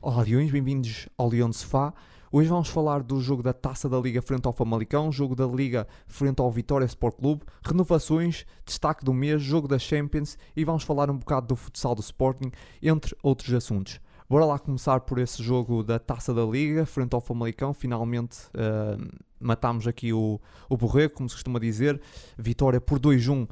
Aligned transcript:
Olá 0.00 0.22
Leões, 0.22 0.50
bem-vindos 0.50 1.08
ao 1.16 1.28
Leão 1.28 1.50
de 1.50 1.56
Sofá. 1.56 1.94
Hoje 2.30 2.48
vamos 2.48 2.68
falar 2.68 3.02
do 3.02 3.20
jogo 3.20 3.42
da 3.42 3.52
Taça 3.52 3.88
da 3.88 3.98
Liga 3.98 4.22
frente 4.22 4.46
ao 4.46 4.52
Famalicão, 4.52 5.12
jogo 5.12 5.36
da 5.36 5.46
Liga 5.46 5.86
frente 6.06 6.40
ao 6.40 6.50
Vitória 6.50 6.84
Sport 6.86 7.16
Clube, 7.16 7.42
renovações, 7.62 8.46
destaque 8.64 9.04
do 9.04 9.12
mês, 9.12 9.42
jogo 9.42 9.68
da 9.68 9.78
Champions 9.78 10.38
e 10.56 10.64
vamos 10.64 10.82
falar 10.82 11.10
um 11.10 11.18
bocado 11.18 11.48
do 11.48 11.56
futsal 11.56 11.94
do 11.94 12.00
Sporting, 12.00 12.50
entre 12.82 13.16
outros 13.22 13.52
assuntos. 13.52 14.00
Bora 14.28 14.46
lá 14.46 14.58
começar 14.58 15.00
por 15.00 15.18
esse 15.18 15.42
jogo 15.42 15.82
da 15.82 15.98
Taça 15.98 16.32
da 16.32 16.42
Liga 16.42 16.86
frente 16.86 17.12
ao 17.12 17.20
Famalicão. 17.20 17.74
Finalmente 17.74 18.38
uh, 18.54 19.22
matámos 19.38 19.86
aqui 19.86 20.10
o, 20.10 20.40
o 20.70 20.76
Borrego, 20.76 21.12
como 21.14 21.28
se 21.28 21.34
costuma 21.34 21.58
dizer. 21.58 22.00
Vitória 22.38 22.80
por 22.80 22.98
2-1 22.98 23.46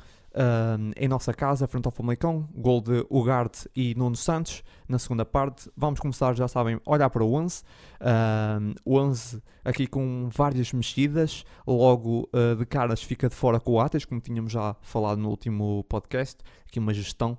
em 0.96 1.08
nossa 1.08 1.34
casa, 1.34 1.66
frente 1.66 1.86
ao 1.86 1.92
Famalicão. 1.92 2.48
Gol 2.54 2.80
de 2.80 3.04
Ugarte 3.10 3.68
e 3.74 3.94
Nuno 3.94 4.16
Santos 4.16 4.62
na 4.88 4.98
segunda 4.98 5.24
parte. 5.24 5.70
Vamos 5.76 6.00
começar, 6.00 6.34
já 6.34 6.48
sabem, 6.48 6.80
olhar 6.84 7.08
para 7.10 7.24
o 7.24 7.34
11. 7.34 7.62
Uh, 8.00 8.74
o 8.84 8.98
11 8.98 9.42
aqui 9.64 9.86
com 9.86 10.28
várias 10.32 10.72
mexidas. 10.72 11.44
Logo 11.66 12.28
uh, 12.34 12.56
de 12.56 12.66
caras 12.66 13.02
fica 13.02 13.28
de 13.28 13.34
fora 13.34 13.58
com 13.58 13.72
o 13.72 13.80
Ates, 13.80 14.04
como 14.04 14.20
tínhamos 14.20 14.52
já 14.52 14.76
falado 14.82 15.18
no 15.18 15.28
último 15.28 15.84
podcast. 15.88 16.38
Aqui 16.66 16.78
uma 16.78 16.94
gestão. 16.94 17.36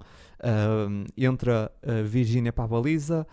entra 1.17 1.71
uh, 1.83 2.03
Virgínia 2.05 2.51
para 2.51 2.65
a 2.65 2.67
baliza. 2.67 3.27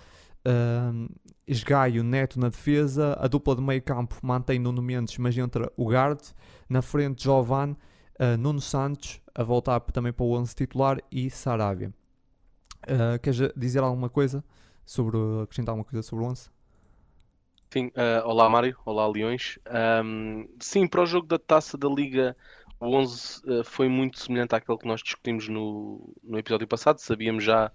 Uh, 0.46 1.09
Esgaio 1.46 2.04
Neto 2.04 2.38
na 2.38 2.48
defesa, 2.48 3.16
a 3.18 3.27
dupla 3.27 3.56
de 3.56 3.62
meio 3.62 3.82
campo 3.82 4.15
mantém 4.23 4.59
Nuno 4.59 4.82
Mendes, 4.82 5.16
mas 5.18 5.37
entra 5.37 5.73
o 5.77 5.90
Guard, 5.90 6.20
na 6.68 6.82
frente 6.82 7.24
Jovan, 7.24 7.74
uh, 8.18 8.36
Nuno 8.36 8.60
Santos, 8.60 9.20
a 9.34 9.42
voltar 9.42 9.80
também 9.80 10.12
para 10.12 10.24
o 10.24 10.32
11 10.32 10.54
titular 10.54 10.98
e 11.10 11.30
Sarabia. 11.30 11.92
Uh, 12.84 13.18
queres 13.22 13.52
dizer 13.56 13.82
alguma 13.82 14.09
coisa 14.09 14.45
sobre, 14.84 15.18
acrescentar 15.42 15.72
alguma 15.72 15.84
coisa 15.84 16.02
sobre 16.02 16.24
o 16.24 16.28
11? 16.28 16.50
Sim, 17.70 17.88
uh, 17.88 18.26
olá 18.26 18.48
Mário, 18.48 18.76
olá 18.84 19.06
Leões. 19.06 19.59
Um, 20.02 20.48
sim, 20.59 20.87
para 20.87 21.02
o 21.02 21.06
jogo 21.06 21.26
da 21.26 21.38
Taça 21.38 21.76
da 21.76 21.88
Liga, 21.88 22.37
o 22.80 22.95
11 22.96 23.43
uh, 23.45 23.65
foi 23.65 23.88
muito 23.88 24.18
semelhante 24.18 24.54
àquele 24.54 24.78
que 24.78 24.87
nós 24.87 25.02
discutimos 25.02 25.48
no, 25.48 26.15
no 26.23 26.38
episódio 26.38 26.66
passado. 26.66 26.98
Sabíamos 26.98 27.45
já 27.45 27.71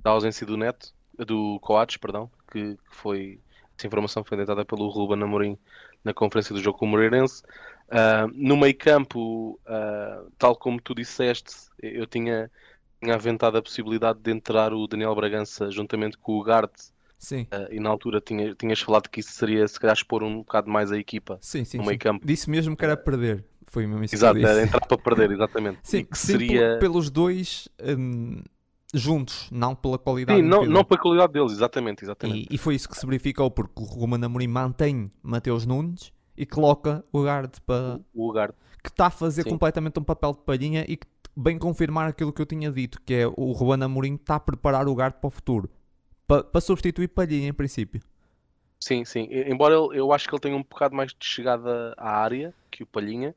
da 0.00 0.10
ausência 0.10 0.46
do 0.46 0.56
Neto, 0.56 0.92
do 1.16 1.58
Coates, 1.60 1.96
perdão, 1.96 2.30
que, 2.50 2.76
que 2.76 2.96
foi 2.96 3.40
essa 3.78 3.86
informação 3.86 4.24
foi 4.24 4.36
deitada 4.36 4.64
pelo 4.64 4.88
Ruben 4.88 5.22
Amorim 5.22 5.56
na 6.02 6.12
conferência 6.12 6.52
do 6.52 6.60
jogo 6.60 6.78
com 6.78 6.84
o 6.84 6.88
Moreirense. 6.88 7.44
Uh, 7.88 8.30
no 8.34 8.56
meio 8.56 8.76
campo, 8.76 9.58
uh, 9.66 10.30
tal 10.36 10.54
como 10.54 10.80
tu 10.80 10.94
disseste, 10.94 11.54
eu 11.82 12.06
tinha, 12.06 12.50
tinha 13.02 13.14
aventado 13.14 13.56
a 13.56 13.62
possibilidade 13.62 14.18
de 14.20 14.30
entrar 14.30 14.74
o 14.74 14.86
Daniel 14.86 15.14
Bragança 15.14 15.70
juntamente 15.70 16.18
com 16.18 16.38
o 16.38 16.42
Garte. 16.42 16.90
Sim. 17.18 17.48
Uh, 17.52 17.72
e 17.72 17.80
na 17.80 17.88
altura 17.88 18.20
tinha, 18.20 18.54
tinhas 18.54 18.80
falado 18.80 19.08
que 19.08 19.20
isso 19.20 19.32
seria 19.32 19.66
se 19.66 19.80
calhar 19.80 19.96
expor 19.96 20.22
um 20.22 20.38
bocado 20.38 20.70
mais 20.70 20.92
a 20.92 20.98
equipa 20.98 21.38
sim, 21.40 21.64
sim, 21.64 21.78
no 21.78 21.84
meio 21.84 21.94
sim. 21.94 21.98
campo. 21.98 22.26
Disse 22.26 22.48
mesmo 22.48 22.76
que 22.76 22.84
era 22.84 22.96
perder. 22.96 23.44
Foi 23.66 23.86
mesmo 23.86 24.04
isso 24.04 24.14
Exato, 24.14 24.38
era 24.38 24.62
entrar 24.62 24.86
para 24.86 24.98
perder, 24.98 25.30
exatamente. 25.30 25.78
Sim, 25.82 26.04
que 26.04 26.16
sim 26.16 26.26
seria. 26.32 26.72
por- 26.72 26.78
pelos 26.80 27.10
dois 27.10 27.68
hum, 27.82 28.40
juntos, 28.94 29.48
não 29.50 29.74
pela 29.74 29.98
qualidade 29.98 30.40
Sim, 30.40 30.46
não, 30.46 30.64
não 30.64 30.84
pela 30.84 31.00
qualidade 31.00 31.32
deles, 31.32 31.52
exatamente, 31.52 32.04
exatamente. 32.04 32.48
E, 32.50 32.54
e 32.54 32.58
foi 32.58 32.74
isso 32.74 32.88
que 32.88 32.96
se 32.96 33.04
verificou, 33.04 33.50
porque 33.50 33.82
o 33.82 33.84
Roman 33.84 34.24
Amorim 34.24 34.46
mantém 34.46 35.10
Mateus 35.22 35.66
Nunes 35.66 36.12
e 36.38 36.46
coloca 36.46 37.04
o 37.12 37.22
Gard 37.22 37.52
para, 37.66 38.00
O 38.14 38.28
Ugarte. 38.28 38.58
que 38.82 38.90
está 38.90 39.06
a 39.06 39.10
fazer 39.10 39.44
Sim. 39.44 39.50
completamente 39.50 39.98
um 39.98 40.04
papel 40.04 40.32
de 40.32 40.40
palhinha 40.42 40.84
e 40.88 40.96
que 40.96 41.06
bem 41.36 41.58
confirmar 41.58 42.08
aquilo 42.08 42.32
que 42.32 42.42
eu 42.42 42.46
tinha 42.46 42.70
dito, 42.70 43.00
que 43.02 43.14
é 43.14 43.26
o 43.26 43.54
Juan 43.54 43.84
Amorim 43.84 44.14
está 44.14 44.36
a 44.36 44.40
preparar 44.40 44.88
o 44.88 44.94
Gard 44.94 45.16
para 45.20 45.28
o 45.28 45.30
futuro. 45.30 45.70
Pa- 46.26 46.44
Para 46.44 46.60
substituir 46.60 47.08
Palhinha, 47.08 47.48
em 47.48 47.52
princípio. 47.54 48.00
Sim, 48.80 49.04
sim. 49.04 49.28
Embora 49.30 49.74
ele- 49.74 49.98
eu 49.98 50.12
acho 50.12 50.28
que 50.28 50.34
ele 50.34 50.40
tenha 50.40 50.56
um 50.56 50.62
bocado 50.62 50.94
mais 50.94 51.10
de 51.12 51.24
chegada 51.26 51.94
à 51.96 52.10
área 52.20 52.54
que 52.70 52.82
o 52.82 52.86
Palhinha, 52.86 53.34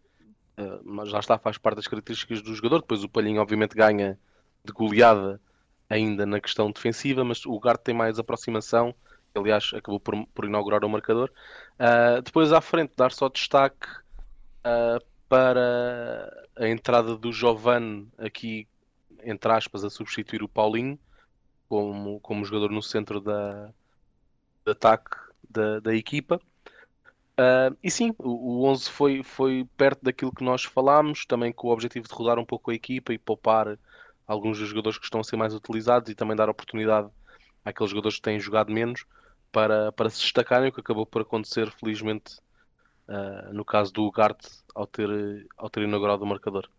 eh, 0.58 0.80
mas 0.84 1.12
lá 1.12 1.20
está, 1.20 1.38
faz 1.40 1.58
parte 1.58 1.78
das 1.78 1.88
características 1.88 2.42
do 2.42 2.54
jogador. 2.56 2.82
Depois 2.82 3.04
o 3.04 3.10
Palhinha, 3.10 3.42
obviamente, 3.42 3.76
ganha 3.76 4.20
de 4.66 4.74
goleada 4.74 5.42
ainda 5.90 6.26
na 6.26 6.40
questão 6.42 6.72
defensiva, 6.72 7.24
mas 7.24 7.46
o 7.46 7.60
Garte 7.60 7.86
tem 7.86 7.96
mais 7.96 8.20
aproximação. 8.20 8.96
Aliás, 9.34 9.72
acabou 9.74 10.00
por, 10.00 10.26
por 10.28 10.46
inaugurar 10.46 10.84
o 10.84 10.90
marcador. 10.90 11.32
Ah, 11.80 12.22
depois 12.24 12.52
à 12.52 12.62
frente, 12.62 12.94
dar 12.96 13.12
só 13.12 13.30
destaque 13.30 13.88
ah, 14.64 15.00
para 15.30 16.48
a 16.58 16.68
entrada 16.68 17.16
do 17.16 17.32
Giovanni 17.32 18.08
aqui, 18.18 18.68
entre 19.24 19.52
aspas, 19.52 19.84
a 19.84 19.90
substituir 19.90 20.44
o 20.44 20.50
Paulinho 20.50 21.00
como, 21.70 22.20
como 22.20 22.44
jogador 22.44 22.72
no 22.72 22.82
centro 22.82 23.22
da, 23.22 23.68
de 24.66 24.72
ataque 24.72 25.16
da, 25.50 25.80
da 25.80 25.96
equipa. 25.96 26.40
Ah, 27.38 27.74
e 27.82 27.90
sim, 27.90 28.14
o, 28.20 28.64
o 28.64 28.66
11 28.66 28.90
foi, 28.90 29.24
foi 29.24 29.66
perto 29.78 30.04
daquilo 30.04 30.34
que 30.34 30.44
nós 30.44 30.64
falámos, 30.66 31.26
também 31.26 31.54
com 31.54 31.70
o 31.70 31.72
objetivo 31.72 32.08
de 32.08 32.14
rodar 32.14 32.38
um 32.38 32.46
pouco 32.46 32.72
a 32.72 32.76
equipa 32.76 33.14
e 33.14 33.18
poupar 33.18 33.80
alguns 34.28 34.60
dos 34.60 34.68
jogadores 34.68 34.98
que 34.98 35.06
estão 35.06 35.22
a 35.22 35.24
ser 35.24 35.38
mais 35.38 35.54
utilizados 35.54 36.10
e 36.10 36.16
também 36.16 36.36
dar 36.36 36.50
oportunidade 36.50 37.10
àqueles 37.64 37.92
jogadores 37.92 38.18
que 38.18 38.24
têm 38.24 38.40
jogado 38.40 38.72
menos 38.72 39.06
para, 39.52 39.92
para 39.92 40.10
se 40.10 40.22
destacarem, 40.22 40.70
o 40.70 40.74
que 40.74 40.82
acabou 40.82 41.06
por 41.06 41.22
acontecer, 41.24 41.72
felizmente, 41.72 42.40
ah, 43.08 43.52
no 43.54 43.66
caso 43.66 43.94
do 43.94 44.04
Ugarte, 44.06 44.50
ao 44.76 44.88
ter, 44.88 45.48
ao 45.58 45.70
ter 45.70 45.84
inaugurado 45.84 46.24
o 46.24 46.28
marcador. 46.28 46.70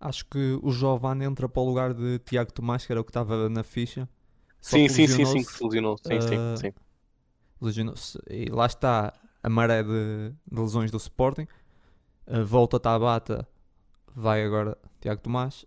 Acho 0.00 0.24
que 0.26 0.58
o 0.62 0.70
Giovanni 0.72 1.24
entra 1.24 1.48
para 1.48 1.62
o 1.62 1.64
lugar 1.66 1.94
de 1.94 2.18
Tiago 2.20 2.52
Tomás, 2.52 2.84
que 2.86 2.92
era 2.92 3.00
o 3.00 3.04
que 3.04 3.10
estava 3.10 3.48
na 3.48 3.62
ficha. 3.62 4.08
Sim, 4.60 4.88
sim, 4.88 5.06
sim, 5.06 5.24
sim, 5.24 5.44
que 5.44 5.52
se 5.52 5.62
lesionou. 5.64 5.98
Sim, 5.98 6.20
Ah, 6.20 6.54
sim, 6.54 6.54
sim. 6.54 6.72
lesionou-se. 7.60 8.18
E 8.28 8.46
lá 8.50 8.66
está 8.66 9.12
a 9.42 9.48
maré 9.48 9.82
de, 9.82 10.30
de 10.50 10.60
lesões 10.60 10.90
do 10.90 10.96
Sporting. 10.98 11.46
A 12.26 12.40
volta 12.42 12.80
Tabata, 12.80 13.48
vai 14.14 14.44
agora 14.44 14.78
Tiago 15.00 15.22
Tomás. 15.22 15.66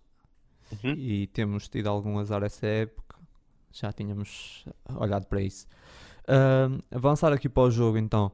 Uhum. 0.72 0.98
E 0.98 1.26
temos 1.28 1.68
tido 1.68 1.88
algum 1.88 2.18
azar 2.18 2.42
essa 2.42 2.66
época. 2.66 3.16
Já 3.72 3.92
tínhamos 3.92 4.64
olhado 4.96 5.26
para 5.26 5.42
isso. 5.42 5.66
Ahm, 6.26 6.78
avançar 6.90 7.32
aqui 7.32 7.48
para 7.48 7.64
o 7.64 7.70
jogo 7.70 7.98
então, 7.98 8.32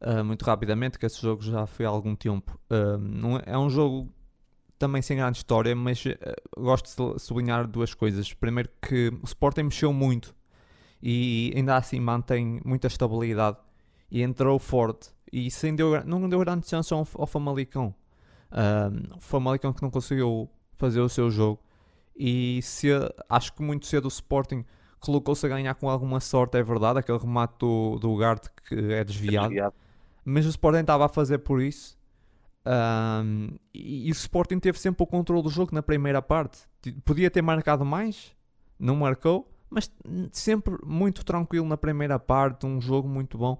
ah, 0.00 0.22
muito 0.24 0.44
rapidamente, 0.44 0.98
que 0.98 1.06
esse 1.06 1.20
jogo 1.20 1.42
já 1.42 1.66
foi 1.66 1.84
há 1.86 1.88
algum 1.88 2.14
tempo. 2.14 2.58
Não 3.00 3.38
é, 3.44 3.58
um 3.58 3.68
jogo 3.70 4.08
também 4.78 5.02
sem 5.02 5.16
grande 5.16 5.38
história, 5.38 5.74
mas 5.74 6.04
ah, 6.06 6.34
gosto 6.58 6.84
de 6.86 6.90
sub- 6.92 7.18
sublinhar 7.18 7.66
duas 7.66 7.94
coisas. 7.94 8.32
Primeiro 8.32 8.70
que 8.80 9.08
o 9.22 9.24
Sporting 9.24 9.64
mexeu 9.64 9.92
muito 9.92 10.34
e 11.02 11.52
ainda 11.54 11.76
assim 11.76 12.00
mantém 12.00 12.60
muita 12.64 12.86
estabilidade 12.86 13.58
e 14.10 14.22
entrou 14.22 14.58
forte 14.58 15.10
e 15.32 15.50
sem 15.50 15.74
deu, 15.74 16.02
não 16.04 16.28
deu 16.28 16.38
grande 16.40 16.68
chance 16.68 16.92
ao, 16.92 17.06
ao 17.14 17.26
Famalicão. 17.26 17.94
O 19.16 19.20
Famalicão 19.20 19.72
que 19.72 19.82
não 19.82 19.90
conseguiu 19.90 20.48
fazer 20.76 21.00
o 21.00 21.08
seu 21.08 21.30
jogo 21.30 21.60
e 22.16 22.60
se, 22.62 22.88
acho 23.28 23.52
que 23.52 23.62
muito 23.62 23.86
cedo 23.86 24.06
o 24.06 24.08
Sporting 24.08 24.64
colocou-se 25.00 25.44
a 25.46 25.48
ganhar 25.48 25.74
com 25.74 25.88
alguma 25.88 26.20
sorte, 26.20 26.56
é 26.58 26.62
verdade, 26.62 26.98
aquele 26.98 27.18
remate 27.18 27.54
do, 27.58 27.98
do 27.98 28.10
Ugarte 28.10 28.48
que 28.66 28.74
é 28.92 29.04
desviado, 29.04 29.48
Desviado. 29.48 29.74
mas 30.24 30.46
o 30.46 30.48
Sporting 30.50 30.80
estava 30.80 31.06
a 31.06 31.08
fazer 31.08 31.38
por 31.38 31.60
isso 31.60 31.98
Ahm, 32.64 33.56
e, 33.72 34.08
e 34.08 34.10
o 34.10 34.12
Sporting 34.12 34.58
teve 34.58 34.78
sempre 34.78 35.02
o 35.02 35.06
controle 35.06 35.42
do 35.42 35.48
jogo 35.48 35.74
na 35.74 35.82
primeira 35.82 36.20
parte. 36.20 36.58
Podia 37.02 37.30
ter 37.30 37.40
marcado 37.40 37.82
mais, 37.82 38.36
não 38.78 38.94
marcou, 38.96 39.50
mas 39.70 39.90
sempre 40.32 40.76
muito 40.84 41.24
tranquilo 41.24 41.66
na 41.66 41.78
primeira 41.78 42.18
parte, 42.18 42.66
um 42.66 42.78
jogo 42.78 43.08
muito 43.08 43.38
bom. 43.38 43.58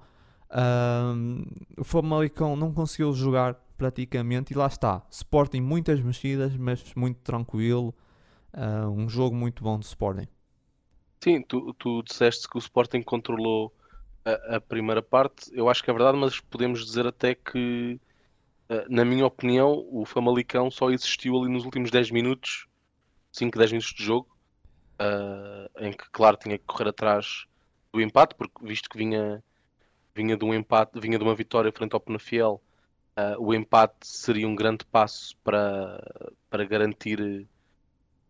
Ahm, 0.51 1.43
o 1.79 1.85
Famalicão 1.85 2.55
não 2.55 2.73
conseguiu 2.73 3.13
jogar 3.15 3.55
praticamente 3.79 4.53
e 4.53 4.57
lá 4.57 4.67
está. 4.67 5.03
Sporting 5.11 5.61
muitas 5.63 6.01
mexidas, 6.01 6.55
mas 6.57 6.95
muito 6.95 7.21
tranquilo. 7.21 7.95
Ah, 8.53 8.89
um 8.89 9.09
jogo 9.09 9.35
muito 9.37 9.63
bom 9.63 9.79
do 9.79 9.85
Sporting. 9.85 10.27
Sim, 11.23 11.43
tu, 11.43 11.75
tu 11.75 12.03
disseste 12.03 12.49
que 12.49 12.57
o 12.57 12.61
Sporting 12.61 13.03
controlou 13.03 13.73
a, 14.25 14.57
a 14.57 14.61
primeira 14.61 15.03
parte. 15.03 15.51
Eu 15.53 15.69
acho 15.69 15.83
que 15.83 15.91
é 15.91 15.93
verdade, 15.93 16.17
mas 16.17 16.41
podemos 16.41 16.85
dizer 16.85 17.07
até 17.07 17.35
que, 17.35 18.01
eh, 18.69 18.87
na 18.89 19.05
minha 19.05 19.27
opinião, 19.27 19.87
o 19.91 20.05
Famalicão 20.05 20.71
só 20.71 20.91
existiu 20.91 21.37
ali 21.37 21.51
nos 21.51 21.65
últimos 21.65 21.91
10 21.91 22.11
minutos, 22.11 22.67
5, 23.33 23.59
10 23.59 23.73
minutos 23.73 23.95
de 23.95 24.05
jogo, 24.05 24.29
eh, 25.01 25.71
em 25.89 25.93
que, 25.93 26.05
claro, 26.13 26.37
tinha 26.37 26.59
que 26.59 26.65
correr 26.65 26.89
atrás 26.91 27.47
do 27.93 28.01
empate, 28.01 28.35
porque 28.37 28.65
visto 28.65 28.89
que 28.89 28.99
vinha, 28.99 29.43
vinha 30.15 30.37
de 30.37 30.45
um 30.45 30.55
empate, 30.55 31.01
vinha 31.01 31.19
de 31.19 31.25
uma 31.25 31.35
vitória 31.35 31.73
frente 31.73 31.95
ao 31.95 32.01
Penafiel, 32.01 32.63
eh, 33.17 33.37
o 33.39 33.55
empate 33.55 34.07
seria 34.07 34.49
um 34.49 34.55
grande 34.57 34.85
passo 34.87 35.37
para, 35.45 36.01
para 36.51 36.65
garantir 36.65 37.49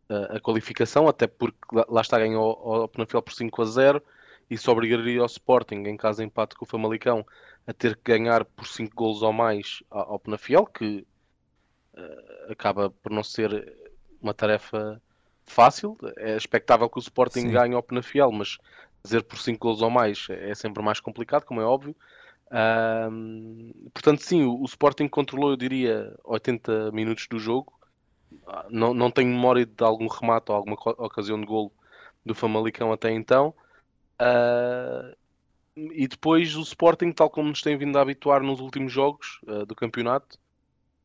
a, 0.08 0.36
a 0.36 0.40
qualificação, 0.40 1.08
até 1.08 1.26
porque 1.26 1.58
lá, 1.72 1.84
lá 1.88 2.00
está 2.00 2.18
ganhou 2.18 2.44
ao, 2.44 2.82
ao 2.82 2.88
Penafiel 2.88 3.22
por 3.22 3.32
5 3.32 3.62
a 3.62 3.64
0 3.64 4.02
isso 4.50 4.70
obrigaria 4.70 5.20
ao 5.20 5.26
Sporting, 5.26 5.82
em 5.86 5.96
caso 5.96 6.18
de 6.18 6.24
empate 6.24 6.54
com 6.54 6.64
o 6.64 6.68
Famalicão, 6.68 7.24
a 7.66 7.72
ter 7.72 7.96
que 7.96 8.02
ganhar 8.04 8.44
por 8.44 8.66
5 8.66 8.94
golos 8.94 9.22
ou 9.22 9.32
mais 9.32 9.82
ao, 9.90 10.18
Penafiel, 10.18 10.64
que 10.64 11.06
eh, 11.94 12.46
acaba 12.50 12.88
por 12.88 13.12
não 13.12 13.22
ser 13.22 13.76
uma 14.22 14.32
tarefa 14.32 15.00
fácil. 15.44 15.98
É 16.16 16.34
expectável 16.34 16.88
que 16.88 16.98
o 16.98 17.00
Sporting 17.00 17.42
Sim. 17.42 17.50
ganhe 17.50 17.74
ao 17.74 17.82
Penafiel, 17.82 18.32
mas 18.32 18.56
fazer 19.02 19.22
por 19.22 19.38
5 19.38 19.58
gols 19.58 19.82
ou 19.82 19.90
mais 19.90 20.26
é 20.30 20.54
sempre 20.54 20.82
mais 20.82 20.98
complicado, 20.98 21.44
como 21.44 21.60
é 21.60 21.64
óbvio. 21.64 21.94
Portanto, 23.92 24.22
sim, 24.22 24.44
o, 24.44 24.62
o, 24.62 24.64
Sporting 24.64 25.08
controlou, 25.08 25.50
eu 25.50 25.56
diria, 25.56 26.14
80 26.24 26.90
minutos 26.92 27.26
do 27.28 27.38
jogo. 27.38 27.77
Não, 28.70 28.94
não 28.94 29.10
tenho 29.10 29.28
memória 29.28 29.64
de 29.64 29.84
algum 29.84 30.06
remate 30.06 30.50
ou 30.50 30.56
alguma 30.56 30.76
ocasião 30.98 31.40
de 31.40 31.46
golo 31.46 31.72
do 32.24 32.34
Famalicão 32.34 32.92
até 32.92 33.10
então. 33.12 33.54
Uh, 34.20 35.16
e 35.76 36.08
depois 36.08 36.56
o 36.56 36.62
Sporting, 36.62 37.12
tal 37.12 37.30
como 37.30 37.48
nos 37.48 37.62
tem 37.62 37.76
vindo 37.76 37.96
a 37.96 38.02
habituar 38.02 38.42
nos 38.42 38.60
últimos 38.60 38.92
jogos 38.92 39.40
uh, 39.46 39.64
do 39.64 39.74
campeonato, 39.74 40.38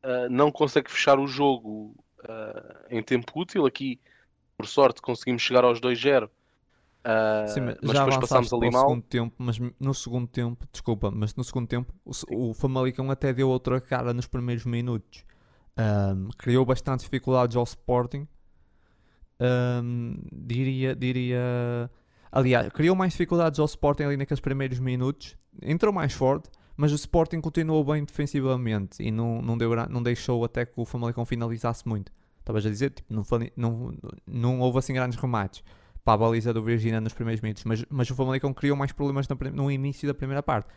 uh, 0.04 0.28
não 0.30 0.50
consegue 0.50 0.90
fechar 0.90 1.18
o 1.18 1.26
jogo 1.26 1.94
em 2.88 3.02
tempo 3.02 3.38
útil. 3.38 3.66
Aqui, 3.66 4.00
por 4.56 4.66
sorte, 4.66 5.02
conseguimos 5.02 5.42
chegar 5.42 5.62
aos 5.62 5.78
2-0 5.78 6.30
Uh, 7.04 7.46
Sim, 7.48 7.60
mas, 7.60 7.76
mas 7.82 7.92
já 7.92 8.04
depois 8.06 8.16
passámos 8.16 8.52
ali 8.54 8.70
mal. 8.70 8.88
Segundo 8.88 9.02
tempo, 9.02 9.34
mas 9.36 9.58
no 9.78 9.92
segundo 9.92 10.26
tempo, 10.26 10.66
desculpa, 10.72 11.10
mas 11.10 11.34
no 11.34 11.44
segundo 11.44 11.66
tempo 11.66 11.92
o, 12.02 12.12
o 12.50 12.54
Famalicão 12.54 13.10
até 13.10 13.30
deu 13.30 13.50
outra 13.50 13.78
cara 13.78 14.14
nos 14.14 14.26
primeiros 14.26 14.64
minutos. 14.64 15.22
Um, 15.76 16.28
criou 16.38 16.64
bastante 16.64 17.00
dificuldades 17.00 17.56
ao 17.56 17.64
Sporting. 17.64 18.26
Um, 19.40 20.16
diria, 20.32 20.94
diria. 20.94 21.90
Aliás, 22.30 22.68
criou 22.72 22.96
mais 22.96 23.12
dificuldades 23.12 23.58
ao 23.58 23.66
Sporting 23.66 24.04
ali 24.04 24.16
naqueles 24.16 24.40
primeiros 24.40 24.78
minutos. 24.78 25.36
Entrou 25.62 25.92
mais 25.92 26.12
forte, 26.12 26.50
mas 26.76 26.92
o 26.92 26.96
Sporting 26.96 27.40
continuou 27.40 27.84
bem 27.84 28.04
defensivamente 28.04 29.02
e 29.02 29.10
não, 29.10 29.40
não, 29.40 29.56
deu, 29.56 29.74
não 29.88 30.02
deixou 30.02 30.44
até 30.44 30.64
que 30.66 30.72
o 30.76 30.84
Famalicão 30.84 31.24
finalizasse 31.24 31.86
muito. 31.88 32.12
Estavas 32.40 32.66
a 32.66 32.70
dizer, 32.70 32.90
tipo, 32.90 33.12
não, 33.12 33.24
não, 33.56 33.94
não 34.26 34.60
houve 34.60 34.78
assim 34.78 34.92
grandes 34.92 35.18
remates 35.18 35.62
para 36.04 36.14
a 36.14 36.16
baliza 36.18 36.52
do 36.52 36.62
Virginia 36.62 37.00
nos 37.00 37.14
primeiros 37.14 37.40
minutos, 37.40 37.64
mas, 37.64 37.84
mas 37.88 38.10
o 38.10 38.14
Famalicão 38.14 38.52
criou 38.52 38.76
mais 38.76 38.92
problemas 38.92 39.26
no, 39.26 39.36
no 39.52 39.70
início 39.70 40.06
da 40.06 40.12
primeira 40.12 40.42
parte. 40.42 40.68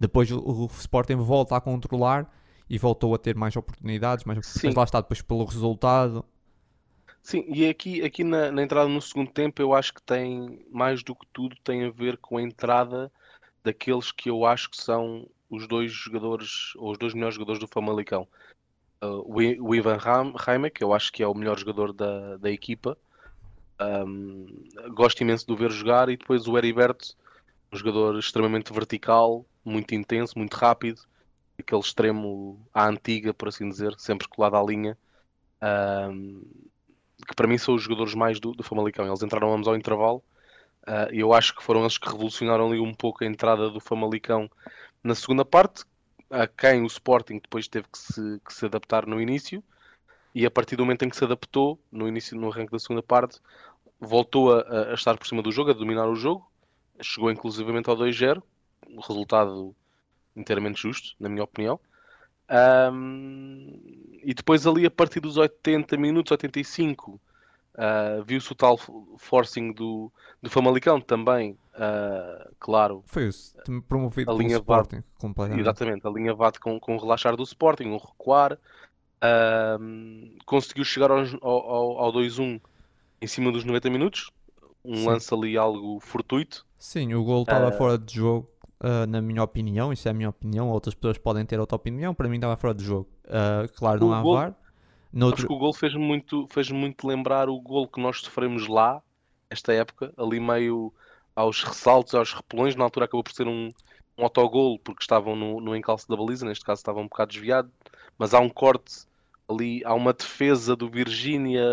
Depois 0.00 0.30
o, 0.30 0.38
o, 0.38 0.66
Sporting 0.78 1.16
volta 1.16 1.56
a 1.56 1.60
controlar 1.60 2.30
e 2.68 2.78
voltou 2.78 3.14
a 3.14 3.18
ter 3.18 3.34
mais 3.34 3.56
oportunidades, 3.56 4.24
mas, 4.24 4.38
mas 4.62 4.74
lá 4.74 4.84
está 4.84 5.00
depois 5.00 5.22
pelo 5.22 5.44
resultado. 5.44 6.24
Sim, 7.22 7.44
e 7.48 7.68
aqui, 7.68 8.02
aqui 8.02 8.22
na, 8.22 8.52
na, 8.52 8.62
entrada 8.62 8.88
no 8.88 9.02
segundo 9.02 9.30
tempo 9.30 9.60
eu 9.60 9.74
acho 9.74 9.92
que 9.94 10.02
tem, 10.02 10.64
mais 10.70 11.02
do 11.02 11.14
que 11.14 11.26
tudo, 11.32 11.56
tem 11.64 11.84
a 11.84 11.90
ver 11.90 12.16
com 12.18 12.36
a 12.36 12.42
entrada 12.42 13.10
daqueles 13.64 14.12
que 14.12 14.30
eu 14.30 14.44
acho 14.44 14.70
que 14.70 14.76
são 14.76 15.28
os 15.50 15.66
dois 15.66 15.92
jogadores, 15.92 16.72
ou 16.76 16.92
os 16.92 16.98
dois 16.98 17.14
melhores 17.14 17.34
jogadores 17.34 17.60
do 17.60 17.66
Famalicão. 17.66 18.28
Uh, 19.02 19.22
o, 19.26 19.68
o 19.68 19.74
Ivan 19.74 19.98
Reimer, 20.36 20.72
que 20.72 20.82
eu 20.82 20.92
acho 20.92 21.12
que 21.12 21.22
é 21.22 21.26
o 21.26 21.34
melhor 21.34 21.58
jogador 21.58 21.92
da, 21.92 22.36
da 22.36 22.50
equipa, 22.50 22.96
um, 23.80 24.46
gosto 24.94 25.20
imenso 25.20 25.46
de 25.46 25.52
o 25.52 25.56
ver 25.56 25.70
jogar. 25.70 26.08
E 26.08 26.16
depois 26.16 26.46
o 26.46 26.56
Heriberto, 26.56 27.14
um 27.72 27.76
jogador 27.76 28.18
extremamente 28.18 28.72
vertical, 28.72 29.44
muito 29.64 29.94
intenso, 29.94 30.38
muito 30.38 30.54
rápido, 30.54 31.02
aquele 31.58 31.80
extremo 31.80 32.60
à 32.72 32.86
antiga, 32.86 33.32
por 33.34 33.48
assim 33.48 33.68
dizer, 33.68 33.94
sempre 33.98 34.28
colado 34.28 34.56
à 34.56 34.62
linha. 34.62 34.96
Que 37.26 37.34
para 37.34 37.46
mim 37.46 37.58
são 37.58 37.74
os 37.74 37.82
jogadores 37.82 38.14
mais 38.14 38.38
do, 38.38 38.52
do 38.52 38.62
Famalicão. 38.62 39.06
Eles 39.06 39.22
entraram 39.22 39.52
ambos 39.52 39.66
ao 39.66 39.76
intervalo 39.76 40.22
uh, 40.86 41.12
e 41.12 41.20
eu 41.20 41.32
acho 41.32 41.54
que 41.56 41.62
foram 41.62 41.80
eles 41.80 41.98
que 41.98 42.08
revolucionaram 42.08 42.68
ali 42.68 42.78
um 42.78 42.94
pouco 42.94 43.24
a 43.24 43.26
entrada 43.26 43.70
do 43.70 43.80
Famalicão 43.80 44.50
na 45.02 45.14
segunda 45.14 45.44
parte, 45.44 45.84
a 46.30 46.46
quem 46.46 46.82
o 46.82 46.86
Sporting 46.86 47.38
depois 47.38 47.68
teve 47.68 47.86
que 47.88 47.98
se, 47.98 48.40
que 48.44 48.52
se 48.52 48.66
adaptar 48.66 49.06
no 49.06 49.20
início 49.20 49.62
e 50.34 50.44
a 50.44 50.50
partir 50.50 50.76
do 50.76 50.84
momento 50.84 51.02
em 51.04 51.08
que 51.08 51.16
se 51.16 51.24
adaptou, 51.24 51.78
no 51.90 52.06
início, 52.06 52.36
no 52.36 52.50
arranque 52.50 52.72
da 52.72 52.78
segunda 52.78 53.02
parte, 53.02 53.40
voltou 53.98 54.52
a, 54.52 54.90
a 54.90 54.94
estar 54.94 55.16
por 55.16 55.26
cima 55.26 55.42
do 55.42 55.50
jogo, 55.50 55.70
a 55.70 55.72
dominar 55.72 56.06
o 56.08 56.14
jogo, 56.14 56.46
chegou 57.00 57.30
inclusivamente 57.30 57.88
ao 57.88 57.96
2-0, 57.96 58.42
um 58.86 59.00
resultado 59.00 59.74
inteiramente 60.36 60.80
justo, 60.80 61.14
na 61.18 61.28
minha 61.28 61.44
opinião. 61.44 61.80
Um, 62.92 63.80
e 64.22 64.32
depois 64.32 64.66
ali 64.66 64.86
a 64.86 64.90
partir 64.90 65.20
dos 65.20 65.36
80 65.36 65.96
minutos, 65.96 66.30
85, 66.30 67.12
uh, 67.74 68.22
viu-se 68.24 68.52
o 68.52 68.54
tal 68.54 68.78
forcing 69.18 69.72
do, 69.72 70.12
do 70.40 70.48
Famalicão 70.48 71.00
também, 71.00 71.58
uh, 71.74 72.54
claro. 72.58 73.02
Foi 73.06 73.28
isso, 73.28 73.56
promovido 73.88 74.30
a 74.30 74.34
linha 74.34 74.58
Sporting, 74.58 75.02
completamente. 75.18 75.60
Exatamente, 75.60 76.06
a 76.06 76.10
linha 76.10 76.34
VAT 76.34 76.58
com, 76.58 76.78
com 76.78 76.96
o 76.96 77.00
relaxar 77.00 77.36
do 77.36 77.42
Sporting, 77.42 77.86
um 77.86 77.98
recuar, 77.98 78.58
conseguiu 80.44 80.84
chegar 80.84 81.10
ao, 81.10 81.18
ao, 81.42 81.98
ao 81.98 82.12
2-1 82.12 82.60
em 83.20 83.26
cima 83.26 83.50
dos 83.50 83.64
90 83.64 83.90
minutos. 83.90 84.30
Um 84.84 84.98
Sim. 84.98 85.06
lance 85.06 85.34
ali 85.34 85.56
algo 85.56 85.98
fortuito. 85.98 86.64
Sim, 86.78 87.12
o 87.14 87.24
gol 87.24 87.42
estava 87.42 87.68
uh, 87.68 87.72
fora 87.72 87.98
de 87.98 88.14
jogo, 88.14 88.48
uh, 88.80 89.06
na 89.08 89.20
minha 89.20 89.42
opinião. 89.42 89.92
Isso 89.92 90.08
é 90.08 90.10
a 90.10 90.14
minha 90.14 90.28
opinião. 90.28 90.68
Outras 90.70 90.94
pessoas 90.94 91.18
podem 91.18 91.44
ter 91.44 91.58
outra 91.60 91.76
opinião. 91.76 92.14
Para 92.14 92.28
mim, 92.28 92.36
estava 92.36 92.56
fora 92.56 92.74
de 92.74 92.84
jogo. 92.84 93.08
Uh, 93.24 93.72
claro, 93.76 94.00
não 94.00 94.12
há 94.12 94.22
gol, 94.22 94.34
VAR. 94.34 94.54
Noutro... 95.12 95.38
Acho 95.38 95.46
que 95.46 95.52
o 95.52 95.58
gol 95.58 95.72
fez 95.72 95.94
muito, 95.94 96.46
fez 96.50 96.70
muito 96.70 97.06
lembrar 97.06 97.48
o 97.48 97.60
gol 97.60 97.88
que 97.88 98.00
nós 98.00 98.20
sofremos 98.20 98.68
lá, 98.68 99.02
esta 99.48 99.72
época, 99.72 100.12
ali 100.16 100.38
meio 100.38 100.92
aos 101.34 101.62
ressaltos, 101.62 102.14
aos 102.14 102.32
repelões. 102.32 102.76
Na 102.76 102.84
altura 102.84 103.06
acabou 103.06 103.24
por 103.24 103.32
ser 103.32 103.46
um, 103.46 103.70
um 104.18 104.24
autogol, 104.24 104.78
porque 104.78 105.02
estavam 105.02 105.34
no, 105.34 105.60
no 105.60 105.76
encalço 105.76 106.08
da 106.08 106.16
baliza. 106.16 106.44
Neste 106.44 106.64
caso, 106.64 106.80
estava 106.80 107.00
um 107.00 107.08
bocado 107.08 107.32
desviado 107.32 107.70
mas 108.18 108.34
há 108.34 108.40
um 108.40 108.48
corte 108.48 109.06
ali, 109.48 109.82
há 109.84 109.94
uma 109.94 110.12
defesa 110.12 110.74
do 110.74 110.88
Virgínia 110.88 111.64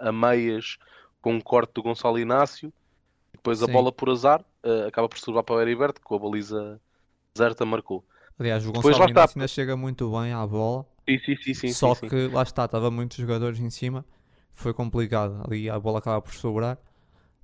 a, 0.00 0.08
a, 0.08 0.12
meias 0.12 0.78
com 1.22 1.34
um 1.34 1.40
corte 1.40 1.74
do 1.74 1.82
Gonçalo 1.82 2.18
Inácio. 2.18 2.72
Depois 3.40 3.58
Sim. 3.58 3.64
a 3.64 3.72
bola 3.72 3.90
por 3.90 4.10
azar 4.10 4.44
uh, 4.64 4.86
acaba 4.86 5.08
por 5.08 5.18
surbar 5.18 5.42
para 5.42 5.56
o 5.56 5.60
Heriberto, 5.60 6.00
com 6.02 6.14
a 6.14 6.18
baliza 6.18 6.78
deserta 7.34 7.64
marcou. 7.64 8.04
Aliás, 8.38 8.66
o 8.66 8.72
Gonçalo 8.72 8.92
Depois, 8.92 9.10
Inácio 9.10 9.38
ainda 9.38 9.48
chega 9.48 9.76
muito 9.76 10.10
bem 10.10 10.32
à 10.32 10.46
bola. 10.46 10.86
Sim, 11.08 11.36
sim, 11.42 11.54
sim, 11.54 11.72
Só 11.72 11.94
que 11.94 12.28
lá 12.28 12.42
está, 12.42 12.66
estava 12.66 12.90
muitos 12.90 13.16
jogadores 13.16 13.58
em 13.58 13.70
cima. 13.70 14.04
Foi 14.52 14.74
complicado. 14.74 15.42
Ali 15.44 15.68
a 15.70 15.78
bola 15.78 15.98
acaba 15.98 16.20
por 16.20 16.32
sobrar. 16.34 16.76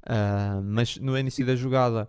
Uh, 0.02 0.62
mas 0.62 0.98
no 0.98 1.18
início 1.18 1.44
da 1.44 1.56
jogada 1.56 2.08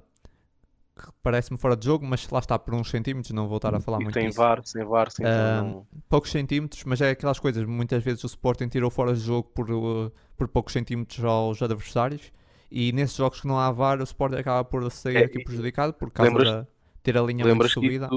parece-me 1.23 1.57
fora 1.57 1.75
de 1.75 1.85
jogo, 1.85 2.05
mas 2.05 2.29
lá 2.29 2.39
está 2.39 2.59
por 2.59 2.73
uns 2.73 2.89
centímetros, 2.89 3.31
não 3.31 3.47
vou 3.47 3.57
estar 3.57 3.73
a 3.73 3.79
falar 3.79 3.99
e 4.01 4.03
muito 4.03 4.13
sem 4.13 4.27
disso. 4.27 4.37
VAR, 4.37 4.61
sem 4.65 4.83
VAR, 4.83 5.11
sem 5.11 5.25
uh, 5.25 5.87
Poucos 6.09 6.31
centímetros, 6.31 6.83
mas 6.83 7.01
é 7.01 7.11
aquelas 7.11 7.39
coisas, 7.39 7.63
muitas 7.65 8.03
vezes 8.03 8.23
o 8.23 8.27
Sporting 8.27 8.67
tirou 8.67 8.89
fora 8.89 9.13
de 9.13 9.19
jogo 9.19 9.49
por, 9.49 9.69
uh, 9.69 10.11
por 10.35 10.47
poucos 10.47 10.73
centímetros 10.73 11.23
aos 11.23 11.61
adversários 11.61 12.31
e 12.69 12.91
nesses 12.91 13.15
jogos 13.15 13.41
que 13.41 13.47
não 13.47 13.57
há 13.57 13.71
VAR 13.71 13.99
o 13.99 14.03
Sporting 14.03 14.37
acaba 14.37 14.63
por 14.63 14.89
sair 14.91 15.17
é, 15.17 15.25
aqui 15.25 15.43
prejudicado 15.43 15.93
por 15.93 16.11
causa 16.11 16.61
de 16.61 16.67
ter 17.03 17.17
a 17.17 17.21
linha 17.21 17.45
muito 17.45 17.69
subida. 17.69 18.09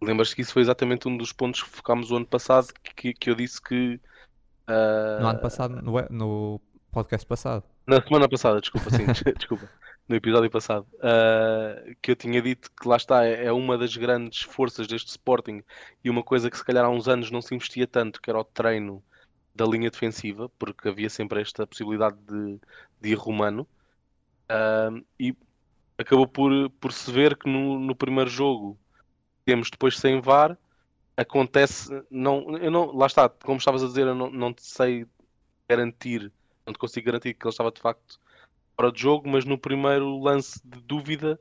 Lembras-te 0.00 0.34
que 0.34 0.42
isso 0.42 0.52
foi 0.52 0.62
exatamente 0.62 1.06
um 1.06 1.16
dos 1.16 1.32
pontos 1.32 1.62
que 1.62 1.70
focámos 1.70 2.10
o 2.10 2.16
ano 2.16 2.26
passado, 2.26 2.68
que, 2.96 3.14
que 3.14 3.30
eu 3.30 3.36
disse 3.36 3.62
que... 3.62 4.00
Uh... 4.68 5.20
No 5.20 5.28
ano 5.28 5.40
passado, 5.40 5.80
no, 5.80 5.92
no 6.10 6.60
podcast 6.90 7.24
passado. 7.24 7.62
Na 7.86 8.02
semana 8.02 8.28
passada, 8.28 8.60
desculpa, 8.60 8.90
sim, 8.90 9.06
desculpa 9.38 9.68
no 10.08 10.16
episódio 10.16 10.50
passado, 10.50 10.86
uh, 10.96 11.94
que 12.02 12.10
eu 12.10 12.16
tinha 12.16 12.42
dito 12.42 12.70
que 12.70 12.88
lá 12.88 12.96
está, 12.96 13.24
é, 13.24 13.46
é 13.46 13.52
uma 13.52 13.78
das 13.78 13.96
grandes 13.96 14.42
forças 14.42 14.86
deste 14.86 15.08
Sporting 15.08 15.62
e 16.04 16.10
uma 16.10 16.22
coisa 16.22 16.50
que 16.50 16.56
se 16.56 16.64
calhar 16.64 16.84
há 16.84 16.90
uns 16.90 17.08
anos 17.08 17.30
não 17.30 17.40
se 17.40 17.54
investia 17.54 17.86
tanto, 17.86 18.20
que 18.20 18.28
era 18.28 18.38
o 18.38 18.44
treino 18.44 19.02
da 19.54 19.66
linha 19.66 19.90
defensiva, 19.90 20.48
porque 20.58 20.88
havia 20.88 21.10
sempre 21.10 21.40
esta 21.40 21.66
possibilidade 21.66 22.16
de, 22.26 22.60
de 23.00 23.10
ir 23.10 23.18
romano. 23.18 23.66
E 25.18 25.34
acabou 25.98 26.26
por, 26.26 26.70
por 26.70 26.92
se 26.92 27.10
ver 27.10 27.36
que 27.36 27.48
no, 27.48 27.78
no 27.78 27.94
primeiro 27.94 28.30
jogo 28.30 28.78
temos 29.44 29.70
depois 29.70 29.98
sem 29.98 30.20
VAR 30.20 30.56
acontece 31.16 31.90
não, 32.10 32.56
eu 32.58 32.70
não 32.70 32.96
lá 32.96 33.06
está, 33.06 33.28
como 33.28 33.58
estavas 33.58 33.82
a 33.82 33.86
dizer, 33.86 34.06
eu 34.06 34.14
não, 34.14 34.30
não 34.30 34.52
te 34.52 34.62
sei 34.62 35.06
garantir, 35.68 36.32
não 36.66 36.72
te 36.72 36.78
consigo 36.78 37.06
garantir 37.06 37.34
que 37.34 37.44
ele 37.44 37.50
estava 37.50 37.70
de 37.70 37.80
facto 37.80 38.20
fora 38.76 38.92
de 38.92 39.00
jogo, 39.00 39.28
mas 39.28 39.44
no 39.44 39.58
primeiro 39.58 40.18
lance 40.18 40.60
de 40.64 40.80
dúvida. 40.80 41.38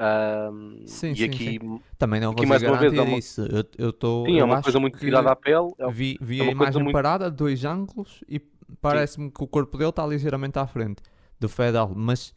Um, 0.00 0.82
sim, 0.86 1.10
e 1.10 1.16
sim, 1.16 1.24
aqui, 1.24 1.58
sim. 1.60 1.80
também 1.98 2.20
não 2.20 2.30
aqui 2.30 2.46
mais 2.46 2.62
uma 2.62 2.76
vez 2.76 2.94
é 2.94 3.02
uma... 3.02 3.18
isso. 3.18 3.40
Eu, 3.42 3.64
eu 3.76 3.92
tô, 3.92 4.24
sim, 4.26 4.38
é 4.38 4.44
uma 4.44 4.62
coisa 4.62 4.78
muito 4.78 4.96
tirada 4.96 5.30
à 5.30 5.34
pele. 5.34 5.72
É, 5.76 5.90
vi, 5.90 6.16
vi 6.20 6.40
é 6.40 6.44
a 6.44 6.50
imagem 6.52 6.82
muito... 6.84 6.94
parada, 6.94 7.28
dois 7.28 7.64
ângulos, 7.64 8.22
e 8.28 8.40
parece-me 8.80 9.28
que 9.28 9.42
o 9.42 9.46
corpo 9.48 9.76
dele 9.76 9.90
está 9.90 10.06
ligeiramente 10.06 10.56
à 10.56 10.66
frente 10.68 11.02
do 11.40 11.48
Fedal, 11.48 11.92
mas 11.96 12.32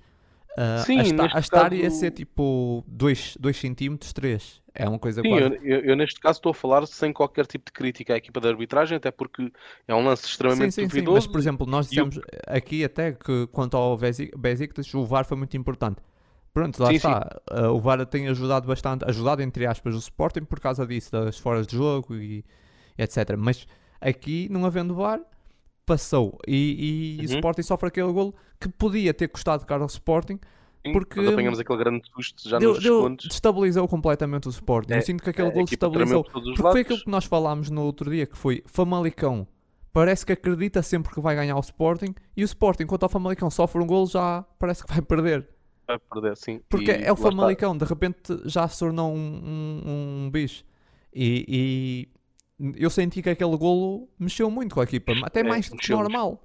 uh, 0.58 0.84
Sim, 0.86 1.00
a, 1.00 1.02
esta, 1.02 1.38
a 1.38 1.40
estar 1.40 1.70
caso... 1.70 1.76
ia 1.76 1.92
ser 1.92 2.10
tipo 2.12 2.84
2 2.88 3.38
cm, 3.38 3.98
3. 4.12 4.62
É 4.74 4.88
uma 4.88 4.98
coisa 4.98 5.22
Sim, 5.22 5.30
quase... 5.30 5.44
eu, 5.44 5.62
eu, 5.64 5.80
eu, 5.82 5.96
neste 5.96 6.20
caso 6.20 6.40
estou 6.40 6.52
a 6.52 6.54
falar 6.54 6.88
sem 6.88 7.14
qualquer 7.14 7.46
tipo 7.46 7.66
de 7.66 7.74
crítica 7.74 8.16
à 8.16 8.18
equipa 8.18 8.40
de 8.40 8.48
arbitragem, 8.48 8.98
até 8.98 9.12
porque 9.12 9.52
é 9.88 9.94
um 9.94 10.04
lance 10.04 10.26
extremamente 10.26 10.74
sim, 10.74 10.82
sim, 10.82 10.88
duvidoso. 10.88 11.22
Sim, 11.22 11.28
mas 11.28 11.32
por 11.32 11.40
exemplo, 11.40 11.68
nós 11.68 11.90
dissemos 11.90 12.16
eu... 12.16 12.24
aqui 12.48 12.84
até 12.84 13.12
que 13.12 13.48
quanto 13.52 13.78
ao 13.78 13.96
Besiktas, 13.98 14.92
o 14.96 15.06
VAR 15.06 15.26
foi 15.26 15.38
muito 15.38 15.56
importante. 15.56 16.02
Pronto, 16.54 16.82
lá 16.82 16.90
sim, 16.90 16.96
está. 16.96 17.42
Sim. 17.50 17.66
Uh, 17.66 17.70
o 17.72 17.80
VAR 17.80 18.06
tem 18.06 18.28
ajudado 18.28 18.68
bastante, 18.68 19.06
ajudado 19.08 19.42
entre 19.42 19.66
aspas 19.66 19.96
o 19.96 20.00
Sporting 20.00 20.44
por 20.44 20.60
causa 20.60 20.86
disso, 20.86 21.12
das 21.12 21.38
foras 21.38 21.66
de 21.66 21.78
jogo 21.78 22.16
e, 22.16 22.44
etc. 22.98 23.36
Mas 23.38 23.66
aqui, 24.02 24.48
não 24.52 24.66
havendo 24.66 24.94
VAR, 24.94 25.22
passou. 25.86 26.38
E, 26.48 27.18
e 27.18 27.26
uhum. 27.26 27.32
o 27.32 27.36
Sporting 27.36 27.64
sofre 27.64 27.88
aquele 27.88 28.12
golo 28.12 28.36
que 28.60 28.68
podia 28.70 29.14
ter 29.14 29.28
custado 29.30 29.66
caro 29.66 29.84
ao 29.84 29.88
Sporting, 29.88 30.40
Sim, 30.86 30.92
Porque 30.94 31.22
Nós 31.22 31.30
apanhamos 31.30 31.60
aquele 31.60 31.78
grande 31.78 32.02
susto 32.14 32.50
já 32.50 32.58
deu, 32.58 32.74
nos 32.74 32.80
descontos. 32.80 33.28
destabilizou 33.28 33.88
completamente 33.88 34.48
o 34.48 34.50
Sporting. 34.50 34.94
É, 34.94 34.98
Eu 34.98 35.02
sinto 35.04 35.24
que 35.24 35.30
aquele 35.30 35.50
a 35.50 35.52
gol 35.52 35.64
equipa 35.64 35.90
tremeu 35.92 36.24
destabilizou. 36.24 36.24
por 36.24 36.32
todos 36.32 36.50
os 36.50 36.56
Porque 36.56 36.72
foi 36.72 36.82
lados. 36.82 36.82
aquilo 36.82 37.04
que 37.06 37.10
nós 37.12 37.26
falámos 37.26 37.70
no 37.70 37.84
outro 37.84 38.10
dia, 38.10 38.26
que 38.26 38.38
foi 38.38 38.64
Famalicão. 38.66 39.48
Parece 39.94 40.26
que 40.26 40.32
acredita 40.32 40.82
sempre 40.82 41.14
que 41.14 41.20
vai 41.22 41.36
ganhar 41.36 41.56
o 41.56 41.60
Sporting 41.60 42.16
e 42.36 42.44
o 42.44 42.46
Sporting, 42.46 42.84
enquanto 42.84 43.04
o 43.04 43.10
Famalicão 43.10 43.50
sofre 43.52 43.82
um 43.82 43.86
gol, 43.86 44.08
já 44.08 44.44
parece 44.58 44.84
que 44.84 44.92
vai 44.92 45.02
perder. 45.02 45.48
Vai 45.92 46.22
perder, 46.22 46.38
sim. 46.38 46.62
Porque 46.70 46.92
é 46.92 47.12
o 47.12 47.16
está. 47.16 47.30
Famalicão, 47.30 47.78
de 47.78 47.86
repente 47.86 48.42
já 48.46 48.68
se 48.68 48.80
tornou 48.80 49.14
um, 49.14 49.18
um, 49.18 50.26
um 50.26 50.32
bicho. 50.32 50.64
E, 51.14 52.08
e 52.64 52.74
eu 52.82 52.90
senti 52.90 53.22
que 53.22 53.30
aquele 53.30 53.58
golo 53.58 54.08
mexeu 54.20 54.50
muito 54.50 54.74
com 54.76 54.82
a 54.82 54.84
equipa, 54.84 55.14
até 55.24 55.42
É, 55.42 55.44
mais 55.44 55.70
do 55.70 55.78
que 55.78 55.92
normal. 55.92 56.42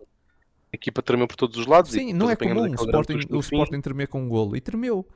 A 0.73 0.77
equipa 0.77 1.01
tremeu 1.03 1.27
por 1.29 1.37
todos 1.37 1.57
os 1.57 1.67
lados. 1.67 1.91
Sim, 1.93 2.13
não 2.13 2.29
é 2.29 2.37
comum 2.37 2.71
o 2.71 2.75
Sporting, 2.75 3.19
o. 3.31 3.39
Sporting 3.41 3.81
tremer 3.81 4.09
com 4.09 4.23
um 4.23 4.29
golo. 4.29 4.57
E 4.57 4.61
tremeu. 4.61 5.07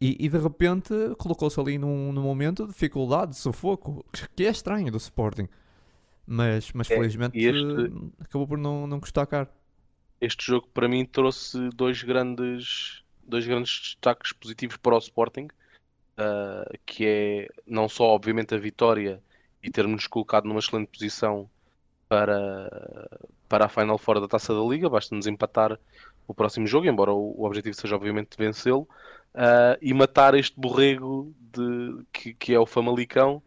E, 0.00 0.16
e 0.24 0.28
de 0.28 0.38
repente 0.38 0.92
colocou-se 1.18 1.58
ali 1.60 1.78
num, 1.78 2.12
num 2.12 2.22
momento 2.22 2.64
de 2.66 2.72
dificuldade, 2.72 3.32
de 3.32 3.38
sufoco, 3.38 4.04
que 4.34 4.44
é 4.44 4.50
estranho 4.50 4.90
do 4.90 4.96
Sporting. 4.98 5.48
Mas, 6.26 6.72
mas 6.72 6.90
É, 6.90 6.96
felizmente 6.96 7.38
este- 7.38 7.92
acabou 8.18 8.48
por 8.48 8.58
não, 8.58 8.86
não 8.86 8.98
custar 8.98 9.26
caro. 9.26 9.48
este 10.20 10.46
jogo 10.46 10.66
para 10.72 10.88
mim 10.88 11.04
trouxe 11.04 11.68
dois 11.74 12.02
grandes, 12.02 13.03
dois 13.26 13.46
grandes 13.46 13.80
destaques 13.80 14.32
positivos 14.32 14.76
para 14.76 14.94
o 14.94 14.98
Sporting, 14.98 15.48
ah, 16.16 16.70
que 16.86 17.06
é 17.06 17.48
não 17.66 17.88
só 17.88 18.04
obviamente 18.04 18.54
a 18.54 18.58
vitória 18.58 19.22
e 19.62 19.70
termos 19.70 20.06
colocado 20.06 20.46
numa 20.46 20.60
excelente 20.60 20.88
posição 20.88 21.48
para, 22.08 23.08
para 23.48 23.66
a 23.66 23.68
Final 23.68 23.98
Four 23.98 24.20
da 24.20 24.28
Taça 24.28 24.54
da 24.54 24.60
Liga, 24.60 24.88
basta-nos 24.88 25.26
empatar 25.26 25.78
o 26.26 26.34
próximo 26.34 26.66
jogo, 26.66 26.86
embora 26.86 27.12
o, 27.12 27.40
o 27.40 27.44
objetivo 27.44 27.74
seja 27.74 27.96
obviamente 27.96 28.36
vencê-lo, 28.38 28.88
ah, 29.34 29.76
e 29.80 29.92
matar 29.92 30.34
este 30.34 30.58
borrego 30.58 31.34
de, 31.38 32.04
que, 32.12 32.34
que 32.34 32.54
é 32.54 32.58
o 32.58 32.66
Famalicão, 32.66 33.42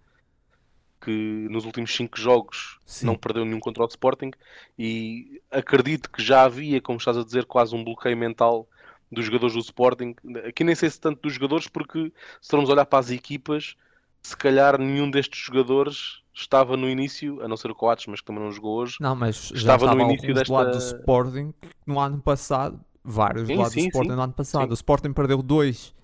que 0.99 1.47
nos 1.49 1.65
últimos 1.65 1.95
cinco 1.95 2.19
jogos 2.19 2.79
Sim. 2.85 3.05
não 3.05 3.15
perdeu 3.15 3.45
nenhum 3.45 3.59
contra 3.59 3.83
o 3.83 3.87
Sporting. 3.87 4.31
E 4.77 5.41
acredito 5.51 6.09
que 6.09 6.21
já 6.21 6.43
havia, 6.43 6.81
como 6.81 6.97
estás 6.97 7.17
a 7.17 7.23
dizer, 7.23 7.45
quase 7.45 7.75
um 7.75 7.83
bloqueio 7.83 8.17
mental 8.17 8.67
dos 9.11 9.25
jogadores 9.25 9.53
do 9.53 9.59
Sporting. 9.61 10.15
Aqui 10.47 10.63
nem 10.63 10.75
sei 10.75 10.89
se 10.89 10.99
tanto 10.99 11.21
dos 11.21 11.33
jogadores, 11.33 11.67
porque 11.67 12.11
se 12.41 12.49
formos 12.49 12.69
olhar 12.69 12.85
para 12.85 12.99
as 12.99 13.09
equipas, 13.11 13.75
se 14.21 14.35
calhar 14.35 14.79
nenhum 14.79 15.09
destes 15.09 15.39
jogadores 15.39 16.21
estava 16.33 16.75
no 16.77 16.89
início, 16.89 17.41
a 17.41 17.47
não 17.47 17.57
ser 17.57 17.71
o 17.71 17.75
Coates, 17.75 18.05
mas 18.07 18.19
que 18.19 18.25
também 18.27 18.43
não 18.43 18.51
jogou 18.51 18.77
hoje. 18.79 18.97
Não, 18.99 19.15
mas 19.15 19.47
já 19.49 19.55
Estava 19.55 19.85
estava 19.85 19.95
no 19.95 20.01
início 20.11 20.33
do 20.33 20.51
lado 20.53 20.71
do 20.71 20.77
desta- 20.77 20.97
Sporting 20.97 21.53
no 21.85 21.99
ano 21.99 22.21
passado, 22.21 22.79
vários 23.03 23.47
Sim, 23.47 23.55
do 23.55 23.59
lado 23.61 23.69
do 23.71 23.73
sim, 23.79 23.87
Sporting 23.87 24.09
sim. 24.11 24.15
no 24.15 24.21
ano 24.21 24.33
passado. 24.33 24.71
O 24.71 24.73
Sporting 24.73 25.13
perdeu 25.13 25.41
dois 25.41 25.95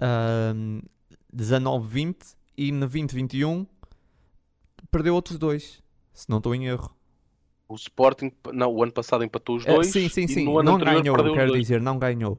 ahm, 0.00 0.80
19-20 1.34 2.36
e 2.56 2.70
no 2.70 2.88
20-21 2.88 3.66
perdeu 4.90 5.14
outros 5.14 5.38
dois, 5.38 5.82
se 6.12 6.28
não 6.30 6.38
estou 6.38 6.54
em 6.54 6.66
erro. 6.66 6.93
O 7.74 7.76
Sporting, 7.76 8.30
não, 8.52 8.72
o 8.72 8.82
ano 8.84 8.92
passado 8.92 9.24
empatou 9.24 9.56
os 9.56 9.66
Eh, 9.66 9.74
dois 9.74 9.86
sim, 9.86 10.08
sim, 10.08 10.26
e 10.28 10.28
sim. 10.28 10.44
no 10.44 10.58
ano 10.58 10.72
Não 10.72 10.78
ganhou, 10.78 11.16
quero 11.16 11.48
dois. 11.48 11.60
dizer, 11.62 11.80
não 11.80 11.98
ganhou. 11.98 12.38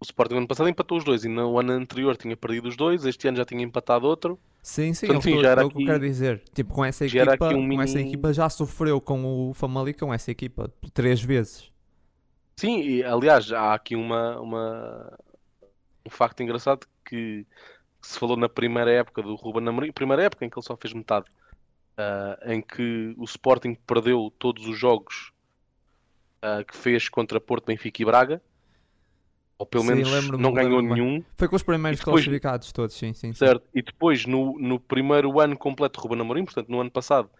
O 0.00 0.04
Sporting 0.04 0.34
no 0.34 0.38
ano 0.40 0.48
passado 0.48 0.68
empatou 0.68 0.98
os 0.98 1.04
dois 1.04 1.24
e 1.24 1.28
no 1.28 1.58
ano 1.58 1.72
anterior 1.72 2.16
tinha 2.16 2.36
perdido 2.36 2.68
os 2.68 2.76
dois, 2.76 3.04
este 3.04 3.28
ano 3.28 3.36
já 3.38 3.44
tinha 3.44 3.62
empatado 3.62 4.06
outro. 4.06 4.38
Sim, 4.62 4.94
sim, 4.94 5.06
Portanto, 5.06 5.28
é 5.28 5.30
sim, 5.30 5.38
já 5.40 5.50
era 5.50 5.62
é 5.62 5.64
o 5.64 5.70
que 5.70 5.76
eu 5.78 5.82
quero 5.84 6.00
dizer. 6.00 6.42
Tipo, 6.54 6.72
com 6.74 6.84
essa 6.84 7.04
equipa, 7.06 7.54
um 7.54 7.68
com 7.68 7.82
essa 7.82 7.98
mini- 7.98 8.08
equipa 8.08 8.32
já 8.32 8.48
sofreu 8.48 9.00
com 9.00 9.50
o 9.50 9.54
Famalicão, 9.54 10.12
essa 10.12 10.30
equipa, 10.30 10.72
três 10.92 11.22
vezes. 11.22 11.70
Sim, 12.56 12.80
e 12.80 13.04
aliás, 13.04 13.50
há 13.52 13.74
aqui 13.74 13.96
uma, 13.96 14.40
uma- 14.40 15.18
um 16.06 16.10
facto 16.10 16.42
engraçado 16.42 16.86
que, 17.04 17.44
que 18.02 18.08
se 18.08 18.18
falou 18.18 18.36
na 18.36 18.48
primeira 18.48 18.90
época 18.92 19.22
do 19.22 19.34
Ruben 19.36 19.68
Amorim, 19.68 19.92
primeira 19.92 20.24
época 20.24 20.44
em 20.44 20.50
que 20.50 20.58
ele 20.58 20.66
só 20.66 20.76
fez 20.76 20.92
metade, 20.94 21.26
ah, 21.96 22.38
em 22.46 22.60
que 22.60 23.14
o 23.16 23.24
Sporting 23.24 23.74
perdeu 23.86 24.32
todos 24.38 24.66
os 24.66 24.78
jogos 24.78 25.32
ah, 26.42 26.62
que 26.64 26.76
fez 26.76 27.08
contra 27.08 27.40
Porto, 27.40 27.66
Benfica 27.66 28.02
e 28.02 28.04
Braga, 28.04 28.42
ou 29.56 29.64
pelo 29.66 29.84
Sim, 29.84 29.94
menos 29.94 30.28
não 30.30 30.52
ganhou 30.52 30.82
nenhum, 30.82 31.22
Foi 31.38 31.46
com 31.48 31.56
os 31.56 31.62
primeiros 31.62 32.00
depois- 32.00 32.24
classificados 32.24 32.72
todos, 32.72 32.94
sim, 32.96 33.12
sim. 33.14 33.32
sim. 33.32 33.38
certo? 33.38 33.64
E 33.74 33.80
depois, 33.82 34.26
no, 34.26 34.58
no 34.58 34.80
primeiro 34.80 35.38
ano 35.40 35.56
completo 35.56 35.98
de 36.00 36.02
Ruben 36.06 36.20
Amorim, 36.20 36.44
portanto 36.44 36.68
no 36.68 36.80
ano 36.80 36.90
passado, 36.90 37.30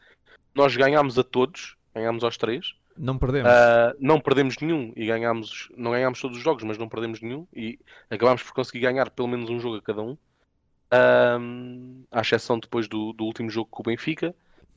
nós 0.55 0.77
ganhámos 0.77 1.19
a 1.19 1.25
todos, 1.25 1.77
ganhámos 1.93 2.23
aos 2.23 2.37
três, 2.37 2.75
Não 2.97 3.19
perdemos. 3.19 3.51
Uh, 3.51 3.97
não 3.99 4.21
perdemos 4.21 4.57
nenhum 4.61 4.93
e 4.95 5.05
ganhámos, 5.07 5.69
não 5.77 5.91
ganhámos 5.91 6.21
todos 6.21 6.37
os 6.39 6.43
jogos, 6.45 6.63
mas 6.63 6.79
não 6.79 6.89
perdemos 6.89 7.21
nenhum 7.21 7.45
e 7.53 7.77
acabámos 8.09 8.45
por 8.45 8.53
conseguir 8.55 8.79
ganhar 8.81 9.11
pelo 9.11 9.27
menos 9.27 9.51
um 9.51 9.59
jogo 9.59 9.77
a 9.79 9.83
cada 9.83 10.01
um. 10.01 10.17
Um, 10.93 12.05
à 12.13 12.21
exceção 12.21 12.59
depois 12.59 12.87
do, 12.87 13.13
do 13.13 13.25
último 13.25 13.51
jogo 13.51 13.69
com 13.71 13.83
o 13.83 13.87
Benfica. 13.87 14.33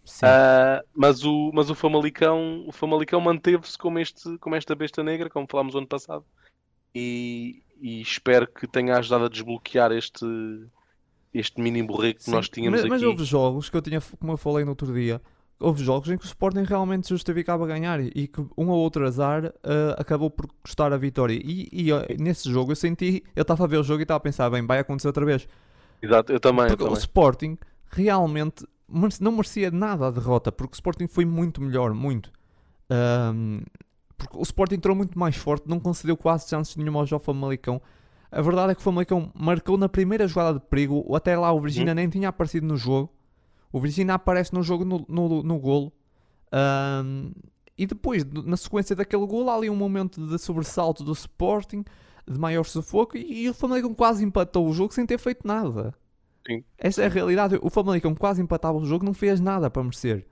Uh, 0.08 0.88
mas 0.96 1.24
o, 1.24 1.52
mas 1.54 1.70
o 1.70 1.76
Famalicão, 1.76 2.64
o 2.68 2.72
Famalicão 2.72 3.20
manteve-se 3.20 3.78
como, 3.78 4.00
este, 4.00 4.38
como 4.40 4.56
esta 4.56 4.76
besta 4.76 5.04
negra, 5.04 5.30
como 5.30 5.48
falámos 5.50 5.76
o 5.76 5.80
ano 5.80 5.88
passado. 5.88 6.26
E, 6.96 7.62
e 7.80 8.02
espero 8.02 8.48
que 8.48 8.68
tenha 8.68 8.98
ajudado 8.98 9.26
a 9.26 9.30
desbloquear 9.30 9.92
este, 9.92 10.26
este 11.34 11.62
mini 11.62 11.84
borrego 11.84 12.20
que 12.20 12.32
nós 12.32 12.50
tínhamos 12.50 12.82
mas, 12.82 12.90
mas 12.90 13.02
aqui. 13.02 13.10
houve 13.10 13.24
jogos 13.24 13.70
que 13.70 13.78
eu 13.78 13.82
tinha, 13.82 14.02
como 14.20 14.34
eu 14.34 14.38
falei 14.38 14.64
no 14.64 14.72
outro 14.72 14.92
dia, 14.94 15.22
houve 15.60 15.84
jogos 15.84 16.10
em 16.10 16.18
que 16.18 16.26
o 16.26 16.28
Sporting 16.28 16.64
realmente 16.64 17.10
justificava 17.10 17.66
ganhar 17.68 18.00
e, 18.00 18.28
que 18.28 18.42
um 18.58 18.70
ou 18.70 18.78
outro 18.78 19.06
azar 19.06 19.46
eh, 19.46 19.96
acabou 19.98 20.30
por 20.30 20.48
custar 20.64 20.94
a 20.94 20.98
vitória. 20.98 21.34
E, 21.34 21.68
e, 21.72 21.92
eh, 21.92 22.16
nesse 22.20 22.50
jogo 22.52 22.72
eu 22.72 22.76
senti, 22.76 23.24
eu 23.36 23.42
estava 23.42 23.64
a 23.64 23.68
ver 23.68 23.78
o 23.78 23.84
jogo 23.84 24.02
e 24.02 24.04
estava 24.04 24.18
a 24.18 24.22
pensar, 24.22 24.50
bem, 24.50 24.66
vai 24.66 24.80
acontecer 24.80 25.08
outra 25.08 25.26
vez. 25.26 25.48
Exato, 26.02 26.32
eu 26.32 26.40
também. 26.40 26.66
eu 26.66 26.70
Porque 26.70 26.84
o 26.84 26.88
também. 26.88 27.00
Sporting 27.00 27.58
realmente 27.90 28.66
não 29.20 29.32
merecia 29.32 29.70
nada 29.70 30.08
a 30.08 30.12
derrota, 30.12 30.51
porque 30.51 30.74
o 30.74 30.75
Sporting 30.75 31.08
foi 31.08 31.25
muito 31.25 31.62
melhor, 31.62 31.94
muito. 31.94 32.32
Ahm, 32.89 33.62
porque 34.17 34.38
o 34.38 34.41
Sporting 34.41 34.75
entrou 34.75 34.96
muito 34.96 35.17
mais 35.17 35.36
forte, 35.36 35.67
não 35.67 35.79
concedeu 35.79 36.17
quase 36.17 36.50
chances 36.50 36.75
nenhuma 36.75 37.06
ao 37.10 37.20
Famalicão. 37.20 37.82
A 38.32 38.41
verdade 38.41 38.72
é 38.72 38.75
que 38.75 38.82
o 38.82 38.84
Famalicão 38.84 39.32
marcou 39.36 39.77
na 39.77 39.88
primeira 39.88 40.27
jogada 40.27 40.60
de 40.60 40.65
perigo, 40.65 41.15
até 41.15 41.38
lá 41.38 41.51
o 41.51 41.62
Virginia 41.62 41.94
nem 41.94 42.10
tinha 42.10 42.29
aparecido 42.29 42.65
no 42.65 42.75
jogo. 42.75 43.13
O 43.72 43.79
Virginia 43.79 44.15
aparece 44.15 44.53
no 44.53 44.63
jogo 44.63 44.84
no, 44.84 45.06
no, 45.08 45.44
no 45.44 45.60
golo. 45.60 45.91
Ahm, 46.51 47.32
e 47.77 47.86
depois, 47.86 48.25
na 48.25 48.58
sequência 48.58 48.96
daquele 48.96 49.25
golo, 49.25 49.50
há 49.50 49.56
ali 49.56 49.70
um 49.70 49.75
momento 49.75 50.25
de 50.25 50.38
sobressalto 50.39 51.03
do 51.03 51.12
Sporting, 51.12 51.86
de 52.25 52.39
maior 52.39 52.63
sufoco, 52.63 53.15
e, 53.15 53.44
e 53.44 53.50
o 53.50 53.53
Famalicão 53.53 53.94
quase 53.94 54.25
empatou 54.25 54.67
o 54.67 54.74
jogo 54.74 54.94
sem 54.94 55.06
ter 55.06 55.20
feito 55.20 55.48
nada. 55.48 55.94
Sim. 56.48 56.63
Essa 56.77 57.04
é 57.04 57.06
a 57.08 57.10
realidade. 57.10 57.60
O 57.62 57.70
Famalicão 57.70 58.16
quase 58.16 58.42
empatava 58.42 58.77
o 58.77 58.86
jogo, 58.86 59.06
não 59.06 59.13
fez 59.13 59.39
nada 59.39 59.70
para 59.70 59.84
merecer. 59.84 60.25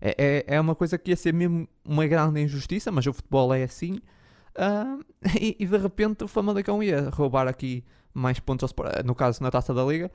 É, 0.00 0.44
é, 0.48 0.56
é 0.56 0.60
uma 0.60 0.74
coisa 0.74 0.96
que 0.96 1.10
ia 1.10 1.16
ser 1.16 1.34
mesmo 1.34 1.68
uma 1.84 2.06
grande 2.06 2.40
injustiça, 2.40 2.92
mas 2.92 3.06
o 3.06 3.12
futebol 3.12 3.52
é 3.52 3.64
assim. 3.64 3.98
Ah, 4.56 4.98
e, 5.40 5.56
e 5.58 5.66
de 5.66 5.76
repente 5.76 6.24
o 6.24 6.28
Famalicão 6.28 6.82
ia 6.82 7.10
roubar 7.10 7.48
aqui 7.48 7.84
mais 8.14 8.40
pontos 8.40 8.72
no 9.04 9.14
caso 9.14 9.42
na 9.42 9.50
taça 9.50 9.72
da 9.72 9.84
Liga, 9.84 10.10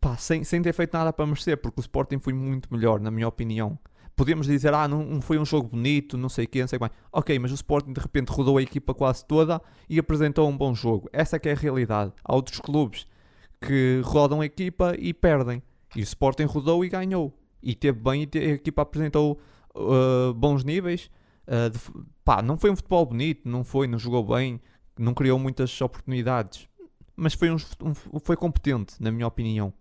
pá, 0.00 0.16
sem, 0.16 0.44
sem 0.44 0.62
ter 0.62 0.72
feito 0.72 0.92
nada 0.96 1.12
para 1.12 1.26
merecer, 1.26 1.56
porque 1.58 1.80
o 1.80 1.82
Sporting 1.82 2.18
foi 2.18 2.32
muito 2.32 2.72
melhor, 2.72 3.00
na 3.00 3.10
minha 3.10 3.28
opinião. 3.28 3.78
Podíamos 4.16 4.46
dizer, 4.46 4.74
ah, 4.74 4.86
não, 4.86 5.20
foi 5.22 5.38
um 5.38 5.44
jogo 5.44 5.68
bonito, 5.68 6.18
não 6.18 6.28
sei 6.28 6.44
o 6.44 6.58
não 6.58 6.68
sei 6.68 6.76
o 6.76 6.78
que 6.78 6.80
mais. 6.80 6.92
Ok, 7.12 7.38
mas 7.38 7.50
o 7.52 7.54
Sporting 7.54 7.92
de 7.92 8.00
repente 8.00 8.28
rodou 8.28 8.58
a 8.58 8.62
equipa 8.62 8.92
quase 8.92 9.24
toda 9.24 9.60
e 9.88 9.98
apresentou 9.98 10.48
um 10.48 10.56
bom 10.56 10.74
jogo. 10.74 11.08
Essa 11.12 11.38
que 11.38 11.48
é 11.48 11.52
a 11.52 11.56
realidade. 11.56 12.12
Há 12.24 12.34
outros 12.34 12.60
clubes 12.60 13.06
que 13.60 14.00
rodam 14.04 14.40
a 14.40 14.46
equipa 14.46 14.94
e 14.98 15.12
perdem. 15.12 15.62
E 15.94 16.00
o 16.00 16.02
Sporting 16.02 16.44
rodou 16.44 16.84
e 16.84 16.88
ganhou. 16.88 17.32
E 17.62 17.74
teve 17.74 17.98
bem, 18.00 18.28
e 18.34 18.38
a 18.38 18.42
equipa 18.52 18.82
apresentou 18.82 19.40
uh, 19.74 20.32
bons 20.34 20.64
níveis. 20.64 21.10
Uh, 21.46 21.68
de 21.70 21.78
pá, 22.24 22.42
não 22.42 22.56
foi 22.56 22.70
um 22.70 22.76
futebol 22.76 23.04
bonito, 23.04 23.48
não 23.48 23.64
foi, 23.64 23.86
não 23.86 23.98
jogou 23.98 24.24
bem, 24.24 24.60
não 24.98 25.12
criou 25.14 25.38
muitas 25.38 25.80
oportunidades. 25.80 26.68
Mas 27.16 27.34
foi, 27.34 27.50
um, 27.50 27.56
um- 27.82 28.20
foi 28.20 28.36
competente, 28.36 28.94
na 29.00 29.10
minha 29.10 29.26
opinião. 29.26 29.72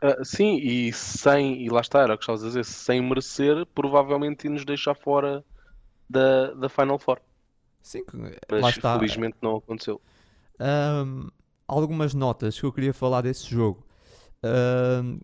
Ah, 0.00 0.24
sim, 0.24 0.56
e 0.56 0.92
sem, 0.92 1.62
e 1.64 1.68
lá 1.70 1.80
está, 1.80 2.00
era 2.02 2.14
o 2.14 2.18
que 2.18 2.24
estavas 2.24 2.42
a 2.42 2.46
dizer, 2.48 2.64
sem 2.64 3.00
merecer, 3.00 3.64
provavelmente 3.66 4.48
nos 4.48 4.64
deixar 4.64 4.94
fora 4.96 5.44
da, 6.08 6.52
da 6.54 6.68
Final 6.68 6.98
Four. 6.98 7.20
Sim, 7.82 8.04
Mas 8.50 8.64
lá 8.64 8.70
está. 8.70 8.92
felizmente 8.92 9.36
não 9.42 9.56
aconteceu. 9.56 10.00
Ahm, 10.64 11.28
algumas 11.66 12.14
notas 12.14 12.58
que 12.58 12.64
eu 12.64 12.72
queria 12.72 12.94
falar 12.94 13.22
desse 13.22 13.48
jogo. 13.48 13.84
Ahm, 14.44 15.18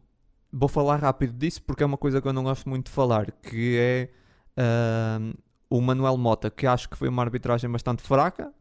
vou 0.53 0.69
falar 0.69 0.97
rápido 0.97 1.33
disso 1.35 1.63
porque 1.63 1.83
é 1.83 1.87
uma 1.87 1.99
coisa 1.99 2.21
que 2.21 2.27
eu 2.29 2.33
não 2.33 2.43
gosto 2.45 2.69
muito 2.69 2.87
de 2.87 2.93
falar, 2.93 3.31
que 3.31 3.77
é 3.79 4.11
ahm, 4.57 5.33
o 5.71 5.81
Manuel 5.81 6.17
Mota, 6.17 6.51
que 6.51 6.67
acho 6.67 6.89
que 6.89 6.97
foi 6.97 7.09
uma 7.09 7.23
arbitragem 7.23 7.71
bastante 7.71 8.03
fraca. 8.03 8.53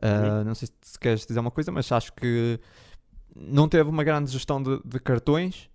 Ah, 0.00 0.42
Não 0.44 0.54
sei 0.54 0.68
se- 0.80 0.98
queres 0.98 1.26
dizer 1.26 1.38
uma 1.40 1.50
coisa, 1.50 1.70
mas 1.70 1.90
acho 1.92 2.12
que 2.14 2.58
não 3.36 3.68
teve 3.68 3.88
uma 3.88 4.02
grande 4.04 4.30
gestão 4.30 4.62
de, 4.62 4.80
de 4.84 4.98
cartões. 5.00 5.68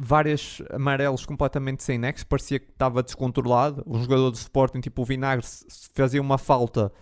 Vários 0.00 0.62
amarelos 0.70 1.26
completamente 1.26 1.82
sem 1.82 1.98
nexo, 1.98 2.24
parecia 2.24 2.60
que 2.60 2.70
estava 2.70 3.02
descontrolado. 3.02 3.82
Um 3.84 4.00
jogador 4.00 4.30
do 4.30 4.36
Sporting, 4.36 4.80
tipo 4.80 5.02
o 5.02 5.04
Vinagre, 5.04 5.44
fazia 5.92 6.20
uma 6.20 6.38
falta 6.38 6.92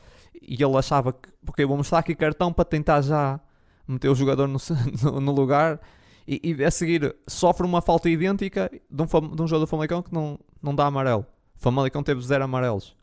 e 0.42 0.62
ele 0.62 0.76
achava 0.76 1.12
que, 1.12 1.28
porque 1.44 1.64
vou 1.64 1.76
mostrar 1.76 1.98
aqui 1.98 2.14
cartão 2.14 2.52
para 2.52 2.64
tentar 2.64 3.00
já 3.02 3.40
meter 3.86 4.08
o 4.08 4.14
jogador 4.14 4.46
no, 4.46 4.58
no, 5.02 5.20
no 5.20 5.32
lugar. 5.32 5.80
E, 6.26 6.40
e, 6.42 6.64
a 6.64 6.70
seguir 6.70 7.14
sofre 7.26 7.64
uma 7.64 7.80
falta 7.80 8.08
idêntica 8.10 8.70
de 8.90 9.02
um, 9.02 9.06
de 9.06 9.42
um 9.42 9.46
jogador 9.46 9.60
do 9.60 9.66
Famalicão 9.66 10.02
que 10.02 10.12
não, 10.12 10.38
não 10.60 10.74
dá 10.74 10.86
amarelo. 10.86 11.24
O 11.56 11.62
Famalicão 11.62 12.02
teve 12.02 12.20
zero 12.20 12.44
amarelos. 12.44 12.96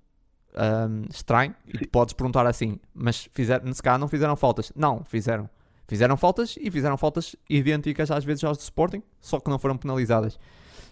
Um, 0.56 1.06
estranho. 1.10 1.56
E 1.66 1.88
podes 1.88 2.14
perguntar 2.14 2.46
assim, 2.46 2.80
mas 2.94 3.30
fizeram, 3.34 3.74
se 3.74 3.82
calhar 3.82 4.00
não 4.00 4.08
fizeram 4.08 4.36
faltas. 4.36 4.72
Não, 4.76 5.04
fizeram. 5.06 5.50
Fizeram 5.88 6.18
faltas 6.18 6.56
e 6.60 6.72
fizeram 6.72 6.98
faltas 6.98 7.36
idênticas 7.50 8.10
às 8.10 8.24
vezes 8.24 8.44
aos 8.44 8.58
do 8.58 8.62
Sporting, 8.62 9.04
só 9.20 9.40
que 9.40 9.50
não 9.50 9.60
foram 9.60 9.78
penalizadas. 9.78 10.40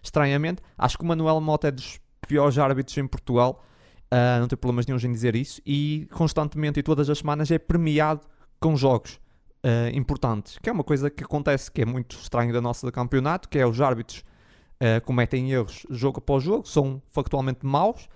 Estranhamente, 0.03 0.61
acho 0.77 0.97
que 0.97 1.03
o 1.03 1.07
Manuel 1.07 1.39
Mota 1.39 1.67
é 1.67 1.71
dos 1.71 1.99
piores 2.27 2.57
árbitros 2.57 2.97
em 2.97 3.07
Portugal. 3.07 3.63
Uh, 4.11 4.41
não 4.41 4.47
tenho 4.49 4.57
problemas 4.57 4.85
nenhum 4.85 4.99
em 4.99 5.11
dizer 5.11 5.35
isso. 5.35 5.61
E 5.65 6.07
constantemente 6.11 6.79
e 6.79 6.83
todas 6.83 7.09
as 7.09 7.19
semanas 7.19 7.49
é 7.49 7.57
premiado 7.57 8.21
com 8.59 8.75
jogos 8.75 9.21
uh, 9.63 9.95
importantes, 9.95 10.57
que 10.61 10.69
é 10.69 10.73
uma 10.73 10.83
coisa 10.83 11.09
que 11.09 11.23
acontece, 11.23 11.71
que 11.71 11.81
é 11.81 11.85
muito 11.85 12.17
estranho 12.17 12.51
da 12.51 12.59
nossa 12.59 12.91
campeonato, 12.91 13.47
que 13.47 13.57
é 13.57 13.65
os 13.65 13.79
árbitros 13.79 14.19
uh, 14.81 15.03
cometem 15.05 15.51
erros 15.51 15.85
jogo 15.89 16.17
após 16.19 16.43
jogo, 16.43 16.67
são 16.67 17.01
factualmente 17.09 17.65
maus 17.65 18.07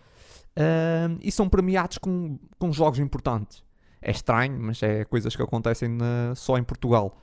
e 1.20 1.30
são 1.34 1.50
premiados 1.50 1.98
com, 1.98 2.40
com 2.58 2.72
jogos 2.72 2.98
importantes 2.98 3.62
é 4.02 4.12
estranho, 4.12 4.58
mas 4.58 4.82
é 4.82 5.04
coisas 5.04 5.36
que 5.36 5.42
acontecem 5.42 5.90
na, 5.90 6.34
só 6.34 6.58
em 6.58 6.64
Portugal. 6.64 7.22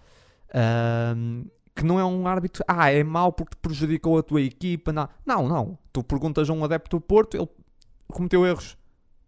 Que 1.74 1.82
não 1.82 1.98
é 1.98 2.04
um 2.04 2.26
árbitro, 2.26 2.62
ah, 2.68 2.92
é 2.92 3.02
mau 3.02 3.32
porque 3.32 3.56
prejudicou 3.62 4.18
a 4.18 4.22
tua 4.22 4.42
equipa. 4.42 4.92
Não, 4.92 5.08
não, 5.24 5.48
não. 5.48 5.78
Tu 5.94 6.04
perguntas 6.04 6.50
a 6.50 6.52
um 6.52 6.62
adepto 6.62 6.98
do 6.98 7.00
Porto, 7.00 7.38
ele 7.38 7.48
cometeu 8.08 8.46
erros 8.46 8.76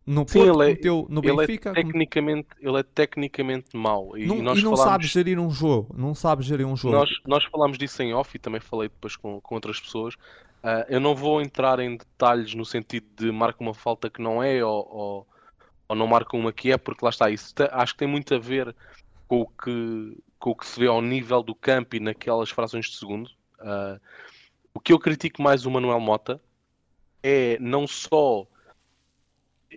no 0.07 0.27
Sim, 0.29 0.41
Porto, 0.41 0.63
ele 0.63 0.71
é, 0.71 0.75
cometeu 0.75 1.07
no 1.09 1.21
ele 1.21 1.31
é 1.31 1.37
Benfica. 1.37 1.71
É 1.71 1.75
tecnicamente, 1.75 2.49
Ele 2.61 2.79
é 2.79 2.83
tecnicamente 2.83 3.77
mau. 3.77 4.17
E, 4.17 4.27
não, 4.27 4.37
e, 4.37 4.43
nós 4.43 4.59
e 4.59 4.63
não 4.63 4.77
falámos... 4.77 4.93
sabe 4.93 5.07
gerir 5.07 5.39
um 5.39 5.51
jogo. 5.51 5.95
Não 5.97 6.15
sabe 6.15 6.43
gerir 6.43 6.67
um 6.67 6.77
jogo. 6.77 6.95
Nós, 6.95 7.11
nós 7.27 7.45
falámos 7.45 7.79
disso 7.79 8.03
em 8.03 8.13
off 8.13 8.37
e 8.37 8.39
também 8.39 8.61
falei 8.61 8.89
depois 8.89 9.17
com, 9.17 9.41
com 9.41 9.55
outras 9.55 9.81
pessoas. 9.81 10.15
Uh, 10.15 10.85
eu 10.89 11.01
não 11.01 11.15
vou 11.15 11.41
entrar 11.41 11.79
em 11.81 11.97
detalhes 11.97 12.55
no 12.55 12.65
sentido 12.65 13.07
de 13.17 13.31
marca 13.31 13.63
uma 13.63 13.75
falta 13.75 14.11
que 14.11 14.21
não 14.21 14.43
é 14.43 14.65
ou, 14.65 14.89
ou 14.91 15.27
ou 15.89 15.97
não 15.97 16.07
marcam 16.07 16.41
uma 16.41 16.53
que 16.53 16.73
é, 16.73 16.79
porque 16.79 17.05
lá 17.05 17.11
está, 17.11 17.31
isso 17.31 17.55
acho 17.71 17.93
que 17.93 17.99
tem 17.99 18.09
muito 18.09 18.35
a 18.35 18.39
ver 18.39 18.75
com 19.29 19.43
o 19.43 19.47
que, 19.47 20.17
com 20.39 20.51
o 20.51 20.57
que 20.57 20.67
se 20.67 20.79
vê 20.79 20.87
ao 20.87 21.03
nível 21.03 21.43
do 21.43 21.55
campo 21.55 21.97
e 21.97 22.01
naquelas 22.01 22.51
frações 22.51 22.87
de 22.87 22.97
segundo. 22.97 23.29
Uh, 23.61 24.01
o 24.73 24.81
que 24.81 24.93
eu 24.93 24.99
critico 24.99 25.43
mais 25.43 25.67
o 25.67 25.71
Manuel 25.71 26.01
Mota 26.01 26.41
é 27.23 27.59
não 27.61 27.87
só. 27.87 28.47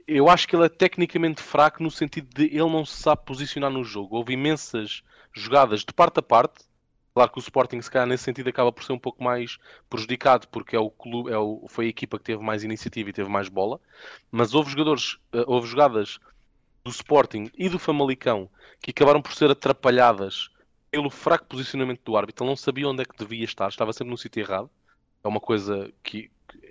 Eu 0.08 0.30
acho 0.30 0.48
que 0.48 0.56
ele 0.56 0.66
é 0.66 0.70
tecnicamente 0.70 1.42
fraco 1.42 1.82
no 1.82 1.90
sentido 1.90 2.28
de 2.34 2.46
ele 2.46 2.70
não 2.70 2.86
se 2.86 3.02
sabe 3.02 3.24
posicionar 3.26 3.72
no 3.72 3.84
jogo. 3.84 4.16
Houve 4.16 4.34
imensas 4.34 5.04
jogadas 5.34 5.82
de 5.82 5.94
parte 5.94 6.20
a 6.20 6.22
parte 6.22 6.68
Claro 7.18 7.32
que 7.32 7.40
o 7.40 7.42
Sporting, 7.42 7.82
se 7.82 7.90
calhar, 7.90 8.08
nesse 8.08 8.26
sentido, 8.26 8.48
acaba 8.48 8.72
por 8.72 8.84
ser 8.84 8.94
um 8.94 9.00
pouco 9.00 9.24
mais 9.24 9.58
prejudicado, 9.90 10.48
porque 10.50 10.76
é 10.76 10.80
o 10.80 10.92
clube, 10.92 11.32
é 11.32 11.38
o, 11.40 11.66
foi 11.68 11.88
a 11.88 11.90
equipa 11.90 12.20
que 12.20 12.24
teve 12.24 12.44
mais 12.44 12.64
iniciativa 12.64 13.10
e 13.10 13.14
teve 13.14 13.28
mais 13.28 13.50
bola. 13.50 13.82
Mas 14.30 14.54
houve 14.54 14.70
jogadores, 14.70 15.14
uh, 15.34 15.44
houve 15.48 15.68
jogadas 15.68 16.20
do 16.84 16.92
Sporting 16.92 17.50
e 17.58 17.70
do 17.70 17.80
Famalicão 17.80 18.48
que 18.80 18.92
acabaram 18.92 19.20
por 19.20 19.34
ser 19.34 19.50
atrapalhadas 19.50 20.52
pelo 20.92 21.10
fraco 21.10 21.48
posicionamento 21.48 22.02
do 22.06 22.16
árbitro. 22.16 22.44
Ele 22.44 22.52
não 22.52 22.56
sabia 22.56 22.88
onde 22.88 23.02
é 23.02 23.06
que 23.06 23.18
devia 23.18 23.46
estar, 23.46 23.68
estava 23.68 23.92
sempre 23.94 24.12
no 24.12 24.18
sítio 24.20 24.42
errado. 24.42 24.70
É 25.24 25.28
uma 25.28 25.40
coisa 25.40 25.92
que, 26.04 26.30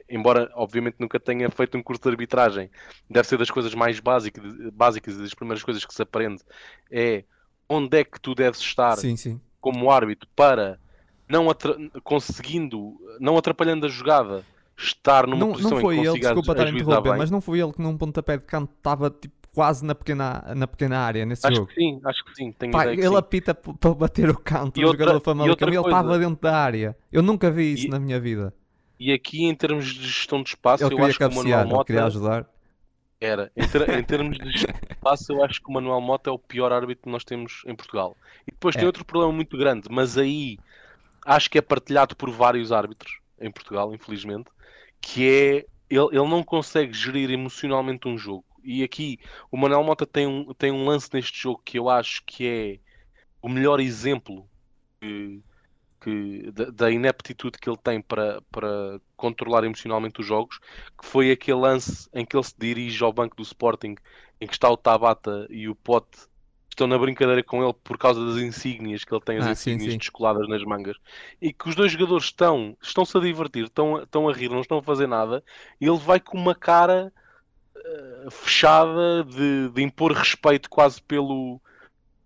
embora 0.09 0.51
obviamente 0.55 0.97
nunca 0.99 1.19
tenha 1.19 1.51
feito 1.51 1.77
um 1.77 1.83
curso 1.83 2.03
de 2.03 2.09
arbitragem, 2.09 2.71
deve 3.11 3.27
ser 3.27 3.39
das 3.39 3.51
coisas 3.51 3.75
mais 3.75 4.01
básicas, 4.01 4.45
básicas 4.73 5.15
e 5.15 5.23
das 5.23 5.35
primeiras 5.35 5.63
coisas 5.63 5.85
que 5.85 5.95
se 5.95 6.03
aprende 6.03 6.43
é 6.91 7.25
onde 7.69 7.99
é 7.99 8.05
que 8.05 8.21
tu 8.21 8.35
deves 8.35 8.61
estar 8.61 8.97
sim, 8.97 9.17
sim 9.17 9.41
como 9.61 9.91
árbitro 9.91 10.29
para 10.37 10.79
não 11.29 11.47
conseguindo, 12.05 12.95
não 13.19 13.37
atrapalhando 13.37 13.87
a 13.87 13.89
jogada, 13.89 14.45
estar 14.77 15.27
numa 15.27 15.41
não, 15.41 15.53
posição 15.53 15.73
não 15.73 15.81
foi 15.81 15.97
em 15.97 16.03
que 16.03 16.09
ele, 16.09 16.19
desculpa 16.21 16.53
estar 16.53 16.67
a 16.67 16.71
interromper, 16.71 17.17
mas 17.17 17.31
não 17.31 17.41
foi 17.41 17.61
ele 17.61 17.73
que 17.73 17.83
num 17.83 17.97
pontapé 17.97 18.37
de 18.37 18.45
canto 18.45 18.73
estava 18.77 19.11
tipo, 19.11 19.35
quase 19.53 19.85
na 19.85 19.95
pequena, 19.95 20.45
na 20.55 20.67
pequena 20.67 20.99
área 20.99 21.25
nesse 21.25 21.47
acho 21.47 21.57
jogo. 21.57 21.69
Que 21.69 21.75
sim, 21.75 22.01
acho 22.05 22.25
que 22.27 22.35
sim, 22.35 22.53
tenho 22.53 22.73
Pá, 22.73 22.87
ele 22.87 23.03
sim. 23.03 23.17
apita 23.17 23.55
para 23.55 23.95
bater 23.95 24.29
o 24.29 24.39
canto, 24.39 24.79
e 24.79 24.85
o 24.85 24.89
outra, 24.89 25.05
jogador 25.05 25.21
Famalicão, 25.21 25.69
ele 25.69 25.79
estava 25.79 26.19
dentro 26.19 26.43
da 26.43 26.57
área. 26.57 26.97
Eu 27.11 27.23
nunca 27.23 27.51
vi 27.51 27.73
isso 27.73 27.87
e, 27.87 27.89
na 27.89 27.99
minha 27.99 28.21
vida. 28.21 28.53
E 28.99 29.13
aqui 29.13 29.45
em 29.45 29.55
termos 29.55 29.87
de 29.87 30.07
gestão 30.07 30.43
de 30.43 30.51
espaço, 30.51 30.85
eu 30.85 31.05
acho 31.05 31.19
que 31.19 31.25
o 31.25 31.35
Manuel 31.35 31.67
Mota 31.67 31.85
queria 31.85 32.05
ajudar. 32.05 32.47
Era. 33.21 33.51
Em, 33.57 33.67
ter, 33.69 33.89
em 33.91 34.03
termos 34.03 34.39
de 34.39 34.67
espaço, 34.91 35.33
eu 35.33 35.45
acho 35.45 35.63
que 35.63 35.69
o 35.69 35.73
Manuel 35.73 36.01
Mota 36.01 36.31
é 36.31 36.33
o 36.33 36.39
pior 36.39 36.73
árbitro 36.73 37.05
que 37.05 37.11
nós 37.11 37.25
temos 37.25 37.63
em 37.67 37.75
Portugal. 37.75 38.17
E 38.47 38.51
depois 38.51 38.75
é. 38.75 38.79
tem 38.79 38.87
outro 38.87 39.05
problema 39.05 39.33
muito 39.33 39.57
grande, 39.57 39.89
mas 39.91 40.19
aí 40.19 40.59
acho 41.25 41.51
que 41.51 41.59
é 41.59 41.63
partilhado 41.63 42.15
por 42.15 42.31
vários 42.31 42.73
árbitros 42.73 43.19
em 43.41 43.51
Portugal, 43.51 43.95
infelizmente, 43.95 44.51
que 45.01 45.29
é 45.29 45.67
ele, 45.89 46.09
ele 46.13 46.29
não 46.29 46.43
consegue 46.43 46.93
gerir 46.93 47.31
emocionalmente 47.31 48.09
um 48.09 48.19
jogo. 48.19 48.45
E 48.63 48.83
aqui 48.83 49.19
o 49.51 49.57
Manuel 49.57 49.85
Mota 49.85 50.05
tem 50.05 50.27
um, 50.27 50.53
tem 50.55 50.73
um 50.73 50.85
lance 50.85 51.09
neste 51.13 51.41
jogo 51.41 51.63
que 51.65 51.79
eu 51.79 51.89
acho 51.89 52.23
que 52.25 52.47
é 52.47 52.79
o 53.41 53.49
melhor 53.49 53.79
exemplo 53.79 54.49
que, 55.01 55.41
que, 56.07 56.53
da, 56.53 56.67
da, 56.67 56.91
ineptitude 56.91 57.59
que 57.59 57.69
ele 57.69 57.79
tem 57.83 58.01
para, 58.01 58.41
para 58.53 59.01
controlar 59.17 59.65
emocionalmente 59.65 60.21
os 60.21 60.27
jogos, 60.27 60.61
que 60.97 61.05
foi 61.05 61.33
aquele 61.33 61.59
lance 61.59 62.09
em 62.15 62.25
que 62.25 62.37
ele 62.37 62.45
se 62.45 62.55
dirige 62.57 63.03
ao 63.03 63.13
banco 63.13 63.35
do 63.35 63.43
Sporting, 63.43 63.97
em 64.41 64.47
que 64.47 64.53
está 64.53 64.71
o 64.71 64.77
Tabata 64.77 65.49
e 65.51 65.69
o 65.69 65.75
Pote 65.75 66.29
estão 66.71 66.87
na 66.87 66.97
brincadeira 66.97 67.43
com 67.43 67.65
ele 67.65 67.75
por 67.83 67.99
causa 67.99 68.25
das 68.25 68.37
insígnias 68.37 69.03
que 69.03 69.13
ele 69.13 69.21
tem, 69.21 69.39
as 69.39 69.47
ah, 69.47 69.51
insígnias 69.51 69.85
sim, 69.85 69.91
sim. 69.93 69.99
descoladas 69.99 70.47
nas 70.49 70.63
mangas, 70.63 70.97
e 71.43 71.53
que 71.53 71.69
os 71.69 71.75
dois 71.75 71.91
jogadores 71.91 72.27
estão, 72.27 72.77
estão-se 72.81 73.17
a 73.17 73.21
divertir, 73.21 73.65
estão, 73.65 74.01
estão 74.01 74.29
a 74.29 74.33
rir, 74.33 74.49
não 74.49 74.61
estão 74.61 74.79
a 74.79 74.83
fazer 74.83 75.09
nada, 75.09 75.43
e 75.81 75.89
ele 75.89 75.99
vai 75.99 76.21
com 76.21 76.39
uma 76.39 76.55
cara 76.55 77.13
uh, 77.75 78.31
fechada 78.31 79.25
de, 79.25 79.71
de 79.71 79.83
impor 79.83 80.13
respeito 80.13 80.71
quase 80.71 81.03
pelo, 81.03 81.61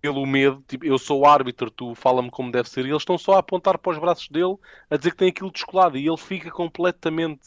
pelo 0.01 0.25
medo, 0.27 0.63
tipo, 0.67 0.85
eu 0.85 0.99
sou 0.99 1.21
o 1.21 1.27
árbitro, 1.27 1.71
tu 1.71 1.95
fala-me 1.95 2.31
como 2.31 2.51
deve 2.51 2.69
ser, 2.69 2.87
e 2.87 2.91
eles 2.91 3.03
estão 3.03 3.19
só 3.19 3.35
a 3.35 3.39
apontar 3.39 3.79
para 3.79 3.93
os 3.93 3.99
braços 3.99 4.29
dele 4.29 4.57
a 4.89 4.97
dizer 4.97 5.11
que 5.11 5.17
tem 5.17 5.29
aquilo 5.29 5.51
descolado 5.51 5.99
e 5.99 6.07
ele 6.07 6.17
fica 6.17 6.51
completamente 6.51 7.47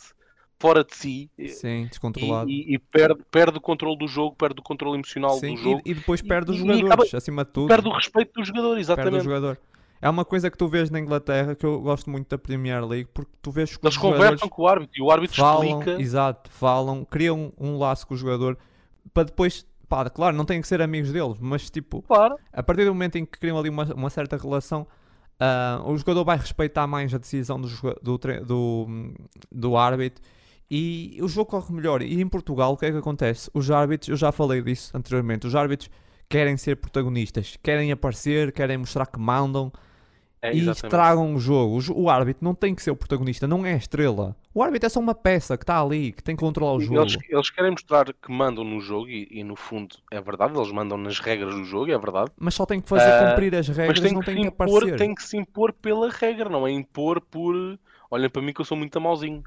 fora 0.59 0.83
de 0.83 0.95
si 0.95 1.29
Sim, 1.49 1.87
descontrolado. 1.87 2.49
E, 2.49 2.71
e, 2.71 2.75
e 2.75 2.79
perde, 2.79 3.21
perde 3.29 3.57
o 3.57 3.61
controle 3.61 3.97
do 3.97 4.07
jogo, 4.07 4.35
perde 4.35 4.59
o 4.59 4.63
controle 4.63 4.95
emocional 4.95 5.37
Sim, 5.37 5.55
do 5.55 5.61
jogo 5.61 5.81
e, 5.85 5.91
e 5.91 5.93
depois 5.93 6.21
perde 6.21 6.51
os 6.51 6.57
jogadores, 6.57 6.85
acaba, 6.85 7.03
acima 7.13 7.43
de 7.43 7.51
tudo. 7.51 7.67
Perde 7.67 7.87
o 7.87 7.91
respeito 7.91 8.33
do 8.33 8.45
jogador, 8.45 8.77
exatamente. 8.77 9.11
Perde 9.11 9.27
o 9.27 9.31
jogador. 9.31 9.57
É 10.01 10.09
uma 10.09 10.25
coisa 10.25 10.51
que 10.51 10.57
tu 10.57 10.67
vês 10.67 10.89
na 10.89 10.99
Inglaterra 10.99 11.55
que 11.55 11.65
eu 11.65 11.79
gosto 11.81 12.09
muito 12.09 12.29
da 12.29 12.37
Premier 12.37 12.85
League 12.85 13.09
porque 13.13 13.31
tu 13.41 13.51
vês 13.51 13.75
que 13.75 13.85
Eles 13.85 13.97
conversam 13.97 14.49
com 14.49 14.63
o 14.63 14.67
árbitro 14.67 14.93
e 14.97 15.01
o 15.01 15.09
árbitro 15.09 15.37
falam, 15.37 15.79
explica. 15.79 16.01
Exato, 16.01 16.49
falam, 16.51 17.05
criam 17.05 17.53
um 17.57 17.77
laço 17.77 18.05
com 18.05 18.13
o 18.13 18.17
jogador 18.17 18.57
para 19.13 19.23
depois 19.23 19.65
pá, 19.87 20.09
claro, 20.09 20.35
não 20.35 20.45
têm 20.45 20.61
que 20.61 20.67
ser 20.67 20.81
amigos 20.81 21.11
deles, 21.11 21.37
mas 21.39 21.69
tipo, 21.69 22.01
claro. 22.01 22.35
a 22.51 22.63
partir 22.63 22.85
do 22.85 22.93
momento 22.93 23.17
em 23.17 23.25
que 23.25 23.37
criam 23.39 23.57
ali 23.57 23.69
uma, 23.69 23.85
uma 23.93 24.09
certa 24.09 24.37
relação, 24.37 24.87
uh, 25.39 25.89
o 25.89 25.97
jogador 25.97 26.23
vai 26.23 26.37
respeitar 26.37 26.87
mais 26.87 27.13
a 27.13 27.17
decisão 27.17 27.59
do, 27.59 27.67
do, 28.01 28.17
do, 28.45 28.87
do 29.51 29.77
árbitro 29.77 30.23
e 30.69 31.19
o 31.21 31.27
jogo 31.27 31.51
corre 31.51 31.73
melhor. 31.73 32.01
E 32.01 32.19
em 32.19 32.27
Portugal, 32.27 32.73
o 32.73 32.77
que 32.77 32.85
é 32.85 32.91
que 32.91 32.97
acontece? 32.97 33.49
Os 33.53 33.69
árbitros, 33.69 34.09
eu 34.09 34.15
já 34.15 34.31
falei 34.31 34.61
disso 34.61 34.95
anteriormente, 34.95 35.45
os 35.45 35.55
árbitros 35.55 35.89
querem 36.27 36.57
ser 36.57 36.77
protagonistas, 36.77 37.57
querem 37.61 37.91
aparecer, 37.91 38.51
querem 38.51 38.77
mostrar 38.77 39.05
que 39.05 39.19
mandam. 39.19 39.71
É, 40.41 40.53
e 40.53 40.67
estragam 40.67 41.35
o 41.35 41.39
jogo. 41.39 41.79
O 41.93 42.09
árbitro 42.09 42.43
não 42.43 42.55
tem 42.55 42.73
que 42.73 42.81
ser 42.81 42.91
o 42.91 42.95
protagonista, 42.95 43.47
não 43.47 43.65
é 43.65 43.73
a 43.73 43.77
estrela. 43.77 44.35
O 44.53 44.61
árbitro 44.61 44.85
é 44.85 44.89
só 44.89 44.99
uma 44.99 45.15
peça 45.15 45.57
que 45.57 45.63
está 45.63 45.81
ali, 45.81 46.11
que 46.11 46.21
tem 46.21 46.35
que 46.35 46.39
controlar 46.41 46.73
o 46.73 46.79
jogo. 46.79 47.01
Eles, 47.01 47.17
eles 47.27 47.49
querem 47.49 47.71
mostrar 47.71 48.05
que 48.13 48.31
mandam 48.31 48.63
no 48.63 48.79
jogo 48.79 49.09
e, 49.09 49.27
e, 49.31 49.43
no 49.43 49.55
fundo 49.55 49.95
é 50.11 50.21
verdade, 50.21 50.55
eles 50.55 50.71
mandam 50.71 50.97
nas 50.97 51.19
regras 51.19 51.55
do 51.55 51.63
jogo, 51.63 51.91
é 51.91 51.97
verdade. 51.97 52.31
Mas 52.37 52.53
só 52.53 52.65
tem 52.65 52.79
que 52.79 52.87
fazer 52.87 53.09
uh, 53.09 53.29
cumprir 53.29 53.55
as 53.55 53.67
regras, 53.67 53.99
tem 53.99 54.11
não 54.13 54.21
tem 54.21 54.35
que, 54.35 54.41
que 54.41 54.47
aparecer. 54.47 54.95
Tem 54.97 55.15
que 55.15 55.23
se 55.23 55.37
impor 55.37 55.73
pela 55.73 56.09
regra, 56.09 56.49
não 56.49 56.67
é 56.67 56.71
impor 56.71 57.19
por. 57.19 57.55
Olhem 58.11 58.29
para 58.29 58.41
mim 58.41 58.53
que 58.53 58.61
eu 58.61 58.65
sou 58.65 58.77
muito 58.77 59.01
mauzinho. 59.01 59.43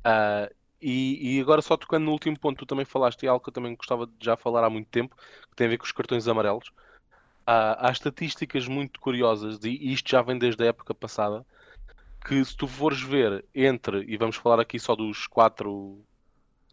Uh, 0.00 0.52
e, 0.82 1.36
e, 1.36 1.40
agora 1.40 1.62
só 1.62 1.76
tocando 1.76 2.04
no 2.04 2.12
último 2.12 2.38
ponto, 2.38 2.58
tu 2.58 2.66
também 2.66 2.86
falaste 2.86 3.22
e 3.22 3.28
algo 3.28 3.44
que 3.44 3.50
eu 3.50 3.54
também 3.54 3.76
gostava 3.76 4.06
de 4.06 4.12
já 4.20 4.36
falar 4.36 4.64
há 4.64 4.70
muito 4.70 4.88
tempo, 4.88 5.14
que 5.50 5.54
tem 5.54 5.66
a 5.66 5.70
ver 5.70 5.76
com 5.76 5.84
os 5.84 5.92
cartões 5.92 6.26
amarelos 6.26 6.72
há, 7.50 7.88
há 7.88 7.90
estatísticas 7.90 8.68
muito 8.68 9.00
curiosas, 9.00 9.58
e 9.64 9.92
isto 9.92 10.10
já 10.10 10.22
vem 10.22 10.38
desde 10.38 10.62
a 10.62 10.66
época 10.66 10.94
passada, 10.94 11.44
que 12.24 12.44
se 12.44 12.56
tu 12.56 12.66
fores 12.66 13.00
ver 13.00 13.44
entre, 13.54 14.04
e 14.06 14.16
vamos 14.16 14.36
falar 14.36 14.60
aqui 14.60 14.78
só 14.78 14.94
dos 14.94 15.26
quatro, 15.26 15.98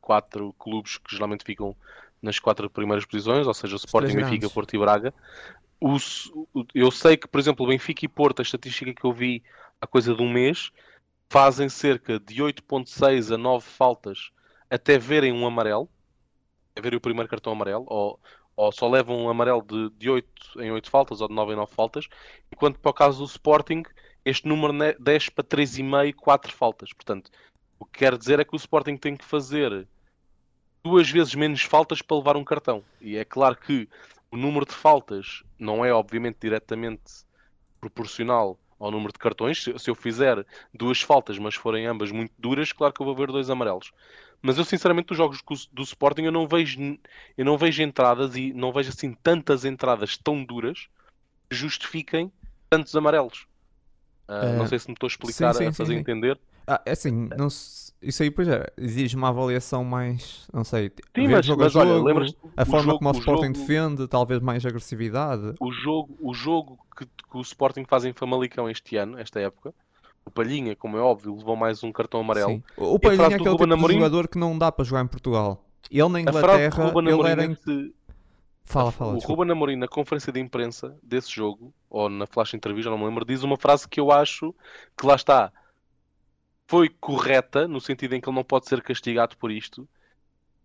quatro 0.01 0.53
clubes 0.59 0.97
que 0.97 1.15
geralmente 1.15 1.43
ficam 1.43 1.75
nas 2.21 2.39
quatro 2.39 2.69
primeiras 2.69 3.05
posições, 3.05 3.47
ou 3.47 3.53
seja, 3.53 3.75
Sporting, 3.75 4.15
Benfica, 4.15 4.49
Porto 4.49 4.75
e 4.75 4.79
Braga, 4.79 5.13
os, 5.79 6.31
eu 6.73 6.89
sei 6.91 7.15
que, 7.15 7.27
por 7.27 7.39
exemplo, 7.39 7.67
Benfica 7.67 8.05
e 8.05 8.07
Porto, 8.07 8.39
a 8.39 8.43
estatística 8.43 8.93
que 8.93 9.05
eu 9.05 9.13
vi 9.13 9.43
há 9.79 9.85
coisa 9.85 10.15
de 10.15 10.21
um 10.21 10.31
mês, 10.31 10.71
fazem 11.29 11.69
cerca 11.69 12.19
de 12.19 12.41
8.6 12.41 13.33
a 13.33 13.37
9 13.37 13.65
faltas 13.65 14.31
até 14.69 14.97
verem 14.97 15.31
um 15.31 15.45
amarelo, 15.45 15.89
até 16.71 16.81
verem 16.81 16.97
o 16.97 17.01
primeiro 17.01 17.29
cartão 17.29 17.53
amarelo, 17.53 17.85
ou, 17.87 18.19
ou 18.55 18.71
só 18.71 18.89
levam 18.89 19.25
um 19.25 19.29
amarelo 19.29 19.61
de, 19.61 19.89
de 19.91 20.09
8 20.09 20.61
em 20.61 20.71
8 20.71 20.89
faltas 20.89 21.21
ou 21.21 21.27
de 21.27 21.33
9 21.33 21.53
em 21.53 21.55
9 21.55 21.71
faltas, 21.71 22.07
enquanto 22.51 22.79
para 22.79 22.91
o 22.91 22.93
caso 22.93 23.19
do 23.19 23.25
Sporting 23.25 23.83
este 24.27 24.45
número 24.45 24.73
desce 24.99 25.31
para 25.31 25.43
3,5, 25.43 26.13
4 26.15 26.53
faltas. 26.53 26.91
Portanto, 26.91 27.31
o 27.79 27.85
que 27.85 27.99
quer 27.99 28.17
dizer 28.17 28.39
é 28.39 28.43
que 28.43 28.53
o 28.53 28.57
Sporting 28.57 28.97
tem 28.97 29.15
que 29.15 29.23
fazer 29.23 29.87
duas 30.83 31.09
vezes 31.09 31.33
menos 31.33 31.61
faltas 31.61 32.01
para 32.01 32.17
levar 32.17 32.35
um 32.35 32.43
cartão. 32.43 32.83
E 32.99 33.15
é 33.15 33.23
claro 33.23 33.55
que 33.55 33.87
o 34.29 34.35
número 34.35 34.65
de 34.65 34.73
faltas 34.73 35.43
não 35.57 35.85
é, 35.85 35.93
obviamente, 35.93 36.39
diretamente 36.41 37.25
proporcional 37.79 38.59
ao 38.77 38.91
número 38.91 39.13
de 39.13 39.19
cartões. 39.19 39.63
Se 39.63 39.89
eu 39.89 39.95
fizer 39.95 40.45
duas 40.73 41.01
faltas, 41.01 41.39
mas 41.39 41.55
forem 41.55 41.85
ambas 41.85 42.11
muito 42.11 42.33
duras, 42.37 42.73
claro 42.73 42.93
que 42.93 43.01
eu 43.01 43.05
vou 43.05 43.15
ver 43.15 43.27
dois 43.27 43.49
amarelos. 43.49 43.93
Mas 44.41 44.57
eu, 44.57 44.65
sinceramente, 44.65 45.07
dos 45.07 45.17
jogos 45.17 45.41
do 45.71 45.83
Sporting, 45.83 46.23
eu 46.23 46.31
não 46.33 46.45
vejo, 46.45 46.79
eu 47.37 47.45
não 47.45 47.57
vejo 47.57 47.81
entradas 47.81 48.35
e 48.35 48.51
não 48.51 48.73
vejo 48.73 48.89
assim 48.89 49.13
tantas 49.13 49.63
entradas 49.63 50.17
tão 50.17 50.43
duras 50.43 50.89
que 51.49 51.55
justifiquem 51.55 52.29
tantos 52.69 52.93
amarelos. 52.93 53.47
Uh, 54.27 54.57
não 54.57 54.67
sei 54.67 54.79
se 54.79 54.87
me 54.87 54.93
estou 54.93 55.07
a 55.07 55.09
explicar, 55.09 55.53
sim, 55.53 55.63
sim, 55.63 55.67
a 55.67 55.73
fazer 55.73 55.93
sim, 55.93 55.99
entender. 55.99 56.39
Ah, 56.67 56.81
é 56.85 56.91
assim, 56.91 57.29
não 57.37 57.49
isso 58.01 58.21
aí 58.21 58.29
pois 58.29 58.47
é, 58.47 58.67
exige 58.77 59.15
uma 59.15 59.29
avaliação 59.29 59.83
mais, 59.83 60.47
não 60.53 60.63
sei, 60.63 60.91
Sim, 61.15 61.27
mas, 61.27 61.45
jogo 61.45 61.63
mas 61.63 61.75
a 61.75 61.83
jogo, 61.83 62.09
olha, 62.09 62.35
a 62.55 62.65
forma 62.65 62.91
jogo, 62.91 62.97
como 62.99 63.09
o, 63.09 63.13
o 63.13 63.17
Sporting 63.19 63.53
jogo, 63.55 63.59
defende, 63.59 64.07
talvez 64.07 64.39
mais 64.39 64.65
agressividade. 64.65 65.53
O 65.59 65.71
jogo, 65.71 66.15
o 66.19 66.33
jogo 66.33 66.77
que, 66.95 67.05
que 67.05 67.37
o 67.37 67.41
Sporting 67.41 67.85
faz 67.85 68.05
em 68.05 68.13
Famalicão 68.13 68.69
este 68.69 68.97
ano, 68.97 69.17
esta 69.17 69.39
época, 69.39 69.73
o 70.25 70.29
Palhinha, 70.29 70.75
como 70.75 70.97
é 70.97 71.01
óbvio, 71.01 71.35
levou 71.35 71.55
mais 71.55 71.83
um 71.83 71.91
cartão 71.91 72.19
amarelo. 72.19 72.51
Sim. 72.51 72.63
O 72.75 72.99
Palhinha 72.99 73.23
é 73.23 73.35
aquele 73.35 73.57
tipo 73.57 73.73
Amorim, 73.73 73.95
jogador 73.95 74.27
que 74.27 74.37
não 74.37 74.57
dá 74.57 74.71
para 74.71 74.85
jogar 74.85 75.03
em 75.03 75.07
Portugal. 75.07 75.63
Ele 75.89 76.09
na 76.09 76.21
Inglaterra, 76.21 76.93
ele 76.99 77.27
era... 77.27 77.45
Em... 77.45 77.57
Fala, 78.67 78.91
fala. 78.91 79.13
O 79.13 79.15
desculpa. 79.15 79.43
Ruben 79.43 79.51
Amorim, 79.53 79.77
na 79.77 79.87
conferência 79.87 80.31
de 80.31 80.41
imprensa 80.41 80.97
desse 81.01 81.31
jogo, 81.33 81.73
ou 81.89 82.09
na 82.09 82.27
flash 82.27 82.53
entrevista, 82.53 82.91
não 82.91 82.97
me 82.97 83.05
lembro, 83.05 83.23
diz 83.23 83.41
uma 83.41 83.55
frase 83.55 83.87
que 83.87 83.97
eu 83.97 84.11
acho 84.11 84.53
que 84.95 85.07
lá 85.07 85.15
está 85.15 85.53
foi 86.67 86.89
correta, 86.89 87.65
no 87.65 87.79
sentido 87.79 88.13
em 88.13 88.19
que 88.19 88.27
ele 88.27 88.35
não 88.35 88.43
pode 88.43 88.67
ser 88.67 88.81
castigado 88.81 89.37
por 89.37 89.49
isto. 89.49 89.87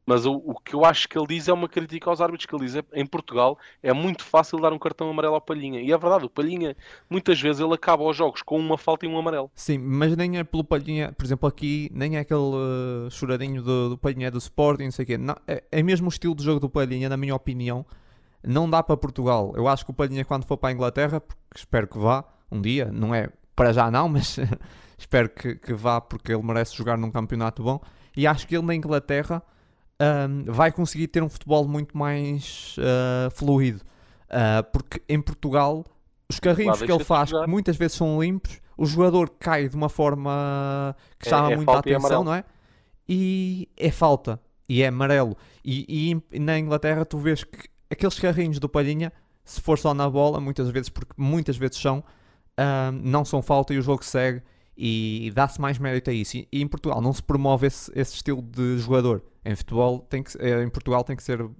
Mas 0.05 0.27
o, 0.27 0.35
o 0.35 0.55
que 0.59 0.75
eu 0.75 0.85
acho 0.85 1.09
que 1.09 1.17
ele 1.17 1.27
diz 1.29 1.49
é 1.49 1.53
uma 1.53 1.69
crítica 1.69 2.11
aos 2.11 2.21
árbitros 2.21 2.47
que 2.47 2.55
ele 2.55 2.65
diz. 2.65 2.77
É, 2.77 2.83
em 2.95 3.07
Portugal 3.07 3.59
é 3.83 3.93
muito 3.93 4.25
fácil 4.25 4.59
dar 4.59 4.73
um 4.73 4.79
cartão 4.79 5.09
amarelo 5.09 5.35
ao 5.35 5.41
Palhinha. 5.41 5.81
E 5.81 5.93
é 5.93 5.99
verdade, 5.99 6.25
o 6.25 6.31
Palhinha, 6.31 6.77
muitas 7.09 7.41
vezes, 7.41 7.61
ele 7.61 7.75
acaba 7.75 8.03
os 8.03 8.17
jogos 8.17 8.43
com 8.43 8.59
uma 8.59 8.77
falta 8.77 9.07
e 9.07 9.09
um 9.09 9.17
amarelo. 9.17 9.51
Sim, 9.55 9.79
mas 9.79 10.17
nem 10.17 10.39
é 10.39 10.45
pelo 10.45 10.65
Palhinha, 10.65 11.13
por 11.13 11.25
exemplo, 11.25 11.49
aqui, 11.49 11.91
nem 11.95 12.17
é 12.17 12.21
aquele 12.21 12.41
uh, 12.41 13.11
choradinho 13.11 13.63
do, 13.63 13.91
do 13.91 13.99
Palhinha 13.99 14.31
do 14.31 14.39
Sporting, 14.39 14.85
não 14.85 14.91
sei 14.91 15.05
o 15.05 15.07
quê. 15.07 15.19
Não, 15.19 15.37
é, 15.47 15.63
é 15.71 15.83
mesmo 15.83 16.07
o 16.07 16.11
estilo 16.11 16.35
de 16.35 16.43
jogo 16.43 16.59
do 16.59 16.69
Palhinha, 16.69 17.09
na 17.09 17.17
minha 17.17 17.35
opinião. 17.35 17.87
Não 18.45 18.69
dá 18.69 18.83
para 18.83 18.97
Portugal. 18.97 19.53
Eu 19.57 19.69
acho 19.69 19.85
que 19.85 19.93
o 19.93 19.95
Palhinha, 19.95 20.25
quando 20.25 20.45
for 20.45 20.57
para 20.57 20.71
a 20.71 20.73
Inglaterra, 20.73 21.21
porque 21.21 21.41
espero 21.55 21.87
que 21.87 21.97
vá 21.97 22.25
um 22.51 22.61
dia, 22.61 22.91
não 22.93 23.15
é 23.15 23.29
para 23.55 23.73
já 23.73 23.91
não, 23.91 24.09
mas 24.11 24.39
espero 24.99 25.29
que, 25.29 25.55
que, 25.55 25.73
vá 25.73 26.01
porque 26.01 26.33
ele 26.33 26.43
merece 26.43 26.77
jogar 26.77 26.99
num 26.99 27.11
campeonato 27.11 27.63
bom. 27.63 27.81
E 28.17 28.27
acho 28.27 28.47
que 28.47 28.57
ele 28.57 28.67
na 28.67 28.75
Inglaterra 28.75 29.43
um, 30.01 30.53
vai 30.53 30.73
conseguir 30.73 31.09
ter 31.09 31.23
um 31.23 31.29
futebol 31.29 31.67
muito 31.67 31.97
mais 31.97 32.77
uh, 32.79 33.31
fluido. 33.31 33.81
Uh, 34.29 34.65
porque 34.73 35.03
em 35.09 35.21
Portugal, 35.21 35.85
os 36.29 36.41
carrinhos 36.41 36.81
que 36.81 36.91
ele 36.91 37.05
faz, 37.05 37.31
que 37.31 37.47
muitas 37.47 37.77
vezes 37.77 37.97
são 37.97 38.21
limpos, 38.21 38.61
o 38.77 38.87
jogador 38.87 39.31
cai 39.39 39.69
de 39.69 39.77
uma 39.77 39.89
forma 39.89 40.97
que 41.19 41.29
chama 41.29 41.51
é, 41.51 41.53
é 41.53 41.57
muita 41.57 41.79
atenção, 41.79 42.25
não 42.25 42.35
é? 42.35 42.45
E 43.09 43.69
é 43.77 43.91
falta. 43.91 44.41
E 44.69 44.83
é 44.83 44.89
amarelo. 44.89 45.37
E, 45.65 46.23
e, 46.33 46.39
na 46.39 46.59
Inglaterra 46.59 47.05
tu 47.05 47.19
vês 47.19 47.45
que 47.45 47.69
aqueles 47.91 48.19
carrinhos 48.19 48.59
do 48.59 48.69
Palhinha, 48.69 49.13
se 49.45 49.61
for 49.61 49.79
só 49.79 49.93
na 49.93 50.09
bola, 50.09 50.41
muitas 50.41 50.71
vezes, 50.71 50.89
porque 50.89 51.13
muitas 51.17 51.57
vezes 51.57 51.77
são, 51.77 52.03
não 53.03 53.25
são 53.25 53.43
falta 53.43 53.75
e 53.75 53.79
o 53.79 53.83
jogo 53.83 54.03
segue 54.03 54.43
e 54.77 55.31
dá-se 55.35 55.61
mais 55.61 55.79
mérito 55.79 56.11
a 56.11 56.13
isso. 56.13 56.39
E, 56.39 56.49
e, 56.51 56.63
em 56.63 56.67
Portugal 56.67 57.01
não 57.01 57.13
se 57.13 57.23
promove 57.23 57.67
esse, 57.67 57.93
esse, 57.95 58.15
estilo 58.15 58.43
de 58.43 58.79
jogador. 58.79 59.23
Em 59.45 59.57
futebol 59.57 59.99
tem 59.99 60.23
que, 60.23 60.37
eh, 60.39 60.63
em 60.63 60.69
Portugal 60.69 61.03
tem 61.03 61.17
que 61.17 61.23
ser 61.23 61.41
uh, 61.41 61.53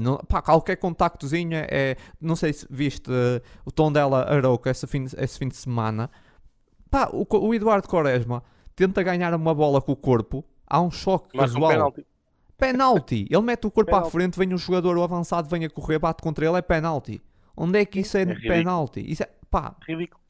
não, 0.00 0.16
pá, 0.18 0.42
qualquer 0.42 0.76
contactozinho 0.76 1.54
é, 1.54 1.66
é, 1.70 1.96
não 2.20 2.34
sei 2.34 2.52
se 2.52 2.66
viste 2.68 3.10
uh, 3.10 3.40
o 3.64 3.70
tom 3.70 3.92
dela 3.92 4.24
Arouca 4.24 4.70
esse 4.70 4.86
fim, 4.86 5.04
esse 5.16 5.38
fim 5.38 5.48
de 5.48 5.56
semana. 5.56 6.10
Pá, 6.90 7.08
o, 7.12 7.26
o, 7.30 7.54
Eduardo 7.54 7.88
Quaresma 7.88 8.42
tenta 8.74 9.02
ganhar 9.02 9.32
uma 9.34 9.54
bola 9.54 9.80
com 9.80 9.92
o 9.92 9.96
corpo, 9.96 10.44
há 10.66 10.80
um 10.80 10.90
choque 10.90 11.36
Marca 11.36 11.52
casual. 11.52 11.70
Um 11.70 11.74
penalti. 11.74 12.06
penalti. 12.58 13.26
Ele 13.30 13.42
mete 13.42 13.66
o 13.66 13.70
corpo 13.70 13.92
penalti. 13.92 14.08
à 14.08 14.10
frente, 14.10 14.38
vem 14.38 14.52
o 14.52 14.58
jogador 14.58 14.96
o 14.96 15.02
avançado, 15.02 15.48
vem 15.48 15.64
a 15.64 15.70
correr, 15.70 16.00
bate 16.00 16.22
contra 16.22 16.44
ele, 16.44 16.58
é 16.58 16.62
penalti. 16.62 17.22
Onde 17.56 17.78
é 17.78 17.84
que 17.84 18.00
isso 18.00 18.16
é, 18.16 18.22
é 18.22 18.34
penalti? 18.34 19.04
Isso 19.08 19.22
é, 19.22 19.28
pá, 19.48 19.76
ridículo 19.86 20.20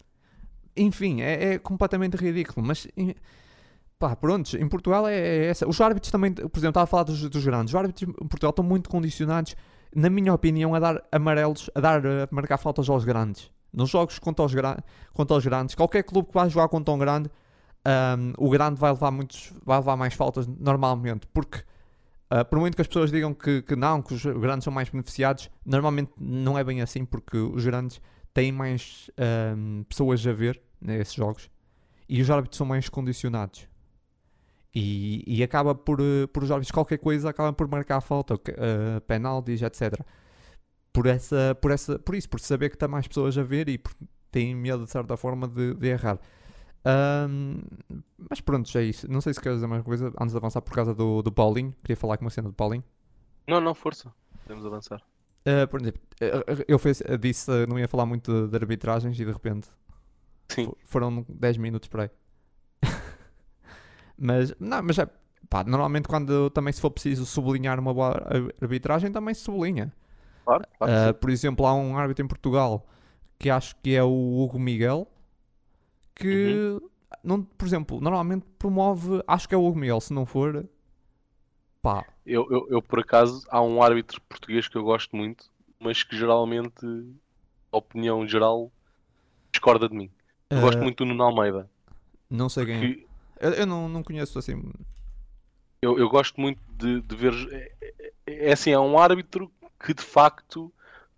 enfim, 0.76 1.20
é, 1.20 1.54
é, 1.54 1.58
completamente 1.58 2.16
ridículo. 2.16 2.66
Mas 2.66 2.86
pá, 4.00 4.16
pronto, 4.16 4.56
em 4.56 4.66
Portugal 4.66 5.06
é, 5.06 5.14
é, 5.14 5.46
essa. 5.46 5.68
Os 5.68 5.78
árbitros 5.80 6.10
também, 6.10 6.32
por 6.32 6.58
exemplo, 6.58 6.70
estava 6.70 6.84
a 6.84 6.86
falar 6.86 7.02
dos, 7.04 7.20
dos, 7.28 7.44
grandes. 7.44 7.72
Os 7.72 7.76
árbitros 7.78 8.08
em 8.08 8.26
Portugal 8.26 8.50
estão 8.50 8.64
muito 8.64 8.88
condicionados, 8.88 9.54
na 9.94 10.08
minha 10.08 10.32
opinião, 10.32 10.74
a 10.74 10.80
dar 10.80 11.04
amarelos, 11.12 11.70
a 11.74 11.80
dar 11.80 12.04
a 12.04 12.28
marcar 12.30 12.56
faltas 12.56 12.88
aos 12.88 13.04
grandes. 13.04 13.52
Nos 13.72 13.90
jogos 13.90 14.18
contra 14.18 14.44
os, 14.44 14.52
contra 15.12 15.36
os 15.36 15.44
grandes, 15.44 15.74
qualquer 15.74 16.02
clube 16.02 16.28
que 16.28 16.34
vai 16.34 16.48
jogar 16.48 16.68
contra 16.68 16.92
um 16.92 16.98
grande, 16.98 17.30
um, 17.86 18.32
o 18.44 18.50
grande 18.50 18.80
vai 18.80 18.90
levar, 18.90 19.10
muitos, 19.10 19.52
vai 19.64 19.78
levar 19.78 19.96
mais 19.96 20.14
faltas 20.14 20.48
normalmente, 20.48 21.28
porque 21.32 21.62
Uh, 22.32 22.44
por 22.44 22.60
muito 22.60 22.76
que 22.76 22.80
as 22.80 22.86
pessoas 22.86 23.10
digam 23.10 23.34
que, 23.34 23.60
que, 23.60 23.74
não, 23.74 24.00
que 24.00 24.14
os 24.14 24.24
grandes 24.24 24.62
são 24.62 24.72
mais 24.72 24.88
beneficiados, 24.88 25.50
normalmente 25.66 26.12
não 26.16 26.56
é 26.56 26.62
bem 26.62 26.80
assim, 26.80 27.04
porque 27.04 27.36
os 27.36 27.64
grandes 27.64 28.00
têm 28.32 28.52
mais 28.52 29.10
um, 29.56 29.82
pessoas 29.82 30.24
a 30.24 30.32
ver 30.32 30.62
nesses 30.80 31.12
jogos 31.12 31.50
e 32.08 32.22
os 32.22 32.30
árbitros 32.30 32.56
são 32.56 32.64
mais 32.64 32.88
condicionados. 32.88 33.69
E, 34.74 35.24
e 35.26 35.42
acaba 35.42 35.74
por, 35.74 36.00
eh, 36.00 36.28
por 36.28 36.44
os 36.44 36.50
árbitros 36.50 36.70
qualquer 36.70 36.98
coisa 36.98 37.30
acabam 37.30 37.52
por 37.52 37.66
marcar 37.66 37.96
a 37.96 38.00
falta, 38.00 38.34
uh, 38.34 39.00
penaltis, 39.06 39.62
etc. 39.62 40.00
Por, 40.92 41.06
essa, 41.06 41.56
por, 41.60 41.72
essa, 41.72 41.98
por 41.98 42.14
isso, 42.14 42.28
por 42.28 42.38
saber 42.38 42.68
que 42.68 42.76
está 42.76 42.86
mais 42.86 43.08
pessoas 43.08 43.36
a 43.36 43.42
ver 43.42 43.68
e 43.68 43.78
por, 43.78 43.92
têm 44.30 44.54
medo 44.54 44.84
de 44.84 44.90
certa 44.90 45.16
forma 45.16 45.48
de, 45.48 45.74
de 45.74 45.88
errar. 45.88 46.20
Um, 46.84 47.60
mas 48.28 48.40
pronto, 48.40 48.68
já 48.70 48.80
é 48.80 48.84
isso. 48.84 49.10
Não 49.10 49.20
sei 49.20 49.34
se 49.34 49.40
queres 49.40 49.58
dizer 49.58 49.66
mais 49.66 49.82
coisa 49.82 50.12
antes 50.20 50.32
de 50.32 50.36
avançar 50.36 50.62
por 50.62 50.72
causa 50.72 50.94
do, 50.94 51.20
do 51.20 51.32
Paulinho. 51.32 51.74
Queria 51.82 51.96
falar 51.96 52.16
com 52.16 52.24
uma 52.24 52.30
cena 52.30 52.48
do 52.48 52.54
Paulinho. 52.54 52.84
Não, 53.46 53.60
não, 53.60 53.74
força. 53.74 54.12
Podemos 54.44 54.64
avançar. 54.64 55.02
Uh, 55.40 55.66
por 55.68 55.80
exemplo, 55.80 56.00
eu 56.68 56.78
fez, 56.78 57.02
disse 57.18 57.50
não 57.66 57.78
ia 57.78 57.88
falar 57.88 58.04
muito 58.04 58.30
de, 58.30 58.48
de 58.48 58.56
arbitragens 58.56 59.18
e 59.18 59.24
de 59.24 59.32
repente 59.32 59.68
Sim. 60.48 60.70
foram 60.84 61.24
10 61.28 61.56
minutos 61.56 61.88
para 61.88 62.04
aí. 62.04 62.10
Mas, 64.20 64.54
não, 64.60 64.82
mas 64.82 64.98
é, 64.98 65.08
pá, 65.48 65.64
normalmente 65.64 66.06
quando 66.06 66.50
também 66.50 66.72
se 66.72 66.80
for 66.80 66.90
preciso 66.90 67.24
sublinhar 67.24 67.78
uma 67.80 67.94
boa 67.94 68.22
arbitragem, 68.60 69.10
também 69.10 69.34
se 69.34 69.40
sublinha. 69.40 69.92
Claro, 70.44 70.64
claro 70.78 71.10
uh, 71.10 71.14
por 71.14 71.30
exemplo, 71.30 71.66
há 71.66 71.74
um 71.74 71.96
árbitro 71.96 72.24
em 72.24 72.28
Portugal 72.28 72.86
que 73.38 73.48
acho 73.48 73.74
que 73.82 73.94
é 73.94 74.02
o 74.02 74.38
Hugo 74.38 74.58
Miguel 74.58 75.08
que, 76.14 76.54
uhum. 76.54 76.90
não, 77.24 77.42
por 77.42 77.66
exemplo, 77.66 78.00
normalmente 78.00 78.44
promove, 78.58 79.22
acho 79.26 79.48
que 79.48 79.54
é 79.54 79.58
o 79.58 79.64
Hugo 79.64 79.78
Miguel, 79.78 80.00
se 80.00 80.12
não 80.12 80.26
for, 80.26 80.68
pá, 81.80 82.04
eu, 82.26 82.46
eu, 82.50 82.66
eu, 82.70 82.82
por 82.82 83.00
acaso, 83.00 83.44
há 83.50 83.60
um 83.60 83.82
árbitro 83.82 84.20
português 84.28 84.68
que 84.68 84.76
eu 84.76 84.84
gosto 84.84 85.16
muito, 85.16 85.46
mas 85.80 86.02
que 86.02 86.16
geralmente, 86.16 86.86
a 87.72 87.78
opinião 87.78 88.26
geral, 88.26 88.70
discorda 89.50 89.88
de 89.88 89.96
mim. 89.96 90.10
Eu 90.48 90.58
uh, 90.58 90.60
gosto 90.60 90.80
muito 90.80 90.98
do 90.98 91.06
Nuno 91.06 91.24
Almeida. 91.24 91.68
Não 92.28 92.48
sei 92.48 92.66
quem 92.66 92.74
é. 92.74 93.09
Eu, 93.40 93.52
eu 93.52 93.66
não, 93.66 93.88
não 93.88 94.02
conheço 94.02 94.38
assim. 94.38 94.62
Eu, 95.82 95.98
eu 95.98 96.08
gosto 96.08 96.40
muito 96.40 96.60
de, 96.72 97.00
de 97.00 97.16
ver. 97.16 97.34
É, 97.50 98.12
é, 98.26 98.52
assim, 98.52 98.70
é 98.70 98.78
um 98.78 98.98
árbitro 98.98 99.50
que 99.84 99.94
de 99.94 100.02
facto 100.02 100.72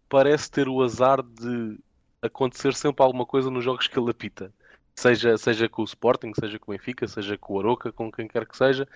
parece 0.09 0.51
ter 0.51 0.69
o 0.69 0.83
azar 0.83 1.23
de 1.23 1.79
acontecer 2.23 2.75
sempre 2.75 3.03
alguma 3.03 3.27
coisa 3.27 3.51
nos 3.51 3.65
jogos 3.65 3.89
que 3.89 3.99
ele 3.99 4.11
apita. 4.11 4.53
Seja, 4.95 5.37
seja 5.37 5.69
com 5.69 5.83
o 5.83 5.87
Sporting, 5.87 6.33
seja 6.39 6.59
com 6.59 6.71
o 6.71 6.75
Benfica, 6.75 7.09
seja 7.09 7.37
com 7.37 7.55
o 7.55 7.59
Aroca, 7.59 7.91
com 7.91 8.13
quem 8.13 8.29
quer 8.29 8.47
que 8.47 8.57
seja 8.57 8.87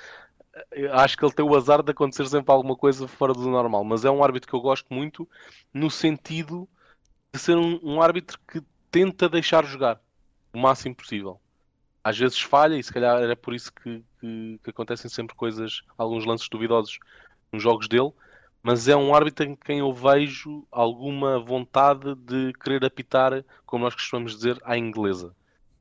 acho 0.92 1.16
que 1.16 1.24
ele 1.24 1.32
tem 1.32 1.44
o 1.44 1.54
azar 1.54 1.82
de 1.82 1.90
acontecer 1.90 2.26
sempre 2.26 2.52
alguma 2.52 2.76
coisa 2.76 3.06
fora 3.06 3.32
do 3.32 3.48
normal, 3.48 3.84
mas 3.84 4.04
é 4.04 4.10
um 4.10 4.22
árbitro 4.22 4.48
que 4.48 4.54
eu 4.54 4.60
gosto 4.60 4.92
muito 4.92 5.28
no 5.72 5.90
sentido 5.90 6.68
de 7.32 7.38
ser 7.38 7.56
um, 7.56 7.78
um 7.82 8.00
árbitro 8.00 8.38
que 8.50 8.62
tenta 8.90 9.28
deixar 9.28 9.64
jogar 9.64 10.00
o 10.52 10.58
máximo 10.58 10.94
possível. 10.94 11.40
Às 12.06 12.16
vezes 12.16 12.40
falha, 12.40 12.76
e 12.76 12.82
se 12.84 12.92
calhar 12.92 13.20
era 13.20 13.34
por 13.34 13.52
isso 13.52 13.72
que, 13.72 14.00
que, 14.20 14.60
que 14.62 14.70
acontecem 14.70 15.10
sempre 15.10 15.34
coisas, 15.34 15.82
alguns 15.98 16.24
lances 16.24 16.48
duvidosos 16.48 17.00
nos 17.52 17.60
jogos 17.60 17.88
dele, 17.88 18.12
mas 18.62 18.86
é 18.86 18.94
um 18.94 19.12
árbitro 19.12 19.44
em 19.44 19.56
quem 19.56 19.80
eu 19.80 19.92
vejo 19.92 20.64
alguma 20.70 21.40
vontade 21.40 22.14
de 22.14 22.52
querer 22.62 22.84
apitar, 22.84 23.44
como 23.64 23.82
nós 23.82 23.92
costumamos 23.92 24.36
dizer, 24.36 24.56
à 24.62 24.78
inglesa. 24.78 25.34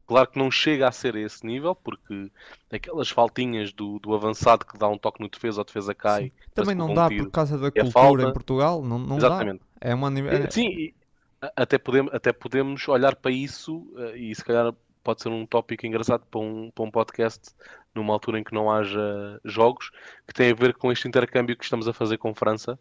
Claro 0.08 0.28
que 0.28 0.40
não 0.40 0.50
chega 0.50 0.88
a 0.88 0.92
ser 0.92 1.16
a 1.16 1.20
esse 1.20 1.46
nível, 1.46 1.76
porque 1.76 2.32
aquelas 2.74 3.12
faltinhas 3.12 3.72
do, 3.72 4.00
do 4.00 4.16
avançado 4.16 4.66
que 4.66 4.80
dá 4.80 4.88
um 4.88 4.98
toque 4.98 5.22
no 5.22 5.30
defesa, 5.30 5.62
a 5.62 5.64
defesa 5.64 5.94
cai. 5.94 6.32
Também 6.56 6.74
não 6.74 6.92
dá 6.92 7.08
por 7.08 7.30
causa 7.30 7.56
da 7.56 7.68
é 7.68 7.72
cultura 7.72 7.92
falta. 7.92 8.24
em 8.24 8.34
Portugal, 8.34 8.82
não, 8.82 8.98
não 8.98 9.18
Exatamente. 9.18 9.60
dá. 9.60 9.90
É 9.90 9.94
uma. 9.94 10.12
Sim, 10.50 10.92
até 11.56 11.78
podemos, 11.78 12.12
até 12.12 12.34
podemos 12.34 12.88
olhar 12.88 13.16
para 13.16 13.30
isso 13.30 13.86
eh, 13.98 14.18
e 14.18 14.36
se 14.36 14.44
calhar 14.44 14.74
pode 15.06 15.22
ser 15.22 15.30
um 15.30 15.46
tópico 15.46 15.86
engraçado 15.86 16.26
para 16.30 16.42
um, 16.42 16.72
para 16.74 16.84
um 16.84 16.90
podcast 16.90 17.52
numa 17.94 18.12
altura 18.12 18.40
em 18.40 18.44
que 18.44 18.54
não 18.54 18.70
haja 18.70 19.40
jogos, 19.46 19.92
que 20.28 20.34
tem 20.34 20.52
a 20.52 20.56
ver 20.56 20.74
com 20.74 20.92
este 20.92 21.08
intercâmbio 21.08 21.56
que 21.56 21.64
estamos 21.64 21.88
a 21.88 21.94
fazer 21.94 22.18
com 22.18 22.34
França, 22.34 22.78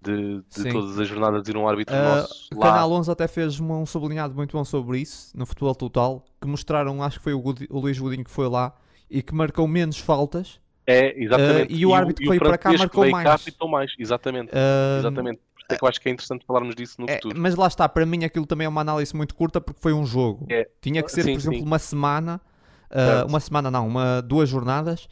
de, 0.00 0.40
de 0.56 0.72
todas 0.72 0.98
as 0.98 1.08
jornadas 1.08 1.46
ir 1.48 1.56
um 1.56 1.68
árbitro 1.68 1.94
uh, 1.94 1.98
nosso 1.98 2.48
lá. 2.54 2.68
Canal 2.68 2.92
11 2.92 3.10
até 3.10 3.26
fez 3.26 3.60
um 3.60 3.84
sublinhado 3.84 4.34
muito 4.34 4.56
bom 4.56 4.64
sobre 4.64 5.00
isso, 5.00 5.36
no 5.36 5.44
Futebol 5.44 5.74
Total, 5.74 6.24
que 6.40 6.46
mostraram, 6.46 7.02
acho 7.02 7.18
que 7.18 7.24
foi 7.24 7.34
o, 7.34 7.42
o 7.42 7.80
Luís 7.80 7.98
Godinho 7.98 8.24
que 8.24 8.30
foi 8.30 8.48
lá, 8.48 8.72
e 9.10 9.22
que 9.22 9.34
marcou 9.34 9.66
menos 9.66 9.98
faltas. 9.98 10.60
É, 10.86 11.20
exatamente. 11.20 11.74
Uh, 11.74 11.76
e 11.76 11.84
o 11.84 11.92
árbitro 11.92 12.22
que 12.22 12.28
veio 12.28 12.40
para 12.40 12.56
cá 12.56 12.72
marcou 12.72 13.10
mais. 13.10 13.44
Cá 13.44 13.66
mais. 13.66 13.92
Exatamente, 13.98 14.52
uh, 14.52 15.00
exatamente. 15.00 15.40
É 15.68 15.76
que 15.76 15.84
eu 15.84 15.88
acho 15.88 16.00
que 16.00 16.08
é 16.08 16.12
interessante 16.12 16.44
falarmos 16.46 16.74
disso 16.74 17.00
no 17.00 17.08
é, 17.08 17.14
futuro. 17.14 17.38
Mas 17.38 17.54
lá 17.54 17.66
está, 17.66 17.88
para 17.88 18.06
mim 18.06 18.24
aquilo 18.24 18.46
também 18.46 18.66
é 18.66 18.68
uma 18.68 18.80
análise 18.80 19.14
muito 19.14 19.34
curta 19.34 19.60
porque 19.60 19.80
foi 19.80 19.92
um 19.92 20.06
jogo. 20.06 20.46
É. 20.48 20.68
Tinha 20.80 21.02
que 21.02 21.10
ser, 21.10 21.24
sim, 21.24 21.32
por 21.32 21.40
exemplo, 21.40 21.58
sim. 21.58 21.64
uma 21.64 21.78
semana, 21.78 22.40
uh, 22.90 23.26
uma 23.26 23.40
semana 23.40 23.70
não, 23.70 23.86
uma, 23.86 24.22
duas 24.22 24.48
jornadas 24.48 25.08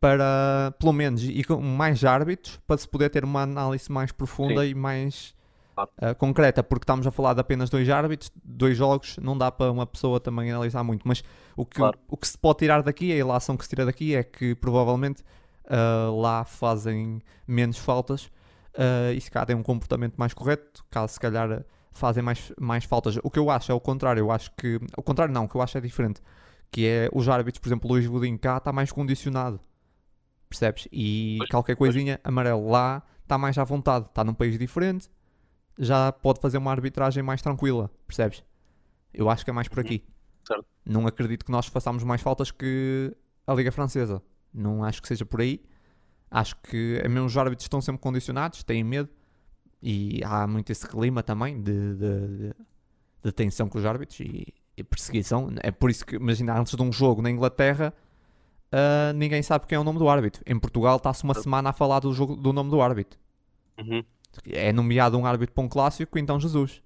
para, 0.00 0.74
pelo 0.78 0.92
menos, 0.92 1.22
e 1.22 1.42
com 1.44 1.60
mais 1.60 2.04
árbitros 2.04 2.60
para 2.66 2.76
se 2.76 2.88
poder 2.88 3.08
ter 3.08 3.24
uma 3.24 3.42
análise 3.42 3.90
mais 3.90 4.12
profunda 4.12 4.62
sim. 4.62 4.70
e 4.70 4.74
mais 4.74 5.34
uh, 5.78 6.14
concreta, 6.18 6.62
porque 6.62 6.84
estamos 6.84 7.06
a 7.06 7.10
falar 7.10 7.34
de 7.34 7.40
apenas 7.40 7.70
dois 7.70 7.88
árbitros, 7.88 8.30
dois 8.44 8.76
jogos, 8.76 9.16
não 9.18 9.38
dá 9.38 9.50
para 9.50 9.70
uma 9.70 9.86
pessoa 9.86 10.20
também 10.20 10.50
analisar 10.50 10.82
muito. 10.82 11.06
Mas 11.06 11.22
o 11.56 11.64
que, 11.64 11.76
claro. 11.76 11.98
o 12.08 12.16
que 12.16 12.26
se 12.26 12.36
pode 12.36 12.58
tirar 12.58 12.82
daqui, 12.82 13.12
a 13.12 13.16
ilação 13.16 13.56
que 13.56 13.64
se 13.64 13.70
tira 13.70 13.86
daqui 13.86 14.14
é 14.14 14.22
que 14.22 14.54
provavelmente 14.54 15.22
uh, 15.66 16.20
lá 16.20 16.44
fazem 16.44 17.22
menos 17.46 17.78
faltas 17.78 18.30
uh, 18.74 19.12
e 19.14 19.20
se 19.20 19.30
calhar 19.30 19.46
têm 19.46 19.56
um 19.56 19.62
comportamento 19.62 20.16
mais 20.16 20.34
correto, 20.34 20.84
caso 20.90 21.14
se 21.14 21.20
calhar 21.20 21.64
fazem 21.92 22.22
mais, 22.22 22.52
mais 22.60 22.84
faltas. 22.84 23.18
O 23.22 23.30
que 23.30 23.38
eu 23.38 23.50
acho 23.50 23.70
é 23.70 23.74
o 23.74 23.80
contrário, 23.80 24.20
eu 24.20 24.30
acho 24.30 24.50
que. 24.56 24.80
O 24.96 25.02
contrário 25.02 25.32
não, 25.32 25.44
o 25.44 25.48
que 25.48 25.54
eu 25.54 25.62
acho 25.62 25.78
é 25.78 25.80
diferente. 25.80 26.20
Que 26.70 26.86
é 26.86 27.08
os 27.12 27.28
árbitros, 27.28 27.60
por 27.60 27.68
exemplo, 27.68 27.88
Luís 27.88 28.06
Budinho 28.06 28.38
cá 28.38 28.56
está 28.56 28.72
mais 28.72 28.90
condicionado. 28.90 29.60
Percebes? 30.48 30.88
E 30.92 31.36
pois, 31.38 31.50
qualquer 31.50 31.76
coisinha, 31.76 32.18
pois. 32.22 32.32
amarelo 32.32 32.68
lá 32.68 33.02
está 33.22 33.38
mais 33.38 33.56
à 33.56 33.64
vontade, 33.64 34.06
está 34.06 34.22
num 34.22 34.34
país 34.34 34.58
diferente, 34.58 35.08
já 35.78 36.12
pode 36.12 36.40
fazer 36.40 36.58
uma 36.58 36.70
arbitragem 36.70 37.22
mais 37.22 37.40
tranquila, 37.40 37.90
percebes? 38.06 38.44
Eu 39.12 39.30
acho 39.30 39.44
que 39.44 39.50
é 39.50 39.52
mais 39.52 39.68
por 39.68 39.78
uhum. 39.78 39.84
aqui. 39.84 40.04
Certo. 40.46 40.66
Não 40.84 41.06
acredito 41.06 41.44
que 41.44 41.50
nós 41.50 41.66
façamos 41.66 42.04
mais 42.04 42.20
faltas 42.20 42.50
que 42.50 43.16
a 43.46 43.54
Liga 43.54 43.72
Francesa. 43.72 44.22
Não 44.52 44.84
acho 44.84 45.00
que 45.00 45.08
seja 45.08 45.24
por 45.24 45.40
aí. 45.40 45.64
Acho 46.34 46.56
que 46.56 47.00
mesmo 47.08 47.26
os 47.26 47.36
árbitros 47.36 47.64
estão 47.64 47.80
sempre 47.80 48.02
condicionados, 48.02 48.64
têm 48.64 48.82
medo 48.82 49.08
e 49.80 50.20
há 50.24 50.48
muito 50.48 50.72
esse 50.72 50.84
clima 50.84 51.22
também 51.22 51.62
de, 51.62 51.94
de, 51.94 52.26
de, 52.26 52.54
de 53.22 53.32
tensão 53.32 53.68
com 53.68 53.78
os 53.78 53.86
árbitros 53.86 54.18
e, 54.18 54.52
e, 54.76 54.82
perseguição. 54.82 55.52
É 55.62 55.70
por 55.70 55.90
isso 55.90 56.04
que, 56.04 56.16
imagina, 56.16 56.58
antes 56.58 56.74
de 56.74 56.82
um 56.82 56.90
jogo 56.90 57.22
na 57.22 57.30
Inglaterra, 57.30 57.94
uh, 58.72 59.12
ninguém 59.14 59.44
sabe 59.44 59.68
quem 59.68 59.76
é 59.76 59.78
o 59.78 59.84
nome 59.84 60.00
do 60.00 60.08
árbitro. 60.08 60.42
Em 60.44 60.58
Portugal 60.58 60.96
está-se 60.96 61.22
uma 61.22 61.34
semana 61.34 61.70
a 61.70 61.72
falar 61.72 62.00
do, 62.00 62.12
jogo, 62.12 62.34
do 62.34 62.52
nome 62.52 62.68
do 62.68 62.82
árbitro. 62.82 63.16
Uhum. 63.78 64.02
É 64.50 64.72
nomeado 64.72 65.16
um 65.16 65.24
árbitro 65.24 65.54
para 65.54 65.62
um 65.62 65.68
clássico, 65.68 66.18
então 66.18 66.40
Jesus. 66.40 66.82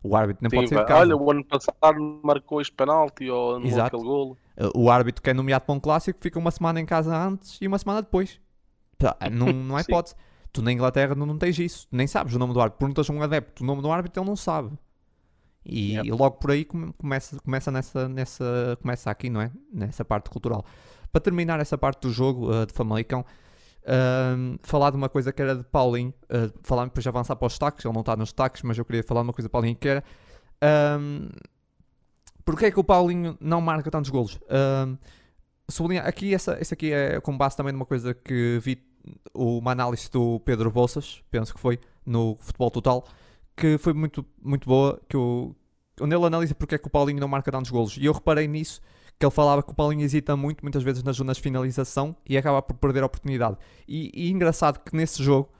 O 0.00 0.14
árbitro 0.14 0.42
nem 0.42 0.50
Sim, 0.50 0.56
pode 0.58 0.68
ser 0.68 0.78
de 0.78 0.86
casa. 0.86 1.00
Olha, 1.00 1.16
o 1.16 1.28
ano 1.28 1.44
passado 1.44 2.20
marcou 2.22 2.60
este 2.60 2.72
penalti 2.72 3.28
ou 3.28 3.56
anulou 3.56 3.80
aquele 3.80 4.02
golo. 4.04 4.36
O 4.76 4.88
árbitro 4.92 5.20
que 5.20 5.30
é 5.30 5.34
nomeado 5.34 5.64
para 5.64 5.74
um 5.74 5.80
clássico 5.80 6.20
fica 6.22 6.38
uma 6.38 6.52
semana 6.52 6.80
em 6.80 6.86
casa 6.86 7.16
antes 7.16 7.58
e 7.60 7.66
uma 7.66 7.78
semana 7.80 8.00
depois. 8.00 8.40
Não, 9.30 9.52
não 9.52 9.76
há 9.76 9.80
hipótese. 9.80 10.14
Tu 10.52 10.60
na 10.60 10.70
Inglaterra 10.70 11.14
não, 11.14 11.24
não 11.24 11.38
tens 11.38 11.58
isso, 11.58 11.88
nem 11.90 12.06
sabes 12.06 12.34
o 12.34 12.38
nome 12.38 12.52
do 12.52 12.60
árbitro. 12.60 12.80
Perguntas 12.80 13.08
a 13.08 13.12
um 13.12 13.22
adepto 13.22 13.62
o 13.62 13.66
nome 13.66 13.80
do 13.80 13.90
árbitro, 13.90 14.22
ele 14.22 14.28
não 14.28 14.36
sabe. 14.36 14.70
E, 15.64 15.94
yep. 15.94 16.06
e, 16.06 16.10
logo 16.10 16.36
por 16.36 16.50
aí 16.50 16.64
começa, 16.64 17.38
começa, 17.40 17.70
nessa, 17.70 18.08
nessa, 18.08 18.78
começa 18.82 19.10
aqui, 19.10 19.30
não 19.30 19.40
é? 19.40 19.50
Nessa 19.72 20.04
parte 20.04 20.28
cultural. 20.28 20.64
Para 21.10 21.20
terminar 21.20 21.58
essa 21.60 21.78
parte 21.78 22.02
do 22.02 22.10
jogo 22.10 22.50
uh, 22.50 22.66
de 22.66 22.72
Famalicão, 22.72 23.24
uh, 23.82 24.58
falar 24.62 24.90
de 24.90 24.96
uma 24.96 25.08
coisa 25.08 25.32
que 25.32 25.40
era 25.40 25.56
de 25.56 25.64
Paulinho, 25.64 26.12
uh, 26.24 26.52
falar 26.62 26.84
depois 26.84 27.02
de 27.02 27.08
avançar 27.08 27.36
para 27.36 27.46
os 27.46 27.52
destaques, 27.52 27.84
ele 27.84 27.94
não 27.94 28.00
está 28.00 28.14
nos 28.16 28.28
destaques, 28.28 28.62
mas 28.62 28.76
eu 28.76 28.84
queria 28.84 29.02
falar 29.02 29.22
de 29.22 29.28
uma 29.28 29.32
coisa 29.32 29.48
de 29.48 29.52
Paulinho 29.52 29.76
que 29.76 29.88
era. 29.88 30.04
Um, 31.00 31.28
porque 32.44 32.66
é 32.66 32.70
que 32.70 32.80
o 32.80 32.84
Paulinho 32.84 33.38
não 33.40 33.60
marca 33.60 33.90
tantos 33.90 34.10
golos? 34.10 34.38
Um, 34.50 34.96
sublinhar, 35.68 36.06
aqui, 36.06 36.34
essa, 36.34 36.58
essa 36.60 36.74
aqui 36.74 36.92
é 36.92 37.20
com 37.20 37.36
base 37.36 37.56
também 37.56 37.72
numa 37.72 37.86
coisa 37.86 38.12
que 38.12 38.58
vi 38.60 38.76
uma 39.34 39.72
análise 39.72 40.10
do 40.10 40.40
Pedro 40.40 40.70
Bolsas, 40.70 41.22
penso 41.30 41.54
que 41.54 41.60
foi, 41.60 41.78
no 42.04 42.36
Futebol 42.40 42.70
Total, 42.70 43.04
que 43.56 43.78
foi 43.78 43.92
muito, 43.92 44.24
muito 44.42 44.68
boa, 44.68 45.00
que 45.08 45.16
o, 45.16 45.54
onde 46.00 46.14
ele 46.14 46.24
analisa 46.24 46.54
porque 46.54 46.74
é 46.74 46.78
que 46.78 46.86
o 46.86 46.90
Paulinho 46.90 47.20
não 47.20 47.28
marca 47.28 47.50
tantos 47.50 47.70
golos. 47.70 47.96
E 47.96 48.04
eu 48.04 48.12
reparei 48.12 48.48
nisso, 48.48 48.80
que 49.18 49.24
ele 49.24 49.32
falava 49.32 49.62
que 49.62 49.70
o 49.70 49.74
Paulinho 49.74 50.02
hesita 50.02 50.36
muito, 50.36 50.62
muitas 50.62 50.82
vezes 50.82 51.02
nas 51.02 51.16
zonas 51.16 51.36
de 51.36 51.42
finalização, 51.42 52.16
e 52.28 52.36
acaba 52.36 52.62
por 52.62 52.74
perder 52.74 53.02
a 53.02 53.06
oportunidade. 53.06 53.56
E, 53.86 54.10
e 54.14 54.30
engraçado 54.30 54.80
que 54.80 54.96
nesse 54.96 55.22
jogo, 55.22 55.50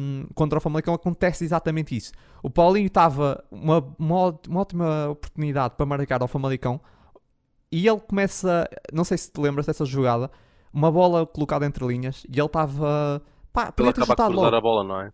um, 0.00 0.26
contra 0.34 0.58
o 0.58 0.60
Famalicão, 0.60 0.94
acontece 0.94 1.44
exatamente 1.44 1.96
isso. 1.96 2.12
O 2.42 2.48
Paulinho 2.48 2.86
estava 2.86 3.44
uma, 3.50 3.78
uma, 3.98 4.40
uma 4.48 4.60
ótima 4.60 5.08
oportunidade 5.08 5.74
para 5.76 5.84
marcar 5.84 6.22
ao 6.22 6.28
Famalicão, 6.28 6.80
e 7.72 7.86
ele 7.86 8.00
começa, 8.00 8.68
não 8.92 9.04
sei 9.04 9.16
se 9.16 9.30
te 9.30 9.40
lembras 9.40 9.66
dessa 9.66 9.84
jogada, 9.84 10.30
uma 10.72 10.90
bola 10.90 11.26
colocada 11.26 11.66
entre 11.66 11.86
linhas 11.86 12.24
e 12.28 12.38
ele 12.38 12.46
estava. 12.46 13.22
Pá, 13.52 13.72
ele 13.76 13.88
acaba 13.88 14.14
de 14.14 14.32
cruzar 14.32 14.54
a 14.54 14.60
bola, 14.60 14.84
não 14.84 15.00
é? 15.00 15.12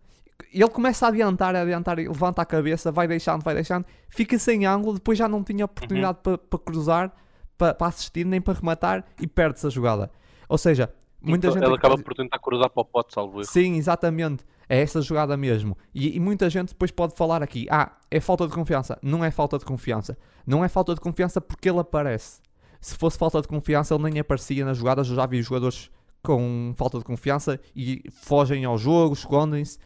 Ele 0.53 0.69
começa 0.69 1.05
a 1.05 1.09
adiantar, 1.09 1.55
a 1.55 1.61
adiantar, 1.61 1.97
levanta 1.97 2.41
a 2.41 2.45
cabeça, 2.45 2.91
vai 2.91 3.07
deixando, 3.07 3.41
vai 3.41 3.55
deixando, 3.55 3.85
fica 4.07 4.37
sem 4.37 4.65
ângulo, 4.65 4.93
depois 4.93 5.17
já 5.17 5.27
não 5.27 5.43
tinha 5.43 5.65
oportunidade 5.65 6.19
uhum. 6.25 6.37
para 6.37 6.37
pa 6.37 6.59
cruzar, 6.59 7.11
para 7.57 7.73
pa 7.73 7.87
assistir, 7.87 8.25
nem 8.25 8.39
para 8.39 8.53
rematar 8.53 9.03
e 9.19 9.25
perde-se 9.25 9.65
a 9.65 9.69
jogada. 9.69 10.11
Ou 10.47 10.57
seja, 10.57 10.93
muita 11.19 11.47
então, 11.47 11.59
gente. 11.59 11.67
Ele 11.67 11.75
acaba 11.75 11.97
por 11.97 12.13
tentar 12.13 12.39
cruzar 12.39 12.69
para 12.69 12.81
o 12.81 12.85
pote, 12.85 13.13
salvo 13.13 13.39
erro. 13.39 13.49
Sim, 13.49 13.75
exatamente. 13.75 14.45
É 14.69 14.81
essa 14.81 15.01
jogada 15.01 15.35
mesmo. 15.37 15.77
E, 15.93 16.15
e, 16.15 16.19
muita 16.19 16.49
gente 16.49 16.69
depois 16.69 16.91
pode 16.91 17.15
falar 17.15 17.41
aqui: 17.41 17.65
ah, 17.69 17.93
é 18.11 18.19
falta 18.19 18.45
de 18.45 18.53
confiança. 18.53 18.99
Não 19.01 19.23
é 19.23 19.31
falta 19.31 19.57
de 19.57 19.65
confiança. 19.65 20.17
Não 20.45 20.63
é 20.63 20.67
falta 20.67 20.93
de 20.93 21.01
confiança 21.01 21.41
porque 21.41 21.69
ele 21.69 21.79
aparece 21.79 22.41
se 22.79 22.95
fosse 22.95 23.17
falta 23.17 23.41
de 23.41 23.47
confiança, 23.47 23.93
ele 23.95 24.03
nem 24.03 24.19
aparecia 24.19 24.65
nas 24.65 24.77
jogadas. 24.77 25.09
Eu 25.09 25.15
já 25.15 25.25
vi 25.25 25.41
jogadores 25.41 25.89
com 26.21 26.73
falta 26.75 26.97
de 26.97 27.05
confiança 27.05 27.59
e 27.75 28.03
fogem 28.11 28.65
ao 28.65 28.77
jogo, 28.77 29.13
escondem-se. 29.13 29.79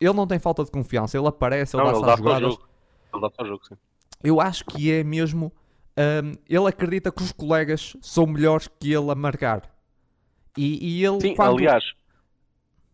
Ele 0.00 0.12
não 0.12 0.26
tem 0.26 0.38
falta 0.38 0.64
de 0.64 0.70
confiança, 0.70 1.18
ele 1.18 1.26
aparece, 1.26 1.76
ele 1.76 1.84
não, 1.84 2.00
dá 2.00 2.12
ele 2.12 2.16
jogadas. 2.16 2.52
Jogo. 2.52 2.68
Ele 3.12 3.22
dá 3.22 3.30
para 3.30 3.44
o 3.44 3.48
jogo, 3.48 3.64
sim. 3.66 3.74
Eu 4.22 4.40
acho 4.40 4.64
que 4.64 4.92
é 4.92 5.02
mesmo. 5.02 5.52
Um, 5.96 6.32
ele 6.48 6.68
acredita 6.68 7.10
que 7.10 7.22
os 7.22 7.32
colegas 7.32 7.96
são 8.00 8.26
melhores 8.26 8.68
que 8.68 8.92
ele 8.92 9.10
a 9.10 9.14
marcar. 9.14 9.74
E, 10.56 11.00
e 11.00 11.04
ele. 11.04 11.20
Sim, 11.20 11.34
quando... 11.34 11.58
aliás, 11.58 11.92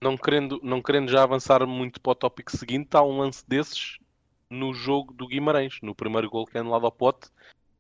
não 0.00 0.16
querendo, 0.16 0.60
não 0.62 0.82
querendo 0.82 1.10
já 1.10 1.22
avançar 1.22 1.66
muito 1.66 2.00
para 2.00 2.12
o 2.12 2.14
tópico 2.14 2.56
seguinte, 2.56 2.94
há 2.94 3.02
um 3.02 3.18
lance 3.18 3.44
desses 3.46 3.98
no 4.50 4.72
jogo 4.72 5.12
do 5.12 5.26
Guimarães, 5.26 5.78
no 5.82 5.94
primeiro 5.94 6.30
gol 6.30 6.46
que 6.46 6.56
é 6.56 6.60
anulado 6.60 6.86
ao 6.86 6.92
pote, 6.92 7.28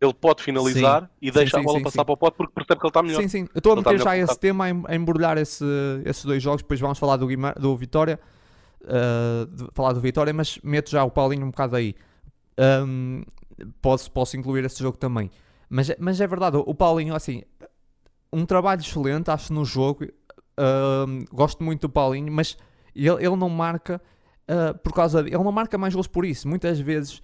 ele 0.04 0.14
pode 0.14 0.42
finalizar 0.42 1.02
sim. 1.02 1.08
e 1.22 1.30
deixa 1.30 1.56
sim, 1.56 1.62
sim, 1.62 1.68
a 1.68 1.72
bola 1.72 1.82
passar 1.82 2.04
para 2.04 2.14
o 2.14 2.16
pote 2.16 2.36
porque 2.36 2.52
percebe 2.52 2.80
que 2.80 2.86
ele 2.86 2.90
está 2.90 3.02
melhor. 3.02 3.22
Sim, 3.22 3.28
sim. 3.28 3.48
Eu 3.54 3.58
estou 3.58 3.72
a 3.72 3.76
meter 3.76 4.00
já 4.00 4.16
esse 4.16 4.38
tema, 4.38 4.66
a 4.86 4.94
embrulhar 4.94 5.38
esse, 5.38 5.64
esses 6.04 6.24
dois 6.24 6.42
jogos, 6.42 6.62
depois 6.62 6.78
vamos 6.80 6.98
falar 6.98 7.16
do, 7.16 7.26
Guimar 7.26 7.58
do 7.58 7.76
Vitória, 7.76 8.20
uh, 8.82 9.70
falar 9.72 9.92
do 9.92 10.00
Vitória, 10.00 10.32
mas 10.32 10.58
meto 10.62 10.90
já 10.90 11.04
o 11.04 11.10
Paulinho 11.10 11.46
um 11.46 11.50
bocado 11.50 11.76
aí. 11.76 11.94
Um, 12.86 13.22
posso, 13.80 14.10
posso 14.10 14.36
incluir 14.36 14.64
esse 14.64 14.82
jogo 14.82 14.96
também. 14.96 15.30
Mas, 15.68 15.90
mas 15.98 16.20
é 16.20 16.26
verdade, 16.26 16.56
o 16.56 16.74
Paulinho, 16.74 17.14
assim, 17.14 17.42
um 18.32 18.44
trabalho 18.44 18.80
excelente, 18.80 19.30
acho, 19.30 19.52
no 19.52 19.64
jogo. 19.64 20.04
Uh, 20.04 21.24
gosto 21.32 21.64
muito 21.64 21.82
do 21.82 21.88
Paulinho, 21.88 22.32
mas 22.32 22.56
ele, 22.94 23.24
ele 23.24 23.36
não 23.36 23.48
marca 23.48 24.00
uh, 24.48 24.76
por 24.78 24.92
causa 24.92 25.22
de, 25.22 25.30
ele 25.30 25.42
não 25.42 25.52
marca 25.52 25.76
mais 25.78 25.94
gols 25.94 26.06
por 26.06 26.24
isso. 26.24 26.48
Muitas 26.48 26.78
vezes 26.78 27.22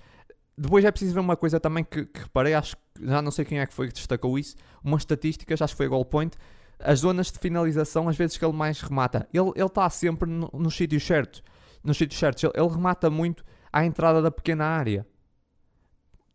depois 0.60 0.84
é 0.84 0.90
preciso 0.90 1.14
ver 1.14 1.20
uma 1.20 1.36
coisa 1.36 1.58
também 1.58 1.82
que, 1.82 2.04
que 2.04 2.20
reparei, 2.20 2.52
acho 2.52 2.76
que 2.76 3.06
já 3.06 3.22
não 3.22 3.30
sei 3.30 3.46
quem 3.46 3.60
é 3.60 3.66
que 3.66 3.72
foi 3.72 3.88
que 3.88 3.94
destacou 3.94 4.38
isso, 4.38 4.56
umas 4.84 5.00
estatísticas, 5.00 5.62
acho 5.62 5.72
que 5.72 5.78
foi 5.78 5.88
goal 5.88 6.04
point, 6.04 6.36
as 6.78 6.98
zonas 6.98 7.32
de 7.32 7.38
finalização, 7.38 8.10
às 8.10 8.16
vezes 8.16 8.36
que 8.36 8.44
ele 8.44 8.52
mais 8.52 8.78
remata, 8.82 9.26
ele 9.32 9.50
está 9.56 9.88
sempre 9.88 10.28
no, 10.28 10.50
nos 10.52 10.76
sítios 10.76 11.02
certos, 11.02 11.42
nos 11.82 11.96
sítios 11.96 12.20
certos, 12.20 12.44
ele, 12.44 12.52
ele, 12.54 12.68
remata 12.68 13.08
muito 13.08 13.42
à 13.72 13.86
entrada 13.86 14.20
da 14.20 14.30
pequena 14.30 14.66
área. 14.66 15.06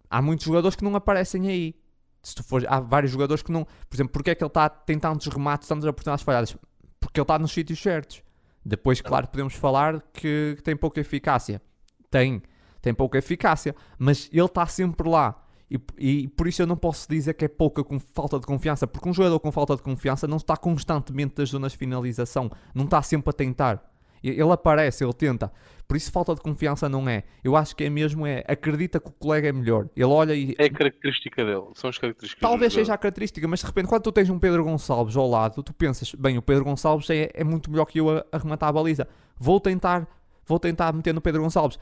Há 0.09 0.23
muitos 0.23 0.45
jogadores 0.45 0.75
que 0.75 0.83
não 0.83 0.95
aparecem 0.95 1.47
aí. 1.47 1.75
Se 2.23 2.33
tu 2.33 2.43
for, 2.43 2.65
há 2.67 2.79
vários 2.79 3.11
jogadores 3.11 3.43
que 3.43 3.51
não. 3.51 3.65
Por 3.65 3.95
exemplo, 3.95 4.13
porque 4.13 4.31
é 4.31 4.35
que 4.35 4.43
ele 4.43 4.47
está 4.47 4.69
tem 4.69 4.97
tantos 4.97 5.27
remates, 5.27 5.67
tantas 5.67 5.85
oportunidades 5.85 6.23
falhadas? 6.23 6.57
Porque 6.99 7.19
ele 7.19 7.23
está 7.23 7.37
nos 7.37 7.51
sítios 7.51 7.79
certos. 7.79 8.23
Depois, 8.63 9.01
claro, 9.01 9.27
podemos 9.27 9.53
falar 9.55 10.01
que, 10.13 10.53
que 10.55 10.63
tem 10.63 10.75
pouca 10.75 10.99
eficácia. 10.99 11.61
Tem 12.09 12.41
tem 12.85 12.93
pouca 12.93 13.17
eficácia, 13.17 13.75
mas 13.97 14.29
ele 14.31 14.45
está 14.45 14.67
sempre 14.67 15.09
lá. 15.09 15.43
E, 15.69 15.79
e 15.97 16.27
por 16.27 16.47
isso 16.47 16.61
eu 16.61 16.67
não 16.67 16.77
posso 16.77 17.09
dizer 17.09 17.33
que 17.33 17.43
é 17.43 17.47
pouca 17.47 17.83
com 17.83 17.99
falta 17.99 18.39
de 18.39 18.45
confiança, 18.45 18.85
porque 18.85 19.09
um 19.09 19.13
jogador 19.13 19.39
com 19.39 19.51
falta 19.51 19.75
de 19.75 19.81
confiança 19.81 20.27
não 20.27 20.37
está 20.37 20.55
constantemente 20.55 21.33
das 21.33 21.49
zonas 21.49 21.71
de 21.71 21.79
finalização, 21.79 22.51
não 22.75 22.85
está 22.85 23.01
sempre 23.01 23.31
a 23.31 23.33
tentar. 23.33 23.91
Ele 24.23 24.51
aparece, 24.51 25.03
ele 25.03 25.13
tenta. 25.13 25.51
Por 25.87 25.97
isso 25.97 26.11
falta 26.11 26.35
de 26.35 26.41
confiança 26.41 26.87
não 26.87 27.09
é. 27.09 27.23
Eu 27.43 27.55
acho 27.55 27.75
que 27.75 27.83
é 27.83 27.89
mesmo 27.89 28.25
é 28.25 28.43
acredita 28.47 28.99
que 28.99 29.07
o 29.07 29.11
colega 29.11 29.49
é 29.49 29.51
melhor. 29.51 29.89
Ele 29.95 30.05
olha 30.05 30.35
e 30.35 30.55
é 30.59 30.65
a 30.65 30.69
característica 30.69 31.43
dele, 31.43 31.63
são 31.73 31.89
as 31.89 31.97
características. 31.97 32.39
Talvez 32.39 32.71
seja 32.71 32.93
a 32.93 32.97
característica, 32.99 33.47
mas 33.47 33.61
de 33.61 33.65
repente 33.65 33.87
quando 33.87 34.03
tu 34.03 34.11
tens 34.11 34.29
um 34.29 34.37
Pedro 34.37 34.63
Gonçalves 34.63 35.17
ao 35.17 35.27
lado, 35.27 35.63
tu 35.63 35.73
pensas, 35.73 36.13
bem, 36.13 36.37
o 36.37 36.41
Pedro 36.43 36.65
Gonçalves 36.65 37.09
é, 37.09 37.31
é 37.33 37.43
muito 37.43 37.71
melhor 37.71 37.85
que 37.85 37.99
eu 37.99 38.11
a, 38.11 38.25
a 38.31 38.37
rematar 38.37 38.69
a 38.69 38.73
baliza. 38.73 39.07
Vou 39.39 39.59
tentar, 39.59 40.07
vou 40.45 40.59
tentar 40.59 40.93
meter 40.93 41.13
no 41.13 41.21
Pedro 41.21 41.41
Gonçalves. 41.41 41.79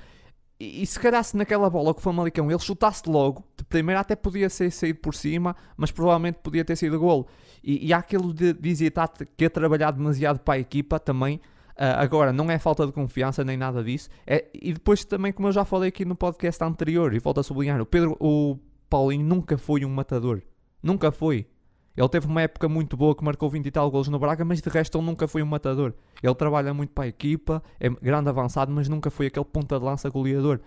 E, 0.60 0.84
e 0.84 0.86
se 0.86 1.00
calhar 1.00 1.24
se 1.24 1.36
naquela 1.36 1.70
bola 1.70 1.94
que 1.94 2.00
o 2.00 2.04
Famalicão 2.04 2.50
ele 2.50 2.60
chutasse 2.60 3.04
logo, 3.08 3.44
de 3.58 3.64
primeiro 3.64 4.00
até 4.00 4.16
podia 4.16 4.50
ser 4.50 4.72
saído 4.72 5.00
por 5.00 5.14
cima, 5.16 5.56
mas 5.76 5.92
provavelmente 5.92 6.40
podia 6.42 6.64
ter 6.64 6.76
sido 6.76 7.00
golo. 7.00 7.28
E, 7.64 7.88
e 7.88 7.94
há 7.94 7.98
aquilo 7.98 8.34
de, 8.34 8.54
de 8.54 8.92
que 9.38 9.46
é 9.46 9.50
trabalhar 9.50 9.92
demasiado 9.92 10.40
para 10.40 10.56
a 10.56 10.60
equipa 10.60 11.00
também. 11.00 11.38
Uh, 11.74 11.98
agora, 11.98 12.32
não 12.32 12.52
é 12.52 12.60
falta 12.60 12.86
de 12.86 12.92
confiança 12.92 13.44
nem 13.44 13.58
nada 13.58 13.84
disso. 13.84 14.10
É, 14.28 14.46
e 14.54 14.74
depois 14.74 15.04
também, 15.04 15.32
como 15.32 15.48
eu 15.48 15.52
já 15.52 15.66
falei 15.66 15.90
aqui 15.90 16.06
no 16.06 16.16
podcast 16.16 16.64
anterior, 16.64 17.14
e 17.14 17.20
volto 17.20 17.40
a 17.40 17.44
sublinhar, 17.44 17.82
o 17.82 17.86
Pedro, 17.86 18.16
o 18.20 18.58
Paulinho 18.90 19.26
nunca 19.26 19.58
foi 19.58 19.84
um 19.84 19.90
matador. 19.90 20.42
Nunca 20.84 21.12
foi. 21.12 21.48
Ele 21.96 22.10
teve 22.10 22.26
uma 22.26 22.42
época 22.42 22.68
muito 22.68 22.98
boa 22.98 23.16
que 23.16 23.24
marcou 23.24 23.50
20 23.50 23.66
e 23.68 23.72
tal 23.72 23.90
golos 23.92 24.08
no 24.08 24.18
Braga, 24.18 24.44
mas 24.44 24.62
de 24.62 24.70
resto 24.70 24.98
ele 24.98 25.06
nunca 25.06 25.28
foi 25.28 25.44
um 25.44 25.46
matador. 25.46 25.94
Ele 26.24 26.36
trabalha 26.36 26.74
muito 26.74 26.92
para 26.92 27.04
a 27.04 27.08
equipa, 27.08 27.62
é 27.80 27.88
grande 27.88 28.30
avançado, 28.30 28.72
mas 28.72 28.90
nunca 28.90 29.12
foi 29.12 29.28
aquele 29.28 29.46
ponta 29.46 29.78
de 29.78 29.86
lança 29.86 30.10
goleador. 30.10 30.60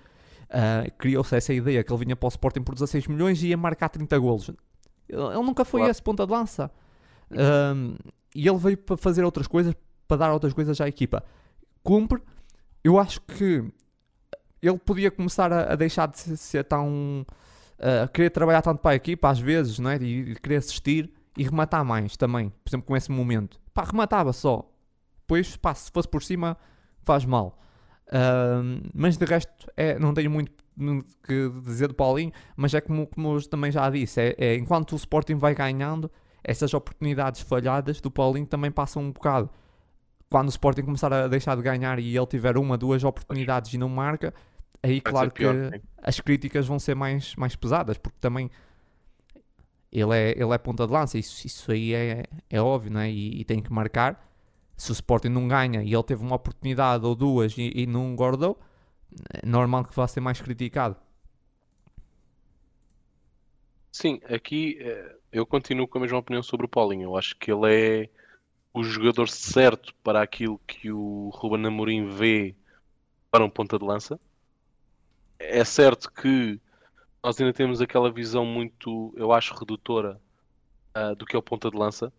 Uh, 0.44 0.90
Criou-se 0.96 1.34
essa 1.34 1.52
ideia 1.52 1.82
que 1.82 1.92
ele 1.92 2.04
vinha 2.04 2.14
para 2.14 2.26
o 2.26 2.28
Sporting 2.28 2.62
por 2.62 2.74
16 2.74 3.08
milhões 3.08 3.42
e 3.42 3.48
ia 3.48 3.56
marcar 3.56 3.88
30 3.88 4.16
golos. 4.18 4.48
Ele, 5.08 5.20
ele 5.20 5.42
nunca 5.42 5.64
foi 5.64 5.80
claro. 5.80 5.90
esse 5.90 6.00
ponta 6.00 6.24
de 6.24 6.32
lança. 6.32 6.70
Uh, 7.32 7.98
e 8.32 8.46
ele 8.46 8.58
veio 8.58 8.76
para 8.76 8.96
fazer 8.96 9.24
outras 9.24 9.48
coisas, 9.48 9.74
para 10.06 10.18
dar 10.18 10.32
outras 10.32 10.52
coisas 10.52 10.80
à 10.80 10.86
equipa. 10.86 11.24
Cumpre. 11.82 12.22
Eu 12.84 13.00
acho 13.00 13.20
que 13.22 13.64
ele 14.62 14.78
podia 14.78 15.10
começar 15.10 15.52
a, 15.52 15.72
a 15.72 15.76
deixar 15.76 16.06
de 16.06 16.20
ser, 16.20 16.36
ser 16.36 16.64
tão. 16.64 17.26
Uh, 17.78 18.08
querer 18.12 18.30
trabalhar 18.30 18.62
tanto 18.62 18.78
para 18.78 18.92
a 18.92 18.94
equipa 18.94 19.28
às 19.28 19.40
vezes, 19.40 19.80
não 19.80 19.90
é? 19.90 19.96
E, 19.98 20.30
e 20.30 20.34
querer 20.36 20.56
assistir 20.56 21.15
e 21.36 21.42
rematar 21.42 21.84
mais 21.84 22.16
também. 22.16 22.50
Por 22.64 22.70
exemplo, 22.70 22.86
com 22.86 22.96
esse 22.96 23.10
momento. 23.10 23.60
Pá, 23.74 23.84
rematava 23.84 24.32
só. 24.32 24.68
Depois, 25.20 25.56
pá, 25.56 25.74
se 25.74 25.90
fosse 25.90 26.08
por 26.08 26.22
cima, 26.22 26.56
faz 27.02 27.24
mal. 27.24 27.58
Uh, 28.08 28.88
mas 28.94 29.16
de 29.16 29.24
resto, 29.24 29.70
é, 29.76 29.98
não 29.98 30.14
tenho 30.14 30.30
muito 30.30 30.52
que 31.24 31.48
dizer 31.64 31.88
do 31.88 31.94
Paulinho. 31.94 32.32
Mas 32.56 32.74
é 32.74 32.80
como, 32.80 33.06
como 33.06 33.36
eu 33.36 33.48
também 33.48 33.70
já 33.70 33.88
disse: 33.90 34.20
é, 34.20 34.34
é, 34.38 34.56
enquanto 34.56 34.92
o 34.92 34.96
Sporting 34.96 35.36
vai 35.36 35.54
ganhando, 35.54 36.10
essas 36.44 36.72
oportunidades 36.74 37.40
falhadas 37.40 38.00
do 38.00 38.10
Paulinho 38.10 38.46
também 38.46 38.70
passam 38.70 39.02
um 39.02 39.12
bocado. 39.12 39.50
Quando 40.30 40.46
o 40.46 40.50
Sporting 40.50 40.82
começar 40.82 41.12
a 41.12 41.28
deixar 41.28 41.56
de 41.56 41.62
ganhar 41.62 41.98
e 41.98 42.16
ele 42.16 42.26
tiver 42.26 42.56
uma, 42.56 42.76
duas 42.76 43.04
oportunidades 43.04 43.72
e 43.72 43.78
não 43.78 43.88
marca, 43.88 44.34
aí 44.82 45.00
claro 45.00 45.30
que 45.30 45.44
as 46.02 46.20
críticas 46.20 46.66
vão 46.66 46.78
ser 46.78 46.96
mais, 46.96 47.34
mais 47.36 47.54
pesadas, 47.54 47.96
porque 47.96 48.18
também 48.20 48.50
ele 49.92 50.14
é, 50.16 50.30
ele 50.32 50.52
é 50.52 50.58
ponta 50.58 50.86
de 50.86 50.92
lança, 50.92 51.18
isso, 51.18 51.46
isso 51.46 51.72
aí 51.72 51.94
é, 51.94 52.24
é 52.50 52.60
óbvio, 52.60 52.92
não 52.92 53.00
é? 53.00 53.10
E, 53.10 53.40
e 53.40 53.44
tem 53.44 53.62
que 53.62 53.72
marcar. 53.72 54.24
Se 54.76 54.90
o 54.90 54.94
Sporting 54.94 55.28
não 55.28 55.48
ganha 55.48 55.82
e 55.82 55.92
ele 55.94 56.02
teve 56.02 56.22
uma 56.22 56.36
oportunidade 56.36 57.04
ou 57.04 57.14
duas 57.14 57.56
e, 57.56 57.72
e 57.74 57.86
não 57.86 58.14
guardou, 58.14 58.58
é 59.32 59.46
normal 59.46 59.84
que 59.84 59.94
vá 59.94 60.06
ser 60.06 60.20
mais 60.20 60.40
criticado. 60.40 60.96
Sim, 63.92 64.20
aqui 64.24 64.76
eh, 64.80 65.16
eu 65.32 65.46
continuo 65.46 65.88
com 65.88 65.98
a 65.98 66.00
mesma 66.02 66.18
opinião 66.18 66.42
sobre 66.42 66.66
o 66.66 66.68
Paulinho. 66.68 67.04
Eu 67.04 67.16
acho 67.16 67.34
que 67.36 67.50
ele 67.50 68.04
é 68.04 68.10
o 68.74 68.82
jogador 68.84 69.28
certo 69.28 69.94
para 70.04 70.20
aquilo 70.22 70.58
que 70.66 70.92
o 70.92 71.30
Ruben 71.30 71.66
Amorim 71.66 72.10
vê 72.10 72.54
para 73.30 73.44
um 73.44 73.50
ponta 73.50 73.78
de 73.78 73.84
lança. 73.84 74.20
É 75.38 75.64
certo 75.64 76.12
que 76.12 76.60
nós 77.26 77.40
ainda 77.40 77.52
temos 77.52 77.80
aquela 77.80 78.08
visão 78.08 78.46
muito, 78.46 79.12
eu 79.16 79.32
acho, 79.32 79.52
redutora 79.52 80.20
uh, 80.96 81.16
do 81.16 81.26
que 81.26 81.34
é 81.34 81.38
o 81.38 81.42
ponta 81.42 81.68
de 81.68 81.76
lança. 81.76 82.12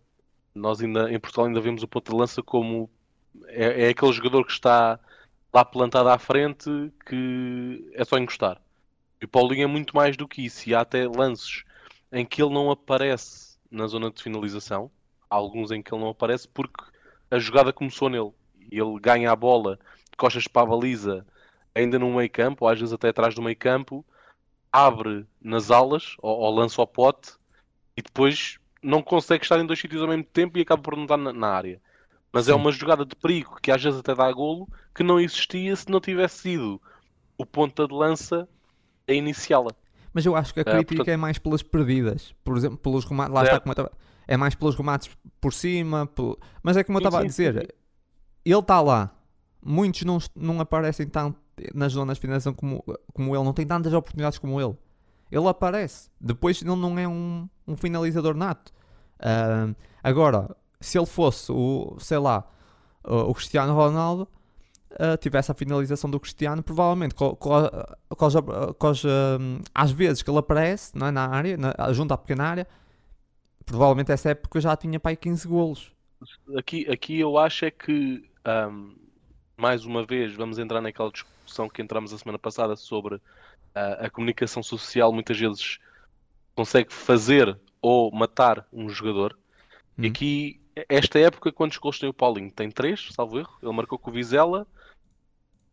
Nós 0.54 0.82
ainda, 0.82 1.10
em 1.10 1.18
Portugal, 1.18 1.46
ainda 1.46 1.62
vemos 1.62 1.82
o 1.82 1.88
ponta 1.88 2.12
de 2.12 2.18
lança 2.18 2.42
como 2.42 2.90
é, 3.46 3.86
é 3.86 3.88
aquele 3.88 4.12
jogador 4.12 4.44
que 4.44 4.52
está 4.52 5.00
lá 5.50 5.64
plantado 5.64 6.10
à 6.10 6.18
frente 6.18 6.92
que 7.06 7.90
é 7.94 8.04
só 8.04 8.18
encostar. 8.18 8.60
E 9.18 9.24
o 9.24 9.28
Paulinho 9.28 9.64
é 9.64 9.66
muito 9.66 9.96
mais 9.96 10.14
do 10.14 10.28
que 10.28 10.44
isso. 10.44 10.68
E 10.68 10.74
há 10.74 10.82
até 10.82 11.08
lances 11.08 11.64
em 12.12 12.26
que 12.26 12.42
ele 12.42 12.52
não 12.52 12.70
aparece 12.70 13.56
na 13.70 13.86
zona 13.86 14.10
de 14.10 14.22
finalização. 14.22 14.90
Há 15.30 15.36
alguns 15.36 15.70
em 15.70 15.80
que 15.80 15.90
ele 15.94 16.02
não 16.02 16.10
aparece 16.10 16.46
porque 16.46 16.84
a 17.30 17.38
jogada 17.38 17.72
começou 17.72 18.10
nele. 18.10 18.32
E 18.70 18.78
ele 18.78 19.00
ganha 19.00 19.32
a 19.32 19.36
bola 19.36 19.78
de 20.10 20.18
costas 20.18 20.46
para 20.46 20.64
a 20.64 20.66
baliza, 20.66 21.26
ainda 21.74 21.98
no 21.98 22.14
meio 22.14 22.28
campo, 22.28 22.66
ou 22.66 22.70
às 22.70 22.78
vezes 22.78 22.92
até 22.92 23.08
atrás 23.08 23.34
do 23.34 23.40
meio 23.40 23.56
campo, 23.56 24.04
abre 24.72 25.26
nas 25.40 25.70
alas 25.70 26.16
ou, 26.20 26.38
ou 26.38 26.54
lança 26.54 26.80
ao 26.80 26.86
pote 26.86 27.32
e 27.96 28.02
depois 28.02 28.58
não 28.82 29.02
consegue 29.02 29.44
estar 29.44 29.58
em 29.58 29.66
dois 29.66 29.78
sítios 29.78 30.02
ao 30.02 30.08
mesmo 30.08 30.24
tempo 30.24 30.58
e 30.58 30.62
acaba 30.62 30.82
por 30.82 30.96
não 30.96 31.04
estar 31.04 31.16
na, 31.16 31.32
na 31.32 31.48
área. 31.48 31.80
Mas 32.32 32.48
é 32.48 32.52
Sim. 32.52 32.58
é 32.58 32.60
uma 32.60 32.70
jogada 32.70 33.04
de 33.04 33.16
perigo 33.16 33.58
que 33.60 33.70
às 33.70 33.82
vezes 33.82 33.98
até 33.98 34.14
dá 34.14 34.30
golo 34.32 34.68
que 34.94 35.02
não 35.02 35.18
existia 35.18 35.74
se 35.74 35.90
não 35.90 36.00
tivesse 36.00 36.38
sido 36.38 36.80
o 37.36 37.46
ponta 37.46 37.86
de 37.86 37.94
lança 37.94 38.48
a 39.08 39.12
iniciá-la. 39.12 39.70
Mas 40.12 40.26
eu 40.26 40.36
acho 40.36 40.52
que 40.52 40.60
a 40.60 40.62
é, 40.62 40.64
crítica 40.64 40.94
é, 40.94 40.96
portanto... 40.96 41.08
é 41.08 41.16
mais 41.16 41.38
pelas 41.38 41.62
perdidas, 41.62 42.34
por 42.44 42.56
exemplo, 42.56 42.78
pelos 42.78 43.04
remates. 43.04 43.34
Lá 43.34 43.40
é. 43.42 43.44
está 43.44 43.60
como 43.60 43.72
estava... 43.72 43.92
É 44.26 44.36
mais 44.36 44.54
pelos 44.54 44.74
remates 44.74 45.10
por 45.40 45.52
cima, 45.52 46.06
por... 46.06 46.38
mas 46.62 46.76
é 46.76 46.84
como 46.84 46.98
eu 46.98 47.00
estava 47.00 47.20
a 47.20 47.24
dizer, 47.24 47.74
ele 48.44 48.58
está 48.58 48.80
lá. 48.80 49.14
Muitos 49.64 50.02
não, 50.02 50.18
não 50.36 50.60
aparecem 50.60 51.08
tanto 51.08 51.40
nas 51.74 51.92
zonas 51.92 52.16
de 52.16 52.20
finalização 52.20 52.52
como, 52.52 52.84
como 53.12 53.34
ele, 53.34 53.44
não 53.44 53.52
tem 53.52 53.66
tantas 53.66 53.92
oportunidades 53.92 54.38
como 54.38 54.60
ele. 54.60 54.76
Ele 55.30 55.46
aparece. 55.46 56.10
Depois 56.20 56.62
ele 56.62 56.74
não 56.74 56.98
é 56.98 57.06
um, 57.06 57.48
um 57.66 57.76
finalizador 57.76 58.34
nato. 58.34 58.72
Uh, 59.18 59.74
agora, 60.02 60.56
se 60.80 60.98
ele 60.98 61.06
fosse 61.06 61.52
o, 61.52 61.96
sei 61.98 62.18
lá, 62.18 62.44
o, 63.04 63.34
Cristiano 63.34 63.74
Ronaldo, 63.74 64.28
uh, 64.92 65.16
tivesse 65.18 65.50
a 65.50 65.54
finalização 65.54 66.10
do 66.10 66.20
Cristiano, 66.20 66.62
provavelmente, 66.62 67.14
às 69.74 69.90
vezes 69.90 70.22
que 70.22 70.30
ele 70.30 70.38
aparece 70.38 70.96
não 70.96 71.06
é, 71.06 71.10
na 71.10 71.26
área, 71.26 71.56
na, 71.56 71.92
junto 71.92 72.12
à 72.12 72.18
pequena 72.18 72.44
área, 72.44 72.66
provavelmente 73.66 74.12
essa 74.12 74.30
época 74.30 74.60
já 74.60 74.76
tinha 74.76 74.98
para 74.98 75.10
aí 75.10 75.16
15 75.16 75.46
golos. 75.46 75.92
Aqui, 76.56 76.90
aqui 76.90 77.20
eu 77.20 77.38
acho 77.38 77.64
é 77.64 77.70
que, 77.70 78.28
um, 78.70 78.94
mais 79.58 79.84
uma 79.84 80.06
vez, 80.06 80.34
vamos 80.34 80.58
entrar 80.58 80.80
naquela 80.80 81.10
discussão 81.10 81.68
que 81.68 81.82
entramos 81.82 82.12
a 82.12 82.18
semana 82.18 82.38
passada 82.38 82.76
sobre 82.76 83.16
uh, 83.16 83.20
a 83.74 84.08
comunicação 84.08 84.62
social 84.62 85.12
muitas 85.12 85.38
vezes 85.38 85.78
consegue 86.54 86.92
fazer 86.92 87.58
ou 87.82 88.10
matar 88.12 88.66
um 88.72 88.88
jogador. 88.88 89.36
Hum. 89.98 90.04
E 90.04 90.06
aqui, 90.06 90.60
esta 90.88 91.18
época, 91.18 91.52
quantos 91.52 91.76
gols 91.78 91.98
tem 91.98 92.08
o 92.08 92.14
Paulinho? 92.14 92.52
Tem 92.52 92.70
três, 92.70 93.08
salvo 93.12 93.38
erro. 93.38 93.58
Ele 93.60 93.72
marcou 93.72 93.98
com 93.98 94.10
o 94.10 94.14
Vizela, 94.14 94.66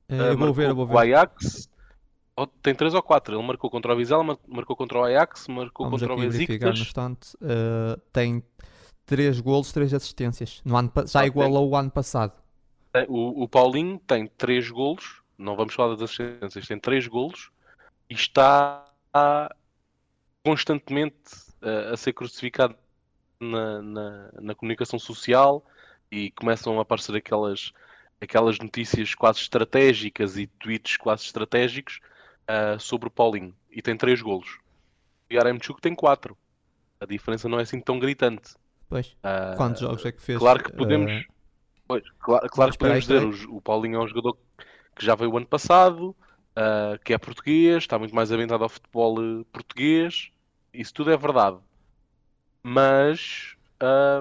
é, 0.09 0.31
uh, 0.31 0.37
vou 0.37 0.53
ver, 0.53 0.73
vou 0.73 0.87
ver. 0.87 0.93
o 0.93 0.97
Ajax. 0.97 1.69
tem 2.63 2.73
três 2.73 2.93
ou 2.95 3.03
quatro. 3.03 3.35
Ele 3.35 3.45
marcou 3.45 3.69
contra 3.69 3.93
o 3.93 3.95
Vizela, 3.95 4.23
marcou 4.47 4.75
contra 4.75 4.99
o 4.99 5.03
Ajax, 5.03 5.47
marcou 5.47 5.85
Vamos 5.85 6.01
contra 6.01 6.15
o 6.15 6.19
Besiktas. 6.19 6.93
Uh, 7.35 7.99
tem 8.11 8.43
três 9.05 9.39
golos, 9.39 9.71
três 9.71 9.93
assistências. 9.93 10.61
No 10.65 10.75
ano, 10.75 10.91
já 11.05 11.25
igualou 11.25 11.69
o 11.69 11.75
ano 11.75 11.91
passado. 11.91 12.44
O, 13.07 13.43
o 13.43 13.47
Paulinho 13.47 13.99
tem 13.99 14.27
três 14.27 14.69
golos 14.69 15.23
não 15.37 15.55
vamos 15.55 15.73
falar 15.73 15.95
das 15.95 16.03
assistências, 16.03 16.67
tem 16.67 16.79
três 16.79 17.07
golos 17.07 17.51
e 18.09 18.13
está 18.13 18.85
constantemente 20.43 21.33
uh, 21.61 21.93
a 21.93 21.97
ser 21.97 22.13
crucificado 22.13 22.75
na, 23.39 23.81
na, 23.81 24.31
na, 24.41 24.55
comunicação 24.55 24.99
social 24.99 25.65
e 26.11 26.31
começam 26.31 26.77
a 26.77 26.81
aparecer 26.81 27.15
aquelas, 27.15 27.73
aquelas 28.21 28.59
notícias 28.59 29.13
quase 29.15 29.39
estratégicas 29.39 30.37
e 30.37 30.47
tweets 30.47 30.97
quase 30.97 31.23
estratégicos 31.23 31.99
uh, 32.43 32.79
sobre 32.79 33.07
o 33.07 33.11
Paulinho. 33.11 33.55
E 33.69 33.81
tem 33.81 33.97
três 33.97 34.21
golos. 34.21 34.59
E 35.29 35.37
Aremchuk 35.37 35.81
tem 35.81 35.95
quatro. 35.95 36.37
A 36.99 37.05
diferença 37.05 37.49
não 37.49 37.59
é 37.59 37.63
assim 37.63 37.81
tão 37.81 37.99
gritante. 37.99 38.53
Pois. 38.87 39.07
Uh, 39.07 39.57
Quantos 39.57 39.81
jogos 39.81 40.05
é 40.05 40.11
que 40.11 40.21
fez? 40.21 40.37
Claro 40.37 40.63
que 40.63 40.71
podemos. 40.71 41.25
Pois, 41.87 42.03
claro, 42.19 42.49
claro 42.49 42.71
que 42.71 42.77
podemos 42.77 43.05
dizer, 43.05 43.47
o, 43.47 43.57
o 43.57 43.61
Paulinho 43.61 44.01
é 44.01 44.03
um 44.03 44.07
jogador 44.07 44.37
que 44.95 45.05
já 45.05 45.13
veio 45.15 45.31
o 45.31 45.37
ano 45.37 45.45
passado, 45.45 46.15
uh, 46.57 46.97
que 47.03 47.13
é 47.13 47.17
português, 47.17 47.83
está 47.83 47.99
muito 47.99 48.15
mais 48.15 48.31
ambientado 48.31 48.63
ao 48.63 48.69
futebol 48.69 49.19
uh, 49.19 49.45
português. 49.45 50.31
Isso 50.73 50.93
tudo 50.93 51.11
é 51.11 51.17
verdade. 51.17 51.57
Mas 52.63 53.55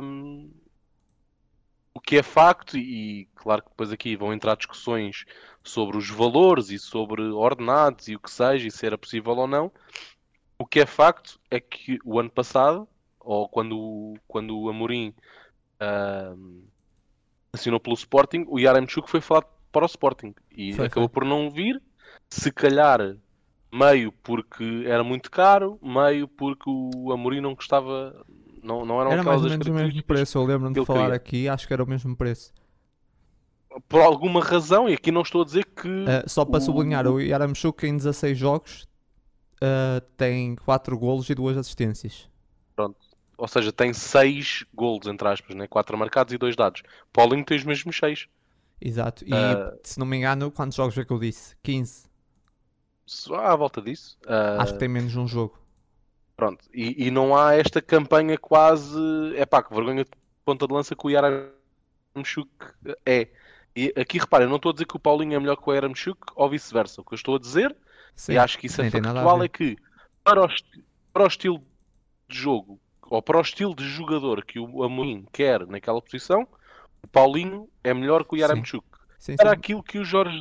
um, 0.03 0.51
o 1.95 2.01
que 2.01 2.19
é 2.19 2.23
facto, 2.23 2.77
e 2.77 3.27
claro 3.35 3.62
que 3.62 3.71
depois 3.71 3.91
aqui 3.93 4.17
vão 4.17 4.33
entrar 4.33 4.57
discussões 4.57 5.25
sobre 5.62 5.97
os 5.97 6.11
valores 6.11 6.69
e 6.71 6.79
sobre 6.79 7.23
ordenados 7.23 8.09
e 8.09 8.17
o 8.17 8.21
que 8.21 8.31
seja, 8.31 8.67
e 8.67 8.71
se 8.71 8.85
era 8.85 8.99
possível 8.99 9.35
ou 9.37 9.47
não, 9.47 9.73
O 10.59 10.67
que 10.67 10.81
é 10.81 10.87
facto 10.87 11.41
é 11.51 11.61
que 11.61 11.99
o 12.05 12.19
ano 12.19 12.31
passado, 12.31 12.89
ou 13.21 13.49
quando, 13.49 14.15
quando 14.27 14.59
o 14.59 14.69
Amorim 14.69 15.15
uh, 15.81 16.62
assinou 17.55 17.80
pelo 17.80 17.94
Sporting, 17.94 18.44
o 18.48 18.59
Yaremchuk 18.59 19.09
foi 19.11 19.20
falado 19.20 19.46
para 19.72 19.84
o 19.84 19.86
Sporting 19.86 20.34
e 20.57 20.72
Foi, 20.74 20.86
acabou 20.86 21.09
foi. 21.09 21.14
por 21.14 21.24
não 21.24 21.50
vir. 21.50 21.80
Se 22.28 22.50
calhar 22.52 23.16
meio 23.72 24.12
porque 24.12 24.84
era 24.86 25.02
muito 25.02 25.30
caro, 25.30 25.78
meio 25.82 26.28
porque 26.28 26.64
o 26.68 27.12
Amorim 27.12 27.40
não 27.40 27.55
gostava, 27.55 28.24
não, 28.62 28.84
não 28.84 29.00
eram 29.00 29.12
Era 29.12 29.22
mais 29.22 29.42
ou 29.42 29.48
menos 29.50 29.66
o 29.66 29.72
mesmo 29.72 30.02
preço. 30.05 30.38
Eu 30.38 30.44
lembro-me 30.44 30.74
de 30.74 30.84
falar 30.84 31.00
queria. 31.02 31.14
aqui, 31.16 31.48
acho 31.48 31.66
que 31.66 31.72
era 31.72 31.82
o 31.82 31.88
mesmo 31.88 32.16
preço. 32.16 32.52
Por 33.88 34.00
alguma 34.00 34.40
razão, 34.40 34.88
e 34.88 34.94
aqui 34.94 35.11
não 35.11 35.22
estou 35.22 35.42
a 35.42 35.44
dizer 35.44 35.64
que 35.64 35.88
Uh, 35.88 36.28
só 36.28 36.44
para 36.44 36.59
o- 36.59 36.61
sublinhar, 36.61 37.07
o 37.09 37.20
Yaramchuk 37.20 37.84
em 37.86 37.96
16 37.96 38.38
jogos 38.38 38.86
uh, 39.61 40.00
tem 40.16 40.55
4 40.55 40.96
golos 40.96 41.28
e 41.28 41.34
2 41.34 41.57
assistências. 41.57 42.28
Ou 43.37 43.49
seja, 43.49 43.72
tem 43.72 43.93
6 43.93 44.64
golos, 44.74 45.07
entre 45.07 45.26
aspas, 45.28 45.55
né? 45.57 45.66
4 45.66 45.97
marcados 45.97 46.32
e 46.32 46.39
2 46.39 46.57
dados. 46.57 46.82
Paulinho 47.12 47.45
tem 47.45 47.57
os 47.57 47.64
mesmos 47.64 47.97
6. 47.97 48.26
Exato. 48.80 49.24
E 49.26 49.32
Ah. 49.32 49.74
se 49.82 49.99
não 49.99 50.07
me 50.07 50.16
engano, 50.16 50.51
quantos 50.51 50.76
jogos 50.76 50.97
é 50.99 51.05
que 51.05 51.12
eu 51.12 51.18
disse? 51.18 51.57
15. 51.62 52.07
Só 53.07 53.37
à 53.37 53.55
volta 53.57 53.80
disso. 53.82 54.18
Ah, 54.26 54.62
Acho 54.62 54.74
que 54.74 54.78
tem 54.78 54.89
menos 54.89 55.12
de 55.12 55.18
um 55.18 55.26
jogo. 55.28 55.59
Pronto. 56.37 56.64
E, 56.72 57.07
e 57.07 57.11
não 57.11 57.37
há 57.37 57.55
esta 57.55 57.80
campanha 57.80 58.37
quase. 58.37 58.99
É 59.37 59.47
pá, 59.47 59.62
que 59.62 59.72
vergonha 59.74 60.05
de 60.05 60.11
ponta 60.45 60.66
de 60.66 60.72
lança 60.72 60.97
que 60.97 61.07
o 61.07 61.11
Yaramchuk 61.11 62.51
é. 63.07 63.28
E 63.76 63.93
aqui 63.97 64.18
repara, 64.18 64.45
eu 64.45 64.49
não 64.49 64.57
estou 64.57 64.70
a 64.70 64.72
dizer 64.72 64.87
que 64.87 64.97
o 64.97 65.01
Paulinho 65.01 65.35
é 65.35 65.39
melhor 65.41 65.57
que 65.57 65.68
o 65.68 65.72
Yaramchuk 65.72 66.18
ou 66.35 66.49
vice-versa. 66.49 67.01
O 67.01 67.05
que 67.05 67.14
eu 67.14 67.16
estou 67.16 67.37
a 67.37 67.39
dizer, 67.39 67.74
Sim, 68.14 68.32
e 68.35 68.39
acho 68.39 68.59
que 68.59 68.66
isso 68.66 68.80
é 68.80 68.91
factual, 68.91 69.43
é 69.43 69.49
que 69.49 69.76
para 70.22 70.45
o, 70.45 70.49
para 71.12 71.24
o 71.24 71.26
estilo 71.26 71.62
de 72.28 72.39
jogo 72.39 72.80
ou 73.11 73.22
para 73.22 73.38
o 73.38 73.40
estilo 73.40 73.74
de 73.74 73.84
jogador 73.88 74.44
que 74.44 74.59
o 74.59 74.82
Amorim 74.82 75.26
quer 75.32 75.66
naquela 75.66 76.00
posição, 76.00 76.46
o 77.02 77.09
Paulinho 77.09 77.68
é 77.82 77.92
melhor 77.92 78.24
que 78.24 78.34
o. 78.34 78.38
Yaramchuk. 78.38 78.86
Sim, 79.18 79.36
para 79.36 79.50
sim. 79.50 79.57
aquilo 79.57 79.82
que 79.82 79.98
o 79.98 80.05
Jorge 80.05 80.38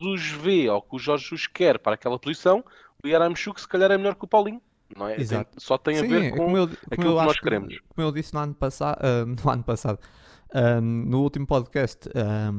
Jesus 0.00 0.30
vê 0.30 0.68
ou 0.68 0.82
que 0.82 0.96
o 0.96 0.98
Jorge 0.98 1.24
Jesus 1.24 1.46
quer 1.46 1.78
para 1.78 1.94
aquela 1.94 2.18
posição, 2.18 2.64
o 3.02 3.06
Yaramchuk 3.08 3.60
se 3.60 3.68
calhar 3.68 3.90
é 3.90 3.96
melhor 3.96 4.14
que 4.14 4.24
o 4.24 4.28
Paulinho. 4.28 4.60
Não 4.96 5.08
é? 5.08 5.14
Tem- 5.14 5.22
Exato. 5.22 5.60
só 5.60 5.76
tem 5.76 5.96
a 5.98 6.00
Sim, 6.00 6.08
ver 6.08 6.24
é 6.24 6.30
com. 6.30 6.56
eu, 6.56 6.64
aquilo 6.64 7.18
que 7.18 7.24
nós 7.24 7.40
queremos. 7.40 7.78
Como 7.88 8.06
eu 8.06 8.12
disse 8.12 8.32
no 8.34 8.40
ano 8.40 8.54
passado, 8.54 8.98
no 9.44 9.50
ano 9.50 9.64
passado, 9.64 9.98
ah, 10.54 10.80
no 10.80 11.22
último 11.22 11.46
podcast, 11.46 12.08
ah, 12.14 12.52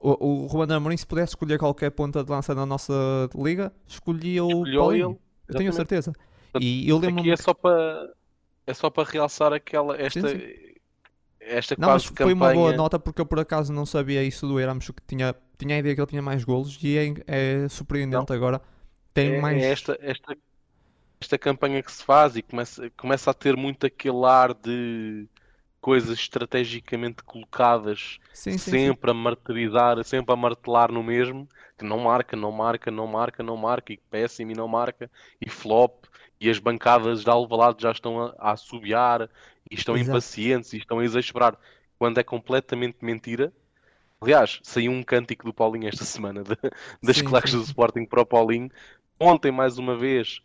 o, 0.00 0.44
o 0.44 0.46
Ruben 0.46 0.76
Amorim, 0.76 0.96
se 0.96 1.06
pudesse 1.06 1.30
escolher 1.32 1.58
qualquer 1.58 1.90
ponta 1.90 2.22
de 2.22 2.30
lança 2.30 2.54
na 2.54 2.66
nossa 2.66 2.92
liga, 3.34 3.72
escolhia 3.86 4.44
o 4.44 4.48
Escolheu 4.48 4.80
Paulinho. 4.80 5.08
ele, 5.10 5.18
Eu 5.48 5.54
tenho 5.56 5.72
certeza. 5.72 6.12
E 6.60 6.88
eu 6.88 6.98
lembro-me 6.98 7.20
Aqui 7.20 7.30
é 7.32 7.36
só 7.36 7.54
para. 7.54 8.12
É 8.66 8.74
só 8.74 8.90
para 8.90 9.08
realçar 9.08 9.52
aquela. 9.52 10.00
Esta, 10.00 10.28
Sim, 10.28 10.38
esta 11.40 11.74
Não, 11.78 11.88
mas 11.88 12.08
quase 12.08 12.14
foi 12.22 12.32
uma 12.32 12.52
boa 12.52 12.70
campanha. 12.70 12.76
nota 12.76 12.98
porque 12.98 13.20
eu 13.20 13.26
por 13.26 13.40
acaso 13.40 13.72
não 13.72 13.86
sabia 13.86 14.22
isso 14.22 14.46
do 14.46 14.60
Eramchuk, 14.60 15.00
que 15.00 15.06
tinha, 15.06 15.34
tinha 15.58 15.74
a 15.74 15.78
ideia 15.78 15.94
que 15.94 16.00
ele 16.00 16.06
tinha 16.06 16.22
mais 16.22 16.44
golos 16.44 16.78
e 16.82 16.96
é, 16.98 17.14
é 17.26 17.68
surpreendente 17.68 18.32
agora. 18.32 18.60
Tem 19.12 19.34
é, 19.34 19.40
mais. 19.40 19.60
é 19.62 19.70
esta, 19.70 19.98
esta, 20.00 20.36
esta 21.20 21.38
campanha 21.38 21.82
que 21.82 21.90
se 21.90 22.04
faz 22.04 22.36
e 22.36 22.42
começa, 22.42 22.90
começa 22.90 23.30
a 23.30 23.34
ter 23.34 23.56
muito 23.56 23.86
aquele 23.86 24.24
ar 24.24 24.54
de 24.54 25.26
coisas 25.80 26.18
estrategicamente 26.18 27.22
colocadas 27.24 28.18
Sim, 28.32 28.52
sim, 28.52 28.58
sim. 28.58 28.70
sempre 28.70 29.10
a 29.10 29.14
martirizar, 29.14 30.02
sempre 30.04 30.32
a 30.32 30.36
martelar 30.36 30.92
no 30.92 31.02
mesmo, 31.02 31.48
que 31.78 31.84
não 31.84 32.00
marca, 32.00 32.36
não 32.36 32.52
marca, 32.52 32.90
não 32.90 33.06
marca, 33.06 33.42
não 33.42 33.56
marca, 33.56 33.92
e 33.92 33.96
péssimo 33.96 34.52
e 34.52 34.54
não 34.54 34.68
marca, 34.68 35.10
e 35.40 35.48
flop, 35.48 36.04
e 36.40 36.50
as 36.50 36.58
bancadas 36.58 37.22
de 37.24 37.30
Alvalade 37.30 37.82
já 37.82 37.90
estão 37.92 38.20
a, 38.22 38.34
a 38.38 38.52
assobiar, 38.52 39.28
e 39.70 39.74
estão 39.74 39.96
Exato. 39.96 39.98
impacientes, 39.98 40.72
e 40.72 40.78
estão 40.78 40.98
a 40.98 41.04
exasperar, 41.04 41.58
quando 41.98 42.18
é 42.18 42.22
completamente 42.24 42.98
mentira. 43.04 43.52
Aliás, 44.20 44.60
saiu 44.62 44.92
um 44.92 45.02
cântico 45.02 45.44
do 45.44 45.52
Paulinho 45.54 45.88
esta 45.88 46.04
semana, 46.04 46.42
de- 46.44 46.56
das 47.02 47.20
Sim, 47.20 47.22
claques 47.22 47.52
sim, 47.52 47.58
do. 47.58 47.62
Sporting 47.62 48.04
para 48.06 48.20
o 48.22 48.26
Paulinho. 48.26 48.70
Ontem, 49.18 49.50
mais 49.50 49.78
uma 49.78 49.96
vez, 49.96 50.40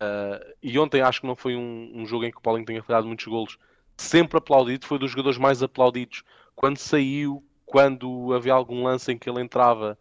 ah, 0.00 0.40
e 0.62 0.78
ontem 0.78 1.00
acho 1.02 1.20
que 1.20 1.26
não 1.26 1.36
foi 1.36 1.56
um, 1.56 1.90
um 1.94 2.06
jogo 2.06 2.24
em 2.24 2.30
que 2.30 2.38
o 2.38 2.40
Paulinho 2.40 2.66
tenha 2.66 2.82
falhado 2.82 3.06
muitos 3.06 3.26
golos, 3.26 3.58
sempre 3.96 4.38
aplaudido, 4.38 4.86
foi 4.86 4.98
dos 4.98 5.10
jogadores 5.10 5.38
mais 5.38 5.62
aplaudidos. 5.62 6.22
Quando 6.56 6.78
saiu, 6.78 7.44
quando 7.66 8.32
havia 8.34 8.52
algum 8.54 8.84
lance 8.84 9.12
em 9.12 9.18
que 9.18 9.28
ele 9.30 9.40
entrava, 9.40 9.98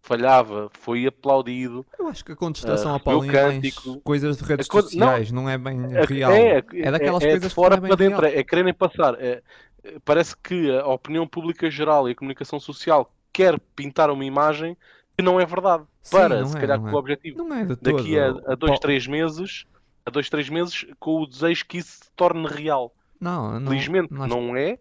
falhava, 0.00 0.70
foi 0.80 1.06
aplaudido. 1.06 1.84
Eu 1.98 2.08
acho 2.08 2.24
que 2.24 2.32
a 2.32 2.36
contestação 2.36 2.90
Ah, 2.90 2.94
ao 2.94 3.00
Paulinho 3.00 3.36
é 3.36 3.50
cântico. 3.52 4.00
coisas 4.00 4.36
de 4.38 4.44
redes 4.44 4.66
co- 4.68 4.78
não. 4.78 4.82
sociais, 4.84 5.30
não, 5.32 5.48
é 5.48 5.58
bem 5.58 5.78
É, 5.94 6.04
real. 6.04 6.32
é, 6.32 6.62
É 6.74 6.90
daquelas 6.90 7.22
é 7.22 7.30
coisas 7.30 7.48
de 7.48 7.54
fora 7.54 7.76
não 7.76 7.78
é 7.78 7.80
bem 7.80 7.88
para 7.88 7.96
dentro, 7.96 8.20
real. 8.22 8.32
é, 8.34 8.38
é 8.38 8.44
quererem 8.44 8.74
passar. 8.74 9.14
É- 9.20 9.42
é- 9.84 9.96
parece 10.04 10.36
que 10.36 10.70
a 10.78 10.86
opinião 10.86 11.26
pública 11.26 11.70
geral 11.70 12.08
e 12.08 12.12
a 12.12 12.14
comunicação 12.14 12.58
social 12.58 13.12
quer 13.32 13.58
pintar 13.76 14.10
uma 14.10 14.24
imagem 14.24 14.76
que 15.16 15.22
não 15.22 15.38
é 15.40 15.44
verdade. 15.44 15.84
Sim, 16.02 16.16
para, 16.16 16.40
não 16.40 16.48
se 16.48 16.56
é, 16.56 16.60
calhar, 16.60 16.78
não 16.78 16.84
com 16.84 16.90
é. 16.90 16.94
o 16.94 16.98
objetivo 16.98 17.38
Não 17.38 17.54
é 17.54 17.64
daqui 17.64 18.18
a, 18.18 18.28
a 18.46 18.54
dois, 18.54 18.72
Pau- 18.72 18.80
três 18.80 19.06
meses, 19.06 19.64
a 20.06 20.10
dois, 20.10 20.30
três 20.30 20.48
meses, 20.48 20.86
com 20.98 21.22
o 21.22 21.26
desejo 21.26 21.66
que 21.66 21.78
isso 21.78 22.04
se 22.04 22.10
torne 22.16 22.46
real. 22.46 22.94
Não, 23.20 23.58
não, 23.60 23.70
Felizmente 23.72 24.12
não 24.12 24.22
acho- 24.22 24.34
não 24.34 24.56
é. 24.56 24.78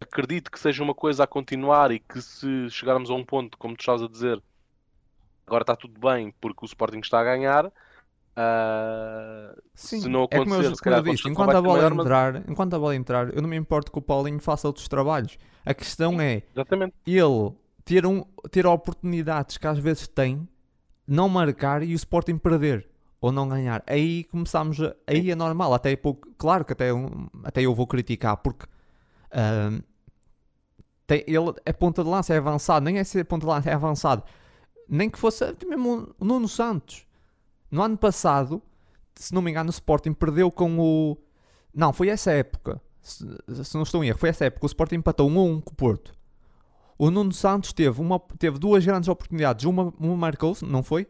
Acredito 0.00 0.50
que 0.50 0.58
seja 0.60 0.82
uma 0.82 0.94
coisa 0.94 1.24
a 1.24 1.26
continuar 1.26 1.90
e 1.90 1.98
que 1.98 2.20
se 2.20 2.68
chegarmos 2.70 3.10
a 3.10 3.14
um 3.14 3.24
ponto, 3.24 3.56
como 3.56 3.74
tu 3.76 3.80
estavas 3.80 4.02
a 4.02 4.08
dizer, 4.08 4.42
agora 5.46 5.62
está 5.62 5.74
tudo 5.76 5.98
bem 5.98 6.32
porque 6.40 6.64
o 6.64 6.66
Sporting 6.66 6.98
está 6.98 7.20
a 7.20 7.24
ganhar. 7.24 7.72
ah, 8.36 9.54
Sim, 9.74 10.00
se 10.00 10.08
não 10.08 10.24
é 10.24 10.28
como 10.28 10.42
acontecer, 10.54 10.70
eu, 10.72 10.76
se 10.76 10.88
eu 10.88 11.02
disse, 11.02 11.28
enquanto 11.28 11.56
a 11.56 11.62
bola 11.62 11.78
maior, 11.78 11.94
mas- 11.94 12.04
entrar, 12.06 12.50
enquanto 12.50 12.74
a 12.74 12.78
bola 12.78 12.94
entrar, 12.94 13.34
eu 13.34 13.40
não 13.40 13.48
me 13.48 13.56
importo 13.56 13.90
que 13.90 13.98
o 13.98 14.02
Paulinho 14.02 14.40
faça 14.40 14.66
outros 14.66 14.88
trabalhos. 14.88 15.38
A 15.64 15.72
questão 15.72 16.20
é 16.20 16.42
Exatamente. 16.54 16.94
ele 17.06 17.52
ter, 17.84 18.04
um, 18.04 18.24
ter 18.50 18.66
oportunidades 18.66 19.56
que 19.56 19.66
às 19.66 19.78
vezes 19.78 20.06
tem, 20.06 20.46
não 21.06 21.28
marcar 21.28 21.82
e 21.82 21.94
o 21.94 21.96
Sporting 21.96 22.36
perder 22.36 22.88
ou 23.20 23.32
não 23.32 23.48
ganhar. 23.48 23.82
Aí 23.86 24.24
começamos, 24.24 24.78
aí 25.06 25.30
é 25.30 25.34
normal. 25.34 25.72
Até 25.72 25.96
pouco, 25.96 26.28
claro 26.36 26.64
que 26.64 26.72
até, 26.72 26.90
até 27.44 27.62
eu 27.62 27.74
vou 27.74 27.86
criticar 27.86 28.36
porque 28.36 28.66
ahm, 29.36 29.80
tem, 31.06 31.22
ele 31.26 31.52
é 31.64 31.72
ponta 31.72 32.02
de 32.02 32.10
lança, 32.10 32.34
é 32.34 32.38
avançado, 32.38 32.84
nem 32.84 32.98
é 32.98 33.04
ser 33.04 33.24
ponta 33.24 33.46
de 33.46 33.52
lança, 33.52 33.70
é 33.70 33.72
avançado. 33.72 34.24
Nem 34.88 35.08
que 35.08 35.18
fosse 35.18 35.44
mesmo 35.66 36.14
o 36.18 36.24
Nuno 36.24 36.48
Santos. 36.48 37.06
No 37.70 37.82
ano 37.82 37.96
passado, 37.96 38.62
se 39.14 39.34
não 39.34 39.42
me 39.42 39.50
engano, 39.50 39.68
o 39.68 39.70
Sporting 39.70 40.12
perdeu 40.12 40.50
com 40.50 40.78
o. 40.78 41.16
Não, 41.74 41.92
foi 41.92 42.08
essa 42.08 42.30
época. 42.32 42.80
Se, 43.00 43.24
se 43.64 43.74
não 43.74 43.82
estou 43.82 44.02
em 44.02 44.08
erro, 44.08 44.18
foi 44.18 44.30
essa 44.30 44.44
época. 44.46 44.64
O 44.64 44.66
Sporting 44.66 44.96
empatou 44.96 45.28
1 45.28 45.38
a 45.38 45.42
1 45.42 45.60
com 45.60 45.70
o 45.70 45.76
Porto. 45.76 46.12
O 46.98 47.10
Nuno 47.10 47.32
Santos 47.32 47.72
teve, 47.72 48.00
uma, 48.00 48.18
teve 48.38 48.58
duas 48.58 48.84
grandes 48.84 49.08
oportunidades. 49.08 49.64
Uma, 49.64 49.92
uma 49.98 50.16
marcou, 50.16 50.56
não 50.62 50.82
foi? 50.82 51.06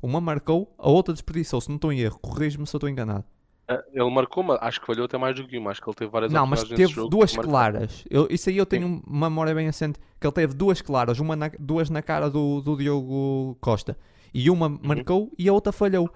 Uma 0.00 0.20
marcou, 0.20 0.74
a 0.78 0.88
outra 0.88 1.12
desperdiçou, 1.12 1.60
se 1.60 1.68
não 1.68 1.76
estou 1.76 1.92
em 1.92 2.00
erro. 2.00 2.18
Corrijo-me 2.20 2.66
se 2.66 2.74
eu 2.74 2.78
estou 2.78 2.88
enganado. 2.88 3.24
Ah, 3.66 3.82
Ele 3.92 4.10
marcou, 4.10 4.42
mas 4.42 4.58
acho 4.60 4.80
que 4.80 4.86
falhou 4.86 5.06
até 5.06 5.16
mais 5.16 5.34
do 5.34 5.46
que 5.46 5.56
uma. 5.56 5.70
Acho 5.70 5.80
que 5.82 5.88
ele 5.88 5.96
teve 5.96 6.10
várias 6.10 6.30
Não, 6.32 6.46
mas 6.46 6.64
teve 6.64 6.86
jogo 6.86 7.08
duas 7.08 7.34
claras. 7.34 8.04
Eu, 8.10 8.26
isso 8.30 8.50
aí 8.50 8.56
eu 8.58 8.66
tenho 8.66 9.02
uma 9.06 9.30
memória 9.30 9.54
bem 9.54 9.68
assente. 9.68 9.98
Que 10.20 10.26
ele 10.26 10.32
teve 10.34 10.52
duas 10.54 10.82
claras, 10.82 11.18
uma 11.18 11.34
na- 11.34 11.50
duas 11.58 11.88
na 11.88 12.02
cara 12.02 12.28
do, 12.28 12.60
do 12.60 12.76
Diogo 12.76 13.56
Costa. 13.60 13.96
E 14.34 14.50
uma 14.50 14.66
Uhum. 14.68 14.80
marcou 14.82 15.32
e 15.38 15.48
a 15.48 15.52
outra 15.52 15.72
falhou. 15.72 16.10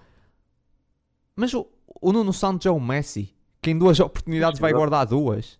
Mas 1.34 1.54
o, 1.54 1.66
o 2.02 2.12
Nuno 2.12 2.32
Santos 2.32 2.66
é 2.66 2.70
o 2.70 2.80
Messi. 2.80 3.34
Que 3.62 3.70
em 3.70 3.78
duas 3.78 3.98
oportunidades 4.00 4.58
Sim, 4.58 4.62
vai 4.62 4.72
guardar 4.72 5.06
duas. 5.06 5.58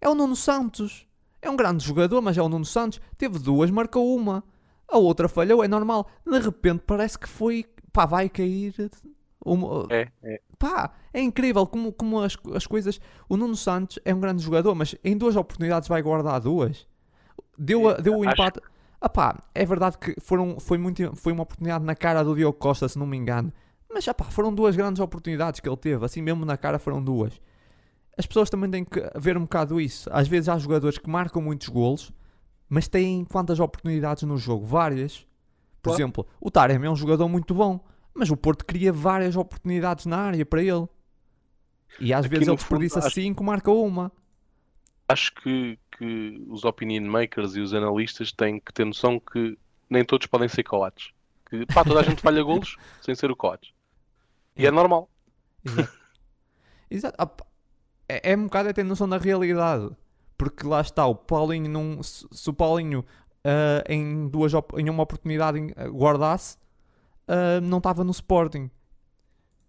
É 0.00 0.08
o 0.08 0.14
Nuno 0.14 0.36
Santos. 0.36 1.06
É 1.42 1.50
um 1.50 1.56
grande 1.56 1.84
jogador, 1.84 2.20
mas 2.20 2.36
é 2.38 2.42
o 2.42 2.48
Nuno 2.48 2.64
Santos. 2.64 3.00
Teve 3.16 3.38
duas, 3.38 3.70
marcou 3.70 4.14
uma. 4.16 4.44
A 4.86 4.98
outra 4.98 5.28
falhou, 5.28 5.62
é 5.64 5.68
normal. 5.68 6.08
De 6.24 6.38
repente 6.38 6.82
parece 6.86 7.18
que 7.18 7.28
foi. 7.28 7.64
Pá, 7.92 8.06
vai 8.06 8.28
cair. 8.28 8.74
Uma, 9.44 9.86
É, 9.90 10.08
é. 10.22 10.40
Pá, 10.58 10.90
é 11.12 11.20
incrível 11.20 11.66
como, 11.66 11.92
como 11.92 12.20
as, 12.20 12.36
as 12.54 12.66
coisas. 12.66 13.00
O 13.28 13.36
Nuno 13.36 13.56
Santos 13.56 13.98
é 14.04 14.12
um 14.14 14.20
grande 14.20 14.42
jogador, 14.42 14.74
mas 14.74 14.94
em 15.04 15.16
duas 15.16 15.36
oportunidades 15.36 15.88
vai 15.88 16.02
guardar 16.02 16.40
duas. 16.40 16.86
Deu, 17.56 17.88
a- 17.88 17.94
deu 17.94 18.14
o 18.18 18.22
acho- 18.28 18.32
empate. 18.32 18.60
Pá, 19.12 19.40
é 19.54 19.64
verdade 19.64 19.96
que 19.96 20.14
foram, 20.20 20.58
foi, 20.58 20.76
muito, 20.76 21.14
foi 21.14 21.32
uma 21.32 21.44
oportunidade 21.44 21.84
na 21.84 21.94
cara 21.94 22.22
do 22.24 22.34
Diogo 22.34 22.58
Costa, 22.58 22.88
se 22.88 22.98
não 22.98 23.06
me 23.06 23.16
engano. 23.16 23.52
Mas 23.92 24.06
ah 24.08 24.12
pá, 24.14 24.24
foram 24.24 24.52
duas 24.52 24.74
grandes 24.76 25.00
oportunidades 25.00 25.60
que 25.60 25.68
ele 25.68 25.76
teve. 25.76 26.04
Assim 26.04 26.20
mesmo 26.20 26.44
na 26.44 26.56
cara 26.56 26.78
foram 26.78 27.02
duas. 27.02 27.40
As 28.16 28.26
pessoas 28.26 28.50
também 28.50 28.68
têm 28.68 28.84
que 28.84 29.00
ver 29.16 29.36
um 29.36 29.42
bocado 29.42 29.80
isso. 29.80 30.10
Às 30.12 30.26
vezes 30.26 30.48
há 30.48 30.58
jogadores 30.58 30.98
que 30.98 31.08
marcam 31.08 31.40
muitos 31.40 31.68
golos, 31.68 32.12
mas 32.68 32.88
têm 32.88 33.24
quantas 33.24 33.60
oportunidades 33.60 34.24
no 34.24 34.36
jogo? 34.36 34.66
Várias. 34.66 35.24
Por 35.80 35.92
exemplo, 35.94 36.26
o 36.40 36.50
Taremi 36.50 36.86
é 36.86 36.90
um 36.90 36.96
jogador 36.96 37.28
muito 37.28 37.54
bom, 37.54 37.78
mas 38.18 38.30
o 38.30 38.36
Porto 38.36 38.64
cria 38.66 38.92
várias 38.92 39.36
oportunidades 39.36 40.04
na 40.06 40.18
área 40.18 40.44
para 40.44 40.62
ele. 40.62 40.86
E 42.00 42.12
às 42.12 42.26
Aqui 42.26 42.30
vezes 42.34 42.48
ele 42.48 42.56
desperdiça 42.56 42.96
fundo, 42.96 43.06
acho- 43.06 43.14
5, 43.14 43.44
marca 43.44 43.70
uma. 43.70 44.12
Acho 45.08 45.32
que, 45.36 45.78
que 45.96 46.44
os 46.48 46.64
opinion 46.64 47.08
makers 47.10 47.56
e 47.56 47.60
os 47.60 47.72
analistas 47.72 48.30
têm 48.30 48.60
que 48.60 48.72
ter 48.72 48.84
noção 48.84 49.18
que 49.18 49.56
nem 49.88 50.04
todos 50.04 50.26
podem 50.26 50.48
ser 50.48 50.62
coates. 50.64 51.10
Que 51.48 51.64
pá, 51.66 51.82
toda 51.82 52.00
a 52.00 52.02
gente 52.02 52.20
falha 52.20 52.42
golos 52.44 52.76
sem 53.00 53.14
ser 53.14 53.30
o 53.30 53.36
coach. 53.36 53.74
E 54.54 54.66
é 54.66 54.70
normal. 54.70 55.08
Exato. 55.64 55.92
Exato. 56.90 57.16
Ah, 57.18 57.30
é, 58.08 58.32
é 58.32 58.36
um 58.36 58.44
bocado 58.44 58.68
a 58.68 58.72
ter 58.74 58.84
noção 58.84 59.08
da 59.08 59.16
realidade. 59.18 59.90
Porque 60.36 60.66
lá 60.66 60.80
está, 60.80 61.06
o 61.06 61.14
Paulinho 61.14 61.70
não. 61.70 62.02
Se, 62.02 62.26
o 62.48 62.52
Paulinho 62.52 63.04
ah, 63.44 63.82
em, 63.88 64.28
duas, 64.28 64.52
em 64.76 64.90
uma 64.90 65.02
oportunidade 65.02 65.58
em- 65.58 65.72
guardasse, 65.90 66.58
ah, 67.28 67.60
não 67.60 67.78
estava 67.78 68.02
no 68.02 68.10
Sporting. 68.10 68.70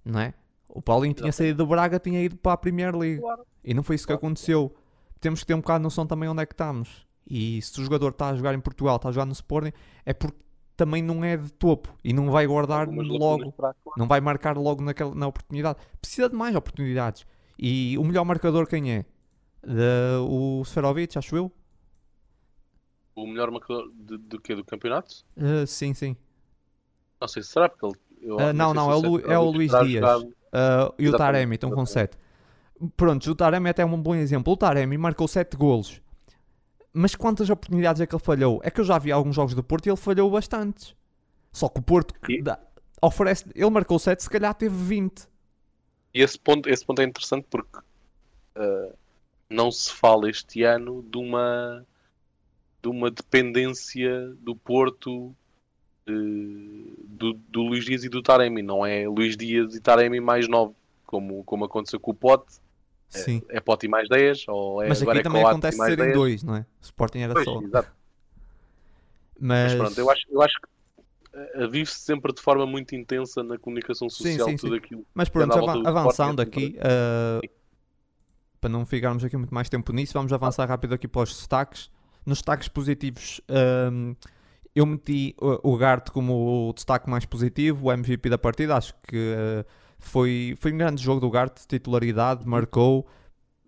Não 0.04 0.20
é? 0.20 0.34
O 0.68 0.82
Paulinho 0.82 1.14
tinha 1.14 1.32
saído 1.32 1.58
do 1.64 1.68
Braga, 1.68 2.00
tinha 2.00 2.22
ido 2.24 2.38
para 2.38 2.54
a 2.54 2.58
Premier 2.58 2.96
League. 2.96 3.20
Claro. 3.22 3.46
E 3.64 3.74
não 3.74 3.84
foi 3.84 3.96
isso 3.96 4.06
que 4.06 4.14
Claro. 4.14 4.26
aconteceu. 4.26 4.74
Temos 5.20 5.42
que 5.42 5.46
ter 5.48 5.54
um 5.54 5.60
bocado 5.62 5.80
de 5.80 5.84
noção 5.84 6.08
também 6.08 6.30
onde 6.30 6.42
é 6.42 6.46
que 6.46 6.54
estamos. 6.54 7.06
E 7.30 7.62
se 7.62 7.80
o 7.80 7.84
jogador 7.84 8.10
está 8.10 8.30
a 8.30 8.36
jogar 8.36 8.54
em 8.56 8.60
Portugal, 8.60 8.96
está 8.96 9.10
a 9.10 9.12
jogar 9.12 9.26
no 9.26 9.34
Sporting, 9.34 9.72
é 10.06 10.14
porque 10.14 10.38
também 10.78 11.04
não 11.04 11.24
é 11.24 11.36
de 11.36 11.52
topo 11.52 11.94
e 12.04 12.14
não 12.14 12.32
vai 12.32 12.48
guardar 12.48 12.82
Algumas 12.88 13.08
logo 13.08 13.26
lacunas 13.38 13.54
para- 13.56 13.74
claro. 13.84 14.00
não 14.00 14.08
vai 14.08 14.22
marcar 14.22 14.58
logo 14.58 14.82
naquela, 14.82 15.14
na 15.14 15.28
oportunidade. 15.28 15.78
Precisa 16.02 16.30
de 16.30 16.36
mais 16.36 16.56
oportunidades. 16.56 17.26
E 17.58 17.98
o 17.98 18.04
melhor 18.04 18.24
marcador 18.24 18.66
quem 18.66 18.92
é? 18.94 19.06
De- 19.62 20.20
o 20.22 20.64
Seferovic, 20.64 21.18
acho 21.18 21.36
eu? 21.36 21.52
O 23.16 23.28
melhor 23.28 23.52
marcador 23.52 23.92
de- 23.94 24.18
do 24.18 24.40
que 24.40 24.56
do 24.56 24.64
campeonato? 24.64 25.26
Uh, 25.36 25.68
sim, 25.68 25.94
sim. 25.94 26.16
Não 27.20 27.28
sei 27.28 27.44
se 27.44 27.50
será, 27.50 27.68
porque 27.70 27.86
ele. 27.86 27.96
eu 28.22 28.38
nem 28.38 28.54
não, 28.54 28.74
não, 28.74 28.92
é 28.92 28.96
o 28.96 29.00
Lu- 29.00 29.20
é 29.32 29.38
o 29.40 29.50
Luís 29.50 29.72
Dias. 29.72 29.92
jogado- 29.94 30.34
Uh, 30.50 30.94
e 30.98 31.08
o 31.08 31.16
Taremi 31.16 31.56
estão 31.56 31.70
com 31.70 31.84
exatamente. 31.84 32.16
7. 32.16 32.92
Pronto, 32.98 33.30
o 33.30 33.36
Taremi 33.36 33.70
até 33.70 33.84
é 33.84 33.86
um 33.86 34.02
bom 34.02 34.16
exemplo. 34.16 34.52
O 34.54 34.58
Taremi 34.58 34.98
marcou 34.98 35.28
7 35.28 35.56
golos. 35.56 36.02
Mas 36.92 37.14
quantas 37.14 37.50
oportunidades 37.52 38.02
é 38.02 38.08
que 38.08 38.16
ele 38.16 38.24
falhou? 38.24 38.60
É 38.64 38.72
que 38.72 38.82
eu 38.82 38.86
já 38.86 38.98
vi 38.98 39.12
alguns 39.12 39.36
jogos 39.36 39.54
do 39.54 39.64
Porto 39.64 39.86
e 39.86 39.90
ele 39.90 39.96
falhou 39.98 40.32
bastantes. 40.32 40.96
Só 41.52 41.70
que 41.70 41.80
o 41.80 41.84
Porto 41.84 42.16
E- 42.28 42.42
dá- 42.42 42.60
oferece. 43.02 43.46
Ele 43.54 43.70
marcou 43.70 44.00
7, 44.00 44.24
se 44.24 44.30
calhar 44.30 44.54
teve 44.56 44.76
20. 44.76 45.28
E 46.16 46.22
esse 46.22 46.40
ponto, 46.40 46.68
esse 46.68 46.84
ponto 46.84 47.00
é 47.00 47.06
interessante 47.06 47.46
porque 47.48 47.78
ah, 48.56 48.90
não 49.50 49.70
se 49.72 49.92
fala 49.92 50.28
este 50.30 50.64
ano 50.64 51.06
de 51.08 51.18
uma, 51.20 51.86
de 52.82 52.90
uma 52.90 53.12
dependência 53.12 54.30
do 54.40 54.56
Porto 54.56 55.36
do, 56.14 57.34
do 57.34 57.62
Luís 57.62 57.86
Dias 57.86 58.04
e 58.04 58.10
do 58.10 58.22
Taremi. 58.22 58.62
Não 58.62 58.86
é 58.86 59.08
Luís 59.08 59.36
Dias 59.38 59.76
e 59.76 59.82
Taremi 59.82 60.20
mais 60.20 60.48
9, 60.48 60.74
como, 61.06 61.44
como 61.44 61.66
aconteceu 61.66 62.00
com 62.00 62.12
o 62.12 62.16
Pote. 62.16 62.60
Sim. 63.10 63.42
É 63.50 63.60
Pote 63.60 63.88
e 63.88 63.90
mais 63.90 64.08
10, 64.08 64.46
ou 64.48 64.84
é 64.84 64.88
Mas 64.88 65.02
aqui 65.02 65.18
é 65.18 65.22
também 65.22 65.44
acontece 65.44 65.76
e 65.76 65.80
mais 65.80 65.90
serem 65.92 66.06
10. 66.06 66.18
dois, 66.18 66.44
não 66.44 66.56
é? 66.56 66.60
O 66.60 66.84
Sporting 66.84 67.20
era 67.20 67.34
Pois, 67.34 67.46
só. 67.46 67.62
exato. 67.62 67.92
Mas, 69.40 69.74
Mas 69.74 69.82
pronto, 69.82 70.00
eu 70.00 70.12
acho, 70.12 70.22
eu 70.30 70.42
acho 70.42 70.54
que 70.62 70.68
eh, 71.34 71.68
vive-se 71.68 72.00
sempre 72.00 72.34
de 72.34 72.42
forma 72.42 72.66
muito 72.66 72.96
intensa 72.96 73.44
na 73.44 73.58
comunicação 73.58 74.10
Sim, 74.10 74.32
social 74.34 74.50
sim, 74.50 74.56
tudo 74.58 74.74
sim. 74.74 74.78
aquilo. 74.78 75.06
Mas 75.14 75.30
pronto, 75.30 75.58
do 75.60 75.88
avançando 75.88 76.42
aqui, 76.42 76.78
uh, 76.78 77.48
para 78.60 78.70
não 78.70 78.86
ficarmos 78.86 79.24
aqui 79.24 79.38
muito 79.38 79.54
mais 79.54 79.70
tempo 79.70 79.92
nisso, 79.94 80.14
vamos 80.14 80.34
avançar 80.34 80.68
rápido 80.68 80.94
aqui 80.94 81.08
para 81.08 81.22
os 81.22 81.30
destaques. 81.30 81.90
Nos 82.26 82.40
destaques 82.40 82.68
positivos, 82.68 83.42
um, 83.92 84.16
eu 84.80 84.86
meti 84.86 85.36
o, 85.40 85.74
o 85.74 85.78
Garte 85.78 86.12
como 86.12 86.70
o 86.70 86.74
destaque 86.74 87.10
mais 87.10 87.26
positivo, 87.26 87.88
o 87.88 87.92
MVP 87.92 88.30
da 88.30 88.38
partida. 88.38 88.78
Acho 88.78 88.94
que 89.08 89.16
uh, 89.18 89.66
foi, 89.98 90.56
foi 90.60 90.72
um 90.74 90.78
grande 90.78 91.04
jogo 91.04 91.20
do 91.20 91.30
Garte, 91.30 91.68
titularidade, 91.68 92.48
marcou. 92.48 93.06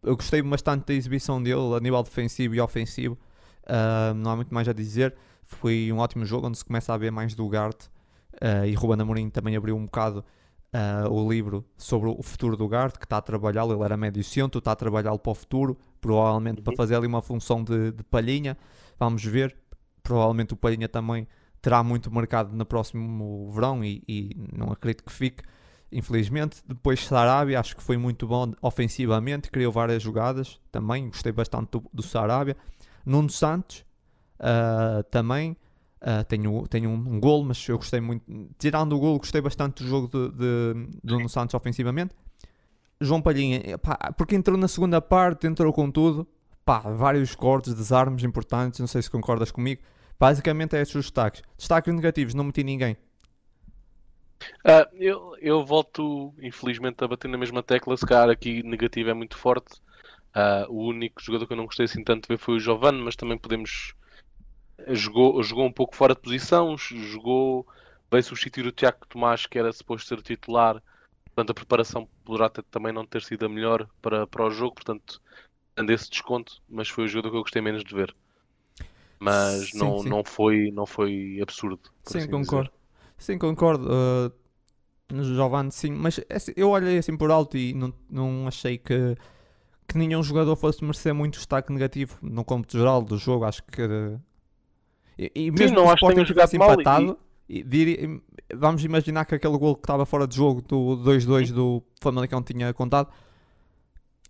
Eu 0.01 0.15
gostei 0.15 0.41
bastante 0.41 0.85
da 0.87 0.93
exibição 0.93 1.41
dele 1.41 1.75
a 1.75 1.79
nível 1.79 2.01
defensivo 2.01 2.55
e 2.55 2.61
ofensivo. 2.61 3.17
Uh, 3.63 4.13
não 4.15 4.31
há 4.31 4.35
muito 4.35 4.53
mais 4.53 4.67
a 4.67 4.73
dizer. 4.73 5.13
Foi 5.43 5.91
um 5.91 5.97
ótimo 5.99 6.25
jogo 6.25 6.47
onde 6.47 6.57
se 6.57 6.65
começa 6.65 6.93
a 6.93 6.97
ver 6.97 7.11
mais 7.11 7.35
do 7.35 7.47
Garte. 7.49 7.87
Uh, 8.35 8.65
e 8.65 8.73
Ruben 8.73 9.01
Amorim 9.01 9.29
também 9.29 9.55
abriu 9.55 9.75
um 9.75 9.85
bocado 9.85 10.23
uh, 10.73 11.11
o 11.11 11.29
livro 11.29 11.65
sobre 11.77 12.09
o 12.09 12.23
futuro 12.23 12.55
do 12.55 12.67
Garte, 12.67 12.97
que 12.97 13.05
está 13.05 13.17
a 13.17 13.21
trabalhá-lo, 13.21 13.73
ele 13.73 13.83
era 13.83 13.97
médio 13.97 14.23
centro, 14.23 14.59
está 14.59 14.71
a 14.71 14.75
trabalhá-lo 14.75 15.19
para 15.19 15.31
o 15.31 15.35
futuro, 15.35 15.77
provavelmente 15.99 16.61
para 16.61 16.71
Uhum. 16.71 16.77
fazer 16.77 16.95
ali 16.95 17.05
uma 17.05 17.21
função 17.21 17.63
de, 17.63 17.91
de 17.91 18.03
palhinha. 18.05 18.57
Vamos 18.97 19.23
ver. 19.25 19.55
Provavelmente 20.03 20.53
o 20.53 20.57
palhinha 20.57 20.89
também 20.89 21.27
terá 21.61 21.83
muito 21.83 22.11
mercado 22.13 22.55
no 22.55 22.65
próximo 22.65 23.51
verão 23.51 23.83
e, 23.83 24.03
e 24.07 24.35
não 24.51 24.71
acredito 24.71 25.03
que 25.03 25.11
fique, 25.11 25.43
infelizmente. 25.91 26.61
Depois 26.67 27.05
Sarabia, 27.05 27.59
acho 27.59 27.75
que 27.75 27.83
foi 27.83 27.97
muito 27.97 28.27
bom 28.27 28.51
ofensivamente, 28.61 29.51
criou 29.51 29.71
várias 29.71 30.01
jogadas 30.01 30.59
também, 30.71 31.07
gostei 31.07 31.31
bastante 31.31 31.71
do, 31.71 31.83
do 31.93 32.01
Sarabia. 32.01 32.57
Nuno 33.05 33.29
Santos 33.29 33.85
uh, 34.39 35.03
também. 35.03 35.55
Uh, 36.01 36.23
tenho, 36.23 36.67
tenho 36.67 36.89
um, 36.89 37.19
um 37.23 37.43
mas 37.43 37.67
eu 37.69 37.77
gostei 37.77 38.01
muito. 38.01 38.23
Tirando 38.57 38.95
o 38.95 38.99
golo, 38.99 39.19
gostei 39.19 39.39
bastante 39.39 39.83
do 39.83 39.87
jogo 39.89 40.07
de, 40.07 40.31
de, 40.31 40.87
de 41.03 41.13
Nuno 41.13 41.29
Santos 41.29 41.53
ofensivamente. 41.53 42.15
João 42.99 43.21
Palhinha, 43.21 43.61
porque 44.15 44.35
entrou 44.35 44.57
na 44.57 44.67
segunda 44.67 45.01
parte, 45.01 45.47
entrou 45.47 45.71
com 45.73 45.89
tudo. 45.91 46.27
Pá, 46.65 46.79
vários 46.79 47.35
cortes, 47.35 47.73
desarmes 47.73 48.23
importantes. 48.23 48.79
Não 48.79 48.87
sei 48.87 49.01
se 49.01 49.09
concordas 49.11 49.51
comigo. 49.51 49.81
Basicamente 50.19 50.75
é 50.75 50.81
esses 50.81 50.95
os 50.95 51.05
destaques. 51.05 51.41
Destaques 51.57 51.93
negativos, 51.93 52.33
não 52.33 52.43
meti 52.45 52.63
ninguém. 52.63 52.97
Ah, 54.65 54.87
eu, 54.93 55.35
eu 55.39 55.63
volto, 55.65 56.33
infelizmente, 56.41 57.03
a 57.03 57.07
bater 57.07 57.27
na 57.27 57.37
mesma 57.37 57.61
tecla. 57.63 57.95
Se 57.97 58.05
calhar 58.05 58.29
aqui 58.29 58.63
negativo 58.63 59.09
é 59.09 59.13
muito 59.13 59.37
forte. 59.37 59.79
Ah, 60.33 60.65
o 60.69 60.87
único 60.89 61.21
jogador 61.21 61.47
que 61.47 61.53
eu 61.53 61.57
não 61.57 61.65
gostei 61.65 61.85
assim 61.85 62.03
tanto 62.03 62.23
de 62.23 62.35
ver 62.35 62.39
foi 62.39 62.55
o 62.55 62.59
Giovanni, 62.59 63.01
mas 63.03 63.15
também 63.15 63.37
podemos. 63.37 63.93
Jogou, 64.89 65.41
jogou 65.43 65.65
um 65.65 65.73
pouco 65.73 65.95
fora 65.95 66.15
de 66.15 66.21
posição, 66.21 66.77
jogou. 66.77 67.67
Veio 68.11 68.23
substituir 68.23 68.67
o 68.67 68.71
Tiago 68.71 69.05
Tomás, 69.07 69.45
que 69.47 69.59
era 69.59 69.71
suposto 69.73 70.07
ser 70.09 70.19
o 70.19 70.23
titular. 70.23 70.81
Portanto, 71.25 71.51
a 71.51 71.53
preparação 71.53 72.07
poderá 72.25 72.49
ter- 72.49 72.63
também 72.63 72.93
não 72.93 73.05
ter 73.05 73.21
sido 73.23 73.45
a 73.45 73.49
melhor 73.49 73.87
para, 74.01 74.27
para 74.27 74.45
o 74.45 74.51
jogo. 74.51 74.75
Portanto, 74.75 75.21
esse 75.77 76.09
desconto, 76.09 76.61
mas 76.69 76.89
foi 76.89 77.05
o 77.05 77.07
jogador 77.07 77.31
que 77.31 77.37
eu 77.37 77.41
gostei 77.41 77.61
menos 77.61 77.83
de 77.83 77.93
ver. 77.93 78.15
Mas 79.19 79.69
Sim, 79.69 79.77
não, 79.77 79.99
sim. 79.99 80.09
não, 80.09 80.23
foi, 80.23 80.71
não 80.71 80.85
foi 80.85 81.39
absurdo. 81.41 81.79
Sim, 82.03 82.17
assim 82.19 82.31
concordo. 82.31 82.71
Sim, 83.17 83.37
concordo. 83.37 83.87
Uh, 83.87 84.31
no 85.13 85.23
Giovanni, 85.23 85.71
sim. 85.71 85.91
Mas 85.91 86.19
é 86.29 86.35
assim, 86.35 86.53
eu 86.55 86.69
olhei 86.69 86.97
assim 86.97 87.15
por 87.15 87.29
alto 87.29 87.55
e 87.57 87.73
não, 87.73 87.93
não 88.09 88.47
achei 88.47 88.77
que, 88.77 89.15
que 89.87 89.97
nenhum 89.97 90.23
jogador 90.23 90.55
fosse 90.55 90.83
merecer 90.83 91.13
muito 91.13 91.35
destaque 91.35 91.71
negativo 91.71 92.17
no 92.21 92.43
cômputo 92.43 92.77
geral 92.77 93.01
do 93.01 93.17
jogo. 93.17 93.45
Acho 93.45 93.63
que. 93.63 93.81
e, 95.17 95.31
e 95.35 95.51
mesmo 95.51 95.75
não 95.75 95.83
que 95.85 95.91
o 95.91 95.93
Sporting 95.95 96.23
tivesse 96.23 96.55
empatado, 96.55 97.17
e 97.47 97.63
diria- 97.63 98.21
vamos 98.55 98.83
imaginar 98.83 99.25
que 99.25 99.35
aquele 99.35 99.57
gol 99.57 99.75
que 99.75 99.81
estava 99.81 100.05
fora 100.05 100.27
de 100.27 100.35
jogo 100.35 100.61
do 100.61 100.97
2-2 100.97 101.51
do 101.51 101.83
Famalicão 102.01 102.41
tinha 102.41 102.73
contado. 102.73 103.09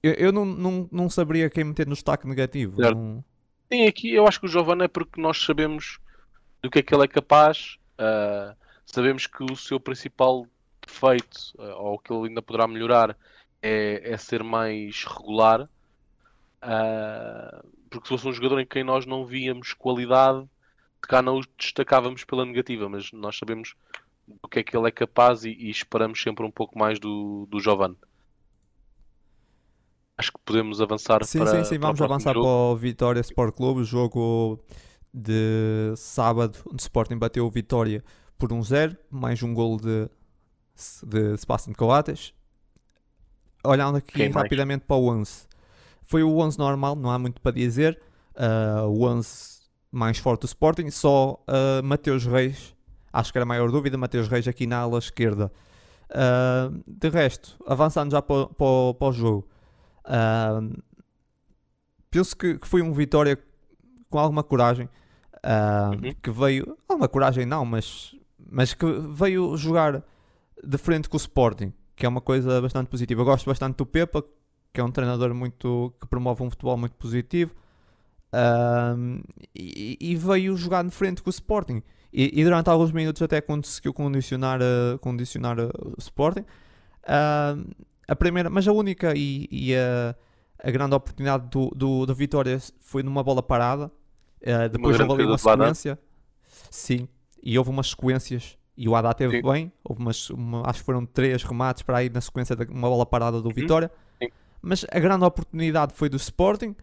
Eu, 0.04 0.14
eu 0.14 0.32
não, 0.32 0.46
não, 0.46 0.90
não 0.92 1.10
saberia 1.10 1.50
quem 1.50 1.64
meter 1.64 1.86
no 1.88 1.94
destaque 1.94 2.28
negativo. 2.28 2.76
Certo. 2.76 2.98
Não- 2.98 3.24
Sim, 3.72 3.86
aqui 3.88 4.14
eu 4.14 4.28
acho 4.28 4.40
que 4.40 4.46
o 4.48 4.50
Giovanni 4.50 4.84
é 4.84 4.88
porque 4.88 5.22
nós 5.22 5.42
sabemos 5.42 5.98
do 6.62 6.70
que 6.70 6.80
é 6.80 6.82
que 6.82 6.94
ele 6.94 7.06
é 7.06 7.08
capaz, 7.08 7.78
ah, 7.98 8.54
sabemos 8.86 9.26
que 9.28 9.44
o 9.44 9.56
seu 9.56 9.80
principal 9.80 10.46
defeito, 10.86 11.54
ah, 11.58 11.76
ou 11.78 11.98
que 11.98 12.12
ele 12.12 12.28
ainda 12.28 12.42
poderá 12.42 12.68
melhorar, 12.68 13.18
é, 13.62 14.02
é 14.12 14.18
ser 14.18 14.44
mais 14.44 15.06
regular. 15.06 15.70
Ah, 16.62 17.64
porque 17.90 18.08
se 18.08 18.14
fosse 18.14 18.28
um 18.28 18.34
jogador 18.34 18.60
em 18.60 18.66
quem 18.66 18.84
nós 18.84 19.06
não 19.06 19.26
víamos 19.26 19.74
qualidade, 19.74 20.42
de 20.42 21.08
cá 21.08 21.22
não 21.22 21.38
o 21.40 21.44
destacávamos 21.58 22.24
pela 22.24 22.46
negativa, 22.46 22.88
mas 22.90 23.12
nós 23.12 23.38
sabemos 23.38 23.74
do 24.28 24.48
que 24.48 24.60
é 24.60 24.64
que 24.64 24.76
ele 24.76 24.88
é 24.88 24.92
capaz 24.92 25.44
e, 25.46 25.50
e 25.50 25.70
esperamos 25.70 26.22
sempre 26.22 26.46
um 26.46 26.52
pouco 26.52 26.78
mais 26.78 27.00
do, 27.00 27.48
do 27.50 27.60
Giovanni. 27.60 27.98
Acho 30.18 30.32
que 30.32 30.40
podemos 30.46 30.80
avançar 30.82 31.24
Sim, 31.26 31.40
para, 31.40 31.52
sim, 31.52 31.64
sim. 31.64 31.80
para 31.80 31.94
Vamos 31.94 31.98
próximo 31.98 32.14
avançar 32.14 32.34
jogo. 32.34 32.46
para 32.46 32.52
o 32.54 32.76
Vitória 32.76 33.20
Sport 33.22 33.56
Clube, 33.56 33.82
o 33.82 33.84
jogo 33.84 34.60
de 35.14 35.94
sábado, 35.98 36.58
onde 36.68 36.76
o 36.76 36.80
Sporting 36.84 37.18
bateu 37.18 37.46
o 37.46 37.50
Vitória 37.50 38.04
por 38.38 38.50
1-0, 38.52 38.98
mais 39.10 39.42
um 39.42 39.54
golo 39.54 39.78
de, 39.78 40.08
de 41.08 41.38
Sebastián 41.38 41.74
Coates. 41.74 42.34
Olhando 43.64 43.98
aqui 43.98 44.14
Quem 44.14 44.30
mais? 44.30 44.44
rapidamente 44.44 44.86
para 44.86 44.96
o 44.98 45.08
11. 45.10 45.48
Foi 46.04 46.24
o 46.24 46.38
11 46.40 46.58
normal, 46.60 46.96
não 46.96 47.10
há 47.10 47.18
muito 47.20 47.42
para 47.42 47.52
dizer. 47.52 48.00
Ah, 48.36 48.86
o 48.88 49.04
11 49.06 49.62
mais 49.92 50.18
forte 50.18 50.42
do 50.42 50.46
Sporting, 50.46 50.90
só 50.90 51.44
ah, 51.48 51.82
Mateus 51.84 52.26
Reis, 52.26 52.76
acho 53.12 53.32
que 53.32 53.38
era 53.38 53.44
a 53.44 53.48
maior 53.48 53.72
dúvida, 53.72 53.98
Mateus 53.98 54.28
Reis 54.28 54.48
aqui 54.48 54.66
na 54.68 54.78
ala 54.80 55.00
esquerda. 55.00 55.52
Ah, 56.10 56.70
de 56.88 57.10
resto, 57.10 57.58
avançando 57.66 58.12
já 58.12 58.22
para, 58.22 58.48
para, 58.48 58.94
para 58.98 59.08
o 59.08 59.12
jogo. 59.12 59.48
Ah, 60.06 60.60
penso 62.10 62.36
que, 62.36 62.58
que 62.58 62.68
foi 62.68 62.82
um 62.82 62.92
Vitória 62.94 63.38
com 64.10 64.20
alguma 64.20 64.44
coragem. 64.44 64.90
ah, 65.44 65.92
Uhum. 65.94 66.14
Que 66.22 66.32
veio. 66.32 66.78
Alguma 66.88 67.08
coragem 67.08 67.46
não, 67.46 67.66
mas, 67.66 68.16
mas 68.50 68.74
que 68.74 68.86
veio 68.86 69.56
jogar 69.58 70.04
de 70.64 70.78
frente 70.78 71.10
com 71.10 71.18
o 71.18 71.20
Sporting, 71.20 71.74
que 71.96 72.06
é 72.06 72.10
uma 72.10 72.22
coisa 72.22 72.62
bastante 72.62 72.88
positiva. 72.90 73.22
Eu 73.22 73.26
gosto 73.26 73.46
bastante 73.46 73.78
do 73.78 73.86
Pepa, 73.86 74.24
que 74.74 74.80
é 74.80 74.84
um 74.84 74.92
treinador 74.92 75.34
muito 75.34 75.94
que 76.00 76.08
promove 76.08 76.44
um 76.44 76.50
futebol 76.50 76.78
muito 76.78 76.96
positivo. 76.96 77.54
ah, 78.34 78.96
e, 79.56 79.98
e 80.00 80.16
veio 80.16 80.56
jogar 80.56 80.84
de 80.84 80.92
frente 80.92 81.22
com 81.22 81.30
o 81.30 81.32
Sporting. 81.32 81.82
E, 82.14 82.40
e 82.42 82.44
durante 82.44 82.70
alguns 82.70 82.92
minutos 82.92 83.22
até 83.22 83.40
conseguiu 83.42 83.94
condicionar, 83.94 84.60
ah, 84.62 84.98
condicionar 85.00 85.60
ah, 85.60 85.70
o 85.74 85.96
Sporting. 85.98 86.46
Uh, 87.04 87.68
a 88.12 88.16
primeira, 88.16 88.50
mas 88.50 88.68
a 88.68 88.74
única 88.74 89.14
e, 89.16 89.48
e 89.50 89.74
a, 89.74 90.14
a, 90.62 90.70
grande 90.70 90.94
oportunidade 90.94 91.48
do, 91.50 91.70
do, 91.74 92.06
do 92.06 92.14
Vitória 92.14 92.60
foi 92.82 93.02
numa 93.04 93.24
bola 93.24 93.42
parada. 93.42 93.90
Uh, 94.42 94.68
depois 94.70 95.00
houve 95.00 95.14
ali 95.14 95.24
uma 95.24 95.38
sequência. 95.38 95.98
Sim, 96.70 97.08
e 97.42 97.58
houve 97.58 97.70
umas 97.70 97.92
sequências 97.92 98.58
e 98.76 98.90
o 98.90 98.96
Haddad 98.96 99.16
teve 99.16 99.38
Sim. 99.38 99.50
bem. 99.50 99.72
Houve 99.82 100.02
umas, 100.02 100.30
uma, 100.30 100.70
acho 100.70 100.80
que 100.80 100.86
foram 100.86 101.06
três 101.06 101.42
remates 101.44 101.84
para 101.84 102.00
aí 102.00 102.10
na 102.10 102.20
sequência 102.20 102.54
de 102.54 102.66
uma 102.66 102.90
bola 102.90 103.06
parada 103.06 103.42
do 103.42 103.48
uhum. 103.48 103.54
Vitória. 103.54 103.90
Sim. 104.22 104.28
Mas 104.62 104.86
a 104.92 105.00
grande 105.00 105.24
oportunidade 105.24 105.94
foi 105.94 106.10
do 106.10 106.18
Sporting. 106.18 106.76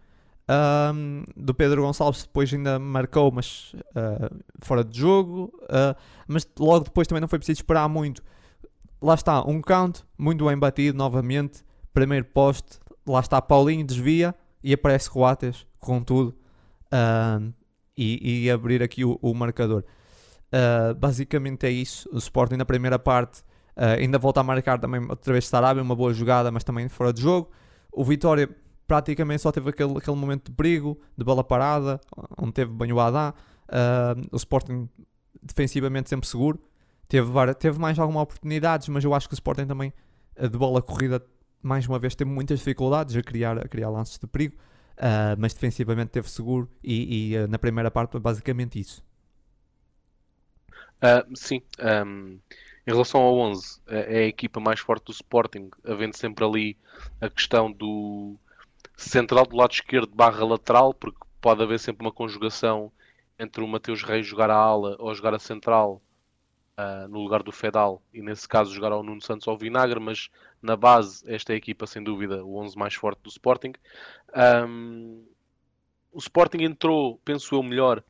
Um, 0.49 1.25
do 1.37 1.53
Pedro 1.53 1.83
Gonçalves 1.83 2.23
depois 2.23 2.51
ainda 2.51 2.79
marcou, 2.79 3.31
mas 3.31 3.75
uh, 3.75 4.35
fora 4.57 4.83
de 4.83 4.97
jogo. 4.97 5.53
Uh, 5.65 5.95
mas 6.27 6.47
logo 6.57 6.85
depois 6.85 7.07
também 7.07 7.21
não 7.21 7.27
foi 7.27 7.37
preciso 7.37 7.59
esperar 7.59 7.87
muito. 7.87 8.23
Lá 9.01 9.13
está, 9.13 9.41
um 9.41 9.61
count, 9.61 10.03
muito 10.17 10.45
bem 10.45 10.57
batido 10.57 10.97
novamente. 10.97 11.63
Primeiro 11.93 12.25
poste, 12.25 12.79
lá 13.07 13.19
está 13.19 13.41
Paulinho, 13.41 13.85
desvia 13.85 14.35
e 14.63 14.73
aparece 14.73 15.09
Coates 15.09 15.65
com 15.79 16.03
tudo 16.03 16.35
uh, 16.93 17.53
e, 17.97 18.45
e, 18.45 18.51
abrir 18.51 18.83
aqui 18.83 19.03
o, 19.03 19.17
o 19.21 19.33
marcador. 19.33 19.83
basicamente 20.97 21.65
é 21.65 21.69
isso. 21.69 22.09
O 22.11 22.17
Sporting 22.17 22.55
na 22.55 22.65
primeira 22.65 22.99
parte 22.99 23.43
ainda 23.75 24.17
volta 24.17 24.41
a 24.41 24.43
marcar 24.43 24.79
também 24.79 25.01
outra 25.09 25.33
vez 25.33 25.47
Sarabia, 25.47 25.81
uma 25.81 25.95
boa 25.95 26.13
jogada, 26.13 26.51
mas 26.51 26.63
também 26.63 26.87
fora 26.89 27.13
de 27.13 27.21
jogo. 27.21 27.49
O 27.91 28.03
Vitória 28.03 28.49
praticamente 28.89 29.43
só 29.43 29.51
teve 29.51 29.69
aquele, 29.69 29.97
aquele 29.97 30.17
momento 30.17 30.49
de 30.49 30.51
perigo, 30.51 30.99
de 31.15 31.23
bola 31.23 31.43
parada, 31.43 32.01
onde 32.35 32.53
teve 32.53 32.71
bem 32.73 32.91
o 32.91 32.99
Adá. 32.99 33.35
Uh, 33.69 34.27
o 34.31 34.35
Sporting 34.35 34.89
defensivamente 35.43 36.09
sempre 36.09 36.27
seguro. 36.27 36.59
Teve, 37.09 37.53
teve 37.55 37.79
mais 37.79 37.99
algumas 37.99 38.23
oportunidades, 38.23 38.87
mas 38.87 39.03
eu 39.03 39.13
acho 39.13 39.27
que 39.27 39.33
o 39.33 39.35
Sporting 39.35 39.65
também, 39.65 39.91
de 40.39 40.57
bola 40.57 40.81
corrida, 40.81 41.25
mais 41.61 41.85
uma 41.87 41.99
vez, 41.99 42.15
teve 42.15 42.29
muitas 42.29 42.59
dificuldades 42.59 43.15
a 43.17 43.21
criar, 43.21 43.57
a 43.57 43.67
criar 43.67 43.89
lances 43.89 44.17
de 44.17 44.27
perigo. 44.27 44.55
Uh, 44.99 45.33
mas 45.37 45.53
defensivamente 45.53 46.11
teve 46.11 46.29
seguro 46.29 46.69
e, 46.83 47.31
e 47.31 47.37
uh, 47.37 47.47
na 47.47 47.57
primeira 47.57 47.89
parte 47.89 48.19
basicamente 48.19 48.77
isso. 48.77 49.01
sim, 51.33 51.61
um, 52.05 52.37
em 52.85 52.91
relação 52.91 53.21
ao 53.21 53.37
11, 53.37 53.79
é 53.87 54.19
a 54.19 54.27
equipa 54.27 54.59
mais 54.59 54.81
forte 54.81 55.05
do 55.05 55.13
Sporting, 55.13 55.69
havendo 55.85 56.17
sempre 56.17 56.43
ali 56.43 56.77
a 57.21 57.29
questão 57.29 57.71
do, 57.71 58.35
central 58.97 59.45
do 59.45 59.55
lado 59.55 59.71
esquerdo 59.71 60.13
barra 60.13 60.45
lateral, 60.45 60.93
porque 60.93 61.19
pode 61.39 61.63
haver 61.63 61.79
sempre 61.79 62.05
uma 62.05 62.11
conjugação 62.11 62.91
entre 63.37 63.63
o 63.63 63.67
Mateus 63.67 64.03
Reis 64.03 64.27
jogar 64.27 64.49
a 64.49 64.55
ala 64.55 64.97
ou 64.99 65.15
jogar 65.15 65.33
a 65.33 65.39
central 65.39 66.01
uh, 66.79 67.07
no 67.09 67.19
lugar 67.19 67.43
do 67.43 67.51
Fedal 67.51 68.01
e 68.13 68.21
nesse 68.21 68.47
caso 68.47 68.73
jogar 68.73 68.91
ao 68.91 69.03
Nuno 69.03 69.21
Santos 69.21 69.47
ou 69.47 69.51
ao 69.51 69.57
Vinagre, 69.57 69.99
mas 69.99 70.29
na 70.61 70.75
base 70.77 71.23
esta 71.31 71.51
é 71.51 71.55
a 71.55 71.57
equipa 71.57 71.85
sem 71.85 72.01
dúvida 72.01 72.43
o 72.43 72.57
11 72.57 72.77
mais 72.77 72.93
forte 72.93 73.21
do 73.21 73.29
Sporting. 73.29 73.73
Um, 74.65 75.25
o 76.11 76.19
Sporting 76.19 76.63
entrou, 76.63 77.19
penso 77.25 77.55
eu, 77.55 77.61
melhor 77.61 78.03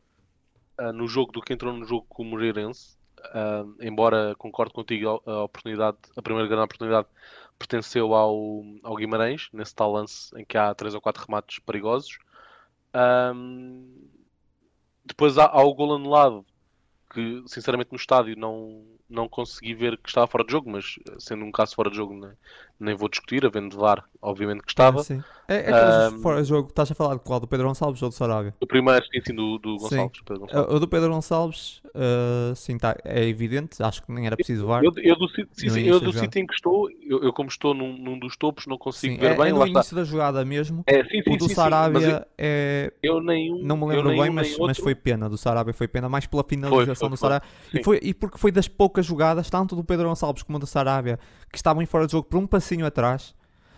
uh, 0.80 0.94
no 0.94 1.08
jogo 1.08 1.32
do 1.32 1.42
que 1.42 1.54
entrou 1.54 1.74
no 1.74 1.86
jogo 1.86 2.06
com 2.08 2.24
o 2.24 2.26
Moreirense. 2.26 2.98
Uh, 3.20 3.76
embora 3.82 4.34
concordo 4.38 4.74
contigo, 4.74 5.22
a 5.26 5.44
oportunidade, 5.44 5.98
a 6.16 6.22
primeira 6.22 6.48
grande 6.48 6.64
oportunidade 6.64 7.08
pertenceu 7.58 8.14
ao, 8.14 8.64
ao 8.82 8.96
Guimarães, 8.96 9.50
nesse 9.52 9.76
tal 9.76 9.92
lance 9.92 10.34
em 10.38 10.46
que 10.46 10.58
há 10.58 10.74
três 10.74 10.96
ou 10.96 11.02
quatro 11.02 11.26
remates 11.26 11.60
perigosos. 11.60 12.18
Um, 12.96 14.08
depois 15.04 15.38
há, 15.38 15.46
há, 15.46 15.62
o 15.62 15.74
gol 15.74 15.96
anulado, 15.96 16.46
que 17.10 17.44
sinceramente 17.48 17.92
no 17.92 17.98
estádio 17.98 18.36
não, 18.38 18.86
não 19.10 19.28
consegui 19.28 19.74
ver 19.74 19.98
que 19.98 20.10
estava 20.10 20.28
fora 20.28 20.44
de 20.44 20.52
jogo, 20.52 20.70
mas 20.70 20.96
sendo 21.18 21.44
um 21.46 21.52
caso 21.52 21.76
fora 21.76 21.90
de 21.90 21.98
jogo, 21.98 22.14
nem, 22.14 22.32
nem 22.80 22.96
vou 22.96 23.10
discutir, 23.10 23.46
havendo 23.46 23.70
de 23.70 23.78
VAR, 23.78 24.06
obviamente 24.22 24.62
que 24.62 24.72
estava. 24.72 25.02
É, 25.48 25.56
é, 25.56 25.72
é 25.72 26.10
um, 26.10 26.20
fora 26.20 26.44
jogo, 26.44 26.70
estás 26.70 26.92
a 26.92 26.96
falar 26.96 27.16
de 27.16 27.22
qual? 27.22 27.40
Do 27.40 27.48
Pedro 27.48 27.68
Gonçalves 27.68 28.02
ou 28.04 28.10
do 28.10 28.16
Sarabia? 28.16 28.54
O 28.62 28.68
primeiro, 28.68 29.04
sim, 29.06 29.20
sim 29.26 29.34
do, 29.34 29.58
do 29.58 29.78
Gonçalves, 29.78 30.22
Pedro 30.24 30.42
Gonçalves. 30.42 30.76
O 30.76 30.80
do 30.80 30.88
Pedro 30.88 31.10
Gonçalves, 31.10 31.82
uh, 31.88 32.56
sim, 32.56 32.78
tá, 32.78 32.96
é 33.04 33.28
evidente, 33.28 33.82
acho 33.82 34.04
que 34.04 34.12
nem 34.12 34.28
era 34.28 34.36
preciso 34.36 34.68
VAR. 34.68 34.84
Eu, 34.84 34.94
eu 34.98 35.16
do, 35.18 35.28
sim, 35.28 35.46
sim, 35.54 35.82
eu 35.82 36.00
do 36.00 36.14
sítio 36.14 36.40
em 36.40 36.46
que 36.46 36.54
estou, 36.54 36.90
eu, 37.02 37.24
eu, 37.24 37.34
como 37.34 37.50
estou 37.50 37.74
num, 37.74 37.98
num 37.98 38.20
dos 38.20 38.38
topos, 38.38 38.68
não 38.68 38.78
consigo 38.78 39.16
sim, 39.16 39.20
ver 39.20 39.32
é, 39.32 39.36
bem. 39.36 39.48
É 39.48 39.52
no 39.52 39.66
início 39.66 39.80
está. 39.80 39.96
da 39.96 40.04
jogada 40.04 40.46
mesmo. 40.46 40.84
É, 40.86 41.04
sim, 41.04 41.22
sim, 41.24 41.34
o 41.34 41.38
do 41.38 41.50
Sarabia 41.50 42.28
é. 42.38 42.94
Eu 43.02 43.20
nenhum, 43.20 43.64
não 43.64 43.76
me 43.76 43.88
lembro 43.88 44.10
bem, 44.10 44.30
mas, 44.30 44.56
mas 44.58 44.78
foi 44.78 44.94
pena. 44.94 45.28
Do 45.28 45.38
Sarabia 45.38 45.74
foi 45.74 45.88
pena, 45.88 46.08
mais 46.08 46.28
pela 46.28 46.44
finalização 46.44 46.86
foi, 46.86 46.96
foi, 46.96 47.10
do 47.10 47.18
Sarabia. 47.18 47.50
E, 47.74 47.84
foi, 47.84 48.00
e 48.04 48.14
porque 48.14 48.38
foi 48.38 48.52
das 48.52 48.68
poucas 48.68 49.06
jogadas, 49.06 49.50
tanto 49.50 49.76
do 49.76 49.84
Pedro 49.84 50.08
Gonçalves 50.08 50.44
como 50.44 50.60
do 50.60 50.68
Sarabia, 50.68 51.20
que 51.52 51.58
estavam 51.58 51.82
em 51.82 51.88
fora 51.88 52.06
de 52.06 52.12
jogo 52.12 52.28
por 52.30 52.38
um 52.38 52.46
passinho 52.70 52.86
atrás. 52.86 53.36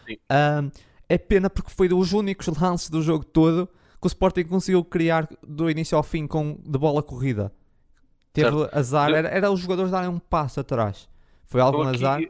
Um, 0.09 0.71
é 1.07 1.17
pena 1.17 1.49
porque 1.49 1.71
foi 1.71 1.87
dos 1.87 2.11
únicos 2.13 2.47
lances 2.59 2.89
do 2.89 3.01
jogo 3.01 3.23
todo 3.23 3.67
que 3.67 4.07
o 4.07 4.09
Sporting 4.09 4.43
conseguiu 4.43 4.83
criar 4.83 5.29
do 5.43 5.69
início 5.69 5.95
ao 5.95 6.03
fim 6.03 6.27
com 6.27 6.57
de 6.59 6.77
bola 6.77 7.03
corrida. 7.03 7.53
Teve 8.33 8.49
certo. 8.49 8.77
azar, 8.77 9.11
era, 9.11 9.27
era 9.27 9.51
os 9.51 9.59
jogadores 9.59 9.91
darem 9.91 10.09
um 10.09 10.19
passo 10.19 10.59
atrás. 10.59 11.07
Foi 11.45 11.61
algum 11.61 11.83
aqui, 11.83 11.95
azar. 11.95 12.21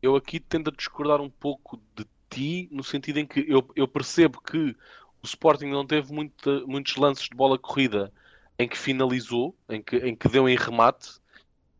Eu 0.00 0.14
aqui 0.14 0.38
tendo 0.38 0.70
a 0.70 0.72
discordar 0.72 1.20
um 1.20 1.30
pouco 1.30 1.80
de 1.96 2.06
ti, 2.30 2.68
no 2.70 2.84
sentido 2.84 3.18
em 3.18 3.26
que 3.26 3.44
eu, 3.48 3.66
eu 3.74 3.88
percebo 3.88 4.40
que 4.40 4.76
o 5.20 5.24
Sporting 5.24 5.66
não 5.66 5.84
teve 5.84 6.12
muita, 6.12 6.60
muitos 6.66 6.94
lances 6.96 7.24
de 7.24 7.34
bola 7.34 7.58
corrida 7.58 8.12
em 8.58 8.68
que 8.68 8.78
finalizou, 8.78 9.56
em 9.68 9.82
que, 9.82 9.96
em 9.96 10.14
que 10.14 10.28
deu 10.28 10.48
em 10.48 10.56
remate, 10.56 11.16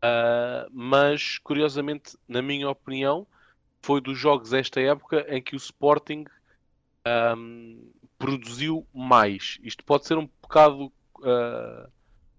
uh, 0.03 0.69
mas 0.71 1.37
curiosamente, 1.37 2.17
na 2.27 2.41
minha 2.41 2.69
opinião, 2.69 3.27
foi 3.81 4.01
dos 4.01 4.17
jogos 4.17 4.53
esta 4.53 4.79
época 4.79 5.25
em 5.29 5.41
que 5.41 5.55
o 5.55 5.57
Sporting 5.57 6.25
um, 7.37 7.91
produziu 8.17 8.85
mais. 8.93 9.57
Isto 9.63 9.83
pode 9.83 10.05
ser 10.05 10.17
um 10.17 10.29
bocado. 10.41 10.91
Uh, 11.17 11.89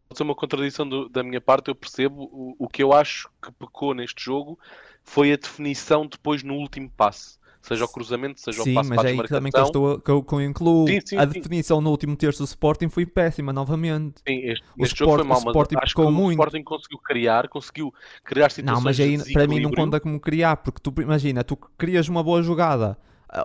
pode 0.08 0.16
ser 0.16 0.22
uma 0.22 0.34
contradição 0.34 0.88
do, 0.88 1.08
da 1.08 1.22
minha 1.22 1.40
parte, 1.40 1.68
eu 1.68 1.74
percebo. 1.74 2.24
O, 2.24 2.54
o, 2.58 2.68
que 2.68 2.82
eu 2.82 2.92
acho 2.92 3.30
que 3.42 3.50
pecou 3.52 3.94
neste 3.94 4.22
jogo 4.22 4.58
foi 5.02 5.32
a 5.32 5.36
definição 5.36 6.06
depois 6.06 6.42
no 6.42 6.54
último 6.54 6.90
passe 6.90 7.39
seja 7.62 7.84
o 7.84 7.88
cruzamento, 7.88 8.40
seja 8.40 8.62
sim, 8.62 8.72
o 8.72 8.74
passo 8.74 8.88
mas 8.90 9.04
é 9.04 9.08
aí 9.08 9.28
também 9.28 9.52
que 9.52 9.58
eu, 9.58 9.64
estou, 9.64 10.00
que 10.00 10.10
eu, 10.10 10.22
que 10.22 10.32
eu 10.34 10.40
incluo. 10.42 10.88
Sim, 10.88 11.00
sim, 11.04 11.16
a 11.16 11.24
definição 11.24 11.80
no 11.80 11.90
último 11.90 12.16
terço 12.16 12.42
do 12.42 12.46
Sporting 12.46 12.88
foi 12.88 13.06
péssima, 13.06 13.52
novamente. 13.52 14.20
Sim, 14.26 14.40
este, 14.44 14.64
o 14.78 14.84
este 14.84 14.98
jogo 14.98 15.16
foi 15.16 15.24
mal, 15.24 15.38
mas 15.38 15.46
Sporting 15.46 15.76
acho 15.82 15.94
que 15.94 16.00
o 16.00 16.10
muito. 16.10 16.38
Sporting 16.38 16.62
conseguiu 16.62 16.98
criar, 16.98 17.48
conseguiu 17.48 17.94
criar 18.24 18.50
situações 18.50 18.76
Não, 18.76 18.84
mas 18.84 19.00
aí 19.00 19.32
para 19.32 19.46
mim 19.46 19.60
não 19.60 19.70
conta 19.70 20.00
como 20.00 20.18
criar, 20.18 20.56
porque 20.58 20.80
tu 20.82 20.92
imagina, 21.02 21.44
tu 21.44 21.56
crias 21.76 22.08
uma 22.08 22.22
boa 22.22 22.42
jogada, 22.42 22.96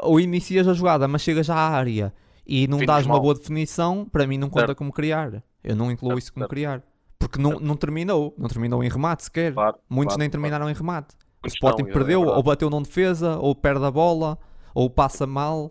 ou 0.01 0.19
inicias 0.19 0.67
a 0.67 0.73
jogada, 0.73 1.07
mas 1.07 1.21
chegas 1.21 1.49
à 1.49 1.57
área 1.57 2.13
e 2.45 2.67
não 2.67 2.79
dás 2.85 3.05
mal. 3.05 3.17
uma 3.17 3.21
boa 3.21 3.33
definição, 3.33 4.05
para 4.05 4.27
mim 4.27 4.37
não 4.37 4.49
conta 4.49 4.67
certo. 4.67 4.77
como 4.77 4.93
criar. 4.93 5.43
Eu 5.63 5.75
não 5.75 5.91
incluo 5.91 6.11
certo, 6.11 6.21
isso 6.21 6.33
como 6.33 6.43
certo. 6.43 6.51
criar. 6.51 6.83
Porque 7.17 7.41
não, 7.41 7.59
não 7.59 7.75
terminou, 7.75 8.35
não 8.37 8.47
terminou 8.47 8.83
em 8.83 8.89
remate 8.89 9.23
sequer. 9.23 9.53
Claro, 9.53 9.77
Muitos 9.89 10.13
claro, 10.13 10.19
nem 10.19 10.29
terminaram 10.29 10.65
claro. 10.65 10.77
em 10.77 10.79
remate. 10.79 11.15
O 11.45 11.47
Sporting 11.47 11.83
não, 11.83 11.91
perdeu, 11.91 12.23
é 12.23 12.35
ou 12.35 12.43
bateu 12.43 12.69
não 12.69 12.81
defesa, 12.81 13.37
ou 13.37 13.55
perde 13.55 13.85
a 13.85 13.91
bola, 13.91 14.37
ou 14.73 14.89
passa 14.89 15.25
mal. 15.27 15.69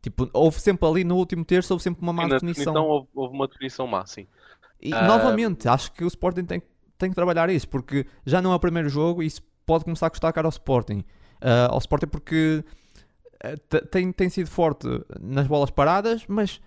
Tipo, 0.00 0.28
houve 0.32 0.60
sempre 0.60 0.86
ali 0.88 1.04
no 1.04 1.16
último 1.16 1.44
terço, 1.44 1.72
houve 1.72 1.82
sempre 1.82 2.02
uma 2.02 2.12
má 2.12 2.22
definição. 2.22 2.72
definição 2.72 2.86
houve, 2.86 3.08
houve, 3.14 3.34
uma 3.34 3.48
definição 3.48 3.86
má, 3.86 4.06
sim. 4.06 4.26
E 4.80 4.92
uh... 4.92 5.04
novamente, 5.04 5.68
acho 5.68 5.92
que 5.92 6.04
o 6.04 6.06
Sporting 6.06 6.44
tem, 6.44 6.62
tem 6.96 7.08
que 7.10 7.14
trabalhar 7.14 7.50
isso, 7.50 7.68
porque 7.68 8.06
já 8.24 8.40
não 8.40 8.52
é 8.52 8.54
o 8.54 8.60
primeiro 8.60 8.88
jogo 8.88 9.22
e 9.22 9.26
isso 9.26 9.42
pode 9.66 9.84
começar 9.84 10.06
a 10.06 10.10
custar 10.10 10.32
caro 10.32 10.46
ao 10.46 10.50
Sporting. 10.50 11.04
Uh, 11.42 11.70
ao 11.70 11.78
Sporting 11.78 12.06
porque 12.06 12.64
uh, 13.44 13.86
tem, 13.86 14.12
tem 14.12 14.28
sido 14.28 14.48
forte 14.48 14.86
nas 15.20 15.46
bolas 15.46 15.70
paradas, 15.70 16.24
mas 16.28 16.60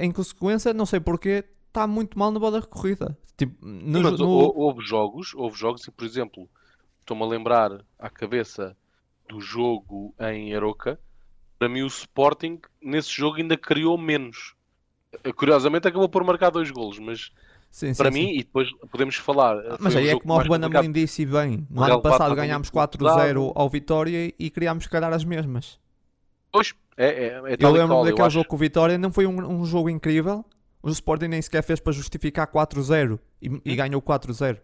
em 0.00 0.10
consequência, 0.10 0.74
não 0.74 0.84
sei 0.84 0.98
porquê, 0.98 1.44
está 1.68 1.86
muito 1.86 2.18
mal 2.18 2.32
na 2.32 2.40
bola 2.40 2.60
corrida. 2.62 3.16
Tipo, 3.36 3.64
no, 3.64 4.02
mas 4.02 4.18
no... 4.18 4.28
houve 4.28 4.84
jogos, 4.84 5.34
houve 5.34 5.56
jogos 5.58 5.86
e, 5.86 5.90
por 5.90 6.04
exemplo, 6.04 6.48
estou-me 7.06 7.22
a 7.22 7.26
lembrar 7.26 7.84
à 7.96 8.10
cabeça 8.10 8.76
do 9.28 9.40
jogo 9.40 10.12
em 10.20 10.54
Aroca. 10.54 10.98
Para 11.56 11.68
mim, 11.68 11.82
o 11.82 11.86
Sporting 11.86 12.60
nesse 12.82 13.10
jogo 13.10 13.36
ainda 13.36 13.56
criou 13.56 13.96
menos. 13.96 14.54
Curiosamente, 15.36 15.86
acabou 15.86 16.08
por 16.08 16.22
marcar 16.24 16.50
dois 16.50 16.70
golos, 16.70 16.98
mas 16.98 17.30
sim, 17.70 17.94
para 17.94 18.10
sim, 18.10 18.18
mim, 18.18 18.26
sim. 18.26 18.34
e 18.34 18.38
depois 18.38 18.68
podemos 18.90 19.14
falar. 19.16 19.56
Ah, 19.58 19.76
mas 19.78 19.94
aí 19.94 20.08
um 20.08 20.16
é 20.16 20.20
como 20.20 20.34
o 20.34 20.38
Ruben 20.38 20.64
Amorim 20.64 20.92
disse 20.92 21.24
bem: 21.24 21.66
no 21.70 21.82
ano 21.82 22.02
passado 22.02 22.34
ganhámos 22.34 22.70
4-0 22.70 23.52
ao 23.54 23.70
Vitória 23.70 24.34
e 24.38 24.50
criámos, 24.50 24.84
se 24.84 24.90
calhar, 24.90 25.12
as 25.12 25.24
mesmas. 25.24 25.78
Pois, 26.50 26.74
é, 26.96 27.06
é, 27.06 27.26
é 27.52 27.56
Eu 27.58 27.70
lembro 27.70 28.04
daquele 28.04 28.30
jogo 28.30 28.48
com 28.48 28.56
o 28.56 28.58
Vitória, 28.58 28.98
não 28.98 29.12
foi 29.12 29.26
um, 29.26 29.60
um, 29.60 29.64
jogo 29.64 29.88
incrível. 29.88 30.44
O 30.82 30.90
Sporting 30.90 31.28
nem 31.28 31.42
sequer 31.42 31.62
fez 31.62 31.80
para 31.80 31.92
justificar 31.92 32.46
4-0 32.46 33.18
e, 33.40 33.48
hum? 33.48 33.60
e 33.64 33.74
ganhou 33.74 34.02
4-0 34.02 34.58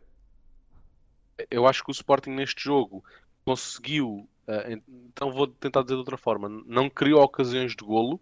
eu 1.50 1.66
acho 1.66 1.84
que 1.84 1.90
o 1.90 1.92
Sporting 1.92 2.30
neste 2.30 2.64
jogo 2.64 3.04
conseguiu, 3.44 4.28
uh, 4.46 4.82
então 4.86 5.32
vou 5.32 5.46
tentar 5.46 5.82
dizer 5.82 5.94
de 5.94 6.00
outra 6.00 6.16
forma, 6.16 6.48
não 6.66 6.88
criou 6.88 7.22
ocasiões 7.22 7.72
de 7.74 7.84
golo, 7.84 8.20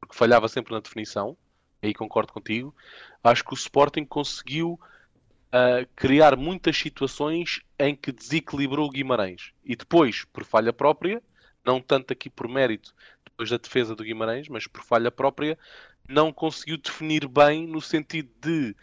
porque 0.00 0.16
falhava 0.16 0.48
sempre 0.48 0.72
na 0.72 0.80
definição, 0.80 1.36
aí 1.82 1.94
concordo 1.94 2.32
contigo. 2.32 2.74
Acho 3.22 3.44
que 3.44 3.52
o 3.52 3.54
Sporting 3.54 4.04
conseguiu 4.04 4.78
uh, 5.52 5.86
criar 5.94 6.36
muitas 6.36 6.76
situações 6.76 7.60
em 7.78 7.94
que 7.94 8.12
desequilibrou 8.12 8.86
o 8.86 8.90
Guimarães. 8.90 9.52
E 9.64 9.76
depois, 9.76 10.24
por 10.32 10.44
falha 10.44 10.72
própria, 10.72 11.22
não 11.64 11.80
tanto 11.80 12.12
aqui 12.12 12.28
por 12.30 12.48
mérito 12.48 12.94
depois 13.24 13.50
da 13.50 13.56
defesa 13.56 13.94
do 13.94 14.04
Guimarães, 14.04 14.48
mas 14.48 14.66
por 14.66 14.82
falha 14.82 15.10
própria, 15.10 15.58
não 16.08 16.32
conseguiu 16.32 16.76
definir 16.76 17.26
bem 17.28 17.66
no 17.66 17.80
sentido 17.80 18.30
de 18.40 18.74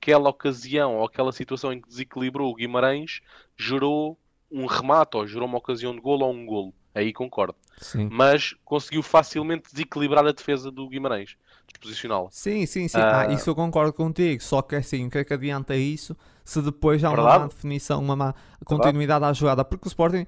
aquela 0.00 0.28
ocasião 0.30 0.96
ou 0.96 1.04
aquela 1.04 1.32
situação 1.32 1.72
em 1.72 1.80
que 1.80 1.88
desequilibrou 1.88 2.50
o 2.50 2.54
Guimarães 2.54 3.20
gerou 3.56 4.18
um 4.50 4.66
remate 4.66 5.16
ou 5.16 5.26
gerou 5.26 5.48
uma 5.48 5.58
ocasião 5.58 5.94
de 5.94 6.00
golo 6.00 6.24
ou 6.24 6.32
um 6.32 6.46
golo. 6.46 6.72
Aí 6.94 7.12
concordo. 7.12 7.54
Sim. 7.78 8.08
Mas 8.10 8.54
conseguiu 8.64 9.02
facilmente 9.02 9.70
desequilibrar 9.70 10.24
a 10.26 10.32
defesa 10.32 10.70
do 10.70 10.88
Guimarães, 10.88 11.36
disposicional. 11.66 12.28
Sim, 12.30 12.64
sim, 12.64 12.88
sim. 12.88 12.98
Ah, 12.98 13.22
Ah. 13.22 13.32
isso 13.32 13.50
eu 13.50 13.54
concordo 13.54 13.92
contigo. 13.92 14.42
Só 14.42 14.62
que 14.62 14.76
assim, 14.76 15.06
o 15.06 15.10
que 15.10 15.18
é 15.18 15.24
que 15.24 15.34
adianta 15.34 15.76
isso 15.76 16.16
se 16.44 16.62
depois 16.62 17.02
há 17.04 17.08
uma 17.10 17.16
Verdade. 17.16 17.38
má 17.40 17.46
definição, 17.48 18.00
uma 18.00 18.16
má 18.16 18.34
continuidade 18.64 19.24
à 19.24 19.32
jogada? 19.32 19.64
Porque 19.64 19.86
o 19.86 19.90
Sporting, 19.90 20.26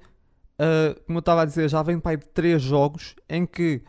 ah, 0.59 0.95
como 1.07 1.17
eu 1.17 1.21
estava 1.21 1.41
a 1.41 1.45
dizer, 1.45 1.69
já 1.69 1.81
vem 1.81 1.99
para 1.99 2.11
aí 2.11 2.17
de 2.17 2.27
três 2.27 2.61
jogos 2.61 3.15
em 3.27 3.45
que 3.47 3.81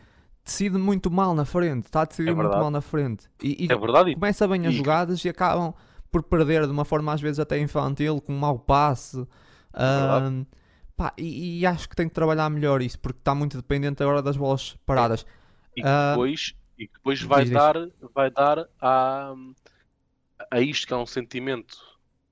decide 0.51 0.79
muito 0.79 1.11
mal 1.11 1.35
na 1.35 1.45
frente. 1.45 1.87
Está 1.87 2.03
a 2.03 2.05
decidir 2.05 2.31
É 2.31 2.35
muito 2.35 2.59
mal 2.59 2.71
na 2.71 2.81
frente. 2.81 3.29
E, 3.43 3.67
e 3.67 3.69
É 3.69 3.77
verdade? 3.77 4.13
começa 4.15 4.47
bem 4.49 4.67
as 4.67 4.75
e- 4.75 4.77
jogadas 4.77 5.25
e 5.25 5.29
acabam 5.29 5.75
por 6.11 6.23
perder 6.25 6.67
de 6.67 6.73
uma 6.73 6.85
forma 6.85 7.13
às 7.13 7.21
vezes 7.21 7.39
até 7.41 7.59
infantil, 7.59 8.21
com 8.21 8.33
um 8.35 8.39
mau 8.39 8.59
passe. 8.59 9.27
Ah, 9.73 10.45
pá, 10.97 11.13
e, 11.19 11.61
e 11.61 11.67
acho 11.67 11.89
que 11.89 11.97
tem 11.97 12.09
que 12.09 12.15
trabalhar 12.15 12.51
melhor 12.51 12.83
isso, 12.83 12.99
porque 12.99 13.19
está 13.21 13.35
muito 13.35 13.57
dependente 13.57 14.03
agora 14.03 14.23
das 14.23 14.37
bolas 14.37 14.77
paradas. 14.87 15.25
E 15.77 15.83
Ah, 15.83 16.13
depois, 16.13 16.55
e 16.79 16.87
que 16.87 16.95
depois 16.95 17.21
vai, 17.23 17.45
diz, 17.45 17.51
diz. 17.51 17.55
dar, 17.55 17.75
vai 18.15 18.31
dar 18.31 18.69
a, 18.81 19.35
a 20.51 20.61
isto 20.61 20.87
que 20.87 20.93
é 20.93 20.97
um 20.97 21.07
sentimento 21.07 21.77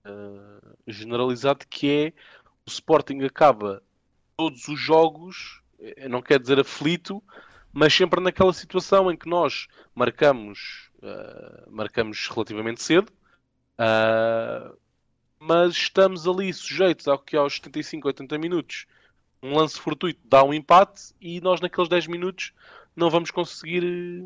ah, 0.04 0.74
generalizado 0.86 1.66
que 1.68 1.90
é 1.90 2.08
o 2.66 2.70
Sporting 2.70 3.22
acaba 3.24 3.82
todos 4.36 4.68
os 4.68 4.80
jogos, 4.80 5.62
eh, 5.80 6.08
não 6.08 6.22
quer 6.22 6.40
dizer 6.40 6.60
aflito, 6.60 7.22
mas 7.78 7.94
sempre 7.94 8.20
naquela 8.20 8.52
situação 8.52 9.08
em 9.10 9.16
que 9.16 9.28
nós 9.28 9.68
marcamos, 9.94 10.90
ah, 11.00 11.64
marcamos 11.70 12.26
relativamente 12.28 12.82
cedo, 12.82 13.12
ah, 13.78 14.72
mas 15.38 15.72
estamos 15.74 16.26
ali 16.26 16.52
sujeitos 16.52 17.06
ao 17.06 17.18
que 17.18 17.36
aos 17.36 17.54
75, 17.54 18.08
80 18.08 18.36
minutos 18.38 18.86
um 19.40 19.56
lance 19.56 19.78
fortuito 19.78 20.18
dá 20.24 20.42
um 20.42 20.52
empate 20.52 21.14
e 21.20 21.40
nós 21.40 21.60
naqueles 21.60 21.88
10 21.88 22.08
minutos 22.08 22.52
não 22.96 23.08
vamos 23.08 23.30
conseguir 23.30 24.24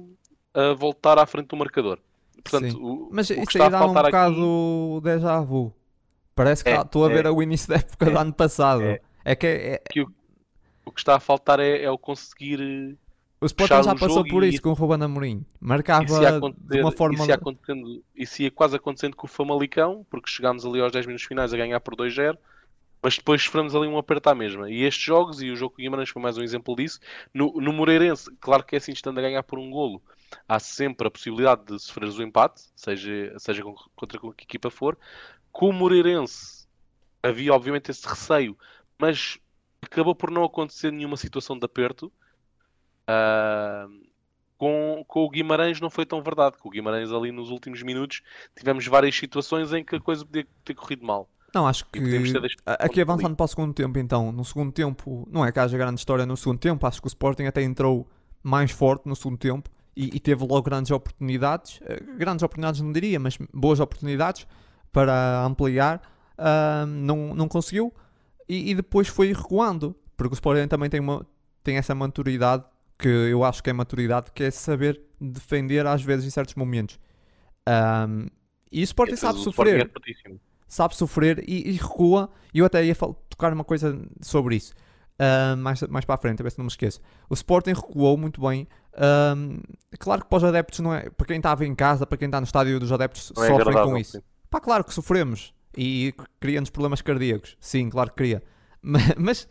eh, 0.55 0.72
voltar 0.74 1.18
à 1.18 1.26
frente 1.26 1.48
do 1.48 1.57
marcador. 1.57 1.98
Portanto, 2.42 2.70
Sim. 2.72 2.78
o, 2.82 3.11
Mas 3.12 3.28
o 3.28 3.34
que 3.34 3.40
isso 3.40 3.50
está 3.50 3.64
aí 3.64 3.66
a 3.66 3.68
dá 3.68 3.76
um 3.84 3.92
faltar 3.92 4.05
bocado 4.05 4.32
aqui 4.32 4.40
o 4.40 5.00
déjà 5.05 5.38
vu. 5.42 5.70
Parece 6.34 6.64
que 6.64 6.70
É, 6.70 6.80
estou 6.80 7.05
a 7.05 7.09
ver 7.11 7.26
é. 7.26 7.30
o 7.30 7.42
início 7.42 7.68
da 7.68 7.74
época 7.76 8.07
do 8.07 8.16
É, 8.16 8.20
ano 8.22 8.32
passado. 8.32 8.82
é. 8.82 9.00
É 9.22 9.36
que 9.36 9.46
é- 9.46 9.74
é- 9.74 9.82
o 10.86 10.90
que 10.90 11.00
está 11.00 11.16
a 11.16 11.20
faltar 11.20 11.61
é, 11.61 11.82
é 11.82 11.90
o 11.90 11.98
conseguir 11.98 12.96
o 13.43 13.47
Sporting 13.47 13.82
já 13.82 13.95
passou 13.95 14.24
por 14.26 14.45
e- 14.45 14.49
isso 14.51 14.62
com 14.62 14.70
o 14.70 14.74
Ruben 14.74 15.03
Amorim. 15.03 15.45
Marcava 15.61 16.05
de 16.05 16.80
uma 16.80 16.93
forma. 16.93 17.16
isso 17.16 17.28
ia 17.28 17.34
acontecendo, 17.34 18.05
isso 18.14 18.43
ia 18.43 18.51
quase 18.51 18.76
acontecendo 18.76 19.16
com 19.16 19.26
o 19.26 19.30
Famalicão, 19.30 20.07
porque 20.09 20.30
chegámos 20.30 20.64
ali 20.64 20.80
aos 20.80 20.93
10 20.93 21.07
minutos 21.07 21.26
finais 21.26 21.53
a 21.53 21.57
ganhar 21.57 21.80
por 21.80 21.97
2-0, 21.97 22.38
mas 23.03 23.16
depois 23.16 23.43
sofremos 23.43 23.74
ali 23.74 23.88
um 23.88 23.99
aperto 23.99 24.30
à 24.30 24.34
mesma. 24.34 24.70
E 24.70 24.84
estes 24.84 25.05
jogos, 25.05 25.43
e 25.43 25.51
o 25.51 25.57
jogo 25.57 25.74
com 25.74 25.82
o 25.82 25.84
Guimarães 25.84 26.09
foi 26.09 26.22
mais 26.22 26.38
um 26.38 26.43
exemplo 26.43 26.76
disso, 26.76 27.01
no, 27.34 27.53
no 27.61 27.72
Moreirense, 27.72 28.30
claro 28.40 28.62
que 28.62 28.76
é 28.76 28.78
assim, 28.78 28.93
estando 28.93 29.18
a 29.18 29.22
ganhar 29.22 29.43
por 29.43 29.59
um 29.59 29.70
golo, 29.70 30.01
há 30.49 30.61
sempre 30.61 31.09
a 31.09 31.11
possibilidade 31.11 31.64
de 31.64 31.78
sofreres 31.80 32.16
o 32.16 32.22
empate, 32.22 32.62
seja, 32.76 33.34
seja 33.38 33.62
contra 33.97 34.20
que 34.36 34.45
equipa 34.45 34.70
for. 34.70 34.97
Com 35.51 35.68
o 35.68 35.72
Moreirense 35.72 36.68
havia 37.20 37.53
obviamente 37.53 37.90
esse 37.90 38.07
receio, 38.07 38.57
mas 38.99 39.38
acabou 39.82 40.14
por 40.14 40.30
não 40.30 40.45
acontecer 40.45 40.93
nenhuma 40.93 41.16
situação 41.16 41.59
de 41.59 41.64
aperto. 41.64 42.12
Ah, 43.07 43.86
com, 44.57 45.05
com 45.09 45.24
o 45.24 45.30
Guimarães 45.30 45.80
não 45.80 45.90
foi 45.90 46.07
tão 46.07 46.22
verdade. 46.22 46.57
Com 46.59 46.68
o 46.68 46.72
Guimarães 46.72 47.11
ali 47.11 47.32
nos 47.32 47.50
últimos 47.50 47.82
minutos 47.82 48.22
tivemos 48.57 48.86
várias 48.86 49.14
situações 49.16 49.72
em 49.72 49.84
que 49.84 49.96
a 49.96 50.00
coisa 50.00 50.24
podia 50.24 50.46
ter 50.64 50.74
corrido 50.74 51.05
mal. 51.05 51.28
Não, 51.55 51.66
acho 51.66 51.84
que. 51.86 52.00
Aqui 52.64 53.00
avançando 53.00 53.36
para 53.36 53.44
o 53.44 53.48
segundo 53.48 53.74
tempo, 53.74 53.98
então. 53.98 54.32
No 54.32 54.44
segundo 54.44 54.72
tempo, 54.72 55.28
não 55.30 55.44
é 55.44 55.53
que 55.53 55.59
haja 55.59 55.76
grande 55.76 56.00
história 56.00 56.24
no 56.24 56.36
segundo 56.36 56.59
tempo. 56.59 56.86
Acho 56.86 57.00
que 57.00 57.07
o 57.07 57.09
Sporting 57.09 57.44
até 57.44 57.62
entrou 57.62 58.09
mais 58.42 58.70
forte 58.70 59.07
no 59.07 59.14
segundo 59.14 59.38
tempo 59.38 59.68
e, 59.94 60.16
e 60.16 60.20
teve 60.20 60.42
logo 60.46 60.62
grandes 60.62 60.90
oportunidades. 60.90 61.80
Eh, 61.82 62.00
Grandes 62.16 62.42
oportunidades, 62.42 62.80
não 62.80 62.92
diria, 62.92 63.20
mas 63.20 63.36
boas 63.53 63.80
oportunidades 63.80 64.46
para 64.90 65.44
ampliar. 65.44 66.00
Ah, 66.38 66.84
não, 66.86 67.34
não 67.34 67.46
conseguiu 67.48 67.92
e, 68.48 68.70
e 68.70 68.74
depois 68.74 69.09
foi 69.09 69.32
recuando. 69.32 69.94
Porque 70.16 70.32
o 70.32 70.36
Sporting 70.36 70.68
também 70.68 70.88
tem, 70.88 71.00
uma, 71.00 71.26
tem 71.62 71.76
essa 71.76 71.94
maturidade 71.94 72.64
que 73.03 73.09
eu 73.09 73.42
acho 73.42 73.62
que 73.62 73.68
é 73.68 73.72
maturidade, 73.72 74.30
que 74.32 74.44
é 74.44 74.50
saber 74.50 75.00
defender 75.20 75.84
às 75.86 76.03
vezes 76.03 76.24
em 76.24 76.30
certos 76.30 76.55
momentos. 76.55 77.00
Ah, 77.66 78.07
e 78.70 78.80
o 78.80 78.84
Sporting 78.84 79.16
sabe 79.16 79.40
sofrer 79.40 79.86
Sporting 79.86 80.14
é 80.26 80.34
sabe 80.68 80.96
sofrer 80.96 81.44
e, 81.46 81.70
e 81.70 81.72
recua. 81.72 82.30
E 82.55 82.61
eu 82.61 82.64
até 82.64 82.84
ia 82.84 82.94
tocar 83.28 83.53
uma 83.53 83.64
coisa 83.64 84.00
sobre 84.20 84.57
isso 84.57 84.72
ah, 85.18 85.57
mais, 85.57 85.82
mais 85.82 86.05
para 86.05 86.14
a 86.14 86.18
frente, 86.18 86.40
a 86.40 86.44
ver 86.44 86.50
se 86.50 86.59
não 86.59 86.64
me 86.64 86.70
esqueço. 86.70 87.00
O 87.28 87.34
Sporting 87.34 87.72
recuou 87.72 88.16
muito 88.16 88.40
bem. 88.40 88.68
Ah, 88.94 89.34
claro 89.98 90.22
que 90.22 90.28
para 90.28 90.38
os 90.38 90.44
adeptos, 90.44 90.78
não 90.78 90.94
é, 90.94 91.11
para 91.11 91.26
quem 91.26 91.36
estava 91.38 91.66
em 91.66 91.74
casa, 91.74 92.07
para 92.07 92.16
quem 92.16 92.26
está 92.26 92.40
no 92.40 92.44
estádio 92.46 92.78
dos 92.78 92.92
adeptos, 92.92 93.32
Não 93.36 93.42
é 93.42 93.48
sofrem 93.48 93.68
agradável, 93.68 93.92
com 93.92 93.98
isso. 93.98 94.12
sim. 94.12 94.22
Pá, 94.48 94.61
claro 94.61 94.84
que 94.84 94.94
sofremos 94.94 95.53
e 95.76 96.14
cria-nos 96.38 96.70
problemas 96.70 97.03
cardíacos. 97.03 97.57
Sim, 97.61 97.90
claro 97.90 98.11
que 98.11 98.16
cria. 98.16 98.42
Mas, 98.84 99.14
mas, 99.16 99.48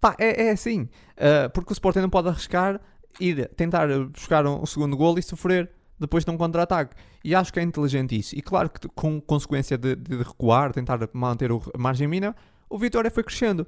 pá, 0.00 0.14
é, 0.18 0.48
é 0.48 0.50
assim. 0.50 0.88
Ah, 1.16 1.48
porque 1.48 1.72
o 1.72 1.74
Sporting 1.74 2.00
não 2.00 2.10
pode 2.10 2.28
arriscar 2.28 2.80
ir 3.20 3.48
tentar 3.56 3.88
buscar 4.08 4.46
um, 4.46 4.62
um 4.62 4.66
segundo 4.66 4.96
gol 4.96 5.18
e 5.18 5.22
sofrer 5.22 5.70
depois 5.98 6.24
de 6.24 6.30
um 6.30 6.36
contra-ataque. 6.36 6.94
E 7.24 7.34
acho 7.34 7.52
que 7.52 7.58
é 7.58 7.62
inteligente 7.62 8.16
isso. 8.16 8.36
E 8.36 8.40
claro 8.40 8.70
que 8.70 8.88
com 8.88 9.20
consequência 9.20 9.76
de, 9.76 9.96
de 9.96 10.18
recuar, 10.18 10.72
tentar 10.72 10.98
manter 11.12 11.50
a 11.50 11.78
margem 11.78 12.06
mínima, 12.06 12.34
o 12.70 12.78
Vitória 12.78 13.10
foi 13.10 13.24
crescendo. 13.24 13.66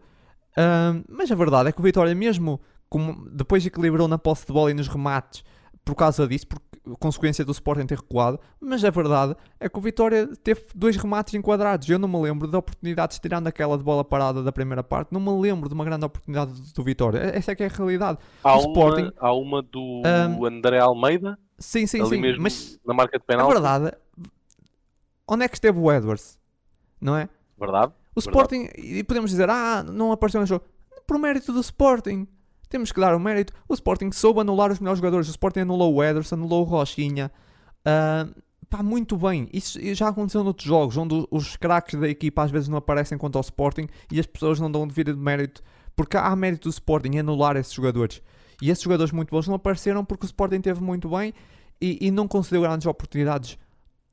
Ah, 0.56 1.00
mas 1.08 1.30
a 1.30 1.34
verdade 1.34 1.68
é 1.68 1.72
que 1.72 1.80
o 1.80 1.82
Vitória, 1.82 2.14
mesmo 2.14 2.60
como 2.88 3.28
depois 3.30 3.64
equilibrou 3.64 4.08
na 4.08 4.18
posse 4.18 4.46
de 4.46 4.52
bola 4.52 4.70
e 4.70 4.74
nos 4.74 4.88
remates 4.88 5.44
por 5.84 5.94
causa 5.94 6.26
disso, 6.26 6.46
por 6.46 6.60
consequência 6.98 7.44
do 7.44 7.52
Sporting 7.52 7.86
ter 7.86 7.96
recuado, 7.98 8.38
mas 8.60 8.84
a 8.84 8.90
verdade 8.90 9.36
é 9.58 9.68
que 9.68 9.78
o 9.78 9.80
Vitória 9.80 10.26
teve 10.42 10.62
dois 10.74 10.96
remates 10.96 11.34
enquadrados. 11.34 11.88
Eu 11.88 11.98
não 11.98 12.08
me 12.08 12.18
lembro 12.20 12.48
de 12.48 12.56
oportunidades 12.56 13.18
tirando 13.18 13.46
aquela 13.46 13.76
de 13.78 13.84
bola 13.84 14.04
parada 14.04 14.42
da 14.42 14.52
primeira 14.52 14.82
parte, 14.82 15.12
não 15.12 15.20
me 15.20 15.30
lembro 15.40 15.68
de 15.68 15.74
uma 15.74 15.84
grande 15.84 16.04
oportunidade 16.04 16.52
do, 16.72 16.82
Vitória. 16.84 17.18
Essa 17.18 17.52
é 17.52 17.54
que 17.54 17.62
é 17.62 17.66
a 17.66 17.70
realidade. 17.70 18.18
Há, 18.42 18.56
O 18.56 18.60
Sporting- 18.60 19.02
uma, 19.02 19.12
há 19.18 19.32
uma 19.34 19.62
do 19.62 20.02
Um, 20.04 20.44
André 20.46 20.78
Almeida, 20.78 21.38
Sim, 21.58 21.86
sim, 21.86 22.04
sim, 22.06 22.22
mas 22.38 22.78
na 22.86 22.94
marca 22.94 23.18
de 23.18 23.22
a 23.22 23.26
penal. 23.26 23.48
verdade, 23.48 23.92
onde 25.28 25.44
é 25.44 25.48
que 25.48 25.56
esteve 25.56 25.78
o 25.78 25.92
Edwards? 25.92 26.38
Não 27.00 27.16
é? 27.16 27.28
Verdade. 27.58 27.92
O 28.16 28.18
Sporting, 28.20 28.68
e 28.76 29.04
podemos 29.04 29.30
dizer, 29.30 29.48
ah, 29.50 29.82
não 29.82 30.10
apareceu 30.10 30.40
no 30.40 30.46
jogo. 30.46 30.64
Por 31.06 31.18
mérito 31.18 31.52
do 31.52 31.60
Sporting. 31.60 32.26
Temos 32.70 32.92
que 32.92 33.00
dar 33.00 33.16
o 33.16 33.20
mérito. 33.20 33.52
O 33.68 33.74
Sporting 33.74 34.12
soube 34.12 34.40
anular 34.40 34.70
os 34.70 34.78
melhores 34.78 35.00
jogadores. 35.00 35.26
O 35.26 35.30
Sporting 35.30 35.60
anulou 35.60 35.92
o 35.92 36.02
Ederson, 36.02 36.36
anulou 36.36 36.62
o 36.62 36.64
Rochinha. 36.64 37.30
Ah, 37.84 38.28
pá, 38.70 38.80
muito 38.80 39.16
bem. 39.16 39.48
Isso 39.52 39.78
já 39.92 40.08
aconteceu 40.08 40.44
noutros 40.44 40.68
jogos, 40.68 40.96
onde 40.96 41.26
os 41.32 41.56
craques 41.56 41.98
da 41.98 42.08
equipa 42.08 42.44
às 42.44 42.50
vezes 42.52 42.68
não 42.68 42.78
aparecem 42.78 43.18
quanto 43.18 43.36
ao 43.36 43.40
Sporting 43.40 43.88
e 44.10 44.20
as 44.20 44.26
pessoas 44.26 44.60
não 44.60 44.70
dão 44.70 44.86
devido 44.86 45.16
mérito. 45.16 45.62
Porque 45.96 46.16
há 46.16 46.34
mérito 46.36 46.68
do 46.68 46.72
Sporting 46.72 47.10
em 47.16 47.18
anular 47.18 47.56
esses 47.56 47.72
jogadores. 47.72 48.22
E 48.62 48.70
esses 48.70 48.84
jogadores 48.84 49.12
muito 49.12 49.30
bons 49.30 49.48
não 49.48 49.56
apareceram 49.56 50.04
porque 50.04 50.24
o 50.24 50.28
Sporting 50.28 50.60
teve 50.60 50.80
muito 50.80 51.08
bem 51.08 51.34
e, 51.80 51.98
e 52.00 52.10
não 52.12 52.28
concedeu 52.28 52.62
grandes 52.62 52.86
oportunidades 52.86 53.58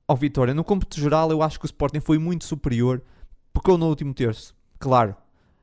ao 0.07 0.17
Vitória. 0.17 0.55
No 0.55 0.63
cômputo 0.63 0.99
geral, 0.99 1.29
eu 1.29 1.43
acho 1.43 1.59
que 1.59 1.65
o 1.65 1.67
Sporting 1.67 1.99
foi 1.99 2.17
muito 2.17 2.43
superior. 2.43 3.03
Pecou 3.53 3.77
no 3.77 3.87
último 3.87 4.15
terço, 4.15 4.55
claro. 4.79 5.15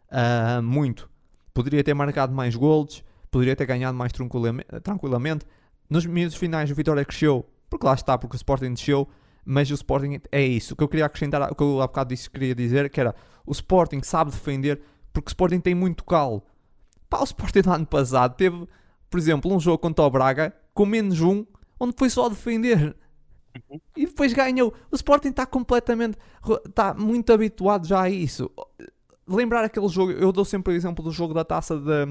Ah, 0.09 0.61
muito. 0.63 1.11
Poderia 1.55 1.83
ter 1.85 1.95
marcado 1.95 2.35
mais 2.35 2.55
golos, 2.57 3.03
poderia 3.31 3.55
ter 3.57 3.65
ganhado 3.65 3.97
mais 3.97 4.13
tranquilame- 4.13 4.65
tranquilamente. 4.83 5.47
Nos 5.89 6.05
minutos 6.05 6.37
finais, 6.37 6.71
o 6.71 6.75
Vitória 6.75 7.05
cresceu, 7.05 7.49
porque 7.71 7.87
lá 7.87 7.95
está, 7.95 8.19
porque 8.19 8.35
o 8.35 8.39
Sporting 8.39 8.75
desceu. 8.75 9.09
Mas 9.47 9.71
o 9.71 9.75
Sporting 9.75 10.21
é 10.33 10.43
isso. 10.43 10.73
O 10.75 10.77
que 10.77 10.83
eu 10.83 10.89
queria 10.89 11.05
acrescentar, 11.07 11.51
o 11.53 11.55
que 11.55 11.63
eu 11.63 11.81
há 11.81 11.87
bocado 11.87 12.09
disse, 12.15 12.31
queria 12.31 12.55
dizer, 12.55 12.89
que 12.91 12.99
era 13.01 13.15
o 13.47 13.53
Sporting 13.53 14.03
sabe 14.03 14.31
defender, 14.31 14.81
porque 15.13 15.29
o 15.29 15.31
Sporting 15.31 15.61
tem 15.61 15.75
muito 15.75 16.03
calo. 16.05 16.43
Pá, 17.11 17.21
o 17.21 17.25
Sporting 17.25 17.61
do 17.61 17.71
ano 17.73 17.87
passado 17.87 18.35
teve, 18.37 18.67
por 19.11 19.19
exemplo, 19.19 19.55
um 19.55 19.61
jogo 19.61 19.79
contra 19.79 20.05
o 20.05 20.11
Braga 20.11 20.53
com 20.73 20.87
menos 20.87 21.21
um, 21.21 21.45
onde 21.79 21.95
foi 21.97 22.09
só 22.11 22.29
defender. 22.29 22.97
E 23.97 24.07
depois 24.07 24.33
ganhou. 24.33 24.75
O 24.91 24.97
Sporting 24.97 25.29
está 25.29 25.47
completamente. 25.47 26.17
Está 26.67 26.93
muito 26.95 27.33
habituado 27.33 27.87
já 27.87 28.01
a 28.03 28.11
isso. 28.11 28.51
Lembrar 29.27 29.65
aquele 29.65 29.89
jogo. 29.89 30.13
Eu 30.13 30.33
dou 30.33 30.45
sempre 30.45 30.73
o 30.73 30.77
exemplo 30.77 31.05
do 31.05 31.11
jogo 31.11 31.33
da 31.35 31.45
taça 31.45 31.79
da, 31.79 32.07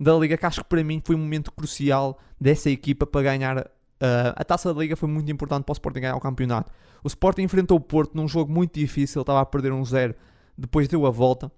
da 0.00 0.14
Liga, 0.16 0.36
que 0.36 0.46
acho 0.46 0.62
que 0.62 0.68
para 0.68 0.82
mim 0.84 1.02
foi 1.04 1.14
um 1.14 1.18
momento 1.18 1.52
crucial 1.52 2.18
dessa 2.40 2.70
equipa 2.70 3.06
para 3.06 3.22
ganhar 3.22 3.70
Uh, 3.94 4.34
a 4.36 4.44
taça 4.44 4.74
da 4.74 4.78
Liga 4.80 4.96
foi 4.96 5.08
muito 5.08 5.30
importante 5.30 5.64
para 5.64 5.72
o 5.72 5.74
Sporting 5.74 6.00
ganhar 6.00 6.16
o 6.16 6.20
campeonato. 6.20 6.70
O 7.02 7.06
Sporting 7.06 7.42
enfrentou 7.42 7.78
o 7.78 7.80
Porto 7.80 8.14
num 8.14 8.28
jogo 8.28 8.52
muito 8.52 8.78
difícil, 8.78 9.22
estava 9.22 9.40
a 9.40 9.46
perder 9.46 9.72
um 9.72 9.82
zero, 9.84 10.14
depois 10.58 10.88
deu 10.88 11.06
a 11.06 11.10
volta. 11.10 11.50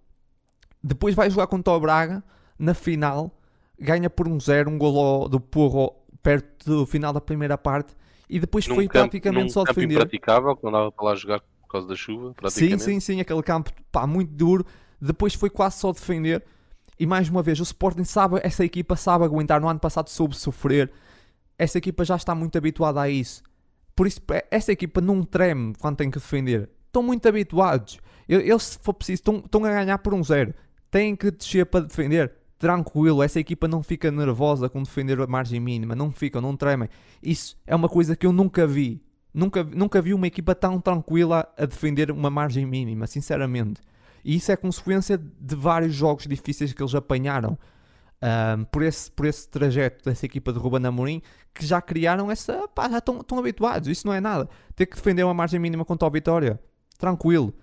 Depois 0.83 1.15
vai 1.15 1.29
jogar 1.31 1.47
contra 1.49 1.73
o 1.73 1.81
Braga 1.81 2.23
na 2.59 2.75
final, 2.75 3.37
ganha 3.81 4.09
por 4.09 4.29
um 4.29 4.39
zero, 4.39 4.71
um 4.71 4.79
gol 4.79 5.29
do 5.29 5.41
Porro 5.41 5.97
perto 6.23 6.65
do 6.67 6.87
final 6.87 7.13
da 7.13 7.21
primeira 7.21 7.57
parte 7.59 7.97
e 8.29 8.39
depois 8.39 8.69
Num 8.69 8.77
foi 8.77 8.87
campo- 8.87 9.09
praticamente 9.11 9.53
só 9.53 9.65
campo 9.65 9.75
defender. 9.81 9.95
impraticável, 9.95 10.55
que 10.55 10.63
não 10.65 10.73
dava 10.73 10.93
para 10.93 11.05
lá 11.07 11.15
jogar 11.17 11.41
por 11.41 11.69
causa 11.69 11.89
da 11.89 11.97
chuva, 11.97 12.35
Sim, 12.49 12.79
sim, 12.79 13.01
sim, 13.01 13.21
aquele 13.21 13.43
campo 13.43 13.73
pá, 13.91 14.07
muito 14.07 14.31
duro. 14.33 14.65
Depois 15.01 15.35
foi 15.35 15.51
quase 15.51 15.79
só 15.79 15.93
defender. 15.93 16.43
E 16.99 17.07
mais 17.07 17.29
uma 17.29 17.43
vez, 17.43 17.61
o 17.61 17.63
Sporting 17.63 18.05
sabe, 18.05 18.41
essa 18.43 18.65
equipa 18.65 18.97
sabe 18.97 19.25
aguentar. 19.25 19.61
No 19.61 19.69
ano 19.69 19.81
passado 19.81 20.09
soube 20.09 20.37
sofrer. 20.37 20.91
Essa 21.59 21.79
equipa 21.79 22.05
já 22.05 22.17
está 22.17 22.35
muito 22.35 22.57
habituada 22.57 23.01
a 23.01 23.09
isso. 23.09 23.43
Por 23.95 24.07
isso, 24.07 24.21
eh, 24.31 24.47
essa 24.51 24.73
equipa 24.73 25.01
não 25.01 25.23
treme 25.23 25.75
quando 25.79 25.97
tem 25.97 26.11
que 26.11 26.19
defender. 26.19 26.69
Estão 26.87 27.03
muito 27.03 27.27
habituados. 27.27 27.99
Eles, 28.29 28.63
se 28.63 28.79
for 28.81 28.95
preciso, 28.95 29.21
estão, 29.21 29.37
estão 29.39 29.65
a 29.65 29.71
ganhar 29.71 29.99
por 29.99 30.13
um 30.15 30.23
zero. 30.23 30.55
Têm 30.91 31.15
que 31.15 31.31
descer 31.31 31.67
para 31.67 31.85
defender. 31.85 32.33
Tranquilo, 32.59 33.23
essa 33.23 33.39
equipa 33.39 33.69
não 33.69 33.83
fica 33.83 34.11
nervosa 34.11 34.69
com 34.69 34.83
defender 34.83 35.21
a 35.21 35.27
margem 35.27 35.61
mínima. 35.61 35.95
Não 35.95 36.11
ficam, 36.11 36.41
não 36.41 36.57
tremem. 36.57 36.89
Isso 37.23 37.57
é 37.67 37.75
uma 37.75 37.89
coisa 37.89 38.17
que 38.17 38.27
eu 38.27 38.33
nunca 38.33 38.67
vi. 38.67 39.03
Nunca, 39.33 39.63
nunca 39.63 40.01
vi 40.01 40.15
uma 40.15 40.27
equipa 40.27 40.55
tão 40.55 40.81
tranquila 40.81 41.47
a 41.59 41.67
defender 41.67 42.11
uma 42.11 42.31
margem 42.31 42.65
mínima, 42.65 43.07
sinceramente. 43.07 43.83
E 44.29 44.35
isso 44.35 44.51
é 44.51 44.57
consequência 44.57 45.17
de 45.17 45.55
vários 45.55 45.95
jogos 45.95 46.27
difíceis 46.27 46.73
que 46.73 46.83
eles 46.83 46.93
apanharam 46.97 47.57
ahm, 48.21 48.65
por, 48.65 48.83
esse, 48.83 49.09
por 49.13 49.25
esse 49.25 49.49
trajeto 49.49 50.05
dessa 50.05 50.27
equipa 50.27 50.53
de 50.53 50.59
Ruben 50.59 50.85
Amorim 50.85 51.23
que 51.55 51.65
já 51.65 51.81
criaram 51.81 52.29
essa. 52.29 52.67
pá, 52.67 52.89
já 52.91 52.99
estão, 52.99 53.21
estão 53.21 53.39
habituados. 53.39 53.89
Isso 53.89 54.05
não 54.05 54.13
é 54.13 54.21
nada. 54.21 54.49
Ter 54.75 54.87
que 54.87 54.97
defender 54.97 55.23
uma 55.23 55.33
margem 55.33 55.61
mínima 55.61 55.85
contra 55.85 56.09
o 56.09 56.11
Vitória, 56.11 56.59
tranquilo. 56.99 57.55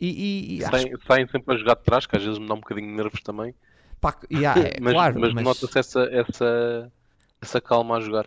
E, 0.00 0.08
e, 0.08 0.56
e 0.60 0.64
acho 0.64 0.88
Saem, 1.06 1.28
sempre 1.28 1.54
a 1.54 1.58
jogar 1.58 1.74
de 1.76 1.82
trás, 1.82 2.06
que 2.06 2.16
às 2.16 2.22
vezes 2.24 2.38
me 2.38 2.48
dá 2.48 2.54
um 2.54 2.60
bocadinho 2.60 2.88
de 2.88 2.94
nervos 2.94 3.20
também. 3.22 3.54
pá, 4.00 4.10
há- 4.10 4.58
é, 4.60 4.76
mas 4.80 4.92
claro, 4.94 5.20
mas, 5.20 5.34
mas, 5.34 5.44
nota-se 5.44 5.78
essa, 5.78 6.00
essa, 6.10 6.92
essa 7.40 7.60
calma 7.60 7.96
a 7.98 8.00
jogar. 8.00 8.26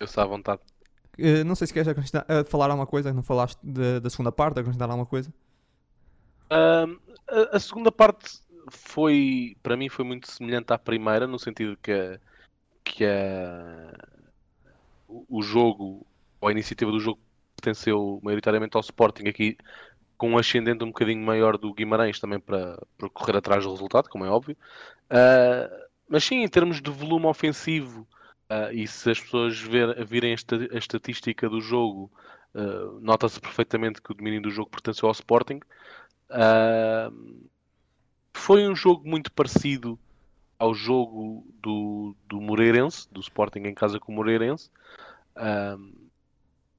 Eu 0.00 0.06
sei 0.08 0.22
à 0.22 0.26
vontade. 0.26 0.60
eh, 1.18 1.44
não 1.44 1.54
sei 1.54 1.66
se 1.68 1.72
queres 1.72 1.86
acrescentar- 1.88 2.24
eh, 2.28 2.42
falar 2.44 2.66
alguma 2.66 2.86
coisa, 2.86 3.12
não 3.12 3.22
falaste 3.22 3.58
de- 3.62 4.00
da 4.00 4.10
segunda 4.10 4.32
parte, 4.32 4.58
acrescentar 4.58 4.88
alguma 4.90 5.06
coisa. 5.06 5.32
A, 6.50 7.58
segunda 7.60 7.92
parte 7.92 8.40
foi, 8.70 9.56
para 9.62 9.76
mim, 9.76 9.88
foi 9.88 10.04
muito 10.04 10.30
semelhante 10.30 10.72
à 10.72 10.78
primeira, 10.78 11.26
no 11.26 11.38
sentido 11.38 11.76
que, 11.82 11.92
a- 11.92 12.18
que 12.84 13.04
a- 13.04 13.92
o 15.08 15.42
jogo, 15.42 16.06
ou 16.40 16.48
a 16.48 16.52
iniciativa 16.52 16.90
do 16.90 17.00
jogo, 17.00 17.20
pertenceu 17.56 18.20
maioritariamente 18.22 18.76
ao 18.76 18.80
Sporting, 18.80 19.28
aqui 19.28 19.56
com 20.18 20.30
um 20.32 20.38
ascendente 20.38 20.84
um 20.84 20.88
bocadinho 20.88 21.24
maior 21.24 21.58
do 21.58 21.72
Guimarães 21.74 22.20
também 22.20 22.40
para, 22.40 22.78
para 22.98 23.10
correr 23.10 23.36
atrás 23.36 23.64
do 23.64 23.70
resultado, 23.72 24.08
como 24.08 24.24
é 24.24 24.30
óbvio. 24.30 24.56
Ah, 25.10 25.70
mas 26.08 26.24
sim, 26.24 26.36
em 26.42 26.48
termos 26.48 26.80
de 26.82 26.90
volume 26.90 27.26
ofensivo, 27.26 28.06
ah, 28.48 28.72
e 28.72 28.86
se 28.86 29.10
as 29.10 29.20
pessoas 29.20 29.60
ver- 29.60 30.04
virem 30.06 30.32
a 30.32 30.34
esta- 30.34 30.56
a 30.72 30.78
estatística 30.78 31.48
do 31.48 31.60
jogo, 31.60 32.10
ah, 32.54 32.98
nota-se 33.00 33.40
perfeitamente 33.40 34.02
que 34.02 34.12
o 34.12 34.14
domínio 34.14 34.42
do 34.42 34.50
jogo 34.50 34.70
pertenceu 34.70 35.08
ao 35.08 35.12
Sporting. 35.12 35.60
Ah, 36.30 37.10
foi 38.34 38.66
um 38.68 38.74
jogo 38.74 39.08
muito 39.08 39.32
parecido 39.32 39.98
ao 40.58 40.74
jogo 40.74 41.46
do, 41.62 42.14
do 42.26 42.40
Moreirense, 42.40 43.08
do 43.12 43.20
Sporting 43.20 43.60
em 43.60 43.74
casa 43.74 43.98
com 43.98 44.12
o 44.12 44.14
Moreirense. 44.14 44.70
Ah, 45.36 45.76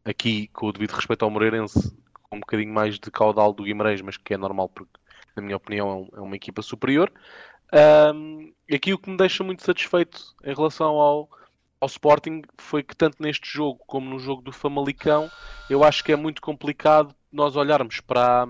aqui, 0.03 0.47
com 0.49 0.67
o 0.67 0.71
devido 0.73 0.91
respeito 0.91 1.23
ao 1.23 1.31
Moreirense, 1.31 1.95
com 2.23 2.37
um 2.37 2.39
bocadinho 2.39 2.73
mais 2.73 2.99
de 2.99 3.11
caudal 3.11 3.53
do 3.53 3.63
Guimarães, 3.63 4.01
mas 4.01 4.17
que 4.17 4.33
é 4.33 4.37
normal 4.37 4.69
porque, 4.69 4.91
na 5.35 5.43
minha 5.43 5.57
opinião, 5.57 5.89
é, 5.89 5.95
um- 5.95 6.09
é 6.19 6.21
uma 6.21 6.35
equipa 6.35 6.61
superior. 6.61 7.11
Ah, 7.71 8.13
aqui 8.73 8.93
o 8.93 8.97
que 8.97 9.09
me 9.09 9.17
deixa 9.17 9.43
muito 9.43 9.63
satisfeito 9.63 10.35
em 10.43 10.53
relação 10.53 10.95
ao, 10.95 11.29
ao 11.79 11.87
Sporting 11.87 12.41
foi 12.59 12.83
que 12.83 12.95
tanto 12.95 13.21
neste 13.21 13.49
jogo 13.49 13.79
como 13.87 14.09
no 14.09 14.19
jogo 14.19 14.41
do 14.41 14.51
Famalicão, 14.51 15.29
eu 15.69 15.83
acho 15.83 16.03
que 16.03 16.11
é 16.11 16.15
muito 16.15 16.41
complicado 16.41 17.15
nós 17.31 17.55
olharmos 17.55 17.99
para 18.01 18.45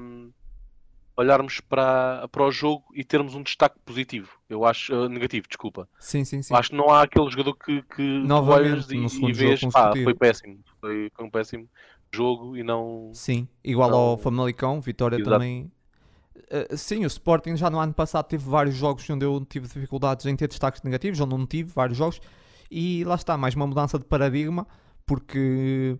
olharmos 1.22 1.60
para, 1.62 2.28
para 2.30 2.44
o 2.44 2.52
jogo 2.52 2.86
e 2.94 3.04
termos 3.04 3.36
um 3.36 3.44
destaque 3.44 3.78
positivo. 3.86 4.30
Eu 4.50 4.66
acho 4.66 4.94
eh, 4.94 5.10
negativo, 5.10 5.48
desculpa. 5.48 5.88
Sim, 6.00 6.26
sim, 6.26 6.42
sim. 6.42 6.54
Acho 6.54 6.72
que 6.72 6.76
não 6.76 6.90
há 6.90 7.04
aquele 7.04 7.30
jogador 7.30 7.56
que, 7.56 7.82
que 7.84 7.96
tu 7.96 8.28
Novamente, 8.28 8.96
olhas 8.96 9.14
e, 9.14 9.26
e 9.26 9.34
vês, 9.34 9.60
pá, 9.62 9.68
consecutivo." 9.68 10.04
foi 10.04 10.14
péssimo. 10.16 10.60
Foi, 10.80 11.12
foi 11.16 11.26
um 11.26 11.30
péssimo 11.30 11.70
jogo 12.14 12.58
e 12.58 12.64
não. 12.64 13.12
Sim, 13.14 13.48
igual 13.64 13.90
Não- 13.90 13.98
ao 13.98 14.18
Famalicão, 14.18 14.82
Vitória 14.82 15.16
Exato. 15.18 15.32
também. 15.32 15.72
Uh, 16.36 16.76
sim, 16.78 17.04
o 17.04 17.08
Sporting 17.08 17.56
já 17.56 17.70
no 17.70 17.80
ano 17.80 17.94
passado 17.94 18.26
teve 18.26 18.44
vários 18.50 18.76
jogos 18.76 19.10
onde 19.10 19.26
eu 19.26 19.46
tive 19.48 19.68
dificuldades 19.68 20.26
em 20.26 20.36
ter 20.36 20.48
destaques 20.48 20.82
negativos, 20.82 21.20
onde 21.20 21.36
não 21.38 21.46
tive 21.46 21.72
vários 21.74 21.98
jogos, 21.98 22.20
e 22.70 23.04
lá 23.06 23.16
está, 23.16 23.38
mais 23.38 23.56
uma 23.56 23.68
mudança 23.68 23.98
de 24.00 24.06
paradigma, 24.06 24.68
porque 25.06 25.98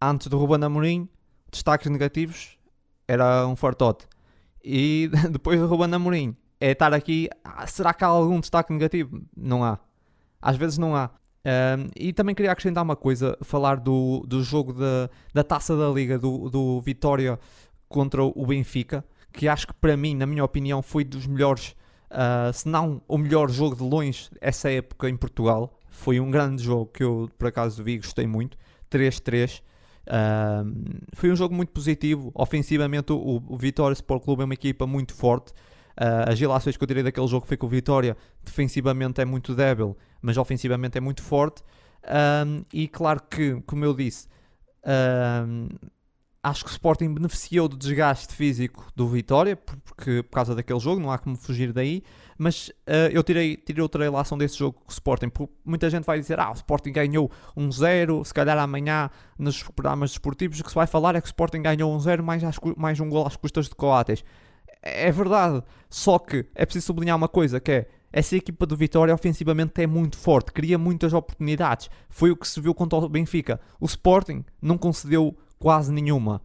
antes 0.00 0.28
do 0.28 0.38
Ruben 0.38 0.64
Amorim, 0.64 1.08
destaques 1.50 1.90
negativos 1.90 2.56
era 3.06 3.46
um 3.46 3.56
fartote. 3.56 4.06
E 4.62 5.10
depois 5.30 5.58
do 5.58 5.66
Ruben 5.66 5.94
Amorim, 5.94 6.36
é 6.60 6.72
estar 6.72 6.92
aqui, 6.92 7.28
ah, 7.44 7.66
será 7.66 7.94
que 7.94 8.04
há 8.04 8.08
algum 8.08 8.40
destaque 8.40 8.72
negativo? 8.72 9.22
Não 9.36 9.62
há. 9.62 9.78
Às 10.40 10.56
vezes 10.56 10.78
não 10.78 10.94
há. 10.94 11.10
Um, 11.44 11.88
e 11.96 12.12
também 12.12 12.34
queria 12.34 12.52
acrescentar 12.52 12.82
uma 12.84 12.96
coisa, 12.96 13.38
falar 13.42 13.76
do, 13.76 14.24
do 14.26 14.42
jogo 14.42 14.72
da, 14.72 15.08
da 15.32 15.44
Taça 15.44 15.76
da 15.76 15.88
Liga 15.88 16.18
do, 16.18 16.50
do 16.50 16.80
Vitória 16.80 17.38
contra 17.88 18.22
o 18.22 18.46
Benfica, 18.46 19.04
que 19.32 19.48
acho 19.48 19.68
que 19.68 19.74
para 19.74 19.96
mim, 19.96 20.14
na 20.14 20.26
minha 20.26 20.44
opinião, 20.44 20.82
foi 20.82 21.04
dos 21.04 21.26
melhores, 21.26 21.74
ah, 22.10 22.50
se 22.52 22.68
não 22.68 23.00
o 23.08 23.16
melhor 23.16 23.50
jogo 23.50 23.76
de 23.76 23.82
longe 23.82 24.28
essa 24.40 24.70
época 24.70 25.08
em 25.08 25.16
Portugal. 25.16 25.78
Foi 25.90 26.20
um 26.20 26.30
grande 26.30 26.62
jogo 26.62 26.86
que 26.92 27.02
eu 27.02 27.30
por 27.38 27.48
acaso 27.48 27.82
vi, 27.82 27.96
gostei 27.96 28.26
muito. 28.26 28.56
3-3. 28.90 29.62
Foi 31.14 31.30
um 31.30 31.36
jogo 31.36 31.54
muito 31.54 31.70
positivo. 31.72 32.30
Ofensivamente, 32.34 33.12
o, 33.12 33.42
o 33.46 33.56
Vitória 33.56 33.92
Sport 33.94 34.24
Clube 34.24 34.42
é 34.42 34.44
uma 34.44 34.54
equipa 34.54 34.86
muito 34.86 35.14
forte. 35.14 35.52
Ah, 35.96 36.30
as 36.30 36.40
ilações 36.40 36.76
que 36.76 36.82
eu 36.82 36.86
tirei 36.88 37.02
daquele 37.02 37.26
jogo 37.26 37.46
foi 37.46 37.56
que 37.56 37.64
o 37.64 37.68
Vitória 37.68 38.16
defensivamente 38.44 39.20
é 39.20 39.24
muito 39.24 39.54
débil, 39.54 39.96
mas 40.22 40.36
ofensivamente 40.36 40.96
é 40.96 41.00
muito 41.00 41.22
forte. 41.22 41.62
Ahm, 42.04 42.62
e 42.72 42.86
claro 42.88 43.20
que, 43.28 43.60
como 43.66 43.84
eu 43.84 43.92
disse, 43.92 44.28
ahm, 44.84 45.68
acho 46.42 46.64
que 46.64 46.70
o 46.70 46.72
Sporting 46.72 47.12
beneficiou 47.12 47.68
do 47.68 47.76
desgaste 47.76 48.32
físico 48.34 48.86
do 48.94 49.08
Vitória, 49.08 49.56
por- 49.56 49.76
porque, 49.78 50.22
por 50.22 50.30
causa 50.36 50.54
daquele 50.54 50.78
jogo, 50.80 51.00
não 51.00 51.10
há 51.10 51.18
como 51.18 51.36
fugir 51.36 51.72
daí. 51.72 52.02
Mas 52.38 52.70
ah, 52.86 53.10
eu 53.12 53.22
tirei, 53.24 53.56
tirei 53.56 53.82
outra 53.82 54.04
relação 54.04 54.38
desse 54.38 54.56
jogo 54.56 54.78
com 54.78 54.88
o 54.88 54.92
Sporting, 54.92 55.28
porque 55.28 55.52
muita 55.64 55.90
gente 55.90 56.04
vai 56.04 56.20
dizer: 56.20 56.38
Ah, 56.38 56.50
o 56.50 56.54
Sporting 56.54 56.92
ganhou 56.92 57.28
1-0. 57.56 58.24
Se 58.24 58.32
calhar 58.32 58.56
amanhã 58.56 59.10
nos 59.36 59.60
programas 59.62 60.10
desportivos 60.10 60.60
o 60.60 60.62
que 60.64 60.68
se 60.70 60.74
vai 60.76 60.86
falar 60.86 61.16
é 61.16 61.20
que 61.20 61.26
o 61.26 61.28
Sporting 61.28 61.62
ganhou 61.62 61.92
1-0 61.98 62.22
mais, 62.22 62.44
às 62.44 62.56
cu- 62.58 62.74
mais 62.78 63.00
um 63.00 63.08
gol 63.10 63.26
às 63.26 63.34
custas 63.36 63.68
de 63.68 63.74
Coates. 63.74 64.24
É 64.80 65.10
verdade, 65.10 65.60
só 65.90 66.18
que 66.20 66.46
é 66.54 66.64
preciso 66.64 66.86
sublinhar 66.86 67.16
uma 67.16 67.26
coisa 67.28 67.58
que 67.58 67.72
é 67.72 67.86
essa 68.12 68.36
equipa 68.36 68.64
do 68.64 68.76
Vitória 68.76 69.12
ofensivamente 69.12 69.82
é 69.82 69.86
muito 69.86 70.16
forte, 70.16 70.52
cria 70.52 70.78
muitas 70.78 71.12
oportunidades. 71.12 71.90
Foi 72.08 72.30
o 72.30 72.36
que 72.36 72.46
se 72.46 72.60
viu 72.60 72.72
contra 72.72 72.98
o 72.98 73.08
Benfica. 73.08 73.60
O 73.80 73.86
Sporting 73.86 74.44
não 74.62 74.78
concedeu 74.78 75.36
quase 75.58 75.92
nenhuma. 75.92 76.40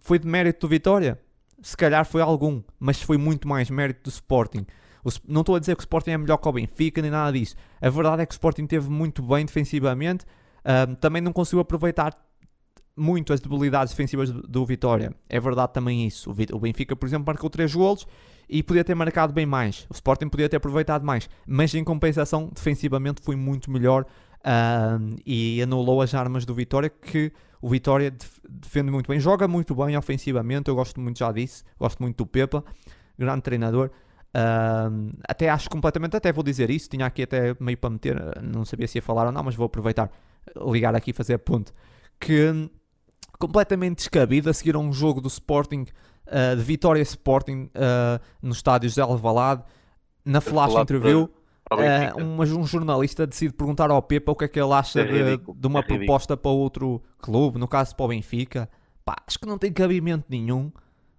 Foi 0.00 0.18
de 0.18 0.26
mérito 0.26 0.66
do 0.66 0.70
Vitória? 0.70 1.18
Se 1.62 1.76
calhar 1.76 2.04
foi 2.04 2.20
algum, 2.20 2.62
mas 2.78 3.00
foi 3.00 3.16
muito 3.16 3.46
mais 3.46 3.70
mérito 3.70 4.10
do 4.10 4.12
Sporting. 4.12 4.66
O 5.04 5.10
não 5.26 5.40
estou 5.40 5.56
a 5.56 5.58
dizer 5.58 5.74
que 5.74 5.80
o 5.80 5.84
Sporting 5.84 6.10
é 6.10 6.18
melhor 6.18 6.36
que 6.36 6.48
o 6.48 6.52
Benfica 6.52 7.02
nem 7.02 7.10
nada 7.10 7.32
disso. 7.36 7.56
A 7.80 7.88
verdade 7.88 8.22
é 8.22 8.26
que 8.26 8.32
o 8.32 8.36
Sporting 8.36 8.66
teve 8.66 8.88
muito 8.90 9.22
bem 9.22 9.44
defensivamente. 9.44 10.24
Ahm, 10.64 10.94
também 10.94 11.20
não 11.20 11.32
conseguiu 11.32 11.60
aproveitar 11.60 12.16
muito 12.96 13.32
as 13.32 13.40
debilidades 13.40 13.92
defensivas 13.92 14.30
do, 14.30 14.42
do 14.42 14.66
Vitória. 14.66 15.14
É 15.28 15.40
verdade 15.40 15.72
também 15.72 16.06
isso. 16.06 16.30
O, 16.30 16.56
o 16.56 16.60
Benfica, 16.60 16.94
por 16.94 17.06
exemplo, 17.06 17.26
marcou 17.26 17.50
3 17.50 17.74
golos 17.74 18.06
e 18.48 18.62
podia 18.62 18.84
ter 18.84 18.94
marcado 18.94 19.32
bem 19.32 19.46
mais. 19.46 19.86
O 19.88 19.94
Sporting 19.94 20.28
podia 20.28 20.48
ter 20.48 20.56
aproveitado 20.56 21.04
mais. 21.04 21.28
Mas 21.46 21.74
em 21.74 21.82
compensação, 21.82 22.50
defensivamente 22.52 23.22
foi 23.22 23.34
muito 23.34 23.70
melhor 23.70 24.06
ahm, 24.44 25.16
e 25.26 25.60
anulou 25.62 26.00
as 26.02 26.14
armas 26.14 26.44
do 26.44 26.54
Vitória 26.54 26.88
que 26.90 27.32
o 27.60 27.68
Vitória 27.68 28.10
def- 28.10 28.40
defende 28.48 28.90
muito 28.90 29.06
bem. 29.08 29.20
Joga 29.20 29.46
muito 29.46 29.74
bem 29.74 29.96
ofensivamente. 29.96 30.68
Eu 30.68 30.74
gosto 30.74 31.00
muito, 31.00 31.18
já 31.18 31.30
disse. 31.30 31.62
Gosto 31.78 32.02
muito 32.02 32.16
do 32.16 32.26
Pepa. 32.26 32.64
Grande 33.18 33.42
treinador. 33.42 33.90
Ahm, 34.34 35.10
até 35.28 35.48
acho 35.50 35.68
completamente, 35.68 36.16
até 36.16 36.32
vou 36.32 36.42
dizer 36.42 36.70
isso. 36.70 36.88
Tinha 36.88 37.06
aqui 37.06 37.22
até 37.22 37.54
meio 37.60 37.76
para 37.76 37.90
meter, 37.90 38.16
não 38.42 38.64
sabia 38.64 38.88
se 38.88 38.98
ia 38.98 39.02
falar 39.02 39.26
ou 39.26 39.32
não, 39.32 39.42
mas 39.42 39.54
vou 39.54 39.66
aproveitar, 39.66 40.10
ligar 40.70 40.94
aqui 40.94 41.10
e 41.10 41.14
fazer 41.14 41.38
ponto. 41.38 41.72
Que 42.18 42.68
completamente 43.38 43.96
descabido 43.98 44.48
a 44.50 44.52
seguir 44.52 44.74
a 44.74 44.78
um 44.78 44.92
jogo 44.92 45.20
do 45.20 45.28
Sporting, 45.28 45.86
ah, 46.26 46.54
de 46.54 46.62
Vitória 46.62 47.02
Sporting, 47.02 47.68
ah, 47.74 48.20
no 48.40 48.52
estádio 48.52 48.88
José 48.88 49.02
Alvalade, 49.02 49.62
na 50.24 50.40
flash 50.40 50.72
interview, 50.82 51.28
Benfica. 51.70 52.22
um, 52.22 52.36
mas 52.36 52.52
um 52.52 52.64
jornalista 52.64 53.26
decide 53.26 53.54
perguntar 53.54 53.90
ao 53.90 54.02
Pepa 54.02 54.32
o 54.32 54.36
que 54.36 54.44
é 54.44 54.48
que 54.48 54.60
ele 54.60 54.72
acha 54.72 55.00
É 55.00 55.04
de, 55.04 55.36
de 55.38 55.66
uma 55.66 55.80
é 55.80 55.82
proposta 55.82 56.36
para 56.36 56.50
outro 56.50 57.02
clube, 57.18 57.58
no 57.58 57.66
caso 57.68 57.94
para 57.96 58.04
o 58.04 58.08
Benfica. 58.08 58.68
Pá, 59.04 59.16
acho 59.26 59.38
que 59.38 59.46
não 59.46 59.58
tem 59.58 59.72
cabimento 59.72 60.24
nenhum. 60.28 60.70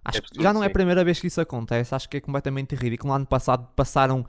Acho 0.04 0.18
É 0.18 0.20
que 0.20 0.42
já 0.42 0.52
não 0.52 0.62
é 0.62 0.66
a 0.66 0.68
sim. 0.68 0.72
primeira 0.72 1.02
vez 1.04 1.18
que 1.20 1.26
isso 1.26 1.40
acontece, 1.40 1.94
acho 1.94 2.08
que 2.08 2.18
é 2.18 2.20
completamente 2.20 2.74
ridículo. 2.74 3.08
No 3.10 3.16
ano 3.16 3.26
passado 3.26 3.66
passaram 3.74 4.24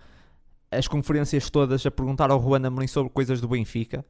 as 0.72 0.88
conferências 0.88 1.50
todas 1.50 1.86
a 1.86 1.92
perguntar 1.92 2.32
ao 2.32 2.42
Juan 2.42 2.66
Amorim 2.66 2.88
sobre 2.88 3.12
coisas 3.12 3.40
do 3.40 3.48
Benfica, 3.48 4.04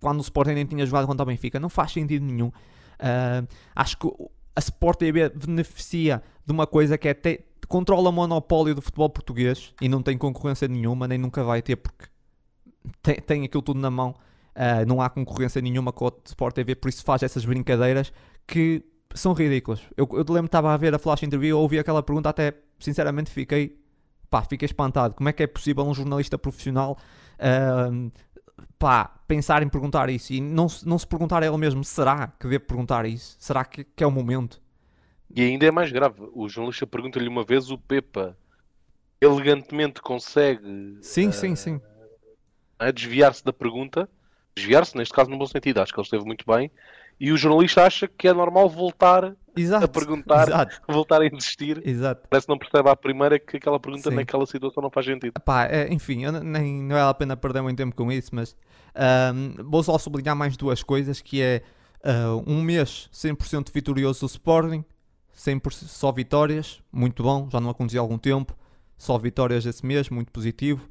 quando 0.00 0.18
o 0.18 0.22
Sporting 0.22 0.52
nem 0.54 0.66
tinha 0.66 0.84
jogado 0.84 1.06
contra 1.06 1.22
o 1.22 1.26
Benfica, 1.26 1.60
não 1.60 1.68
faz 1.68 1.92
sentido 1.92 2.24
nenhum. 2.24 2.50
Ah, 2.98 3.44
acho 3.76 3.96
que 3.98 4.08
a 4.56 4.58
Sport 4.60 4.98
TV 4.98 5.28
beneficia 5.30 6.22
de 6.44 6.52
uma 6.52 6.66
coisa 6.66 6.98
que 6.98 7.08
é 7.08 7.14
te- 7.14 7.44
controla 7.72 8.10
o 8.10 8.12
monopólio 8.12 8.74
do 8.74 8.82
futebol 8.82 9.08
português 9.08 9.72
e 9.80 9.88
não 9.88 10.02
tem 10.02 10.18
concorrência 10.18 10.68
nenhuma, 10.68 11.08
nem 11.08 11.16
nunca 11.16 11.42
vai 11.42 11.62
ter, 11.62 11.76
porque 11.76 12.04
tem, 13.02 13.14
tem 13.14 13.44
aquilo 13.44 13.62
tudo 13.62 13.80
na 13.80 13.90
mão. 13.90 14.14
Ah, 14.54 14.84
não 14.84 15.00
há 15.00 15.08
concorrência 15.08 15.62
nenhuma 15.62 15.90
com 15.90 16.04
o 16.04 16.12
Sport 16.26 16.54
TV, 16.54 16.74
por 16.74 16.90
isso 16.90 17.02
faz 17.02 17.22
essas 17.22 17.46
brincadeiras 17.46 18.12
que 18.46 18.84
são 19.14 19.32
ridículas. 19.32 19.80
Eu, 19.96 20.06
eu 20.12 20.18
lembro 20.18 20.42
que 20.42 20.48
estava 20.48 20.74
a 20.74 20.76
ver 20.76 20.94
a 20.94 20.98
flash 20.98 21.22
interview, 21.22 21.58
ouvi 21.58 21.78
aquela 21.78 22.02
pergunta, 22.02 22.28
até 22.28 22.52
sinceramente 22.78 23.30
fiquei, 23.30 23.80
pá, 24.28 24.42
fiquei 24.42 24.66
espantado. 24.66 25.14
Como 25.14 25.30
é 25.30 25.32
que 25.32 25.42
é 25.42 25.46
possível 25.46 25.82
um 25.82 25.94
jornalista 25.94 26.36
profissional 26.36 26.98
ah, 27.38 27.88
pá, 28.78 29.10
pensar 29.26 29.62
em 29.62 29.68
perguntar 29.70 30.10
isso 30.10 30.34
e 30.34 30.42
não, 30.42 30.66
não 30.84 30.98
se 30.98 31.06
perguntar 31.06 31.42
a 31.42 31.46
ele 31.46 31.56
mesmo, 31.56 31.82
será 31.82 32.26
que 32.38 32.46
devo 32.46 32.64
perguntar 32.66 33.06
isso? 33.06 33.34
Será 33.38 33.64
que, 33.64 33.82
que 33.82 34.04
é 34.04 34.06
o 34.06 34.10
momento? 34.10 34.60
E 35.34 35.42
ainda 35.42 35.66
é 35.66 35.70
mais 35.70 35.90
grave. 35.90 36.22
O 36.32 36.48
jornalista 36.48 36.86
pergunta-lhe 36.86 37.28
uma 37.28 37.44
vez, 37.44 37.70
o 37.70 37.78
Pepa 37.78 38.36
elegantemente 39.20 40.00
consegue 40.00 40.98
Sim, 41.00 41.28
eh, 41.28 41.32
sim, 41.32 41.56
sim. 41.56 41.80
a 42.78 42.90
desviar-se 42.90 43.44
da 43.44 43.52
pergunta. 43.52 44.08
Desviar-se, 44.54 44.96
neste 44.96 45.14
caso, 45.14 45.30
no 45.30 45.38
bom 45.38 45.46
sentido. 45.46 45.80
Acho 45.80 45.92
que 45.92 45.98
ele 45.98 46.04
esteve 46.04 46.24
muito 46.24 46.44
bem. 46.46 46.70
E 47.18 47.32
o 47.32 47.36
jornalista 47.36 47.84
acha 47.84 48.08
que 48.08 48.26
é 48.26 48.32
normal 48.32 48.68
voltar, 48.68 49.34
Exato. 49.56 49.84
a 49.84 49.88
perguntar. 49.88 50.48
Exato, 50.48 50.82
voltar 50.88 51.22
a 51.22 51.26
insistir. 51.26 51.80
exato. 51.86 52.26
Parece 52.28 52.46
que 52.46 52.52
não 52.52 52.58
percebe 52.58 52.90
à 52.90 52.96
primeira 52.96 53.38
que 53.38 53.56
aquela 53.56 53.78
pergunta 53.78 54.10
Sim. 54.10 54.16
naquela 54.16 54.44
situação 54.44 54.82
não 54.82 54.90
faz 54.90 55.06
sentido. 55.06 55.34
Pá, 55.44 55.66
é, 55.66 55.92
enfim, 55.92 56.24
nem, 56.42 56.82
não 56.82 56.96
vale 56.96 57.10
a 57.10 57.14
pena 57.14 57.36
perder 57.36 57.62
muito 57.62 57.76
tempo 57.78 57.94
com 57.94 58.10
isso, 58.10 58.34
mas 58.34 58.56
ahm, 58.94 59.54
vou 59.64 59.82
só 59.82 59.96
sublinhar 59.98 60.34
mais 60.34 60.56
duas 60.56 60.82
coisas, 60.82 61.20
que 61.20 61.40
é 61.40 61.62
ah, 62.02 62.42
um 62.46 62.60
mês 62.60 63.08
100% 63.12 63.72
vitorioso 63.72 64.20
do 64.20 64.26
Sporting, 64.26 64.84
100% 65.36 65.86
só 65.86 66.12
vitórias, 66.12 66.80
muito 66.92 67.22
bom, 67.22 67.48
já 67.50 67.60
não 67.60 67.70
acontecia 67.70 68.00
há 68.00 68.02
algum 68.02 68.18
tempo, 68.18 68.56
só 68.96 69.18
vitórias 69.18 69.66
esse 69.66 69.84
mês, 69.84 70.08
muito 70.10 70.30
positivo, 70.30 70.88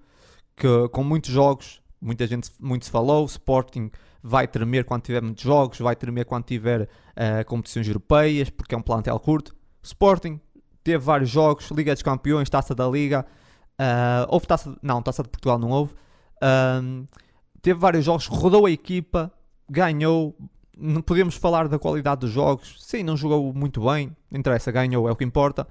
que, 0.56 0.68
com 0.90 1.04
muitos 1.04 1.30
jogos, 1.32 1.82
muita 2.02 2.26
gente 2.28 2.50
muito 2.60 2.86
se 2.86 2.92
falou, 2.92 3.24
o 3.24 3.28
Sporting 3.28 3.92
vai 4.24 4.48
tremer 4.48 4.86
quando 4.86 5.04
tiver 5.04 5.22
muitos 5.22 5.44
jogos, 5.44 5.80
vai 5.80 5.96
tremer 5.96 6.26
quando 6.26 6.44
tiver 6.46 6.90
ah, 7.16 7.44
competições 7.44 7.88
europeias, 7.88 8.50
porque 8.50 8.76
é 8.76 8.78
um 8.78 8.82
plantel 8.82 9.20
curto. 9.20 9.56
Sporting 9.82 10.40
teve 10.84 11.00
vários 11.00 11.30
jogos, 11.30 11.72
Liga 11.72 11.94
dos 11.94 12.04
Campeões, 12.04 12.50
Taça 12.50 12.76
da 12.76 12.88
Liga, 12.88 13.26
ah, 13.78 14.28
houve 14.30 14.46
taça, 14.46 14.78
não, 14.82 15.02
taça 15.02 15.24
de 15.24 15.30
Portugal 15.30 15.58
não 15.58 15.70
houve. 15.70 15.94
Ahm, 16.42 17.06
teve 17.62 17.80
vários 17.80 18.06
jogos, 18.06 18.28
rodou 18.28 18.66
a 18.66 18.72
equipa, 18.72 19.32
ganhou. 19.70 20.36
Não 20.82 21.02
podemos 21.02 21.36
falar 21.36 21.68
da 21.68 21.78
qualidade 21.78 22.22
dos 22.22 22.32
jogos. 22.32 22.76
Sim, 22.80 23.04
não 23.04 23.16
jogou 23.16 23.54
muito 23.54 23.82
bem, 23.86 24.16
não 24.32 24.40
interessa, 24.40 24.72
ganhou, 24.72 25.08
é 25.08 25.12
o 25.12 25.16
que 25.16 25.24
importa. 25.24 25.68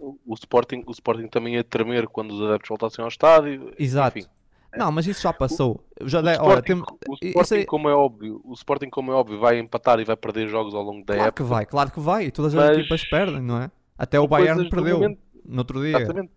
O, 0.00 0.16
o 0.26 0.34
Sporting, 0.34 0.82
o 0.86 0.90
Sporting 0.92 1.26
também 1.26 1.54
ia 1.54 1.64
tremer 1.64 2.06
quando 2.06 2.30
os 2.32 2.40
adeptos 2.42 2.68
voltassem 2.68 3.02
ao 3.02 3.08
estádio. 3.08 3.72
Exato. 3.78 4.18
Enfim, 4.18 4.28
Não, 4.76 4.90
mas 4.90 5.06
isso 5.06 5.20
já 5.20 5.32
passou. 5.32 5.84
Eu 5.98 6.08
já 6.08 6.20
o 6.20 6.22
dei, 6.22 6.32
ora, 6.36 6.60
Sporting, 6.60 6.72
tem- 6.72 6.82
o 7.08 7.14
Sporting, 7.40 7.54
aí- 7.56 7.66
como 7.66 7.88
é 7.88 7.94
óbvio, 7.94 8.40
o 8.44 8.52
Sporting, 8.54 8.88
como 8.88 9.12
é 9.12 9.14
óbvio, 9.14 9.38
vai 9.38 9.58
empatar 9.58 9.98
e 10.00 10.04
vai 10.04 10.16
perder 10.16 10.48
jogos 10.48 10.74
ao 10.74 10.82
longo 10.82 11.04
da 11.04 11.14
claro 11.14 11.28
época. 11.28 11.42
que 11.44 11.48
vai, 11.50 11.66
claro 11.66 11.90
que 11.92 12.00
vai. 12.00 12.30
Todas 12.30 12.54
as 12.54 12.64
Mas- 12.68 12.78
equipas 12.78 13.04
perdem, 13.04 13.42
não 13.42 13.60
é? 13.60 13.70
Até 13.98 14.18
o 14.18 14.26
Bayern 14.26 14.70
perdeu 14.70 14.98
momento. 15.00 15.18
no 15.44 15.58
outro 15.58 15.80
dia. 15.82 15.98
Exatamente. 15.98 16.32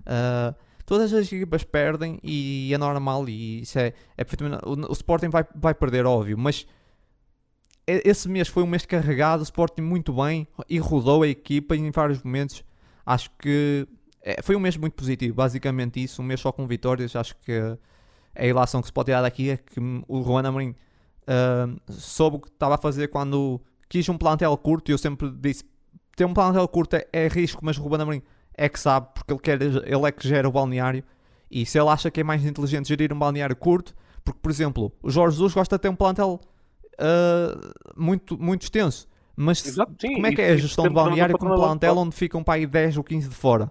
Uh, 0.00 0.54
todas 0.84 1.12
as 1.12 1.30
equipas 1.32 1.62
perdem 1.64 2.18
e 2.22 2.72
é 2.74 2.78
normal 2.78 3.28
e 3.28 3.60
isso 3.60 3.78
é, 3.78 3.92
é 4.16 4.24
perfeitamente. 4.24 4.64
O, 4.66 4.90
o 4.90 4.92
Sporting 4.92 5.28
vai, 5.28 5.44
vai 5.54 5.74
perder, 5.74 6.04
óbvio, 6.06 6.36
mas 6.36 6.66
esse 7.88 8.28
mês 8.28 8.48
foi 8.48 8.62
um 8.62 8.66
mês 8.66 8.84
carregado, 8.84 9.40
o 9.40 9.44
Sporting 9.44 9.82
muito 9.82 10.12
bem 10.12 10.46
e 10.68 10.78
rodou 10.78 11.22
a 11.22 11.28
equipa 11.28 11.74
em 11.74 11.90
vários 11.90 12.22
momentos. 12.22 12.62
Acho 13.06 13.30
que 13.38 13.88
é, 14.22 14.42
foi 14.42 14.54
um 14.54 14.60
mês 14.60 14.76
muito 14.76 14.94
positivo, 14.94 15.34
basicamente 15.34 16.02
isso, 16.02 16.20
um 16.20 16.24
mês 16.24 16.40
só 16.40 16.52
com 16.52 16.66
vitórias. 16.66 17.16
Acho 17.16 17.34
que 17.36 17.52
a 18.34 18.46
ilação 18.46 18.80
que 18.82 18.88
se 18.88 18.92
pode 18.92 19.06
tirar 19.06 19.22
daqui 19.22 19.50
é 19.50 19.56
que 19.56 19.80
o 20.06 20.22
Juan 20.22 20.46
Amorim 20.46 20.70
uh, 20.70 21.92
soube 21.92 22.36
o 22.36 22.40
que 22.40 22.48
estava 22.48 22.74
a 22.74 22.78
fazer 22.78 23.08
quando 23.08 23.60
quis 23.88 24.06
um 24.08 24.18
plantel 24.18 24.56
curto 24.58 24.90
e 24.90 24.92
eu 24.92 24.98
sempre 24.98 25.30
disse 25.30 25.64
ter 26.14 26.24
um 26.24 26.34
plantel 26.34 26.66
curto 26.68 26.96
é, 26.96 27.06
é 27.12 27.28
risco, 27.28 27.64
mas 27.64 27.78
o 27.78 27.82
Ruben 27.82 28.02
Amorim 28.02 28.22
é 28.54 28.68
que 28.68 28.78
sabe, 28.78 29.08
porque 29.14 29.32
ele, 29.32 29.40
quer, 29.40 29.62
ele 29.62 30.06
é 30.06 30.12
que 30.12 30.28
gera 30.28 30.48
o 30.48 30.52
balneário. 30.52 31.04
E 31.50 31.64
se 31.64 31.78
ele 31.78 31.88
acha 31.88 32.10
que 32.10 32.20
é 32.20 32.24
mais 32.24 32.44
inteligente 32.44 32.88
gerir 32.88 33.12
um 33.12 33.18
balneário 33.18 33.56
curto, 33.56 33.94
porque, 34.24 34.40
por 34.42 34.50
exemplo, 34.50 34.92
o 35.02 35.10
Jorge 35.10 35.36
Jesus 35.36 35.54
gosta 35.54 35.76
de 35.76 35.82
ter 35.82 35.88
um 35.88 35.94
plantel 35.94 36.40
ah, 36.98 37.72
muito, 37.96 38.36
muito 38.38 38.62
extenso. 38.62 39.08
Mas 39.36 39.64
Exato, 39.64 39.92
sim, 40.00 40.14
como 40.14 40.26
é 40.26 40.32
que 40.32 40.40
é 40.42 40.50
a 40.50 40.56
gestão 40.56 40.88
de 40.88 40.94
balneário 40.94 41.38
com 41.38 41.46
um 41.46 41.54
plantel 41.54 41.96
onde 41.96 42.14
ficam 42.16 42.42
para 42.42 42.54
aí 42.54 42.66
10 42.66 42.96
ou 42.96 43.04
15 43.04 43.28
de 43.28 43.34
fora? 43.34 43.70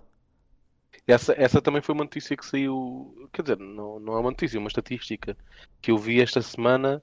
Essa, 1.06 1.34
essa 1.38 1.62
também 1.62 1.82
foi 1.82 1.94
uma 1.96 2.04
notícia 2.04 2.36
que 2.36 2.46
saiu, 2.46 3.30
quer 3.32 3.42
dizer, 3.42 3.58
não, 3.60 4.00
não 4.00 4.14
é 4.14 4.20
uma 4.20 4.30
notícia, 4.30 4.58
é 4.58 4.60
uma 4.60 4.68
estatística 4.68 5.38
que 5.82 5.92
eu 5.92 5.98
vi 5.98 6.22
esta 6.22 6.42
semana 6.42 7.02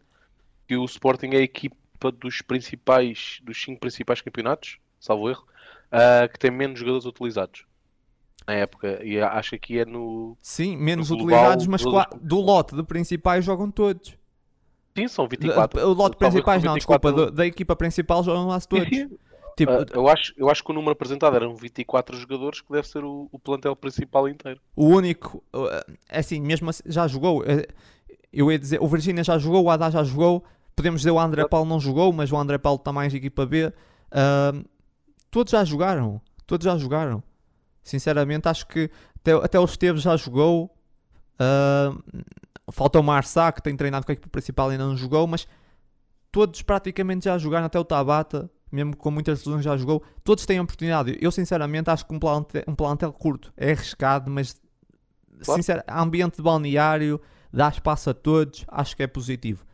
que 0.67 0.77
o 0.77 0.85
Sporting 0.85 1.29
é 1.33 1.37
a 1.39 1.43
equipa 1.43 2.11
dos 2.13 2.43
principais, 2.43 3.41
dos 3.43 3.63
cinco 3.63 3.81
principais 3.81 4.21
campeonatos, 4.21 4.79
salvo 5.01 5.29
erro, 5.31 5.47
ah, 5.91 6.29
que 6.29 6.39
tem 6.39 6.51
menos 6.51 6.79
jogadores 6.79 7.07
utilizados 7.07 7.65
na 8.47 8.55
época. 8.55 9.03
E 9.03 9.21
acho 9.21 9.59
que 9.59 9.79
é 9.79 9.85
no. 9.85 10.37
Sim, 10.43 10.77
menos 10.77 11.11
No 11.11 11.17
global, 11.17 11.53
utilizados, 11.53 11.67
mas 11.67 11.83
qua- 11.83 12.09
do 12.21 12.41
lote 12.41 12.75
de 12.77 12.83
principais 12.83 13.45
jogam 13.45 13.71
todos. 13.71 14.17
Sim, 14.97 15.09
são 15.09 15.27
24. 15.29 15.81
o 15.89 15.93
lote 15.93 16.17
principais 16.17 16.63
não, 16.63 16.75
24 16.75 17.11
desculpa, 17.11 17.31
da, 17.31 17.37
da 17.37 17.47
equipa 17.47 17.75
principal 17.75 18.23
jogam 18.23 18.47
lá 18.47 18.61
todos. 18.61 18.89
sim. 18.89 19.11
Tipo, 19.57 19.71
Ah, 19.73 19.87
eu, 19.93 20.09
acho, 20.09 20.33
eu 20.37 20.51
acho 20.51 20.65
que 20.65 20.71
o 20.73 20.75
número 20.75 20.93
apresentado 20.93 21.37
eram 21.37 21.55
24 21.55 22.17
jogadores, 22.17 22.61
que 22.61 22.73
deve 22.73 22.89
ser 22.89 23.05
o, 23.05 23.29
o 23.31 23.39
plantel 23.39 23.77
principal 23.77 24.29
inteiro. 24.29 24.61
O 24.75 24.87
único, 24.87 25.45
uh, 25.55 25.69
é 26.09 26.19
assim, 26.19 26.41
mesmo 26.41 26.71
assim, 26.71 26.83
já 26.87 27.07
jogou. 27.07 27.43
uh, 27.43 27.45
Eu 28.33 28.51
ia 28.51 28.59
dizer, 28.59 28.83
o 28.83 28.89
Virgínia 28.89 29.23
já 29.23 29.39
jogou, 29.39 29.63
o 29.65 29.71
Haddad 29.71 29.93
já 29.93 30.03
jogou. 30.03 30.43
Podemos 30.75 31.03
dizer 31.03 31.13
o 31.13 31.21
André. 31.21 31.47
Paulo 31.47 31.69
não 31.69 31.79
jogou, 31.79 32.13
mas 32.13 32.33
o 32.33 32.37
André 32.37 32.59
Paulo 32.59 32.79
está 32.79 32.93
mais 32.93 33.15
equipa 33.15 33.47
B. 33.47 33.67
Uh, 33.67 34.65
todos 35.31 35.53
já 35.53 35.65
jogaram. 35.65 36.21
Todos 36.47 36.65
já 36.65 36.77
jogaram. 36.77 37.23
Sinceramente, 37.81 38.49
acho 38.49 38.67
que 38.67 38.91
até, 39.21 39.33
até 39.35 39.61
o 39.61 39.65
Esteves 39.65 40.03
já 40.03 40.17
jogou. 40.17 40.65
Uh, 41.39 42.03
falta 42.73 42.99
o 42.99 43.03
Marçá, 43.03 43.53
que 43.53 43.63
tem 43.63 43.77
treinado 43.77 44.07
com 44.07 44.13
a 44.13 44.15
equipa 44.15 44.29
principal 44.29 44.71
e 44.71 44.73
ainda 44.73 44.87
não 44.87 44.97
jogou, 44.97 45.27
mas 45.27 45.47
todos 46.33 46.63
praticamente 46.63 47.27
já 47.27 47.37
jogaram, 47.39 47.67
até 47.67 47.79
o 47.79 47.85
Tabata, 47.85 48.51
mesmo 48.73 48.97
com 48.97 49.11
muitas 49.11 49.45
lesões 49.45 49.65
já 49.65 49.77
jogou. 49.77 50.03
Todos 50.25 50.45
têm 50.47 50.59
oportunidade. 50.61 51.17
Eu 51.21 51.31
sinceramente 51.31 51.91
acho 51.91 52.05
que 52.07 52.15
um 52.15 52.19
plantel, 52.19 52.65
um 52.67 52.75
plantel 52.75 53.13
curto 53.13 53.53
é 53.57 53.73
arriscado, 53.73 54.31
mas 54.31 54.61
Claro. 55.45 55.61
sincero, 55.61 55.83
ambiente 55.89 56.37
de 56.37 56.43
balneário, 56.43 57.21
dá 57.53 57.69
espaço 57.69 58.11
a 58.11 58.15
todos, 58.15 58.65
acho 58.69 58.97
que 58.97 59.03
é 59.03 59.07
positivo. 59.07 59.65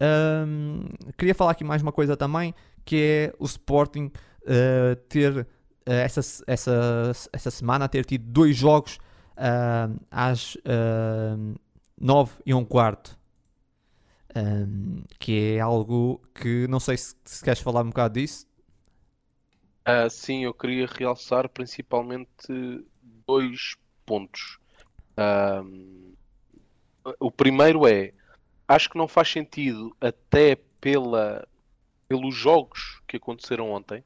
Ahm, 0.00 0.86
queria 1.16 1.34
falar 1.34 1.52
aqui 1.52 1.64
mais 1.64 1.82
uma 1.82 1.92
coisa 1.92 2.16
também, 2.16 2.54
que 2.84 2.96
é 2.96 3.34
o 3.38 3.44
Sporting 3.44 4.10
eh, 4.46 4.96
ter 5.08 5.46
eh, 5.86 6.02
essa, 6.02 6.20
essa, 6.46 7.12
essa 7.32 7.50
semana 7.50 7.88
ter 7.88 8.04
tido 8.04 8.24
dois 8.24 8.56
jogos 8.56 8.98
ah, 9.38 9.88
às 10.10 10.56
9 12.00 12.32
e 12.44 12.52
um 12.54 12.64
quarto. 12.64 13.18
Ahm, 14.34 15.02
que 15.18 15.54
é 15.56 15.60
algo 15.60 16.20
que 16.34 16.66
não 16.68 16.78
sei 16.78 16.96
se, 16.96 17.14
se 17.24 17.42
queres 17.42 17.60
falar 17.60 17.82
um 17.82 17.88
bocado 17.88 18.20
disso. 18.20 18.46
Ah, 19.84 20.08
sim, 20.10 20.44
eu 20.44 20.52
queria 20.52 20.86
realçar 20.86 21.48
principalmente 21.48 22.84
dois 23.26 23.74
pontos. 24.04 24.58
Ahm, 25.16 26.12
o 27.18 27.30
primeiro 27.30 27.86
é, 27.86 28.12
acho 28.66 28.90
que 28.90 28.98
não 28.98 29.08
faz 29.08 29.30
sentido, 29.30 29.96
até 30.00 30.56
pela, 30.80 31.48
pelos 32.06 32.34
jogos 32.34 33.00
que 33.06 33.16
aconteceram 33.16 33.70
ontem, 33.70 34.04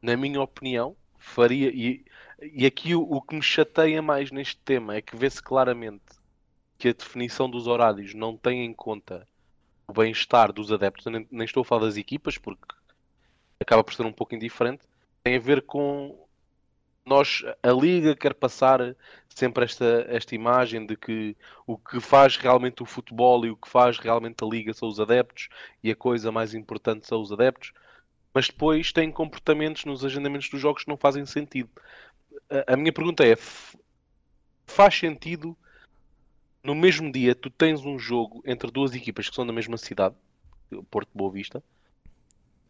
na 0.00 0.16
minha 0.16 0.40
opinião, 0.40 0.96
faria. 1.18 1.70
E, 1.74 2.04
e 2.52 2.66
aqui 2.66 2.94
o, 2.94 3.02
o 3.02 3.22
que 3.22 3.34
me 3.34 3.42
chateia 3.42 4.02
mais 4.02 4.30
neste 4.30 4.56
tema 4.58 4.96
é 4.96 5.02
que 5.02 5.16
vê-se 5.16 5.42
claramente 5.42 6.02
que 6.78 6.88
a 6.88 6.92
definição 6.92 7.48
dos 7.48 7.66
horários 7.66 8.14
não 8.14 8.36
tem 8.36 8.64
em 8.64 8.74
conta 8.74 9.26
o 9.86 9.92
bem-estar 9.92 10.52
dos 10.52 10.72
adeptos. 10.72 11.06
Nem, 11.06 11.26
nem 11.30 11.44
estou 11.44 11.62
a 11.62 11.64
falar 11.64 11.86
das 11.86 11.96
equipas, 11.96 12.38
porque 12.38 12.74
acaba 13.60 13.84
por 13.84 13.94
ser 13.94 14.04
um 14.04 14.12
pouco 14.12 14.34
indiferente. 14.34 14.84
Tem 15.22 15.36
a 15.36 15.40
ver 15.40 15.62
com 15.62 16.18
nós, 17.06 17.42
a 17.62 17.70
Liga 17.70 18.16
quer 18.16 18.34
passar 18.34 18.96
sempre 19.28 19.64
esta, 19.64 20.06
esta 20.08 20.34
imagem 20.34 20.86
de 20.86 20.96
que 20.96 21.36
o 21.66 21.76
que 21.76 22.00
faz 22.00 22.36
realmente 22.36 22.82
o 22.82 22.86
futebol 22.86 23.44
e 23.44 23.50
o 23.50 23.56
que 23.56 23.68
faz 23.68 23.98
realmente 23.98 24.42
a 24.42 24.46
Liga 24.46 24.72
são 24.72 24.88
os 24.88 24.98
adeptos 24.98 25.48
e 25.82 25.90
a 25.90 25.96
coisa 25.96 26.32
mais 26.32 26.54
importante 26.54 27.06
são 27.06 27.20
os 27.20 27.30
adeptos, 27.30 27.72
mas 28.32 28.48
depois 28.48 28.90
tem 28.92 29.12
comportamentos 29.12 29.84
nos 29.84 30.04
agendamentos 30.04 30.48
dos 30.48 30.60
jogos 30.60 30.84
que 30.84 30.88
não 30.88 30.96
fazem 30.96 31.26
sentido. 31.26 31.70
A, 32.50 32.74
a 32.74 32.76
minha 32.76 32.92
pergunta 32.92 33.24
é: 33.26 33.36
faz 34.66 34.98
sentido 34.98 35.56
no 36.64 36.74
mesmo 36.74 37.12
dia 37.12 37.34
tu 37.34 37.50
tens 37.50 37.84
um 37.84 37.98
jogo 37.98 38.42
entre 38.46 38.70
duas 38.70 38.94
equipas 38.94 39.28
que 39.28 39.34
são 39.34 39.46
da 39.46 39.52
mesma 39.52 39.76
cidade, 39.76 40.14
Porto 40.90 41.10
Boa 41.14 41.30
Vista, 41.30 41.62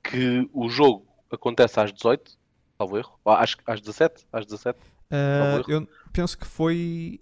que 0.02 0.48
o 0.52 0.68
jogo 0.68 1.06
acontece 1.30 1.78
às 1.78 1.92
18, 1.92 2.36
salvo 2.76 2.98
erro, 2.98 3.18
às, 3.24 3.56
às 3.66 3.80
17, 3.80 4.26
às 4.32 4.44
17. 4.44 4.78
Uh, 4.78 5.70
eu 5.70 5.88
penso 6.12 6.36
que 6.36 6.46
foi 6.46 7.20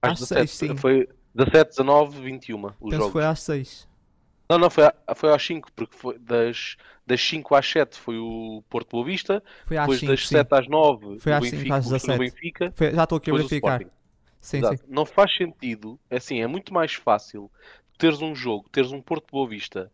às, 0.00 0.12
às 0.12 0.28
17, 0.28 0.50
6, 0.50 0.70
sim. 0.70 0.76
Foi 0.76 1.08
17, 1.34 1.70
19, 1.70 2.20
21 2.20 2.66
os 2.66 2.90
penso 2.90 3.06
que 3.06 3.12
foi 3.12 3.24
às 3.24 3.40
6. 3.40 3.88
Não, 4.52 4.58
não, 4.58 4.70
foi, 4.70 4.84
foi 5.16 5.32
às 5.32 5.46
5, 5.46 5.72
porque 5.72 5.96
foi 5.96 6.18
das, 6.18 6.76
das 7.06 7.22
5 7.22 7.54
às 7.54 7.66
7 7.66 7.98
foi 7.98 8.18
o 8.18 8.62
Porto 8.68 8.90
Boa 8.90 9.06
Vista, 9.06 9.42
foi 9.66 9.78
às 9.78 9.84
depois 9.84 10.00
5, 10.00 10.12
das 10.12 10.28
7 10.28 10.48
sim. 10.48 10.54
às 10.54 10.68
9 10.68 11.20
foi 11.20 11.32
às 11.32 11.48
5 11.48 11.72
às 11.72 11.84
17. 11.88 12.18
Benfica, 12.18 12.72
foi, 12.76 12.94
já 12.94 13.02
estou 13.04 13.16
aqui 13.16 13.30
a 13.30 13.34
verificar. 13.34 13.80
Sim, 14.40 14.60
sim. 14.60 14.84
Não 14.88 15.06
faz 15.06 15.34
sentido, 15.34 15.98
assim, 16.10 16.42
é 16.42 16.46
muito 16.46 16.74
mais 16.74 16.92
fácil 16.92 17.50
teres 17.96 18.20
um 18.20 18.34
jogo, 18.34 18.68
teres 18.68 18.92
um 18.92 19.00
Porto 19.00 19.30
Boa 19.32 19.48
Vista 19.48 19.90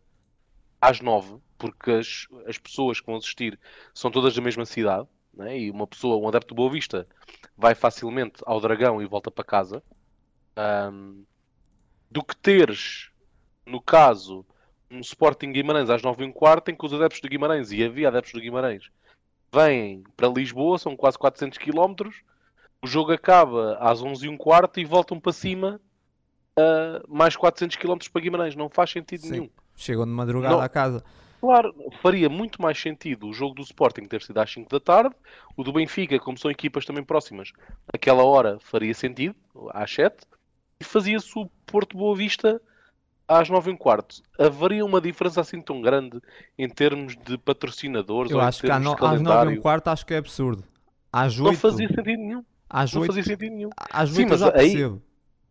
às 0.81 0.99
9, 0.99 1.37
porque 1.57 1.91
as, 1.91 2.27
as 2.45 2.57
pessoas 2.57 2.99
que 2.99 3.05
vão 3.05 3.15
assistir 3.15 3.57
são 3.93 4.11
todas 4.11 4.35
da 4.35 4.41
mesma 4.41 4.65
cidade, 4.65 5.07
né? 5.33 5.57
e 5.57 5.71
uma 5.71 5.87
pessoa, 5.87 6.17
um 6.17 6.27
adepto 6.27 6.53
de 6.53 6.57
Boa 6.57 6.69
Vista, 6.69 7.07
vai 7.55 7.75
facilmente 7.75 8.41
ao 8.45 8.59
Dragão 8.59 9.01
e 9.01 9.05
volta 9.05 9.31
para 9.31 9.45
casa, 9.45 9.81
um, 10.91 11.23
do 12.11 12.23
que 12.23 12.35
teres, 12.35 13.08
no 13.69 13.79
caso, 13.79 14.45
um 14.89 14.99
Sporting 14.99 15.51
Guimarães 15.51 15.89
às 15.89 16.01
9 16.01 16.23
h 16.23 16.33
quarto, 16.33 16.69
em 16.69 16.75
que 16.75 16.85
os 16.85 16.93
adeptos 16.93 17.21
de 17.21 17.29
Guimarães, 17.29 17.71
e 17.71 17.83
havia 17.83 18.07
adeptos 18.07 18.33
de 18.33 18.41
Guimarães, 18.41 18.89
vêm 19.53 20.03
para 20.17 20.27
Lisboa, 20.27 20.77
são 20.77 20.95
quase 20.95 21.17
400 21.17 21.57
km, 21.57 22.09
o 22.81 22.87
jogo 22.87 23.11
acaba 23.11 23.77
às 23.79 24.01
11 24.01 24.27
h 24.27 24.37
quarto 24.37 24.79
e 24.79 24.85
voltam 24.85 25.19
para 25.19 25.33
cima 25.33 25.79
uh, 26.57 27.03
mais 27.07 27.35
400 27.35 27.77
km 27.77 27.97
para 28.11 28.21
Guimarães. 28.21 28.55
Não 28.55 28.69
faz 28.69 28.91
sentido 28.91 29.21
Sim. 29.21 29.31
nenhum. 29.31 29.49
Chegam 29.75 30.05
de 30.05 30.11
madrugada 30.11 30.55
não. 30.55 30.61
à 30.61 30.69
casa. 30.69 31.03
Claro, 31.39 31.73
faria 32.01 32.27
muito 32.27 32.61
mais 32.61 32.77
sentido 32.77 33.27
o 33.27 33.33
jogo 33.33 33.55
do 33.55 33.61
Sporting 33.61 34.05
ter 34.05 34.21
sido 34.21 34.37
às 34.39 34.51
5 34.51 34.69
da 34.69 34.79
tarde, 34.79 35.15
o 35.55 35.63
do 35.63 35.71
Benfica, 35.71 36.19
como 36.19 36.37
são 36.37 36.51
equipas 36.51 36.85
também 36.85 37.01
próximas, 37.01 37.53
aquela 37.93 38.25
hora 38.25 38.59
faria 38.59 38.93
sentido, 38.93 39.35
às 39.69 39.89
7, 39.89 40.17
e 40.81 40.83
fazia-se 40.83 41.31
o 41.39 41.49
Porto 41.65 41.97
Boa 41.97 42.13
Vista 42.13 42.61
às 43.29 43.47
9 43.47 43.71
h 43.71 43.77
quarto. 43.77 44.23
Haveria 44.37 44.83
uma 44.83 44.99
diferença 44.99 45.39
assim 45.39 45.61
tão 45.61 45.81
grande 45.81 46.19
em 46.57 46.67
termos 46.67 47.15
de 47.15 47.37
patrocinadores? 47.37 48.31
Eu 48.31 48.41
acho 48.41 48.61
que 48.61 48.71
às 48.71 48.81
9 48.81 49.05
h 49.05 49.61
quarto 49.61 49.87
acho 49.89 50.05
que 50.05 50.15
é 50.15 50.17
absurdo. 50.17 50.63
Às 51.13 51.39
8... 51.39 51.43
Não 51.43 51.53
fazia 51.55 51.87
sentido 51.87 52.17
nenhum. 52.17 52.43
Às 52.67 52.93
não 52.93 53.01
8... 53.01 53.13
fazia 53.13 53.23
sentido 53.23 53.53
nenhum. 53.53 53.69
Às 53.77 54.09
8 54.09 54.15
Sim, 54.15 54.25
mas 54.25 54.41
aí, 54.41 54.99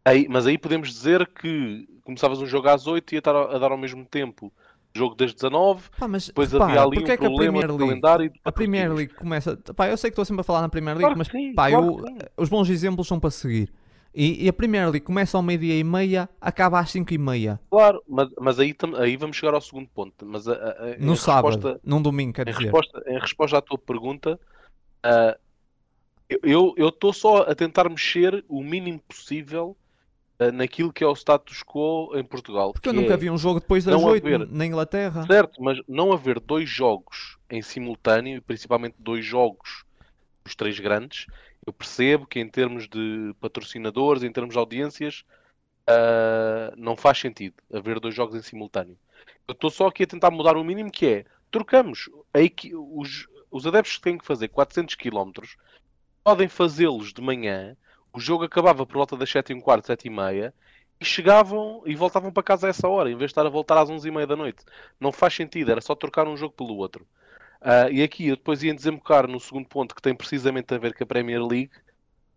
aí, 0.05 0.27
mas 0.29 0.47
aí 0.47 0.59
podemos 0.59 0.89
dizer 0.89 1.27
que 1.29 1.89
começavas 2.03 2.41
um 2.41 2.47
jogo 2.47 2.69
às 2.69 2.87
8 2.87 3.13
e 3.13 3.15
ia 3.15 3.19
estar 3.19 3.37
a 3.37 3.59
dar 3.59 3.71
ao 3.71 3.79
mesmo 3.79 4.05
tempo 4.05 4.53
jogo 4.97 5.15
das 5.15 5.33
19, 5.33 5.91
pá, 5.97 6.09
mas, 6.09 6.27
depois 6.27 6.51
repara, 6.51 6.73
havia 6.73 6.83
ali 6.83 7.05
um 7.05 7.07
é 7.07 7.17
problema 7.17 7.61
de 7.61 7.79
calendário. 7.79 8.33
A 8.45 8.51
Premier 8.51 8.93
League 8.93 9.15
começa. 9.15 9.57
Pá, 9.77 9.89
eu 9.89 9.97
sei 9.97 10.11
que 10.11 10.15
estou 10.15 10.25
sempre 10.25 10.41
a 10.41 10.45
falar 10.45 10.63
na 10.63 10.69
Premier 10.69 10.97
League, 10.97 11.15
claro 11.15 11.19
mas 11.19 11.29
sim, 11.29 11.55
pá, 11.55 11.71
claro 11.71 11.99
eu, 12.01 12.29
os 12.37 12.49
bons 12.49 12.69
exemplos 12.69 13.07
são 13.07 13.21
para 13.21 13.31
seguir. 13.31 13.73
E, 14.19 14.47
e 14.47 14.49
a 14.49 14.53
Premier 14.53 14.91
League 14.91 15.07
começa 15.07 15.37
ao 15.37 15.43
meio-dia 15.45 15.79
e 15.79 15.85
meia, 15.85 16.29
acaba 16.41 16.81
às 16.81 16.91
5 16.91 17.15
e 17.15 17.19
meia. 17.19 17.61
Claro, 17.71 18.03
mas, 18.09 18.29
mas 18.41 18.59
aí, 18.59 18.75
aí 18.97 19.17
vamos 19.17 19.37
chegar 19.37 19.55
ao 19.55 19.61
segundo 19.61 19.89
ponto. 19.95 20.27
Mas 20.27 20.49
a, 20.49 20.55
a, 20.55 20.97
no 20.99 21.15
sábado, 21.15 21.55
resposta, 21.55 21.81
num 21.85 22.03
domingo, 22.03 22.33
quer 22.33 22.49
em 22.49 22.51
dizer. 22.51 22.65
Resposta, 22.65 23.05
em 23.07 23.17
resposta 23.17 23.59
à 23.59 23.63
tua 23.63 23.79
pergunta, 23.79 24.41
uh, 25.07 25.39
eu 26.43 26.75
estou 26.77 27.13
só 27.13 27.43
a 27.43 27.55
tentar 27.55 27.89
mexer 27.89 28.45
o 28.49 28.61
mínimo 28.61 28.99
possível 29.07 29.77
uh, 30.41 30.51
naquilo 30.51 30.93
que 30.93 31.05
é 31.05 31.07
o 31.07 31.15
status 31.15 31.63
quo 31.63 32.11
em 32.17 32.25
Portugal. 32.25 32.73
Porque 32.73 32.89
eu 32.89 32.93
nunca 32.93 33.15
é 33.15 33.17
vi 33.17 33.31
um 33.31 33.39
jogo 33.39 33.61
depois 33.61 33.85
das 33.85 34.03
8 34.03 34.27
haver, 34.27 34.49
na 34.49 34.67
Inglaterra. 34.67 35.25
Certo, 35.29 35.63
mas 35.63 35.79
não 35.87 36.11
haver 36.13 36.41
dois 36.41 36.69
jogos 36.69 37.39
em 37.49 37.63
simultâneo, 37.63 38.43
principalmente 38.43 38.97
dois 38.99 39.25
jogos 39.25 39.85
dos 40.45 40.57
três 40.57 40.81
grandes, 40.81 41.27
eu 41.69 41.73
percebo 41.73 42.27
que 42.27 42.41
em 42.41 42.49
termos 42.49 42.89
de 42.89 43.35
patrocinadores, 43.41 44.23
em 44.23 44.33
termos 44.33 44.55
de 44.55 44.59
audiências, 44.59 45.23
uh, 45.87 46.75
não 46.79 46.97
faz 46.97 47.19
sentido 47.19 47.55
haver 47.71 48.01
dois 48.01 48.15
jogos 48.15 48.35
em 48.35 48.43
simultâneo. 48.43 48.99
Eu 49.47 49.53
estou 49.53 49.69
só 49.71 49.87
aqui 49.89 50.05
a 50.05 50.07
tentar 50.07 50.31
mudar 50.31 50.57
o 50.57 50.65
mínimo 50.65 50.91
que 50.91 51.07
é, 51.07 51.25
trocamos, 51.51 52.09
os, 52.73 53.29
os 53.51 53.67
adeptos 53.67 53.97
que 53.97 54.03
têm 54.03 54.17
que 54.17 54.25
fazer 54.25 54.49
400 54.49 54.95
km 54.95 55.31
podem 56.25 56.49
fazê-los 56.49 57.13
de 57.13 57.21
manhã, 57.21 57.77
o 58.15 58.19
jogo 58.19 58.45
acabava 58.45 58.87
por 58.87 58.95
volta 58.95 59.15
das 59.15 59.31
7 59.31 59.53
h 59.53 59.63
quarto, 59.63 59.87
7 59.89 60.07
e 60.07 60.11
meia, 60.11 60.55
e 60.99 61.05
chegavam 61.05 61.83
e 61.85 61.95
voltavam 61.95 62.33
para 62.33 62.43
casa 62.43 62.67
a 62.67 62.71
essa 62.71 62.89
hora, 62.89 63.11
em 63.11 63.17
vez 63.17 63.29
de 63.29 63.33
estar 63.33 63.45
a 63.45 63.51
voltar 63.51 63.79
às 63.79 63.91
11 63.91 64.09
e 64.09 64.11
meia 64.11 64.27
da 64.27 64.37
noite. 64.37 64.65
Não 64.99 65.13
faz 65.13 65.35
sentido, 65.35 65.71
era 65.71 65.83
só 65.83 65.95
trocar 65.95 66.27
um 66.27 66.37
jogo 66.37 66.55
pelo 66.55 66.77
outro. 66.77 67.07
Uh, 67.61 67.91
e 67.91 68.03
aqui 68.03 68.29
eu 68.29 68.37
depois 68.37 68.63
ia 68.63 68.73
desembocar 68.73 69.27
no 69.27 69.41
segundo 69.41 69.69
ponto 69.69 69.95
que 69.95 70.03
tem 70.03 70.15
precisamente 70.15 70.73
a 70.73 70.79
ver 70.79 70.95
com 70.95 71.03
a 71.03 71.07
Premier 71.07 71.45
League, 71.45 71.73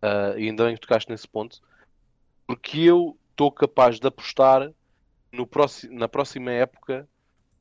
uh, 0.02 0.38
e 0.38 0.48
ainda 0.50 0.66
bem 0.66 0.76
que 0.76 0.82
tocaste 0.82 1.12
nesse 1.12 1.28
ponto, 1.28 1.62
porque 2.48 2.80
eu 2.80 3.18
estou 3.30 3.52
capaz 3.52 4.00
de 4.00 4.08
apostar 4.08 4.72
no 5.32 5.46
próximo, 5.46 5.98
na 5.98 6.08
próxima 6.08 6.52
época 6.52 7.08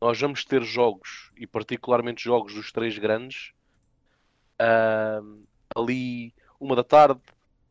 nós 0.00 0.18
vamos 0.18 0.44
ter 0.44 0.62
jogos, 0.62 1.30
e 1.36 1.46
particularmente 1.46 2.24
jogos 2.24 2.54
dos 2.54 2.72
três 2.72 2.96
grandes, 2.98 3.52
uh, 4.61 5.42
ali 5.76 6.32
uma 6.58 6.74
da 6.74 6.82
tarde, 6.82 7.20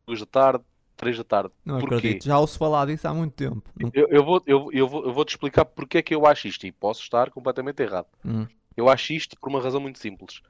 duas 0.06 0.20
da 0.20 0.26
tarde, 0.26 0.64
três 0.96 1.18
da 1.18 1.24
tarde. 1.24 1.52
Não 1.64 1.80
Porquê? 1.80 1.96
acredito, 1.96 2.24
já 2.26 2.38
ouço 2.38 2.56
falar 2.56 2.86
disso 2.86 3.08
há 3.08 3.14
muito 3.14 3.34
tempo. 3.34 3.68
Eu, 3.92 4.06
eu, 4.08 4.24
vou, 4.24 4.42
eu, 4.46 4.70
eu, 4.72 4.86
vou, 4.86 5.04
eu 5.04 5.12
vou 5.12 5.24
te 5.24 5.30
explicar 5.30 5.64
porque 5.64 5.98
é 5.98 6.02
que 6.02 6.14
eu 6.14 6.26
acho 6.26 6.46
isto 6.46 6.64
e 6.66 6.70
posso 6.70 7.02
estar 7.02 7.30
completamente 7.30 7.82
errado. 7.82 8.06
Hum. 8.24 8.46
Eu 8.76 8.88
acho 8.88 9.12
isto 9.12 9.38
por 9.38 9.48
uma 9.48 9.60
razão 9.60 9.80
muito 9.80 9.98
simples. 9.98 10.40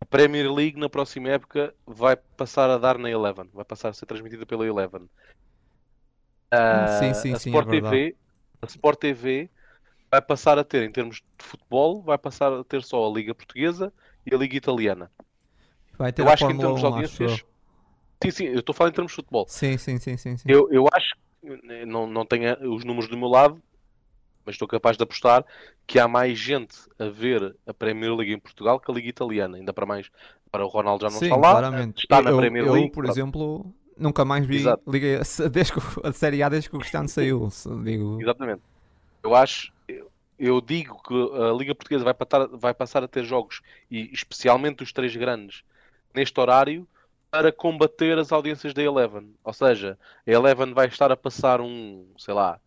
A 0.00 0.04
Premier 0.04 0.52
League 0.52 0.78
na 0.78 0.88
próxima 0.88 1.30
época 1.30 1.74
vai 1.86 2.16
passar 2.16 2.68
a 2.70 2.78
dar 2.78 2.98
na 2.98 3.10
Eleven, 3.10 3.48
vai 3.52 3.64
passar 3.64 3.88
a 3.88 3.92
ser 3.92 4.06
transmitida 4.06 4.44
pela 4.44 4.66
Eleven. 4.66 5.08
Uh, 6.52 6.98
sim, 6.98 7.14
sim, 7.14 7.32
a 7.32 7.38
sim, 7.38 7.48
Sport 7.48 7.68
é 7.68 7.70
TV, 7.70 8.16
a 8.62 8.66
Sport 8.66 8.98
TV 8.98 9.50
vai 10.10 10.22
passar 10.22 10.58
a 10.58 10.64
ter, 10.64 10.84
em 10.84 10.92
termos 10.92 11.16
de 11.16 11.44
futebol, 11.44 12.02
vai 12.02 12.16
passar 12.16 12.52
a 12.52 12.62
ter 12.62 12.82
só 12.82 13.04
a 13.04 13.12
Liga 13.12 13.34
Portuguesa 13.34 13.92
e 14.24 14.34
a 14.34 14.38
Liga 14.38 14.56
Italiana. 14.56 15.10
Vai 15.98 16.12
ter 16.12 16.22
eu 16.22 16.28
acho 16.28 16.46
que 16.46 16.52
em 16.52 16.58
termos 16.58 16.78
1, 16.78 16.80
de 16.80 16.86
audiências. 16.86 17.44
Sim, 18.22 18.30
sim, 18.30 18.44
eu 18.44 18.60
estou 18.60 18.72
a 18.72 18.76
falar 18.76 18.90
em 18.90 18.92
termos 18.92 19.12
de 19.12 19.16
futebol. 19.16 19.46
Sim, 19.48 19.76
sim, 19.76 19.98
sim, 19.98 20.16
sim. 20.16 20.36
sim. 20.36 20.48
Eu, 20.48 20.68
eu 20.70 20.86
acho 20.92 21.14
que 21.40 21.84
não, 21.84 22.06
não 22.06 22.24
tenho 22.24 22.74
os 22.74 22.84
números 22.84 23.08
do 23.08 23.16
meu 23.16 23.28
lado, 23.28 23.60
mas 24.44 24.54
estou 24.54 24.68
capaz 24.68 24.96
de 24.96 25.02
apostar 25.02 25.44
que 25.86 25.98
há 25.98 26.06
mais 26.06 26.38
gente 26.38 26.76
a 26.98 27.06
ver 27.06 27.56
a 27.66 27.74
Premier 27.74 28.14
League 28.14 28.32
em 28.32 28.38
Portugal 28.38 28.78
que 28.78 28.90
a 28.90 28.94
Liga 28.94 29.08
Italiana, 29.08 29.56
ainda 29.56 29.72
para 29.72 29.86
mais. 29.86 30.10
Para 30.50 30.64
o 30.64 30.68
Ronaldo 30.68 31.02
já 31.02 31.10
não 31.10 31.18
Sim, 31.18 31.24
está 31.24 31.36
lá, 31.36 31.50
claramente. 31.50 32.02
está 32.04 32.22
na 32.22 32.30
eu, 32.30 32.36
Premier 32.36 32.64
League. 32.64 32.86
Eu, 32.86 32.92
por 32.92 33.06
exemplo, 33.06 33.74
nunca 33.98 34.24
mais 34.24 34.46
vi 34.46 34.64
Liga, 34.86 35.22
desde 35.50 35.72
que, 35.72 35.80
a 36.02 36.12
Série 36.12 36.42
A 36.42 36.48
desde 36.48 36.70
que 36.70 36.76
o 36.76 36.78
Cristiano 36.78 37.08
saiu. 37.08 37.48
Digo... 37.82 38.20
Exatamente. 38.20 38.62
Eu 39.22 39.34
acho, 39.34 39.72
eu, 39.88 40.10
eu 40.38 40.60
digo 40.60 41.02
que 41.02 41.14
a 41.14 41.52
Liga 41.52 41.74
Portuguesa 41.74 42.04
vai, 42.04 42.14
patar, 42.14 42.46
vai 42.46 42.72
passar 42.72 43.02
a 43.02 43.08
ter 43.08 43.24
jogos, 43.24 43.62
e 43.90 44.12
especialmente 44.12 44.82
os 44.82 44.92
três 44.92 45.16
grandes, 45.16 45.64
neste 46.14 46.38
horário, 46.38 46.86
para 47.30 47.50
combater 47.50 48.16
as 48.16 48.30
audiências 48.30 48.72
da 48.72 48.82
Eleven. 48.82 49.34
Ou 49.42 49.52
seja, 49.52 49.98
a 50.24 50.30
Eleven 50.30 50.72
vai 50.72 50.86
estar 50.86 51.10
a 51.10 51.16
passar 51.16 51.60
um, 51.60 52.06
sei 52.16 52.32
lá, 52.32 52.60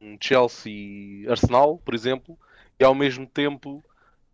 um 0.00 0.16
Chelsea 0.20 1.28
Arsenal, 1.28 1.78
por 1.78 1.94
exemplo, 1.94 2.38
e 2.78 2.84
ao 2.84 2.94
mesmo 2.94 3.26
tempo 3.26 3.84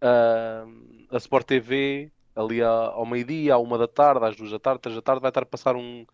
uh, 0.03 1.07
a 1.11 1.17
Sport 1.17 1.47
TV 1.47 2.11
ali 2.37 2.61
ao 2.63 3.07
meio-dia, 3.07 3.55
à 3.55 3.59
uma 3.59 3.79
da 3.79 3.87
tarde, 3.87 4.25
às 4.25 4.37
duas 4.37 4.51
da 4.51 4.59
tarde, 4.59 4.81
três 4.81 4.97
da 4.97 5.03
tarde, 5.03 5.21
vai 5.21 5.31
estar 5.31 5.43
a 5.43 5.47
passar 5.47 5.77
um 5.77 6.05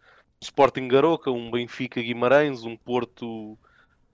Sporting 0.43 0.87
Garoca, 0.87 1.31
um 1.31 1.51
Benfica 1.51 2.01
Guimarães, 2.03 2.65
um 2.65 2.77
Porto 2.77 3.59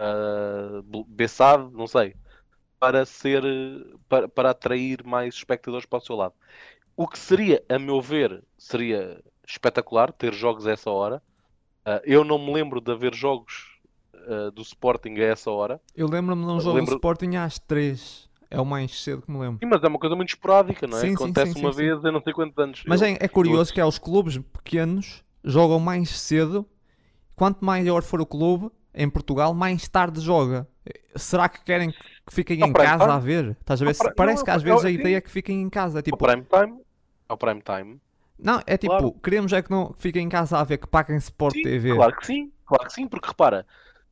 uh, 0.00 1.72
não 1.72 1.86
sei, 1.86 2.14
para 2.78 3.04
ser 3.04 3.42
para, 4.08 4.28
para 4.28 4.50
atrair 4.50 5.04
mais 5.04 5.34
espectadores 5.34 5.86
para 5.86 5.98
o 5.98 6.02
seu 6.02 6.16
lado. 6.16 6.34
O 6.96 7.06
que 7.06 7.18
seria, 7.18 7.62
a 7.68 7.78
meu 7.78 8.00
ver, 8.00 8.42
seria 8.56 9.22
espetacular 9.46 10.12
ter 10.12 10.32
jogos 10.32 10.66
a 10.66 10.72
essa 10.72 10.90
hora. 10.90 11.22
Uh, 11.86 12.00
eu 12.04 12.24
não 12.24 12.38
me 12.38 12.52
lembro 12.52 12.80
de 12.80 12.90
haver 12.90 13.14
jogos 13.14 13.76
uh, 14.27 14.51
do 14.51 14.62
Sporting 14.62 15.15
a 15.19 15.24
essa 15.24 15.51
hora. 15.51 15.81
Eu 15.94 16.09
lembro-me 16.09 16.44
de 16.44 16.51
um 16.51 16.61
jogo 16.61 16.77
lembro... 16.77 16.90
do 16.93 16.97
Sporting 16.97 17.36
às 17.36 17.59
3. 17.59 18.27
É 18.48 18.61
o 18.61 18.65
mais 18.65 19.03
cedo 19.03 19.23
que 19.23 19.31
me 19.31 19.39
lembro. 19.39 19.59
Sim, 19.61 19.66
mas 19.69 19.82
é 19.82 19.89
uma 19.89 19.98
coisa 19.98 20.15
muito 20.15 20.28
esporádica, 20.28 20.86
não 20.86 20.97
é? 20.98 21.01
Sim, 21.01 21.15
Acontece 21.15 21.53
sim, 21.55 21.61
uma 21.61 21.73
sim, 21.73 21.78
vez 21.78 22.05
em 22.05 22.12
não 22.12 22.23
sei 22.23 22.32
quantos 22.32 22.57
anos. 22.59 22.85
Mas 22.86 23.03
Eu- 23.03 23.09
é, 23.09 23.16
é 23.20 23.28
curioso 23.28 23.70
eu- 23.70 23.74
que 23.74 23.81
é 23.81 23.85
os 23.85 23.98
clubes 23.98 24.39
pequenos 24.39 25.24
jogam 25.44 25.81
mais 25.81 26.11
cedo. 26.11 26.65
Quanto 27.35 27.65
maior 27.65 28.03
for 28.03 28.20
o 28.20 28.27
clube 28.27 28.70
em 28.94 29.11
Portugal, 29.11 29.53
mais 29.53 29.89
tarde 29.89 30.20
joga. 30.20 30.66
Será 31.16 31.48
que 31.48 31.62
querem 31.65 31.90
que 31.90 32.32
fiquem 32.32 32.62
Ao 32.62 32.69
em 32.69 32.73
casa 32.73 32.98
time. 33.05 33.12
a 33.12 33.19
ver? 33.19 33.57
Estás 33.61 33.82
a 33.82 33.85
ver? 33.85 33.97
Ao 34.01 34.15
Parece 34.15 34.39
não, 34.39 34.44
que 34.44 34.51
às 34.51 34.62
eu- 34.62 34.69
vezes 34.70 34.85
a 34.85 34.89
sim. 34.89 34.94
ideia 34.94 35.16
é 35.16 35.20
que 35.20 35.31
fiquem 35.31 35.61
em 35.61 35.69
casa. 35.69 35.98
É 35.98 36.01
Ao 36.01 36.03
tipo, 36.05 36.16
prime 36.16 36.44
time, 36.44 36.81
ao 37.28 37.36
prime 37.36 37.61
time. 37.62 38.01
não, 38.39 38.62
é 38.65 38.77
tipo, 38.78 38.97
Claro. 38.97 39.12
queremos 39.23 39.53
é 39.53 39.61
que 39.61 39.70
não 39.70 39.93
que 39.93 40.01
fiquem 40.01 40.23
em 40.24 40.28
casa 40.28 40.57
a 40.59 40.65
ver, 40.65 40.78
que 40.78 40.86
paguem 40.86 41.16
Sport 41.16 41.55
Sim, 41.55 41.62
TV. 41.62 41.94
Claro 41.97 42.16
que 42.16 42.27
sim, 42.27 42.53
claro 42.65 42.85
que 42.86 42.93
sim, 42.93 43.09
porque 43.09 43.27
repara, 43.28 43.66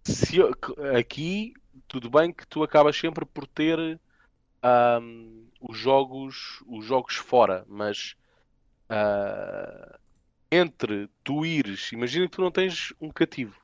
se 0.04 0.36
eu- 0.38 0.52
aqui 0.98 1.54
tudo 1.88 2.10
bem 2.10 2.32
que 2.32 2.46
tu 2.46 2.62
acabas 2.62 2.96
sempre 2.96 3.24
por 3.24 3.46
ter 3.46 4.00
ahm, 4.62 5.46
os 5.60 5.78
jogos, 5.78 6.62
os 6.66 6.84
jogos 6.84 7.16
fora, 7.16 7.64
mas 7.68 8.16
ah, 8.90 9.98
entre 10.52 11.08
tu 11.24 11.44
ires, 11.46 11.92
imagina 11.92 12.26
que 12.28 12.36
tu 12.36 12.42
não 12.42 12.50
tens 12.52 12.94
um 13.00 13.10
cativo, 13.10 13.56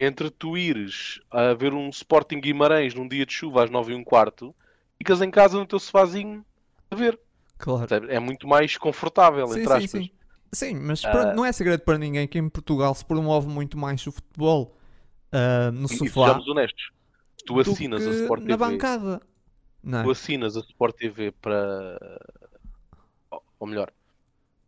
entre 0.00 0.30
tu 0.30 0.56
ires 0.56 1.20
a 1.30 1.54
ver 1.54 1.72
um 1.74 1.88
Sporting 1.90 2.40
Guimarães 2.40 2.94
num 2.94 3.08
dia 3.08 3.26
de 3.26 3.32
chuva 3.32 3.64
às 3.64 3.70
9 3.70 3.92
e 3.92 3.96
um 3.96 4.04
quarto, 4.04 4.54
ficas 4.98 5.20
em 5.22 5.30
casa 5.30 5.58
no 5.58 5.66
teu 5.66 5.78
sofazinho 5.78 6.44
a 6.90 6.96
ver. 6.96 7.18
Claro. 7.58 8.10
É 8.10 8.18
muito 8.18 8.46
mais 8.46 8.76
confortável, 8.76 9.46
Sim, 9.46 9.54
entre 9.54 9.72
sim, 9.72 9.86
aspas. 9.86 10.02
sim. 10.02 10.10
Sim, 10.52 10.74
mas 10.76 11.04
pronto, 11.04 11.34
não 11.34 11.44
é 11.44 11.52
segredo 11.52 11.82
para 11.82 11.98
ninguém 11.98 12.26
que 12.26 12.38
em 12.38 12.48
Portugal 12.48 12.94
se 12.94 13.04
promove 13.04 13.48
muito 13.48 13.76
mais 13.76 14.06
o 14.06 14.12
futebol 14.12 14.75
ah, 15.36 15.70
no 15.72 15.82
E, 15.90 15.94
e 15.94 15.98
sofá 15.98 16.26
sejamos 16.26 16.48
honestos, 16.48 16.90
tu 17.46 17.60
assinas 17.60 18.06
a 18.06 18.10
Sport 18.10 18.40
na 18.42 18.56
TV, 18.56 18.70
bancada. 18.70 19.20
Não 19.82 20.00
é? 20.00 20.02
tu 20.02 20.10
assinas 20.10 20.56
a 20.56 20.60
Sport 20.60 20.96
TV 20.96 21.30
para. 21.32 21.98
Ou 23.58 23.66
melhor, 23.66 23.90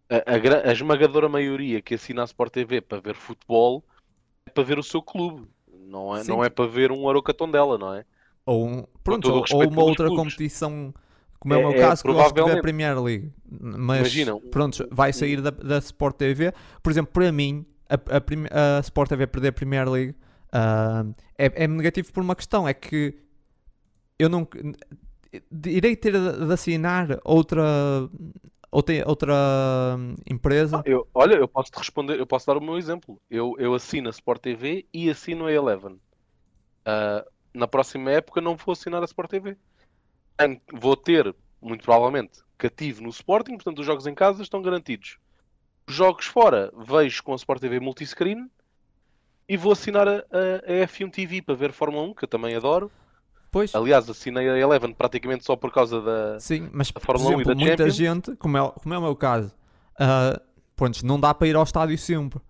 a, 0.08 0.16
a 0.16 0.68
a 0.70 0.72
esmagadora 0.72 1.28
maioria 1.28 1.82
que 1.82 1.94
assina 1.94 2.22
a 2.22 2.24
Sport 2.24 2.52
TV 2.52 2.80
para 2.80 3.00
ver 3.00 3.14
futebol 3.14 3.84
é 4.46 4.50
para 4.50 4.62
ver 4.64 4.78
o 4.78 4.82
seu 4.82 5.02
clube. 5.02 5.46
Não 5.86 6.14
é, 6.16 6.22
Sim. 6.22 6.30
não 6.30 6.44
é 6.44 6.50
para 6.50 6.66
ver 6.66 6.92
um 6.92 7.08
Arocatão 7.08 7.50
dela, 7.50 7.78
não 7.78 7.94
é? 7.94 8.04
Ou, 8.44 8.66
um- 8.66 8.86
pronto, 9.04 9.30
ou, 9.30 9.44
ou 9.52 9.68
uma 9.68 9.82
outra 9.82 10.06
clubes. 10.06 10.24
competição, 10.24 10.92
como 11.38 11.54
é, 11.54 11.56
É- 11.56 11.60
o 11.60 11.68
meu 11.68 11.78
é 11.78 11.80
caso, 11.80 12.02
que 12.02 12.12
gosto 12.12 12.34
de 12.34 12.42
ver 12.42 12.58
a 12.58 12.62
Premier 12.62 13.02
League. 13.02 13.32
Mas, 13.50 13.98
Imagina, 14.00 14.40
pronto, 14.50 14.88
vai 14.90 15.12
sair 15.12 15.40
da, 15.42 15.50
da 15.50 15.78
Sport 15.78 16.16
TV. 16.16 16.52
Por 16.82 16.90
exemplo, 16.90 17.12
para 17.12 17.30
mim, 17.32 17.66
a, 17.88 17.94
a, 17.94 18.76
a 18.78 18.80
Sport 18.80 19.08
TV 19.10 19.26
perder 19.26 19.48
a 19.48 19.52
Premier 19.52 19.88
League 19.88 20.14
ah, 20.52 21.04
é, 21.36 21.64
é 21.64 21.66
negativo 21.66 22.12
por 22.12 22.22
uma 22.22 22.36
questão, 22.36 22.66
é 22.66 22.74
que 22.74 23.18
eu 24.18 24.28
não... 24.28 24.46
Irei 25.66 25.96
ter 25.96 26.12
de 26.12 26.52
assinar 26.52 27.18
outra... 27.24 27.64
Outra, 28.70 28.94
outra 29.06 29.34
empresa 30.30 30.82
Eu, 30.84 31.08
olha, 31.14 31.36
eu 31.36 31.48
posso 31.48 31.70
te 31.70 31.78
responder, 31.78 32.20
eu 32.20 32.26
posso 32.26 32.46
dar 32.46 32.58
o 32.58 32.60
meu 32.60 32.76
exemplo. 32.76 33.18
Eu, 33.30 33.54
eu 33.58 33.74
assino 33.74 34.08
a 34.08 34.10
Sport 34.10 34.42
TV 34.42 34.84
e 34.92 35.08
assino 35.08 35.46
a 35.46 35.52
Eleven. 35.52 35.98
Ah, 36.84 37.24
na 37.52 37.68
próxima 37.68 38.10
época 38.10 38.40
não 38.40 38.56
vou 38.56 38.72
assinar 38.72 39.02
a 39.02 39.04
Sport 39.04 39.30
TV. 39.30 39.56
Vou 40.72 40.96
ter, 40.96 41.34
muito 41.60 41.84
provavelmente, 41.84 42.40
cativo 42.56 43.02
no 43.02 43.08
Sporting, 43.08 43.54
portanto 43.54 43.80
os 43.80 43.86
jogos 43.86 44.06
em 44.06 44.14
casa 44.14 44.42
estão 44.42 44.62
garantidos. 44.62 45.18
Os 45.86 45.94
jogos 45.94 46.26
fora 46.26 46.72
vejo 46.76 47.22
com 47.22 47.32
a 47.32 47.36
Sport 47.36 47.60
TV 47.60 47.80
multiscreen 47.80 48.48
e 49.48 49.56
vou 49.56 49.72
assinar 49.72 50.06
a, 50.06 50.12
a, 50.12 50.82
a 50.82 50.86
F1 50.86 51.10
TV 51.10 51.40
para 51.42 51.54
ver 51.54 51.72
Fórmula 51.72 52.02
1, 52.04 52.14
que 52.14 52.24
eu 52.24 52.28
também 52.28 52.54
adoro. 52.54 52.90
Pois, 53.50 53.74
Aliás, 53.74 54.08
assinei 54.10 54.48
a 54.48 54.58
Eleven 54.58 54.92
praticamente 54.92 55.44
só 55.44 55.56
por 55.56 55.72
causa 55.72 56.02
da. 56.02 56.38
Sim, 56.38 56.68
mas 56.72 56.90
da 56.92 57.00
Fórmula 57.00 57.30
1 57.30 57.32
e 57.32 57.34
exemplo, 57.42 57.54
da 57.54 57.54
muita 57.54 57.76
Champions. 57.90 57.96
gente, 57.96 58.36
como 58.36 58.58
é, 58.58 58.70
como 58.70 58.94
é 58.94 58.98
o 58.98 59.02
meu 59.02 59.16
caso, 59.16 59.54
ah, 59.98 60.38
pronto, 60.76 61.04
não 61.06 61.18
dá 61.18 61.32
para 61.32 61.48
ir 61.48 61.56
ao 61.56 61.62
estádio 61.62 61.96
sempre. 61.96 62.40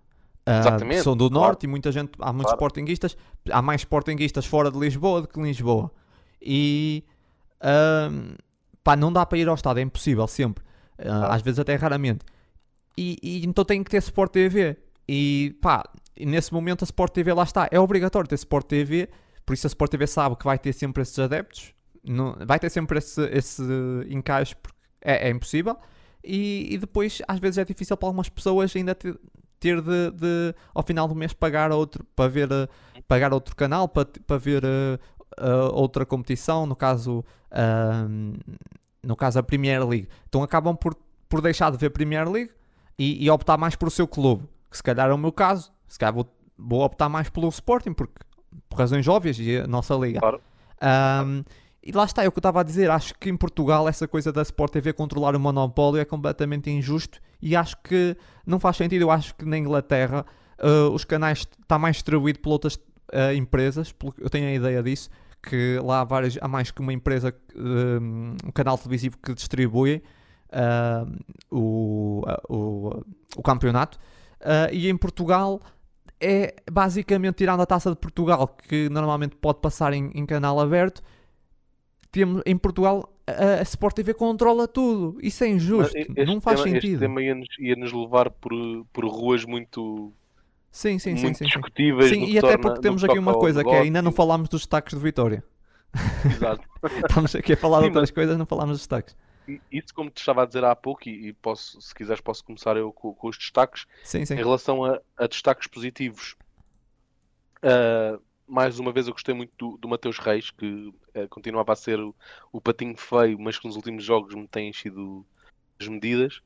Ah, 0.44 0.58
Exatamente, 0.58 1.02
são 1.02 1.16
do 1.16 1.30
claro. 1.30 1.44
norte 1.46 1.64
e 1.64 1.66
muita 1.68 1.92
gente, 1.92 2.10
há 2.18 2.32
muitos 2.32 2.50
Claro. 2.52 2.56
sportinguistas, 2.56 3.16
há 3.50 3.62
mais 3.62 3.82
sportinguistas 3.82 4.44
fora 4.46 4.70
de 4.72 4.78
Lisboa 4.78 5.22
do 5.22 5.28
que 5.28 5.38
em 5.38 5.44
Lisboa. 5.44 5.90
E 6.42 7.04
ah, 7.60 8.08
pá, 8.82 8.96
não 8.96 9.12
dá 9.12 9.24
para 9.24 9.38
ir 9.38 9.48
ao 9.48 9.54
estádio, 9.54 9.80
é 9.80 9.84
impossível 9.84 10.26
sempre. 10.26 10.64
Ah, 10.98 11.04
Claro. 11.04 11.32
Às 11.34 11.42
vezes 11.42 11.60
até 11.60 11.76
raramente. 11.76 12.24
E, 12.96 13.16
e 13.22 13.46
então 13.46 13.64
tem 13.64 13.84
que 13.84 13.90
ter 13.90 13.98
Sport 13.98 14.32
TV. 14.32 14.76
E 15.08 15.56
pá, 15.62 15.84
nesse 16.20 16.52
momento 16.52 16.82
a 16.82 16.86
Sport 16.86 17.12
TV 17.12 17.32
lá 17.32 17.44
está. 17.44 17.68
É 17.70 17.80
obrigatório 17.80 18.28
ter 18.28 18.34
Sport 18.34 18.66
TV, 18.66 19.08
por 19.46 19.54
isso 19.54 19.66
a 19.66 19.68
Sport 19.68 19.90
TV 19.90 20.06
sabe 20.06 20.36
que 20.36 20.44
vai 20.44 20.58
ter 20.58 20.72
sempre 20.72 21.02
esses 21.02 21.18
adeptos. 21.18 21.72
Não, 22.04 22.36
vai 22.46 22.58
ter 22.58 22.70
sempre 22.70 22.98
esse, 22.98 23.22
esse 23.26 23.62
encaixe 24.08 24.54
porque 24.54 24.78
é, 25.00 25.28
é 25.28 25.30
impossível. 25.30 25.76
E, 26.22 26.74
e 26.74 26.78
depois, 26.78 27.22
às 27.26 27.38
vezes, 27.38 27.58
é 27.58 27.64
difícil 27.64 27.96
para 27.96 28.08
algumas 28.08 28.28
pessoas 28.28 28.74
ainda 28.74 28.94
ter, 28.94 29.18
ter 29.58 29.80
de, 29.80 30.10
de, 30.10 30.54
ao 30.74 30.82
final 30.82 31.08
do 31.08 31.14
mês, 31.14 31.32
pagar 31.32 31.72
outro 31.72 32.04
para 32.14 32.28
ver, 32.28 32.50
eh, 32.50 32.68
pagar 33.06 33.32
outro 33.32 33.54
canal 33.56 33.88
para, 33.88 34.08
para 34.26 34.36
ver 34.36 34.64
eh, 34.64 34.98
eh, 35.38 35.70
outra 35.72 36.04
competição. 36.04 36.66
No 36.66 36.76
caso, 36.76 37.24
ahm, 37.50 38.34
no 39.02 39.16
caso, 39.16 39.38
a 39.38 39.42
Premier 39.42 39.86
League. 39.86 40.08
Então 40.28 40.42
acabam 40.42 40.76
por, 40.76 40.96
por 41.28 41.40
deixar 41.40 41.70
de 41.70 41.78
ver 41.78 41.90
Premier 41.90 42.28
League 42.28 42.50
e, 42.98 43.24
e 43.24 43.30
optar 43.30 43.56
mais 43.56 43.76
por 43.76 43.88
o 43.88 43.90
seu 43.90 44.06
clube. 44.06 44.46
Que 44.70 44.76
se 44.76 44.82
calhar 44.82 45.08
é 45.10 45.12
o 45.12 45.18
meu 45.18 45.32
caso. 45.32 45.72
Se 45.86 45.98
calhar 45.98 46.14
vou, 46.14 46.26
vou 46.56 46.82
optar 46.82 47.08
mais 47.08 47.28
pelo 47.28 47.48
Sporting, 47.48 47.92
porque, 47.92 48.20
por 48.68 48.78
razões 48.78 49.06
óbvias, 49.08 49.38
e 49.38 49.56
a 49.56 49.66
nossa 49.66 49.94
liga. 49.94 50.20
Claro. 50.20 50.40
Ahm, 50.80 51.42
e 51.82 51.92
lá 51.92 52.04
está, 52.04 52.22
é 52.22 52.28
o 52.28 52.32
que 52.32 52.38
eu 52.38 52.40
estava 52.40 52.60
a 52.60 52.62
dizer. 52.62 52.90
Acho 52.90 53.14
que 53.14 53.30
em 53.30 53.36
Portugal 53.36 53.88
essa 53.88 54.06
coisa 54.06 54.32
da 54.32 54.42
Sport 54.42 54.72
TV 54.72 54.92
controlar 54.92 55.34
o 55.34 55.40
monopólio 55.40 56.00
é 56.00 56.04
completamente 56.04 56.70
injusto 56.70 57.20
e 57.40 57.56
acho 57.56 57.76
que 57.82 58.16
não 58.44 58.60
faz 58.60 58.76
sentido. 58.76 59.02
Eu 59.02 59.10
acho 59.10 59.34
que 59.34 59.44
na 59.44 59.56
Inglaterra 59.56 60.26
ah, 60.58 60.88
os 60.92 61.04
canais 61.04 61.46
está 61.60 61.78
mais 61.78 61.96
distribuído 61.96 62.40
por 62.40 62.50
outras 62.50 62.78
ah, 63.12 63.32
empresas, 63.34 63.94
eu 64.18 64.28
tenho 64.28 64.48
a 64.48 64.52
ideia 64.52 64.82
disso, 64.82 65.08
que 65.42 65.78
lá 65.82 66.00
há, 66.00 66.04
várias, 66.04 66.36
há 66.40 66.48
mais 66.48 66.70
que 66.70 66.80
uma 66.80 66.92
empresa, 66.92 67.34
um, 67.56 68.32
um 68.44 68.50
canal 68.52 68.76
televisivo 68.76 69.16
que 69.18 69.34
distribui 69.34 70.02
ah, 70.52 71.06
o, 71.50 72.22
ah, 72.26 72.42
o, 72.48 73.04
o 73.36 73.42
campeonato. 73.42 73.98
Ah, 74.40 74.68
e 74.72 74.88
em 74.88 74.96
Portugal 74.96 75.60
é 76.20 76.54
basicamente 76.70 77.36
tirando 77.36 77.60
a 77.60 77.66
taça 77.66 77.90
de 77.90 77.96
Portugal, 77.96 78.56
que 78.68 78.88
normalmente 78.88 79.36
pode 79.36 79.60
passar 79.60 79.92
em, 79.92 80.10
em 80.14 80.26
canal 80.26 80.58
aberto. 80.60 81.02
Temos, 82.10 82.42
em 82.46 82.56
Portugal 82.56 83.12
a, 83.26 83.60
a 83.60 83.62
Sport 83.62 83.94
TV 83.96 84.14
controla 84.14 84.66
tudo. 84.66 85.18
Isso 85.22 85.44
é 85.44 85.48
injusto. 85.48 85.92
Mas 85.96 86.08
este 86.08 86.24
não 86.24 86.40
faz 86.40 86.60
tema, 86.62 86.76
Este 86.76 86.86
sentido. 86.86 87.00
tema 87.00 87.22
ia-nos 87.22 87.48
ia-nos 87.58 87.92
levar 87.92 88.30
por, 88.30 88.52
por 88.92 89.04
ruas 89.06 89.44
muito, 89.44 90.12
Sim, 90.70 90.98
sim, 90.98 91.14
muito 91.14 91.38
sim. 91.38 91.44
discutíveis. 91.44 92.10
Sim, 92.10 92.24
e 92.24 92.38
até 92.38 92.52
torna- 92.52 92.58
porque 92.62 92.80
temos 92.80 93.04
aqui 93.04 93.18
uma 93.18 93.34
coisa 93.34 93.62
que 93.62 93.70
é, 93.70 93.80
ainda 93.80 94.00
não 94.02 94.10
falámos 94.12 94.48
dos 94.48 94.60
destaques 94.62 94.96
de 94.96 95.02
Vitória. 95.04 95.44
Exato. 96.24 96.66
Estamos 97.08 97.34
aqui 97.34 97.52
a 97.52 97.56
falar 97.56 97.78
de 97.78 97.84
Sim, 97.84 97.90
outras 97.90 98.10
coisas, 98.10 98.36
não 98.38 98.46
falámos 98.46 98.72
dos 98.72 98.80
destaques. 98.80 99.16
Isso, 99.70 99.94
como 99.94 100.10
te 100.10 100.18
estava 100.18 100.42
a 100.42 100.46
dizer 100.46 100.64
há 100.64 100.76
pouco, 100.76 101.08
e, 101.08 101.28
e 101.28 101.32
posso, 101.32 101.80
se 101.80 101.94
quiseres, 101.94 102.20
posso 102.20 102.44
começar 102.44 102.76
eu 102.76 102.92
com, 102.92 103.14
com 103.14 103.28
os 103.28 103.38
destaques. 103.38 103.86
Sim, 104.04 104.24
sim. 104.24 104.34
Em 104.34 104.38
relação 104.38 104.84
a, 104.84 105.00
a 105.16 105.26
destaques 105.26 105.66
positivos, 105.66 106.36
ah, 107.62 108.18
mais 108.46 108.78
uma 108.78 108.92
vez 108.92 109.06
eu 109.06 109.12
gostei 109.12 109.34
muito 109.34 109.52
do, 109.58 109.76
do 109.76 109.88
Mateus 109.88 110.18
Reis, 110.18 110.50
que 110.50 110.92
ah, 111.14 111.26
continuava 111.28 111.72
a 111.72 111.76
ser 111.76 112.00
o, 112.00 112.14
o 112.52 112.60
patinho 112.60 112.96
feio, 112.96 113.38
mas 113.38 113.58
que 113.58 113.66
nos 113.66 113.76
últimos 113.76 114.04
jogos 114.04 114.34
me 114.34 114.48
tem 114.48 114.68
enchido 114.68 115.26
as 115.80 115.88
medidas. 115.88 116.40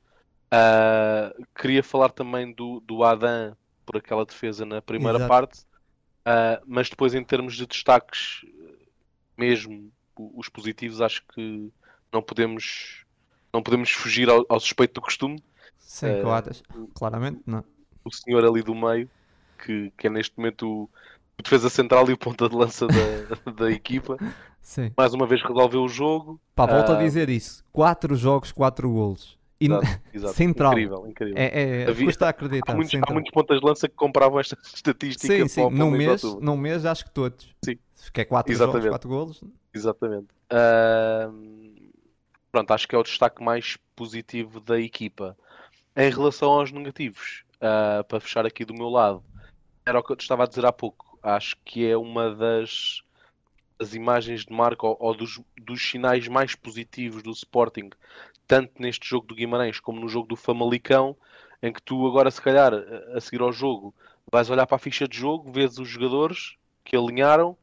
Ah, 0.51 1.33
queria 1.55 1.83
falar 1.83 2.11
também 2.11 2.53
do, 2.53 2.81
do 2.81 3.03
Adam 3.05 3.57
por 3.85 3.97
aquela 3.97 4.25
defesa 4.25 4.65
na 4.65 4.81
primeira 4.81 5.19
Exato. 5.19 5.29
parte, 5.29 5.67
mas 6.67 6.89
depois, 6.89 7.15
em 7.15 7.25
termos 7.25 7.57
de 7.57 7.67
destaques, 7.67 8.43
mesmo 9.37 9.93
os 10.17 10.49
positivos, 10.49 11.01
acho 11.01 11.25
que 11.35 11.73
não 12.13 12.23
podemos, 12.23 13.05
não 13.53 13.63
podemos 13.63 13.91
fugir 13.91 14.29
ao, 14.29 14.45
ao 14.49 14.61
suspeito 14.61 14.95
do 14.95 15.01
costume 15.01 15.43
Sem 15.79 16.23
coatas. 16.23 16.63
Claramente, 16.95 17.41
não. 17.47 17.65
o 18.05 18.13
senhor 18.13 18.45
ali 18.45 18.63
do 18.63 18.75
meio, 18.75 19.09
que, 19.65 19.93
que 19.97 20.07
é 20.07 20.11
neste 20.11 20.37
momento 20.37 20.67
o, 20.69 20.83
o 21.39 21.43
defesa 21.43 21.69
central 21.71 22.09
e 22.11 22.13
o 22.13 22.19
ponta 22.19 22.49
de 22.49 22.55
lança 22.55 22.87
da, 22.87 23.51
da 23.53 23.71
equipa, 23.71 24.17
Sim. 24.61 24.93
mais 24.97 25.15
uma 25.15 25.27
vez 25.27 25.43
resolveu 25.43 25.83
o 25.83 25.89
jogo. 25.89 26.41
Pá, 26.55 26.67
volto 26.67 26.93
a 26.93 26.99
Ah, 26.99 27.03
dizer 27.03 27.29
isso. 27.29 27.65
4 27.73 28.15
jogos, 28.17 28.53
4 28.53 28.91
golos. 28.91 29.39
E 29.61 29.67
Exato, 29.67 29.87
exato. 30.13 30.35
Central. 30.35 30.73
Incrível, 30.73 31.07
incrível. 31.07 31.35
é, 31.39 31.83
é, 31.85 31.89
Havia- 31.89 32.07
custa 32.07 32.27
a 32.27 32.29
acreditar. 32.31 32.73
há, 32.73 32.75
muitos, 32.75 32.95
há 33.09 33.13
muitos 33.13 33.31
pontas 33.31 33.61
de 33.61 33.65
lança 33.67 33.89
que 33.89 33.95
compravam 33.95 34.41
esta 34.41 34.59
estatística 34.75 35.27
Sim, 35.33 35.47
sim. 35.49 35.71
Num 35.71 35.91
mês 35.91 36.23
num 36.41 36.57
mês 36.57 36.85
acho 36.85 37.05
que 37.05 37.11
todos. 37.13 37.49
Sim. 37.65 37.79
Que 38.13 38.23
é 38.23 38.25
4 38.25 38.53
jogos. 38.55 38.85
4 38.89 39.09
golos. 39.09 39.45
Exatamente. 39.73 40.27
Ahm, 40.51 41.72
pronto, 42.53 42.71
acho 42.73 42.87
que 42.87 42.95
é 42.95 42.99
o 42.99 43.03
destaque 43.03 43.43
mais 43.43 43.79
positivo 43.97 44.61
da 44.61 44.79
equipa. 44.79 45.37
Em 45.97 46.11
relação 46.11 46.51
aos 46.51 46.71
negativos, 46.71 47.45
ah, 47.61 48.05
para 48.07 48.21
fechar 48.21 48.45
aqui 48.45 48.65
do 48.65 48.75
meu 48.75 48.91
lado, 48.91 49.25
era 49.87 49.99
o 49.99 50.03
que 50.03 50.13
eu 50.13 50.17
te 50.17 50.21
estava 50.21 50.45
a 50.45 50.47
dizer 50.47 50.65
há 50.67 50.73
pouco. 50.73 51.19
Acho 51.23 51.57
que 51.65 51.87
é 51.87 51.97
uma 51.97 52.35
das, 52.35 53.03
as 53.79 53.95
imagens 53.95 54.45
de 54.45 54.53
marca 54.53 54.87
ou, 54.87 54.97
ou 55.01 55.15
dos, 55.17 55.41
dos, 55.59 55.83
sinais 55.83 56.29
mais 56.29 56.55
positivos 56.55 57.23
do 57.23 57.31
Sporting, 57.31 57.91
tanto 58.47 58.81
neste 58.81 59.09
jogo 59.09 59.27
do 59.27 59.35
Guimarães 59.35 59.81
como 59.81 60.01
no 60.01 60.09
jogo 60.09 60.29
do 60.29 60.37
Famalicão, 60.37 61.17
em 61.63 61.73
que 61.73 61.81
tu 61.83 62.07
agora, 62.07 62.31
se 62.31 62.43
calhar, 62.43 62.75
a, 62.75 63.17
a 63.17 63.21
seguir 63.21 63.41
ao 63.41 63.53
jogo, 63.53 63.95
vais 64.31 64.51
olhar 64.51 64.67
para 64.67 64.77
a 64.77 64.81
ficha 64.81 65.09
de 65.09 65.17
jogo, 65.17 65.51
vês 65.51 65.79
os 65.79 65.89
jogadores 65.89 66.57
que 66.85 66.97
alinharam 66.97 67.57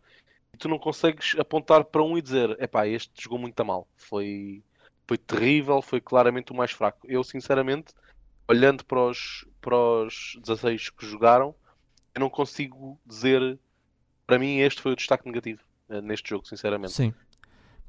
e 0.54 0.58
tu 0.58 0.68
não 0.68 0.80
consegues 0.80 1.36
apontar 1.38 1.84
para 1.86 2.02
um 2.04 2.18
e 2.18 2.22
dizer: 2.22 2.58
epá, 2.62 2.88
este 2.88 3.12
jogou 3.22 3.38
muito 3.38 3.64
mal, 3.66 3.88
foi, 3.96 4.64
foi 5.10 5.18
terrível, 5.18 5.82
foi 5.82 6.00
claramente 6.00 6.52
o 6.52 6.56
mais 6.56 6.70
fraco. 6.70 7.00
Eu, 7.06 7.24
sinceramente, 7.24 7.96
olhando 8.48 8.86
para 8.86 9.00
os, 9.08 9.44
para 9.60 9.76
os 9.76 10.38
16 10.46 10.92
que 10.92 11.04
jogaram, 11.04 11.56
eu 12.14 12.20
não 12.20 12.30
consigo 12.30 13.00
dizer. 13.04 13.58
Para 14.28 14.38
mim, 14.38 14.60
este 14.60 14.80
foi 14.80 14.92
o 14.92 14.96
destaque 14.96 15.26
negativo 15.26 15.62
uh, 15.90 16.00
neste 16.00 16.30
jogo, 16.30 16.48
sinceramente. 16.48 16.94
Sim. 16.94 17.12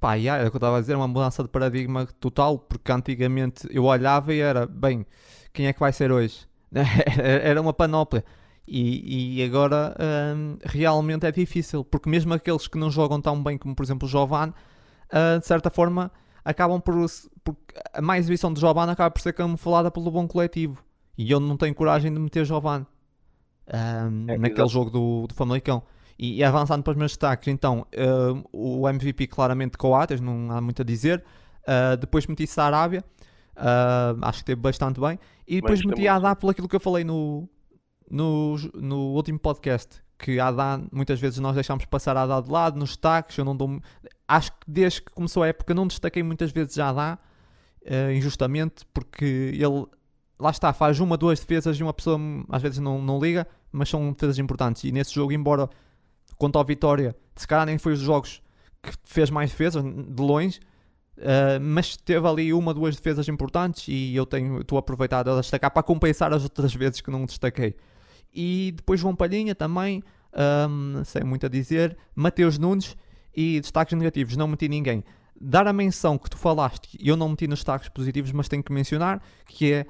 Pá, 0.01 0.15
yeah, 0.15 0.43
é 0.43 0.47
o 0.47 0.51
que 0.51 0.57
eu 0.57 0.59
estava 0.59 0.79
a 0.79 0.81
dizer, 0.81 0.95
uma 0.95 1.07
mudança 1.07 1.43
de 1.43 1.51
paradigma 1.51 2.07
total, 2.19 2.59
porque 2.59 2.91
antigamente 2.91 3.69
eu 3.71 3.85
olhava 3.85 4.33
e 4.33 4.41
era, 4.41 4.67
bem, 4.67 5.05
quem 5.53 5.67
é 5.67 5.75
que 5.75 5.81
vai 5.81 5.93
ser 5.93 6.11
hoje? 6.11 6.49
era 7.21 7.61
uma 7.61 7.75
panóplia. 7.75 8.25
E, 8.67 9.41
e 9.41 9.45
agora 9.45 9.95
um, 10.35 10.57
realmente 10.65 11.27
é 11.27 11.31
difícil, 11.31 11.85
porque 11.85 12.09
mesmo 12.09 12.33
aqueles 12.33 12.67
que 12.67 12.79
não 12.79 12.91
jogam 12.91 13.21
tão 13.21 13.43
bem 13.43 13.59
como, 13.59 13.75
por 13.75 13.83
exemplo, 13.83 14.09
o 14.09 14.11
Jovan, 14.11 14.55
uh, 15.13 15.39
de 15.39 15.47
certa 15.47 15.69
forma, 15.69 16.11
acabam 16.51 16.81
por, 16.81 16.95
por. 17.43 17.57
A 17.93 18.03
má 18.03 18.19
exibição 18.19 18.53
de 18.53 18.61
Jovan 18.61 18.91
acaba 18.91 19.11
por 19.11 19.21
ser 19.21 19.33
camuflada 19.33 19.91
pelo 19.91 20.11
bom 20.11 20.27
coletivo. 20.27 20.83
E 21.17 21.31
eu 21.31 21.41
não 21.41 21.57
tenho 21.57 21.75
coragem 21.75 22.13
de 22.13 22.19
meter 22.19 22.45
Jovan 22.45 22.87
um, 23.67 24.25
é, 24.27 24.37
naquele 24.37 24.47
exatamente. 24.47 24.73
jogo 24.73 24.91
do, 24.91 25.27
do 25.27 25.35
Famalicão. 25.35 25.83
E, 26.19 26.37
e, 26.37 26.45
avançando 26.45 26.83
para 26.83 26.91
os 26.91 26.97
meus 26.97 27.13
destaques, 27.13 27.49
então, 27.49 27.87
o 28.53 28.87
MVP 28.87 29.27
claramente 29.27 29.79
Coates, 29.79 30.21
não 30.21 30.51
há 30.51 30.61
muito 30.61 30.83
a 30.83 30.85
dizer. 30.85 31.25
Uh, 31.63 31.97
depois 31.97 32.27
meti 32.27 32.47
Sarabia, 32.47 33.03
uh, 33.57 34.19
acho 34.23 34.41
que 34.41 34.45
teve 34.45 34.61
bastante 34.61 35.01
bem. 35.01 35.19
E 35.47 35.61
depois 35.61 35.83
meti 35.85 36.07
a 36.07 36.37
por 36.37 36.51
aquilo 36.51 36.69
que 36.69 36.77
eu 36.77 36.81
falei 36.81 37.05
no, 37.05 37.49
no, 38.11 38.57
no 38.75 39.15
último 39.15 39.39
podcast. 39.39 40.03
Que 40.23 40.39
a 40.39 40.49
Adá, 40.49 40.81
muitas 40.93 41.19
vezes 41.19 41.39
nós 41.39 41.55
deixamos 41.55 41.85
passar 41.87 42.17
a 42.17 42.23
Adá 42.23 42.41
de 42.41 42.51
lado, 42.51 42.79
nos 42.79 42.91
destaques. 42.91 43.37
Eu 43.39 43.45
não 43.45 43.57
dou. 43.57 43.81
Acho 44.29 44.53
que 44.53 44.59
desde 44.69 45.03
que 45.03 45.11
começou 45.13 45.43
a 45.43 45.49
época 45.49 45.75
não 45.75 45.87
destaquei 45.87 46.23
muitas 46.23 46.53
vezes 46.53 46.79
a 46.79 46.91
Adá, 46.91 47.19
injustamente, 48.15 48.85
porque 48.93 49.25
ele 49.55 49.87
lá 50.41 50.51
está, 50.51 50.73
faz 50.73 50.99
uma, 51.01 51.17
duas 51.17 51.39
defesas 51.39 51.79
e 51.79 51.83
uma 51.83 51.93
pessoa 51.93 52.19
às 52.49 52.63
vezes 52.63 52.79
não, 52.79 53.01
não 53.01 53.19
liga, 53.21 53.47
mas 53.71 53.89
são 53.89 54.13
defesas 54.13 54.39
importantes. 54.39 54.85
E 54.85 54.93
nesse 54.93 55.15
jogo, 55.15 55.33
embora 55.33 55.69
quanto 56.37 56.59
ao 56.59 56.65
Vitória, 56.65 57.15
se 57.37 57.47
calhar 57.47 57.67
nem 57.67 57.79
foi 57.79 57.93
os 57.93 58.01
jogos 58.01 58.43
que 58.83 58.93
fez 59.05 59.31
mais 59.31 59.51
defesas, 59.51 59.83
de 59.85 60.23
longe, 60.23 60.59
uh, 61.19 61.61
mas 61.61 61.97
teve 61.97 62.27
ali 62.27 62.53
uma, 62.53 62.73
duas 62.73 62.97
defesas 62.97 63.29
importantes 63.29 63.87
e 63.89 64.17
eu 64.17 64.25
tenho, 64.25 64.63
estou 64.63 64.79
aproveitado 64.79 65.31
a 65.31 65.41
destacar 65.41 65.71
para 65.71 65.83
compensar 65.83 66.33
as 66.33 66.43
outras 66.43 66.75
vezes 66.75 67.01
que 67.01 67.11
não 67.11 67.27
destaquei. 67.27 67.77
E 68.33 68.73
depois 68.77 69.01
João 69.01 69.15
Palhinha 69.15 69.55
também, 69.55 70.03
um, 70.69 71.03
sem 71.05 71.25
muito 71.25 71.47
a 71.47 71.49
dizer, 71.49 71.97
Mateus 72.15 72.59
Nunes 72.59 72.97
e 73.35 73.61
destaques 73.61 73.97
negativos, 73.97 74.37
não 74.37 74.49
meti 74.49 74.69
ninguém. 74.69 75.05
Dar 75.41 75.67
a 75.67 75.73
menção 75.73 76.19
que 76.19 76.29
tu 76.29 76.37
falaste, 76.37 76.99
eu 77.01 77.17
não 77.17 77.31
meti 77.31 77.47
nos 77.47 77.61
destaques 77.61 77.89
positivos, 77.89 78.31
mas 78.33 78.49
tenho 78.49 78.63
que 78.63 78.73
mencionar, 78.73 79.23
que 79.47 79.73
é 79.73 79.87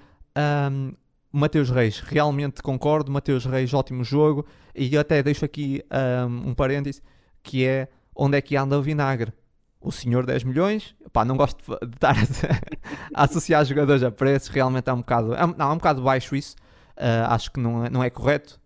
um, 0.71 0.93
Mateus 1.33 1.71
Reis, 1.71 2.01
realmente 2.01 2.63
concordo. 2.63 3.11
Mateus 3.11 3.45
Reis, 3.45 3.73
ótimo 3.73 4.03
jogo. 4.03 4.47
E 4.75 4.97
até 4.97 5.23
deixo 5.23 5.45
aqui 5.45 5.83
um, 6.29 6.51
um 6.51 6.55
parêntese 6.55 7.03
que 7.43 7.65
é 7.65 7.89
onde 8.15 8.37
é 8.37 8.41
que 8.41 8.57
anda 8.57 8.79
o 8.79 8.83
vinagre. 8.83 9.33
O 9.81 9.91
senhor 9.91 10.27
10 10.27 10.45
milhões, 10.45 10.95
pá, 11.11 11.25
não 11.25 11.37
gosto 11.37 11.59
de 11.81 11.95
estar 11.95 12.15
a, 13.15 13.25
associar 13.25 13.65
jogadores 13.65 14.03
a 14.03 14.11
preços, 14.11 14.49
realmente 14.49 14.91
é 14.91 14.93
um 14.93 14.99
bocado, 14.99 15.35
é, 15.35 15.47
não, 15.47 15.71
é 15.71 15.73
um 15.73 15.77
bocado 15.77 16.03
baixo 16.03 16.37
isso, 16.37 16.55
uh, 17.01 17.31
acho 17.31 17.51
que 17.51 17.59
não 17.59 17.85
é, 17.85 17.91
não 17.91 18.05
é 18.05 18.11
correto, 18.11 18.61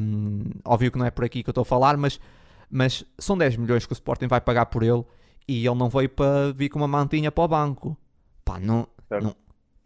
um, 0.00 0.44
óbvio 0.64 0.90
que 0.90 0.98
não 0.98 1.06
é 1.06 1.10
por 1.10 1.24
aqui 1.24 1.42
que 1.42 1.48
eu 1.48 1.52
estou 1.52 1.62
a 1.62 1.64
falar, 1.64 1.96
mas, 1.96 2.20
mas 2.70 3.04
são 3.18 3.36
10 3.36 3.56
milhões 3.56 3.86
que 3.86 3.92
o 3.92 3.94
Sporting 3.94 4.26
vai 4.26 4.40
pagar 4.40 4.66
por 4.66 4.82
ele 4.82 5.04
e 5.48 5.66
ele 5.66 5.76
não 5.76 5.88
veio 5.88 6.08
para 6.08 6.52
vir 6.52 6.68
com 6.68 6.78
uma 6.78 6.88
mantinha 6.88 7.30
para 7.32 7.44
o 7.44 7.48
banco, 7.48 7.96
pá, 8.44 8.58
não, 8.58 8.86
não, 9.10 9.34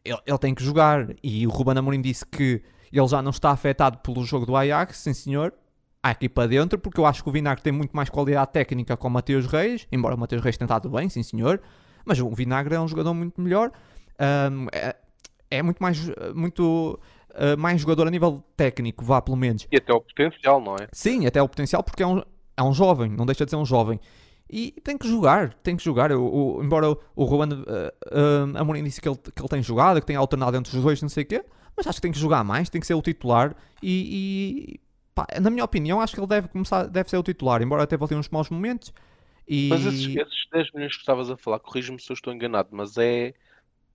ele, 0.05 0.19
ele, 0.27 0.39
tem 0.39 0.55
que 0.55 0.63
jogar. 0.63 1.09
E 1.23 1.47
o 1.47 1.51
Ruben 1.51 1.79
Amorim 1.79 2.01
disse 2.01 2.25
que 2.25 2.63
ele 2.93 3.09
já 3.09 3.21
não 3.21 3.31
está 3.31 3.51
afetado 3.51 3.99
pelo 3.99 4.25
jogo 4.25 4.47
do 4.47 4.57
Ajax, 4.57 4.99
sim 4.99 5.13
senhor. 5.13 5.53
Há 6.03 6.11
aqui 6.11 6.29
para 6.29 6.49
dentro, 6.49 6.79
porque 6.79 7.01
eu 7.01 7.07
acho 7.07 7.23
que 7.23 7.29
o 7.29 7.33
Vinagre 7.33 7.63
tem 7.63 7.73
muito 7.73 7.97
mais 7.97 8.09
qualidade 8.09 8.53
técnica 8.53 8.97
com 8.97 9.09
o 9.09 9.11
Mateus 9.11 9.47
Reis, 9.47 9.89
embora 9.91 10.15
o 10.15 10.19
Mateus 10.19 10.43
Reis 10.43 10.57
tenha 10.57 10.67
estado 10.67 10.89
bem, 10.89 11.09
sim 11.09 11.23
senhor. 11.23 11.61
Mas 12.05 12.21
o 12.21 12.31
Vinagre 12.31 12.77
é 12.77 12.81
um 12.81 12.87
jogador 12.87 13.13
muito 13.13 13.41
melhor. 13.41 13.73
Um, 14.21 14.69
é, 14.73 14.95
é, 15.51 15.63
muito 15.63 15.79
mais, 15.79 15.99
muito, 16.35 16.99
uh, 17.37 17.59
mais 17.59 17.81
jogador 17.81 18.09
a 18.09 18.11
nível 18.11 18.43
técnico, 18.57 19.05
vá 19.05 19.21
pelo 19.21 19.37
menos. 19.37 19.67
E 19.71 19.77
até 19.77 19.93
o 19.93 20.01
potencial, 20.01 20.61
não 20.61 20.75
é? 20.75 20.89
Sim, 20.93 21.27
até 21.27 21.41
o 21.43 21.49
potencial, 21.49 21.83
porque 21.83 22.03
é 22.03 22.07
um, 22.07 22.23
é 22.57 22.63
um 22.63 22.73
jovem, 22.73 23.11
não 23.11 23.27
deixa 23.27 23.45
de 23.45 23.51
ser 23.51 23.57
um 23.57 23.65
jovem. 23.65 24.01
E 24.49 24.73
tem 24.83 24.97
que 24.97 25.09
jogar, 25.09 25.55
tem 25.55 25.77
que 25.77 25.85
jogar. 25.85 26.13
O, 26.13 26.23
o, 26.57 26.65
embora 26.65 26.91
o, 26.91 26.99
o 27.17 27.25
Ruben 27.25 27.59
uh, 27.59 27.65
uh, 27.65 28.59
Amorim 28.59 28.85
disse 28.85 29.01
que 29.01 29.09
ele, 29.09 29.17
que 29.17 29.43
ele 29.43 29.49
tem 29.49 29.63
jogado, 29.63 30.01
que 30.01 30.07
tem 30.07 30.17
alternado 30.17 30.57
entre 30.57 30.77
os 30.77 30.83
dois, 30.83 31.03
não 31.03 31.09
sei 31.09 31.25
o 31.25 31.27
quê, 31.27 31.45
mas 31.77 31.87
acho 31.87 31.97
que 31.97 32.03
tem 32.03 32.13
que 32.13 32.19
jogar 32.19 32.45
mais, 32.45 32.71
tem 32.71 32.81
que 32.81 32.87
ser 32.87 32.95
o 32.95 33.03
titular. 33.03 33.57
E, 33.83 34.77
e 34.77 34.81
pá, 35.15 35.27
na 35.41 35.51
minha 35.51 35.65
opinião, 35.65 36.01
acho 36.01 36.15
que 36.15 36.21
ele 36.21 36.29
deve 36.29 36.49
começar, 36.49 36.87
deve 36.87 37.11
ser 37.11 37.17
o 37.17 37.23
titular, 37.23 37.61
embora 37.61 37.87
teve 37.87 38.03
uns 38.15 38.29
maus 38.29 38.49
momentos. 38.49 38.93
E... 39.49 39.69
Mas 39.69 39.85
esses, 39.85 40.17
esses 40.17 40.47
10 40.53 40.73
milhões 40.73 40.93
que 40.93 41.01
estavas 41.01 41.31
a 41.31 41.37
falar, 41.37 41.59
corrija-me 41.59 42.01
se 42.01 42.11
eu 42.11 42.15
estou 42.15 42.33
enganado, 42.33 42.69
mas 42.73 42.97
é 42.97 43.35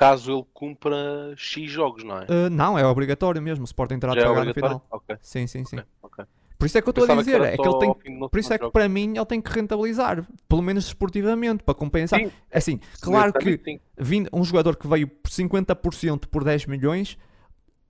caso 0.01 0.31
ele 0.31 0.45
cumpra 0.51 1.31
X 1.37 1.69
jogos, 1.69 2.03
não 2.03 2.17
é? 2.17 2.23
Uh, 2.23 2.49
não, 2.49 2.77
é 2.77 2.83
obrigatório 2.83 3.39
mesmo. 3.39 3.63
O 3.63 3.65
Sporting 3.65 3.99
terá 3.99 4.13
de 4.13 4.19
é 4.19 4.23
pagar 4.23 4.45
no 4.45 4.53
final. 4.53 4.83
Okay. 4.91 5.15
Sim, 5.21 5.45
sim, 5.45 5.63
sim. 5.63 5.75
Okay, 5.75 5.85
okay. 6.01 6.25
Por 6.57 6.65
isso 6.65 6.77
é 6.77 6.81
que 6.81 6.89
eu 6.89 6.91
estou 6.91 7.11
a 7.11 7.15
dizer, 7.15 7.41
é 7.41 7.55
que 7.55 7.67
ele 7.67 7.79
tem, 7.79 8.19
por 8.29 8.39
isso 8.39 8.51
é 8.53 8.57
que 8.57 8.69
para 8.71 8.89
mim 8.89 9.13
ele 9.15 9.25
tem 9.25 9.39
que 9.39 9.51
rentabilizar, 9.51 10.25
pelo 10.47 10.61
menos 10.63 10.85
esportivamente, 10.85 11.63
para 11.63 11.75
compensar. 11.75 12.19
Sim. 12.19 12.31
É 12.49 12.57
assim, 12.57 12.79
claro 12.99 13.33
que 13.33 13.79
vindo, 13.97 14.27
um 14.33 14.43
jogador 14.43 14.75
que 14.75 14.87
veio 14.87 15.07
por 15.07 15.29
50% 15.29 16.27
por 16.27 16.43
10 16.43 16.65
milhões 16.65 17.17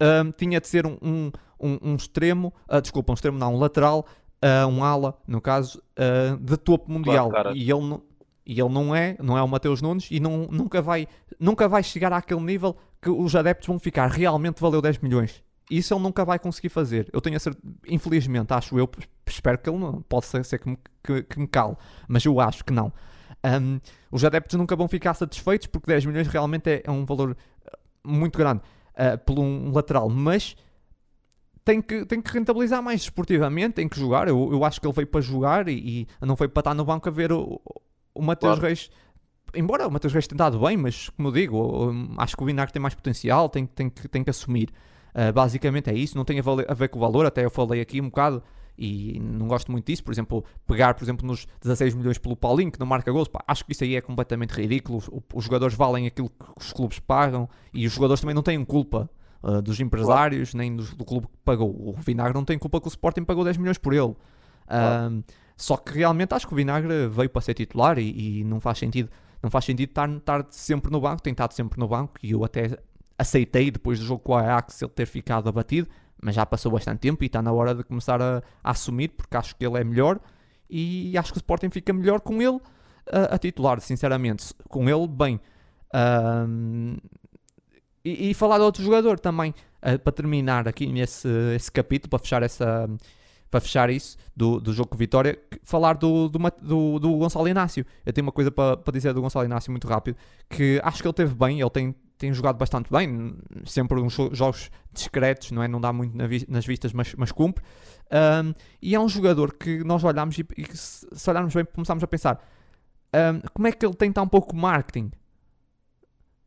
um, 0.02 0.32
tinha 0.32 0.60
de 0.60 0.68
ser 0.68 0.86
um, 0.86 0.98
um, 1.02 1.78
um 1.82 1.96
extremo, 1.96 2.54
uh, 2.70 2.82
desculpa, 2.82 3.12
um 3.12 3.16
extremo 3.16 3.38
não, 3.38 3.56
um 3.56 3.60
lateral, 3.60 4.06
uh, 4.44 4.68
um 4.68 4.84
ala, 4.84 5.18
no 5.28 5.42
caso, 5.42 5.82
uh, 5.98 6.38
de 6.38 6.58
topo 6.58 6.92
mundial. 6.92 7.30
Claro, 7.30 7.56
e 7.56 7.70
ele 7.70 7.82
não, 7.82 8.02
e 8.46 8.60
ele 8.60 8.70
não 8.70 8.96
é, 8.96 9.16
não 9.20 9.38
é 9.38 9.44
o 9.44 9.48
Mateus 9.48 9.82
Nunes 9.82 10.08
e 10.10 10.20
não, 10.20 10.48
nunca, 10.50 10.82
vai, 10.82 11.08
nunca 11.40 11.68
vai 11.68 11.84
chegar 11.84 12.12
àquele 12.12 12.42
nível 12.42 12.76
que 13.02 13.10
os 13.10 13.36
adeptos 13.36 13.68
vão 13.68 13.80
ficar 13.80 14.08
realmente 14.08 14.60
valeu 14.60 14.82
10 14.82 15.00
milhões. 15.00 15.44
Isso 15.70 15.94
ele 15.94 16.02
nunca 16.02 16.26
vai 16.26 16.38
conseguir 16.38 16.70
fazer. 16.70 17.10
Eu 17.14 17.22
tenho 17.22 17.38
a 17.38 17.40
ser, 17.40 17.56
infelizmente, 17.88 18.52
acho 18.52 18.78
eu, 18.78 18.90
espero 19.26 19.58
que 19.58 19.70
ele 19.70 19.80
não, 19.80 20.02
pode 20.02 20.26
ser, 20.26 20.44
ser 20.44 20.60
que, 20.60 20.70
me, 20.70 20.78
que, 21.04 21.24
que 21.24 21.40
me 21.40 21.48
cale, 21.48 21.78
mas 22.08 22.26
eu 22.26 22.40
acho 22.40 22.66
que 22.66 22.74
não. 22.74 22.92
Um, 23.44 23.80
os 24.12 24.24
adeptos 24.24 24.58
nunca 24.58 24.76
vão 24.76 24.88
ficar 24.88 25.14
satisfeitos 25.14 25.68
porque 25.68 25.88
10 25.88 26.06
milhões 26.06 26.28
realmente 26.28 26.70
é, 26.70 26.84
é 26.86 26.92
um 26.92 27.06
valor 27.06 27.32
uh, 27.32 27.78
muito 28.04 28.38
grande 28.38 28.62
uh, 28.96 29.18
por 29.26 29.40
um 29.40 29.72
lateral, 29.72 30.10
mas 30.10 30.56
tem 31.64 31.82
que, 31.82 32.06
tem 32.06 32.22
que 32.22 32.32
rentabilizar 32.32 32.84
mais 32.84 33.02
esportivamente, 33.02 33.76
tem 33.76 33.88
que 33.88 34.00
jogar. 34.00 34.28
Eu, 34.28 34.52
eu 34.52 34.66
acho 34.66 34.82
que 34.82 34.86
ele 34.86 34.94
veio 34.94 35.08
para 35.08 35.22
jogar 35.22 35.68
e, 35.70 36.02
e 36.02 36.08
não 36.26 36.36
foi 36.36 36.48
para 36.48 36.62
estar 36.62 36.74
no 36.74 36.84
banco 36.84 37.08
a 37.08 37.12
ver 37.12 37.32
o, 37.32 37.62
o 38.14 38.22
Mateus 38.22 38.54
claro. 38.54 38.68
Reis. 38.68 38.90
Embora 39.54 39.88
o 39.88 39.92
Mateus 39.92 40.14
Reis 40.14 40.28
tenha 40.28 40.38
dado 40.38 40.60
bem, 40.60 40.78
mas 40.78 41.10
como 41.10 41.28
eu 41.28 41.32
digo, 41.34 41.94
acho 42.18 42.38
que 42.38 42.44
o 42.44 42.46
Vinagre 42.46 42.72
tem 42.72 42.82
mais 42.82 42.96
potencial, 42.96 43.50
tem, 43.50 43.66
tem, 43.66 43.90
que, 43.90 44.08
tem 44.08 44.24
que 44.24 44.30
assumir. 44.30 44.70
Uh, 45.14 45.34
basicamente 45.34 45.90
é 45.90 45.94
isso, 45.94 46.16
não 46.16 46.24
tem 46.24 46.40
a, 46.40 46.44
a, 46.70 46.74
ver 46.74 46.88
com 46.88 46.98
o 46.98 47.02
valor, 47.02 47.26
até 47.26 47.44
eu 47.44 47.50
falei 47.50 47.82
aqui 47.82 48.00
um 48.00 48.06
bocado 48.06 48.42
e 48.78 49.20
não 49.20 49.48
gosto 49.48 49.72
muito 49.72 49.86
disso. 49.86 50.04
Por 50.04 50.12
exemplo, 50.12 50.44
pegar 50.66 50.94
por 50.94 51.04
exemplo, 51.04 51.28
nos 51.28 51.46
16 51.62 51.94
milhões 51.94 52.18
pelo 52.18 52.36
Paulinho, 52.36 52.72
que 52.72 52.80
não 52.80 52.88
marca 52.88 53.12
gols, 53.12 53.28
pá, 53.28 53.44
acho 53.48 53.66
que 53.66 53.74
isso 53.74 53.84
aí 53.84 53.96
é 53.96 54.02
completamente 54.02 54.52
ridículo. 54.52 55.04
O, 55.12 55.22
os 55.36 55.44
jogadores 55.44 55.76
valem 55.76 56.08
aquilo 56.08 56.30
que 56.30 56.46
os 56.58 56.72
clubes 56.72 57.00
pagam 57.00 57.48
e 57.74 57.86
os 57.86 57.94
jogadores 57.94 58.22
também 58.22 58.36
não 58.36 58.44
têm 58.44 58.64
culpa. 58.66 59.10
Uh, 59.44 59.60
dos 59.60 59.80
empresários, 59.80 60.54
nem 60.54 60.76
do, 60.76 60.84
do, 60.96 61.04
clube 61.04 61.26
que 61.26 61.34
pagou. 61.44 61.72
O 61.72 61.94
Vinagre 61.94 62.32
não 62.32 62.46
tem 62.46 62.60
culpa 62.60 62.80
que 62.80 62.88
o 62.88 62.90
Sporting 62.90 63.24
pagou 63.24 63.44
10 63.44 63.58
milhões 63.58 63.80
por 63.80 63.92
ele. 63.92 64.14
Uh, 64.68 65.24
só 65.62 65.78
que 65.78 65.94
realmente 65.94 66.34
acho 66.34 66.48
que 66.48 66.54
o 66.54 66.56
Vinagre 66.56 67.08
veio 67.08 67.30
para 67.30 67.42
ser 67.42 67.54
titular 67.54 67.98
e, 68.00 68.40
e 68.40 68.44
não 68.44 68.60
faz 68.60 68.78
sentido 68.78 69.10
não 69.42 69.50
faz 69.50 69.66
sentido 69.66 69.90
estar, 69.90 70.10
estar 70.10 70.46
sempre 70.52 70.92
no 70.92 71.02
banco, 71.02 71.22
tem 71.22 71.32
estado 71.32 71.54
sempre 71.54 71.80
no 71.80 71.88
banco 71.88 72.14
e 72.22 72.32
eu 72.32 72.44
até 72.44 72.78
aceitei 73.18 73.72
depois 73.72 74.00
do 74.00 74.06
jogo 74.06 74.22
com 74.22 74.34
o 74.34 74.36
Ajax 74.36 74.82
ele 74.82 74.92
ter 74.92 75.06
ficado 75.06 75.50
abatido, 75.50 75.88
mas 76.22 76.36
já 76.36 76.46
passou 76.46 76.72
bastante 76.72 77.00
tempo 77.00 77.24
e 77.24 77.28
está 77.28 77.42
na 77.42 77.52
hora 77.52 77.74
de 77.74 77.84
começar 77.84 78.22
a, 78.22 78.44
a 78.64 78.72
assumir, 78.72 79.10
porque 79.10 79.36
acho 79.36 79.56
que 79.56 79.66
ele 79.66 79.80
é 79.80 79.84
melhor 79.84 80.20
e 80.70 81.18
acho 81.18 81.34
que 81.34 81.38
o 81.38 81.42
Sporting 81.42 81.70
fica 81.70 81.92
melhor 81.92 82.22
com 82.22 82.42
ele 82.42 82.60
a, 83.12 83.36
a 83.36 83.38
titular, 83.38 83.80
sinceramente. 83.82 84.54
Com 84.70 84.90
ele, 84.90 85.08
bem. 85.08 85.40
Um, 85.94 86.96
e, 88.06 88.30
e, 88.30 88.34
falar 88.34 88.58
de 88.58 88.64
outro 88.64 88.84
jogador 88.84 89.20
também, 89.20 89.54
uh, 89.84 90.00
para 90.00 90.14
terminar 90.14 90.68
aqui 90.68 90.88
nesse 90.88 91.28
esse 91.56 91.72
capítulo, 91.72 92.10
para 92.10 92.20
fechar 92.20 92.42
essa, 92.42 92.90
para 93.52 93.60
fechar 93.60 93.90
isso, 93.90 94.18
do, 94.36 94.62
do 94.62 94.72
jogo 94.72 94.90
com 94.90 94.98
Vitória, 94.98 95.38
falar 95.64 95.94
do, 95.94 96.30
do, 96.30 96.40
do, 96.62 97.00
do 97.00 97.18
Gonçalo 97.18 97.48
Inácio. 97.50 97.86
Eu 98.06 98.14
tenho 98.14 98.26
uma 98.26 98.32
coisa 98.32 98.50
para, 98.50 98.78
para 98.78 98.94
dizer 98.94 99.14
do 99.14 99.22
Gonçalo 99.22 99.46
Inácio 99.46 99.70
muito 99.70 99.88
rápido, 99.88 100.16
que 100.50 100.80
acho 100.84 101.02
que 101.02 101.08
ele 101.08 101.14
teve 101.14 101.36
bem, 101.36 101.60
ele 101.60 101.70
tem, 101.70 101.94
tem 102.18 102.34
jogado 102.34 102.58
bastante 102.58 102.90
bem, 102.90 103.36
sempre 103.66 104.00
uns 104.00 104.16
jogos 104.32 104.72
discretos, 104.94 105.52
não 105.52 105.62
é? 105.62 105.68
Não 105.68 105.82
dá 105.82 105.92
muito 105.92 106.16
nas 106.48 106.66
vistas, 106.66 106.94
mas, 106.94 107.14
mas 107.16 107.32
cumpre. 107.34 107.62
Um, 108.10 108.54
e 108.82 108.96
é 108.96 109.00
um 109.00 109.10
jogador 109.10 109.54
que 109.54 109.84
nós 109.84 110.02
olhamos 110.04 110.38
e, 110.40 110.46
e 110.58 110.66
se 110.76 111.30
olharmos 111.30 111.54
bem, 111.54 111.66
começamos 111.66 112.04
a 112.04 112.08
pensar 112.08 112.42
um, 113.14 113.42
como 113.54 113.68
é 113.68 113.72
que 113.74 113.86
ele 113.86 113.96
tem 113.96 114.12
tão 114.12 114.28
pouco 114.28 114.56
marketing, 114.56 115.12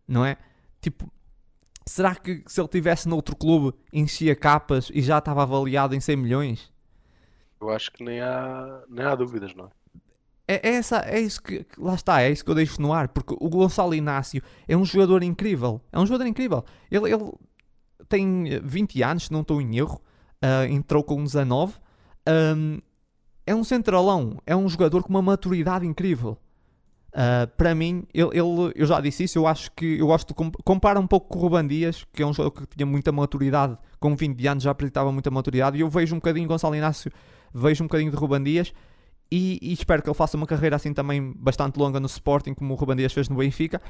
não 0.08 0.24
é? 0.24 0.38
Tipo, 0.80 1.10
será 1.86 2.14
que 2.14 2.42
se 2.46 2.60
ele 2.60 2.68
tivesse 2.68 3.06
noutro 3.06 3.36
clube 3.36 3.76
enchia 3.92 4.34
capas 4.34 4.90
e 4.92 5.02
já 5.02 5.18
estava 5.18 5.42
avaliado 5.42 5.94
em 5.94 6.00
100 6.00 6.16
milhões? 6.16 6.73
Eu 7.60 7.70
acho 7.70 7.90
que 7.92 8.04
nem 8.04 8.20
há, 8.20 8.82
nem 8.88 9.04
há 9.04 9.14
dúvidas, 9.14 9.54
não 9.54 9.66
é? 9.66 9.68
É, 10.46 10.68
é, 10.68 10.74
essa, 10.74 10.98
é 10.98 11.20
isso 11.20 11.42
que, 11.42 11.64
lá 11.78 11.94
está, 11.94 12.20
é 12.20 12.30
isso 12.30 12.44
que 12.44 12.50
eu 12.50 12.54
deixo 12.54 12.80
no 12.80 12.92
ar, 12.92 13.08
porque 13.08 13.34
o 13.40 13.48
Gonçalo 13.48 13.94
Inácio 13.94 14.42
é 14.68 14.76
um 14.76 14.84
jogador 14.84 15.22
incrível, 15.22 15.80
é 15.90 15.98
um 15.98 16.04
jogador 16.04 16.26
incrível. 16.26 16.64
Ele, 16.90 17.10
ele 17.10 17.32
tem 18.08 18.60
20 18.62 19.02
anos, 19.02 19.24
se 19.24 19.32
não 19.32 19.40
estou 19.40 19.60
em 19.60 19.76
erro, 19.78 20.00
uh, 20.42 20.70
entrou 20.70 21.02
com 21.02 21.22
19. 21.22 21.74
Um, 22.28 22.78
é 23.46 23.54
um 23.54 23.64
centralão, 23.64 24.38
é 24.46 24.54
um 24.54 24.68
jogador 24.68 25.02
com 25.02 25.08
uma 25.08 25.22
maturidade 25.22 25.86
incrível. 25.86 26.38
Uh, 27.14 27.46
para 27.56 27.74
mim, 27.74 28.04
ele, 28.12 28.30
ele, 28.30 28.72
eu 28.74 28.86
já 28.86 29.00
disse 29.00 29.24
isso, 29.24 29.38
eu 29.38 29.46
acho 29.46 29.70
que 29.72 29.98
eu 29.98 30.06
gosto 30.08 30.28
de 30.28 30.34
comp 30.34 30.56
comparar 30.64 30.98
um 30.98 31.06
pouco 31.06 31.28
com 31.28 31.38
o 31.38 31.42
Ruban 31.42 31.66
Dias, 31.66 32.04
que 32.12 32.22
é 32.22 32.26
um 32.26 32.34
jogador 32.34 32.66
que 32.66 32.76
tinha 32.76 32.84
muita 32.84 33.12
maturidade, 33.12 33.78
com 34.00 34.16
20 34.16 34.46
anos 34.46 34.64
já 34.64 34.72
apresentava 34.72 35.12
muita 35.12 35.30
maturidade, 35.30 35.78
e 35.78 35.80
eu 35.80 35.88
vejo 35.88 36.14
um 36.14 36.18
bocadinho 36.18 36.48
Gonçalo 36.48 36.74
Inácio, 36.74 37.12
vejo 37.54 37.84
um 37.84 37.86
bocadinho 37.86 38.10
de 38.10 38.16
Ruban 38.16 38.42
Dias, 38.42 38.72
e, 39.30 39.58
e, 39.62 39.72
espero 39.72 40.02
que 40.02 40.08
ele 40.08 40.16
faça 40.16 40.36
uma 40.36 40.46
carreira 40.46 40.76
assim 40.76 40.92
também 40.92 41.32
bastante 41.36 41.78
longa 41.78 41.98
no 41.98 42.06
Sporting, 42.06 42.54
como 42.54 42.74
o 42.74 42.76
Ruban 42.76 42.96
Dias 42.96 43.12
fez 43.12 43.28
no 43.28 43.36
Benfica. 43.36 43.80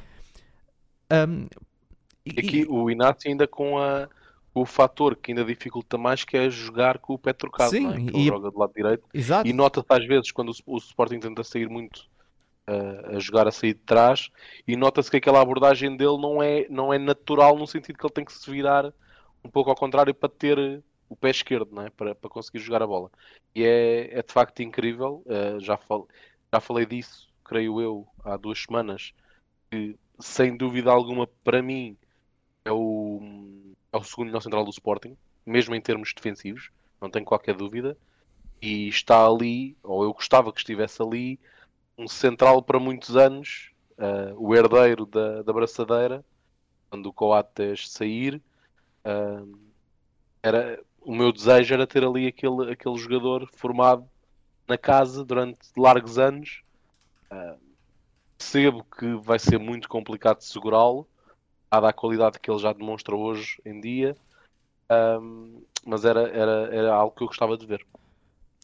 Um, 1.12 1.46
e, 2.24 2.40
Aqui 2.40 2.66
o 2.68 2.90
Inácio 2.90 3.30
ainda 3.30 3.46
com 3.46 3.78
a 3.78 4.08
o 4.54 4.64
fator 4.64 5.16
que 5.16 5.32
ainda 5.32 5.44
dificulta 5.44 5.98
mais 5.98 6.22
que 6.22 6.36
é 6.36 6.48
jogar 6.48 6.98
com 6.98 7.14
o 7.14 7.18
pé 7.18 7.32
trocado, 7.32 7.70
Sim, 7.70 7.92
é? 7.92 8.12
que 8.12 8.18
e... 8.20 8.26
joga 8.26 8.50
do 8.50 8.58
lado 8.58 8.72
direito. 8.72 9.02
Exato. 9.12 9.48
E 9.48 9.52
nota-se 9.52 9.86
às 9.88 10.06
vezes 10.06 10.30
quando 10.30 10.50
o, 10.50 10.74
o 10.74 10.78
Sporting 10.78 11.18
tenta 11.18 11.42
sair 11.42 11.68
muito 11.68 12.06
uh, 12.68 13.16
a 13.16 13.18
jogar 13.18 13.48
a 13.48 13.50
sair 13.50 13.74
de 13.74 13.80
trás 13.80 14.30
e 14.66 14.76
nota-se 14.76 15.10
que 15.10 15.16
aquela 15.16 15.40
abordagem 15.40 15.96
dele 15.96 16.16
não 16.18 16.40
é, 16.40 16.68
não 16.70 16.94
é 16.94 16.98
natural 16.98 17.58
no 17.58 17.66
sentido 17.66 17.98
que 17.98 18.06
ele 18.06 18.12
tem 18.12 18.24
que 18.24 18.32
se 18.32 18.48
virar 18.48 18.92
um 19.42 19.50
pouco 19.50 19.70
ao 19.70 19.76
contrário 19.76 20.14
para 20.14 20.28
ter 20.28 20.82
o 21.14 21.16
pé 21.16 21.30
esquerdo, 21.30 21.72
não 21.72 21.82
é? 21.82 21.90
para, 21.90 22.14
para 22.14 22.28
conseguir 22.28 22.58
jogar 22.58 22.82
a 22.82 22.86
bola. 22.86 23.10
E 23.54 23.64
é, 23.64 24.18
é 24.18 24.22
de 24.22 24.32
facto 24.32 24.60
incrível, 24.60 25.22
uh, 25.26 25.60
já, 25.60 25.76
fal, 25.76 26.08
já 26.52 26.60
falei 26.60 26.84
disso, 26.84 27.28
creio 27.44 27.80
eu, 27.80 28.06
há 28.24 28.36
duas 28.36 28.60
semanas, 28.60 29.14
que 29.70 29.96
sem 30.18 30.56
dúvida 30.56 30.90
alguma 30.90 31.26
para 31.44 31.62
mim 31.62 31.96
é 32.64 32.72
o, 32.72 33.20
é 33.92 33.96
o 33.96 34.04
segundo 34.04 34.26
melhor 34.26 34.42
central 34.42 34.64
do 34.64 34.70
Sporting, 34.70 35.16
mesmo 35.46 35.74
em 35.74 35.80
termos 35.80 36.12
defensivos, 36.12 36.70
não 37.00 37.08
tenho 37.08 37.24
qualquer 37.24 37.54
dúvida. 37.54 37.96
E 38.60 38.88
está 38.88 39.26
ali, 39.26 39.76
ou 39.82 40.04
eu 40.04 40.12
gostava 40.12 40.52
que 40.52 40.58
estivesse 40.58 41.02
ali, 41.02 41.38
um 41.96 42.08
central 42.08 42.62
para 42.62 42.80
muitos 42.80 43.16
anos, 43.16 43.70
uh, 43.98 44.34
o 44.36 44.54
herdeiro 44.54 45.06
da, 45.06 45.42
da 45.42 45.52
braçadeira, 45.52 46.24
quando 46.90 47.06
o 47.06 47.12
Coates 47.12 47.88
sair. 47.90 48.42
Uh, 49.04 49.64
era, 50.44 50.78
o 51.04 51.14
meu 51.14 51.32
desejo 51.32 51.74
era 51.74 51.86
ter 51.86 52.04
ali 52.04 52.26
aquele, 52.26 52.72
aquele 52.72 52.96
jogador 52.96 53.48
formado 53.54 54.08
na 54.66 54.78
casa 54.78 55.24
durante 55.24 55.58
largos 55.76 56.18
anos. 56.18 56.62
Uh, 57.30 57.58
percebo 58.36 58.84
que 58.84 59.14
vai 59.16 59.38
ser 59.38 59.58
muito 59.58 59.88
complicado 59.88 60.40
segurá-lo, 60.40 61.06
dada 61.70 61.88
a 61.88 61.92
qualidade 61.92 62.38
que 62.38 62.50
ele 62.50 62.58
já 62.58 62.72
demonstra 62.72 63.14
hoje 63.14 63.60
em 63.64 63.80
dia, 63.80 64.16
um, 65.20 65.62
mas 65.86 66.04
era, 66.04 66.28
era, 66.28 66.74
era 66.74 66.94
algo 66.94 67.14
que 67.14 67.22
eu 67.22 67.26
gostava 67.26 67.56
de 67.56 67.66
ver. 67.66 67.84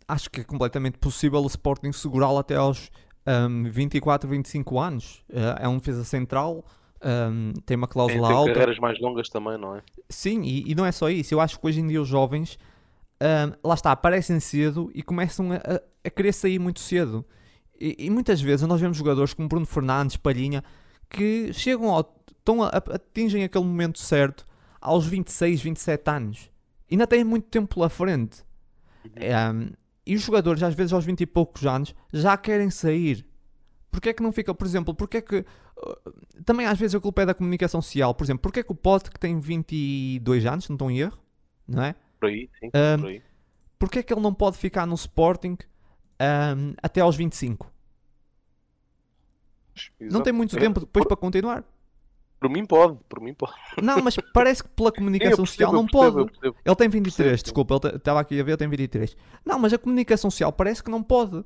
Acho 0.07 0.31
que 0.31 0.41
é 0.41 0.45
completamente 0.45 0.99
possível 0.99 1.41
o 1.41 1.47
Sporting 1.47 1.93
segurá-lo 1.93 2.39
até 2.39 2.57
aos 2.57 2.91
um, 3.27 3.71
24, 3.71 4.29
25 4.29 4.79
anos. 4.79 5.25
Uh, 5.31 5.57
é 5.61 5.69
um 5.69 5.79
defesa 5.79 6.05
central, 6.05 6.65
um, 7.03 7.53
tem 7.65 7.77
uma 7.77 7.89
cláusula 7.89 8.21
tem, 8.21 8.29
tem 8.29 8.37
alta. 8.37 8.53
carreiras 8.53 8.79
mais 8.79 9.01
longas 9.01 9.29
também, 9.29 9.57
não 9.57 9.77
é? 9.77 9.83
Sim, 10.09 10.43
e, 10.43 10.71
e, 10.71 10.75
não 10.75 10.85
é 10.85 10.93
só 10.93 11.09
isso. 11.09 11.35
Eu 11.35 11.41
acho 11.41 11.59
que 11.59 11.67
hoje 11.67 11.81
em 11.81 11.87
dia 11.87 12.01
os 12.01 12.09
jovens, 12.09 12.59
um, 13.21 13.69
lá 13.69 13.75
está, 13.75 13.93
aparecem 13.93 14.39
cedo 14.41 14.91
e 14.95 15.03
começam 15.03 15.53
a, 15.53 15.81
a 16.05 16.11
querer 16.11 16.33
sair 16.33 16.59
muito 16.59 16.81
cedo. 16.81 17.25
E, 17.81 17.97
e, 17.99 18.11
muitas 18.11 18.41
vezes 18.41 18.67
nós 18.67 18.81
vemos 18.81 18.97
jogadores 18.97 19.33
como 19.33 19.49
Bruno 19.49 19.67
Fernandes, 19.67 20.17
Palhinha, 20.17 20.63
que 21.09 21.53
chegam 21.53 21.91
ao, 21.91 22.15
estão 22.31 22.63
a, 22.63 22.69
atingem 22.69 23.45
aquele 23.45 23.65
momento 23.65 23.99
certo 23.99 24.47
aos 24.81 25.07
26, 25.07 25.63
27 25.63 26.11
anos. 26.11 26.51
Ainda 26.91 27.07
têm 27.07 27.25
muito 27.25 27.49
tempo 27.49 27.75
pela 27.75 27.89
frente. 27.89 28.43
Uhum. 29.05 29.63
Um, 29.63 29.71
e 30.05 30.15
os 30.15 30.23
jogadores, 30.23 30.63
às 30.63 30.75
vezes 30.75 30.93
aos 30.93 31.05
20 31.05 31.21
e 31.21 31.27
poucos 31.27 31.65
anos, 31.65 31.95
já 32.13 32.37
querem 32.37 32.69
sair. 32.69 33.25
Porquê 33.91 34.11
é 34.11 34.12
que 34.12 34.23
não 34.23 34.33
fica, 34.33 34.55
por 34.55 34.67
exemplo, 34.67 34.95
porquê 34.95 35.19
é 35.19 35.21
que. 35.21 35.39
Uh, 35.39 36.43
também 36.45 36.67
às 36.67 36.79
vezes 36.79 36.95
a 36.95 37.01
culpa 37.01 37.23
é 37.23 37.27
da 37.27 37.35
comunicação 37.35 37.83
social. 37.83 38.15
Por 38.15 38.25
exemplo, 38.25 38.43
porquê 38.43 38.61
é 38.61 38.62
que 38.62 38.73
o 38.73 38.75
Pote, 38.75 39.11
que 39.11 39.19
tem 39.19 39.41
22 39.41 40.47
anos, 40.47 40.69
não 40.69 40.75
estou 40.75 40.91
em 40.91 41.01
erro, 41.01 41.19
não 41.67 41.83
é? 41.83 41.95
Por 42.21 42.29
aí, 42.29 42.49
sim. 42.61 42.67
Um, 42.69 43.01
por 43.01 43.09
aí. 43.09 43.23
Porquê 43.79 43.99
é 44.01 44.03
que 44.03 44.12
ele 44.12 44.21
não 44.21 44.35
pode 44.35 44.59
ficar 44.59 44.87
no 44.87 44.95
Sporting 44.95 45.57
um, 46.21 46.75
até 46.83 47.01
aos 47.01 47.17
25? 47.17 47.73
Exato. 49.99 50.15
Não 50.15 50.23
tem 50.23 50.33
muito 50.33 50.57
tempo 50.57 50.81
depois 50.81 51.05
por... 51.05 51.09
para 51.09 51.17
continuar. 51.17 51.65
Por 52.39 52.49
mim 52.49 52.65
pode, 52.65 52.99
por 53.09 53.21
mim 53.21 53.35
pode. 53.35 53.53
Não, 53.83 54.01
mas 54.03 54.17
parece 54.33 54.62
que 54.62 54.69
pela 54.71 54.91
comunicação 54.91 55.45
social 55.45 55.73
não 55.73 55.87
percebo, 55.87 56.27
pode. 56.27 56.57
Ele 56.65 56.77
tem 56.77 56.89
23, 56.89 57.29
percebo. 57.29 57.43
desculpa, 57.43 57.81
ele 57.89 57.97
estava 57.97 58.21
aqui 58.21 58.41
a 58.41 58.43
ver, 58.43 58.53
ele 58.53 58.57
tem 58.57 58.69
23. 58.69 59.17
Não, 59.45 59.59
mas 59.59 59.73
a 59.73 59.79
comunicação 59.79 60.31
social 60.31 60.53
parece 60.53 60.83
que 60.83 60.91
não 60.91 61.03
pode. 61.03 61.45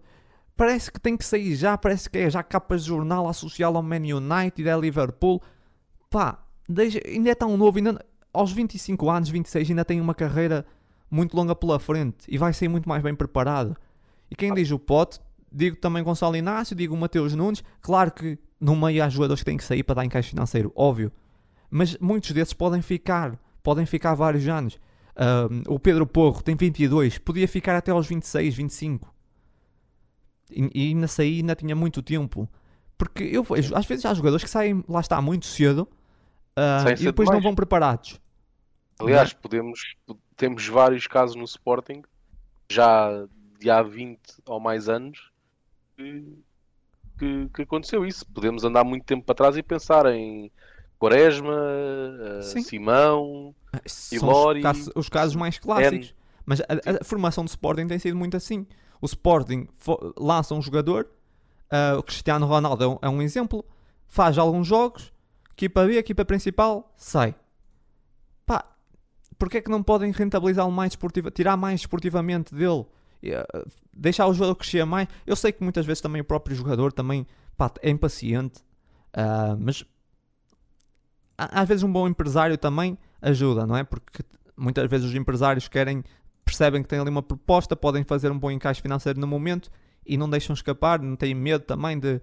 Parece 0.56 0.90
que 0.90 1.00
tem 1.00 1.16
que 1.16 1.24
sair 1.24 1.56
já, 1.56 1.76
parece 1.76 2.08
que 2.08 2.18
é 2.18 2.30
já 2.30 2.42
capas 2.42 2.82
de 2.82 2.88
jornal 2.88 3.28
associado 3.28 3.76
ao 3.76 3.82
Man 3.82 3.96
United, 3.96 4.68
a 4.68 4.76
Liverpool. 4.76 5.42
Pá, 6.08 6.44
deixa, 6.68 7.00
ainda 7.04 7.30
é 7.30 7.34
tão 7.34 7.56
novo, 7.56 7.78
ainda, 7.78 8.04
aos 8.32 8.52
25 8.52 9.10
anos, 9.10 9.28
26, 9.28 9.70
ainda 9.70 9.84
tem 9.84 10.00
uma 10.00 10.14
carreira 10.14 10.64
muito 11.10 11.36
longa 11.36 11.54
pela 11.54 11.78
frente 11.78 12.24
e 12.28 12.38
vai 12.38 12.52
ser 12.52 12.68
muito 12.68 12.88
mais 12.88 13.02
bem 13.02 13.14
preparado. 13.14 13.76
E 14.30 14.36
quem 14.36 14.54
diz 14.54 14.70
o 14.70 14.78
pote, 14.78 15.20
digo 15.50 15.76
também 15.76 16.02
Gonçalo 16.02 16.36
Inácio, 16.36 16.74
digo 16.74 16.96
Mateus 16.96 17.34
Nunes. 17.34 17.62
Claro 17.80 18.12
que 18.12 18.38
no 18.60 18.74
meio 18.74 19.04
há 19.04 19.08
jogadores 19.08 19.40
que 19.40 19.46
têm 19.46 19.56
que 19.56 19.64
sair 19.64 19.82
para 19.82 19.96
dar 19.96 20.04
encaixe 20.04 20.30
financeiro, 20.30 20.72
óbvio. 20.74 21.12
Mas 21.70 21.96
muitos 21.98 22.30
desses 22.32 22.54
podem 22.54 22.82
ficar, 22.82 23.38
podem 23.62 23.86
ficar 23.86 24.14
vários 24.14 24.46
anos. 24.48 24.78
o 25.68 25.78
Pedro 25.78 26.06
Porro 26.06 26.42
tem 26.42 26.56
22, 26.56 27.18
podia 27.18 27.46
ficar 27.46 27.76
até 27.76 27.90
aos 27.90 28.06
26, 28.06 28.54
25. 28.54 29.13
E, 30.50 30.70
e 30.74 30.88
ainda 30.88 31.08
sair 31.08 31.40
ainda 31.40 31.54
tinha 31.54 31.74
muito 31.74 32.02
tempo. 32.02 32.48
Porque 32.96 33.24
eu 33.24 33.42
vejo, 33.42 33.74
às 33.74 33.86
vezes 33.86 34.04
há 34.04 34.14
jogadores 34.14 34.44
que 34.44 34.50
saem, 34.50 34.84
lá 34.88 35.00
está, 35.00 35.20
muito 35.20 35.46
cedo 35.46 35.88
uh, 36.56 36.90
e 36.98 37.04
depois 37.04 37.28
não 37.28 37.40
vão 37.40 37.54
preparados. 37.54 38.20
Aliás, 38.98 39.32
é? 39.32 39.34
podemos, 39.34 39.96
temos 40.36 40.66
vários 40.68 41.06
casos 41.06 41.34
no 41.34 41.44
Sporting, 41.44 42.02
já 42.70 43.26
de 43.58 43.68
há 43.68 43.82
20 43.82 44.20
ou 44.46 44.60
mais 44.60 44.88
anos, 44.88 45.32
que 45.96 46.24
que, 47.18 47.48
que 47.54 47.62
aconteceu 47.62 48.04
isso. 48.04 48.26
Podemos 48.26 48.64
andar 48.64 48.84
muito 48.84 49.04
tempo 49.04 49.24
para 49.24 49.34
trás 49.34 49.56
e 49.56 49.62
pensar 49.62 50.06
em 50.06 50.50
Quaresma, 50.98 51.54
uh, 51.54 52.42
Simão, 52.42 53.54
Ilori. 54.12 54.58
Os 54.58 54.62
casos, 54.62 54.90
os 54.94 55.08
casos 55.08 55.36
mais 55.36 55.58
clássicos. 55.58 56.08
N. 56.08 56.14
Mas 56.46 56.60
a, 56.60 57.00
a, 57.00 57.04
formação 57.04 57.44
do 57.44 57.48
Sporting 57.48 57.86
tem 57.86 57.98
sido 57.98 58.16
muito 58.16 58.36
assim. 58.36 58.66
O 59.04 59.06
Sporting 59.06 59.68
lança 60.18 60.54
um 60.54 60.62
jogador, 60.62 61.06
uh, 61.70 61.98
o 61.98 62.02
Cristiano 62.02 62.46
Ronaldo 62.46 62.84
é 62.84 62.88
um, 62.88 62.98
é 63.02 63.08
um, 63.10 63.20
exemplo, 63.20 63.62
faz 64.06 64.38
alguns 64.38 64.66
jogos, 64.66 65.12
equipa 65.52 65.84
B, 65.84 65.98
equipa 65.98 66.24
principal, 66.24 66.90
sai. 66.96 67.34
Pá, 68.46 68.64
porque 69.38 69.58
é 69.58 69.60
que 69.60 69.70
não 69.70 69.82
podem 69.82 70.10
rentabilizá-lo 70.10 70.72
mais 70.72 70.92
esportiva, 70.92 71.30
tirar 71.30 71.54
mais 71.54 71.80
esportivamente 71.80 72.54
dele? 72.54 72.86
Eh, 73.22 73.46
deixar 73.92 74.26
o 74.26 74.32
jogador 74.32 74.54
crescer 74.54 74.86
mais. 74.86 75.06
Eu 75.26 75.36
sei 75.36 75.52
que 75.52 75.62
muitas 75.62 75.84
vezes 75.84 76.00
também 76.00 76.22
o 76.22 76.24
próprio 76.24 76.56
jogador 76.56 76.90
também 76.90 77.26
pá, 77.58 77.70
é 77.82 77.90
impaciente, 77.90 78.60
uh, 79.14 79.54
mas 79.60 79.84
às 81.36 81.68
vezes 81.68 81.84
um 81.84 81.92
bom 81.92 82.08
empresário 82.08 82.56
também 82.56 82.96
ajuda, 83.20 83.66
não 83.66 83.76
é? 83.76 83.84
Porque 83.84 84.24
muitas 84.56 84.88
vezes 84.88 85.10
os 85.10 85.14
empresários 85.14 85.68
querem, 85.68 86.02
percebem 86.44 86.82
que 86.82 86.88
têm 86.88 86.98
ali 86.98 87.10
uma 87.10 87.22
proposta, 87.22 87.74
podem 87.74 88.04
fazer 88.04 88.30
um 88.30 88.38
bom 88.38 88.50
encaixe 88.50 88.82
financeiro 88.82 89.18
no 89.18 89.26
momento 89.26 89.70
e 90.06 90.16
não 90.16 90.28
deixam 90.28 90.54
escapar, 90.54 91.00
não 91.00 91.16
têm 91.16 91.34
medo 91.34 91.64
também 91.64 91.98
de, 91.98 92.20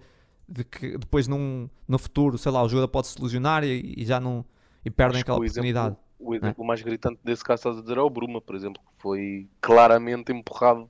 de 0.48 0.64
que 0.64 0.98
depois 0.98 1.28
num, 1.28 1.70
no 1.88 1.98
futuro, 1.98 2.38
sei 2.38 2.52
lá, 2.52 2.64
o 2.64 2.70
jogador 2.70 2.88
pode 2.88 3.08
se 3.08 3.22
lesionar 3.22 3.64
e, 3.64 3.96
e 3.98 4.06
já 4.06 4.20
não 4.20 4.46
e 4.84 4.90
perdem 4.90 5.18
Acho 5.18 5.24
aquela 5.24 5.38
oportunidade. 5.38 5.96
o 6.20 6.34
exemplo 6.34 6.64
é? 6.64 6.68
mais 6.68 6.82
gritante 6.82 7.20
desse 7.24 7.44
caso 7.44 7.60
estás 7.60 7.78
a 7.78 7.82
dizer 7.82 7.98
é 7.98 8.02
o 8.02 8.10
Bruma, 8.10 8.42
por 8.42 8.56
exemplo, 8.56 8.82
foi 8.98 9.48
claramente 9.60 10.32
empurrado 10.32 10.90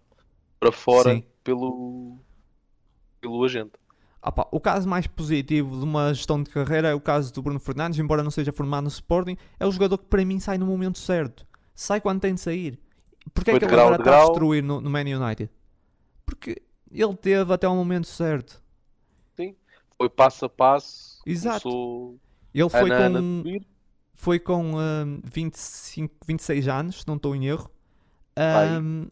para 0.59 0.71
fora 0.71 1.15
Sim. 1.15 1.23
pelo, 1.43 2.17
pelo 3.19 3.43
agente. 3.43 3.71
Ah 4.21 4.31
pá, 4.31 4.47
o 4.51 4.59
caso 4.59 4.87
mais 4.87 5.07
positivo 5.07 5.79
de 5.79 5.83
uma 5.83 6.13
gestão 6.13 6.41
de 6.41 6.49
carreira 6.49 6.89
é 6.89 6.93
o 6.93 7.01
caso 7.01 7.33
do 7.33 7.41
Bruno 7.41 7.59
Fernandes, 7.59 7.99
embora 7.99 8.21
não 8.21 8.29
seja 8.29 8.51
formado 8.51 8.83
no 8.83 8.89
Sporting, 8.89 9.35
é 9.59 9.65
o 9.65 9.71
jogador 9.71 9.97
que 9.97 10.05
para 10.05 10.23
mim 10.23 10.39
sai 10.39 10.57
no 10.57 10.65
momento 10.65 10.99
certo. 10.99 11.45
Sai 11.73 11.99
quando 11.99 12.21
tem 12.21 12.35
de 12.35 12.39
sair. 12.39 12.79
Porquê 13.33 13.51
é 13.51 13.59
que 13.59 13.65
ele 13.65 13.71
grau 13.71 13.87
agora 13.87 14.01
está 14.01 14.23
a 14.23 14.25
destruir 14.25 14.63
no, 14.63 14.81
no 14.81 14.89
Man 14.89 15.01
United? 15.01 15.49
Porque 16.25 16.61
ele 16.91 17.15
teve 17.15 17.53
até 17.53 17.67
o 17.67 17.75
momento 17.75 18.07
certo. 18.07 18.61
Foi 19.97 20.09
passo 20.09 20.45
a 20.45 20.49
passo. 20.49 21.21
Exato. 21.27 21.61
Começou 21.61 22.19
Ele 22.53 22.69
foi 22.69 22.89
com, 22.89 23.65
foi 24.15 24.39
com 24.39 24.71
hum, 24.75 25.21
25, 25.23 26.15
26 26.25 26.67
anos, 26.67 27.01
se 27.01 27.07
não 27.07 27.17
estou 27.17 27.35
em 27.35 27.45
erro. 27.45 27.69
Vai. 28.35 28.79
Hum, 28.79 29.07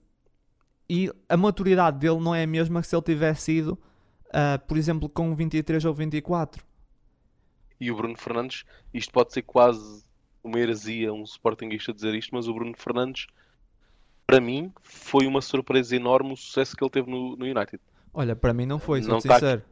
e 0.89 1.11
a 1.27 1.37
maturidade 1.37 1.99
dele 1.99 2.19
não 2.19 2.33
é 2.33 2.41
a 2.41 2.47
mesma 2.47 2.81
que 2.81 2.87
se 2.87 2.95
ele 2.95 3.03
tivesse 3.03 3.51
ido, 3.51 3.77
ah, 4.33 4.57
por 4.67 4.77
exemplo, 4.77 5.07
com 5.07 5.35
23 5.35 5.85
ou 5.85 5.93
24. 5.93 6.63
E 7.79 7.91
o 7.91 7.95
Bruno 7.95 8.17
Fernandes, 8.17 8.65
isto 8.91 9.13
pode 9.13 9.31
ser 9.31 9.43
quase 9.43 10.03
uma 10.43 10.59
heresia, 10.59 11.13
um 11.13 11.23
sportinguista 11.23 11.93
dizer 11.93 12.15
isto, 12.15 12.33
mas 12.33 12.47
o 12.47 12.53
Bruno 12.53 12.73
Fernandes, 12.75 13.27
para 14.29 14.39
mim, 14.41 14.71
foi 14.83 15.25
uma 15.25 15.41
surpresa 15.41 15.95
enorme 15.95 16.33
o 16.33 16.37
sucesso 16.37 16.75
que 16.75 16.83
ele 16.83 16.91
teve 16.91 17.09
no, 17.09 17.35
no 17.35 17.45
United. 17.45 17.79
Olha, 18.13 18.35
para 18.35 18.53
mim 18.53 18.65
não 18.65 18.77
foi, 18.79 19.01
Não 19.01 19.19
sou 19.19 19.29
tá 19.29 19.35
sincero. 19.35 19.63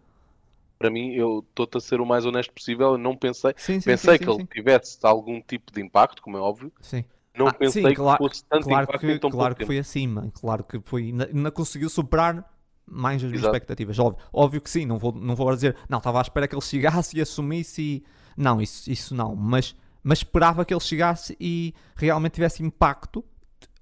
Para 0.80 0.90
mim, 0.90 1.14
eu 1.14 1.44
estou-te 1.48 1.78
a 1.78 1.80
ser 1.80 2.02
o 2.02 2.06
mais 2.06 2.26
honesto 2.26 2.54
possível. 2.54 2.94
Eu 2.94 2.98
não 2.98 3.16
pensei, 3.16 3.54
Sim, 3.58 3.80
sim, 3.80 3.82
pensei 3.82 4.18
sim, 4.18 4.24
que 4.24 4.30
ele 4.30 4.46
tivesse 4.48 4.98
algum 5.04 5.42
tipo 5.42 5.72
de 5.72 5.82
impacto, 5.82 6.22
como 6.22 6.38
é 6.38 6.40
óbvio. 6.40 6.72
Sim. 6.82 7.04
Não 7.38 7.48
Ah, 7.48 7.54
pensei 7.54 7.84
que 7.84 7.96
claro- 7.96 8.18
fosse 8.24 8.44
tanto 8.46 8.64
Claro 8.64 8.84
impacto 8.84 9.00
que, 9.00 9.20
claro 9.20 9.56
que 9.56 9.66
foi 9.66 9.78
acima, 9.78 10.32
claro 10.34 10.64
que 10.64 10.80
foi, 10.84 11.04
ainda, 11.04 11.28
ainda 11.34 11.52
conseguiu 11.52 11.90
superar 11.90 12.44
mais 12.86 13.18
as 13.24 13.30
minhas 13.30 13.42
Exato. 13.42 13.56
expectativas. 13.56 14.00
Óbvio, 14.00 14.24
óbvio 14.34 14.62
que 14.62 14.70
sim, 14.70 14.86
não 14.86 14.98
vou, 14.98 15.12
não 15.12 15.36
vou 15.36 15.54
dizer, 15.54 15.76
não, 15.88 15.98
estava 16.00 16.20
à 16.20 16.22
espera 16.22 16.48
que 16.48 16.56
ele 16.56 16.62
chegasse 16.62 17.16
e 17.18 17.22
assumisse 17.22 17.82
e. 17.82 18.04
Não, 18.36 18.62
isso, 18.62 18.90
isso 18.90 19.14
não, 19.16 19.36
mas, 19.36 19.76
mas 20.04 20.20
esperava 20.20 20.64
que 20.66 20.74
ele 20.74 20.80
chegasse 20.82 21.36
e 21.40 21.74
realmente 21.96 22.34
tivesse 22.34 22.64
impacto, 22.64 23.24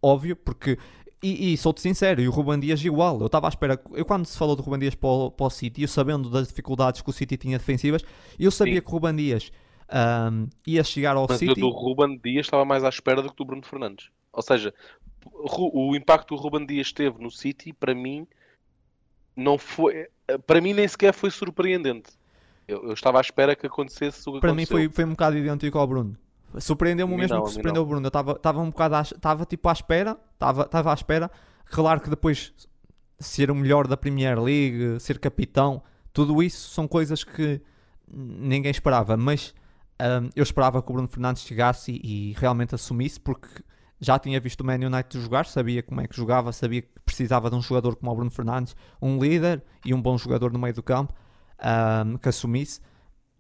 óbvio, 0.05 0.35
porque. 0.35 0.77
E, 1.23 1.53
e 1.53 1.57
sou-te 1.57 1.81
sincero, 1.81 2.21
e 2.21 2.27
o 2.27 2.31
Ruben 2.31 2.59
Dias 2.59 2.83
igual. 2.83 3.19
Eu 3.19 3.25
estava 3.25 3.47
à 3.47 3.49
espera. 3.49 3.81
Eu, 3.93 4.05
quando 4.05 4.25
se 4.25 4.37
falou 4.37 4.55
do 4.55 4.61
Ruben 4.61 4.79
Dias 4.79 4.93
para 4.93 5.09
o, 5.09 5.31
para 5.31 5.47
o 5.47 5.49
City, 5.49 5.81
eu 5.81 5.87
sabendo 5.87 6.29
das 6.29 6.47
dificuldades 6.47 7.01
que 7.01 7.09
o 7.09 7.13
City 7.13 7.35
tinha 7.37 7.57
defensivas, 7.57 8.03
eu 8.37 8.51
sabia 8.51 8.75
Sim. 8.75 8.81
que 8.81 8.87
o 8.87 8.91
Ruben 8.91 9.15
Dias 9.15 9.51
ahm, 9.89 10.47
ia 10.67 10.83
chegar 10.83 11.15
ao 11.15 11.25
Mas 11.27 11.39
City. 11.39 11.59
do 11.59 11.69
Ruben 11.69 12.19
Dias 12.23 12.45
estava 12.45 12.63
mais 12.63 12.83
à 12.83 12.89
espera 12.89 13.21
do 13.21 13.29
que 13.29 13.35
do 13.37 13.45
Bruno 13.45 13.63
Fernandes. 13.65 14.09
Ou 14.31 14.41
seja, 14.43 14.73
o 15.25 15.95
impacto 15.95 16.27
que 16.27 16.33
o 16.33 16.37
Ruben 16.37 16.65
Dias 16.65 16.91
teve 16.91 17.21
no 17.21 17.31
City, 17.31 17.73
para 17.73 17.95
mim, 17.95 18.27
não 19.35 19.57
foi. 19.57 20.07
Para 20.45 20.61
mim, 20.61 20.73
nem 20.73 20.87
sequer 20.87 21.13
foi 21.13 21.31
surpreendente. 21.31 22.11
Eu, 22.67 22.83
eu 22.83 22.93
estava 22.93 23.19
à 23.19 23.21
espera 23.21 23.55
que 23.55 23.65
acontecesse 23.65 24.27
o 24.27 24.33
que 24.33 24.39
para 24.41 24.53
mim 24.53 24.63
aconteceu. 24.63 24.77
foi, 24.77 24.89
foi 24.89 25.05
um 25.05 25.11
bocado 25.11 25.37
idêntico 25.37 25.77
ao 25.77 25.87
Bruno. 25.87 26.17
Surpreendeu-me 26.59 27.15
mesmo 27.15 27.37
não, 27.37 27.43
que 27.43 27.51
surpreendeu 27.51 27.83
o 27.83 27.85
Bruno. 27.85 28.05
Eu 28.05 28.33
estava 28.35 28.61
um 28.61 28.69
bocado, 28.69 28.95
à- 28.95 29.01
estava 29.01 29.45
tipo 29.45 29.67
à 29.69 29.73
espera, 29.73 30.17
estava 30.33 30.91
à 30.91 30.93
espera. 30.93 31.31
Claro 31.65 32.01
que 32.01 32.09
depois 32.09 32.53
ser 33.19 33.49
o 33.49 33.55
melhor 33.55 33.87
da 33.87 33.97
Premier 33.97 34.39
League, 34.41 34.99
ser 34.99 35.19
capitão, 35.19 35.81
tudo 36.13 36.41
isso 36.41 36.69
são 36.69 36.87
coisas 36.87 37.23
que 37.23 37.61
ninguém 38.07 38.71
esperava. 38.71 39.17
Mas 39.17 39.53
hum, 40.01 40.29
eu 40.35 40.43
esperava 40.43 40.81
que 40.81 40.89
o 40.89 40.93
Bruno 40.93 41.07
Fernandes 41.07 41.43
chegasse 41.43 41.91
e, 41.91 42.31
e 42.31 42.33
realmente 42.33 42.75
assumisse, 42.75 43.19
porque 43.19 43.47
já 43.99 44.19
tinha 44.19 44.39
visto 44.39 44.61
o 44.61 44.65
Man 44.65 44.75
United 44.75 45.19
jogar, 45.21 45.45
sabia 45.45 45.81
como 45.81 46.01
é 46.01 46.07
que 46.07 46.15
jogava, 46.15 46.51
sabia 46.51 46.81
que 46.81 46.89
precisava 47.05 47.49
de 47.49 47.55
um 47.55 47.61
jogador 47.61 47.95
como 47.95 48.11
o 48.11 48.15
Bruno 48.15 48.31
Fernandes, 48.31 48.75
um 49.01 49.17
líder 49.17 49.63
e 49.85 49.93
um 49.93 50.01
bom 50.01 50.17
jogador 50.17 50.51
no 50.51 50.59
meio 50.59 50.73
do 50.73 50.83
campo, 50.83 51.13
hum, 52.05 52.17
que 52.17 52.29
assumisse 52.29 52.81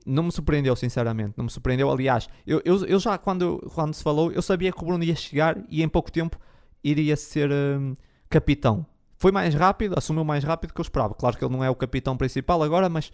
não 0.05 0.23
me 0.23 0.31
surpreendeu, 0.31 0.75
sinceramente. 0.75 1.33
Não 1.35 1.45
me 1.45 1.51
surpreendeu. 1.51 1.89
Aliás, 1.89 2.29
eu, 2.45 2.61
eu, 2.63 2.85
eu 2.85 2.99
já, 2.99 3.17
quando, 3.17 3.57
quando 3.73 3.93
se 3.93 4.03
falou, 4.03 4.31
eu 4.31 4.41
sabia 4.41 4.71
que 4.71 4.81
o 4.81 4.85
Bruno 4.85 5.03
ia 5.03 5.15
chegar 5.15 5.57
e 5.69 5.81
em 5.81 5.89
pouco 5.89 6.11
tempo 6.11 6.37
iria 6.83 7.15
ser 7.15 7.51
hum, 7.51 7.95
capitão. 8.29 8.85
Foi 9.17 9.31
mais 9.31 9.55
rápido, 9.55 9.95
assumiu 9.97 10.23
mais 10.23 10.43
rápido 10.43 10.73
que 10.73 10.79
eu 10.79 10.83
esperava. 10.83 11.15
Claro 11.15 11.37
que 11.37 11.43
ele 11.43 11.51
não 11.51 11.63
é 11.63 11.69
o 11.69 11.75
capitão 11.75 12.15
principal 12.15 12.61
agora, 12.61 12.87
mas 12.87 13.11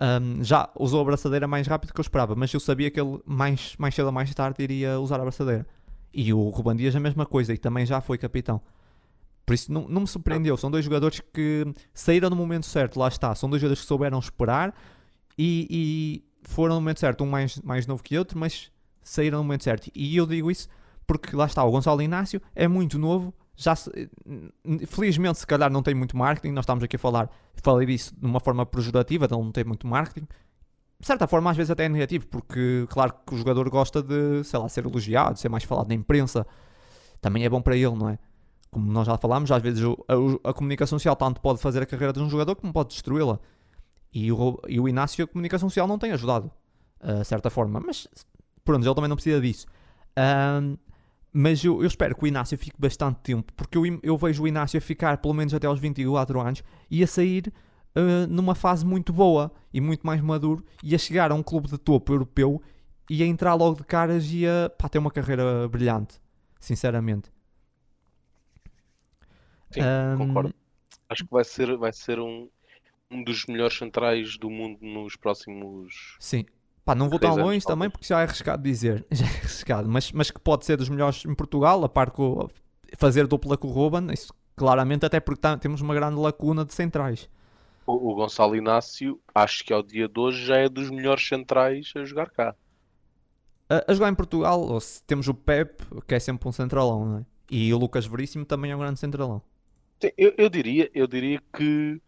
hum, 0.00 0.44
já 0.44 0.70
usou 0.78 1.00
a 1.00 1.02
abraçadeira 1.02 1.48
mais 1.48 1.66
rápido 1.66 1.92
que 1.92 1.98
eu 1.98 2.02
esperava. 2.02 2.36
Mas 2.36 2.54
eu 2.54 2.60
sabia 2.60 2.90
que 2.90 3.00
ele 3.00 3.18
mais, 3.26 3.74
mais 3.76 3.94
cedo 3.94 4.06
ou 4.06 4.12
mais 4.12 4.32
tarde 4.32 4.62
iria 4.62 5.00
usar 5.00 5.16
a 5.16 5.22
abraçadeira. 5.22 5.66
E 6.14 6.32
o 6.32 6.48
Ruban 6.50 6.76
Dias 6.76 6.94
a 6.94 7.00
mesma 7.00 7.26
coisa, 7.26 7.52
e 7.52 7.58
também 7.58 7.84
já 7.84 8.00
foi 8.00 8.18
capitão. 8.18 8.60
Por 9.44 9.54
isso 9.54 9.72
não, 9.72 9.88
não 9.88 10.02
me 10.02 10.06
surpreendeu. 10.06 10.56
São 10.56 10.70
dois 10.70 10.84
jogadores 10.84 11.20
que 11.32 11.66
saíram 11.92 12.30
no 12.30 12.36
momento 12.36 12.66
certo, 12.66 13.00
lá 13.00 13.08
está. 13.08 13.34
São 13.34 13.50
dois 13.50 13.60
jogadores 13.60 13.80
que 13.80 13.88
souberam 13.88 14.18
esperar 14.20 14.72
e, 15.38 15.66
e 15.70 16.48
foram 16.48 16.74
no 16.76 16.80
momento 16.80 17.00
certo, 17.00 17.22
um 17.24 17.26
mais, 17.26 17.58
mais 17.60 17.86
novo 17.86 18.02
que 18.02 18.16
outro, 18.18 18.38
mas 18.38 18.70
saíram 19.02 19.38
no 19.38 19.44
momento 19.44 19.64
certo. 19.64 19.90
E 19.94 20.16
eu 20.16 20.26
digo 20.26 20.50
isso 20.50 20.68
porque 21.06 21.34
lá 21.34 21.46
está, 21.46 21.64
o 21.64 21.70
Gonçalo 21.70 22.00
Inácio 22.00 22.40
é 22.54 22.66
muito 22.68 22.98
novo, 22.98 23.34
já 23.56 23.74
se- 23.76 23.90
felizmente 24.86 25.38
se 25.38 25.46
calhar 25.46 25.70
não 25.70 25.82
tem 25.82 25.94
muito 25.94 26.16
marketing, 26.16 26.52
nós 26.54 26.62
estamos 26.64 26.82
aqui 26.84 26.96
a 26.96 26.98
falar, 26.98 27.28
falei 27.62 27.86
disso 27.86 28.14
de 28.16 28.24
uma 28.26 28.40
forma 28.40 28.64
pejorativa, 28.64 29.26
ele 29.26 29.34
não 29.36 29.52
tem 29.52 29.64
muito 29.64 29.86
marketing. 29.86 30.26
De 30.98 31.06
certa 31.06 31.26
forma, 31.26 31.50
às 31.50 31.56
vezes 31.56 31.70
até 31.70 31.84
é 31.84 31.88
negativo, 31.88 32.26
porque 32.28 32.86
claro 32.88 33.12
que 33.26 33.34
o 33.34 33.36
jogador 33.38 33.68
gosta 33.68 34.00
de, 34.02 34.44
sei 34.44 34.58
lá, 34.58 34.68
ser 34.68 34.86
elogiado, 34.86 35.36
ser 35.38 35.48
mais 35.48 35.64
falado 35.64 35.88
na 35.88 35.94
imprensa, 35.94 36.46
também 37.20 37.44
é 37.44 37.48
bom 37.48 37.60
para 37.60 37.76
ele, 37.76 37.94
não 37.96 38.08
é? 38.08 38.18
Como 38.70 38.90
nós 38.90 39.06
já 39.06 39.18
falámos, 39.18 39.50
às 39.50 39.60
vezes 39.60 39.82
a, 40.44 40.50
a 40.50 40.52
comunicação 40.54 40.98
social 40.98 41.16
tanto 41.16 41.40
pode 41.40 41.60
fazer 41.60 41.82
a 41.82 41.86
carreira 41.86 42.12
de 42.12 42.20
um 42.20 42.30
jogador 42.30 42.54
como 42.54 42.72
pode 42.72 42.90
destruí-la. 42.90 43.38
E 44.12 44.30
o, 44.30 44.60
e 44.68 44.78
o 44.78 44.88
Inácio, 44.88 45.24
a 45.24 45.28
comunicação 45.28 45.68
social 45.68 45.88
não 45.88 45.98
tem 45.98 46.12
ajudado, 46.12 46.50
ah, 47.00 47.14
de 47.14 47.24
certa 47.24 47.50
forma. 47.50 47.80
Mas, 47.80 48.06
pronto, 48.64 48.84
ele 48.84 48.94
também 48.94 49.08
não 49.08 49.16
precisa 49.16 49.40
disso. 49.40 49.66
Mas 51.32 51.64
eu, 51.64 51.80
eu 51.80 51.86
espero 51.86 52.14
que 52.14 52.24
o 52.24 52.26
Inácio 52.26 52.58
fique 52.58 52.76
bastante 52.78 53.20
tempo, 53.22 53.52
porque 53.54 53.78
eu, 53.78 53.84
eu 54.02 54.18
vejo 54.18 54.42
o 54.42 54.48
Inácio 54.48 54.76
a 54.76 54.80
ficar 54.80 55.16
pelo 55.16 55.32
menos 55.32 55.54
até 55.54 55.66
aos 55.66 55.80
24 55.80 56.38
anos 56.40 56.62
e 56.90 57.02
a 57.02 57.06
sair 57.06 57.50
ah, 57.94 58.26
numa 58.28 58.54
fase 58.54 58.84
muito 58.84 59.12
boa 59.12 59.52
e 59.72 59.80
muito 59.80 60.06
mais 60.06 60.20
maduro 60.20 60.64
e 60.82 60.94
a 60.94 60.98
chegar 60.98 61.30
a 61.30 61.34
um 61.34 61.42
clube 61.42 61.68
de 61.68 61.78
topo 61.78 62.12
europeu 62.12 62.60
e 63.08 63.22
a 63.22 63.26
entrar 63.26 63.54
logo 63.54 63.76
de 63.76 63.84
caras 63.84 64.30
e 64.30 64.46
a 64.46 64.70
pá, 64.70 64.88
ter 64.88 64.98
uma 64.98 65.10
carreira 65.10 65.68
brilhante, 65.68 66.20
sinceramente. 66.60 67.30
Sim, 69.70 69.80
Ahm, 69.80 70.18
concordo. 70.18 70.54
Acho 71.08 71.24
que 71.24 71.30
vai 71.30 71.44
ser, 71.44 71.76
vai 71.76 71.92
ser 71.92 72.18
um, 72.18 72.48
um 73.12 73.22
dos 73.24 73.46
melhores 73.46 73.76
centrais 73.78 74.36
do 74.38 74.50
mundo 74.50 74.78
nos 74.82 75.16
próximos. 75.16 76.18
Sim. 76.18 76.44
Pá, 76.84 76.94
não 76.94 77.08
vou 77.08 77.18
tão 77.18 77.36
anos, 77.36 77.38
longe 77.38 77.66
também 77.66 77.88
talvez. 77.88 77.90
porque 77.90 78.06
já 78.06 78.20
é 78.20 78.24
arriscado 78.24 78.62
dizer. 78.62 79.06
Já 79.10 79.26
é 79.26 79.28
arriscado. 79.28 79.88
Mas, 79.88 80.10
mas 80.12 80.30
que 80.30 80.40
pode 80.40 80.64
ser 80.64 80.76
dos 80.76 80.88
melhores 80.88 81.24
em 81.24 81.34
Portugal, 81.34 81.84
a 81.84 81.88
par 81.88 82.10
com 82.10 82.48
fazer 82.98 83.26
dupla 83.26 83.56
com 83.56 83.68
o 83.68 83.70
Ruben, 83.70 84.12
isso 84.12 84.32
claramente, 84.56 85.06
até 85.06 85.20
porque 85.20 85.40
tá- 85.40 85.56
temos 85.56 85.80
uma 85.80 85.94
grande 85.94 86.16
lacuna 86.20 86.64
de 86.64 86.74
centrais. 86.74 87.28
O, 87.86 88.10
o 88.10 88.14
Gonçalo 88.16 88.56
Inácio, 88.56 89.22
acho 89.32 89.64
que 89.64 89.72
ao 89.72 89.84
dia 89.84 90.08
de 90.08 90.18
hoje 90.18 90.44
já 90.44 90.56
é 90.56 90.68
dos 90.68 90.90
melhores 90.90 91.24
centrais 91.28 91.92
a 91.96 92.04
jogar 92.04 92.28
cá. 92.30 92.56
A, 93.68 93.90
a 93.90 93.94
jogar 93.94 94.10
em 94.10 94.14
Portugal, 94.14 94.60
ou 94.60 94.80
se 94.80 95.02
temos 95.04 95.28
o 95.28 95.34
Pep, 95.34 95.82
que 96.06 96.14
é 96.14 96.20
sempre 96.20 96.48
um 96.48 96.52
centralão, 96.52 97.04
não 97.06 97.18
é? 97.18 97.26
E 97.50 97.72
o 97.72 97.78
Lucas 97.78 98.06
Veríssimo 98.06 98.44
também 98.44 98.70
é 98.70 98.76
um 98.76 98.78
grande 98.78 98.98
centralão. 99.00 99.42
Sim, 100.00 100.10
Eu, 100.18 100.34
eu 100.36 100.48
diria, 100.48 100.90
eu 100.94 101.06
diria 101.06 101.40
que 101.56 102.00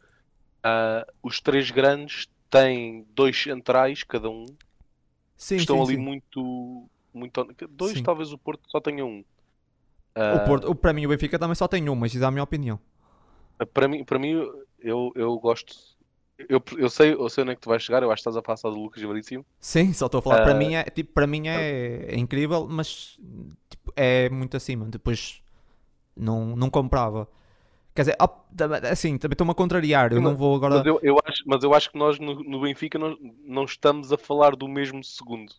ah, 0.65 1.07
os 1.23 1.41
três 1.41 1.71
grandes 1.71 2.29
têm 2.51 3.05
dois 3.15 3.41
centrais, 3.43 4.03
cada 4.05 4.31
um, 4.31 4.47
Sim, 5.37 5.65
estão 5.65 5.83
sim, 5.83 5.83
ali 5.83 5.97
sim. 5.97 5.99
muito, 5.99 6.89
muito. 7.13 7.45
Dois, 7.71 8.01
talvez 8.03 8.33
o 8.33 8.39
Porto 8.39 8.69
só 8.71 8.81
tenha 8.81 9.05
um. 9.05 9.25
O 10.29 10.39
Ah, 10.39 10.47
Porto, 10.47 10.67
o, 10.71 10.75
para 10.75 10.93
mim 10.93 11.07
o 11.07 11.09
Benfica 11.09 11.39
também 11.39 11.55
só 11.55 11.67
tem 11.69 11.89
um, 11.89 11.95
mas 11.95 12.15
isso 12.15 12.23
é 12.25 12.27
a 12.27 12.31
minha 12.31 12.43
opinião. 12.43 12.79
Para 13.73 13.89
mim, 13.89 14.05
para 14.05 14.19
mim 14.19 14.33
eu, 14.79 15.13
eu 15.15 15.39
gosto. 15.39 15.75
Eu, 16.39 16.63
eu, 16.77 16.91
sei, 16.91 17.15
eu 17.15 17.29
sei 17.31 17.43
onde 17.43 17.53
é 17.53 17.55
que 17.55 17.61
tu 17.61 17.69
vais 17.69 17.83
chegar, 17.83 18.03
eu 18.03 18.11
acho 18.11 18.23
que 18.23 18.29
estás 18.29 18.37
a 18.37 18.43
passar 18.43 18.71
do 18.71 18.77
Lucas 18.81 19.03
Veríssimo. 19.03 19.47
Sim, 19.61 19.93
só 19.95 20.07
estou 20.07 20.19
a 20.19 20.23
falar. 20.23 20.39
para 20.39 20.53
Ah, 20.53 20.55
mim 20.55 20.75
é, 20.75 20.85
tipo, 20.85 21.13
para 21.15 21.27
mim 21.27 21.49
é, 21.49 22.07
é 22.15 22.17
incrível, 22.17 22.67
mas 22.69 23.19
tipo, 23.71 23.93
é 23.97 24.29
muito 24.29 24.57
acima. 24.57 24.85
Depois 24.87 25.43
não, 26.17 26.57
não 26.57 26.71
comprava. 26.71 27.29
Quer 27.95 28.03
dizer, 28.03 28.17
op- 28.21 28.45
assim, 28.91 29.17
também 29.19 29.35
estou-me 29.35 29.53
a 29.53 29.55
contrariar. 29.55 30.13
Eu 30.13 30.19
Sim, 30.19 30.25
não 30.25 30.35
vou 30.35 30.57
agora. 30.57 30.79
Mas 30.79 30.87
eu, 30.87 30.99
eu 31.03 31.17
acho, 31.25 31.43
mas 31.47 31.63
eu 31.63 31.73
acho 31.75 31.91
que 31.93 31.99
nós 31.99 32.19
no, 32.19 32.43
no 32.43 32.61
Benfica 32.61 32.99
não, 32.99 33.17
não 33.45 33.65
estamos 33.65 34.13
a 34.13 34.19
falar 34.19 34.57
do 34.57 34.67
mesmo 34.69 35.03
segundo. 35.05 35.53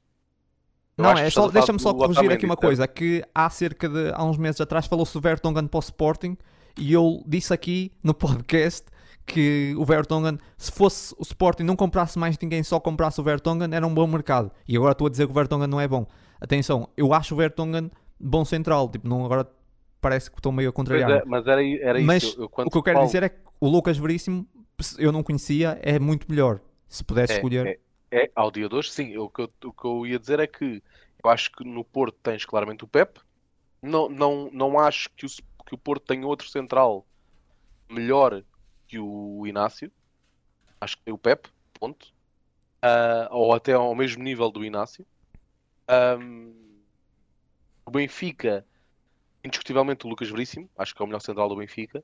Eu 0.98 1.04
Não, 1.04 1.12
é 1.12 1.30
só, 1.30 1.48
deixa-me 1.50 1.80
só 1.80 1.94
corrigir 1.94 2.32
aqui 2.32 2.46
uma 2.46 2.58
coisa, 2.58 2.88
que 2.88 3.24
há 3.34 3.50
cerca 3.50 3.88
de, 3.88 4.12
há 4.14 4.24
uns 4.24 4.38
meses 4.38 4.60
atrás 4.62 4.86
falou-se 4.86 5.14
do 5.14 5.22
Vertonghen 5.22 5.68
para 5.68 5.78
o 5.78 5.82
Sporting 5.82 6.38
e 6.78 6.92
eu 6.92 7.24
disse 7.26 7.54
aqui 7.54 7.92
no 8.04 8.14
podcast 8.14 8.86
que 9.26 9.74
o 9.78 9.86
Vertonghen, 9.86 10.38
se 10.58 10.72
fosse 10.72 11.14
o 11.18 11.24
Sporting 11.24 11.64
não 11.64 11.76
comprasse 11.76 12.20
mais 12.20 12.38
ninguém, 12.38 12.64
só 12.64 12.80
comprasse 12.80 13.20
o 13.20 13.24
Vertonghen, 13.24 13.74
era 13.74 13.86
um 13.86 13.94
bom 13.94 14.06
mercado. 14.08 14.52
E 14.68 14.76
agora 14.78 14.92
estou 14.92 15.08
a 15.08 15.10
dizer 15.10 15.26
que 15.26 15.32
o 15.32 15.34
Vertonghen 15.34 15.68
não 15.68 15.82
é 15.82 15.88
bom. 15.88 16.06
Atenção, 16.40 16.90
eu 16.96 17.14
acho 17.14 17.34
o 17.34 17.38
Vertonghen 17.38 17.90
bom 18.20 18.46
central, 18.46 18.88
tipo, 18.90 19.08
não 19.08 19.26
agora 19.26 19.48
parece 20.06 20.30
que 20.30 20.38
estou 20.38 20.52
meio 20.52 20.70
a 20.70 20.72
contrariar. 20.72 21.10
é, 21.10 21.26
mas 21.26 21.48
era, 21.48 21.64
era 21.64 22.00
Mas 22.00 22.22
isso. 22.22 22.40
Eu, 22.40 22.46
o 22.46 22.70
que 22.70 22.78
eu 22.78 22.84
quero 22.84 22.98
falo- 22.98 23.08
dizer 23.08 23.24
é 23.24 23.30
que 23.30 23.40
o 23.60 23.68
Lucas 23.68 23.98
Veríssimo, 23.98 24.48
eu 25.00 25.12
não 25.12 25.24
conhecia, 25.24 25.80
é 25.82 25.98
muito 25.98 26.30
melhor. 26.30 26.60
Se 26.88 27.04
pudesse 27.04 27.34
é, 27.34 27.36
escolher. 27.38 27.80
é, 28.12 28.24
é, 28.26 28.32
ao 28.36 28.52
dia 28.52 28.70
de 28.70 28.76
hoje, 28.76 28.92
sim. 28.92 29.18
O 29.18 29.28
que, 29.28 29.42
eu, 29.42 29.50
o 29.66 29.74
que 29.74 29.86
eu 29.86 30.06
ia 30.06 30.20
dizer 30.20 30.40
é 30.40 30.46
que 30.46 30.84
eu 31.24 31.30
acho 31.32 31.52
que 31.52 31.64
no 31.64 31.84
Porto 31.84 32.16
tens 32.22 32.46
claramente 32.46 32.84
o 32.84 32.88
Pep. 32.88 33.20
Não, 33.82 34.08
não, 34.08 34.52
não 34.54 34.80
acho 34.80 35.10
que 35.18 35.26
o, 35.26 35.30
que 35.66 35.74
o 35.74 35.78
Porto 35.78 36.06
tenha 36.06 36.28
outro 36.28 36.48
central 36.48 37.04
melhor 37.90 38.44
que 38.88 39.00
o 39.00 39.48
Inácio. 39.48 39.92
Acho 40.80 40.98
que 40.98 41.04
tem 41.04 41.14
o 41.16 41.18
Pep, 41.18 41.50
ponto. 41.80 42.14
Ah, 42.80 43.28
ou 43.32 43.54
até 43.54 43.74
ao 43.74 43.96
mesmo 43.96 44.24
nível 44.24 44.52
do 44.52 44.64
Inácio. 44.64 45.04
Ahm, 45.88 46.54
o 47.86 47.90
Benfica, 47.92 48.66
indiscutivelmente 49.46 50.06
o 50.06 50.10
Lucas 50.10 50.30
Veríssimo, 50.30 50.70
acho 50.78 50.94
que 50.96 51.02
é 51.02 51.06
o 51.06 51.08
melhor 51.08 51.22
central 51.22 51.48
do 51.48 51.56
Benfica. 51.56 52.04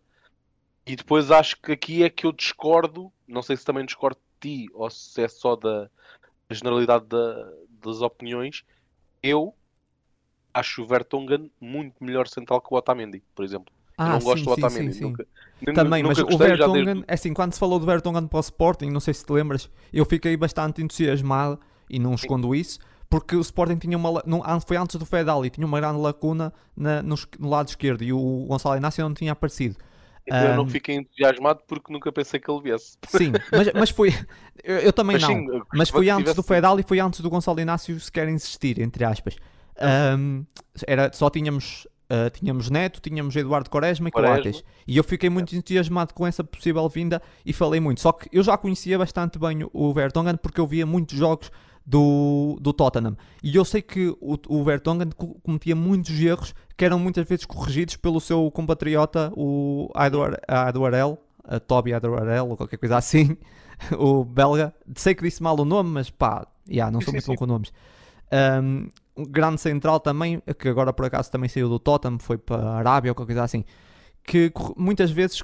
E 0.86 0.96
depois 0.96 1.32
acho 1.32 1.60
que 1.62 1.72
aqui 1.72 2.04
é 2.04 2.10
que 2.10 2.26
eu 2.26 2.32
discordo, 2.32 3.12
não 3.28 3.42
sei 3.42 3.58
se 3.58 3.66
também 3.66 3.86
discordo 3.86 4.20
de 4.42 4.66
ti 4.66 4.70
ou 4.74 4.90
se 4.90 5.22
é 5.22 5.28
só 5.28 5.56
da, 5.56 5.84
da 5.84 5.90
generalidade 6.56 7.06
da- 7.06 7.52
das 7.70 8.02
opiniões. 8.02 8.64
Eu 9.22 9.56
acho 10.54 10.84
o 10.84 10.88
Vertonghen 10.88 11.52
muito 11.60 12.04
melhor 12.04 12.28
central 12.28 12.62
que 12.62 12.74
o 12.74 12.78
Otamendi, 12.78 13.24
por 13.36 13.46
exemplo. 13.46 13.72
eu 13.98 14.06
Ah, 14.06 14.10
não 14.10 14.20
gosto 14.20 14.40
sim, 14.40 14.46
do 14.46 14.56
sim, 14.56 14.62
Otamendi. 14.66 14.94
sim, 14.94 15.00
sim. 15.00 15.06
Nunca, 15.10 15.26
nu- 15.62 15.74
Também, 15.76 16.04
nunca 16.04 16.08
mas 16.16 16.18
o 16.24 16.26
gostei, 16.26 16.48
já 16.48 16.56
Vertonghen, 16.56 16.86
desde- 16.86 17.06
é 17.08 17.14
assim, 17.14 17.34
quando 17.34 17.54
se 17.54 17.60
falou 17.60 17.80
do 17.80 17.86
Vertonghen 17.86 18.28
para 18.28 18.38
o 18.38 18.42
Sporting, 18.42 18.90
não 18.90 19.00
sei 19.00 19.14
se 19.14 19.26
te 19.26 19.32
lembras, 19.32 19.70
eu 19.94 20.06
fiquei 20.06 20.36
bastante 20.36 20.82
entusiasmado 20.82 21.60
e 21.90 22.00
não 22.00 22.16
escondo 22.16 22.56
isso, 22.56 22.80
porque 23.12 23.36
o 23.36 23.42
Sporting 23.42 23.76
tinha 23.78 23.96
uma. 23.98 24.24
não, 24.26 24.42
foi 24.66 24.78
antes 24.78 24.96
do 24.96 25.06
Fedal 25.06 25.46
e 25.46 25.50
tinha 25.52 25.68
uma 25.68 25.80
grande 25.80 26.00
lacuna 26.00 26.52
na- 26.76 27.04
no, 27.04 27.16
no 27.38 27.50
lado 27.50 27.68
esquerdo 27.68 28.02
e 28.04 28.12
o 28.14 28.46
Gonçalo 28.48 28.78
Inácio 28.78 29.04
não 29.04 29.14
tinha 29.14 29.34
aparecido. 29.34 29.76
Eu 30.26 30.56
não 30.56 30.68
fiquei 30.68 30.96
entusiasmado 30.96 31.62
porque 31.68 31.92
nunca 31.92 32.12
pensei 32.12 32.40
que 32.40 32.50
ele 32.50 32.62
viesse. 32.62 32.96
Sim, 33.08 33.34
mas, 33.52 33.72
mas 33.74 33.90
foi. 33.90 34.10
Eu, 34.64 34.78
eu 34.78 34.94
também 34.94 35.16
Mas 35.16 35.24
não. 35.24 35.30
sim, 35.30 35.62
Mas 35.74 35.90
foi 35.90 36.08
antes 36.10 36.36
do 36.36 36.42
tivesse- 36.44 36.48
Fedal 36.48 36.80
e 36.80 36.84
foi 36.84 37.00
antes 37.00 37.20
do 37.22 37.30
Gonçalo 37.32 37.60
Inácio 37.60 38.00
sequer 38.00 38.30
insistir, 38.30 38.80
entre 38.80 39.04
aspas. 39.04 39.36
Ahm, 39.80 40.44
era, 40.88 41.12
só 41.12 41.32
tínhamos, 41.32 41.88
ah, 42.08 42.30
tínhamos 42.30 42.70
Neto, 42.70 43.02
tínhamos 43.02 43.36
Eduardo 43.36 43.70
Quaresma 43.72 44.10
e. 44.10 44.12
Coates. 44.12 44.64
E 44.88 44.98
eu 44.98 45.04
fiquei 45.04 45.32
muito 45.32 45.56
entusiasmado 45.56 46.14
com 46.14 46.28
essa 46.28 46.44
possível 46.44 46.88
vinda 46.90 47.20
e 47.44 47.52
falei 47.54 47.80
muito. 47.80 48.02
Só 48.02 48.12
que 48.12 48.30
eu 48.32 48.44
já 48.44 48.56
conhecia 48.56 49.00
bastante 49.00 49.40
bem 49.40 49.68
o 49.74 49.92
Vertonghen 49.94 50.38
porque 50.38 50.62
eu 50.62 50.68
via 50.68 50.86
muitos 50.86 51.18
jogos 51.18 51.52
do, 51.86 52.58
do 52.62 52.72
Tottenham. 52.74 53.18
E 53.44 53.56
eu 53.56 53.66
sei 53.66 53.82
que 53.82 54.10
o, 54.22 54.38
o 54.48 54.64
Vertonghen 54.64 55.10
co- 55.16 55.36
cometia 55.44 55.76
muitos 55.76 56.20
erros 56.20 56.54
que 56.78 56.86
eram 56.86 57.00
muitas 57.00 57.28
vezes 57.28 57.46
corrigidos 57.46 57.96
pelo 57.96 58.20
seu 58.20 58.50
compatriota, 58.52 59.32
o 59.36 59.90
Adwarel, 59.94 61.18
a 61.44 61.60
Toby 61.60 61.94
Adwarel, 61.94 62.48
ou 62.50 62.58
qualquer 62.58 62.78
coisa 62.78 62.98
assim, 62.98 63.36
o 63.98 64.24
belga. 64.24 64.74
Sei 64.96 65.16
que 65.16 65.24
disse 65.24 65.42
mal 65.42 65.60
o 65.60 65.66
nome, 65.66 65.90
mas 65.90 66.10
pá, 66.10 66.48
yeah, 66.70 66.92
não 66.92 67.02
sou 67.02 67.14
muito 67.14 67.26
bom 67.28 67.36
com 67.36 67.46
nomes. 67.46 67.72
Um, 68.64 68.88
um 69.18 69.24
grande 69.26 69.60
central 69.60 70.00
também, 70.00 70.42
que 70.58 70.70
agora 70.70 70.94
por 70.94 71.06
acaso 71.06 71.30
também 71.32 71.50
saiu 71.50 71.68
do 71.68 71.80
Tottenham, 71.80 72.20
foi 72.20 72.38
para 72.38 72.64
a 72.64 72.78
Arábia 72.78 73.12
ou 73.12 73.16
qualquer 73.16 73.34
coisa 73.34 73.44
assim, 73.44 73.66
que 74.24 74.52
muitas 74.78 75.12
vezes 75.12 75.44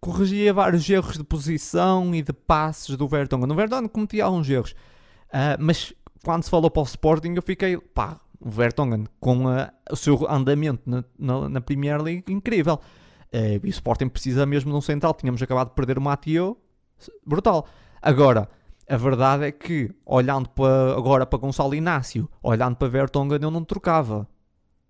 corrigia 0.00 0.52
vários 0.52 0.88
erros 0.88 1.16
de 1.16 1.24
posição 1.24 2.14
e 2.14 2.22
de 2.22 2.32
passes 2.32 2.96
do 2.96 3.08
Vertonghen. 3.08 3.46
No 3.46 3.54
Vertonghen 3.54 3.88
cometia 3.88 4.24
alguns 4.24 4.48
erros, 4.48 4.74
Ah, 5.32 5.56
mas 5.58 5.94
quando 6.22 6.42
se 6.42 6.50
falou 6.50 6.70
para 6.70 6.82
o 6.82 6.84
Sporting 6.84 7.34
eu 7.34 7.42
fiquei, 7.42 7.78
pá, 7.78 8.20
o 8.38 8.50
Vertonghen 8.50 9.06
com 9.18 9.48
ah, 9.48 9.72
o 9.90 9.96
seu 9.96 10.28
andamento 10.30 10.82
na, 10.84 11.04
na, 11.18 11.48
na 11.48 11.60
Premier 11.60 12.00
League 12.00 12.32
incrível. 12.32 12.78
Ah, 13.32 13.60
e 13.62 13.66
o 13.66 13.68
Sporting 13.68 14.08
precisa 14.08 14.44
mesmo 14.44 14.70
de 14.70 14.76
um 14.76 14.80
central. 14.80 15.14
Tínhamos 15.14 15.42
acabado 15.42 15.68
de 15.68 15.74
perder 15.74 15.96
o 15.98 16.02
Mateo, 16.02 16.58
brutal. 17.26 17.66
Agora, 18.00 18.48
a 18.88 18.96
verdade 18.96 19.44
é 19.44 19.52
que, 19.52 19.90
olhando 20.04 20.48
para, 20.50 20.94
agora 20.96 21.24
para 21.24 21.38
Gonçalo 21.38 21.74
Inácio, 21.74 22.28
olhando 22.42 22.76
para 22.76 22.88
Vertonghen, 22.88 23.38
eu 23.40 23.50
não 23.50 23.64
trocava. 23.64 24.28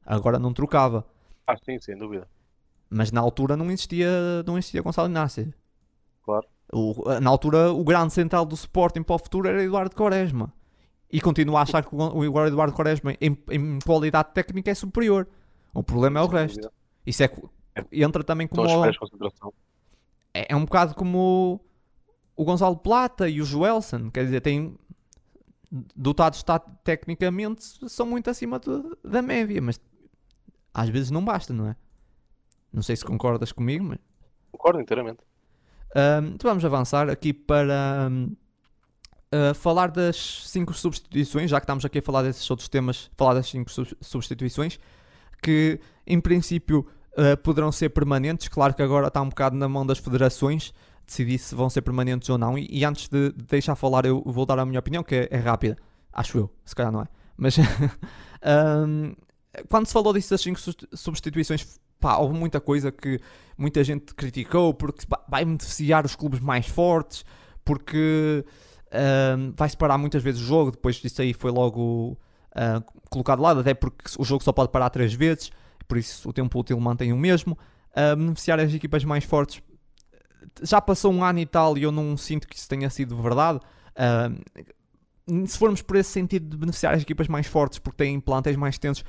Agora 0.04 0.38
não 0.38 0.52
trocava. 0.52 1.06
Ah, 1.46 1.56
sim, 1.64 1.78
sem 1.78 1.96
dúvida. 1.96 2.26
Mas 2.90 3.12
na 3.12 3.20
altura 3.20 3.56
não 3.56 3.70
existia, 3.70 4.42
não 4.44 4.58
existia 4.58 4.82
Gonçalo 4.82 5.08
Inácio. 5.08 5.52
Claro. 6.24 6.46
O- 6.74 7.20
na 7.20 7.28
altura, 7.30 7.70
o 7.72 7.84
grande 7.84 8.12
central 8.14 8.44
do 8.46 8.54
Sporting 8.54 9.02
para 9.02 9.14
o 9.14 9.18
futuro 9.18 9.46
era 9.48 9.62
Eduardo 9.62 9.94
Quaresma. 9.94 10.52
E 11.10 11.20
continuo 11.20 11.56
a 11.58 11.62
achar 11.62 11.84
que 11.84 11.94
o 11.94 11.98
o 11.98 12.46
Eduardo 12.46 12.74
Quaresma, 12.74 13.12
em, 13.20 13.36
em 13.50 13.78
qualidade 13.84 14.30
técnica, 14.32 14.70
é 14.70 14.74
superior. 14.74 15.28
O 15.74 15.82
problema 15.82 16.18
é 16.20 16.22
o 16.22 16.26
resto. 16.26 16.70
Isso 17.06 17.22
é, 17.22 17.28
co- 17.28 17.50
entra 17.92 18.24
também 18.24 18.46
como. 18.46 18.62
Consideração. 18.98 19.52
é, 20.32 20.46
é 20.52 20.56
um 20.56 20.64
bocado 20.64 20.94
como 20.94 21.60
o, 22.36 22.42
o 22.42 22.44
Gonçalo 22.46 22.76
Plata 22.76 23.28
e 23.28 23.42
o 23.42 23.44
Joelson. 23.44 24.10
Quer 24.10 24.24
dizer, 24.24 24.40
têm 24.40 24.74
dotados 25.94 26.42
ta- 26.42 26.58
tecnicamente, 26.58 27.62
são 27.88 28.06
muito 28.06 28.30
acima 28.30 28.58
do- 28.58 28.96
da 29.04 29.20
média, 29.22 29.60
mas 29.60 29.78
às 30.72 30.88
vezes 30.88 31.10
não 31.10 31.22
basta, 31.24 31.52
não 31.52 31.68
é? 31.68 31.76
Não 32.72 32.82
sei 32.82 32.96
se 32.96 33.04
concordas 33.04 33.52
comigo, 33.52 33.84
mas. 33.84 33.98
Concordo 34.50 34.80
inteiramente. 34.80 35.18
Então 36.34 36.50
vamos 36.50 36.64
avançar 36.64 37.10
aqui 37.10 37.32
para 37.32 38.06
ahm, 38.06 38.34
ah, 39.32 39.54
falar 39.54 39.90
das 39.90 40.46
5 40.48 40.74
substituições, 40.74 41.50
já 41.50 41.58
que 41.58 41.64
estamos 41.64 41.84
aqui 41.84 41.98
a 41.98 42.02
falar 42.02 42.22
desses 42.22 42.48
outros 42.50 42.68
temas, 42.68 43.10
falar 43.16 43.32
das 43.34 43.48
5 43.48 43.70
substituições, 44.02 44.78
que 45.42 45.80
em 46.06 46.20
princípio 46.20 46.86
ah, 47.16 47.36
poderão 47.38 47.72
ser 47.72 47.88
permanentes. 47.88 48.48
Claro 48.48 48.74
que 48.74 48.82
agora 48.82 49.08
está 49.08 49.22
um 49.22 49.30
bocado 49.30 49.56
na 49.56 49.68
mão 49.68 49.86
das 49.86 49.98
federações 49.98 50.74
decidir 51.06 51.38
se 51.38 51.54
vão 51.54 51.70
ser 51.70 51.80
permanentes 51.80 52.28
ou 52.28 52.36
não. 52.36 52.58
E, 52.58 52.66
e 52.70 52.84
antes 52.84 53.08
de, 53.08 53.32
de 53.32 53.44
deixar 53.44 53.74
falar, 53.74 54.04
eu 54.04 54.22
vou 54.24 54.44
dar 54.44 54.58
a 54.58 54.66
minha 54.66 54.78
opinião, 54.78 55.02
que 55.02 55.14
é, 55.14 55.28
é 55.30 55.38
rápida, 55.38 55.76
acho 56.12 56.38
eu, 56.38 56.50
se 56.64 56.74
calhar 56.74 56.92
não 56.92 57.00
é. 57.00 57.06
Mas 57.36 57.56
ahm, 58.42 59.14
quando 59.68 59.86
se 59.86 59.92
falou 59.94 60.12
disso 60.12 60.30
das 60.30 60.42
5 60.42 60.60
substituições, 60.94 61.80
pá, 62.02 62.16
houve 62.18 62.36
muita 62.36 62.60
coisa 62.60 62.90
que 62.90 63.20
muita 63.56 63.82
gente 63.84 64.12
criticou 64.14 64.74
porque 64.74 65.06
vai 65.28 65.44
beneficiar 65.44 66.04
os 66.04 66.16
clubes 66.16 66.40
mais 66.40 66.66
fortes, 66.66 67.24
porque 67.64 68.44
ahm, 68.90 69.52
vai 69.54 69.68
separar 69.68 69.96
muitas 69.96 70.22
vezes 70.22 70.40
o 70.40 70.44
jogo. 70.44 70.72
Depois 70.72 70.96
disso 70.96 71.22
aí 71.22 71.32
foi 71.32 71.52
logo 71.52 72.18
ah, 72.54 72.82
colocado 73.08 73.38
de 73.38 73.42
lado, 73.44 73.60
até 73.60 73.72
porque 73.72 74.04
o 74.18 74.24
jogo 74.24 74.42
só 74.42 74.52
pode 74.52 74.72
parar 74.72 74.90
três 74.90 75.14
vezes, 75.14 75.50
por 75.86 75.96
isso 75.96 76.28
o 76.28 76.32
tempo 76.32 76.58
útil 76.58 76.78
mantém 76.80 77.12
o 77.12 77.16
mesmo. 77.16 77.56
Ah, 77.94 78.16
beneficiar 78.16 78.58
as 78.58 78.74
equipas 78.74 79.04
mais 79.04 79.24
fortes 79.24 79.62
já 80.60 80.80
passou 80.80 81.12
um 81.12 81.24
ano 81.24 81.38
e 81.38 81.46
tal 81.46 81.78
e 81.78 81.82
eu 81.82 81.92
não 81.92 82.16
sinto 82.16 82.46
que 82.48 82.56
isso 82.56 82.68
tenha 82.68 82.90
sido 82.90 83.16
verdade. 83.16 83.60
Ah, 83.96 84.30
se 85.46 85.56
formos 85.56 85.80
por 85.82 85.96
esse 85.96 86.10
sentido 86.10 86.48
de 86.50 86.56
beneficiar 86.56 86.94
as 86.94 87.02
equipas 87.02 87.28
mais 87.28 87.46
fortes 87.46 87.78
porque 87.78 88.04
têm 88.04 88.18
plantéis 88.18 88.56
mais 88.56 88.76
tensos, 88.76 89.04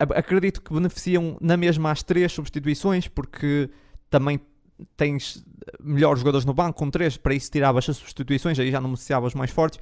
acredito 0.00 0.60
que 0.62 0.72
beneficiam 0.72 1.36
na 1.40 1.56
mesma 1.56 1.90
as 1.90 2.02
três 2.02 2.32
substituições, 2.32 3.06
porque 3.08 3.70
também 4.08 4.40
tens 4.96 5.44
melhores 5.78 6.20
jogadores 6.20 6.44
no 6.46 6.54
banco, 6.54 6.78
com 6.78 6.90
três, 6.90 7.16
para 7.16 7.34
isso 7.34 7.50
tiravas 7.50 7.88
as 7.88 7.96
substituições, 7.96 8.58
aí 8.58 8.70
já 8.70 8.80
não 8.80 8.88
beneficiavas 8.90 9.34
mais 9.34 9.50
fortes. 9.50 9.78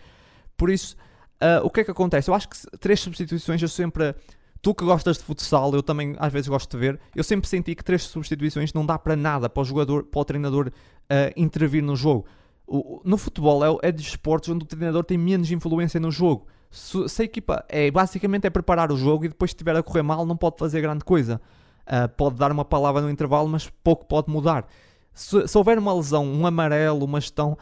Por 0.57 0.71
isso, 0.71 0.97
ah, 1.41 1.61
o 1.63 1.71
que 1.71 1.81
é 1.81 1.85
que 1.85 1.91
acontece? 1.91 2.29
Eu 2.31 2.35
acho 2.35 2.49
que 2.49 2.57
três 2.79 3.01
substituições 3.01 3.63
eu 3.63 3.69
sempre. 3.69 4.15
Tu 4.61 4.75
que 4.75 4.85
gostas 4.85 5.19
de 5.19 5.23
futsal, 5.25 5.73
eu 5.73 5.85
também 5.85 6.17
às 6.19 6.33
vezes 6.33 6.49
gosto 6.49 6.69
de 6.77 6.79
ver. 6.79 6.99
Eu 7.15 7.23
sempre 7.23 7.49
senti 7.49 7.77
que 7.77 7.85
três 7.85 8.03
substituições 8.03 8.73
não 8.73 8.85
dá 8.85 8.99
para 8.99 9.15
nada 9.15 9.49
para 9.49 9.61
o 9.61 9.65
jogador, 9.65 10.03
para 10.03 10.21
o 10.21 10.25
treinador 10.25 10.73
ah, 11.09 11.33
intervir 11.37 11.83
no 11.83 11.95
jogo. 11.95 12.27
O- 12.67 13.01
no 13.05 13.17
futebol 13.17 13.65
é, 13.65 13.89
é 13.89 13.93
de 13.93 14.03
esportes 14.03 14.49
onde 14.51 14.65
o 14.65 14.67
treinador 14.67 15.05
tem 15.05 15.17
menos 15.17 15.51
influência 15.53 16.01
no 16.01 16.11
jogo. 16.11 16.49
Se, 16.71 17.09
se 17.09 17.23
a 17.23 17.25
equipa 17.25 17.65
é 17.69 17.91
basicamente 17.91 18.47
é 18.47 18.51
preparar 18.51 18.93
o 18.93 18.97
jogo 18.97 19.25
e 19.25 19.29
depois 19.29 19.51
se 19.51 19.55
estiver 19.55 19.75
a 19.77 19.83
correr 19.83 20.03
mal 20.03 20.27
não 20.27 20.37
pode 20.37 20.59
fazer 20.59 20.81
grande 20.81 21.05
coisa. 21.05 21.41
Ah, 21.87 22.07
pode 22.07 22.37
dar 22.37 22.53
uma 22.53 22.65
palavra 22.65 23.01
no 23.01 23.11
intervalo, 23.11 23.49
mas 23.49 23.71
pouco 23.83 24.05
pode 24.07 24.31
mudar. 24.31 24.67
Se, 25.15 25.49
se 25.49 25.59
houver 25.59 25.79
uma 25.79 25.95
lesão, 25.95 26.27
um 26.27 26.47
amarelo, 26.47 27.05
uma 27.05 27.21
gestão, 27.21 27.57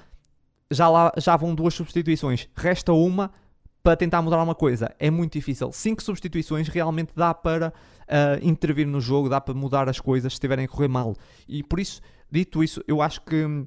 já, 0.71 0.89
lá, 0.89 1.13
já 1.17 1.37
vão 1.37 1.55
duas 1.55 1.75
substituições. 1.75 2.49
Resta 2.57 2.93
uma 2.93 3.31
para 3.85 3.97
tentar 3.97 4.21
mudar 4.21 4.43
uma 4.43 4.55
coisa. 4.55 4.93
É 4.99 5.11
muito 5.11 5.35
difícil. 5.35 5.71
Cinco 5.73 6.03
substituições 6.03 6.67
realmente 6.67 7.13
dá 7.15 7.33
para 7.33 7.73
ah, 8.09 8.39
intervir 8.43 8.87
no 8.87 9.01
jogo, 9.01 9.29
dá 9.29 9.41
para 9.41 9.55
mudar 9.55 9.89
as 9.89 10.01
coisas 10.01 10.33
se 10.33 10.37
estiverem 10.37 10.65
a 10.65 10.69
correr 10.69 10.89
mal. 10.89 11.15
E 11.47 11.63
por 11.63 11.79
isso, 11.79 12.01
dito 12.29 12.65
isso, 12.65 12.83
eu 12.89 13.01
acho 13.01 13.21
que 13.21 13.45
hum, 13.45 13.65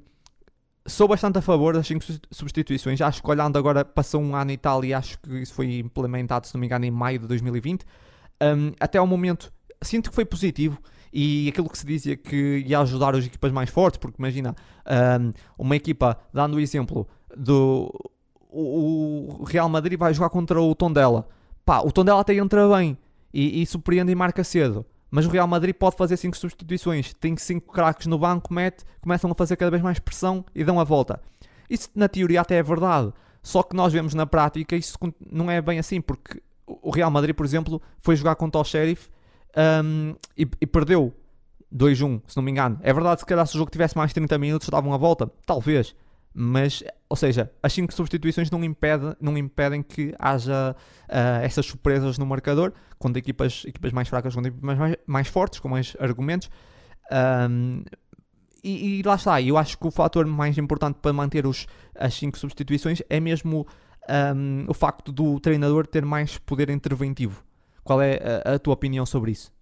sou 0.90 1.08
bastante 1.08 1.38
a 1.38 1.42
favor 1.42 1.74
das 1.74 1.86
5 1.86 2.04
substituições. 2.30 3.00
Acho 3.00 3.22
que 3.22 3.30
olhando 3.30 3.58
agora, 3.58 3.84
passou 3.84 4.20
um 4.20 4.34
ano 4.34 4.50
e 4.50 4.56
tal, 4.56 4.84
e 4.84 4.92
acho 4.92 5.18
que 5.20 5.30
isso 5.38 5.54
foi 5.54 5.78
implementado, 5.78 6.46
se 6.46 6.54
não 6.54 6.60
me 6.60 6.66
engano, 6.66 6.84
em 6.84 6.90
maio 6.90 7.18
de 7.18 7.26
2020. 7.26 7.84
Um, 8.42 8.72
até 8.80 8.98
ao 8.98 9.06
momento, 9.06 9.52
sinto 9.82 10.10
que 10.10 10.14
foi 10.14 10.24
positivo. 10.24 10.78
E 11.12 11.48
aquilo 11.48 11.68
que 11.68 11.76
se 11.76 11.84
dizia 11.84 12.16
que 12.16 12.64
ia 12.66 12.78
ajudar 12.80 13.16
as 13.16 13.24
equipas 13.24 13.50
mais 13.50 13.68
fortes, 13.68 13.98
porque 13.98 14.16
imagina, 14.18 14.54
um, 15.20 15.32
uma 15.58 15.74
equipa, 15.74 16.16
dando 16.32 16.54
o 16.54 16.60
exemplo 16.60 17.08
do 17.36 17.92
o, 18.52 19.40
o 19.40 19.44
Real 19.44 19.68
Madrid 19.68 19.98
vai 19.98 20.12
jogar 20.12 20.30
contra 20.30 20.60
o 20.60 20.74
Tondela. 20.74 21.26
Pá, 21.64 21.80
o 21.80 21.92
Tondela 21.92 22.20
até 22.20 22.34
entra 22.34 22.68
bem 22.68 22.96
e, 23.32 23.62
e 23.62 23.66
surpreende 23.66 24.12
e 24.12 24.14
marca 24.14 24.42
cedo. 24.44 24.84
Mas 25.10 25.26
o 25.26 25.28
Real 25.28 25.46
Madrid 25.46 25.74
pode 25.74 25.96
fazer 25.96 26.16
5 26.16 26.36
substituições, 26.36 27.12
tem 27.14 27.36
5 27.36 27.72
craques 27.72 28.06
no 28.06 28.18
banco, 28.18 28.52
mete, 28.54 28.84
começam 29.00 29.30
a 29.30 29.34
fazer 29.34 29.56
cada 29.56 29.70
vez 29.70 29.82
mais 29.82 29.98
pressão 29.98 30.44
e 30.54 30.62
dão 30.62 30.78
a 30.78 30.84
volta. 30.84 31.20
Isso 31.68 31.88
na 31.94 32.08
teoria 32.08 32.40
até 32.40 32.56
é 32.56 32.62
verdade, 32.62 33.12
só 33.42 33.62
que 33.62 33.74
nós 33.74 33.92
vemos 33.92 34.14
na 34.14 34.26
prática 34.26 34.76
isso 34.76 34.96
não 35.30 35.50
é 35.50 35.60
bem 35.60 35.78
assim, 35.78 36.00
porque 36.00 36.42
o 36.66 36.90
Real 36.90 37.10
Madrid, 37.10 37.34
por 37.34 37.44
exemplo, 37.44 37.82
foi 38.00 38.14
jogar 38.14 38.36
contra 38.36 38.60
o 38.60 38.64
Sheriff 38.64 39.08
um, 39.84 40.14
e, 40.36 40.48
e, 40.60 40.66
perdeu 40.66 41.12
2-1, 41.74 42.22
se 42.26 42.36
não 42.36 42.42
me 42.42 42.50
engano. 42.50 42.78
É 42.82 42.92
verdade, 42.92 43.20
se 43.20 43.26
calhar 43.26 43.46
se 43.46 43.54
o 43.54 43.58
jogo 43.58 43.70
tivesse 43.70 43.96
mais 43.96 44.12
30 44.12 44.38
minutos, 44.38 44.68
davam 44.68 44.92
a 44.92 44.96
volta, 44.96 45.30
talvez. 45.44 45.94
Mas, 46.32 46.82
ou 47.08 47.16
seja, 47.16 47.50
as 47.62 47.72
5 47.72 47.92
substituições 47.92 48.50
não, 48.50 48.62
impede, 48.62 49.16
não 49.20 49.36
impedem 49.36 49.82
que 49.82 50.14
haja 50.18 50.76
uh, 51.08 51.44
essas 51.44 51.66
surpresas 51.66 52.18
no 52.18 52.26
marcador, 52.26 52.72
quando 52.98 53.16
equipas, 53.16 53.64
equipas 53.66 53.92
mais 53.92 54.08
fracas, 54.08 54.34
quando 54.34 54.46
equipas 54.46 54.78
mais, 54.78 54.96
mais 55.06 55.28
fortes, 55.28 55.58
com 55.58 55.68
mais 55.68 55.96
argumentos. 55.98 56.48
Um, 57.50 57.82
e, 58.62 59.00
e, 59.00 59.02
lá 59.02 59.14
está, 59.16 59.40
eu 59.40 59.56
acho 59.56 59.78
que 59.78 59.86
o 59.86 59.90
fator 59.90 60.24
mais 60.26 60.56
importante 60.58 60.98
para 61.00 61.12
manter 61.12 61.46
os, 61.46 61.66
as 61.94 62.14
5 62.14 62.38
substituições 62.38 63.02
é 63.08 63.18
mesmo 63.18 63.66
um, 64.36 64.64
o 64.68 64.74
facto 64.74 65.10
do 65.10 65.40
treinador 65.40 65.86
ter 65.86 66.04
mais 66.04 66.38
poder 66.38 66.70
interventivo. 66.70 67.42
Qual 67.82 68.00
é 68.00 68.20
a, 68.44 68.54
a, 68.54 68.58
tua 68.58 68.74
opinião 68.74 69.04
sobre 69.06 69.32
isso? 69.32 69.52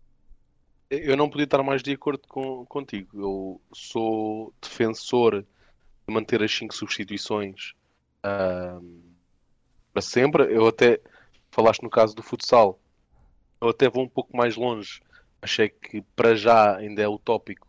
Eu 0.91 1.17
não 1.17 1.29
podia 1.29 1.45
estar 1.45 1.63
mais 1.63 1.83
de 1.83 1.93
acordo 1.93 2.23
com, 2.29 2.67
contigo. 2.67 3.09
Eu 3.15 3.61
sou 3.73 4.53
defensor 4.61 5.45
manter 6.11 6.43
as 6.43 6.55
5 6.55 6.75
substituições 6.75 7.75
para 9.93 10.03
sempre. 10.03 10.45
Eu 10.55 10.67
até 10.67 11.01
falaste 11.51 11.83
no 11.83 11.91
caso 11.91 12.15
do 12.15 12.23
futsal, 12.23 12.79
eu 13.61 13.69
até 13.71 13.89
vou 13.89 14.05
um 14.05 14.09
pouco 14.09 14.37
mais 14.37 14.57
longe. 14.57 15.01
Achei 15.41 15.69
que 15.69 16.03
para 16.15 16.35
já 16.35 16.77
ainda 16.77 17.03
é 17.03 17.09
utópico. 17.09 17.67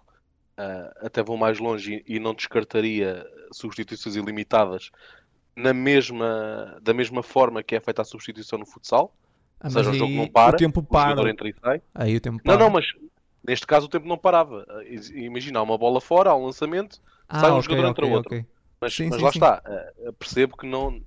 Uh, 0.58 1.06
até 1.06 1.24
vou 1.24 1.38
mais 1.38 1.58
longe 1.58 2.04
e, 2.06 2.16
e, 2.16 2.20
não 2.20 2.34
descartaria 2.34 3.26
substituições 3.50 4.18
ilimitadas 4.18 4.92
na 5.56 5.74
mesma, 5.74 6.78
da 6.82 6.94
mesma 6.94 7.24
forma 7.24 7.64
que 7.64 7.78
é 7.78 7.80
feita 7.80 8.02
a 8.02 8.06
substituição 8.06 8.60
no 8.60 8.66
futsal. 8.66 9.16
Ah, 9.60 9.68
Ou 9.68 9.72
seja, 9.72 9.90
o 9.90 9.94
jogo 9.94 10.14
não 10.14 10.28
para, 10.28 10.56
o 10.56 10.58
tempo 10.58 10.84
para. 10.84 11.22
O 11.22 11.28
entra 11.30 11.48
e 11.48 11.54
sai. 11.54 11.82
Aí 11.96 12.16
o 12.16 12.20
tempo 12.20 12.44
para. 12.44 12.54
Não, 12.54 12.66
não, 12.66 12.70
mas 12.70 12.88
neste 13.42 13.66
caso 13.66 13.86
o 13.86 13.90
tempo 13.90 14.06
não 14.06 14.18
parava. 14.18 14.66
Imagina, 15.14 15.62
uma 15.62 15.78
bola 15.78 16.02
fora, 16.02 16.32
há 16.32 16.36
um 16.36 16.46
lançamento, 16.46 17.02
ah, 17.30 17.40
sai 17.40 17.52
um 17.52 17.58
okay, 17.58 17.62
jogador 17.64 17.82
okay, 17.82 17.92
entra 17.92 18.06
okay. 18.06 18.18
outro. 18.18 18.50
Mas, 18.82 18.96
sim, 18.96 19.10
mas 19.10 19.18
sim, 19.18 19.24
lá 19.24 19.32
sim. 19.32 19.38
está, 19.38 19.64
uh, 20.08 20.14
percebo 20.14 20.58
que 20.58 20.66
não, 20.66 21.02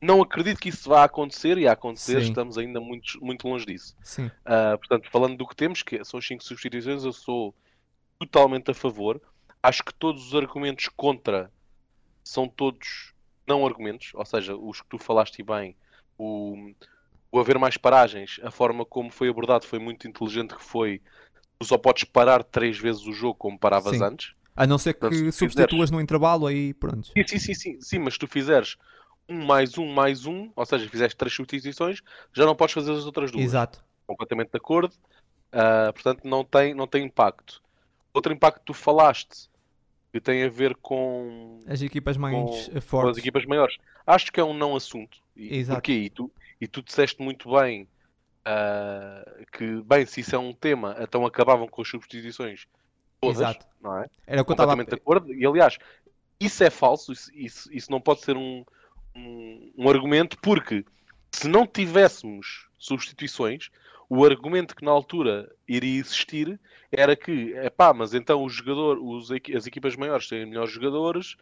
não 0.00 0.20
acredito 0.20 0.60
que 0.60 0.68
isso 0.68 0.88
vá 0.88 1.04
acontecer 1.04 1.56
e 1.56 1.66
a 1.66 1.72
acontecer 1.72 2.20
estamos 2.20 2.58
ainda 2.58 2.80
muito, 2.80 3.18
muito 3.24 3.48
longe 3.48 3.64
disso. 3.64 3.96
Uh, 4.18 4.76
portanto, 4.78 5.08
falando 5.10 5.36
do 5.36 5.46
que 5.46 5.56
temos, 5.56 5.82
que 5.82 6.04
são 6.04 6.18
as 6.18 6.26
5 6.26 6.44
substituições, 6.44 7.04
eu 7.04 7.12
sou 7.12 7.54
totalmente 8.18 8.70
a 8.70 8.74
favor. 8.74 9.20
Acho 9.62 9.82
que 9.82 9.94
todos 9.94 10.28
os 10.28 10.34
argumentos 10.34 10.88
contra 10.88 11.50
são 12.22 12.46
todos 12.46 13.14
não 13.46 13.66
argumentos, 13.66 14.10
ou 14.14 14.24
seja, 14.24 14.56
os 14.56 14.80
que 14.80 14.88
tu 14.88 14.98
falaste 14.98 15.42
bem, 15.42 15.76
o, 16.18 16.72
o 17.30 17.38
haver 17.38 17.58
mais 17.58 17.76
paragens, 17.76 18.40
a 18.42 18.50
forma 18.50 18.84
como 18.84 19.10
foi 19.10 19.28
abordado 19.28 19.66
foi 19.66 19.78
muito 19.78 20.08
inteligente 20.08 20.54
que 20.54 20.62
foi 20.62 21.00
tu 21.58 21.66
só 21.66 21.78
podes 21.78 22.04
parar 22.04 22.42
três 22.42 22.78
vezes 22.78 23.06
o 23.06 23.12
jogo 23.12 23.34
como 23.34 23.58
paravas 23.58 23.96
Sim. 23.96 24.04
antes. 24.04 24.34
A 24.56 24.66
não 24.66 24.78
ser 24.78 24.94
que 24.94 25.00
Portanto, 25.00 25.32
substituas 25.32 25.68
fizeres... 25.68 25.90
no 25.90 26.00
intervalo 26.00 26.46
aí 26.46 26.72
pronto. 26.74 27.08
Sim, 27.08 27.26
sim, 27.26 27.38
sim, 27.38 27.54
sim, 27.54 27.80
sim, 27.80 27.98
mas 27.98 28.14
se 28.14 28.20
tu 28.20 28.26
fizeres 28.28 28.76
um 29.28 29.44
mais 29.44 29.76
um 29.78 29.86
mais 29.86 30.26
um, 30.26 30.50
ou 30.54 30.66
seja, 30.66 30.88
fizeste 30.88 31.16
três 31.16 31.34
substituições, 31.34 32.00
já 32.32 32.44
não 32.44 32.54
podes 32.54 32.74
fazer 32.74 32.92
as 32.92 33.04
outras 33.04 33.30
duas. 33.30 33.44
Exato. 33.44 33.84
Completamente 34.06 34.50
de 34.50 34.56
acordo. 34.56 34.94
Uh, 35.52 35.92
portanto, 35.92 36.22
não 36.24 36.44
tem, 36.44 36.74
não 36.74 36.86
tem 36.86 37.04
impacto. 37.04 37.62
Outro 38.12 38.32
impacto 38.32 38.60
que 38.60 38.66
tu 38.66 38.74
falaste 38.74 39.48
que 40.12 40.20
tem 40.20 40.44
a 40.44 40.48
ver 40.48 40.76
com 40.76 41.58
as 41.66 41.82
equipas 41.82 42.16
mais 42.16 42.34
com, 42.34 42.80
fortes, 42.80 42.88
com 42.90 43.08
as 43.08 43.18
equipas 43.18 43.44
maiores. 43.46 43.76
Acho 44.06 44.30
que 44.30 44.38
é 44.38 44.44
um 44.44 44.54
não 44.54 44.76
assunto. 44.76 45.18
E, 45.34 45.56
Exato. 45.58 45.78
Porquê? 45.78 45.92
E 45.92 46.10
tu, 46.10 46.30
e 46.60 46.68
tu 46.68 46.82
disseste 46.82 47.20
muito 47.20 47.50
bem 47.50 47.88
uh, 48.46 49.46
que, 49.50 49.82
bem, 49.82 50.06
se 50.06 50.20
isso 50.20 50.36
é 50.36 50.38
um 50.38 50.52
tema, 50.52 50.96
então 51.00 51.26
acabavam 51.26 51.66
com 51.66 51.82
as 51.82 51.88
substituições 51.88 52.68
todas, 53.26 53.38
Exato. 53.38 53.66
não 53.80 53.98
é? 53.98 54.06
Era 54.26 54.42
o 54.42 54.44
que 54.44 54.50
eu 54.50 54.54
estava... 54.54 54.84
de 54.84 54.94
acordo. 54.94 55.32
E 55.32 55.46
aliás, 55.46 55.78
isso 56.40 56.64
é 56.64 56.70
falso, 56.70 57.12
isso, 57.12 57.30
isso, 57.34 57.72
isso 57.72 57.90
não 57.90 58.00
pode 58.00 58.20
ser 58.20 58.36
um, 58.36 58.64
um, 59.14 59.72
um 59.78 59.88
argumento, 59.88 60.36
porque 60.40 60.84
se 61.30 61.48
não 61.48 61.66
tivéssemos 61.66 62.68
substituições, 62.78 63.70
o 64.08 64.24
argumento 64.24 64.76
que 64.76 64.84
na 64.84 64.90
altura 64.90 65.50
iria 65.66 66.00
existir 66.00 66.60
era 66.92 67.16
que, 67.16 67.54
é 67.54 67.70
pá, 67.70 67.92
mas 67.92 68.14
então 68.14 68.42
o 68.42 68.48
jogador, 68.48 68.98
os, 68.98 69.30
as 69.30 69.66
equipas 69.66 69.96
maiores 69.96 70.28
têm 70.28 70.46
melhores 70.46 70.72
jogadores, 70.72 71.36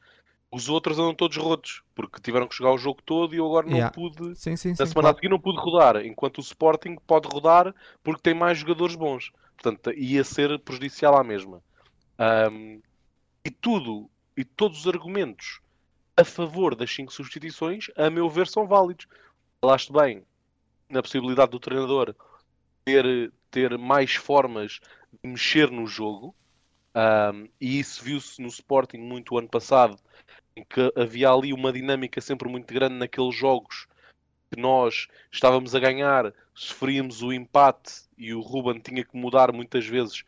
os 0.50 0.68
outros 0.68 0.98
andam 0.98 1.14
todos 1.14 1.36
rotos, 1.36 1.82
porque 1.94 2.20
tiveram 2.20 2.46
que 2.46 2.54
jogar 2.54 2.72
o 2.72 2.78
jogo 2.78 3.00
todo 3.04 3.34
e 3.34 3.38
eu 3.38 3.46
agora 3.46 3.66
não 3.66 3.76
yeah. 3.76 3.92
pude, 3.92 4.34
sim, 4.36 4.56
sim, 4.56 4.70
na 4.70 4.76
sim, 4.76 4.86
semana 4.86 4.92
claro. 4.92 5.08
a 5.08 5.14
seguir 5.14 5.28
não 5.28 5.40
pude 5.40 5.58
rodar, 5.58 6.04
enquanto 6.04 6.38
o 6.38 6.42
Sporting 6.42 6.96
pode 7.06 7.28
rodar 7.28 7.74
porque 8.02 8.20
tem 8.22 8.34
mais 8.34 8.58
jogadores 8.58 8.94
bons. 8.94 9.32
Portanto, 9.56 9.92
ia 9.92 10.22
ser 10.24 10.58
prejudicial 10.58 11.16
à 11.16 11.24
mesma. 11.24 11.62
Um, 12.22 12.80
e 13.44 13.50
tudo, 13.50 14.08
e 14.36 14.44
todos 14.44 14.80
os 14.80 14.86
argumentos 14.86 15.60
a 16.16 16.24
favor 16.24 16.76
das 16.76 16.94
5 16.94 17.12
substituições, 17.12 17.88
a 17.96 18.08
meu 18.08 18.28
ver, 18.28 18.46
são 18.46 18.66
válidos. 18.66 19.08
Falaste 19.60 19.92
bem 19.92 20.24
na 20.88 21.02
possibilidade 21.02 21.50
do 21.50 21.58
treinador 21.58 22.14
ter, 22.84 23.32
ter 23.50 23.76
mais 23.76 24.14
formas 24.14 24.78
de 25.22 25.30
mexer 25.30 25.70
no 25.70 25.86
jogo, 25.86 26.34
um, 26.94 27.48
e 27.60 27.80
isso 27.80 28.04
viu-se 28.04 28.40
no 28.40 28.48
Sporting 28.48 28.98
muito 28.98 29.36
ano 29.36 29.48
passado, 29.48 29.96
em 30.54 30.64
que 30.64 30.92
havia 30.94 31.30
ali 31.30 31.52
uma 31.52 31.72
dinâmica 31.72 32.20
sempre 32.20 32.48
muito 32.48 32.72
grande 32.72 32.94
naqueles 32.94 33.34
jogos 33.34 33.86
que 34.50 34.60
nós 34.60 35.08
estávamos 35.32 35.74
a 35.74 35.80
ganhar, 35.80 36.32
sofríamos 36.54 37.22
o 37.22 37.32
empate 37.32 38.02
e 38.18 38.34
o 38.34 38.40
Ruben 38.40 38.78
tinha 38.78 39.02
que 39.02 39.16
mudar 39.16 39.50
muitas 39.50 39.86
vezes. 39.86 40.24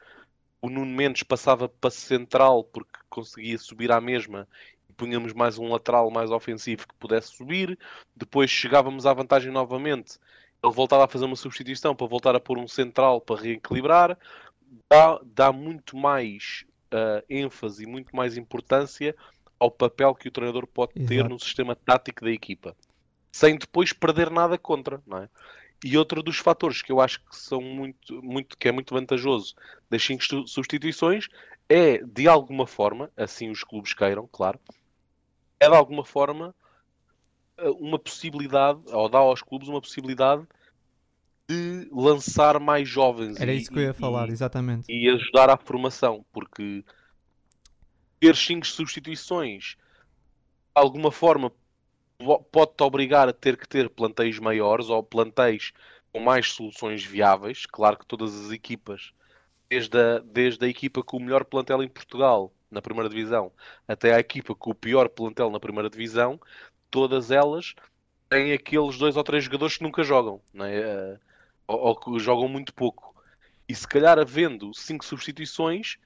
O 0.65 0.71
Nuno 0.71 0.97
Mendes 0.97 1.23
passava 1.23 1.69
para 1.69 1.91
central 1.91 2.65
porque 2.65 2.99
conseguia 3.11 3.59
subir 3.59 3.93
à 3.93 4.01
mesma 4.01 4.49
e 4.89 4.93
punhamos 4.95 5.35
mais 5.35 5.59
um 5.59 5.71
lateral 5.71 6.11
mais 6.11 6.31
ofensivo 6.31 6.89
que 6.89 6.95
pudesse 6.95 7.29
subir. 7.29 7.79
Depois 8.17 8.51
chegávamos 8.51 9.05
à 9.05 9.13
vantagem 9.13 9.53
novamente 9.53 10.19
ele 10.65 10.73
voltava 10.73 11.05
a 11.05 11.09
fazer 11.09 11.27
uma 11.27 11.37
substituição 11.37 11.95
para 11.95 12.07
voltar 12.07 12.35
a 12.35 12.41
pôr 12.41 12.57
um 12.57 12.67
central 12.67 13.21
para 13.21 13.43
reequilibrar, 13.43 14.19
dá, 14.91 15.21
dá 15.23 15.53
muito 15.53 15.95
mais 15.95 16.65
uh, 16.87 17.23
ênfase 17.29 17.85
e 17.85 17.87
muito 17.87 18.17
mais 18.17 18.39
importância 18.39 19.15
ao 19.61 19.71
papel 19.71 20.15
que 20.15 20.29
o 20.29 20.31
treinador 20.31 20.67
pode 20.67 20.93
Exato. 20.97 21.09
ter 21.09 21.29
no 21.29 21.39
sistema 21.39 21.77
tático 21.77 22.25
da 22.25 22.31
equipa, 22.31 22.75
sem 23.31 23.59
depois 23.59 23.93
perder 23.93 24.31
nada 24.31 24.57
contra, 24.57 25.03
não 25.07 25.19
é? 25.19 25.29
E 25.85 25.99
outro 25.99 26.23
dos 26.23 26.39
fatores 26.39 26.81
que 26.81 26.91
eu 26.91 26.99
acho 26.99 27.21
que 27.21 27.37
são 27.37 27.61
muito, 27.61 28.23
muito 28.23 28.57
que 28.57 28.69
é 28.69 28.73
muito 28.73 28.95
vantajoso 28.95 29.55
das 29.91 30.03
cinco 30.03 30.25
substituições 30.49 31.29
é 31.69 31.99
de 31.99 32.27
alguma 32.27 32.67
forma, 32.67 33.11
assim 33.15 33.51
os 33.51 33.63
clubes 33.63 33.93
queiram, 33.93 34.27
claro, 34.27 34.59
é 35.61 35.69
de 35.69 35.77
alguma 35.77 36.03
forma 36.03 36.55
uma 37.79 37.99
possibilidade, 37.99 38.81
ou 38.87 39.11
dá 39.11 39.19
aos 39.19 39.43
clubes 39.43 39.69
uma 39.69 39.81
possibilidade 39.81 40.47
de 41.47 41.87
lançar 41.93 42.59
mais 42.59 42.89
jovens. 42.89 43.39
Era 43.39 43.53
e, 43.53 43.59
isso 43.59 43.71
que 43.71 43.79
eu 43.79 43.83
ia 43.83 43.93
falar, 43.93 44.31
e, 44.31 44.33
exatamente. 44.33 44.91
E 44.91 45.07
ajudar 45.11 45.51
à 45.51 45.59
formação, 45.59 46.25
porque 46.33 46.83
ter 48.19 48.35
5 48.35 48.67
substituições 48.67 49.77
de 49.77 49.77
alguma 50.75 51.13
forma 51.13 51.53
pode-te 52.51 52.83
obrigar 52.83 53.29
a 53.29 53.33
ter 53.33 53.57
que 53.57 53.69
ter 53.69 53.89
plantéis 53.89 54.39
maiores 54.39 54.89
ou 54.89 55.03
plantéis 55.03 55.73
com 56.13 56.21
mais 56.21 56.53
soluções 56.53 57.05
viáveis. 57.05 57.67
Claro 57.67 57.99
que 57.99 58.07
todas 58.07 58.35
as 58.35 58.51
equipas, 58.51 59.13
desde 59.69 59.99
a, 59.99 60.19
desde 60.21 60.65
a 60.65 60.69
equipa 60.69 61.03
com 61.03 61.17
o 61.17 61.21
melhor 61.21 61.45
plantel 61.45 61.83
em 61.83 61.89
Portugal 61.89 62.53
na 62.71 62.83
primeira 62.83 63.09
divisão 63.09 63.53
até 63.87 64.15
a 64.15 64.21
equipa 64.21 64.55
com 64.55 64.71
o 64.71 64.75
pior 64.75 65.09
plantel 65.09 65.51
na 65.51 65.61
primeira 65.61 65.91
divisão, 65.91 66.41
todas 66.91 67.31
elas 67.31 67.75
têm 68.29 68.53
aqueles 68.53 68.99
dois 68.99 69.17
ou 69.17 69.25
três 69.25 69.45
jogadores 69.45 69.77
que 69.77 69.85
nunca 69.85 70.03
jogam, 70.03 70.41
é? 70.57 70.79
Eh, 70.79 71.19
ou, 71.67 71.79
ou, 71.79 71.97
que 71.97 72.19
jogam 72.19 72.49
muito 72.49 72.75
pouco. 72.75 73.15
E 73.69 73.75
se 73.75 73.87
calhar 73.87 74.19
havendo 74.19 74.75
cinco 74.75 75.05
substituições, 75.05 75.99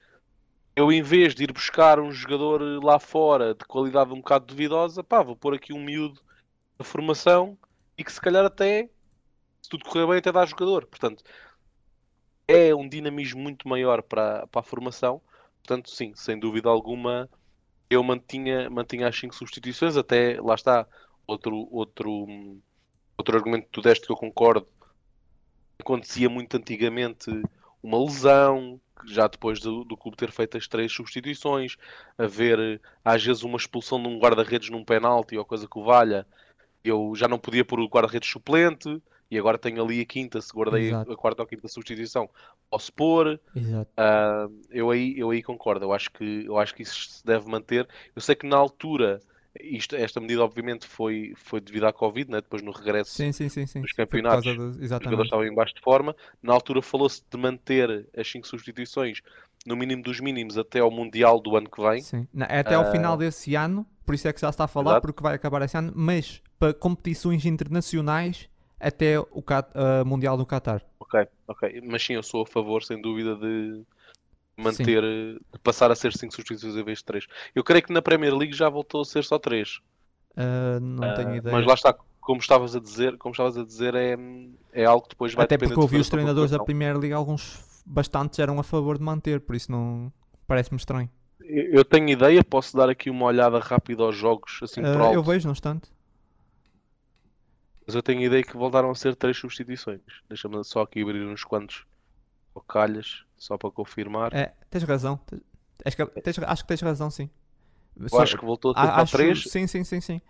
eu 0.75 0.91
em 0.91 1.01
vez 1.01 1.35
de 1.35 1.43
ir 1.43 1.51
buscar 1.51 1.99
um 1.99 2.11
jogador 2.11 2.61
lá 2.83 2.99
fora 2.99 3.53
de 3.53 3.65
qualidade 3.65 4.11
um 4.11 4.17
bocado 4.17 4.45
duvidosa, 4.45 5.03
pá, 5.03 5.21
vou 5.21 5.35
pôr 5.35 5.53
aqui 5.53 5.73
um 5.73 5.83
miúdo 5.83 6.21
da 6.77 6.85
formação 6.85 7.57
e 7.97 8.03
que 8.03 8.11
se 8.11 8.21
calhar 8.21 8.45
até, 8.45 8.89
se 9.61 9.69
tudo 9.69 9.85
correr 9.85 10.07
bem, 10.07 10.17
até 10.17 10.31
dá 10.31 10.45
jogador. 10.45 10.85
Portanto, 10.85 11.23
é 12.47 12.73
um 12.73 12.87
dinamismo 12.87 13.41
muito 13.41 13.67
maior 13.67 14.01
para, 14.01 14.47
para 14.47 14.61
a 14.61 14.63
formação. 14.63 15.21
Portanto, 15.61 15.89
sim, 15.89 16.13
sem 16.15 16.39
dúvida 16.39 16.69
alguma, 16.69 17.29
eu 17.89 18.03
mantinha, 18.03 18.69
mantinha 18.69 19.07
as 19.07 19.19
5 19.19 19.35
substituições, 19.35 19.97
até 19.97 20.39
lá 20.41 20.55
está 20.55 20.87
outro, 21.27 21.67
outro, 21.71 22.25
outro 23.17 23.37
argumento 23.37 23.65
que 23.65 23.71
tu 23.71 23.81
deste 23.81 24.05
que 24.05 24.11
eu 24.11 24.17
concordo. 24.17 24.67
Acontecia 25.77 26.29
muito 26.29 26.57
antigamente 26.57 27.29
uma 27.81 28.01
lesão, 28.03 28.79
já 29.05 29.27
depois 29.27 29.59
do, 29.59 29.83
do, 29.83 29.97
clube 29.97 30.17
ter 30.17 30.31
feito 30.31 30.57
as 30.57 30.67
três 30.67 30.91
substituições, 30.91 31.75
haver 32.17 32.81
às 33.03 33.23
vezes 33.23 33.43
uma 33.43 33.57
expulsão 33.57 34.01
de 34.01 34.07
um 34.07 34.19
guarda-redes 34.19 34.69
num 34.69 34.83
penalti 34.83 35.37
ou 35.37 35.45
coisa 35.45 35.67
que 35.67 35.79
o 35.79 35.83
valha, 35.83 36.25
eu 36.83 37.13
já 37.15 37.27
não 37.27 37.39
podia 37.39 37.65
pôr 37.65 37.79
o 37.79 37.87
guarda-redes 37.87 38.29
suplente 38.29 39.01
e 39.31 39.37
agora 39.37 39.57
tenho 39.57 39.83
ali 39.83 40.01
a 40.01 40.05
quinta, 40.05 40.41
se 40.41 40.51
guardei 40.51 40.87
Exato. 40.87 41.11
a 41.11 41.15
quarta 41.15 41.43
ou 41.43 41.47
quinta 41.47 41.67
substituição, 41.67 42.27
posso 42.69 42.91
pôr. 42.91 43.39
Uh, 43.55 44.61
eu, 44.71 44.89
aí, 44.89 45.17
eu 45.17 45.29
aí 45.29 45.43
concordo, 45.43 45.85
eu 45.85 45.93
acho, 45.93 46.11
que, 46.11 46.45
eu 46.45 46.57
acho 46.57 46.73
que 46.73 46.81
isso 46.81 47.09
se 47.09 47.25
deve 47.25 47.47
manter. 47.47 47.87
Eu 48.15 48.21
sei 48.21 48.35
que 48.35 48.47
na 48.47 48.57
altura, 48.57 49.21
isto, 49.59 49.95
esta 49.95 50.19
medida 50.19 50.43
obviamente 50.43 50.85
foi, 50.85 51.33
foi 51.35 51.59
devido 51.59 51.85
à 51.85 51.93
Covid, 51.93 52.29
né? 52.29 52.41
depois 52.41 52.61
no 52.61 52.71
regresso 52.71 53.11
sim, 53.11 53.31
sim, 53.31 53.49
sim, 53.49 53.65
sim. 53.65 53.81
dos 53.81 53.93
campeonatos, 53.93 54.43
de... 54.43 54.49
os 54.51 54.89
jogadores 54.89 55.25
estavam 55.25 55.45
em 55.45 55.53
baixo 55.53 55.75
de 55.75 55.81
forma. 55.81 56.15
Na 56.41 56.53
altura 56.53 56.81
falou-se 56.81 57.23
de 57.29 57.37
manter 57.37 58.07
as 58.15 58.29
cinco 58.29 58.47
substituições 58.47 59.21
no 59.65 59.75
mínimo 59.75 60.03
dos 60.03 60.19
mínimos 60.19 60.57
até 60.57 60.79
ao 60.79 60.91
Mundial 60.91 61.39
do 61.39 61.55
ano 61.55 61.69
que 61.69 61.81
vem. 61.81 62.01
Sim. 62.01 62.27
É 62.47 62.59
até 62.59 62.75
ao 62.75 62.87
uh... 62.87 62.91
final 62.91 63.17
desse 63.17 63.55
ano, 63.55 63.85
por 64.05 64.15
isso 64.15 64.27
é 64.27 64.33
que 64.33 64.41
já 64.41 64.49
está 64.49 64.65
a 64.65 64.67
falar, 64.67 64.91
Exato. 64.91 65.07
porque 65.07 65.23
vai 65.23 65.35
acabar 65.35 65.61
esse 65.61 65.77
ano, 65.77 65.91
mas 65.95 66.41
para 66.57 66.73
competições 66.73 67.45
internacionais 67.45 68.49
até 68.79 69.19
o 69.19 69.25
uh, 69.25 70.05
Mundial 70.05 70.37
do 70.37 70.45
Qatar. 70.45 70.81
Ok, 70.99 71.27
ok. 71.47 71.81
Mas 71.85 72.03
sim, 72.03 72.13
eu 72.13 72.23
sou 72.23 72.43
a 72.43 72.45
favor, 72.45 72.83
sem 72.83 73.01
dúvida, 73.01 73.35
de 73.35 73.83
manter, 74.59 75.03
sim. 75.03 75.39
de 75.51 75.59
passar 75.63 75.91
a 75.91 75.95
ser 75.95 76.13
5 76.13 76.33
substituições 76.33 76.75
em 76.75 76.83
vez 76.83 76.99
de 76.99 77.05
3. 77.05 77.27
Eu 77.55 77.63
creio 77.63 77.83
que 77.83 77.93
na 77.93 78.01
Premier 78.01 78.35
League 78.35 78.53
já 78.53 78.69
voltou 78.69 79.01
a 79.01 79.05
ser 79.05 79.23
só 79.23 79.39
3. 79.39 79.77
Uh, 79.77 79.81
ah, 80.37 80.79
não 80.79 81.11
uh, 81.11 81.15
tenho 81.15 81.35
ideia. 81.35 81.55
Mas 81.55 81.65
lá 81.65 81.73
está, 81.73 81.95
como 82.19 82.39
estavas 82.39 82.75
a 82.75 82.79
dizer, 82.79 83.17
como 83.17 83.33
estavas 83.33 83.57
a 83.57 83.63
dizer, 83.63 83.95
é, 83.95 84.17
é 84.73 84.85
algo 84.85 85.03
que 85.03 85.09
depois 85.09 85.33
vai 85.33 85.45
Até 85.45 85.57
porque 85.57 85.79
eu 85.79 85.87
vi 85.87 85.97
os 85.97 86.09
treinadores 86.09 86.51
da 86.51 86.63
Premier 86.63 86.97
League, 86.97 87.13
alguns 87.13 87.59
bastantes 87.85 88.37
eram 88.39 88.59
a 88.59 88.63
favor 88.63 88.97
de 88.97 89.03
manter, 89.03 89.39
por 89.39 89.55
isso 89.55 89.71
não 89.71 90.11
parece-me 90.47 90.77
estranho. 90.77 91.09
Eu 91.41 91.83
tenho 91.83 92.09
ideia, 92.09 92.43
posso 92.43 92.77
dar 92.77 92.89
aqui 92.89 93.09
uma 93.09 93.25
olhada 93.25 93.57
rápida 93.59 94.03
aos 94.03 94.15
jogos 94.15 94.59
assim 94.61 94.81
uh, 94.81 94.83
por 94.83 95.01
alto. 95.01 95.15
Eu 95.15 95.23
vejo, 95.23 95.47
no 95.47 95.53
instante. 95.53 95.89
Mas 97.87 97.95
eu 97.95 98.03
tenho 98.03 98.21
ideia 98.21 98.43
que 98.43 98.55
voltaram 98.55 98.91
a 98.91 98.95
ser 98.95 99.15
três 99.15 99.35
substituições. 99.35 100.01
Deixa-me 100.27 100.63
só 100.63 100.81
aqui 100.81 101.01
abrir 101.01 101.25
uns 101.25 101.43
quantos 101.43 101.87
calhas, 102.67 103.23
só 103.39 103.57
para 103.57 103.71
confirmar. 103.71 104.33
É, 104.33 104.53
tens 104.69 104.83
razão. 104.83 105.19
Acho 105.83 105.97
que, 105.97 106.05
tens, 106.21 106.37
acho 106.39 106.63
que 106.63 106.67
tens 106.67 106.81
razão, 106.81 107.09
sim. 107.09 107.29
Só, 108.07 108.21
acho 108.21 108.37
que 108.37 108.45
voltou 108.45 108.71
a 108.71 108.73
para 108.73 109.05
três. 109.05 109.43
Sim, 109.43 109.65
sim, 109.65 109.83
sim, 109.83 109.99
sim. 109.99 110.21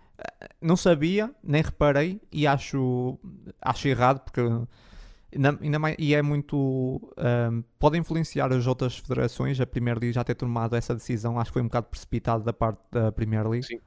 Não 0.60 0.76
sabia, 0.76 1.30
nem 1.42 1.62
reparei 1.62 2.20
e 2.32 2.46
acho, 2.46 3.18
acho 3.60 3.88
errado 3.88 4.20
porque 4.20 4.40
ainda, 5.34 5.78
mais, 5.78 5.96
e 5.98 6.14
é 6.14 6.22
muito. 6.22 6.56
Um, 7.16 7.62
pode 7.78 7.98
influenciar 7.98 8.52
as 8.52 8.66
outras 8.66 8.98
federações. 8.98 9.60
A 9.60 9.66
Premier 9.66 9.98
League 9.98 10.12
já 10.12 10.24
ter 10.24 10.34
tomado 10.34 10.74
essa 10.74 10.94
decisão, 10.94 11.38
acho 11.38 11.50
que 11.50 11.54
foi 11.54 11.62
um 11.62 11.66
bocado 11.66 11.86
precipitado 11.86 12.44
da 12.44 12.52
parte 12.52 12.80
da 12.90 13.12
Premier 13.12 13.46
League. 13.48 13.66
Sim. 13.66 13.80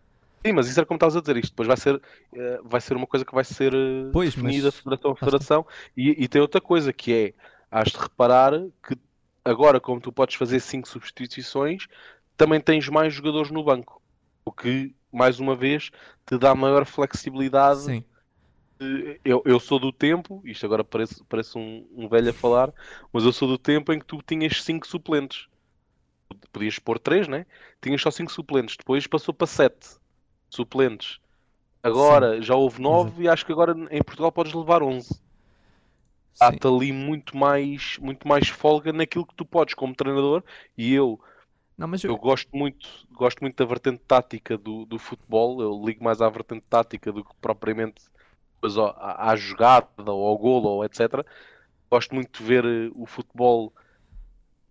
Sim, 0.45 0.51
mas 0.51 0.67
isso 0.67 0.77
era 0.77 0.85
como 0.85 0.97
estavas 0.97 1.15
a 1.15 1.21
dizer, 1.21 1.37
isto 1.37 1.51
depois 1.51 1.67
vai 1.69 1.77
ser, 1.77 1.95
uh, 1.95 2.01
vai 2.65 2.81
ser 2.81 2.97
uma 2.97 3.07
coisa 3.07 3.23
que 3.23 3.33
vai 3.33 3.45
ser 3.45 3.73
uh, 3.73 4.09
pois, 4.11 4.35
definida 4.35 4.65
mas... 4.65 4.75
federação 4.75 5.11
a 5.11 5.15
federação. 5.15 5.65
E, 5.95 6.23
e, 6.23 6.27
tem 6.27 6.41
outra 6.41 6.59
coisa 6.59 6.91
que 6.91 7.13
é, 7.13 7.33
has 7.71 7.87
de 7.87 7.97
reparar 7.97 8.51
que 8.85 8.97
agora, 9.43 9.79
como 9.79 9.99
tu 9.99 10.11
podes 10.11 10.35
fazer 10.35 10.59
5 10.59 10.87
substituições, 10.87 11.87
também 12.37 12.59
tens 12.59 12.87
mais 12.89 13.13
jogadores 13.13 13.51
no 13.51 13.63
banco. 13.63 14.01
O 14.45 14.51
que, 14.51 14.93
mais 15.11 15.39
uma 15.39 15.55
vez, 15.55 15.91
te 16.25 16.37
dá 16.37 16.55
maior 16.55 16.85
flexibilidade. 16.85 17.81
Sim. 17.81 18.03
Eu, 19.23 19.41
eu 19.45 19.59
sou 19.59 19.79
do 19.79 19.93
tempo, 19.93 20.41
isto 20.43 20.65
agora 20.65 20.83
parece, 20.83 21.23
parece 21.29 21.57
um, 21.57 21.87
um 21.95 22.09
velho 22.09 22.31
a 22.31 22.33
falar, 22.33 22.73
mas 23.13 23.23
eu 23.23 23.31
sou 23.31 23.47
do 23.47 23.57
tempo 23.57 23.93
em 23.93 23.99
que 23.99 24.05
tu 24.05 24.21
tinhas 24.21 24.61
5 24.61 24.85
suplentes. 24.85 25.47
Podias 26.51 26.79
pôr 26.79 26.99
3, 26.99 27.27
né? 27.27 27.45
Tinhas 27.81 28.01
só 28.01 28.11
5 28.11 28.31
suplentes, 28.31 28.75
depois 28.75 29.07
passou 29.07 29.33
para 29.33 29.47
7 29.47 29.97
suplentes. 30.49 31.19
Agora 31.81 32.35
Sim. 32.35 32.41
já 32.41 32.55
houve 32.55 32.81
9 32.81 33.23
e 33.23 33.29
acho 33.29 33.45
que 33.45 33.51
agora 33.51 33.73
em 33.91 34.03
Portugal 34.03 34.31
podes 34.31 34.53
levar 34.53 34.83
11. 34.83 35.22
Há-te 36.39 36.67
ali 36.67 36.91
muito 36.91 37.37
mais, 37.37 37.97
muito 37.99 38.27
mais 38.27 38.47
folga 38.47 38.91
naquilo 38.91 39.25
que 39.25 39.35
tu 39.35 39.45
podes 39.45 39.73
como 39.73 39.95
treinador 39.95 40.43
e 40.77 40.93
eu 40.93 41.19
não, 41.77 41.87
eu... 41.87 42.11
eu... 42.11 42.17
gosto 42.17 42.55
muito 42.55 42.87
gosto 43.11 43.39
muito 43.41 43.55
da 43.55 43.65
vertente 43.65 44.01
tática 44.07 44.57
do, 44.57 44.85
do 44.85 44.97
futebol, 44.97 45.61
eu 45.61 45.81
ligo 45.85 46.03
mais 46.03 46.21
à 46.21 46.29
vertente 46.29 46.65
tática 46.67 47.11
do 47.11 47.23
que 47.23 47.31
propriamente 47.39 48.03
mas, 48.63 48.77
ó, 48.77 48.95
à, 48.97 49.31
à 49.31 49.35
jogada 49.35 50.11
ou 50.11 50.25
ao 50.25 50.37
golo 50.37 50.69
ou 50.69 50.85
etc. 50.85 51.25
Gosto 51.91 52.15
muito 52.15 52.41
de 52.41 52.47
ver 52.47 52.63
eh, 52.65 52.91
o 52.95 53.05
futebol 53.05 53.73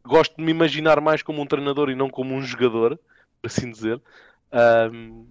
gosto 0.03 0.35
de 0.37 0.43
me 0.43 0.51
imaginar 0.51 1.01
mais 1.01 1.23
como 1.23 1.43
um 1.43 1.47
treinador 1.47 1.91
e 1.91 1.95
não 1.95 2.09
como 2.11 2.35
um 2.35 2.43
jogador, 2.43 2.99
por 3.41 3.47
assim 3.49 3.71
dizer. 3.71 4.01
Um, 4.91 5.27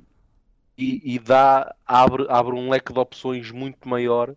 e, 0.77 1.15
e, 1.15 1.19
dá, 1.19 1.75
abre, 1.85 2.25
abre 2.29 2.55
um 2.55 2.69
leque 2.69 2.93
de 2.93 2.99
opções 2.99 3.51
muito 3.51 3.89
maior 3.89 4.35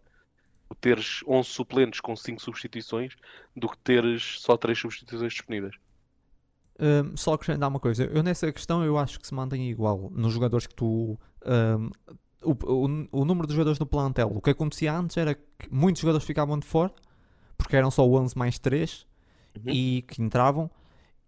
teres 0.74 1.20
11 1.26 1.48
suplentes 1.48 2.01
com 2.01 2.14
5 2.14 2.40
substituições 2.40 3.14
do 3.56 3.68
que 3.68 3.78
teres 3.78 4.40
só 4.40 4.56
3 4.56 4.78
substituições 4.78 5.32
disponíveis. 5.32 5.74
Um, 6.78 7.16
só 7.16 7.34
acrescentar 7.34 7.68
uma 7.68 7.78
coisa, 7.78 8.05
eu 8.05 8.22
nessa 8.22 8.51
questão 8.52 8.84
eu 8.84 8.98
acho 8.98 9.20
que 9.20 9.26
se 9.26 9.34
mantém 9.34 9.70
igual 9.70 10.10
nos 10.12 10.32
jogadores 10.32 10.66
que 10.66 10.74
tu. 10.74 11.18
Um, 11.46 11.90
o, 12.42 12.52
o, 12.52 13.20
o, 13.20 13.24
número 13.24 13.46
de 13.46 13.55
jogadores 13.55 13.78
do 13.78 13.86
plantel. 13.86 14.30
O 14.34 14.40
que 14.40 14.51
acontecia 14.51 14.92
antes 14.92 15.16
era 15.16 15.34
que 15.34 15.72
muitos 15.72 16.02
jogadores 16.02 16.26
ficavam 16.26 16.59
de 16.59 16.66
fora 16.66 16.92
porque 17.56 17.76
eram 17.76 17.90
só 17.90 18.06
11 18.06 18.36
mais 18.36 18.59
3 18.59 19.06
uhum. 19.56 19.72
e 19.72 20.02
que 20.02 20.22
entravam, 20.22 20.70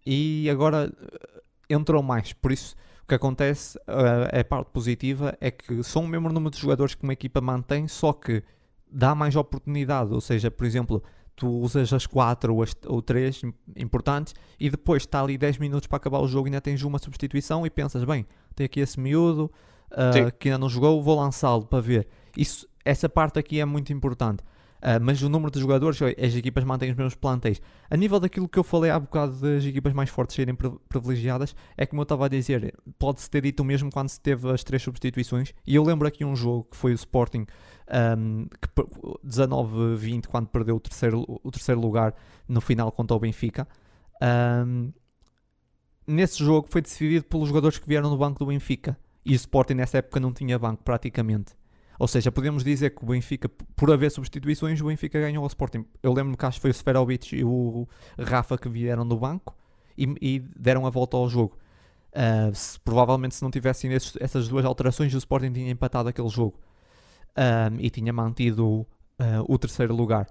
e 0.05 0.49
agora 0.49 0.91
eh, 1.01 1.41
entrou 1.69 2.01
mais. 2.03 2.33
Por 2.33 2.51
isso, 2.51 2.75
o 3.03 3.07
que 3.07 3.15
acontece, 3.15 3.77
uh, 3.79 4.39
a 4.39 4.43
parte 4.43 4.69
positiva, 4.71 5.37
é 5.41 5.51
que 5.51 5.83
são 5.83 6.03
o 6.03 6.07
mesmo 6.07 6.29
número 6.29 6.51
de 6.51 6.59
jogadores 6.59 6.95
que 6.95 7.03
uma 7.03 7.13
equipa 7.13 7.41
mantém, 7.41 7.87
só 7.87 8.13
que 8.13 8.43
dá 8.91 9.13
mais 9.15 9.35
oportunidade. 9.35 10.13
Ou 10.13 10.21
seja, 10.21 10.49
por 10.49 10.65
exemplo, 10.65 11.03
tu 11.35 11.47
usas 11.47 11.93
as 11.93 12.05
4 12.05 12.53
ou, 12.53 12.63
as, 12.63 12.75
ou 12.85 13.01
3 13.01 13.41
importantes 13.75 14.33
e 14.59 14.69
depois 14.69 15.03
está 15.03 15.21
ali 15.21 15.37
10 15.37 15.59
minutos 15.59 15.87
para 15.87 15.97
acabar 15.97 16.19
o 16.19 16.27
jogo 16.27 16.47
e 16.47 16.49
ainda 16.49 16.61
tens 16.61 16.81
uma 16.83 16.99
substituição 16.99 17.65
e 17.65 17.69
pensas, 17.69 18.03
bem, 18.03 18.25
tem 18.55 18.65
aqui 18.65 18.79
esse 18.79 18.99
miúdo 18.99 19.51
uh, 19.91 20.35
que 20.37 20.49
ainda 20.49 20.57
não 20.57 20.67
jogou, 20.67 21.01
vou 21.01 21.19
lançá-lo 21.19 21.65
para 21.65 21.79
ver. 21.79 22.07
Isso, 22.35 22.67
essa 22.83 23.07
parte 23.07 23.37
aqui 23.37 23.59
é 23.59 23.65
muito 23.65 23.93
importante. 23.93 24.43
Uh, 24.77 25.01
mas 25.01 25.21
o 25.21 25.29
número 25.29 25.51
de 25.51 25.59
jogadores, 25.59 25.99
as 26.01 26.35
equipas 26.35 26.63
mantêm 26.63 26.91
os 26.91 26.95
mesmos 26.95 27.15
plantéis. 27.15 27.61
A 27.89 27.97
nível 27.97 28.19
daquilo 28.19 28.47
que 28.47 28.59
eu 28.59 28.63
falei 28.63 28.91
há 28.91 28.99
bocado 28.99 29.39
das 29.39 29.65
equipas 29.65 29.93
mais 29.93 30.09
fortes 30.09 30.35
serem 30.35 30.55
privilegiadas, 30.87 31.55
é 31.75 31.85
como 31.85 32.01
eu 32.01 32.03
estava 32.03 32.25
a 32.25 32.29
dizer, 32.29 32.75
pode-se 32.99 33.29
ter 33.29 33.41
dito 33.41 33.61
o 33.61 33.65
mesmo 33.65 33.91
quando 33.91 34.09
se 34.09 34.19
teve 34.19 34.49
as 34.51 34.63
três 34.63 34.81
substituições. 34.83 35.53
E 35.65 35.75
eu 35.75 35.83
lembro 35.83 36.07
aqui 36.07 36.23
um 36.23 36.35
jogo 36.35 36.67
que 36.69 36.77
foi 36.77 36.91
o 36.91 36.95
Sporting 36.95 37.45
um, 38.17 38.47
19-20, 39.25 40.27
quando 40.27 40.47
perdeu 40.47 40.75
o 40.75 40.79
terceiro, 40.79 41.25
o 41.27 41.51
terceiro 41.51 41.79
lugar 41.81 42.13
no 42.47 42.61
final 42.61 42.91
contra 42.91 43.15
o 43.15 43.19
Benfica. 43.19 43.67
Um, 44.21 44.91
nesse 46.05 46.43
jogo 46.43 46.67
foi 46.69 46.81
decidido 46.81 47.25
pelos 47.25 47.47
jogadores 47.47 47.77
que 47.77 47.87
vieram 47.87 48.09
no 48.09 48.17
banco 48.17 48.39
do 48.39 48.45
Benfica. 48.45 48.97
E 49.25 49.33
o 49.33 49.35
Sporting 49.35 49.73
nessa 49.73 49.97
época 49.97 50.19
não 50.19 50.31
tinha 50.31 50.57
banco 50.57 50.83
praticamente. 50.83 51.56
Ou 51.99 52.07
seja, 52.07 52.31
podemos 52.31 52.63
dizer 52.63 52.91
que 52.91 53.03
o 53.03 53.07
Benfica, 53.07 53.49
por 53.49 53.91
haver 53.91 54.11
substituições, 54.11 54.79
o 54.81 54.85
Benfica 54.85 55.19
ganhou 55.19 55.43
ao 55.43 55.47
Sporting. 55.47 55.85
Eu 56.03 56.13
lembro-me 56.13 56.37
que 56.37 56.45
acho 56.45 56.57
que 56.57 56.61
foi 56.61 56.71
o 56.71 56.73
Seferovic 56.73 57.35
e 57.35 57.43
o 57.43 57.87
Rafa 58.19 58.57
que 58.57 58.69
vieram 58.69 59.07
do 59.07 59.17
banco 59.17 59.55
e, 59.97 60.13
e 60.21 60.39
deram 60.39 60.85
a 60.85 60.89
volta 60.89 61.17
ao 61.17 61.27
jogo. 61.27 61.57
Uh, 62.09 62.53
se, 62.53 62.79
provavelmente 62.79 63.35
se 63.35 63.43
não 63.43 63.51
tivessem 63.51 63.91
esses, 63.93 64.15
essas 64.19 64.47
duas 64.47 64.65
alterações, 64.65 65.13
o 65.13 65.17
Sporting 65.17 65.51
tinha 65.51 65.71
empatado 65.71 66.09
aquele 66.09 66.29
jogo 66.29 66.59
um, 67.37 67.79
e 67.79 67.89
tinha 67.89 68.13
mantido 68.13 68.65
uh, 68.67 68.87
o 69.47 69.57
terceiro 69.57 69.95
lugar. 69.95 70.27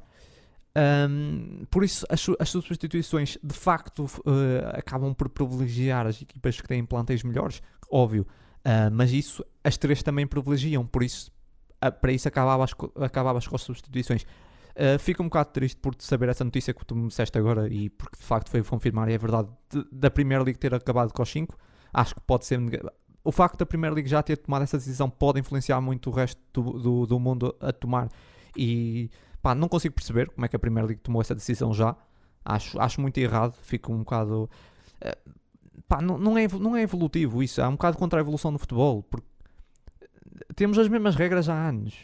Um, 1.09 1.65
por 1.71 1.83
isso, 1.85 2.05
as, 2.11 2.27
as, 2.39 2.51
substituições 2.51 3.39
de 3.43 3.55
facto 3.55 4.05
uh, 4.05 4.69
acabam 4.75 5.15
por 5.15 5.29
privilegiar 5.29 6.07
as 6.07 6.21
equipas 6.21 6.61
que 6.61 6.69
têm 6.69 6.85
plantéis 6.85 7.23
melhores, 7.23 7.63
óbvio, 7.91 8.27
mas 8.93 9.13
isso 9.13 9.45
as 9.63 9.77
três 9.77 10.03
também 10.03 10.27
privilegiam, 10.27 10.85
por 10.85 11.05
isso 11.05 11.31
ah, 11.31 11.36
para 12.01 12.13
isso 12.13 12.29
acabavas, 12.29 12.73
acabavas 13.01 13.47
com 13.47 13.57
as 13.57 13.63
substituições. 13.63 14.27
Uh, 14.77 14.99
fico 14.99 15.23
um 15.23 15.27
bocado 15.27 15.51
triste 15.53 15.79
por 15.79 15.95
saber 15.99 16.29
essa 16.29 16.45
notícia 16.45 16.75
que 16.75 16.85
tu 16.85 16.95
me 16.95 17.09
disseste 17.09 17.39
agora 17.39 17.67
e 17.67 17.89
porque 17.89 18.19
de 18.19 18.23
facto 18.23 18.51
foi 18.51 18.63
confirmar 18.63 19.09
e 19.09 19.15
é 19.15 19.19
verdade 19.19 19.49
de, 19.71 19.83
da 19.91 20.11
Primeira 20.11 20.45
League 20.45 20.59
ter 20.59 20.75
acabado 20.75 21.15
com 21.15 21.23
os 21.23 21.31
5. 21.31 21.57
Acho 21.95 22.15
que 22.15 22.21
pode 22.21 22.45
ser. 22.45 22.61
O 23.25 23.33
facto 23.33 23.59
da 23.59 23.65
Primeira 23.65 23.95
League 23.95 24.09
já 24.09 24.23
ter 24.23 24.37
tomado 24.37 24.63
essa 24.63 24.77
decisão 24.77 25.09
pode 25.09 25.41
influenciar 25.41 25.81
muito 25.81 26.11
o 26.11 26.13
resto 26.13 26.39
do, 26.53 26.79
do, 26.79 27.07
do 27.07 27.19
mundo 27.19 27.57
a 27.59 27.73
tomar. 27.73 28.11
E 28.55 29.11
pá, 29.41 29.55
não 29.55 29.67
consigo 29.67 29.95
perceber 29.95 30.29
como 30.29 30.45
é 30.45 30.49
que 30.49 30.57
a 30.57 30.59
Primeira 30.59 30.87
League 30.87 31.01
tomou 31.01 31.23
essa 31.23 31.35
decisão 31.35 31.73
já. 31.73 31.97
Acho, 32.45 32.79
acho 32.79 33.01
muito 33.01 33.17
errado. 33.17 33.57
Fico 33.63 33.91
um 33.91 34.01
bocado. 34.01 34.51
Uh, 35.03 35.33
pá, 35.89 36.03
não, 36.03 36.19
não, 36.19 36.37
é, 36.37 36.47
não 36.49 36.77
é 36.77 36.83
evolutivo 36.83 37.43
isso. 37.43 37.63
É 37.63 37.67
um 37.67 37.73
bocado 37.73 37.97
contra 37.97 38.21
a 38.21 38.23
evolução 38.23 38.53
do 38.53 38.59
futebol. 38.59 39.03
Porque 39.03 39.27
temos 40.55 40.79
as 40.79 40.89
mesmas 40.89 41.15
regras 41.15 41.49
há 41.49 41.55
anos. 41.55 41.95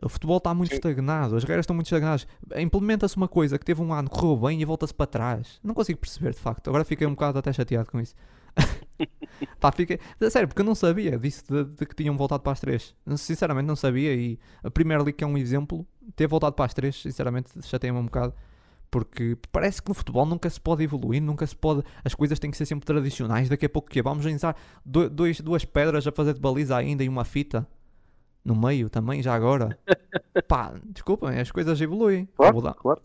O 0.00 0.08
futebol 0.08 0.38
está 0.38 0.54
muito 0.54 0.70
Sim. 0.70 0.76
estagnado, 0.76 1.34
as 1.34 1.42
regras 1.42 1.64
estão 1.64 1.74
muito 1.74 1.86
estagnadas. 1.86 2.26
Implementa-se 2.56 3.16
uma 3.16 3.26
coisa 3.26 3.58
que 3.58 3.64
teve 3.64 3.82
um 3.82 3.92
ano, 3.92 4.08
correu 4.08 4.36
bem 4.36 4.60
e 4.60 4.64
volta-se 4.64 4.94
para 4.94 5.06
trás. 5.06 5.58
Não 5.62 5.74
consigo 5.74 5.98
perceber, 5.98 6.32
de 6.32 6.38
facto. 6.38 6.68
Agora 6.68 6.84
fiquei 6.84 7.06
um 7.06 7.10
bocado 7.10 7.38
até 7.38 7.52
chateado 7.52 7.90
com 7.90 8.00
isso. 8.00 8.14
Pá, 9.60 9.72
fiquei... 9.72 9.98
Sério, 10.30 10.48
porque 10.48 10.62
eu 10.62 10.66
não 10.66 10.74
sabia 10.74 11.18
disso 11.18 11.44
de, 11.48 11.64
de 11.64 11.86
que 11.86 11.96
tinham 11.96 12.16
voltado 12.16 12.42
para 12.42 12.52
as 12.52 12.60
três. 12.60 12.94
Sinceramente, 13.16 13.66
não 13.66 13.76
sabia. 13.76 14.14
E 14.14 14.38
a 14.62 14.70
Premier 14.70 15.00
League, 15.00 15.14
que 15.14 15.24
é 15.24 15.26
um 15.26 15.36
exemplo, 15.36 15.86
ter 16.14 16.28
voltado 16.28 16.54
para 16.54 16.66
as 16.66 16.74
três, 16.74 17.00
sinceramente, 17.00 17.50
chateia-me 17.66 17.98
um 17.98 18.04
bocado. 18.04 18.34
Porque 18.90 19.36
parece 19.52 19.82
que 19.82 19.88
no 19.88 19.94
futebol 19.94 20.24
nunca 20.24 20.48
se 20.48 20.60
pode 20.60 20.82
evoluir, 20.82 21.20
nunca 21.22 21.46
se 21.46 21.54
pode. 21.54 21.82
As 22.04 22.14
coisas 22.14 22.38
têm 22.38 22.50
que 22.50 22.56
ser 22.56 22.64
sempre 22.66 22.86
tradicionais. 22.86 23.48
Daqui 23.48 23.66
a 23.66 23.68
pouco 23.68 23.88
que 23.88 24.00
Vamos 24.02 24.24
usar 24.24 24.56
do- 24.84 25.10
dois, 25.10 25.40
duas 25.40 25.64
pedras 25.64 26.06
a 26.06 26.12
fazer 26.12 26.32
de 26.34 26.40
baliza 26.40 26.76
ainda 26.76 27.04
e 27.04 27.08
uma 27.08 27.24
fita 27.24 27.66
no 28.44 28.56
meio 28.56 28.88
também, 28.88 29.22
já 29.22 29.34
agora. 29.34 29.78
Pá, 30.48 30.74
desculpem, 30.84 31.38
as 31.38 31.50
coisas 31.50 31.78
evoluem. 31.80 32.26
Claro, 32.34 32.74
claro. 32.74 33.02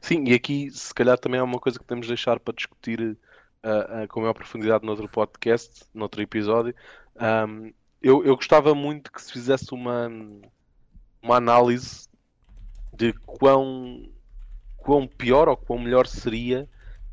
Sim, 0.00 0.24
e 0.26 0.34
aqui 0.34 0.70
se 0.70 0.92
calhar 0.92 1.16
também 1.18 1.38
é 1.38 1.42
uma 1.42 1.60
coisa 1.60 1.78
que 1.78 1.84
temos 1.84 2.06
de 2.06 2.12
deixar 2.12 2.40
para 2.40 2.52
discutir 2.54 3.16
ah, 3.62 4.02
ah, 4.02 4.08
com 4.08 4.20
maior 4.20 4.34
profundidade 4.34 4.84
noutro 4.84 5.08
podcast, 5.08 5.84
noutro 5.94 6.20
episódio. 6.20 6.74
Ahm, 7.16 7.70
eu, 8.02 8.24
eu 8.24 8.34
gostava 8.36 8.74
muito 8.74 9.12
que 9.12 9.22
se 9.22 9.32
fizesse 9.32 9.72
uma, 9.72 10.10
uma 11.22 11.36
análise 11.36 12.08
de 12.92 13.12
quão, 13.24 14.08
quão 14.84 15.06
pior 15.06 15.48
ou 15.48 15.56
quão 15.56 15.78
melhor 15.78 16.06
seria 16.06 16.68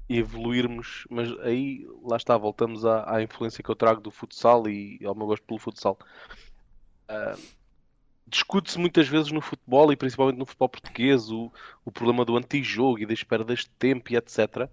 evoluirmos, 0.09 1.07
mas 1.09 1.31
aí 1.39 1.87
lá 2.03 2.17
está, 2.17 2.37
voltamos 2.37 2.85
à, 2.85 3.15
à 3.15 3.23
influência 3.23 3.63
que 3.63 3.71
eu 3.71 3.75
trago 3.75 4.01
do 4.01 4.11
futsal 4.11 4.67
e 4.67 4.99
ao 5.05 5.15
meu 5.15 5.25
gosto 5.25 5.45
pelo 5.45 5.57
futsal. 5.59 5.97
Ah, 7.07 7.37
discute-se 8.27 8.77
muitas 8.77 9.07
vezes 9.07 9.31
no 9.31 9.39
futebol 9.39 9.91
e 9.91 9.95
principalmente 9.95 10.37
no 10.37 10.45
futebol 10.45 10.67
português 10.67 11.31
o, 11.31 11.51
o 11.85 11.91
problema 11.91 12.25
do 12.25 12.35
antijogo 12.35 12.99
e 12.99 13.05
das 13.05 13.23
perdas 13.23 13.59
de 13.59 13.69
tempo 13.69 14.11
e 14.11 14.17
etc. 14.17 14.69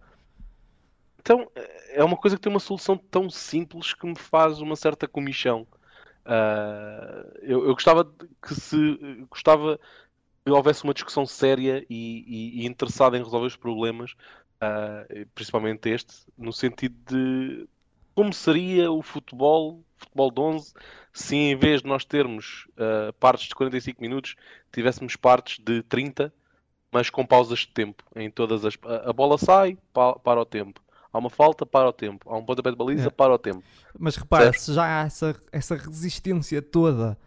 Então 1.20 1.48
é 1.90 2.02
uma 2.02 2.16
coisa 2.16 2.36
que 2.36 2.42
tem 2.42 2.52
uma 2.52 2.60
solução 2.60 2.96
tão 2.96 3.30
simples 3.30 3.94
que 3.94 4.06
me 4.06 4.18
faz 4.18 4.60
uma 4.60 4.74
certa 4.74 5.06
comichão. 5.06 5.68
Ah, 6.24 7.24
eu, 7.42 7.64
eu 7.64 7.74
gostava 7.74 8.04
que 8.42 8.54
se 8.54 8.98
gostava 9.30 9.78
que 10.48 10.52
houvesse 10.56 10.82
uma 10.84 10.94
discussão 10.94 11.26
séria 11.26 11.84
e, 11.90 12.24
e- 12.26 12.62
e 12.62 12.66
interessada 12.66 13.16
em 13.18 13.22
resolver 13.22 13.46
os 13.46 13.56
problemas, 13.56 14.14
ah, 14.60 15.04
principalmente 15.34 15.88
este, 15.90 16.14
no 16.36 16.52
sentido 16.52 16.96
de 17.06 17.68
como 18.14 18.32
seria 18.32 18.90
o 18.90 19.00
futebol, 19.02 19.84
futebol 19.96 20.30
de 20.30 20.40
11, 20.40 20.72
se 21.12 21.36
em 21.36 21.56
vez 21.56 21.82
de 21.82 21.86
nós 21.88 22.04
termos 22.04 22.66
ah, 22.76 23.12
partes 23.20 23.48
de 23.48 23.54
45 23.54 24.00
minutos, 24.00 24.34
tivéssemos 24.72 25.16
partes 25.16 25.58
de 25.62 25.82
30, 25.82 26.32
mas 26.90 27.10
com 27.10 27.26
pausas 27.26 27.60
de 27.60 27.68
tempo 27.68 28.02
em 28.16 28.30
todas 28.30 28.64
as. 28.64 28.74
A 28.84 29.10
a 29.10 29.12
bola 29.12 29.36
sai, 29.36 29.76
pa- 29.92 30.18
para 30.18 30.40
o 30.40 30.46
tempo. 30.46 30.80
Há 31.12 31.18
uma 31.18 31.30
falta, 31.30 31.64
para 31.66 31.88
o 31.88 31.92
tempo. 31.92 32.30
Há 32.30 32.36
um 32.38 32.44
pontapé 32.44 32.70
de 32.70 32.76
baliza, 32.76 33.08
É. 33.08 33.10
para 33.10 33.32
o 33.34 33.38
tempo. 33.38 33.62
Mas 33.98 34.16
repara, 34.16 34.52
se 34.52 34.72
já 34.72 34.84
há 35.02 35.04
essa, 35.06 35.36
essa 35.52 35.74
resistência 35.76 36.60
toda 36.62 37.18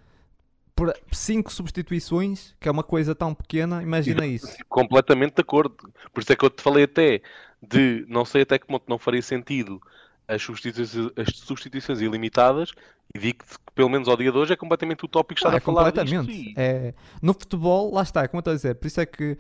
por 0.76 0.93
cinco 1.11 1.52
substituições, 1.53 2.56
que 2.60 2.68
é 2.68 2.72
uma 2.72 2.84
coisa 2.84 3.14
tão 3.14 3.34
pequena, 3.34 3.81
imagina 3.84 4.26
isso. 4.26 4.48
Completamente 4.69 5.35
de 5.35 5.41
acordo. 5.41 5.76
Por 6.14 6.22
isso 6.22 6.31
é 6.34 6.35
que 6.35 6.45
eu 6.45 6.49
te 6.49 6.61
falei 6.61 6.85
até 6.85 7.22
de 7.61 8.06
não 8.10 8.26
sei 8.26 8.41
até 8.43 8.57
que 8.57 8.65
ponto 8.68 8.85
não 8.88 8.98
faria 8.98 9.22
sentido 9.22 9.80
as 10.27 10.41
substituições, 10.41 11.11
as 11.18 11.35
substituições 11.35 11.99
ilimitadas 12.02 12.72
e 13.14 13.19
digo-te 13.19 13.49
que 13.60 13.72
pelo 13.76 13.89
menos 13.89 14.07
ao 14.07 14.15
dia 14.18 14.31
de 14.31 14.38
hoje 14.38 14.53
é 14.53 14.56
completamente 14.56 15.03
utópico 15.06 15.38
estar 15.39 15.49
Ah, 15.52 15.56
é 15.56 15.57
a 15.57 15.61
falar 15.61 15.91
completamente. 15.91 16.31
disto. 16.31 16.57
É, 16.57 16.93
no 17.22 17.34
futebol, 17.34 17.93
lá 17.93 18.02
está, 18.02 18.27
como 18.27 18.38
eu 18.38 18.41
estou 18.41 18.53
a 18.53 18.56
dizer, 18.56 18.76
por 18.76 18.88
isso 18.88 19.02
é 19.02 19.06
que 19.06 19.38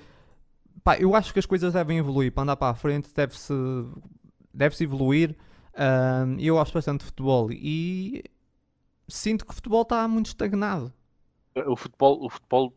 pá, 0.83 0.97
eu 0.97 1.15
acho 1.15 1.31
que 1.33 1.39
as 1.39 1.45
coisas 1.45 1.73
devem 1.73 1.97
evoluir 1.97 2.31
para 2.31 2.43
andar 2.43 2.57
para 2.57 2.71
a 2.71 2.75
frente, 2.75 3.09
deve-se 3.15 3.53
deve-se 4.53 4.83
evoluir. 4.83 5.35
ahm, 5.75 6.35
E 6.37 6.47
eu 6.47 6.55
gosto 6.55 6.73
bastante 6.73 6.99
de 6.99 7.05
futebol 7.05 7.49
e 7.51 8.23
sinto 9.07 9.45
que 9.45 9.51
o 9.51 9.55
futebol 9.55 9.81
está 9.83 10.07
muito 10.07 10.27
estagnado. 10.27 10.93
O 11.55 11.75
futebol, 11.75 12.25
o 12.25 12.29
futebol 12.29 12.73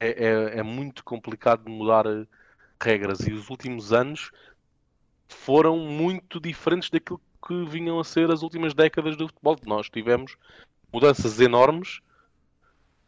é, 0.00 0.08
é, 0.08 0.58
é 0.58 0.62
muito 0.62 1.04
complicado 1.04 1.64
de 1.64 1.70
mudar 1.70 2.06
eh, 2.06 2.26
regras 2.82 3.20
e 3.20 3.32
os 3.32 3.48
últimos 3.50 3.92
anos 3.92 4.30
foram 5.28 5.78
muito 5.78 6.40
diferentes 6.40 6.90
daquilo 6.90 7.20
que 7.46 7.64
vinham 7.66 7.98
a 7.98 8.04
ser 8.04 8.30
as 8.30 8.42
últimas 8.42 8.74
décadas 8.74 9.16
do 9.16 9.28
futebol. 9.28 9.56
Nós 9.66 9.88
tivemos 9.88 10.36
mudanças 10.92 11.40
enormes 11.40 12.00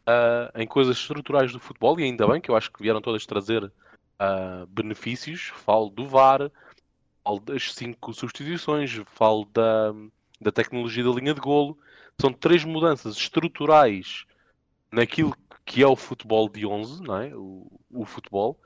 ah, 0.05 0.51
em 0.55 0.67
coisas 0.67 0.97
estruturais 0.97 1.51
do 1.51 1.59
futebol 1.59 1.99
e 1.99 2.03
ainda 2.03 2.27
bem 2.27 2.41
que 2.41 2.51
eu 2.51 2.55
acho 2.55 2.71
que 2.71 2.81
vieram 2.81 3.01
todas 3.01 3.25
trazer 3.25 3.71
ah, 4.19 4.65
benefícios. 4.69 5.51
Falo 5.65 5.89
do 5.89 6.07
VAR, 6.07 6.51
falo 7.23 7.39
das 7.39 7.73
cinco 7.73 8.13
substituições, 8.13 9.01
falo 9.07 9.45
da, 9.53 9.93
da 10.39 10.51
tecnologia 10.51 11.03
da 11.03 11.11
linha 11.11 11.33
de 11.33 11.41
golo. 11.41 11.77
São 12.19 12.31
três 12.31 12.63
mudanças 12.63 13.17
estruturais 13.17 14.25
naquilo 14.95 15.35
que 15.65 15.81
é 15.83 15.87
o 15.87 15.95
futebol 15.95 16.47
de 16.49 16.65
11, 16.65 17.01
não 17.03 17.17
é? 17.21 17.35
o, 17.35 17.67
o 17.91 18.05
futebol, 18.05 18.59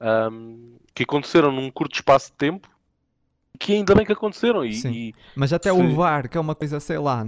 ahm, 0.00 0.76
que 0.94 1.02
aconteceram 1.02 1.50
num 1.52 1.70
curto 1.70 1.94
espaço 1.94 2.30
de 2.30 2.36
tempo, 2.36 2.68
que 3.58 3.72
ainda 3.74 3.94
bem 3.94 4.04
que 4.06 4.12
aconteceram. 4.12 4.64
E, 4.64 4.70
e- 4.86 5.14
Mas 5.34 5.52
até 5.52 5.72
Se- 5.72 5.78
o 5.80 5.94
VAR, 5.94 6.28
que 6.28 6.36
é 6.36 6.40
uma 6.40 6.54
coisa, 6.54 6.78
sei 6.80 6.98
lá, 6.98 7.24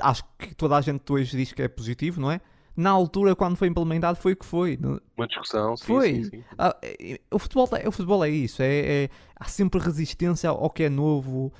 acho 0.00 0.24
que 0.38 0.54
toda 0.54 0.76
a 0.76 0.80
gente 0.80 1.10
hoje 1.12 1.36
diz 1.36 1.52
que 1.52 1.62
é 1.62 1.68
positivo, 1.68 2.20
não 2.20 2.30
é? 2.30 2.40
Na 2.76 2.90
altura, 2.90 3.36
quando 3.36 3.54
foi 3.56 3.68
implementado, 3.68 4.18
foi 4.18 4.32
o 4.32 4.36
que 4.36 4.44
foi. 4.44 4.76
Não- 4.80 5.00
uma 5.16 5.26
discussão, 5.28 5.76
sim, 5.76 5.84
Foi. 5.86 6.08
sim, 6.14 6.24
sim. 6.24 6.44
Ah, 6.58 6.76
é- 6.82 7.20
o, 7.30 7.38
futebol, 7.38 7.68
é- 7.76 7.86
o 7.88 7.92
futebol 7.92 8.24
é 8.24 8.28
isso, 8.30 8.62
é, 8.62 9.04
é- 9.04 9.08
há 9.38 9.44
sempre 9.44 9.78
resistência 9.80 10.50
ao 10.50 10.68
que 10.70 10.82
é 10.84 10.88
novo, 10.88 11.52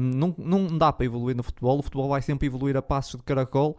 não, 0.00 0.34
não 0.38 0.78
dá 0.78 0.92
para 0.92 1.06
evoluir 1.06 1.34
no 1.36 1.42
futebol, 1.42 1.78
o 1.78 1.82
futebol 1.82 2.08
vai 2.08 2.22
sempre 2.22 2.46
evoluir 2.46 2.76
a 2.76 2.82
passos 2.82 3.16
de 3.16 3.22
caracol 3.24 3.76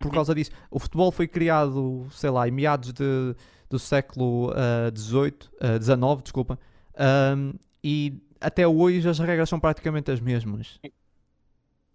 por 0.00 0.12
causa 0.12 0.34
disso. 0.34 0.50
O 0.70 0.80
futebol 0.80 1.12
foi 1.12 1.28
criado, 1.28 2.08
sei 2.12 2.30
lá, 2.30 2.48
em 2.48 2.52
meados 2.52 2.92
de, 2.92 3.36
do 3.68 3.78
século 3.78 4.52
XVIII, 4.92 5.50
XIX, 5.80 6.22
desculpa, 6.22 6.58
ahm, 6.98 7.52
e 7.84 8.14
até 8.40 8.66
hoje 8.66 9.08
as 9.08 9.18
regras 9.20 9.48
são 9.48 9.60
praticamente 9.60 10.10
as 10.10 10.20
mesmas. 10.20 10.80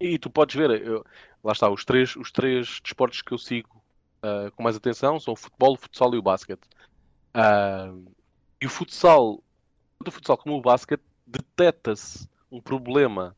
E 0.00 0.18
tu 0.18 0.30
podes 0.30 0.54
ver, 0.56 0.70
eu- 0.86 1.04
lá 1.42 1.52
está, 1.52 1.70
os 1.70 1.84
três, 1.84 2.16
os 2.16 2.30
três 2.30 2.80
desportos 2.82 3.22
que 3.22 3.32
eu 3.32 3.38
sigo 3.38 3.82
ah, 4.22 4.50
com 4.52 4.62
mais 4.62 4.76
atenção 4.76 5.20
são 5.20 5.34
o 5.34 5.36
futebol, 5.36 5.74
o 5.74 5.76
futsal 5.78 6.14
e 6.14 6.18
o 6.18 6.22
basquete. 6.22 6.66
Ah, 7.34 7.92
e 8.60 8.66
o 8.66 8.70
futsal, 8.70 9.42
tanto 9.98 10.08
o 10.08 10.12
futsal 10.12 10.38
como 10.38 10.56
o 10.56 10.62
basquete, 10.62 11.02
detecta-se 11.26 12.28
um 12.50 12.60
problema 12.62 13.36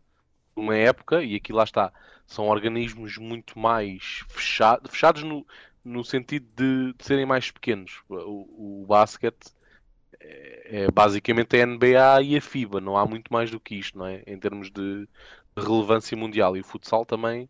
numa 0.57 0.77
época, 0.77 1.23
e 1.25 1.37
aqui 1.37 1.53
lá 1.53 1.65
está, 1.65 1.93
são 2.29 2.49
organismos 2.49 3.19
muito 3.19 3.59
mais 3.59 4.25
fechados, 4.29 4.91
fechados 4.93 5.25
no, 5.25 5.47
no 5.85 6.05
sentido 6.05 6.47
de, 6.57 6.95
de 6.95 7.05
serem 7.05 7.27
mais 7.27 7.51
pequenos. 7.51 8.03
O, 8.09 8.83
o 8.83 8.87
basquete 8.87 9.53
é, 10.21 10.85
é 10.85 10.91
basicamente 10.91 11.57
a 11.57 11.61
NBA 11.61 12.23
e 12.23 12.37
a 12.37 12.41
FIBA, 12.41 12.81
não 12.81 12.97
há 12.97 13.07
muito 13.07 13.33
mais 13.33 13.51
do 13.51 13.61
que 13.61 13.77
isto, 13.77 13.99
não 13.99 14.07
é? 14.07 14.23
Em 14.27 14.39
termos 14.39 14.71
de, 14.71 15.09
relevância 15.57 16.17
mundial. 16.17 16.57
E 16.57 16.61
o 16.61 16.65
futsal 16.65 17.05
também 17.07 17.49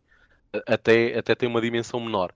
até, 0.67 1.17
até 1.17 1.35
tem 1.35 1.49
uma 1.49 1.61
dimensão 1.61 1.99
menor. 1.99 2.33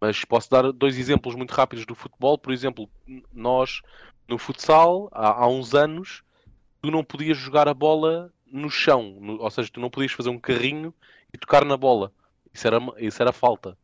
Mas 0.00 0.24
posso 0.24 0.50
dar 0.50 0.72
dois 0.72 0.98
exemplos 0.98 1.34
muito 1.34 1.52
rápidos 1.52 1.86
do 1.86 1.94
futebol. 1.94 2.38
Por 2.38 2.52
exemplo, 2.52 2.90
nós 3.32 3.82
no 4.28 4.38
futsal, 4.38 5.08
há, 5.12 5.44
há 5.44 5.48
uns 5.48 5.74
anos, 5.74 6.22
tu 6.82 6.90
não 6.90 7.04
podias 7.04 7.38
jogar 7.38 7.68
a 7.68 7.74
bola 7.74 8.32
no 8.46 8.70
chão, 8.70 9.18
no- 9.20 9.40
ou 9.40 9.50
seja, 9.50 9.70
tu 9.72 9.80
não 9.80 9.90
podias 9.90 10.12
fazer 10.12 10.30
um 10.30 10.38
carrinho 10.40 10.94
e 11.32 11.38
tocar 11.38 11.64
na 11.64 11.76
bola. 11.76 12.12
Isso 12.52 12.66
era, 12.66 12.78
isso 12.98 13.22
era 13.22 13.32
falta. 13.32 13.76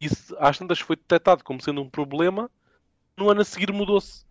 Isso 0.00 0.36
às 0.38 0.58
tantas 0.58 0.80
foi 0.80 0.96
detectado 0.96 1.42
como 1.42 1.62
sendo 1.62 1.80
um 1.82 1.88
problema, 1.88 2.50
no 3.16 3.30
ano 3.30 3.40
a 3.40 3.44
seguir 3.44 3.72
mudou-se. 3.72 4.24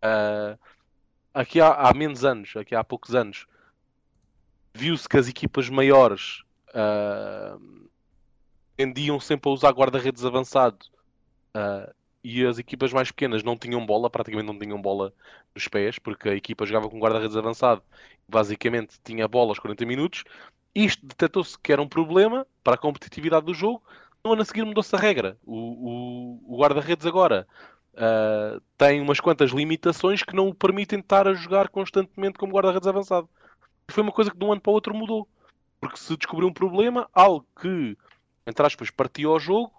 Ah, 0.00 0.58
aqui 1.32 1.60
há, 1.60 1.72
há 1.72 1.94
menos 1.94 2.24
anos, 2.24 2.56
aqui 2.56 2.74
há 2.74 2.82
poucos 2.82 3.14
anos, 3.14 3.46
viu-se 4.74 5.08
que 5.08 5.16
as 5.16 5.28
equipas 5.28 5.68
maiores 5.68 6.42
ah, 6.74 7.56
tendiam 8.76 9.20
sempre 9.20 9.48
a 9.50 9.52
usar 9.52 9.70
guarda-redes 9.70 10.24
avançado 10.24 10.78
ah, 11.54 11.92
e 12.24 12.44
as 12.44 12.58
equipas 12.58 12.92
mais 12.92 13.10
pequenas 13.10 13.42
não 13.42 13.56
tinham 13.56 13.84
bola, 13.84 14.10
praticamente 14.10 14.46
não 14.46 14.58
tinham 14.58 14.80
bola 14.80 15.12
nos 15.54 15.68
pés, 15.68 15.98
porque 15.98 16.28
a 16.28 16.34
equipa 16.34 16.64
jogava 16.66 16.88
com 16.88 16.98
guarda-redes 16.98 17.36
avançado, 17.36 17.82
basicamente 18.28 18.98
tinha 19.04 19.28
bola 19.28 19.50
aos 19.50 19.58
40 19.58 19.84
minutos. 19.84 20.24
Isto 20.74 21.04
detectou-se 21.06 21.58
que 21.58 21.72
era 21.72 21.82
um 21.82 21.88
problema 21.88 22.46
para 22.64 22.74
a 22.74 22.78
competitividade 22.78 23.44
do 23.46 23.54
jogo. 23.54 23.82
No 24.24 24.32
ano 24.32 24.42
a 24.42 24.44
seguir 24.44 24.64
mudou-se 24.64 24.94
a 24.94 24.98
regra. 24.98 25.36
O, 25.44 25.56
o- 25.56 26.54
o 26.54 26.58
guarda-redes 26.60 27.04
agora 27.06 27.46
ah, 27.96 28.60
tem 28.78 29.00
umas 29.00 29.20
quantas 29.20 29.50
limitações 29.50 30.22
que 30.22 30.34
não 30.34 30.48
o 30.48 30.54
permitem 30.54 31.00
estar 31.00 31.28
a 31.28 31.34
jogar 31.34 31.68
constantemente 31.68 32.38
como 32.38 32.52
guarda-redes 32.54 32.86
avançado. 32.88 33.28
Foi 33.90 34.02
uma 34.02 34.12
coisa 34.12 34.30
que 34.30 34.38
de 34.38 34.44
um 34.44 34.52
ano 34.52 34.60
para 34.60 34.70
o 34.70 34.74
outro 34.74 34.94
mudou. 34.94 35.28
Porque 35.80 35.98
se 35.98 36.16
descobriu 36.16 36.48
um 36.48 36.52
problema, 36.52 37.08
algo 37.12 37.46
que, 37.60 37.96
entre 38.46 38.64
aspas, 38.66 38.90
partia 38.90 39.26
ao 39.28 39.38
jogo, 39.40 39.72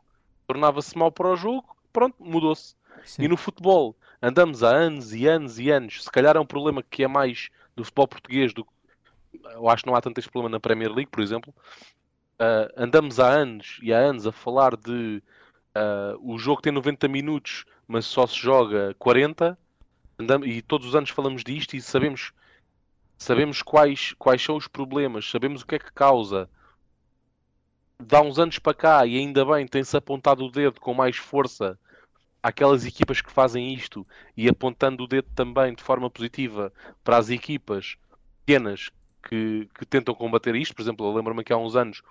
tornava-se 0.46 0.98
mau 0.98 1.12
para 1.12 1.30
o 1.30 1.36
jogo, 1.36 1.66
pronto, 1.94 2.16
mudou-se. 2.20 2.76
E 3.24 3.28
no 3.28 3.38
futebol, 3.38 3.96
andamos 4.22 4.64
há 4.64 4.70
anos 4.76 5.14
e 5.14 5.26
anos 5.28 5.58
e 5.60 5.70
anos. 5.72 6.04
Se 6.04 6.12
calhar 6.12 6.36
é 6.36 6.40
um 6.40 6.46
problema 6.46 6.84
que 6.84 7.04
é 7.04 7.08
mais 7.08 7.50
do 7.76 7.84
futebol 7.84 8.08
português 8.08 8.54
do 8.54 8.66
que. 8.66 8.72
Eu 9.44 9.70
acho 9.70 9.84
que 9.84 9.90
não 9.90 9.96
há 9.96 10.02
tanto 10.02 10.18
este 10.20 10.30
problema 10.32 10.52
na 10.52 10.60
Premier 10.60 10.92
League, 10.92 11.10
por 11.12 11.22
exemplo. 11.22 11.54
Uh, 12.34 12.68
andamos 12.76 13.20
há 13.20 13.28
anos 13.28 13.80
e 13.82 13.94
há 13.94 13.98
anos 13.98 14.26
a 14.28 14.32
falar 14.32 14.76
de 14.76 15.22
uh, 15.76 16.18
o 16.22 16.38
jogo 16.38 16.62
tem 16.62 16.72
90 16.72 17.08
minutos, 17.08 17.66
mas 17.88 18.06
só 18.06 18.26
se 18.28 18.38
joga 18.38 18.96
40. 19.00 19.58
Andamos, 20.20 20.48
e 20.48 20.62
todos 20.62 20.88
os 20.88 20.96
anos 20.96 21.10
falamos 21.10 21.44
disto 21.44 21.76
e 21.76 21.82
sabemos, 21.82 22.32
sabemos 23.18 23.62
quais, 23.62 24.14
quais 24.18 24.42
são 24.42 24.56
os 24.56 24.68
problemas, 24.68 25.30
sabemos 25.30 25.62
o 25.62 25.68
que 25.68 25.76
é 25.76 25.80
que 25.80 25.92
causa. 25.92 26.50
Dá 28.00 28.22
uns 28.22 28.38
anos 28.38 28.60
para 28.60 28.74
cá 28.74 29.06
e 29.06 29.18
ainda 29.18 29.46
bem 29.46 29.68
tem-se 29.68 29.96
apontado 29.96 30.46
o 30.46 30.52
dedo 30.52 30.80
com 30.80 30.94
mais 30.94 31.16
força 31.18 31.80
àquelas 32.42 32.86
equipas 32.86 33.22
que 33.22 33.32
fazem 33.32 33.74
isto 33.74 34.06
e 34.36 34.50
apontando 34.50 35.04
o 35.04 35.08
dedo 35.08 35.30
também 35.34 35.74
de 35.74 35.82
forma 35.82 36.10
positiva 36.10 36.74
para 37.04 37.18
as 37.18 37.30
equipas 37.30 37.96
pequenas 38.46 38.92
que, 39.24 39.68
que 39.74 39.86
tentam 39.86 40.14
combater 40.14 40.56
isto. 40.56 40.76
Por 40.76 40.82
exemplo, 40.82 41.06
eu 41.06 41.14
lembro-me 41.14 41.44
que 41.44 41.54
há 41.54 41.58
uns 41.58 41.76
anos 41.76 42.02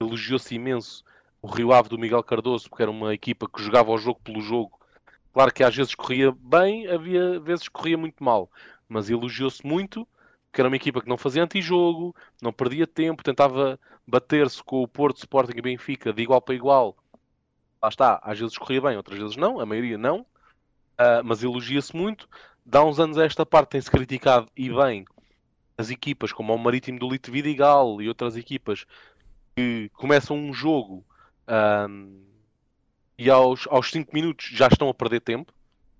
elogiou-se 0.00 0.54
imenso 0.54 1.04
o 1.42 1.46
Rio 1.48 1.72
Ave 1.72 1.88
do 1.88 1.98
Miguel 1.98 2.22
Cardoso, 2.22 2.68
porque 2.68 2.82
era 2.82 2.90
uma 2.90 3.14
equipa 3.14 3.48
que 3.48 3.62
jogava 3.62 3.90
o 3.90 3.98
jogo 3.98 4.20
pelo 4.22 4.40
jogo. 4.40 4.78
Claro 5.32 5.52
que 5.52 5.62
às 5.62 5.74
vezes 5.74 5.94
corria 5.94 6.32
bem, 6.32 6.88
havia 6.88 7.38
vezes 7.40 7.68
corria 7.68 7.96
muito 7.96 8.22
mal, 8.22 8.50
mas 8.88 9.08
elogiou-se 9.08 9.64
muito, 9.64 10.06
porque 10.50 10.60
era 10.60 10.68
uma 10.68 10.76
equipa 10.76 11.00
que 11.00 11.08
não 11.08 11.16
fazia 11.16 11.44
antijogo, 11.44 12.14
não 12.42 12.52
perdia 12.52 12.86
tempo, 12.86 13.22
tentava 13.22 13.78
bater-se 14.06 14.62
com 14.62 14.82
o 14.82 14.88
Porto, 14.88 15.18
Sporting 15.18 15.56
e 15.56 15.62
Benfica 15.62 16.12
de 16.12 16.22
igual 16.22 16.40
para 16.40 16.54
igual 16.54 16.96
lá 17.82 17.88
está, 17.88 18.20
às 18.22 18.38
vezes 18.38 18.58
corria 18.58 18.80
bem, 18.80 18.96
outras 18.96 19.18
vezes 19.18 19.36
não, 19.36 19.58
a 19.58 19.66
maioria 19.66 19.96
não, 19.96 20.20
uh, 20.20 21.24
mas 21.24 21.42
elogia-se 21.42 21.96
muito. 21.96 22.28
Dá 22.64 22.84
uns 22.84 23.00
anos 23.00 23.16
a 23.16 23.24
esta 23.24 23.46
parte 23.46 23.70
tem-se 23.70 23.90
criticado 23.90 24.48
e 24.56 24.68
bem 24.68 25.04
as 25.80 25.90
equipas 25.90 26.32
como 26.32 26.54
o 26.54 26.58
Marítimo 26.58 26.98
do 26.98 27.08
Lito 27.08 27.32
Vidigal 27.32 28.00
e 28.00 28.08
outras 28.08 28.36
equipas 28.36 28.86
que 29.56 29.90
começam 29.94 30.36
um 30.36 30.52
jogo 30.52 31.04
um, 31.88 32.22
e 33.18 33.28
aos 33.28 33.90
5 33.90 34.14
minutos 34.14 34.48
já 34.52 34.68
estão 34.68 34.88
a 34.88 34.94
perder 34.94 35.20
tempo. 35.20 35.52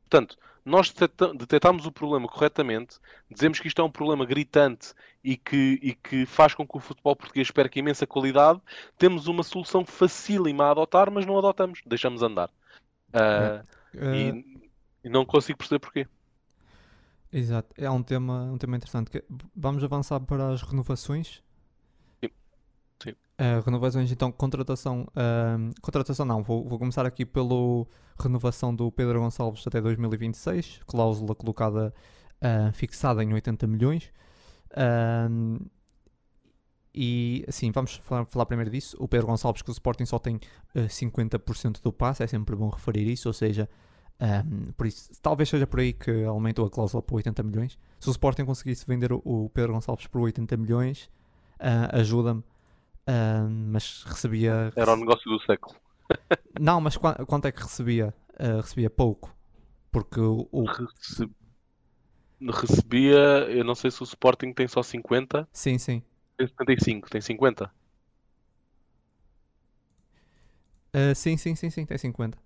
Portanto, 0.09 0.39
nós 0.65 0.93
detectamos 1.37 1.87
o 1.87 1.93
problema 1.93 2.29
corretamente, 2.29 2.99
dizemos 3.31 3.59
que 3.59 3.69
isto 3.69 3.81
é 3.81 3.85
um 3.85 3.91
problema 3.91 4.25
gritante 4.25 4.93
e 5.23 5.37
que, 5.37 5.79
e 5.83 5.95
que 5.95 6.27
faz 6.27 6.55
com 6.55 6.67
que 6.67 6.77
o 6.77 6.81
futebol 6.81 7.17
português 7.17 7.51
perca 7.51 7.79
imensa 7.79 8.07
qualidade, 8.07 8.61
temos 8.99 9.27
uma 9.27 9.43
solução 9.43 9.85
facílima 9.85 10.65
a 10.65 10.71
adotar, 10.71 11.11
mas 11.11 11.27
não 11.27 11.39
adotamos, 11.39 11.81
deixamos 11.87 12.23
andar. 12.23 12.49
Uh, 13.09 13.67
é. 13.95 14.17
e, 14.17 14.31
uh... 14.31 14.61
e, 15.05 15.09
não 15.09 15.25
consigo 15.25 15.59
perceber 15.59 15.81
porquê. 15.81 16.07
Exato, 17.33 17.73
é 17.79 17.89
um 17.89 18.03
tema, 18.03 18.51
um 18.53 18.59
tema 18.59 18.77
interessante. 18.77 19.23
Vamos 19.55 19.85
avançar 19.85 20.19
para 20.21 20.49
as 20.51 20.63
renovações. 20.63 21.43
Sim. 22.21 22.31
Sim. 23.01 23.11
Uh, 23.11 23.61
renovações, 23.65 24.11
então, 24.11 24.33
contratação. 24.33 25.07
Uh, 25.11 25.73
contratação 25.81 26.27
não, 26.27 26.43
vou, 26.43 26.69
vou 26.69 26.79
começar 26.79 27.07
aqui 27.07 27.25
pela 27.25 27.87
renovação 28.19 28.75
do 28.75 28.91
Pedro 28.91 29.21
Gonçalves 29.21 29.65
até 29.65 29.81
2026, 29.81 30.81
cláusula 30.87 31.35
colocada, 31.37 31.95
uh, 32.43 32.73
fixada 32.73 33.23
em 33.23 33.33
80 33.33 33.65
milhões. 33.69 34.13
e 36.93 37.45
assim, 37.47 37.71
vamos 37.71 37.95
falar, 37.95 38.25
falar, 38.25 38.47
primeiro 38.47 38.73
disso. 38.73 38.97
O 38.99 39.07
Pedro 39.07 39.29
Gonçalves, 39.29 39.63
que 39.63 39.71
o 39.71 39.73
Sporting 39.73 40.05
só 40.05 40.19
tem 40.19 40.41
50% 40.75 41.81
do 41.81 41.93
passe, 41.93 42.25
é 42.25 42.27
sempre 42.27 42.57
bom 42.57 42.69
referir 42.69 43.09
isso, 43.09 43.29
ou 43.29 43.33
seja, 43.33 43.69
um, 44.21 44.73
por 44.73 44.87
isso, 44.87 45.11
talvez 45.23 45.49
seja 45.49 45.67
por 45.67 45.81
aí 45.81 45.93
que 45.93 46.25
aumentou 46.25 46.67
a 46.67 46.71
cláusula 46.71 47.03
para 47.03 47.17
80 47.17 47.43
milhões. 47.43 47.79
Se 47.99 48.09
o 48.09 48.13
Sporting 48.13 48.45
conseguisse 48.45 48.87
vender 48.87 49.13
o, 49.13 49.21
o 49.25 49.51
Pedro 49.51 49.73
Gonçalves 49.73 50.07
por 50.07 50.21
80 50.21 50.57
milhões, 50.57 51.11
ajuda-me 51.93 52.43
Uh, 53.11 53.49
mas 53.49 54.05
recebia. 54.05 54.73
Era 54.77 54.93
o 54.93 54.97
negócio 54.97 55.29
do 55.31 55.41
século. 55.45 55.75
não, 56.61 56.81
mas 56.81 56.97
qu 56.97 57.27
quanto 57.27 57.47
é 57.47 57.53
que 57.53 57.63
recebia? 57.63 58.15
Uh, 58.35 58.61
recebia 58.61 58.89
pouco. 58.89 59.35
Porque 59.91 60.21
o. 60.21 60.49
o... 60.53 60.65
Rece... 60.65 61.29
Recebia. 62.41 63.19
Eu 63.49 63.65
não 63.65 63.75
sei 63.75 63.91
se 63.91 64.01
o 64.03 64.05
Sporting 64.05 64.53
tem 64.53 64.69
só 64.69 64.83
50. 64.83 65.49
Sim, 65.53 65.79
sim. 65.79 66.03
Tem 66.37 66.47
75, 66.47 67.11
tem 67.11 67.21
50. 67.21 67.65
Uh, 67.65 67.69
ah, 70.93 71.15
sim, 71.15 71.37
sim, 71.37 71.55
sim, 71.55 71.71
sim, 71.71 71.85
tem 71.85 71.99
50. 71.99 72.39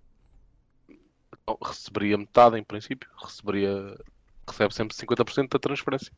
Receberia 1.62 2.16
metade 2.16 2.58
em 2.58 2.62
princípio. 2.62 3.08
Receberia. 3.22 3.96
Recebe 4.46 4.74
sempre 4.74 4.96
50% 4.96 5.48
da 5.48 5.58
transferência. 5.58 6.12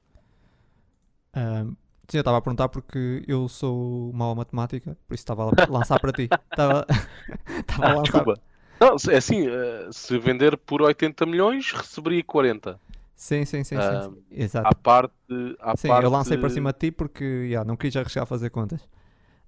Uh, 1.37 1.77
Sim, 2.09 2.19
eu 2.19 2.21
estava 2.21 2.39
a 2.39 2.41
perguntar 2.41 2.69
porque 2.69 3.25
eu 3.27 3.49
sou 3.49 4.13
mau 4.13 4.31
a 4.31 4.35
matemática, 4.35 4.97
por 5.09 5.15
isso 5.15 5.23
estava 5.23 5.45
a 5.45 5.51
lançar 5.69 5.99
para 5.99 6.13
ti. 6.13 6.29
Estava, 6.51 6.87
estava 7.59 7.85
a 7.85 7.89
lançar. 7.89 8.03
Desculpa. 8.03 8.41
Não, 8.79 8.97
é 9.11 9.17
assim, 9.17 9.47
eh, 9.49 9.89
se 9.91 10.19
vender 10.19 10.57
por 10.57 10.83
80 10.83 11.25
milhões, 11.25 11.73
receberia 11.73 12.23
40. 12.23 12.79
Sim, 13.15 13.45
sim, 13.47 13.65
sim, 13.65 13.77
sim, 13.77 14.03
sim. 14.03 14.23
exato. 14.31 14.69
À 14.69 14.75
parte, 14.75 15.15
à 15.59 15.75
sim, 15.77 15.89
parte... 15.89 16.05
eu 16.05 16.11
lancei 16.11 16.37
para 16.37 16.51
cima 16.51 16.73
de 16.73 16.79
ti 16.79 16.91
porque 16.91 17.25
yeah, 17.25 17.67
não 17.67 17.75
queria 17.75 17.93
já 17.93 18.05
chegar 18.05 18.25
a 18.25 18.27
fazer 18.27 18.51
contas. 18.51 18.87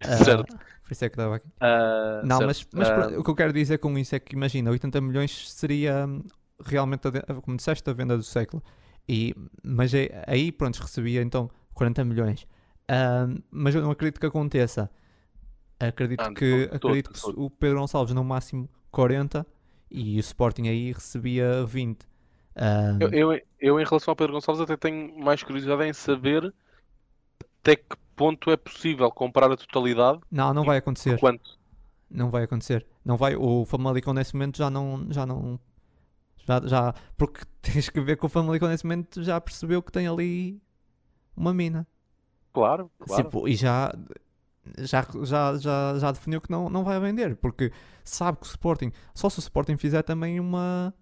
Certo. 0.00 0.52
Uh, 0.52 0.58
por 0.82 0.92
isso 0.92 1.04
é 1.04 1.08
que 1.08 1.14
estava 1.14 1.36
aqui. 1.36 1.48
Uh, 1.48 2.26
não, 2.26 2.38
certo. 2.38 2.46
mas, 2.46 2.88
mas 2.88 3.12
uh... 3.12 3.20
o 3.20 3.24
que 3.24 3.30
eu 3.30 3.34
quero 3.34 3.52
dizer 3.52 3.78
com 3.78 3.96
isso 3.98 4.14
é 4.14 4.18
que 4.18 4.34
imagina, 4.34 4.70
80 4.70 5.00
milhões 5.00 5.50
seria 5.52 6.06
hum, 6.06 6.22
realmente, 6.64 7.08
a, 7.08 7.34
como 7.40 7.56
disseste, 7.56 7.88
a 7.88 7.92
venda 7.92 8.16
do 8.16 8.22
século. 8.22 8.62
E, 9.08 9.34
mas 9.62 9.94
é, 9.94 10.22
aí, 10.26 10.52
pronto, 10.52 10.80
recebia 10.80 11.22
então 11.22 11.50
40 11.74 12.04
milhões. 12.04 12.42
Uh, 12.90 13.42
mas 13.50 13.74
eu 13.74 13.82
não 13.82 13.90
acredito 13.90 14.20
que 14.20 14.26
aconteça. 14.26 14.90
Acredito 15.80 16.20
ah, 16.22 16.34
que, 16.34 16.68
acredito 16.72 17.12
que 17.12 17.20
o 17.36 17.48
Pedro 17.48 17.78
Gonçalves 17.78 18.12
no 18.12 18.24
máximo 18.24 18.68
40 18.90 19.46
e 19.90 20.16
o 20.16 20.20
Sporting 20.20 20.68
aí 20.68 20.92
recebia 20.92 21.64
20. 21.64 22.02
Uh, 22.02 22.06
eu, 23.00 23.10
eu, 23.10 23.40
eu, 23.60 23.80
em 23.80 23.84
relação 23.84 24.10
ao 24.10 24.16
Pedro 24.16 24.32
Gonçalves, 24.32 24.60
até 24.60 24.76
tenho 24.76 25.16
mais 25.18 25.42
curiosidade 25.42 25.84
em 25.84 25.92
saber 25.92 26.52
até 27.60 27.76
que 27.76 27.96
ponto 28.18 28.50
é 28.50 28.56
possível 28.56 29.10
comprar 29.10 29.50
a 29.50 29.56
totalidade. 29.56 30.18
Não, 30.30 30.52
não 30.52 30.64
vai 30.64 30.78
acontecer. 30.78 31.18
Quanto? 31.18 31.58
Não 32.10 32.30
vai 32.30 32.42
acontecer. 32.42 32.84
Não 33.04 33.16
vai. 33.16 33.36
O 33.36 33.64
Famalicão 33.64 34.12
nesse 34.12 34.34
momento 34.34 34.58
já 34.58 34.68
não, 34.68 35.06
já 35.10 35.24
não 35.24 35.58
já, 36.46 36.60
já, 36.66 36.94
porque 37.16 37.42
tens 37.62 37.88
que 37.88 38.00
ver 38.00 38.16
que 38.16 38.26
o 38.26 38.28
Famalicão 38.28 38.68
nesse 38.68 38.84
momento 38.84 39.22
já 39.22 39.40
percebeu 39.40 39.82
que 39.82 39.92
tem 39.92 40.08
ali 40.08 40.60
uma 41.36 41.54
mina. 41.54 41.86
Claro, 42.52 42.90
claro. 42.98 43.22
Tipo, 43.22 43.46
e 43.46 43.54
já, 43.54 43.92
já, 44.78 45.06
já, 45.22 45.56
já, 45.58 45.98
já 45.98 46.10
definiu 46.10 46.40
que 46.40 46.50
não, 46.50 46.68
não 46.68 46.82
vai 46.82 46.98
vender, 46.98 47.36
porque 47.36 47.70
sabe 48.02 48.38
que 48.38 48.46
o 48.46 48.48
Sporting, 48.48 48.90
só 49.14 49.28
se 49.28 49.38
o 49.38 49.40
Sporting 49.40 49.76
fizer 49.76 50.02
também 50.02 50.40
uma. 50.40 50.92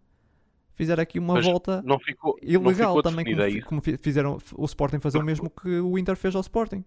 Fizer 0.74 1.00
aqui 1.00 1.18
uma 1.18 1.34
Mas 1.34 1.46
volta 1.46 1.80
não 1.86 1.98
ficou, 1.98 2.36
ilegal 2.42 2.96
não 2.96 3.02
também, 3.02 3.24
como, 3.62 3.80
como, 3.80 3.98
fizeram 3.98 4.36
o 4.54 4.64
Sporting 4.66 4.98
fazer 4.98 5.16
o 5.16 5.24
mesmo 5.24 5.48
que 5.48 5.80
o 5.80 5.96
Inter 5.96 6.14
fez 6.16 6.34
ao 6.34 6.42
Sporting. 6.42 6.84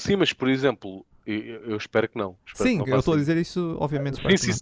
Sim, 0.00 0.16
mas 0.16 0.32
por 0.32 0.48
exemplo, 0.48 1.04
eu, 1.26 1.36
eu 1.70 1.76
espero 1.76 2.08
que 2.08 2.16
não. 2.16 2.36
Espero 2.46 2.68
sim, 2.68 2.78
que 2.82 2.90
não 2.90 2.96
eu 2.96 3.00
estou 3.00 3.14
a 3.14 3.16
dizer 3.16 3.36
isso, 3.36 3.76
obviamente. 3.78 4.16
Sim, 4.16 4.52
sim, 4.52 4.60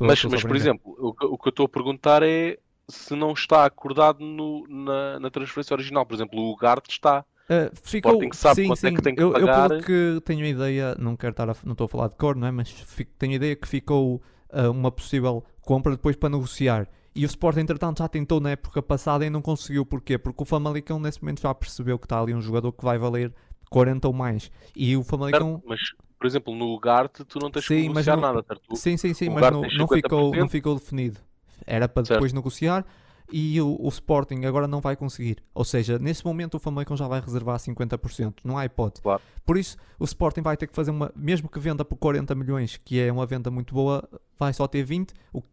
mas, 0.00 0.24
mas 0.24 0.42
por 0.42 0.56
exemplo, 0.56 0.96
o, 0.98 1.08
o 1.34 1.38
que 1.38 1.48
eu 1.48 1.50
estou 1.50 1.66
a 1.66 1.68
perguntar 1.68 2.22
é 2.22 2.58
se 2.88 3.14
não 3.14 3.32
está 3.32 3.64
acordado 3.64 4.20
no, 4.20 4.66
na, 4.68 5.20
na 5.20 5.30
transferência 5.30 5.74
original. 5.74 6.04
Por 6.04 6.14
exemplo, 6.14 6.38
o 6.38 6.52
Ugarte 6.52 6.90
está. 6.90 7.24
Uh, 7.48 7.70
ficou, 7.82 8.12
Sporting 8.12 8.36
sabe 8.36 8.62
sim, 8.62 8.66
quanto 8.68 8.78
sim. 8.78 8.86
é 8.86 8.92
que 8.92 9.02
tem 9.02 9.14
que 9.14 9.22
eu, 9.22 9.32
pagar. 9.32 9.70
Eu 9.72 9.82
que 9.82 10.20
tenho 10.24 10.44
a 10.44 10.48
ideia, 10.48 10.96
não 10.98 11.16
quero 11.16 11.32
estar 11.32 11.50
a, 11.50 11.56
não 11.64 11.72
estou 11.72 11.84
a 11.84 11.88
falar 11.88 12.08
de 12.08 12.16
cor, 12.16 12.36
não 12.36 12.46
é? 12.46 12.50
Mas 12.50 12.70
fico, 12.70 13.12
tenho 13.18 13.32
a 13.32 13.36
ideia 13.36 13.56
que 13.56 13.68
ficou 13.68 14.22
uh, 14.52 14.70
uma 14.70 14.90
possível 14.90 15.44
compra 15.62 15.92
depois 15.92 16.16
para 16.16 16.30
negociar. 16.30 16.88
E 17.14 17.24
o 17.24 17.26
Sport, 17.26 17.58
entretanto, 17.58 17.98
já 17.98 18.08
tentou 18.08 18.40
na 18.40 18.50
época 18.50 18.80
passada 18.80 19.26
e 19.26 19.30
não 19.30 19.42
conseguiu. 19.42 19.84
Porquê? 19.84 20.16
Porque 20.16 20.42
o 20.42 20.46
Famalicão, 20.46 21.00
nesse 21.00 21.20
momento, 21.20 21.40
já 21.40 21.52
percebeu 21.52 21.98
que 21.98 22.06
está 22.06 22.20
ali 22.20 22.32
um 22.32 22.40
jogador 22.40 22.72
que 22.72 22.84
vai 22.84 22.98
valer 22.98 23.34
40 23.70 24.08
ou 24.08 24.12
mais. 24.12 24.50
E 24.76 24.96
o 24.96 25.02
Famalicão. 25.02 25.62
Mas, 25.64 25.80
por 26.18 26.26
exemplo, 26.26 26.54
no 26.54 26.74
Ugarte, 26.74 27.24
tu 27.24 27.38
não 27.38 27.50
tens 27.50 27.64
sim, 27.64 27.82
que 27.82 27.88
negociar 27.88 28.16
não... 28.16 28.22
nada, 28.22 28.44
certo? 28.46 28.76
Sim, 28.76 28.96
sim, 28.96 29.14
sim, 29.14 29.30
mas 29.30 29.50
não, 29.50 29.62
não, 29.62 29.88
ficou, 29.88 30.34
não 30.34 30.48
ficou 30.48 30.74
definido. 30.74 31.18
Era 31.66 31.88
para 31.88 32.02
depois 32.02 32.30
certo. 32.30 32.34
negociar 32.34 32.84
e 33.32 33.60
o, 33.60 33.76
o, 33.80 33.88
Sporting 33.88 34.44
agora 34.44 34.66
não 34.66 34.80
vai 34.80 34.96
conseguir. 34.96 35.42
Ou 35.54 35.64
seja, 35.64 35.98
nesse 35.98 36.24
momento 36.24 36.56
o 36.56 36.58
Famalicão 36.58 36.96
já 36.96 37.06
vai 37.06 37.20
reservar 37.20 37.58
50%, 37.58 38.38
não 38.44 38.58
há 38.58 38.64
hipótese. 38.64 39.02
Claro. 39.02 39.22
Por 39.44 39.56
isso, 39.56 39.76
o 39.98 40.04
Sporting 40.04 40.42
vai 40.42 40.56
ter 40.56 40.66
que 40.66 40.74
fazer 40.74 40.90
uma, 40.90 41.12
mesmo 41.14 41.48
que 41.48 41.58
venda 41.58 41.84
por 41.84 41.96
40 41.96 42.34
milhões, 42.34 42.76
que 42.76 43.00
é 43.00 43.10
uma 43.10 43.26
venda 43.26 43.50
muito 43.50 43.74
boa, 43.74 44.08
vai 44.38 44.52
só 44.52 44.66
ter 44.66 44.82
20, 44.82 45.14
o 45.32 45.42
que 45.42 45.46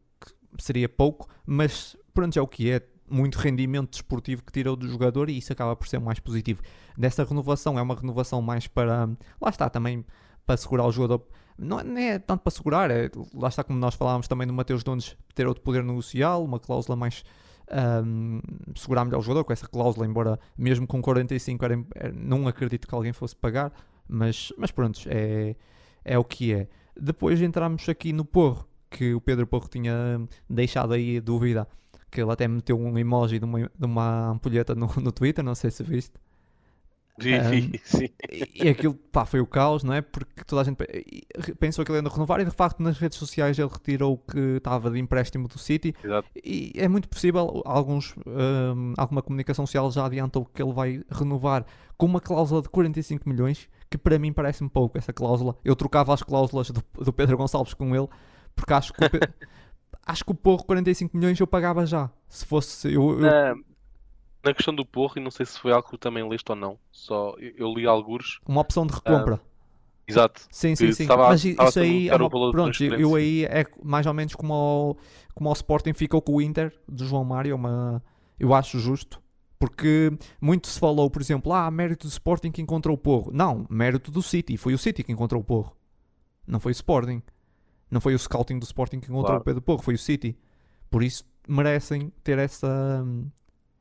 seria 0.60 0.89
pouco, 0.89 1.27
mas 1.45 1.95
pronto, 2.14 2.38
é 2.38 2.41
o 2.41 2.48
que 2.48 2.72
é. 2.72 2.81
Muito 3.10 3.38
rendimento 3.38 3.92
desportivo 3.92 4.44
que 4.44 4.52
tirou 4.52 4.76
do 4.76 4.88
jogador 4.88 5.30
e 5.30 5.38
isso 5.38 5.54
acaba 5.54 5.76
por 5.76 5.88
ser 5.88 6.00
mais 6.00 6.20
positivo. 6.20 6.62
Dessa 6.98 7.24
renovação 7.24 7.80
é 7.80 7.82
uma 7.82 7.96
renovação 7.96 8.42
mais 8.42 8.68
para. 8.68 9.10
Lá 9.42 9.50
está, 9.50 9.70
também 9.70 10.06
para 10.46 10.58
segurar 10.58 10.86
o 10.86 10.92
jogador. 10.92 11.26
Não, 11.58 11.84
não 11.84 11.98
é 11.98 12.20
tanto 12.20 12.42
para 12.42 12.52
segurar, 12.52 12.92
é, 12.92 13.10
lá 13.34 13.48
está 13.48 13.64
como 13.64 13.80
nós 13.80 13.96
falávamos 13.96 14.28
também 14.28 14.46
do 14.46 14.54
Mateus 14.54 14.86
Nunes 14.86 15.18
ter 15.34 15.48
outro 15.48 15.64
poder 15.64 15.84
negocial, 15.84 16.44
uma 16.44 16.60
cláusula 16.60 16.96
mais 16.96 17.24
um, 18.06 18.40
segurar 18.76 19.04
melhor 19.06 19.20
o 19.20 19.22
jogador 19.22 19.44
com 19.44 19.54
essa 19.54 19.68
cláusula, 19.68 20.06
embora 20.06 20.40
mesmo 20.58 20.88
com 20.88 21.02
45 21.02 21.66
era, 21.66 21.86
era, 21.96 22.14
não 22.14 22.48
acredito 22.48 22.88
que 22.88 22.96
alguém 22.96 23.14
fosse 23.14 23.36
pagar, 23.36 23.72
mas, 24.08 24.54
mas 24.58 24.72
pronto, 24.72 25.02
é, 25.08 25.56
é 26.04 26.18
o 26.18 26.24
que 26.24 26.54
é. 26.54 26.68
Depois 27.00 27.42
entramos 27.42 27.88
aqui 27.90 28.14
no 28.14 28.24
Porro, 28.24 28.68
que 28.90 29.14
o 29.14 29.22
Pedro 29.22 29.46
Porro 29.46 29.68
tinha 29.68 30.22
deixado 30.50 30.94
aí 30.94 31.20
dúvida, 31.20 31.68
que 32.18 32.22
ele 32.22 32.31
até 32.31 32.48
meteu 32.48 32.80
um 32.80 32.98
emoji 32.98 33.38
de 33.38 33.45
uma, 33.45 33.60
de 33.60 33.85
uma 33.85 34.31
ampulheta 34.31 34.73
no, 34.73 34.88
no 34.98 35.11
Twitter, 35.11 35.45
não 35.45 35.53
sei 35.53 35.69
se 35.69 35.84
viste. 35.84 36.14
Vi, 37.19 37.39
vi, 37.39 37.81
sim. 37.84 38.10
E 38.56 38.69
aquilo 38.69 38.95
pá, 38.95 39.23
foi 39.23 39.39
o 39.39 39.45
caos, 39.45 39.84
não 39.84 39.94
é? 39.94 40.02
Porque 40.02 40.44
toda 40.44 40.61
a 40.61 40.65
gente 40.65 40.77
pensou 41.60 41.85
que 41.85 41.91
ele 41.91 42.03
ia 42.03 42.10
renovar 42.10 42.39
e 42.39 42.45
de 42.45 42.52
facto 42.52 42.81
nas 42.81 42.98
redes 42.98 43.19
sociais 43.19 43.57
ele 43.57 43.69
retirou 43.69 44.14
o 44.14 44.18
que 44.18 44.57
estava 44.57 44.89
de 44.89 44.99
empréstimo 44.99 45.48
do 45.48 45.60
City. 45.60 45.95
Exato. 46.03 46.27
E 46.44 46.73
é 46.76 46.88
muito 46.88 47.07
possível, 47.07 47.61
alguns, 47.65 48.15
um, 48.26 48.94
alguma 48.98 49.22
comunicação 49.22 49.65
social 49.68 49.91
já 49.91 50.06
adiantou 50.06 50.45
que 50.45 50.61
ele 50.61 50.73
vai 50.73 51.03
renovar 51.11 51.65
com 51.98 52.07
uma 52.07 52.22
cláusula 52.22 52.64
de 52.64 52.69
45 52.69 53.30
milhões, 53.30 53.69
que 53.89 53.98
para 53.98 54.18
mim 54.18 54.34
parece-me 54.34 54.69
pouco 54.69 54.98
essa 54.98 55.14
cláusula. 55.14 55.56
Eu 55.64 55.76
trocava 55.76 56.15
as 56.15 56.23
cláusulas 56.23 56.72
do, 56.72 56.84
do 56.95 57.14
Pedro 57.14 57.38
Gonçalves 57.38 57.76
com 57.76 57.95
ele, 57.95 58.07
porque 58.56 58.73
acho 58.73 58.91
que 58.94 59.06
o, 59.06 59.10
Pedro, 59.10 59.30
acho 60.08 60.26
que 60.26 60.32
o 60.32 60.36
Porro 60.36 60.64
45 60.64 61.16
milhões 61.16 61.40
eu 61.40 61.48
pagava 61.48 61.86
já. 61.86 62.10
Se 62.28 62.46
fosse. 62.46 62.94
Eu, 62.94 63.22
eu 63.22 63.58
na 64.48 64.54
questão 64.54 64.74
do 64.74 64.86
Porro, 64.86 65.14
e 65.18 65.20
não 65.20 65.32
sei 65.32 65.46
se 65.46 65.60
foi 65.60 65.72
algo 65.72 65.90
que 65.90 65.98
também 65.98 66.28
leste 66.28 66.50
ou 66.50 66.56
não, 66.56 66.80
só 66.92 67.36
eu 67.40 67.74
li 67.74 67.86
alguns. 67.86 68.40
Uma 68.48 68.62
opção 68.62 68.86
de 68.86 68.94
recompra. 68.94 69.36
Uh, 69.36 69.40
exato. 70.08 70.48
Sim, 70.50 70.76
sim, 70.76 70.92
sim. 70.94 71.04
Estava, 71.04 71.30
Mas 71.30 71.44
isso 71.44 71.80
aí, 71.80 72.10
é 72.10 72.16
uma, 72.16 72.30
pronto, 72.30 72.84
eu 72.84 73.16
aí 73.16 73.46
é 73.46 73.66
mais 73.84 74.06
ou 74.06 74.14
menos 74.14 74.36
como 74.36 74.54
o, 74.54 74.98
como 75.34 75.50
o 75.50 75.54
Sporting 75.54 75.94
ficou 75.94 76.22
com 76.22 76.36
o 76.36 76.42
Inter 76.42 76.74
do 76.88 77.06
João 77.06 77.24
Mário, 77.24 77.56
uma, 77.56 78.02
eu 78.40 78.54
acho 78.54 78.80
justo. 78.80 79.22
Porque 79.60 80.12
muito 80.40 80.68
se 80.68 80.80
falou, 80.80 81.10
por 81.10 81.20
exemplo, 81.20 81.52
ah, 81.52 81.70
mérito 81.72 82.08
do 82.08 82.12
Sporting 82.12 82.52
que 82.52 82.62
encontrou 82.62 82.96
o 82.96 82.98
Porro. 82.98 83.32
Não, 83.34 83.66
mérito 83.68 84.12
do 84.12 84.22
City. 84.22 84.56
Foi 84.56 84.76
o 84.76 84.78
City 84.78 85.04
que 85.04 85.12
encontrou 85.12 85.42
o 85.42 85.44
Porro. 85.44 85.76
Não 86.46 86.60
foi 86.60 86.72
o 86.72 86.74
Sporting. 86.74 87.24
Não 87.89 88.01
foi 88.01 88.14
o 88.14 88.19
scouting 88.19 88.59
do 88.59 88.64
Sporting 88.64 88.99
que 88.99 89.07
encontrou 89.07 89.26
claro. 89.26 89.41
o 89.41 89.43
Pedro 89.43 89.61
Porro, 89.61 89.81
foi 89.81 89.93
o 89.93 89.97
City. 89.97 90.38
Por 90.89 91.03
isso 91.03 91.23
merecem 91.47 92.11
ter 92.23 92.38
essa, 92.38 93.05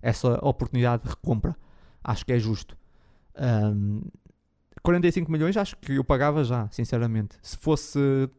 essa 0.01 0.39
oportunidade 0.43 1.03
de 1.03 1.09
recompra. 1.09 1.57
Acho 2.03 2.25
que 2.25 2.33
é 2.33 2.39
justo. 2.39 2.77
Um, 3.37 4.03
45 4.83 5.31
milhões 5.31 5.57
acho 5.57 5.77
que 5.79 5.93
eu 5.93 6.05
pagava 6.05 6.45
já, 6.45 6.69
sinceramente. 6.71 7.37
Se 7.43 7.57
fosse 7.57 8.31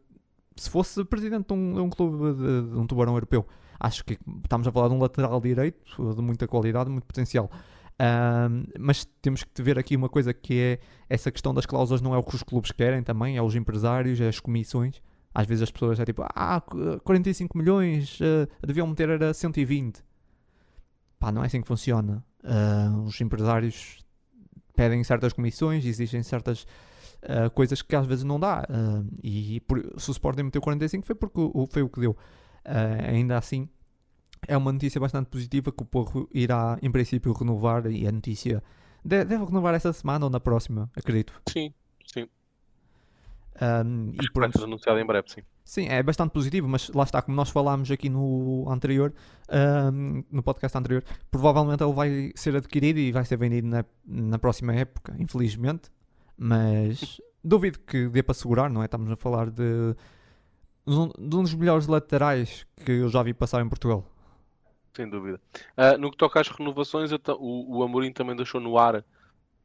se 0.56 0.68
fosse 0.68 1.04
presidente 1.04 1.46
de 1.46 1.54
um, 1.54 1.74
de 1.74 1.80
um 1.80 1.88
clube 1.88 2.34
de, 2.34 2.62
de, 2.70 2.76
um 2.76 2.86
tubarão 2.86 3.14
europeu, 3.14 3.46
acho 3.78 4.04
que 4.04 4.18
estamos 4.42 4.66
a 4.66 4.72
falar 4.72 4.88
de 4.88 4.94
um 4.94 4.98
lateral 4.98 5.40
direito 5.40 6.14
de 6.14 6.22
muita 6.22 6.48
qualidade, 6.48 6.90
muito 6.90 7.06
potencial. 7.06 7.50
Um, 8.00 8.64
mas 8.78 9.04
temos 9.20 9.42
que 9.42 9.62
ver 9.62 9.78
aqui 9.78 9.96
uma 9.96 10.08
coisa 10.08 10.32
que 10.32 10.60
é 10.60 10.78
essa 11.08 11.32
questão 11.32 11.52
das 11.52 11.66
cláusulas 11.66 12.00
não 12.00 12.14
é 12.14 12.18
o 12.18 12.22
que 12.22 12.34
os 12.34 12.42
clubes 12.42 12.70
querem 12.70 13.02
também, 13.02 13.36
é 13.36 13.42
os 13.42 13.54
empresários, 13.54 14.20
é 14.20 14.28
as 14.28 14.40
comissões. 14.40 15.00
Às 15.38 15.46
vezes 15.46 15.62
as 15.62 15.70
pessoas 15.70 16.00
é 16.00 16.04
tipo, 16.04 16.24
ah, 16.34 16.60
45 17.04 17.56
milhões, 17.56 18.18
uh, 18.18 18.48
deviam 18.66 18.88
meter 18.88 19.08
era 19.08 19.32
120. 19.32 20.02
Pá, 21.16 21.30
não 21.30 21.44
é 21.44 21.46
assim 21.46 21.60
que 21.62 21.68
funciona. 21.68 22.24
Uh, 22.42 23.02
os 23.02 23.20
empresários 23.20 24.04
pedem 24.74 25.04
certas 25.04 25.32
comissões, 25.32 25.84
exigem 25.86 26.24
certas 26.24 26.66
uh, 27.22 27.48
coisas 27.54 27.82
que 27.82 27.94
às 27.94 28.04
vezes 28.04 28.24
não 28.24 28.40
dá. 28.40 28.66
E 29.22 29.60
por, 29.60 29.78
se 29.96 30.10
o 30.10 30.12
Sporting 30.12 30.42
meteu 30.42 30.60
45 30.60 31.06
foi 31.06 31.14
porque 31.14 31.38
o, 31.40 31.68
foi 31.70 31.82
o 31.82 31.88
que 31.88 32.00
deu. 32.00 32.16
ainda 33.06 33.38
assim, 33.38 33.68
é 34.48 34.56
uma 34.56 34.72
notícia 34.72 35.00
bastante 35.00 35.28
positiva 35.28 35.70
que 35.70 35.82
o 35.84 35.86
Porro 35.86 36.28
irá, 36.34 36.76
em 36.82 36.90
princípio, 36.90 37.32
renovar. 37.32 37.86
E 37.86 38.08
a 38.08 38.10
notícia 38.10 38.60
deve, 39.04 39.26
deve 39.26 39.44
renovar 39.44 39.72
esta 39.72 39.92
semana 39.92 40.26
ou 40.26 40.30
na 40.30 40.40
próxima, 40.40 40.90
acredito. 40.96 41.40
Sim. 41.48 41.72
Um, 43.60 44.12
e 44.12 44.30
pronto. 44.30 44.52
Vai 44.52 44.52
ser 44.52 44.64
anunciado 44.64 44.98
em 44.98 45.06
breve, 45.06 45.28
sim. 45.28 45.42
Sim, 45.64 45.88
é 45.88 46.02
bastante 46.02 46.30
positivo, 46.30 46.68
mas 46.68 46.88
lá 46.90 47.02
está, 47.02 47.20
como 47.20 47.36
nós 47.36 47.50
falámos 47.50 47.90
aqui 47.90 48.08
no 48.08 48.66
anterior, 48.70 49.12
um, 49.92 50.24
no 50.30 50.42
podcast 50.42 50.76
anterior, 50.78 51.04
provavelmente 51.30 51.82
ele 51.82 51.92
vai 51.92 52.32
ser 52.34 52.56
adquirido 52.56 52.98
e 52.98 53.12
vai 53.12 53.24
ser 53.24 53.36
vendido 53.36 53.66
na, 53.66 53.84
na 54.06 54.38
próxima 54.38 54.74
época, 54.74 55.14
infelizmente. 55.18 55.90
Mas 56.36 57.20
duvido 57.42 57.80
que 57.80 58.08
dê 58.08 58.22
para 58.22 58.34
segurar, 58.34 58.70
não 58.70 58.82
é? 58.82 58.84
Estamos 58.84 59.10
a 59.10 59.16
falar 59.16 59.50
de, 59.50 59.94
de 60.86 61.36
um 61.36 61.42
dos 61.42 61.54
melhores 61.54 61.86
laterais 61.86 62.66
que 62.84 62.92
eu 62.92 63.08
já 63.08 63.22
vi 63.22 63.34
passar 63.34 63.60
em 63.60 63.68
Portugal. 63.68 64.06
Sem 64.94 65.08
dúvida. 65.08 65.40
Uh, 65.76 65.98
no 65.98 66.10
que 66.10 66.16
toca 66.16 66.40
às 66.40 66.48
renovações, 66.48 67.10
o, 67.12 67.78
o 67.78 67.82
Amorim 67.82 68.12
também 68.12 68.34
deixou 68.34 68.60
no 68.60 68.78
ar 68.78 69.04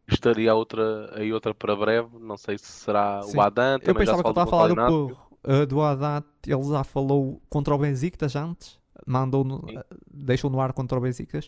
estaria 0.08 0.54
outra, 0.54 1.12
aí 1.16 1.32
outra 1.32 1.54
para 1.54 1.76
breve. 1.76 2.10
Não 2.20 2.38
sei 2.38 2.58
se 2.58 2.66
será 2.66 3.22
Sim. 3.22 3.38
o 3.38 3.42
Adan. 3.42 3.80
Eu 3.82 3.96
pensava 3.96 4.22
que 4.22 4.28
eu 4.28 4.32
estava 4.32 4.48
a 4.48 4.52
falar 4.52 4.88
do, 4.88 5.18
uh, 5.44 5.66
do 5.66 5.82
Haddad, 5.82 6.26
ele 6.46 6.64
já 6.64 6.84
falou 6.84 7.42
contra 7.50 7.74
o 7.74 7.78
Benfica 7.78 8.28
antes, 8.40 8.80
mandou 9.06 9.44
no, 9.44 9.58
uh, 9.58 9.84
deixou 10.12 10.50
no 10.50 10.60
ar 10.60 10.74
contra 10.74 10.98
o 10.98 11.02
Benfica. 11.02 11.40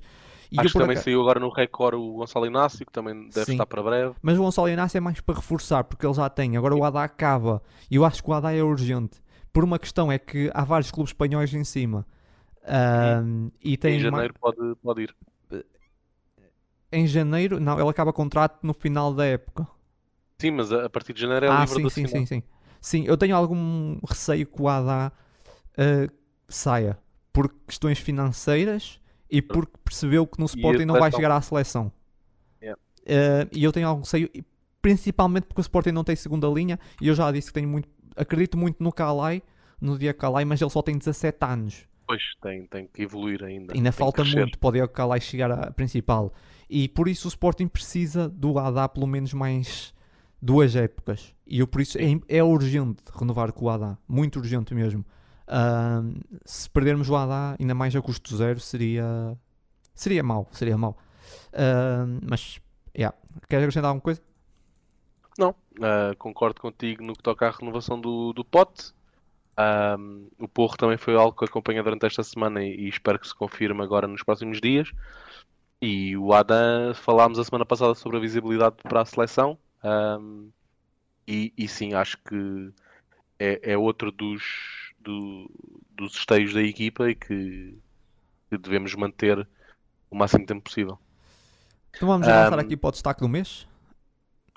E 0.52 0.60
Acho 0.60 0.74
que 0.74 0.80
também 0.80 0.96
saiu 0.96 1.22
agora 1.22 1.40
no 1.40 1.50
Record 1.50 1.96
o 1.96 2.18
Gonçalo 2.18 2.46
Inácio, 2.46 2.86
que 2.86 2.92
também 2.92 3.30
deve 3.30 3.46
Sim. 3.46 3.52
estar 3.54 3.66
para 3.66 3.82
breve. 3.82 4.16
Mas 4.22 4.38
o 4.38 4.44
Gonçalo 4.44 4.70
Inácio 4.70 4.98
é 4.98 5.02
mais 5.02 5.20
para 5.20 5.36
reforçar, 5.36 5.84
porque 5.84 6.06
ele 6.06 6.14
já 6.14 6.30
tem. 6.30 6.56
Agora 6.56 6.76
o 6.76 6.84
Haddad 6.84 7.06
acaba. 7.06 7.62
E 7.90 7.96
eu 7.96 8.06
acho 8.06 8.24
que 8.24 8.30
o 8.30 8.34
Haddad 8.34 8.56
é 8.56 8.64
urgente. 8.64 9.22
Por 9.52 9.64
uma 9.64 9.80
questão 9.80 10.12
é 10.12 10.20
que 10.20 10.52
há 10.54 10.64
vários 10.64 10.92
clubes 10.92 11.10
espanhóis 11.12 11.54
em 11.54 11.64
cima. 11.64 12.06
Um, 13.24 13.52
e 13.64 13.78
tem 13.78 13.98
em 13.98 14.00
janeiro 14.00 14.34
pode, 14.40 14.76
pode 14.82 15.04
ir. 15.04 15.16
Em 16.92 17.08
janeiro, 17.08 17.60
não, 17.60 17.80
ele 17.80 17.90
acaba 17.90 18.14
contrato 18.14 18.60
no 18.64 18.74
final 18.74 19.14
da 19.14 19.26
época. 19.26 19.68
Sim, 20.38 20.52
mas 20.52 20.72
a 20.72 20.90
partir 20.90 21.14
de 21.14 21.22
janeiro 21.22 21.46
é 21.46 21.50
ah, 21.50 21.62
livre 21.62 21.76
sim, 21.76 21.82
do 21.82 21.90
sim, 21.90 22.08
sim, 22.08 22.26
sim. 22.26 22.44
Sim, 22.82 23.04
eu 23.08 23.18
tenho 23.18 23.36
algum 23.36 23.98
receio 24.08 24.46
que 24.46 24.62
o 24.62 24.68
Haddad 24.68 25.12
uh, 25.12 26.14
saia 26.48 26.98
por 27.34 27.52
questões 27.68 28.00
financeiras 28.00 29.00
e 29.30 29.42
porque 29.42 29.74
percebeu 29.84 30.28
que 30.28 30.40
no 30.40 30.46
Sporting 30.46 30.86
não 30.86 31.00
vai 31.00 31.12
chegar 31.12 31.32
à 31.32 31.42
seleção. 31.42 31.92
Yeah. 32.62 32.80
Uh, 33.02 33.50
e 33.52 33.64
eu 33.64 33.72
tenho 33.72 33.88
algum 33.88 34.02
receio, 34.02 34.30
principalmente 34.82 35.46
porque 35.48 35.62
o 35.62 35.64
Sporting 35.64 35.92
não 35.92 36.04
tem 36.04 36.16
segunda 36.16 36.48
linha 36.48 36.80
e 37.02 37.08
eu 37.08 37.16
já 37.16 37.32
disse 37.32 37.48
que 37.48 37.54
tenho 37.54 37.68
muito, 37.68 37.90
acredito 38.16 38.58
muito 38.58 38.84
no 38.84 38.92
Calai, 38.92 39.42
no 39.82 39.98
dia 39.98 40.14
Calai, 40.14 40.46
mas 40.46 40.62
ele 40.62 40.70
só 40.70 40.82
tem 40.82 40.98
17 40.98 41.38
anos. 41.44 41.88
Pois, 42.08 42.22
tem, 42.42 42.68
tem 42.68 42.88
que 42.88 43.02
evoluir 43.02 43.44
ainda. 43.44 43.74
Ainda 43.74 43.92
falta 43.92 44.24
muito 44.24 44.60
para 44.60 44.86
o 44.86 44.88
Calai 44.88 45.20
chegar 45.20 45.52
à 45.52 45.72
principal. 45.72 46.32
E 46.70 46.88
por 46.88 47.08
isso 47.08 47.28
o 47.28 47.30
Sporting 47.30 47.68
precisa 47.68 48.28
do 48.30 48.58
Haddad 48.58 48.94
pelo 48.94 49.08
menos 49.08 49.34
mais 49.34 49.94
duas 50.42 50.76
épocas. 50.76 51.34
E 51.46 51.60
eu 51.60 51.68
por 51.68 51.82
isso 51.82 51.98
é, 51.98 52.20
é 52.28 52.44
urgente 52.44 53.04
renovar 53.14 53.52
com 53.52 53.66
o 53.66 53.70
Haddad, 53.70 53.98
muito 54.08 54.40
urgente 54.40 54.74
mesmo. 54.74 55.06
Uh, 55.48 56.20
se 56.44 56.70
perdermos 56.70 57.10
o 57.10 57.16
Haddad, 57.16 57.58
ainda 57.60 57.76
mais 57.76 57.96
a 57.96 58.02
custo 58.02 58.36
zero, 58.36 58.60
seria 58.60 59.38
seria 59.94 60.22
mau, 60.24 60.48
seria 60.52 60.78
mau. 60.78 60.98
Uh, 61.54 62.20
mas, 62.30 62.60
yeah. 62.96 63.16
queres 63.48 63.64
acrescentar 63.64 63.90
alguma 63.90 64.02
coisa? 64.02 64.22
Não, 65.38 65.50
uh, 65.50 66.16
concordo 66.18 66.62
contigo 66.62 67.04
no 67.04 67.14
que 67.14 67.24
toca 67.24 67.48
à 67.48 67.52
renovação 67.52 68.00
do, 68.00 68.34
do 68.34 68.44
pote. 68.44 68.94
Um, 69.58 70.28
o 70.38 70.50
Porro 70.50 70.76
também 70.76 70.98
foi 70.98 71.16
algo 71.16 71.38
que 71.38 71.46
acompanha 71.46 71.82
durante 71.82 72.06
esta 72.06 72.22
semana 72.24 72.62
e, 72.62 72.76
e, 72.76 72.90
espero 72.90 73.18
que 73.18 73.28
se 73.28 73.34
confirme 73.34 73.82
agora 73.82 74.06
nos 74.08 74.22
próximos 74.22 74.60
dias. 74.60 74.92
E 75.82 76.16
o 76.18 76.34
Adam, 76.34 76.94
falámos 76.94 77.38
a 77.38 77.44
semana 77.44 77.66
passada 77.66 77.94
sobre 77.96 78.18
a 78.18 78.22
visibilidade 78.22 78.76
para 78.84 79.02
a 79.02 79.06
seleção. 79.06 79.58
Um, 79.84 80.50
e, 81.28 81.54
e, 81.58 81.68
sim, 81.68 81.94
acho 81.94 82.18
que 82.18 82.72
é, 83.40 83.74
é 83.74 83.78
outro 83.78 84.12
dos, 84.12 84.44
do, 85.00 85.50
dos 85.92 86.16
esteios 86.16 86.54
da 86.54 86.62
equipa 86.62 87.10
e 87.10 87.16
que, 87.16 87.78
que, 88.50 88.58
devemos 88.58 88.94
manter 88.96 89.48
o 90.10 90.16
máximo 90.16 90.46
tempo 90.46 90.62
possível. 90.62 90.98
Então 91.96 92.08
vamos 92.08 92.28
avançar 92.28 92.58
um, 92.58 92.62
aqui 92.62 92.78
para 92.78 92.88
o 92.90 92.92
destaque 92.92 93.22
do 93.22 93.30
mês? 93.30 93.68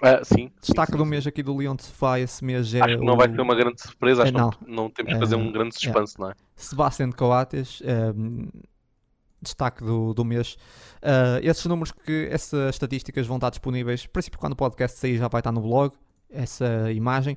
Uh, 0.02 0.24
sim. 0.24 0.52
Destaque 0.60 0.92
sim, 0.92 0.98
do 0.98 1.04
sim. 1.04 1.10
mês 1.10 1.26
aqui 1.26 1.42
do 1.42 1.56
Leão 1.56 1.74
de 1.74 1.84
Sofá 1.84 2.20
esse 2.20 2.44
mês 2.44 2.72
é. 2.74 2.80
Acho 2.80 2.98
que 2.98 3.04
não 3.04 3.16
vai 3.16 3.28
ser 3.28 3.40
uma 3.40 3.54
grande 3.54 3.80
surpresa, 3.80 4.22
acho 4.22 4.32
que 4.32 4.38
não, 4.38 4.50
não 4.66 4.90
temos 4.90 5.12
que 5.12 5.18
fazer 5.18 5.34
um 5.34 5.50
grande 5.50 5.74
suspense, 5.74 6.14
é. 6.16 6.20
não 6.20 6.30
é? 6.30 6.34
Sebastião 6.54 7.10
Coates, 7.10 7.82
destaque 9.40 9.84
do, 9.84 10.14
do 10.14 10.24
mês. 10.24 10.56
Uh, 11.02 11.38
esses 11.42 11.64
números 11.66 11.92
que 11.92 12.28
essas 12.30 12.74
estatísticas 12.74 13.26
vão 13.26 13.36
estar 13.36 13.50
disponíveis, 13.50 14.04
a 14.06 14.08
princípio 14.12 14.38
quando 14.38 14.52
o 14.52 14.56
podcast 14.56 14.98
sair 14.98 15.16
já 15.16 15.28
vai 15.28 15.40
estar 15.40 15.52
no 15.52 15.60
blog, 15.60 15.92
essa 16.30 16.92
imagem. 16.92 17.36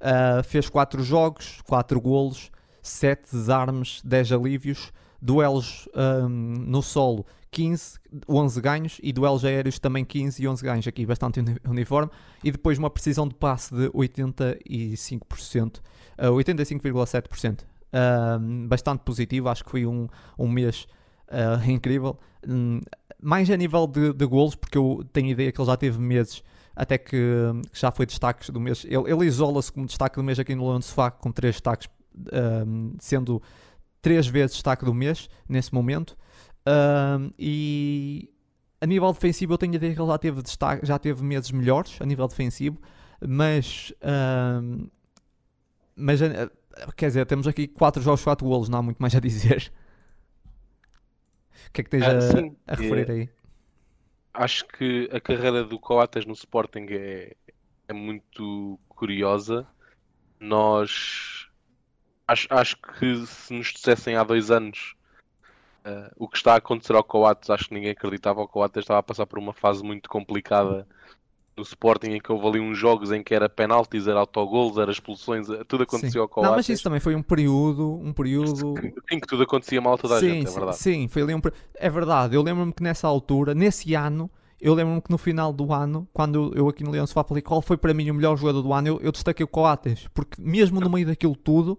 Uh, 0.00 0.42
fez 0.42 0.68
4 0.68 1.02
jogos, 1.02 1.60
4 1.64 2.00
golos, 2.00 2.50
7 2.82 3.30
desarmes, 3.30 4.00
10 4.04 4.32
alívios, 4.32 4.92
duelos 5.20 5.88
um, 5.94 6.28
no 6.28 6.82
solo 6.82 7.24
15, 7.52 8.00
11 8.28 8.60
ganhos 8.60 9.00
e 9.02 9.12
duelos 9.12 9.44
aéreos 9.44 9.78
também 9.78 10.04
15 10.04 10.42
e 10.42 10.48
11 10.48 10.64
ganhos, 10.64 10.88
aqui 10.88 11.06
bastante 11.06 11.40
uniforme, 11.64 12.10
e 12.42 12.50
depois 12.50 12.78
uma 12.78 12.90
precisão 12.90 13.28
de 13.28 13.34
passe 13.34 13.72
de 13.74 13.88
85%, 13.90 15.78
uh, 16.18 16.32
85,7%. 16.32 17.60
Uh, 17.92 18.66
bastante 18.66 19.00
positivo, 19.00 19.50
acho 19.50 19.62
que 19.62 19.70
foi 19.70 19.86
um, 19.86 20.08
um 20.38 20.48
mês 20.48 20.86
uh, 21.32 21.70
incrível. 21.70 22.18
Um, 22.46 22.80
mais 23.20 23.48
a 23.50 23.56
nível 23.56 23.86
de, 23.86 24.12
de 24.12 24.26
golos, 24.26 24.54
porque 24.54 24.76
eu 24.76 25.04
tenho 25.12 25.28
ideia 25.28 25.52
que 25.52 25.60
ele 25.60 25.66
já 25.66 25.76
teve 25.76 25.98
meses 25.98 26.42
até 26.74 26.98
que, 26.98 27.16
que 27.70 27.80
já 27.80 27.90
foi 27.90 28.06
destaque 28.06 28.50
do 28.50 28.60
mês. 28.60 28.84
Ele, 28.84 29.10
ele 29.10 29.24
isola-se 29.26 29.70
como 29.70 29.86
destaque 29.86 30.16
do 30.16 30.22
mês 30.22 30.38
aqui 30.38 30.54
no 30.54 30.66
Leão 30.66 30.78
de 30.78 30.86
Sofá, 30.86 31.10
com 31.10 31.30
três 31.30 31.54
destaques, 31.54 31.88
um, 32.66 32.94
sendo 32.98 33.40
três 34.00 34.26
vezes 34.26 34.52
destaque 34.54 34.84
do 34.84 34.92
mês 34.92 35.28
nesse 35.48 35.72
momento. 35.72 36.16
Um, 36.66 37.30
e 37.38 38.28
a 38.80 38.86
nível 38.86 39.12
defensivo 39.12 39.52
eu 39.52 39.58
tenho 39.58 39.72
a 39.72 39.76
ideia 39.76 39.94
que 39.94 40.00
ele 40.00 40.08
já 40.08 40.18
teve, 40.18 40.42
destaque, 40.42 40.86
já 40.86 40.98
teve 40.98 41.22
meses 41.22 41.50
melhores 41.50 41.96
a 42.00 42.06
nível 42.06 42.26
defensivo, 42.26 42.78
mas, 43.24 43.92
um, 44.02 44.88
mas 45.94 46.20
quer 46.96 47.06
dizer, 47.06 47.26
temos 47.26 47.46
aqui 47.46 47.68
4 47.68 48.02
jogos, 48.02 48.24
4 48.24 48.46
golos, 48.46 48.68
não 48.68 48.78
há 48.78 48.82
muito 48.82 48.98
mais 48.98 49.14
a 49.14 49.20
dizer. 49.20 49.72
O 51.68 51.72
que 51.72 51.80
é 51.80 51.84
que 51.84 51.90
tens 51.90 52.02
ah, 52.02 52.10
a, 52.66 52.72
a, 52.72 52.76
referir 52.76 53.10
aí? 53.10 53.28
Acho 54.34 54.66
que 54.66 55.08
a 55.12 55.20
carreira 55.20 55.64
do 55.64 55.78
Coates 55.78 56.24
no 56.24 56.32
Sporting 56.32 56.86
é, 56.90 57.36
é 57.88 57.92
muito 57.92 58.78
curiosa. 58.88 59.66
Nós 60.40 61.48
acho, 62.26 62.46
acho 62.50 62.76
que 62.76 63.26
se 63.26 63.52
nos 63.52 63.68
dissessem 63.68 64.16
há 64.16 64.24
dois 64.24 64.50
anos 64.50 64.96
Uh, 65.84 66.14
o 66.16 66.28
que 66.28 66.36
está 66.36 66.52
a 66.52 66.58
acontecer 66.58 66.94
ao 66.94 67.02
Coates, 67.02 67.50
acho 67.50 67.66
que 67.66 67.74
ninguém 67.74 67.90
acreditava. 67.90 68.40
O 68.40 68.46
Coates 68.46 68.82
estava 68.82 69.00
a 69.00 69.02
passar 69.02 69.26
por 69.26 69.38
uma 69.38 69.52
fase 69.52 69.82
muito 69.82 70.08
complicada 70.08 70.86
no 71.56 71.62
Sporting, 71.62 72.12
em 72.12 72.20
que 72.20 72.32
houve 72.32 72.46
ali 72.46 72.60
uns 72.60 72.78
jogos 72.78 73.12
em 73.12 73.22
que 73.22 73.34
era 73.34 73.48
penaltis, 73.48 74.06
era 74.06 74.20
autogolos, 74.20 74.78
era 74.78 74.90
expulsões, 74.90 75.48
eh, 75.48 75.62
tudo 75.66 75.82
acontecia 75.82 76.10
sim. 76.10 76.18
ao 76.18 76.28
Coates. 76.28 76.50
Não, 76.50 76.56
mas 76.56 76.68
isso 76.68 76.82
também 76.82 77.00
foi 77.00 77.14
um 77.14 77.22
período, 77.22 77.94
um 78.02 78.12
período... 78.12 78.74
Em 79.10 79.20
que 79.20 79.26
tudo 79.26 79.42
acontecia 79.42 79.80
mal 79.80 79.94
a 79.94 79.98
toda 79.98 80.16
a 80.16 80.20
sim, 80.20 80.30
gente, 80.30 80.48
é 80.48 80.50
verdade. 80.50 80.78
Sim, 80.78 81.08
foi 81.08 81.22
ali 81.22 81.34
um... 81.34 81.40
É 81.74 81.90
verdade, 81.90 82.34
eu 82.34 82.42
lembro-me 82.42 82.72
que 82.72 82.82
nessa 82.82 83.06
altura, 83.06 83.54
nesse 83.54 83.94
ano, 83.94 84.30
eu 84.60 84.74
lembro-me 84.74 85.02
que 85.02 85.10
no 85.10 85.18
final 85.18 85.52
do 85.52 85.72
ano, 85.72 86.08
quando 86.12 86.52
eu 86.54 86.68
aqui 86.68 86.82
no 86.82 86.90
Leão 86.90 87.06
Sofá 87.06 87.24
falei 87.24 87.42
qual 87.42 87.60
foi 87.60 87.76
para 87.76 87.92
mim 87.92 88.10
o 88.10 88.14
melhor 88.14 88.36
jogador 88.36 88.62
do 88.62 88.72
ano, 88.72 88.88
eu, 88.88 89.00
eu 89.00 89.12
destaquei 89.12 89.44
o 89.44 89.48
Coates, 89.48 90.08
porque 90.14 90.40
mesmo 90.40 90.80
no 90.80 90.88
meio 90.88 91.06
daquilo 91.06 91.36
tudo, 91.36 91.78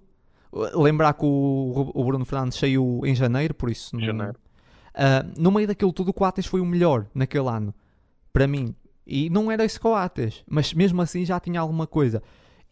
Lembrar 0.75 1.13
que 1.13 1.25
o, 1.25 1.91
o 1.95 2.03
Bruno 2.05 2.25
Fernandes 2.25 2.59
saiu 2.59 3.01
em 3.03 3.15
janeiro, 3.15 3.55
por 3.55 3.69
isso. 3.69 3.95
No, 3.95 4.01
janeiro. 4.01 4.35
Uh, 4.93 5.41
no 5.41 5.51
meio 5.51 5.67
daquilo 5.67 5.91
tudo, 5.91 6.09
o 6.09 6.13
Coates 6.13 6.45
foi 6.45 6.61
o 6.61 6.65
melhor 6.65 7.07
naquele 7.13 7.47
ano, 7.47 7.73
para 8.31 8.45
mim. 8.45 8.75
E 9.05 9.29
não 9.29 9.51
era 9.51 9.65
esse 9.65 9.79
Coates, 9.79 10.43
mas 10.49 10.73
mesmo 10.73 11.01
assim 11.01 11.25
já 11.25 11.39
tinha 11.39 11.59
alguma 11.59 11.85
coisa. 11.85 12.21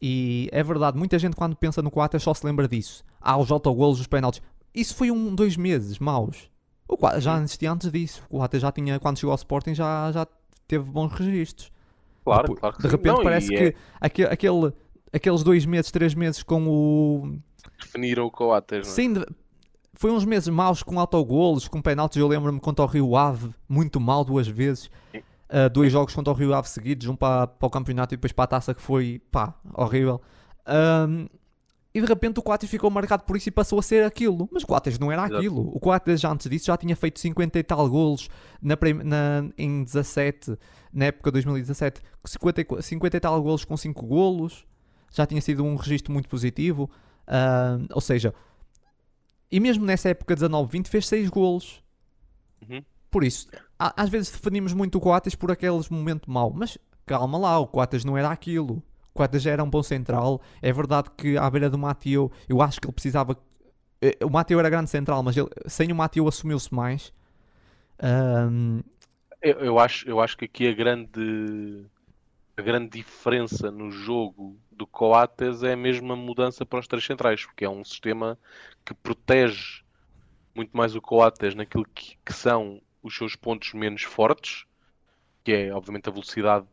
E 0.01 0.49
é 0.51 0.63
verdade, 0.63 0.97
muita 0.97 1.19
gente 1.19 1.35
quando 1.35 1.55
pensa 1.55 1.81
no 1.81 1.91
Coates 1.91 2.23
só 2.23 2.33
se 2.33 2.45
lembra 2.45 2.67
disso. 2.67 3.03
Ah, 3.19 3.37
os 3.37 3.51
autogolos, 3.51 3.99
os 3.99 4.07
penaltis. 4.07 4.41
Isso 4.73 4.95
foi 4.95 5.11
um, 5.11 5.35
dois 5.35 5.57
meses 5.57 5.99
maus. 5.99 6.49
O 6.87 6.97
Coates 6.97 7.23
já 7.23 7.37
existia 7.37 7.71
antes 7.71 7.91
disso. 7.91 8.23
O 8.29 8.37
Coates 8.37 8.61
já 8.61 8.71
tinha, 8.71 8.99
quando 8.99 9.19
chegou 9.19 9.31
ao 9.31 9.37
Sporting, 9.37 9.75
já, 9.75 10.11
já 10.11 10.25
teve 10.67 10.89
bons 10.89 11.11
registros. 11.13 11.71
Claro, 12.23 12.43
Depois, 12.43 12.59
claro 12.59 12.75
que 12.75 12.81
De 12.81 12.87
repente 12.87 13.15
não, 13.15 13.23
parece 13.23 13.49
que 13.49 13.63
é... 13.63 13.75
aquele, 13.99 14.73
aqueles 15.11 15.43
dois 15.43 15.65
meses, 15.65 15.91
três 15.91 16.13
meses 16.13 16.43
com 16.43 16.67
o 16.67 17.39
definiram 17.79 18.25
o 18.25 18.31
Coates, 18.31 18.87
não 18.87 18.91
é? 18.91 18.95
Sim, 18.95 19.23
foi 19.93 20.11
uns 20.11 20.25
meses 20.25 20.49
maus 20.49 20.81
com 20.83 20.99
autogolos, 20.99 21.67
com 21.67 21.81
penaltis. 21.81 22.17
Eu 22.17 22.27
lembro-me 22.27 22.59
contra 22.59 22.85
o 22.85 22.87
Rio 22.87 23.15
Ave, 23.15 23.53
muito 23.67 23.99
mal 23.99 24.23
duas 24.23 24.47
vezes. 24.47 24.89
Uh, 25.51 25.69
dois 25.69 25.91
jogos 25.91 26.15
contra 26.15 26.31
o 26.31 26.35
Rio 26.35 26.53
Ave 26.53 26.69
seguidos, 26.69 27.07
um 27.07 27.15
para, 27.15 27.45
para 27.45 27.67
o 27.67 27.69
campeonato 27.69 28.13
e 28.13 28.17
depois 28.17 28.31
para 28.31 28.45
a 28.45 28.47
taça, 28.47 28.73
que 28.73 28.81
foi 28.81 29.21
pá, 29.31 29.53
horrível. 29.75 30.21
Um, 30.65 31.27
e 31.93 31.99
de 31.99 32.07
repente 32.07 32.39
o 32.39 32.41
Coates 32.41 32.69
ficou 32.69 32.89
marcado 32.89 33.23
por 33.23 33.35
isso 33.35 33.49
e 33.49 33.51
passou 33.51 33.77
a 33.77 33.81
ser 33.81 34.05
aquilo. 34.05 34.47
Mas 34.49 34.63
o 34.63 34.67
Coates 34.67 34.97
não 34.97 35.11
era 35.11 35.25
aquilo. 35.25 35.69
O 35.75 35.79
Coates 35.79 36.21
já 36.21 36.31
antes 36.31 36.49
disso 36.49 36.67
já 36.67 36.77
tinha 36.77 36.95
feito 36.95 37.19
50 37.19 37.59
e 37.59 37.63
tal 37.63 37.89
golos 37.89 38.29
na, 38.61 38.77
na, 39.03 39.49
em 39.57 39.83
17, 39.83 40.57
na 40.93 41.05
época 41.05 41.31
de 41.31 41.33
2017. 41.33 42.01
50, 42.23 42.81
50 42.81 43.17
e 43.17 43.19
tal 43.19 43.43
golos 43.43 43.65
com 43.65 43.75
5 43.75 44.05
golos. 44.05 44.65
Já 45.11 45.25
tinha 45.25 45.41
sido 45.41 45.65
um 45.65 45.75
registro 45.75 46.13
muito 46.13 46.29
positivo. 46.29 46.89
Uh, 47.27 47.85
ou 47.93 47.99
seja, 47.99 48.33
e 49.51 49.59
mesmo 49.59 49.85
nessa 49.85 50.09
época 50.09 50.33
19-20 50.33 50.87
fez 50.87 51.07
6 51.07 51.29
golos. 51.29 51.83
Uhum. 52.69 52.81
Por 53.09 53.25
isso, 53.25 53.49
às 53.81 54.09
vezes 54.09 54.31
definimos 54.31 54.73
muito 54.73 54.97
o 54.97 55.01
Coates 55.01 55.33
por 55.33 55.51
aqueles 55.51 55.89
momentos 55.89 56.27
mau, 56.27 56.51
mas 56.53 56.77
calma 57.05 57.37
lá, 57.37 57.59
o 57.59 57.67
Coates 57.67 58.05
não 58.05 58.17
era 58.17 58.29
aquilo. 58.29 58.83
O 59.13 59.17
Coates 59.17 59.41
já 59.41 59.51
era 59.51 59.63
um 59.63 59.69
bom 59.69 59.81
central. 59.81 60.41
É 60.61 60.71
verdade 60.71 61.09
que 61.17 61.37
à 61.37 61.49
beira 61.49 61.69
do 61.69 61.77
Mateo, 61.77 62.31
eu 62.47 62.61
acho 62.61 62.79
que 62.79 62.87
ele 62.87 62.93
precisava. 62.93 63.35
Eh, 64.01 64.17
o 64.23 64.29
Mateo 64.29 64.59
era 64.59 64.69
grande 64.69 64.89
central, 64.89 65.23
mas 65.23 65.35
ele, 65.35 65.49
sem 65.65 65.91
o 65.91 65.95
Mateo 65.95 66.27
assumiu-se 66.27 66.73
mais. 66.73 67.11
Um... 68.01 68.81
Eu, 69.41 69.59
eu, 69.59 69.79
acho, 69.79 70.07
eu 70.07 70.19
acho 70.19 70.37
que 70.37 70.45
aqui 70.45 70.67
a 70.67 70.73
grande, 70.73 71.85
a 72.55 72.61
grande 72.61 72.99
diferença 72.99 73.71
no 73.71 73.89
jogo 73.89 74.55
do 74.71 74.85
Coates 74.85 75.63
é 75.63 75.73
a 75.73 75.77
mesma 75.77 76.15
mudança 76.15 76.65
para 76.65 76.79
os 76.79 76.87
três 76.87 77.03
centrais, 77.03 77.45
porque 77.45 77.65
é 77.65 77.69
um 77.69 77.83
sistema 77.83 78.37
que 78.85 78.93
protege 78.93 79.81
muito 80.55 80.75
mais 80.75 80.95
o 80.95 81.01
Coates 81.01 81.55
naquilo 81.55 81.85
que, 81.93 82.17
que 82.23 82.33
são 82.33 82.79
os 83.01 83.15
seus 83.15 83.35
pontos 83.35 83.73
menos 83.73 84.03
fortes, 84.03 84.65
que 85.43 85.51
é 85.51 85.73
obviamente 85.73 86.07
a 86.09 86.11
velocidade 86.11 86.65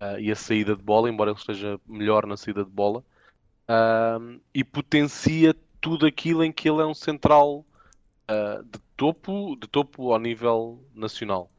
uh, 0.00 0.18
e 0.18 0.30
a 0.30 0.36
saída 0.36 0.76
de 0.76 0.82
bola, 0.82 1.08
embora 1.08 1.30
ele 1.30 1.38
esteja 1.38 1.80
melhor 1.86 2.26
na 2.26 2.36
saída 2.36 2.64
de 2.64 2.70
bola, 2.70 3.04
uh, 3.68 4.40
e 4.54 4.62
potencia 4.62 5.54
tudo 5.80 6.06
aquilo 6.06 6.44
em 6.44 6.52
que 6.52 6.68
ele 6.68 6.80
é 6.80 6.86
um 6.86 6.94
central 6.94 7.64
uh, 8.30 8.62
de 8.64 8.78
topo, 8.96 9.56
de 9.56 9.66
topo 9.66 10.12
ao 10.12 10.18
nível 10.18 10.84
nacional 10.94 11.50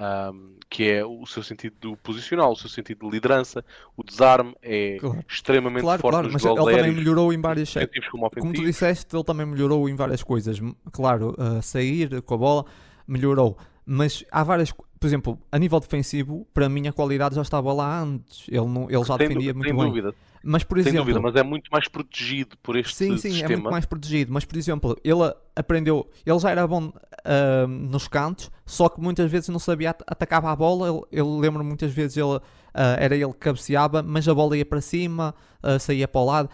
um, 0.00 0.54
que 0.68 0.90
é 0.90 1.04
o 1.04 1.26
seu 1.26 1.42
sentido 1.42 1.96
posicional, 2.02 2.52
o 2.52 2.56
seu 2.56 2.70
sentido 2.70 3.06
de 3.06 3.10
liderança, 3.12 3.64
o 3.96 4.02
desarme 4.02 4.54
é 4.62 4.96
claro. 4.98 5.24
extremamente 5.28 5.82
claro, 5.82 6.00
forte 6.00 6.14
claro, 6.14 6.32
mas 6.32 6.44
ele 6.44 6.54
também 6.54 6.92
melhorou 6.92 7.32
em 7.32 7.40
várias 7.40 7.74
como, 8.10 8.30
como, 8.30 8.52
tu 8.52 8.64
disseste, 8.64 9.14
ele 9.14 9.24
também 9.24 9.46
melhorou 9.46 9.88
em 9.88 9.94
várias 9.94 10.22
coisas. 10.22 10.58
Claro, 10.90 11.36
uh, 11.38 11.60
sair 11.60 12.22
com 12.22 12.34
a 12.34 12.38
bola 12.38 12.66
melhorou, 13.10 13.58
mas 13.84 14.24
há 14.30 14.44
várias, 14.44 14.72
por 14.72 15.06
exemplo, 15.06 15.38
a 15.50 15.58
nível 15.58 15.80
defensivo, 15.80 16.46
para 16.54 16.68
mim 16.68 16.86
a 16.86 16.92
qualidade 16.92 17.34
já 17.34 17.42
estava 17.42 17.72
lá 17.72 18.02
antes. 18.02 18.46
Ele, 18.48 18.66
não, 18.66 18.88
ele 18.88 19.04
já 19.04 19.16
defendia 19.16 19.52
muito 19.52 19.74
bem. 19.74 19.86
Dúvida. 19.86 20.14
Mas, 20.42 20.64
por 20.64 20.78
exemplo, 20.78 20.98
Sem 20.98 21.04
dúvida, 21.04 21.20
mas 21.20 21.34
é 21.36 21.42
muito 21.42 21.68
mais 21.70 21.86
protegido 21.86 22.56
por 22.62 22.76
este 22.76 22.96
sim, 22.96 23.10
sim, 23.10 23.30
sistema. 23.30 23.48
Sim, 23.48 23.52
é 23.52 23.56
muito 23.56 23.70
mais 23.70 23.84
protegido. 23.84 24.32
Mas, 24.32 24.44
por 24.44 24.56
exemplo, 24.56 24.96
ele 25.04 25.34
aprendeu, 25.54 26.08
ele 26.24 26.38
já 26.38 26.50
era 26.50 26.66
bom 26.66 26.86
uh, 26.86 27.66
nos 27.66 28.08
cantos, 28.08 28.50
só 28.64 28.88
que 28.88 29.00
muitas 29.00 29.30
vezes 29.30 29.48
não 29.50 29.58
sabia 29.58 29.90
atacar 29.90 30.44
a 30.44 30.56
bola. 30.56 30.88
Ele, 30.88 31.20
ele 31.20 31.40
lembro 31.40 31.62
muitas 31.62 31.92
vezes 31.92 32.16
ele, 32.16 32.36
uh, 32.36 32.42
era 32.74 33.14
ele 33.14 33.32
que 33.32 33.38
cabeceava, 33.38 34.02
mas 34.02 34.26
a 34.28 34.34
bola 34.34 34.56
ia 34.56 34.64
para 34.64 34.80
cima, 34.80 35.34
uh, 35.62 35.78
saía 35.78 36.08
para 36.08 36.20
o 36.20 36.24
lado. 36.24 36.48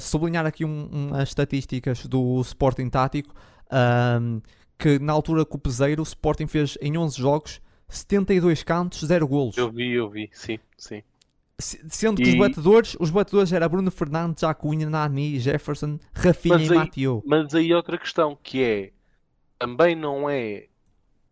sublinhar 0.00 0.44
aqui 0.44 0.64
um, 0.64 0.88
um, 0.92 1.14
as 1.14 1.28
estatísticas 1.28 2.06
do 2.06 2.40
Sporting 2.40 2.88
Tático, 2.88 3.34
que 4.82 4.98
na 4.98 5.12
altura 5.12 5.44
com 5.44 5.56
o 5.56 5.60
Peseiro, 5.60 6.02
o 6.02 6.04
Sporting 6.04 6.48
fez 6.48 6.76
em 6.80 6.98
11 6.98 7.16
jogos 7.16 7.60
72 7.88 8.62
cantos, 8.62 9.04
0 9.04 9.28
golos. 9.28 9.56
Eu 9.56 9.70
vi, 9.70 9.92
eu 9.92 10.10
vi, 10.10 10.28
sim, 10.32 10.58
sim. 10.76 11.02
Sendo 11.58 12.20
que 12.20 12.28
e... 12.28 12.32
os 12.32 12.38
batedores, 12.38 12.96
os 12.98 13.10
batedores 13.10 13.52
era 13.52 13.68
Bruno 13.68 13.90
Fernandes, 13.90 14.42
Acunha, 14.42 14.90
Nani, 14.90 15.38
Jefferson, 15.38 16.00
Rafinha 16.12 16.58
mas 16.58 16.70
e 16.70 16.74
Mateo. 16.74 17.22
Mas 17.24 17.54
aí 17.54 17.72
outra 17.72 17.96
questão 17.96 18.36
que 18.42 18.62
é 18.62 18.90
também 19.58 19.94
não 19.94 20.28
é 20.28 20.66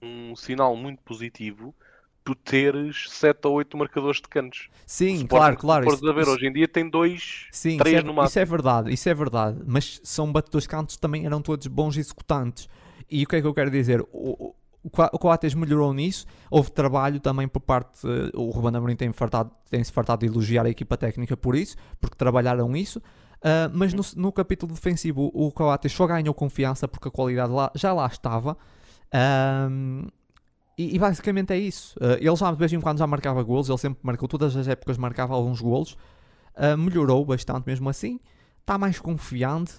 um 0.00 0.36
sinal 0.36 0.76
muito 0.76 1.02
positivo 1.02 1.74
tu 2.22 2.34
teres 2.34 3.06
7 3.08 3.48
ou 3.48 3.54
8 3.54 3.76
marcadores 3.76 4.20
de 4.20 4.28
cantos. 4.28 4.68
Sim, 4.86 5.26
claro, 5.26 5.56
claro. 5.56 5.88
Isso, 5.88 6.08
a 6.08 6.12
ver, 6.12 6.22
isso... 6.22 6.30
hoje 6.30 6.46
em 6.46 6.52
dia 6.52 6.68
tem 6.68 6.88
2, 6.88 7.48
3 7.50 7.80
é, 7.86 8.02
no 8.02 8.14
máximo. 8.14 8.28
Isso 8.28 8.38
é 8.38 8.44
verdade, 8.44 8.92
isso 8.92 9.08
é 9.08 9.14
verdade. 9.14 9.58
Mas 9.66 10.00
são 10.04 10.30
batedores 10.30 10.64
de 10.64 10.68
cantos 10.68 10.96
também 10.96 11.26
eram 11.26 11.42
todos 11.42 11.66
bons 11.66 11.96
executantes. 11.96 12.68
E 13.10 13.24
o 13.24 13.26
que 13.26 13.36
é 13.36 13.40
que 13.40 13.46
eu 13.46 13.54
quero 13.54 13.70
dizer? 13.70 14.00
O, 14.12 14.54
o 14.82 15.18
Coates 15.18 15.54
melhorou 15.54 15.92
nisso. 15.92 16.26
Houve 16.50 16.70
trabalho 16.70 17.20
também 17.20 17.46
por 17.46 17.60
parte. 17.60 18.06
O 18.34 18.50
Ruben 18.50 18.76
Amorim 18.76 18.96
tem-se 18.96 19.16
fartado, 19.16 19.50
tem 19.68 19.84
fartado 19.84 20.20
de 20.20 20.32
elogiar 20.32 20.64
a 20.64 20.70
equipa 20.70 20.96
técnica 20.96 21.36
por 21.36 21.54
isso, 21.54 21.76
porque 22.00 22.16
trabalharam 22.16 22.74
isso. 22.76 22.98
Uh, 23.40 23.72
mas 23.72 23.94
no, 23.94 24.02
no, 24.16 24.32
capítulo 24.32 24.74
defensivo, 24.74 25.30
o 25.32 25.50
Coates 25.50 25.92
só 25.92 26.06
ganhou 26.06 26.34
confiança 26.34 26.86
porque 26.86 27.08
a 27.08 27.10
qualidade 27.10 27.52
lá, 27.52 27.70
já 27.74 27.92
lá 27.92 28.06
estava. 28.06 28.56
Um, 29.70 30.06
e, 30.76 30.94
e, 30.94 30.98
basicamente 30.98 31.52
é 31.52 31.58
isso. 31.58 31.98
Uh, 31.98 32.16
ele 32.20 32.36
já 32.36 32.50
de 32.50 32.58
vez 32.58 32.72
em 32.72 32.80
quando 32.80 32.98
já 32.98 33.06
marcava 33.06 33.42
golos, 33.42 33.68
ele 33.68 33.78
sempre 33.78 34.00
marcou, 34.02 34.28
todas 34.28 34.56
as 34.56 34.68
épocas 34.68 34.98
marcava 34.98 35.34
alguns 35.34 35.60
golos. 35.60 35.92
Uh, 36.54 36.76
melhorou 36.76 37.24
bastante 37.24 37.66
mesmo 37.66 37.88
assim. 37.88 38.20
Está 38.60 38.76
mais 38.76 38.98
confiante. 38.98 39.74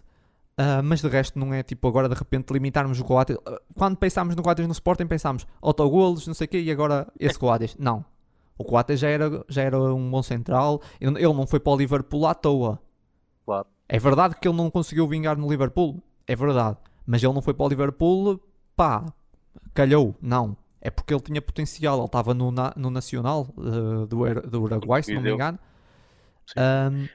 Uh, 0.61 0.83
mas 0.83 1.01
de 1.01 1.07
resto 1.07 1.39
não 1.39 1.51
é 1.53 1.63
tipo 1.63 1.87
agora 1.87 2.07
de 2.07 2.13
repente 2.13 2.53
limitarmos 2.53 2.99
o 2.99 3.03
Coates. 3.03 3.35
Uh, 3.37 3.59
quando 3.75 3.97
pensámos 3.97 4.35
no 4.35 4.43
Coates 4.43 4.67
no 4.67 4.73
Sporting 4.73 5.07
pensámos 5.07 5.47
autogolos, 5.59 6.27
não 6.27 6.35
sei 6.35 6.45
o 6.45 6.47
quê, 6.47 6.61
e 6.61 6.69
agora 6.69 7.07
esse 7.19 7.39
Coates. 7.39 7.75
Não. 7.79 8.05
O 8.57 8.63
Coates 8.63 8.99
já 8.99 9.09
era, 9.09 9.43
já 9.49 9.63
era 9.63 9.81
um 9.81 10.11
bom 10.11 10.21
central. 10.21 10.79
Ele 10.99 11.33
não 11.33 11.47
foi 11.47 11.59
para 11.59 11.73
o 11.73 11.77
Liverpool 11.77 12.27
à 12.27 12.35
toa. 12.35 12.79
Claro. 13.43 13.65
É 13.89 13.97
verdade 13.97 14.35
que 14.39 14.47
ele 14.47 14.55
não 14.55 14.69
conseguiu 14.69 15.07
vingar 15.07 15.35
no 15.35 15.49
Liverpool. 15.49 15.99
É 16.27 16.35
verdade. 16.35 16.77
Mas 17.05 17.23
ele 17.23 17.33
não 17.33 17.41
foi 17.41 17.55
para 17.55 17.65
o 17.65 17.69
Liverpool, 17.69 18.39
pá, 18.75 19.03
calhou. 19.73 20.15
Não. 20.21 20.55
É 20.79 20.91
porque 20.91 21.11
ele 21.11 21.21
tinha 21.21 21.41
potencial. 21.41 21.97
Ele 21.97 22.05
estava 22.05 22.35
no, 22.35 22.53
no 22.75 22.89
Nacional 22.91 23.47
uh, 23.57 24.05
do, 24.05 24.41
do 24.47 24.61
Uruguai, 24.61 25.01
se 25.01 25.13
não 25.13 25.21
me 25.21 25.31
engano. 25.31 25.57
Um, 26.55 27.07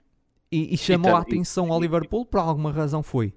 e, 0.57 0.75
e, 0.75 0.77
chamou 0.77 1.11
e, 1.11 1.15
a 1.15 1.19
atenção 1.19 1.69
e, 1.69 1.71
ao 1.71 1.81
Liverpool 1.81 2.25
por 2.25 2.41
alguma 2.41 2.71
razão 2.71 3.03
foi. 3.03 3.33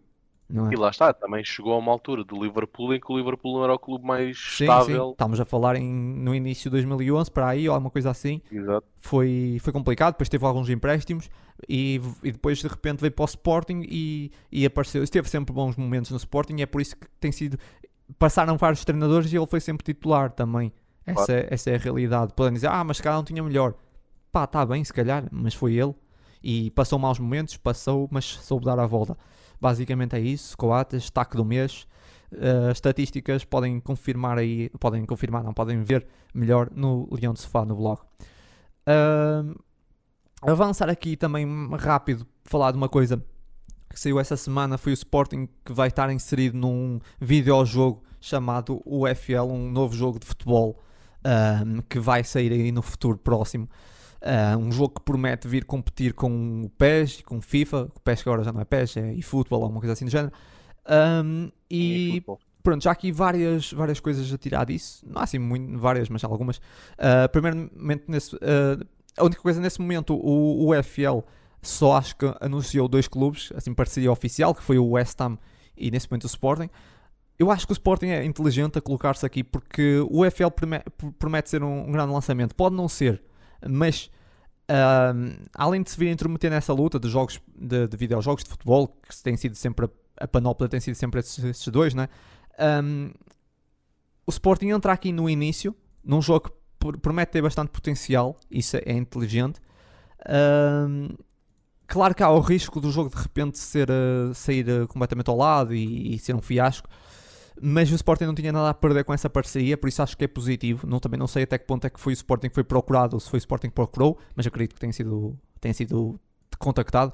É? 0.52 0.74
E 0.74 0.76
lá 0.76 0.90
está, 0.90 1.14
também 1.14 1.44
chegou 1.44 1.74
a 1.74 1.78
uma 1.78 1.92
altura 1.92 2.24
do 2.24 2.44
Liverpool 2.44 2.94
em 2.96 3.00
que 3.00 3.12
o 3.12 3.18
Liverpool 3.18 3.58
não 3.58 3.64
era 3.64 3.74
o 3.74 3.78
clube 3.78 4.04
mais 4.04 4.36
sim, 4.38 4.64
estável. 4.64 5.06
Sim. 5.06 5.12
Estamos 5.12 5.40
a 5.40 5.46
falar 5.46 5.76
em, 5.76 5.86
no 5.86 6.34
início 6.34 6.72
de 6.72 6.72
2011, 6.72 7.30
para 7.30 7.50
aí, 7.50 7.70
ou 7.70 7.76
alguma 7.76 7.92
coisa 7.92 8.10
assim. 8.10 8.42
Exato. 8.52 8.86
Foi, 9.00 9.58
foi 9.62 9.72
complicado, 9.72 10.14
depois 10.14 10.28
teve 10.28 10.44
alguns 10.44 10.68
empréstimos 10.70 11.30
e, 11.68 12.02
e 12.24 12.32
depois 12.32 12.58
de 12.58 12.68
repente 12.68 13.00
veio 13.00 13.12
para 13.12 13.24
o 13.24 13.26
Sporting 13.26 13.84
e, 13.88 14.32
e 14.52 14.66
apareceu. 14.66 15.04
Esteve 15.04 15.30
sempre 15.30 15.54
bons 15.54 15.76
momentos 15.76 16.10
no 16.10 16.18
Sporting 16.18 16.56
e 16.58 16.62
é 16.64 16.66
por 16.66 16.82
isso 16.82 16.98
que 16.98 17.08
tem 17.20 17.32
sido. 17.32 17.60
Passaram 18.18 18.58
vários 18.58 18.84
treinadores 18.84 19.32
e 19.32 19.38
ele 19.38 19.46
foi 19.46 19.60
sempre 19.60 19.84
titular 19.84 20.32
também. 20.32 20.74
Essa, 21.06 21.26
claro. 21.26 21.48
essa 21.52 21.70
é 21.70 21.76
a 21.76 21.78
realidade. 21.78 22.34
Podem 22.34 22.54
dizer, 22.54 22.68
ah, 22.68 22.84
mas 22.84 22.98
se 22.98 23.04
calhar 23.04 23.18
não 23.18 23.24
tinha 23.24 23.44
melhor. 23.44 23.76
Pá, 24.32 24.46
está 24.46 24.66
bem, 24.66 24.84
se 24.84 24.94
calhar, 24.94 25.28
mas 25.32 25.54
foi 25.54 25.76
ele. 25.76 25.94
E 26.42 26.72
passou 26.72 26.98
maus 26.98 27.20
momentos, 27.20 27.58
passou, 27.58 28.08
mas 28.12 28.26
soube 28.26 28.66
dar 28.66 28.80
a 28.80 28.86
volta. 28.86 29.18
Basicamente 29.60 30.16
é 30.16 30.20
isso. 30.20 30.58
Coates, 30.58 31.02
destaque 31.02 31.36
do 31.36 31.44
mês. 31.44 31.88
Uh, 32.32 32.72
estatísticas 32.72 33.44
podem 33.44 33.80
confirmar 33.80 34.38
aí, 34.38 34.70
podem 34.80 35.04
confirmar, 35.04 35.44
não 35.44 35.54
podem 35.54 35.82
ver 35.82 36.06
melhor 36.34 36.70
no 36.74 37.08
Leão 37.12 37.34
de 37.34 37.40
Sofá 37.40 37.66
no 37.66 37.76
blog. 37.76 38.00
Uh, 38.88 39.60
avançar 40.42 40.90
aqui 40.90 41.18
também 41.18 41.48
rápido, 41.78 42.28
falar 42.44 42.72
de 42.72 42.78
uma 42.78 42.88
coisa 42.88 43.24
que 43.90 44.00
saiu 44.00 44.20
essa 44.20 44.38
semana 44.38 44.78
foi 44.78 44.92
o 44.92 44.94
Sporting 44.94 45.50
que 45.66 45.74
vai 45.74 45.88
estar 45.88 46.12
inserido 46.12 46.56
num 46.56 47.00
videojogo 47.20 48.04
chamado 48.22 48.82
UFL, 48.86 49.52
um 49.52 49.72
novo 49.72 49.96
jogo 49.96 50.20
de 50.20 50.28
futebol 50.28 50.80
uh, 51.20 51.82
que 51.90 52.00
vai 52.00 52.24
sair 52.24 52.52
aí 52.52 52.72
no 52.72 52.84
futuro 52.84 53.18
próximo. 53.18 53.68
Uh, 54.22 54.58
um 54.58 54.72
jogo 54.72 54.96
que 54.96 55.02
promete 55.02 55.48
vir 55.48 55.64
competir 55.64 56.14
com 56.14 56.66
o 56.66 56.70
PES 56.72 57.20
e 57.20 57.24
com 57.24 57.38
o 57.38 57.42
FIFA. 57.42 57.90
O 57.96 58.00
PES 58.02 58.24
que 58.24 58.30
agora 58.30 58.44
já 58.44 58.52
não 58.52 58.62
é 58.62 58.66
PES, 58.66 58.98
é 58.98 59.14
eFootball, 59.16 59.64
alguma 59.64 59.80
coisa 59.80 59.94
assim 59.94 60.06
do 60.06 60.12
género. 60.12 60.34
Um, 61.24 61.52
e 61.70 62.24
pronto, 62.64 62.84
já 62.84 62.92
aqui 62.92 63.12
várias, 63.12 63.72
várias 63.72 64.00
coisas 64.00 64.32
a 64.34 64.38
tirar 64.38 64.66
disso. 64.66 65.06
Não 65.08 65.22
há 65.22 65.24
assim 65.24 65.40
muito, 65.40 65.78
várias, 65.78 66.10
mas 66.10 66.24
algumas. 66.24 66.58
Uh, 66.58 67.30
primeiramente, 67.32 68.04
nesse, 68.08 68.36
uh, 68.36 68.86
a 69.18 69.24
única 69.24 69.42
coisa 69.42 69.62
nesse 69.62 69.80
momento, 69.80 70.14
o, 70.14 70.66
o 70.66 70.78
UFL 70.78 71.20
só 71.62 71.98
acho 71.98 72.16
que 72.16 72.26
anunciou 72.40 72.88
dois 72.88 73.08
clubes, 73.08 73.52
assim, 73.56 73.74
parceria 73.74 74.12
oficial, 74.12 74.56
que 74.56 74.64
foi 74.64 74.78
o 74.78 74.92
West 74.92 75.20
Ham 75.22 75.38
e 75.78 75.92
nesse 75.92 76.10
momento 76.10 76.24
o 76.24 76.28
Sporting. 76.28 76.70
Eu 77.38 77.50
acho 77.52 77.66
que 77.66 77.72
o 77.72 77.74
Sporting 77.74 78.08
é 78.08 78.26
inteligente 78.26 78.78
a 78.78 78.82
colocar-se 78.82 79.26
aqui 79.26 79.44
porque 79.44 80.00
o 80.10 80.26
UFL 80.26 80.50
promete 81.18 81.50
ser 81.50 81.64
um, 81.64 81.88
um 81.88 81.92
grande 81.92 82.12
lançamento. 82.12 82.54
Pode 82.54 82.76
não 82.76 82.90
ser, 82.90 83.22
mas 83.68 84.10
uh, 84.70 85.48
além 85.54 85.82
de 85.82 85.90
se 85.90 85.98
vir 85.98 86.10
intrometer 86.10 86.52
nessa 86.52 86.74
luta 86.74 87.00
de 87.00 87.10
jogos 87.10 87.40
de, 87.56 87.88
de 87.88 87.98
videojogos 87.98 88.44
de 88.44 88.50
futebol, 88.50 88.88
que 88.88 89.24
tem 89.24 89.36
sido 89.36 89.56
sempre 89.56 89.86
a, 89.86 90.24
a 90.24 90.28
panóplia 90.28 90.70
tem 90.70 90.80
sido 90.80 90.96
sempre 90.96 91.20
esses, 91.20 91.44
esses 91.44 91.68
dois, 91.68 91.94
né? 91.94 92.08
Um, 92.84 93.12
o 94.28 94.32
Sporting 94.32 94.70
entra 94.70 94.94
aqui 94.94 95.12
no 95.12 95.30
início, 95.30 95.76
num 96.04 96.22
jogo 96.22 96.50
que 96.50 96.98
promete 97.00 97.32
ter 97.32 97.42
bastante 97.42 97.70
potencial, 97.70 98.38
isso 98.52 98.78
é, 98.78 98.84
é 98.86 98.94
inteligente. 98.94 99.60
Um, 100.30 101.10
claro 101.88 102.14
que 102.14 102.22
há 102.22 102.30
o 102.30 102.40
risco 102.40 102.80
do 102.80 102.92
jogo 102.92 103.10
de 103.10 103.16
repente 103.16 103.58
ser, 103.58 103.90
uh, 103.90 104.34
sair 104.36 104.70
uh, 104.70 104.88
completamente 104.88 105.30
ao 105.30 105.38
lado 105.38 105.74
e, 105.74 106.14
e 106.14 106.20
ser 106.20 106.36
um 106.36 106.42
fiasco 106.42 106.88
mas 107.62 107.92
o 107.92 107.96
Sporting 107.96 108.26
não 108.26 108.36
tinha 108.36 108.52
nada 108.52 108.70
a 108.70 108.74
perder 108.74 109.04
com 109.04 109.14
essa 109.14 109.30
parceria, 109.30 109.78
por 109.78 109.88
isso 109.88 110.02
acho 110.02 110.18
que 110.18 110.26
é 110.26 110.28
positivo. 110.28 110.88
Não, 110.88 111.00
também 111.00 111.20
não 111.20 111.28
sei 111.28 111.44
até 111.44 111.58
que 111.58 111.66
ponto 111.66 111.86
é 111.86 111.90
que 111.90 112.00
foi 112.00 112.14
o 112.14 112.16
Sporting 112.16 112.50
que 112.50 112.56
foi 112.56 112.64
procurado 112.64 113.16
ou 113.16 113.20
se 113.20 113.30
foi 113.30 113.38
o 113.38 113.42
Sporting 113.42 113.68
que 113.68 113.76
procurou, 113.76 114.18
mas 114.36 114.46
acredito 114.48 114.74
que 114.74 114.80
tenha 114.80 114.94
sido, 114.94 115.38
tenha 115.60 115.74
sido 115.74 116.20
contactado. 116.58 117.14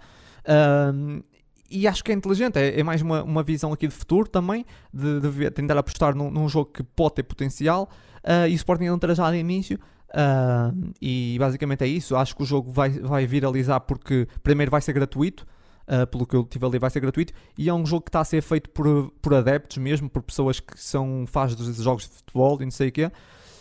Um, 0.94 1.22
e 1.70 1.88
acho 1.88 2.04
que 2.04 2.12
é 2.12 2.16
inteligente, 2.16 2.58
é, 2.58 2.80
é 2.80 2.84
mais 2.84 3.02
uma, 3.02 3.24
uma 3.24 3.44
visão 3.44 3.74
aqui 3.74 3.88
de 3.88 3.94
futuro 3.94 4.30
também, 4.30 4.66
de, 4.94 5.20
de 5.20 5.52
tentar 5.52 5.78
apostar 5.78 6.16
num, 6.16 6.30
num, 6.30 6.48
jogo 6.48 6.72
que 6.72 6.84
pode 6.84 7.16
ter 7.16 7.24
potencial. 7.24 7.90
Uh, 8.24 8.48
e 8.48 8.54
o 8.54 8.56
Sporting 8.56 8.86
não 8.86 9.00
terá 9.00 9.14
já 9.14 9.30
de 9.32 9.38
início. 9.38 9.80
Uh, 10.10 10.94
e 11.02 11.36
basicamente 11.40 11.84
é 11.84 11.88
isso. 11.88 12.16
Acho 12.16 12.36
que 12.36 12.44
o 12.44 12.46
jogo 12.46 12.72
vai, 12.72 12.90
vai 12.90 13.26
viralizar 13.26 13.80
porque 13.82 14.28
primeiro 14.44 14.72
vai 14.72 14.82
ser 14.82 14.94
gratuito 14.94 15.46
uh, 15.88 16.08
pelo 16.08 16.26
que 16.26 16.36
eu 16.36 16.44
tive 16.44 16.66
ali, 16.66 16.80
vai 16.80 16.90
ser 16.90 17.00
gratuito. 17.00 17.34
E 17.58 17.70
é 17.70 17.74
um 17.74 17.86
jogo 17.86 18.04
que 18.04 18.10
está 18.10 18.22
a 18.22 18.26
ser 18.26 18.42
feito 18.42 18.70
por, 18.70 19.12
por 19.22 19.34
adeptos 19.34 19.78
mesmo, 19.78 20.10
por 20.10 20.22
pessoas 20.22 20.60
que 20.60 20.80
são 20.80 21.26
fãs 21.28 21.56
dos 21.56 21.76
jogos 21.78 22.04
de 22.04 22.16
futebol 22.16 22.62
e 22.62 22.66
não 22.66 22.72
sei 22.72 22.90
o 22.90 22.92
quê. 22.92 23.12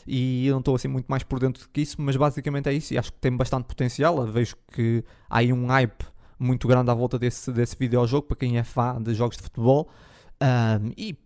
E 0.07 0.47
eu 0.47 0.53
não 0.53 0.61
estou 0.61 0.75
assim 0.75 0.89
muito 0.89 1.07
mais 1.07 1.23
por 1.23 1.39
dentro 1.39 1.63
do 1.63 1.69
que 1.69 1.81
isso, 1.81 2.01
mas 2.01 2.17
basicamente 2.17 2.69
é 2.69 2.73
isso. 2.73 2.93
E 2.93 2.99
acho 2.99 3.13
que 3.13 3.19
tem 3.19 3.35
bastante 3.35 3.65
potencial. 3.65 4.19
Eu 4.19 4.27
vejo 4.27 4.57
que 4.73 5.03
há 5.29 5.39
aí 5.39 5.53
um 5.53 5.67
hype 5.67 6.05
muito 6.39 6.69
grande 6.69 6.91
à 6.91 6.95
volta 6.95 7.19
desse, 7.19 7.51
desse 7.53 7.77
videojogo 7.79 8.27
para 8.27 8.37
quem 8.37 8.59
é 8.59 8.65
fã 8.65 9.01
de 9.01 9.15
jogos 9.15 9.37
de 9.37 9.43
futebol. 9.43 9.89
Um, 10.43 10.93
e 10.97 11.17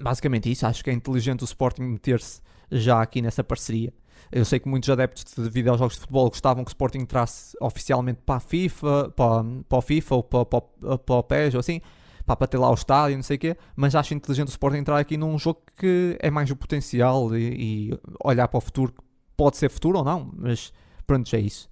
basicamente 0.00 0.50
isso. 0.50 0.66
Acho 0.66 0.84
que 0.84 0.90
é 0.90 0.92
inteligente 0.92 1.42
o 1.42 1.44
Sporting 1.44 1.82
meter-se 1.82 2.40
já 2.70 3.02
aqui 3.02 3.20
nessa 3.20 3.42
parceria. 3.42 3.92
Eu 4.30 4.44
sei 4.44 4.58
que 4.58 4.68
muitos 4.68 4.88
adeptos 4.90 5.24
de 5.34 5.48
videojogos 5.48 5.94
de 5.94 6.00
futebol 6.00 6.28
gostavam 6.28 6.64
que 6.64 6.68
o 6.68 6.72
Sporting 6.72 6.98
entrasse 6.98 7.56
oficialmente 7.60 8.20
para 8.24 8.36
a 8.36 8.40
FIFA, 8.40 9.10
para, 9.10 9.44
para 9.68 9.82
FIFA 9.82 10.14
ou 10.16 10.22
para, 10.22 10.44
para, 10.44 10.98
para 10.98 11.14
o 11.14 11.22
PES 11.22 11.54
ou 11.54 11.60
assim, 11.60 11.80
para, 12.26 12.46
ter 12.46 12.58
lá 12.58 12.70
o 12.70 12.74
estádio, 12.74 13.16
não 13.16 13.22
sei 13.22 13.36
o 13.36 13.38
quê, 13.38 13.56
mas 13.74 13.94
acho 13.94 14.12
inteligente 14.14 14.48
o 14.48 14.50
Sporting 14.50 14.78
entrar 14.78 14.98
aqui 14.98 15.16
num 15.16 15.38
jogo 15.38 15.62
que 15.76 16.16
é 16.20 16.30
mais 16.30 16.50
o 16.50 16.56
potencial 16.56 17.34
e, 17.34 17.90
e 17.90 18.00
olhar 18.22 18.48
para 18.48 18.58
o 18.58 18.60
futuro, 18.60 18.92
pode 19.36 19.56
ser 19.56 19.70
futuro 19.70 19.98
ou 19.98 20.04
não, 20.04 20.30
mas 20.36 20.72
pronto, 21.06 21.28
já 21.28 21.38
é 21.38 21.40
isso. 21.40 21.70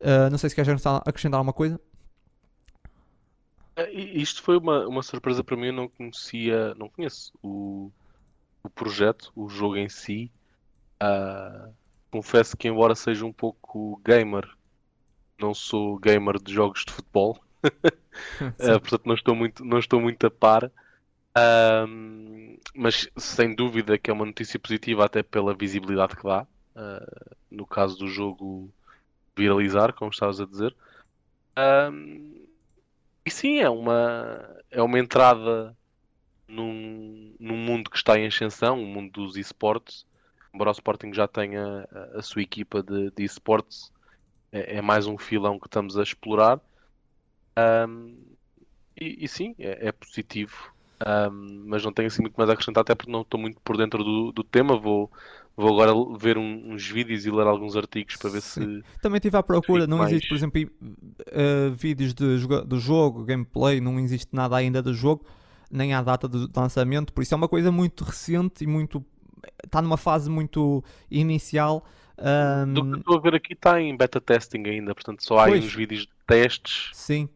Uh, 0.00 0.30
não 0.30 0.38
sei 0.38 0.50
se 0.50 0.56
queres 0.56 0.70
acrescentar 1.04 1.38
alguma 1.38 1.52
coisa. 1.52 1.80
É, 3.76 3.92
isto 3.92 4.42
foi 4.42 4.56
uma, 4.56 4.86
uma 4.86 5.02
surpresa 5.02 5.44
para 5.44 5.56
mim, 5.56 5.66
eu 5.66 5.72
não 5.72 5.88
conhecia, 5.88 6.74
não 6.76 6.88
conheço 6.88 7.32
o, 7.42 7.92
o 8.62 8.70
projeto, 8.70 9.30
o 9.36 9.48
jogo 9.48 9.76
em 9.76 9.88
si. 9.88 10.32
Uh, 11.02 11.72
confesso 12.10 12.56
que, 12.56 12.68
embora 12.68 12.94
seja 12.94 13.24
um 13.24 13.32
pouco 13.32 14.00
gamer, 14.04 14.48
não 15.38 15.52
sou 15.52 15.98
gamer 15.98 16.40
de 16.42 16.52
jogos 16.52 16.84
de 16.84 16.92
futebol, 16.92 17.38
uh, 17.64 17.70
portanto 18.80 19.06
não 19.06 19.14
estou 19.14 19.34
muito, 19.34 19.64
não 19.64 19.78
estou 19.78 20.00
muito 20.00 20.26
a 20.26 20.30
par. 20.30 20.64
Uh, 21.36 22.58
mas 22.74 23.08
sem 23.16 23.54
dúvida 23.54 23.98
que 23.98 24.10
é 24.10 24.12
uma 24.12 24.24
notícia 24.24 24.58
positiva, 24.58 25.04
até 25.04 25.22
pela 25.22 25.54
visibilidade 25.54 26.16
que 26.16 26.22
dá. 26.22 26.46
no 27.50 27.66
caso 27.66 27.98
do 27.98 28.08
jogo 28.08 28.70
viralizar, 29.36 29.92
como 29.92 30.10
estavas 30.10 30.40
a 30.40 30.46
dizer. 30.46 30.74
e 33.24 33.30
sim, 33.30 33.58
é 33.58 33.68
uma, 33.68 34.56
é 34.70 34.82
uma 34.82 34.98
entrada 34.98 35.76
num, 36.48 37.34
num 37.38 37.56
mundo 37.56 37.90
que 37.90 37.96
está 37.96 38.18
em 38.18 38.26
ascensão, 38.26 38.82
o 38.82 38.86
mundo 38.86 39.10
dos 39.12 39.36
esportes, 39.36 40.06
embora 40.56 40.70
o 40.70 40.72
Sporting 40.72 41.12
já 41.12 41.28
tenha 41.28 41.86
a, 41.92 42.18
a 42.18 42.22
sua 42.22 42.40
equipa 42.40 42.82
de, 42.82 43.12
de 43.14 43.22
esportes, 43.22 43.92
é, 44.50 44.78
é, 44.78 44.82
mais 44.82 45.06
um 45.06 45.18
filão 45.18 45.60
que 45.60 45.66
estamos 45.66 45.98
a 45.98 46.02
explorar. 46.02 46.58
Um, 47.88 48.16
e, 48.98 49.24
e, 49.24 49.28
sim, 49.28 49.54
é, 49.58 49.88
é 49.88 49.92
positivo, 49.92 50.72
um, 51.30 51.64
mas 51.66 51.84
não 51.84 51.92
tenho 51.92 52.08
assim 52.08 52.22
muito 52.22 52.36
mais 52.36 52.48
a 52.48 52.54
acrescentar, 52.54 52.80
até 52.80 52.94
porque 52.94 53.12
não 53.12 53.20
estou 53.20 53.38
muito 53.38 53.60
por 53.60 53.76
dentro 53.76 54.02
do, 54.02 54.32
do 54.32 54.42
tema. 54.42 54.78
Vou, 54.78 55.12
vou 55.54 55.68
agora 55.74 55.92
ver 56.18 56.38
um, 56.38 56.72
uns 56.72 56.88
vídeos 56.88 57.26
e 57.26 57.30
ler 57.30 57.46
alguns 57.46 57.76
artigos 57.76 58.16
para 58.16 58.30
ver 58.30 58.40
sim. 58.40 58.82
se. 58.82 58.84
Também 59.02 59.18
estive 59.18 59.36
à 59.36 59.42
procura, 59.42 59.86
não 59.86 59.98
mais... 59.98 60.10
existe, 60.10 60.28
por 60.28 60.36
exemplo, 60.36 60.62
uh, 60.62 61.74
vídeos 61.74 62.14
de, 62.14 62.38
do 62.64 62.80
jogo, 62.80 63.24
gameplay, 63.24 63.78
não 63.78 64.00
existe 64.00 64.34
nada 64.34 64.56
ainda 64.56 64.80
do 64.80 64.94
jogo, 64.94 65.26
nem 65.70 65.92
há 65.92 66.00
data 66.00 66.26
de 66.26 66.48
lançamento, 66.56 67.12
por 67.12 67.20
isso 67.20 67.34
é 67.34 67.36
uma 67.36 67.48
coisa 67.48 67.70
muito 67.70 68.04
recente 68.04 68.64
e 68.64 68.66
muito 68.66 69.04
está 69.64 69.82
numa 69.82 69.96
fase 69.96 70.30
muito 70.30 70.82
inicial. 71.10 71.84
Um... 72.18 72.72
Do 72.72 72.92
que 72.92 72.98
estou 72.98 73.16
a 73.16 73.20
ver 73.20 73.34
aqui 73.34 73.52
está 73.52 73.80
em 73.80 73.96
beta 73.96 74.20
testing 74.20 74.62
ainda, 74.66 74.94
portanto 74.94 75.24
só 75.24 75.38
há 75.38 75.46
pois. 75.48 75.64
uns 75.64 75.74
vídeos 75.74 76.02
de 76.02 76.12
testes. 76.26 76.90
Sim. 76.94 77.28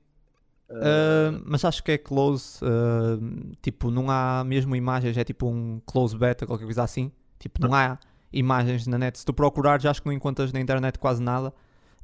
Uh... 0.69 0.75
Uh, 0.75 1.43
mas 1.45 1.65
acho 1.65 1.83
que 1.83 1.93
é 1.93 1.99
close, 1.99 2.65
uh, 2.65 3.53
tipo, 3.61 3.91
não 3.91 4.11
há 4.11 4.45
mesmo 4.45 4.75
imagens, 4.77 5.17
é 5.17 5.25
tipo 5.25 5.49
um 5.49 5.81
close 5.85 6.17
beta, 6.17 6.47
qualquer 6.47 6.65
coisa 6.65 6.83
assim. 6.83 7.11
Tipo, 7.39 7.61
não 7.67 7.75
há 7.75 7.99
imagens 8.33 8.87
na 8.87 8.99
net. 8.99 9.19
Se 9.19 9.25
tu 9.25 9.33
procurares, 9.33 9.85
acho 9.87 10.01
que 10.01 10.07
não 10.07 10.13
encontras 10.13 10.53
na 10.53 10.61
internet 10.61 10.99
quase 10.99 11.23
nada. 11.23 11.53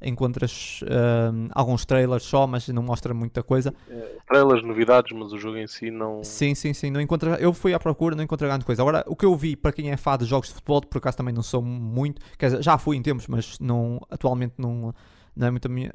Encontras 0.01 0.81
uh, 0.83 1.49
alguns 1.53 1.85
trailers 1.85 2.23
só, 2.23 2.45
mas 2.45 2.67
não 2.67 2.83
mostra 2.83 3.13
muita 3.13 3.41
coisa. 3.41 3.73
É, 3.89 4.17
trailers, 4.27 4.63
novidades, 4.63 5.17
mas 5.17 5.33
o 5.33 5.37
jogo 5.37 5.57
em 5.57 5.67
si 5.67 5.89
não. 5.89 6.23
Sim, 6.23 6.53
sim, 6.53 6.73
sim. 6.73 6.91
Não 6.91 7.01
encontra... 7.01 7.35
Eu 7.35 7.53
fui 7.53 7.73
à 7.73 7.79
procura, 7.79 8.15
não 8.15 8.23
encontrei 8.23 8.49
grande 8.49 8.65
coisa. 8.65 8.81
Agora, 8.81 9.03
o 9.07 9.15
que 9.15 9.25
eu 9.25 9.35
vi 9.35 9.55
para 9.55 9.71
quem 9.71 9.91
é 9.91 9.97
fã 9.97 10.17
de 10.17 10.25
jogos 10.25 10.49
de 10.49 10.55
futebol, 10.55 10.81
por 10.81 10.99
acaso 10.99 11.17
também 11.17 11.33
não 11.33 11.43
sou 11.43 11.61
muito. 11.61 12.21
Quer 12.37 12.47
dizer, 12.47 12.63
já 12.63 12.77
fui 12.77 12.95
em 12.95 13.01
tempos, 13.01 13.27
mas 13.27 13.59
não, 13.59 13.99
atualmente 14.09 14.53
não, 14.57 14.93
não 15.35 15.47
é 15.47 15.51
muito 15.51 15.69
minha, 15.69 15.91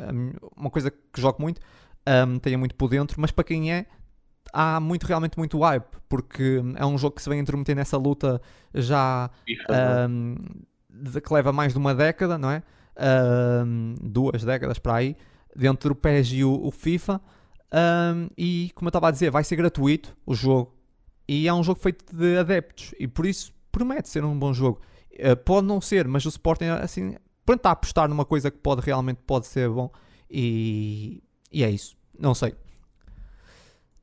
uma 0.57 0.71
coisa 0.71 0.91
que 0.91 1.21
jogo 1.21 1.41
muito. 1.41 1.61
Um, 2.05 2.39
tenho 2.41 2.59
muito 2.59 2.75
por 2.75 2.89
dentro, 2.89 3.21
mas 3.21 3.31
para 3.31 3.45
quem 3.45 3.73
é, 3.73 3.87
há 4.53 4.81
muito, 4.81 5.07
realmente 5.07 5.39
muito 5.39 5.59
hype, 5.61 5.87
porque 6.09 6.61
é 6.77 6.85
um 6.85 6.99
jogo 6.99 7.15
que 7.15 7.23
se 7.23 7.29
vem 7.29 7.39
intrometer 7.39 7.77
nessa 7.77 7.97
luta 7.97 8.43
já 8.75 9.31
um, 10.09 10.35
de, 10.91 11.21
que 11.21 11.33
leva 11.33 11.53
mais 11.53 11.73
de 11.73 11.79
uma 11.79 11.95
década, 11.95 12.37
não 12.37 12.51
é? 12.51 12.63
Um, 12.95 13.95
duas 14.01 14.45
décadas 14.45 14.79
para 14.79 14.97
aí, 14.97 15.17
dentro 15.57 15.91
do 15.91 15.95
PES 15.95 16.33
e 16.33 16.45
o, 16.45 16.67
o 16.67 16.71
FIFA. 16.71 17.21
e 18.37 18.71
como 18.75 18.89
eu 18.89 18.91
estava 18.91 19.09
a 19.09 19.11
dizer, 19.11 19.31
vai 19.31 19.45
ser 19.45 19.57
gratuito 19.57 20.17
o 20.27 20.35
jogo. 20.35 20.75
E 21.27 21.49
é 21.49 21.55
um 21.55 21.63
jogo 21.63 21.81
feito 21.81 22.05
de 22.15 22.37
adeptos, 22.37 22.95
e 22.99 23.07
por 23.07 23.25
isso 23.25 23.55
promete 23.71 24.09
ser 24.09 24.25
um 24.25 24.39
bom 24.39 24.53
jogo. 24.53 24.81
Uh, 25.13 25.37
pode 25.37 25.67
não 25.67 25.81
ser, 25.81 26.07
mas 26.07 26.25
o 26.25 26.29
Sporting 26.29 26.67
assim, 26.67 27.17
pronto, 27.45 27.61
está 27.61 27.71
a 27.71 27.73
apostar 27.73 28.09
numa 28.09 28.25
coisa 28.25 28.51
que 28.51 28.59
pode 28.59 28.83
realmente 28.83 29.21
pode 29.27 29.47
ser 29.47 29.69
bom. 29.69 29.91
E, 30.31 31.23
e 31.51 31.63
é 31.63 31.71
isso. 31.71 31.97
Não 32.19 32.35
sei. 32.35 32.51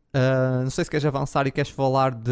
Uh, 0.10 0.64
não 0.64 0.70
sei 0.70 0.84
se 0.86 0.90
queres 0.90 1.06
avançar 1.06 1.46
e 1.48 1.52
queres 1.52 1.72
falar 1.72 2.12
de, 2.12 2.32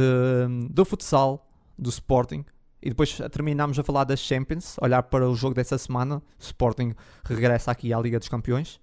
do 0.69 0.84
futsal, 0.85 1.47
do 1.77 1.89
Sporting. 1.89 2.43
E 2.81 2.89
depois 2.89 3.17
terminamos 3.31 3.79
a 3.79 3.83
falar 3.83 4.03
das 4.03 4.19
Champions, 4.19 4.77
olhar 4.81 5.03
para 5.03 5.27
o 5.27 5.35
jogo 5.35 5.55
dessa 5.55 5.77
semana. 5.77 6.17
O 6.17 6.23
Sporting 6.39 6.93
regressa 7.25 7.71
aqui 7.71 7.93
à 7.93 7.99
Liga 7.99 8.19
dos 8.19 8.29
Campeões. 8.29 8.79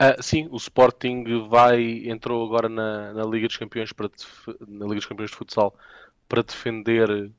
Uh, 0.00 0.22
sim, 0.22 0.46
o 0.50 0.56
Sporting 0.56 1.48
vai 1.48 2.06
entrou 2.06 2.44
agora 2.44 2.68
na, 2.68 3.14
na 3.14 3.24
Liga 3.24 3.46
dos 3.46 3.56
Campeões 3.56 3.92
para 3.92 4.10
na 4.68 4.84
Liga 4.84 4.96
dos 4.96 5.06
Campeões 5.06 5.30
de 5.30 5.36
futsal 5.36 5.74
para 6.28 6.42
defender 6.42 7.10
uh, 7.10 7.32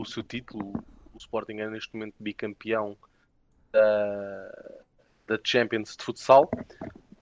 o 0.00 0.04
seu 0.04 0.22
título. 0.24 0.72
O 1.14 1.18
Sporting 1.18 1.58
é 1.58 1.70
neste 1.70 1.94
momento 1.94 2.14
bicampeão 2.18 2.96
da, 3.72 4.74
da 5.28 5.38
Champions 5.44 5.96
de 5.96 6.04
futsal. 6.04 6.50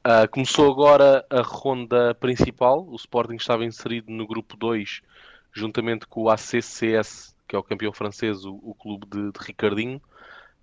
Uh, 0.06 0.28
começou 0.30 0.70
agora 0.70 1.24
a 1.28 1.42
ronda 1.42 2.14
principal. 2.14 2.86
O 2.86 2.96
Sporting 2.96 3.36
estava 3.36 3.64
inserido 3.64 4.10
no 4.10 4.26
grupo 4.26 4.56
2, 4.56 5.02
juntamente 5.52 6.06
com 6.06 6.22
o 6.22 6.30
ACCS, 6.30 7.33
que 7.46 7.56
é 7.56 7.58
o 7.58 7.62
campeão 7.62 7.92
francês, 7.92 8.44
o, 8.44 8.54
o 8.62 8.74
clube 8.74 9.06
de, 9.06 9.32
de 9.32 9.38
Ricardinho. 9.44 10.00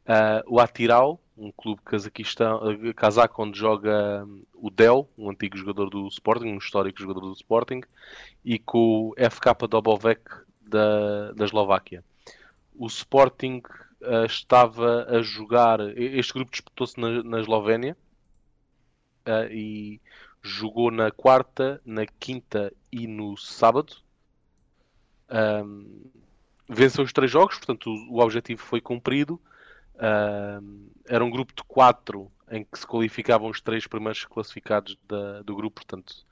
Uh, 0.01 0.41
o 0.47 0.59
Atiral, 0.59 1.21
um 1.37 1.51
clube 1.51 1.81
cazaquistão, 1.83 2.59
cazaco 2.95 3.43
onde 3.43 3.57
joga 3.57 4.27
o 4.53 4.69
Del, 4.69 5.09
um 5.17 5.29
antigo 5.29 5.57
jogador 5.57 5.89
do 5.89 6.07
Sporting, 6.07 6.47
um 6.47 6.57
histórico 6.57 6.99
jogador 6.99 7.21
do 7.21 7.33
Sporting, 7.33 7.81
e 8.43 8.59
com 8.59 9.09
o 9.09 9.15
FK 9.15 9.67
Dobovec 9.67 10.21
da, 10.59 11.31
da 11.33 11.45
Eslováquia. 11.45 12.03
O 12.75 12.87
Sporting 12.87 13.61
uh, 14.01 14.25
estava 14.25 15.05
a 15.09 15.21
jogar. 15.21 15.79
Este 15.97 16.33
grupo 16.33 16.51
disputou-se 16.51 16.99
na, 16.99 17.23
na 17.23 17.39
Eslovénia 17.39 17.95
uh, 19.27 19.51
e 19.51 20.01
jogou 20.41 20.89
na 20.89 21.11
quarta, 21.11 21.79
na 21.85 22.05
quinta 22.05 22.73
e 22.91 23.07
no 23.07 23.37
sábado. 23.37 23.95
Um, 25.29 26.09
venceu 26.71 27.03
os 27.03 27.11
três 27.11 27.29
jogos, 27.29 27.57
portanto 27.57 27.89
o, 28.09 28.19
objetivo 28.19 28.61
foi 28.61 28.79
cumprido. 28.79 29.39
Um, 29.95 30.87
era 31.05 31.23
um 31.23 31.29
grupo 31.29 31.53
de 31.53 31.63
quatro 31.63 32.31
em 32.49 32.63
que 32.63 32.79
se 32.79 32.87
qualificavam 32.87 33.49
os 33.49 33.61
três 33.61 33.85
primeiros 33.85 34.25
classificados 34.25 34.97
da, 35.07 35.41
do 35.43 35.55
grupo, 35.55 35.81
portanto 35.81 36.25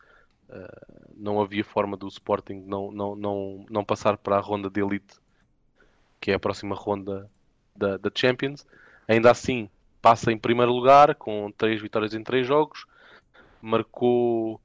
uh, 0.50 1.14
não 1.16 1.40
havia 1.40 1.64
forma 1.64 1.96
do 1.96 2.08
Sporting 2.08 2.64
não, 2.66 2.92
não, 2.92 3.16
não, 3.16 3.66
não 3.70 3.86
passar 3.86 4.18
para 4.18 4.38
a 4.38 4.42
ronda 4.42 4.70
de 4.70 4.82
elite, 4.82 5.18
que 6.20 6.32
é 6.32 6.34
a 6.34 6.40
próxima 6.40 6.76
ronda 6.76 7.30
da, 7.76 7.98
da 7.98 8.12
Champions. 8.14 8.66
Ainda 9.08 9.30
assim, 9.30 9.70
passa 10.02 10.32
em 10.32 10.38
primeiro 10.38 10.72
lugar 10.72 11.16
com 11.16 11.52
três 11.52 11.82
vitórias 11.82 12.14
em 12.14 12.24
três 12.24 12.48
jogos, 12.48 12.86
marcou 13.62 14.60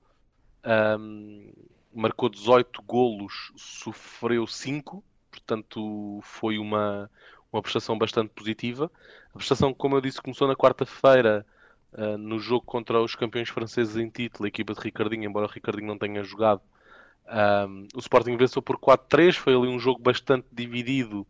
um, 0.99 1.53
marcou 1.93 2.29
18 2.29 2.83
golos, 2.83 3.53
sofreu 3.57 4.47
5, 4.47 5.03
portanto 5.35 6.21
foi 6.23 6.59
uma, 6.59 7.11
uma 7.53 7.61
prestação 7.61 7.99
bastante 7.99 8.31
positiva. 8.31 8.91
A 9.31 9.39
prestação, 9.39 9.75
como 9.75 9.97
eu 9.97 10.01
disse, 10.01 10.23
começou 10.23 10.47
na 10.47 10.55
quarta-feira 10.55 11.45
uh, 11.93 12.17
no 12.17 12.39
jogo 12.39 12.65
contra 12.65 13.03
os 13.03 13.17
campeões 13.17 13.49
franceses 13.49 13.97
em 13.97 14.09
título, 14.09 14.45
a 14.45 14.49
equipa 14.49 14.73
de 14.75 14.81
Ricardinho, 14.81 15.25
embora 15.25 15.47
o 15.47 15.51
Ricardinho 15.51 15.89
não 15.89 15.99
tenha 15.99 16.23
jogado. 16.23 16.63
Um, 17.27 17.89
o 17.95 17.99
Sporting 17.99 18.37
venceu 18.37 18.63
por 18.63 18.79
4-3, 18.79 19.35
foi 19.35 19.55
ali 19.55 19.67
um 19.67 19.79
jogo 19.79 20.01
bastante 20.01 20.47
dividido 20.53 21.27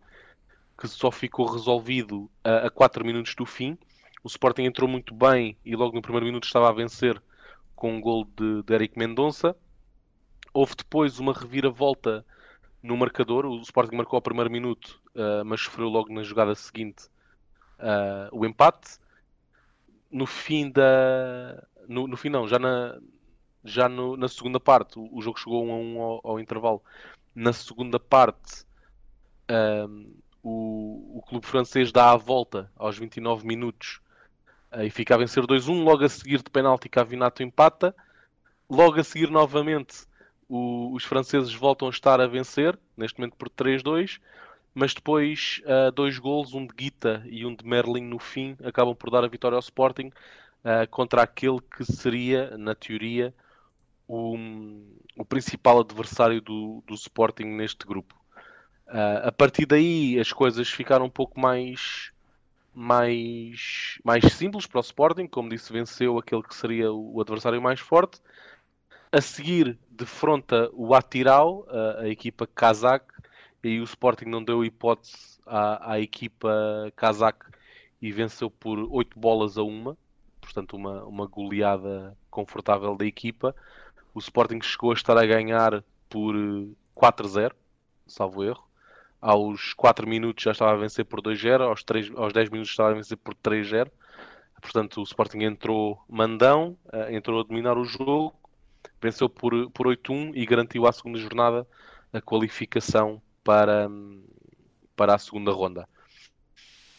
que 0.79 0.89
só 0.89 1.11
ficou 1.11 1.47
resolvido 1.47 2.29
a, 2.43 2.67
a 2.67 2.71
4 2.71 3.05
minutos 3.05 3.35
do 3.35 3.47
fim. 3.47 3.79
O 4.23 4.29
Sporting 4.29 4.65
entrou 4.65 4.89
muito 4.89 5.15
bem 5.15 5.57
e 5.65 5.75
logo 5.77 5.95
no 5.95 6.03
primeiro 6.03 6.27
minuto 6.27 6.45
estava 6.45 6.69
a 6.69 6.73
vencer 6.73 7.23
com 7.77 7.95
um 7.95 8.01
gol 8.01 8.25
de, 8.37 8.63
de 8.65 8.75
Eric 8.75 8.99
Mendonça. 8.99 9.57
Houve 10.53 10.75
depois 10.77 11.19
uma 11.19 11.33
reviravolta 11.33 12.25
no 12.85 12.97
marcador. 12.99 13.47
O 13.47 13.61
Sporting 13.63 13.97
marcou 13.97 14.19
ao 14.19 14.23
primeiro 14.23 14.51
minuto, 14.51 15.01
uh, 15.15 15.45
mas 15.45 15.63
sofreu 15.63 15.89
logo 15.89 16.13
na 16.13 16.23
jogada 16.23 16.55
seguinte 16.55 17.07
uh, 17.79 18.29
o 18.31 18.45
empate. 18.45 18.99
No 20.11 20.27
fim 20.27 20.71
da. 20.71 21.67
No, 21.89 22.07
no 22.07 22.17
fim, 22.17 22.29
não, 22.29 22.47
já 22.47 22.59
na, 22.59 23.01
já 23.65 23.89
no, 23.89 24.17
na 24.17 24.29
segunda 24.29 24.61
parte, 24.61 24.99
o, 24.99 25.09
o, 25.11 25.21
jogo 25.23 25.41
chegou 25.41 25.65
um 25.65 25.73
a 25.73 25.77
um 25.77 26.01
ao, 26.01 26.21
ao 26.23 26.41
intervalo. 26.41 26.83
Na 27.35 27.53
segunda 27.53 27.99
parte, 27.99 28.65
um, 29.51 30.15
o, 30.43 31.19
o 31.19 31.23
clube 31.23 31.47
francês 31.47 31.91
dá 31.91 32.13
a 32.13 32.17
volta 32.17 32.71
aos 32.77 32.97
29 32.99 33.47
minutos 33.47 34.01
uh, 34.73 34.83
e 34.83 34.91
fica 34.91 35.15
a 35.15 35.19
vencer 35.19 35.43
2-1. 35.45 35.83
Logo 35.83 36.05
a 36.05 36.09
seguir, 36.09 36.43
de 36.43 36.51
penalti, 36.51 36.89
Cavinato 36.89 37.43
empata. 37.43 37.97
Logo 38.69 39.01
a 39.01 39.05
seguir, 39.05 39.31
novamente, 39.31 40.07
o, 40.55 40.93
os 40.95 41.05
franceses 41.05 41.53
voltam 41.53 41.89
a 41.89 41.91
estar 41.91 42.21
a 42.21 42.27
vencer, 42.29 42.79
neste 42.97 43.19
momento 43.19 43.37
por 43.37 43.51
3-2. 43.51 44.21
Mas 44.73 44.95
depois, 44.95 45.61
uh, 45.65 45.93
dois 45.93 46.19
gols, 46.19 46.53
um 46.55 46.67
de 46.67 46.75
Guita 46.75 47.23
e 47.27 47.47
um 47.47 47.55
de 47.55 47.65
Merlin 47.65 48.03
no 48.03 48.19
fim, 48.19 48.57
acabam 48.65 48.95
por 48.95 49.11
dar 49.11 49.25
a 49.25 49.29
vitória 49.29 49.55
ao 49.55 49.61
Sporting 49.61 50.09
uh, 50.09 50.89
contra 50.91 51.23
aquele 51.23 51.61
que 51.61 51.85
seria, 51.85 52.57
na 52.57 52.75
teoria, 52.75 53.33
o, 54.09 54.37
o 55.17 55.25
principal 55.25 55.81
adversário 55.81 56.41
do, 56.41 56.83
do 56.87 56.95
Sporting 56.95 57.45
neste 57.45 57.87
grupo. 57.87 58.15
Uh, 58.89 59.29
a 59.29 59.33
partir 59.33 59.67
daí 59.67 60.19
as 60.19 60.33
coisas 60.33 60.69
ficaram 60.69 61.07
um 61.07 61.11
pouco 61.11 61.39
mais, 61.39 62.13
mais, 62.73 63.99
mais 64.05 64.25
simples 64.33 64.67
para 64.67 64.79
o 64.79 64.83
Sporting. 64.83 65.29
Como 65.29 65.49
disse, 65.49 65.73
venceu 65.73 66.19
aquele 66.19 66.43
que 66.43 66.55
seria 66.55 66.93
o 66.93 67.21
adversário 67.21 67.63
mais 67.63 67.79
forte. 67.79 68.21
A 69.15 69.21
seguir, 69.21 69.79
defronta 69.89 70.69
o 70.73 70.93
Atiral, 70.93 71.65
a, 71.69 72.01
a 72.01 72.09
equipa 72.09 72.49
kazakh, 72.49 73.07
e 73.63 73.79
o 73.79 73.85
Sporting 73.85 74.25
não 74.25 74.43
deu 74.43 74.65
hipótese 74.65 75.39
à, 75.47 75.93
à 75.93 76.01
equipa 76.01 76.93
kazakh 76.97 77.47
e 78.03 78.11
venceu 78.11 78.51
por 78.51 78.77
8 78.77 79.17
bolas 79.17 79.57
a 79.57 79.63
uma. 79.63 79.97
Portanto, 80.41 80.75
uma, 80.77 81.05
uma 81.05 81.27
goleada 81.29 82.19
confortável 82.29 82.97
da 82.97 83.07
equipa. 83.07 83.55
O 84.13 84.19
Sporting 84.19 84.61
chegou 84.61 84.91
a 84.91 84.95
estar 84.95 85.17
a 85.17 85.25
ganhar 85.25 85.85
por 86.09 86.35
4-0, 86.97 87.53
salvo 88.09 88.43
erro 88.43 88.65
aos 89.21 89.75
4 89.75 90.09
minutos 90.09 90.43
já 90.43 90.51
estava 90.51 90.73
a 90.73 90.77
vencer 90.77 91.05
por 91.05 91.23
2-0, 91.23 91.61
aos, 91.61 91.85
3, 91.85 92.11
aos 92.17 92.33
10 92.33 92.51
minutos 92.51 92.73
estava 92.73 92.91
a 92.91 92.95
vencer 92.95 93.17
por 93.17 93.33
3-0. 93.37 93.89
Portanto, 94.61 95.01
o 95.01 95.05
Sporting 95.05 95.45
entrou 95.45 96.03
mandão, 96.09 96.77
uh, 96.87 97.15
entrou 97.15 97.41
a 97.41 97.45
dominar 97.45 97.79
o 97.79 97.85
jogo, 97.85 98.35
venceu 99.01 99.29
por, 99.29 99.71
por 99.71 99.87
8-1 99.87 100.33
e 100.35 100.47
garantiu 100.47 100.87
à 100.87 100.93
segunda 100.93 101.19
jornada 101.19 101.67
a 102.13 102.21
qualificação 102.21 103.21
para, 103.43 103.89
para 104.97 105.15
a 105.15 105.19
segunda 105.19 105.53
ronda. 105.53 105.89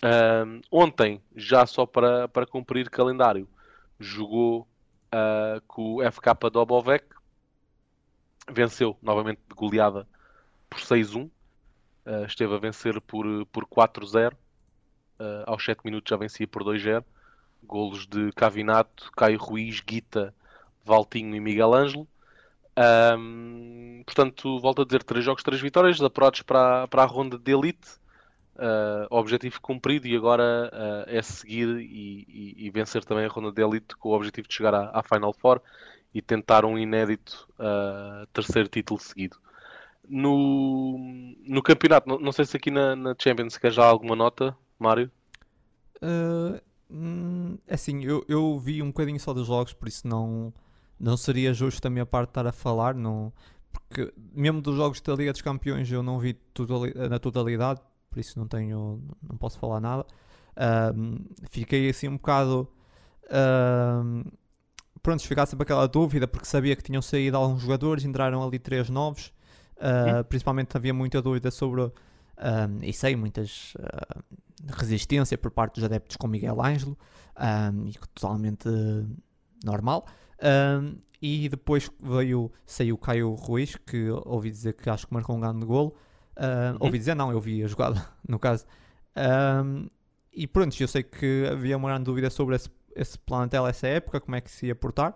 Uh, 0.04 0.62
ontem, 0.70 1.22
já 1.36 1.66
só 1.66 1.86
para, 1.86 2.28
para 2.28 2.46
cumprir 2.46 2.90
calendário, 2.90 3.48
jogou 4.00 4.62
uh, 5.08 5.62
com 5.68 5.96
o 5.96 6.12
FK 6.12 6.50
Dobovec, 6.52 7.06
venceu 8.52 8.98
novamente 9.02 9.42
de 9.48 9.56
goleada 9.56 10.08
por 10.70 10.80
6-1 10.80 11.30
Uh, 12.06 12.24
esteve 12.26 12.54
a 12.54 12.60
vencer 12.60 13.02
por, 13.02 13.26
por 13.48 13.66
4-0. 13.66 14.34
Uh, 14.34 14.38
eh, 15.18 15.44
aos 15.48 15.64
7 15.64 15.82
minutos 15.84 16.10
já 16.10 16.18
vencia 16.18 16.48
por 16.48 16.64
2-0. 16.64 17.04
Golos 17.64 18.06
de 18.06 18.32
Cavinato, 18.34 19.12
Caio 19.18 19.40
Ruiz, 19.40 19.82
Guita, 19.82 20.34
Valtinho 20.86 21.36
e 21.36 21.40
Miguel 21.40 21.74
Ângelo. 21.74 22.08
Um, 23.18 24.04
portanto, 24.06 24.60
volto 24.60 24.82
a 24.82 24.86
dizer: 24.86 25.04
3 25.04 25.24
jogos, 25.24 25.44
3 25.44 25.62
vitórias, 25.62 26.02
apurados 26.02 26.42
para, 26.42 26.88
para 26.88 27.04
a 27.04 27.06
ronda 27.06 27.38
de 27.38 27.52
elite. 27.52 27.88
uh, 28.56 29.08
objetivo 29.10 29.60
cumprido 29.62 30.08
e 30.08 30.16
agora 30.16 30.72
uh, 30.72 31.10
é 31.10 31.22
seguir 31.22 31.68
e, 31.80 32.26
e, 32.28 32.68
e, 32.68 32.70
vencer 32.70 33.04
também 33.04 33.26
a 33.26 33.28
ronda 33.28 33.52
de 33.52 33.62
elite 33.62 33.96
com 33.98 34.10
o 34.10 34.14
objetivo 34.14 34.48
de 34.48 34.54
chegar 34.54 34.74
à, 34.74 34.92
à 34.94 35.04
Final 35.04 35.34
Four 35.34 35.62
e 36.14 36.22
tentar 36.22 36.64
um 36.66 36.78
inédito 36.78 37.48
uh, 37.60 38.26
terceiro 38.28 38.70
título 38.70 39.00
seguido. 39.00 39.38
No, 40.08 40.98
no 41.46 41.62
campeonato, 41.64 42.08
não, 42.08 42.20
não 42.20 42.32
sei 42.32 42.46
se 42.46 42.56
aqui 42.56 42.72
na, 42.72 42.96
na 42.96 43.16
Champions 43.20 43.58
quer 43.58 43.72
já 43.72 43.86
alguma 43.86 44.16
nota, 44.16 44.56
Mário? 44.80 45.12
Uh, 46.02 46.62
assim, 47.70 48.04
eu, 48.04 48.24
eu 48.30 48.58
vi 48.60 48.82
um 48.82 48.88
bocadinho 48.88 49.20
só 49.20 49.34
dos 49.34 49.48
jogos, 49.48 49.74
por 49.74 49.88
isso 49.88 50.08
não, 50.08 50.54
não 51.00 51.18
seria 51.18 51.54
justo 51.54 51.82
da 51.82 51.90
minha 51.90 52.06
parte 52.06 52.30
estar 52.30 52.48
a 52.48 52.52
falar, 52.52 52.96
não, 52.96 53.32
porque 53.72 54.14
mesmo 54.34 54.62
dos 54.62 54.76
jogos 54.76 55.02
da 55.02 55.14
Liga 55.14 55.32
dos 55.32 55.42
Campeões 55.42 55.92
eu 55.92 56.02
não 56.02 56.20
vi 56.20 56.38
na 57.10 57.20
totalidade, 57.20 57.82
por 58.10 58.20
isso 58.20 58.40
não 58.40 58.48
tenho, 58.48 59.02
não 59.22 59.38
posso 59.38 59.60
falar 59.60 59.80
nada. 59.80 60.06
fiquei 61.50 61.90
assim 61.90 62.08
um 62.08 62.18
bocado. 62.18 62.68
Uh, 63.26 64.32
pronto, 65.02 65.22
ficar 65.28 65.46
sempre 65.46 65.64
aquela 65.64 65.88
dúvida, 65.88 66.28
porque 66.28 66.48
sabia 66.48 66.76
que 66.76 66.84
tinham 66.84 67.02
saído 67.02 67.38
alguns 67.38 67.62
jogadores, 67.62 68.06
entraram 68.06 68.42
ali 68.42 68.58
três 68.58 68.90
novos. 68.90 69.34
Uh, 69.76 70.24
principalmente 70.24 70.76
havia 70.78 70.94
muita 70.94 71.22
dúvida 71.22 71.52
sobre, 71.52 71.92
e 72.82 72.94
sei, 72.94 73.16
muitas 73.16 73.74
uh, 73.76 74.24
resistência 74.68 75.38
por 75.38 75.52
parte 75.52 75.76
dos 75.76 75.84
adeptos 75.84 76.16
com 76.16 76.28
Miguel 76.28 76.62
Ângelo, 76.62 76.98
um, 77.38 77.88
e 77.88 77.94
totalmente 78.14 78.70
normal. 79.64 80.06
Um, 80.42 80.98
e 81.22 81.50
depois 81.50 81.90
veio, 82.00 82.52
saiu 82.66 82.96
o 82.96 82.98
Caio 82.98 83.34
Ruiz, 83.34 83.76
que 83.76 84.10
ouvi 84.26 84.52
dizer 84.52 84.74
que 84.74 84.90
acho 84.90 85.08
que 85.08 85.14
marcou 85.14 85.36
um 85.36 85.40
grande 85.40 85.66
golo. 85.66 85.96
Uh, 86.38 86.74
uhum. 86.74 86.78
Ouvi 86.82 87.00
dizer, 87.00 87.16
não, 87.16 87.32
eu 87.32 87.40
vi 87.40 87.64
a 87.64 87.68
jogada, 87.68 88.06
no 88.28 88.38
caso. 88.38 88.66
Um, 89.16 89.90
e 90.34 90.46
pronto, 90.46 90.80
eu 90.80 90.88
sei 90.88 91.02
que 91.02 91.48
havia 91.50 91.78
uma 91.78 91.90
grande 91.90 92.04
dúvida 92.04 92.30
sobre 92.30 92.56
esse, 92.56 92.70
esse 92.96 93.18
plantel, 93.18 93.66
essa 93.66 93.88
época, 93.88 94.20
como 94.20 94.36
é 94.36 94.42
que 94.42 94.52
se 94.52 94.68
ia 94.68 94.76
portar. 94.76 95.16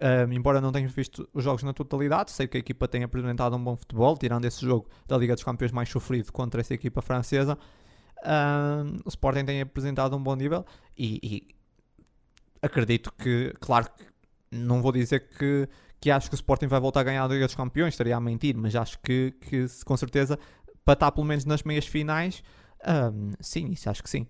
Um, 0.00 0.32
embora 0.32 0.62
não 0.62 0.72
tenha 0.72 0.88
visto 0.88 1.28
os 1.34 1.44
jogos 1.44 1.62
na 1.62 1.74
totalidade, 1.74 2.30
sei 2.30 2.48
que 2.48 2.56
a 2.56 2.60
equipa 2.60 2.88
tem 2.88 3.02
apresentado 3.02 3.54
um 3.54 3.62
bom 3.62 3.76
futebol, 3.76 4.16
tirando 4.16 4.46
esse 4.46 4.64
jogo 4.64 4.88
da 5.06 5.18
Liga 5.18 5.34
dos 5.34 5.44
Campeões 5.44 5.72
mais 5.72 5.90
sofrido 5.90 6.32
contra 6.32 6.60
essa 6.60 6.72
equipa 6.72 7.02
francesa. 7.02 7.58
Um, 8.24 8.96
o 9.04 9.08
Sporting 9.08 9.44
tem 9.44 9.60
apresentado 9.60 10.16
um 10.16 10.22
bom 10.22 10.34
nível 10.34 10.64
e, 10.96 11.20
e 11.22 11.48
acredito 12.62 13.12
que, 13.12 13.54
claro 13.60 13.90
que 13.90 14.09
não 14.50 14.82
vou 14.82 14.92
dizer 14.92 15.28
que, 15.38 15.68
que 16.00 16.10
acho 16.10 16.28
que 16.28 16.34
o 16.34 16.36
Sporting 16.36 16.66
vai 16.66 16.80
voltar 16.80 17.00
a 17.00 17.04
ganhar 17.04 17.24
a 17.24 17.28
Liga 17.28 17.46
dos 17.46 17.54
Campeões, 17.54 17.94
estaria 17.94 18.16
a 18.16 18.20
mentir, 18.20 18.56
mas 18.56 18.74
acho 18.74 18.98
que, 19.00 19.32
que 19.40 19.66
com 19.84 19.96
certeza 19.96 20.38
para 20.84 20.94
estar 20.94 21.12
pelo 21.12 21.26
menos 21.26 21.44
nas 21.44 21.62
meias 21.62 21.86
finais, 21.86 22.42
um, 22.86 23.32
sim, 23.40 23.70
isso 23.70 23.88
acho 23.88 24.02
que 24.02 24.10
sim. 24.10 24.26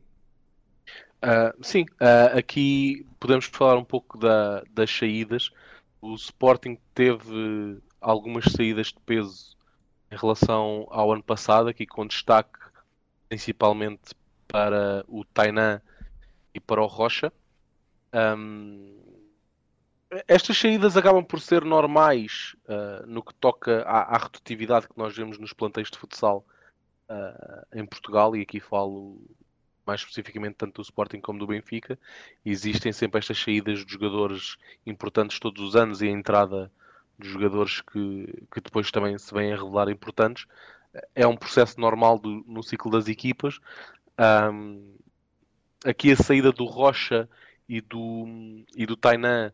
Uh, 1.22 1.52
sim, 1.62 1.82
uh, 2.00 2.36
aqui 2.38 3.06
podemos 3.18 3.44
falar 3.44 3.76
um 3.76 3.84
pouco 3.84 4.18
da, 4.18 4.62
das 4.70 4.90
saídas. 4.90 5.50
O 6.00 6.14
Sporting 6.14 6.78
teve 6.94 7.78
algumas 8.00 8.44
saídas 8.44 8.88
de 8.88 8.98
peso 9.04 9.56
em 10.10 10.16
relação 10.16 10.86
ao 10.90 11.12
ano 11.12 11.22
passado, 11.22 11.68
aqui 11.68 11.86
com 11.86 12.06
destaque 12.06 12.58
principalmente 13.28 14.14
para 14.48 15.04
o 15.06 15.24
Tainan 15.24 15.80
e 16.52 16.58
para 16.58 16.82
o 16.82 16.86
Rocha. 16.86 17.32
Um, 18.12 18.98
estas 20.26 20.58
saídas 20.58 20.96
acabam 20.96 21.24
por 21.24 21.40
ser 21.40 21.64
normais 21.64 22.56
uh, 22.64 23.06
no 23.06 23.22
que 23.22 23.34
toca 23.34 23.82
à, 23.82 24.16
à 24.16 24.28
que 24.28 24.98
nós 24.98 25.16
vemos 25.16 25.38
nos 25.38 25.52
planteios 25.52 25.90
de 25.90 25.98
futsal 25.98 26.44
uh, 27.08 27.66
em 27.72 27.86
Portugal, 27.86 28.34
e 28.34 28.42
aqui 28.42 28.58
falo 28.58 29.20
mais 29.86 30.00
especificamente 30.00 30.56
tanto 30.56 30.76
do 30.76 30.82
Sporting 30.82 31.20
como 31.20 31.38
do 31.38 31.46
Benfica. 31.46 31.98
Existem 32.44 32.92
sempre 32.92 33.18
estas 33.18 33.40
saídas 33.40 33.84
de 33.84 33.92
jogadores 33.92 34.56
importantes 34.86 35.38
todos 35.38 35.62
os 35.62 35.76
anos 35.76 36.02
e 36.02 36.08
a 36.08 36.10
entrada 36.10 36.70
de 37.18 37.28
jogadores 37.28 37.80
que, 37.80 38.46
que 38.52 38.60
depois 38.60 38.90
também 38.90 39.18
se 39.18 39.32
vêm 39.32 39.52
a 39.52 39.56
revelar 39.56 39.88
importantes. 39.88 40.46
É 41.14 41.26
um 41.26 41.36
processo 41.36 41.80
normal 41.80 42.18
do, 42.18 42.44
no 42.46 42.62
ciclo 42.62 42.90
das 42.90 43.08
equipas. 43.08 43.58
Um, 44.18 44.94
aqui 45.84 46.12
a 46.12 46.16
saída 46.16 46.52
do 46.52 46.64
Rocha 46.64 47.28
e 47.68 47.80
do, 47.80 48.64
e 48.76 48.86
do 48.86 48.96
Tainan 48.96 49.52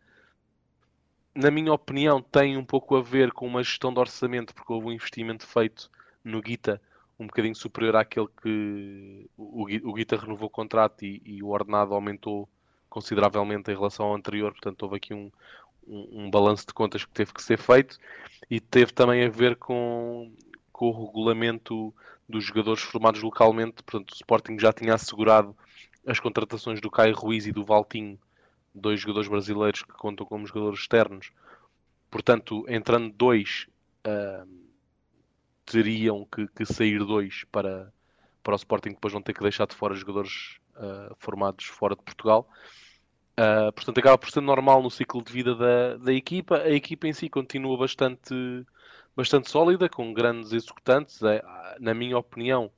na 1.37 1.51
minha 1.51 1.73
opinião, 1.73 2.23
tem 2.23 2.57
um 2.57 2.65
pouco 2.65 2.97
a 2.97 3.03
ver 3.03 3.31
com 3.33 3.47
uma 3.47 3.63
gestão 3.63 3.93
de 3.93 4.01
orçamento, 4.01 4.55
porque 4.55 4.73
houve 4.73 4.89
um 4.89 4.93
investimento 4.93 5.47
feito 5.47 5.91
no 6.25 6.41
Guita 6.41 6.81
um 7.19 7.27
bocadinho 7.27 7.55
superior 7.55 7.97
àquele 7.97 8.29
que 8.43 9.29
o, 9.37 9.93
Guita 9.95 10.17
renovou 10.17 10.49
o 10.49 10.51
contrato 10.51 11.05
e, 11.05 11.23
e, 11.25 11.43
o 11.43 11.49
ordenado 11.49 11.95
aumentou 11.95 12.49
consideravelmente 12.89 13.71
em 13.71 13.75
relação 13.75 14.07
ao 14.07 14.15
anterior, 14.15 14.53
portanto 14.53 14.83
houve 14.83 14.97
aqui 14.97 15.15
um, 15.15 15.31
um, 15.87 16.25
um 16.25 16.31
balanço 16.31 16.67
de 16.67 16.75
contas 16.75 17.05
que 17.05 17.13
teve 17.13 17.33
que 17.33 17.43
ser 17.43 17.59
feito 17.59 17.99
e 18.51 18.61
teve 18.61 18.93
também 18.93 19.25
a 19.25 19.31
ver 19.31 19.57
com, 19.57 20.31
com 20.73 20.91
o 20.91 21.07
regulamento 21.07 21.95
dos 22.29 22.45
jogadores 22.45 22.83
formados 22.83 23.23
localmente, 23.23 23.83
portanto 23.83 24.11
o 24.11 24.15
Sporting 24.15 24.59
já 24.59 24.73
tinha 24.73 24.95
assegurado 24.95 25.57
as 26.07 26.21
contratações 26.21 26.81
do 26.81 26.91
Caio 26.91 27.15
Ruiz 27.15 27.47
e 27.47 27.53
do 27.53 27.65
Valtinho 27.65 28.19
dois 28.77 29.01
jogadores 29.01 29.29
brasileiros 29.29 29.83
que 29.83 29.93
contam 29.93 30.27
como 30.27 30.47
jogadores 30.47 30.81
externos. 30.81 31.31
Portanto, 32.11 32.65
entrando 32.69 33.13
dois, 33.13 33.67
uh, 34.07 34.49
teriam 35.65 36.27
que, 36.27 36.47
que, 36.49 36.65
sair 36.65 36.99
dois 37.05 37.45
para, 37.51 37.93
para 38.43 38.53
o 38.53 38.57
Sporting, 38.57 38.91
depois 38.91 39.13
vão 39.13 39.23
ter 39.23 39.33
que 39.33 39.43
deixar 39.43 39.67
de 39.67 39.75
fora 39.75 39.95
jogadores 39.95 40.59
uh, 40.77 41.15
formados 41.19 41.65
fora 41.65 41.97
de 41.97 42.03
Portugal. 42.03 42.49
Uh, 43.39 43.73
portanto, 43.73 43.99
acaba 43.99 44.17
por 44.17 44.31
ser 44.31 44.41
normal 44.41 44.83
no 44.83 44.91
ciclo 44.91 45.23
de 45.23 45.33
vida 45.33 45.55
da, 45.55 45.97
da 45.97 46.13
equipa. 46.13 46.59
A 46.59 46.71
equipa 46.71 47.09
em 47.09 47.13
si 47.13 47.29
continua 47.29 47.77
bastante, 47.77 48.35
bastante 49.15 49.51
sólida, 49.51 49.89
com 49.89 50.13
grandes 50.13 50.53
executantes. 50.53 51.23
É, 51.23 51.43
na 51.79 51.93
minha 51.93 52.17
opinião, 52.17 52.71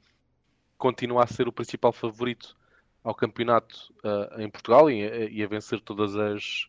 continua 0.77 1.25
a 1.25 1.27
ser 1.27 1.47
o 1.47 1.53
principal 1.53 1.93
favorito 1.93 2.58
ao 3.09 3.15
campeonato 3.15 3.91
uh, 4.05 4.39
em 4.39 4.51
Portugal 4.51 4.91
e, 4.91 5.31
e, 5.31 5.43
a 5.43 5.47
vencer 5.47 5.81
todas 5.81 6.15
as, 6.15 6.69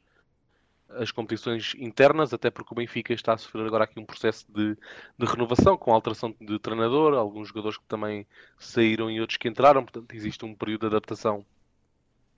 as 0.91 1.11
competições 1.11 1.75
internas, 1.77 2.33
até 2.33 2.49
porque 2.49 2.73
o 2.73 2.75
Benfica 2.77 3.13
está 3.13 3.33
a 3.33 3.37
sofrer 3.37 3.65
agora 3.65 3.83
aqui 3.83 3.99
um 3.99 4.05
processo 4.05 4.45
de, 4.49 4.77
de 5.17 5.25
renovação, 5.25 5.75
com 5.77 5.93
alteração 5.93 6.33
de 6.39 6.57
treinador, 6.57 7.13
alguns 7.13 7.49
jogadores 7.49 7.77
que 7.77 7.83
também 7.83 8.25
saíram 8.57 9.11
e 9.11 9.19
outros 9.19 9.35
que 9.35 9.49
entraram, 9.49 9.83
portanto 9.83 10.13
existe 10.13 10.45
um 10.45 10.55
período 10.55 10.81
de 10.81 10.87
adaptação 10.95 11.45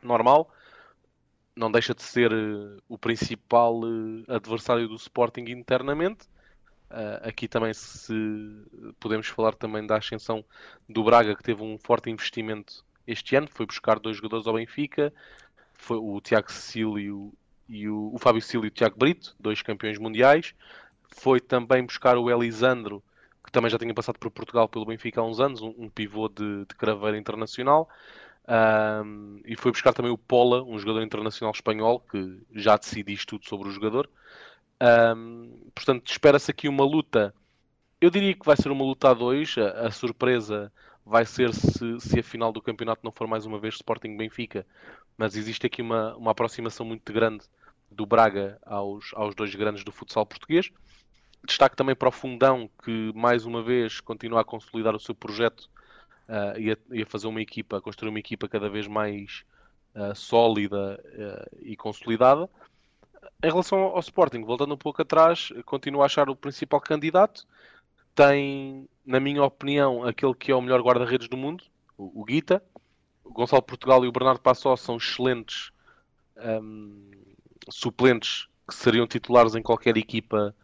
normal. 0.01 0.51
Não 1.55 1.71
deixa 1.71 1.93
de 1.93 2.01
ser 2.01 2.33
uh, 2.33 2.81
o 2.89 2.97
principal 2.97 3.81
adversário 4.27 4.87
do 4.87 4.95
Sporting 4.95 5.41
internamente. 5.41 6.27
Aqui 7.21 7.47
também 7.47 7.73
se 7.73 8.13
podemos 8.99 9.25
falar 9.27 9.53
também 9.53 9.85
da 9.85 9.95
ascensão 9.95 10.43
do 10.89 11.05
Braga, 11.05 11.35
que 11.37 11.43
teve 11.43 11.63
um 11.63 11.77
forte 11.77 12.09
investimento 12.09 12.83
este 13.07 13.35
ano, 13.35 13.47
foi 13.49 13.65
buscar 13.65 13.99
dois 13.99 14.17
jogadores 14.17 14.47
ao 14.47 14.53
Benfica, 14.53 15.13
foi 15.73 15.97
o 15.97 16.21
Tiago 16.21 16.51
Cecílio 16.51 17.33
e 17.67 17.87
o, 17.87 18.11
o 18.13 18.17
Fábio 18.19 18.41
Cecílio 18.41 18.65
e 18.65 18.67
o 18.67 18.71
Tiago 18.71 18.97
Brito, 18.97 19.35
dois 19.39 19.61
campeões 19.61 19.97
mundiais. 19.97 20.53
Foi 21.09 21.39
também 21.39 21.83
buscar 21.85 22.17
o 22.17 22.29
Elisandro, 22.29 23.03
que 23.43 23.51
também 23.51 23.69
já 23.69 23.77
tinha 23.77 23.93
passado 23.93 24.19
por 24.19 24.29
Portugal 24.29 24.69
pelo 24.69 24.85
Benfica 24.85 25.21
há 25.21 25.23
uns 25.23 25.39
anos, 25.39 25.61
um, 25.61 25.73
um 25.77 25.89
pivô 25.89 26.29
de, 26.29 26.65
de 26.65 26.75
craveira 26.75 27.17
internacional. 27.17 27.89
Um, 28.47 29.41
e 29.45 29.55
foi 29.55 29.71
buscar 29.71 29.93
também 29.93 30.11
o 30.11 30.17
Pola, 30.17 30.63
um 30.63 30.77
jogador 30.77 31.01
internacional 31.01 31.53
espanhol, 31.53 31.99
que 31.99 32.39
já 32.53 32.77
decidi 32.77 33.17
tudo 33.25 33.45
sobre 33.47 33.69
o 33.69 33.71
jogador. 33.71 34.09
Um, 35.15 35.69
portanto, 35.73 36.09
espera-se 36.11 36.51
aqui 36.51 36.67
uma 36.67 36.83
luta. 36.83 37.33
Eu 37.99 38.09
diria 38.09 38.33
que 38.33 38.45
vai 38.45 38.57
ser 38.57 38.69
uma 38.69 38.83
luta 38.83 39.09
a 39.09 39.13
dois. 39.13 39.55
A, 39.57 39.87
a 39.87 39.91
surpresa 39.91 40.71
vai 41.05 41.25
ser 41.25 41.53
se, 41.53 41.99
se 41.99 42.19
a 42.19 42.23
final 42.23 42.51
do 42.51 42.61
campeonato 42.61 43.01
não 43.03 43.11
for 43.11 43.27
mais 43.27 43.45
uma 43.45 43.59
vez 43.59 43.75
Sporting 43.75 44.15
Benfica, 44.15 44.65
mas 45.17 45.35
existe 45.35 45.65
aqui 45.65 45.81
uma, 45.81 46.15
uma 46.15 46.31
aproximação 46.31 46.85
muito 46.85 47.11
grande 47.11 47.45
do 47.89 48.05
Braga 48.05 48.59
aos, 48.65 49.11
aos 49.13 49.35
dois 49.35 49.53
grandes 49.53 49.83
do 49.83 49.91
futsal 49.91 50.25
português. 50.25 50.71
Destaque 51.45 51.75
também 51.75 51.95
para 51.95 52.09
o 52.09 52.11
Fundão, 52.11 52.69
que 52.83 53.11
mais 53.15 53.45
uma 53.45 53.63
vez 53.63 53.99
continua 53.99 54.41
a 54.41 54.45
consolidar 54.45 54.95
o 54.95 54.99
seu 54.99 55.15
projeto 55.15 55.69
uh, 56.29 56.57
e, 56.57 56.71
a, 56.71 56.77
e, 56.91 57.01
a, 57.01 57.05
fazer 57.05 57.27
uma 57.27 57.41
equipa, 57.41 57.77
a 57.77 57.81
construir 57.81 58.09
uma 58.09 58.19
equipa 58.19 58.47
cada 58.47 58.69
vez 58.69 58.87
mais 58.87 59.43
uh, 59.95 60.15
sólida 60.15 61.01
uh, 61.03 61.57
e 61.61 61.75
consolidada. 61.75 62.49
Em 63.43 63.47
relação 63.47 63.79
ao 63.79 63.99
Sporting, 63.99 64.43
voltando 64.43 64.75
um 64.75 64.77
pouco 64.77 65.01
atrás, 65.01 65.51
continuo 65.65 66.03
a 66.03 66.05
achar 66.05 66.29
o 66.29 66.35
principal 66.35 66.79
candidato 66.79 67.45
tem, 68.15 68.87
na 69.05 69.19
minha 69.19 69.43
opinião, 69.43 70.03
aquele 70.03 70.33
que 70.33 70.51
é 70.51 70.55
o 70.55 70.61
melhor 70.61 70.81
guarda-redes 70.81 71.27
do 71.27 71.37
mundo, 71.37 71.63
o, 71.97 72.21
o 72.21 72.25
Guita. 72.25 72.63
O 73.23 73.31
Gonçalo 73.31 73.61
Portugal 73.61 74.03
e 74.03 74.07
o 74.07 74.11
Bernardo 74.11 74.41
Passó 74.41 74.75
são 74.75 74.97
excelentes 74.97 75.71
um, 76.37 77.11
suplentes 77.69 78.47
que 78.67 78.75
seriam 78.75 79.07
titulares 79.07 79.55
em 79.55 79.61
qualquer 79.61 79.95
equipa 79.95 80.55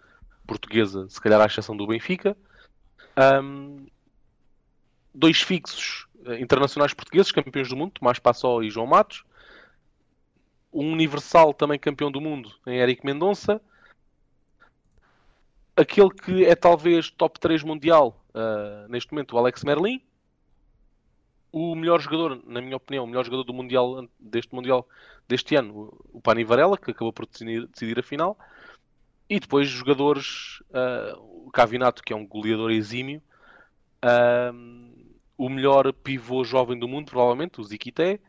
portuguesa, 0.45 1.07
se 1.09 1.19
calhar 1.21 1.39
à 1.39 1.45
exceção 1.45 1.75
do 1.77 1.87
Benfica. 1.87 2.35
Um, 3.41 3.85
dois 5.13 5.41
fixos 5.41 6.07
internacionais 6.39 6.93
portugueses, 6.93 7.31
campeões 7.31 7.69
do 7.69 7.75
mundo, 7.75 7.93
Tomás 7.93 8.19
Passó 8.19 8.61
e 8.61 8.69
João 8.69 8.87
Matos. 8.87 9.23
Um 10.73 10.91
universal 10.91 11.53
também 11.53 11.79
campeão 11.79 12.11
do 12.11 12.21
mundo 12.21 12.51
em 12.65 12.79
Eric 12.79 13.05
Mendonça. 13.05 13.61
Aquele 15.75 16.09
que 16.09 16.45
é 16.45 16.55
talvez 16.55 17.09
top 17.09 17.39
3 17.39 17.63
mundial 17.63 18.19
uh, 18.37 18.87
neste 18.89 19.11
momento, 19.11 19.33
o 19.33 19.37
Alex 19.37 19.63
Merlin. 19.63 20.01
O 21.51 21.75
melhor 21.75 21.99
jogador, 21.99 22.41
na 22.45 22.61
minha 22.61 22.77
opinião, 22.77 23.03
o 23.03 23.07
melhor 23.07 23.23
jogador 23.23 23.43
do 23.43 23.53
mundial 23.53 24.07
deste 24.19 24.53
mundial 24.53 24.87
deste 25.27 25.55
ano, 25.55 25.93
o 26.13 26.21
Pani 26.21 26.43
Varela, 26.43 26.77
que 26.77 26.91
acabou 26.91 27.11
por 27.11 27.25
decidir, 27.25 27.67
decidir 27.67 27.99
a 27.99 28.03
final. 28.03 28.37
E 29.29 29.39
depois 29.39 29.67
jogadores, 29.67 30.61
uh, 30.69 31.47
o 31.47 31.51
Cavinato, 31.51 32.03
que 32.03 32.13
é 32.13 32.15
um 32.15 32.25
goleador 32.25 32.71
exímio, 32.71 33.21
uh, 34.03 34.87
o 35.37 35.49
melhor 35.49 35.91
pivô 35.93 36.43
jovem 36.43 36.79
do 36.79 36.87
mundo, 36.87 37.11
provavelmente, 37.11 37.59
o 37.59 37.63
Ziquité, 37.63 38.19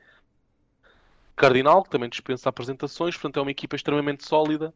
Cardinal, 1.36 1.84
que 1.84 1.90
também 1.90 2.08
dispensa 2.08 2.48
apresentações, 2.48 3.14
portanto 3.14 3.38
é 3.38 3.42
uma 3.42 3.50
equipa 3.50 3.76
extremamente 3.76 4.26
sólida, 4.26 4.74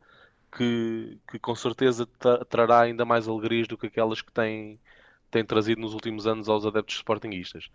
que, 0.57 1.19
que 1.29 1.39
com 1.39 1.55
certeza 1.57 2.07
trará 2.49 2.81
ainda 2.81 3.05
mais 3.05 3.27
alegrias 3.27 3.67
do 3.67 3.77
que 3.77 3.89
aquelas 3.89 4.23
que 4.23 4.31
tem, 4.31 4.79
tem 5.33 5.45
trazido 5.45 5.81
nos 5.81 5.95
últimos 5.95 6.27
anos 6.27 6.49
aos 6.49 6.67
adeptos 6.67 6.97
sportinguistas. 6.97 7.71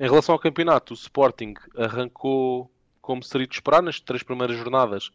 Em 0.00 0.08
relação 0.08 0.32
ao 0.32 0.38
campeonato, 0.38 0.94
o 0.94 0.96
Sporting 0.96 1.54
arrancou 1.76 2.70
como 3.00 3.22
seria 3.22 3.46
de 3.46 3.54
esperar 3.54 3.82
nas 3.82 4.00
três 4.00 4.22
primeiras 4.22 4.56
jornadas, 4.56 5.08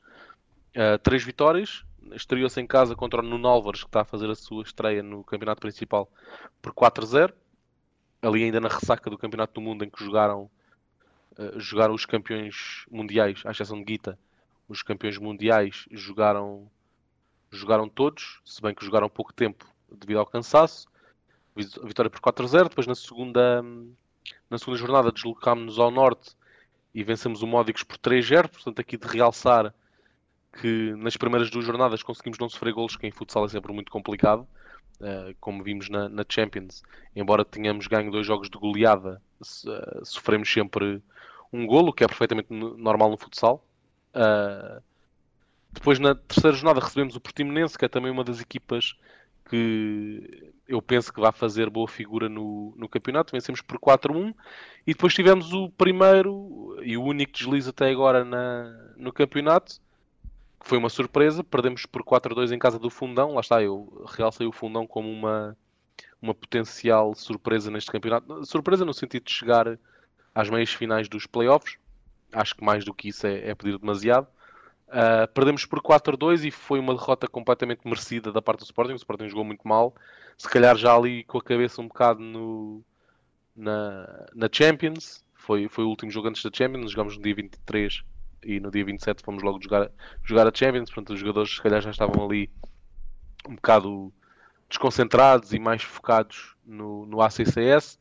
uh, 0.76 1.00
três 1.01 1.24
vitórias, 1.24 1.84
estreou-se 2.14 2.61
em 2.61 2.68
casa 2.68 2.95
contra 2.95 3.19
o 3.19 3.24
Nuno 3.24 3.48
Álvares, 3.48 3.82
que 3.82 3.88
está 3.88 4.01
a 4.01 4.06
fazer 4.06 4.30
a 4.30 4.35
sua 4.35 4.61
estreia 4.61 5.01
no 5.01 5.24
campeonato 5.24 5.59
principal, 5.59 6.08
por 6.61 6.72
4-0. 6.72 7.34
Ali 8.22 8.43
ainda 8.43 8.59
na 8.59 8.69
ressaca 8.69 9.09
do 9.09 9.18
campeonato 9.18 9.53
do 9.56 9.61
mundo 9.61 9.84
em 9.84 9.90
que 9.90 10.03
jogaram, 10.03 10.43
uh, 11.38 11.59
jogaram 11.59 11.95
os 11.95 12.06
campeões 12.06 12.85
mundiais, 12.92 13.42
à 13.43 13.51
exceção 13.51 13.80
de 13.80 13.85
Guita, 13.85 14.19
os 14.68 14.84
campeões 14.84 15.18
mundiais 15.18 15.85
jogaram, 15.90 16.69
jogaram 17.50 17.90
todos, 17.90 18.40
se 18.45 18.61
bem 18.61 18.76
que 18.76 18.85
jogaram 18.85 19.09
pouco 19.09 19.34
tempo 19.34 19.66
devido 19.92 20.19
ao 20.19 20.27
cansaço. 20.27 20.88
Vitória 21.55 22.09
por 22.09 22.19
4-0. 22.19 22.69
Depois 22.69 22.87
na 22.87 22.95
segunda, 22.95 23.63
na 24.49 24.57
segunda 24.57 24.77
jornada 24.77 25.11
deslocámos-nos 25.11 25.79
ao 25.79 25.91
norte 25.91 26.31
e 26.93 27.03
vencemos 27.03 27.41
o 27.41 27.47
Módicos 27.47 27.83
por 27.83 27.97
3-0. 27.97 28.47
Portanto, 28.49 28.79
aqui 28.79 28.97
de 28.97 29.07
realçar 29.07 29.73
que 30.53 30.93
nas 30.97 31.15
primeiras 31.15 31.49
duas 31.49 31.65
jornadas 31.65 32.03
conseguimos 32.03 32.39
não 32.39 32.49
sofrer 32.49 32.73
golos, 32.73 32.95
que 32.95 33.07
em 33.07 33.11
futsal 33.11 33.45
é 33.45 33.49
sempre 33.49 33.71
muito 33.71 33.91
complicado, 33.91 34.47
uh, 34.99 35.35
como 35.39 35.63
vimos 35.63 35.89
na, 35.89 36.09
na, 36.09 36.25
Champions. 36.27 36.83
Embora 37.15 37.45
tenhamos 37.45 37.87
ganho 37.87 38.11
dois 38.11 38.25
jogos 38.25 38.49
de 38.49 38.57
goleada, 38.57 39.21
uh, 39.41 40.05
sofremos 40.05 40.51
sempre 40.51 41.01
um 41.53 41.65
golo, 41.65 41.93
que 41.93 42.03
é 42.03 42.07
perfeitamente 42.07 42.51
normal 42.51 43.09
no 43.11 43.17
futsal. 43.17 43.63
Uh, 44.13 44.81
depois, 45.71 45.99
na 45.99 46.15
terceira 46.15 46.57
jornada, 46.57 46.79
recebemos 46.79 47.15
o 47.15 47.21
Portimonense, 47.21 47.77
que 47.77 47.85
é 47.85 47.87
também 47.87 48.11
uma 48.11 48.23
das 48.23 48.41
equipas 48.41 48.95
que 49.49 50.53
eu 50.67 50.81
penso 50.81 51.11
que 51.11 51.19
vai 51.19 51.31
fazer 51.31 51.69
boa 51.69 51.87
figura 51.87 52.29
no, 52.29 52.73
no 52.77 52.87
campeonato. 52.87 53.31
Vencemos 53.31 53.61
por 53.61 53.79
4-1 53.79 54.33
e 54.85 54.93
depois 54.93 55.13
tivemos 55.13 55.51
o 55.51 55.69
primeiro 55.69 56.77
e 56.83 56.95
o 56.95 57.03
único 57.03 57.33
deslize 57.33 57.69
até 57.69 57.89
agora 57.89 58.23
na, 58.23 58.93
no 58.95 59.11
campeonato, 59.11 59.81
que 60.59 60.67
foi 60.67 60.77
uma 60.77 60.89
surpresa. 60.89 61.43
Perdemos 61.43 61.85
por 61.87 62.03
4-2 62.03 62.51
em 62.51 62.59
casa 62.59 62.77
do 62.77 62.89
Fundão. 62.89 63.33
Lá 63.33 63.41
está, 63.41 63.61
eu 63.63 64.05
realcei 64.07 64.45
o 64.45 64.51
Fundão 64.51 64.85
como 64.85 65.11
uma, 65.11 65.57
uma 66.21 66.35
potencial 66.35 67.15
surpresa 67.15 67.71
neste 67.71 67.91
campeonato. 67.91 68.45
Surpresa 68.45 68.85
no 68.85 68.93
sentido 68.93 69.23
de 69.23 69.31
chegar 69.31 69.79
às 70.35 70.49
meias 70.49 70.71
finais 70.71 71.09
dos 71.09 71.25
playoffs. 71.25 71.77
Acho 72.31 72.55
que 72.55 72.63
mais 72.63 72.85
do 72.85 72.93
que 72.93 73.09
isso 73.09 73.25
é, 73.25 73.49
é 73.49 73.55
pedir 73.55 73.79
demasiado. 73.79 74.27
Uh, 74.90 75.32
perdemos 75.34 75.66
por 75.66 75.82
4-2 75.82 76.45
e 76.45 76.51
foi 76.51 76.80
uma 76.80 76.95
derrota 76.95 77.27
completamente 77.27 77.82
merecida 77.85 78.32
da 78.32 78.42
parte 78.42 78.59
do 78.59 78.66
Sporting. 78.66 78.93
O 78.93 78.95
Sporting 78.95 79.30
jogou 79.30 79.45
muito 79.45 79.68
mal. 79.68 79.93
Se 80.38 80.50
calhar 80.50 80.76
já 80.76 80.95
ali 80.95 81.24
com 81.26 81.38
a 81.38 81.43
cabeça 81.43 81.82
um 81.82 81.88
bocado 81.88 82.19
no, 82.19 82.84
na, 83.56 84.26
na 84.34 84.50
Champions. 84.51 85.24
Foi, 85.35 85.68
foi 85.68 85.84
o 85.84 85.90
último 85.90 86.11
jogo 86.11 86.27
antes 86.27 86.43
da 86.43 86.50
Champions. 86.51 86.92
Jogámos 86.92 87.18
no 87.18 87.24
dia 87.24 87.35
23 87.35 88.03
e 88.43 88.59
no 88.59 88.72
dia 88.72 88.84
27 88.84 89.22
fomos 89.24 89.43
logo 89.43 89.61
jogar, 89.61 89.92
jogar 90.24 90.48
a 90.48 90.51
Champions. 90.53 90.90
Portanto, 90.90 91.14
os 91.14 91.19
jogadores 91.19 91.56
se 91.56 91.61
calhar 91.61 91.82
já 91.82 91.92
estavam 91.92 92.26
ali 92.26 92.50
um 93.48 93.56
bocado 93.56 94.11
desconcentrados 94.68 95.53
e 95.53 95.59
mais 95.59 95.84
focados 95.84 96.56
no, 96.66 97.06
no 97.06 97.22
ACCS. 97.22 98.00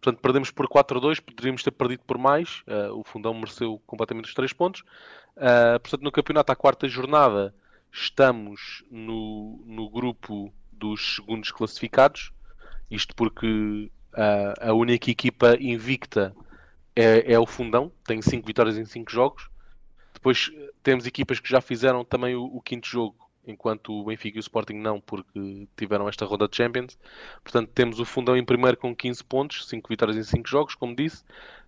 Portanto, 0.00 0.20
perdemos 0.20 0.50
por 0.50 0.68
4-2, 0.68 1.20
poderíamos 1.20 1.62
ter 1.62 1.70
perdido 1.70 2.02
por 2.06 2.18
mais. 2.18 2.62
Uh, 2.66 3.00
o 3.00 3.04
Fundão 3.04 3.34
mereceu 3.34 3.80
completamente 3.86 4.26
os 4.26 4.34
3 4.34 4.52
pontos. 4.52 4.84
Uh, 5.36 5.78
portanto, 5.80 6.02
no 6.02 6.12
campeonato, 6.12 6.52
à 6.52 6.56
quarta 6.56 6.88
jornada, 6.88 7.54
estamos 7.92 8.82
no, 8.90 9.62
no 9.66 9.88
grupo 9.90 10.52
dos 10.72 11.16
segundos 11.16 11.50
classificados. 11.50 12.32
Isto 12.90 13.14
porque 13.14 13.90
uh, 14.14 14.68
a 14.68 14.72
única 14.72 15.10
equipa 15.10 15.56
invicta 15.60 16.34
é, 16.94 17.32
é, 17.32 17.38
o 17.38 17.46
Fundão, 17.46 17.92
tem 18.04 18.22
5 18.22 18.46
vitórias 18.46 18.78
em 18.78 18.84
5 18.84 19.10
jogos. 19.12 19.50
Depois 20.14 20.50
temos 20.82 21.06
equipas 21.06 21.38
que 21.38 21.50
já 21.50 21.60
fizeram 21.60 22.04
também 22.04 22.34
o, 22.34 22.44
o, 22.44 22.60
quinto 22.62 22.88
jogo, 22.88 23.16
enquanto 23.46 23.92
o 23.92 24.04
Benfica 24.04 24.38
e 24.38 24.40
o 24.40 24.40
Sporting 24.40 24.76
não, 24.76 24.98
porque 24.98 25.68
tiveram 25.76 26.08
esta 26.08 26.24
ronda 26.24 26.48
de 26.48 26.56
Champions. 26.56 26.98
Portanto, 27.44 27.70
temos 27.74 28.00
o 28.00 28.04
Fundão 28.06 28.34
em 28.34 28.44
primeiro 28.44 28.78
com 28.78 28.96
15 28.96 29.22
pontos, 29.24 29.68
5 29.68 29.88
vitórias 29.88 30.16
em 30.16 30.22
5 30.22 30.48
jogos, 30.48 30.74
como 30.74 30.96
disse. 30.96 31.22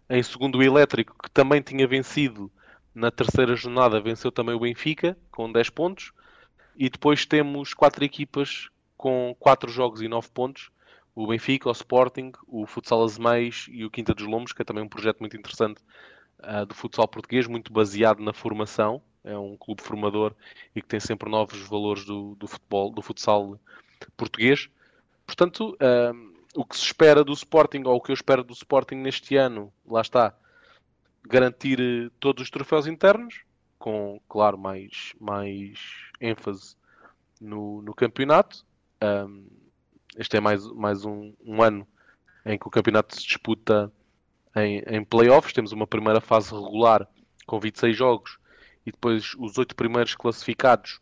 Em 0.08 0.22
segundo, 0.22 0.56
o 0.58 0.62
Elétrico, 0.62 1.14
que 1.22 1.30
também 1.30 1.60
tinha 1.60 1.86
vencido 1.86 2.50
na 2.98 3.12
terceira 3.12 3.54
jornada 3.54 4.00
venceu 4.00 4.32
também 4.32 4.56
o 4.56 4.60
Benfica 4.60 5.16
com 5.30 5.50
10 5.50 5.70
pontos. 5.70 6.12
E 6.76 6.90
depois 6.90 7.24
temos 7.24 7.72
quatro 7.72 8.04
equipas 8.04 8.68
com 8.96 9.36
4 9.38 9.70
jogos 9.70 10.02
e 10.02 10.08
9 10.08 10.28
pontos. 10.30 10.70
O 11.14 11.28
Benfica, 11.28 11.68
o 11.68 11.72
Sporting, 11.72 12.32
o 12.46 12.66
Futsal 12.66 13.04
Azeméis 13.04 13.66
e 13.70 13.84
o 13.84 13.90
Quinta 13.90 14.12
dos 14.12 14.26
Lombos, 14.26 14.52
que 14.52 14.62
é 14.62 14.64
também 14.64 14.82
um 14.82 14.88
projeto 14.88 15.20
muito 15.20 15.36
interessante 15.36 15.80
uh, 16.40 16.66
do 16.66 16.74
futsal 16.74 17.06
português, 17.06 17.46
muito 17.46 17.72
baseado 17.72 18.20
na 18.20 18.32
formação. 18.32 19.00
É 19.22 19.36
um 19.36 19.56
clube 19.56 19.82
formador 19.82 20.34
e 20.74 20.82
que 20.82 20.88
tem 20.88 20.98
sempre 20.98 21.30
novos 21.30 21.60
valores 21.62 22.04
do, 22.04 22.34
do 22.34 22.48
futebol, 22.48 22.90
do 22.90 23.02
futsal 23.02 23.60
português. 24.16 24.68
Portanto, 25.24 25.76
uh, 25.76 26.34
o 26.54 26.64
que 26.64 26.76
se 26.76 26.84
espera 26.84 27.22
do 27.22 27.32
Sporting, 27.32 27.82
ou 27.84 27.96
o 27.96 28.00
que 28.00 28.10
eu 28.10 28.14
espero 28.14 28.42
do 28.42 28.52
Sporting 28.52 28.96
neste 28.96 29.36
ano, 29.36 29.72
lá 29.86 30.00
está, 30.00 30.34
garantir 31.26 31.80
eh, 31.80 32.10
todos 32.20 32.42
os 32.42 32.50
troféus 32.50 32.86
internos, 32.86 33.42
com, 33.78 34.20
claro, 34.28 34.58
mais, 34.58 35.14
mais 35.20 35.78
ênfase 36.20 36.76
no, 37.40 37.82
no 37.82 37.94
campeonato. 37.94 38.64
Um, 39.02 39.46
este 40.16 40.36
é 40.36 40.40
mais, 40.40 40.66
mais 40.72 41.04
um, 41.04 41.32
um, 41.44 41.62
ano 41.62 41.86
em 42.44 42.58
que 42.58 42.66
o 42.66 42.70
campeonato 42.70 43.14
se 43.14 43.22
disputa 43.22 43.92
em, 44.56 44.82
em 44.86 45.04
playoffs. 45.04 45.52
Temos 45.52 45.72
uma 45.72 45.86
primeira 45.86 46.20
fase 46.20 46.52
regular 46.52 47.06
com 47.46 47.60
26 47.60 47.96
jogos 47.96 48.38
e 48.84 48.90
depois 48.90 49.34
os 49.38 49.58
oito 49.58 49.76
primeiros 49.76 50.14
classificados 50.14 51.00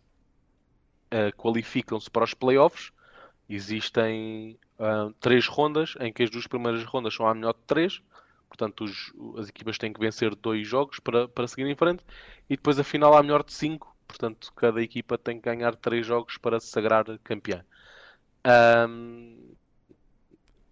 uh, 1.07 1.35
qualificam-se 1.36 2.11
para 2.11 2.25
os 2.25 2.35
playoffs. 2.35 2.93
Existem 3.49 4.59
uh, 4.78 5.12
três 5.20 5.47
rondas 5.47 5.95
em 6.01 6.12
que 6.12 6.23
as 6.23 6.31
duas 6.31 6.47
primeiras 6.47 6.85
rondas 6.85 7.15
são 7.15 7.27
a 7.27 7.35
melhor 7.35 7.55
de 7.55 7.61
três 7.67 8.03
Portanto, 8.49 8.84
os, 8.84 9.12
as 9.39 9.49
equipas 9.49 9.78
têm 9.78 9.92
que 9.92 10.00
vencer 10.00 10.34
dois 10.34 10.66
jogos 10.66 10.99
para, 11.00 11.28
para 11.28 11.47
seguir 11.47 11.66
em 11.66 11.75
frente. 11.75 12.05
E 12.49 12.57
depois 12.57 12.78
a 12.78 12.84
final 12.84 13.16
há 13.16 13.23
melhor 13.23 13.42
de 13.42 13.52
cinco. 13.52 13.94
Portanto, 14.07 14.52
cada 14.55 14.81
equipa 14.83 15.18
tem 15.18 15.41
que 15.41 15.44
ganhar 15.44 15.75
três 15.75 16.07
jogos 16.07 16.39
para 16.39 16.60
se 16.60 16.68
sagrar 16.68 17.05
campeã. 17.25 17.65
Um, 18.89 19.55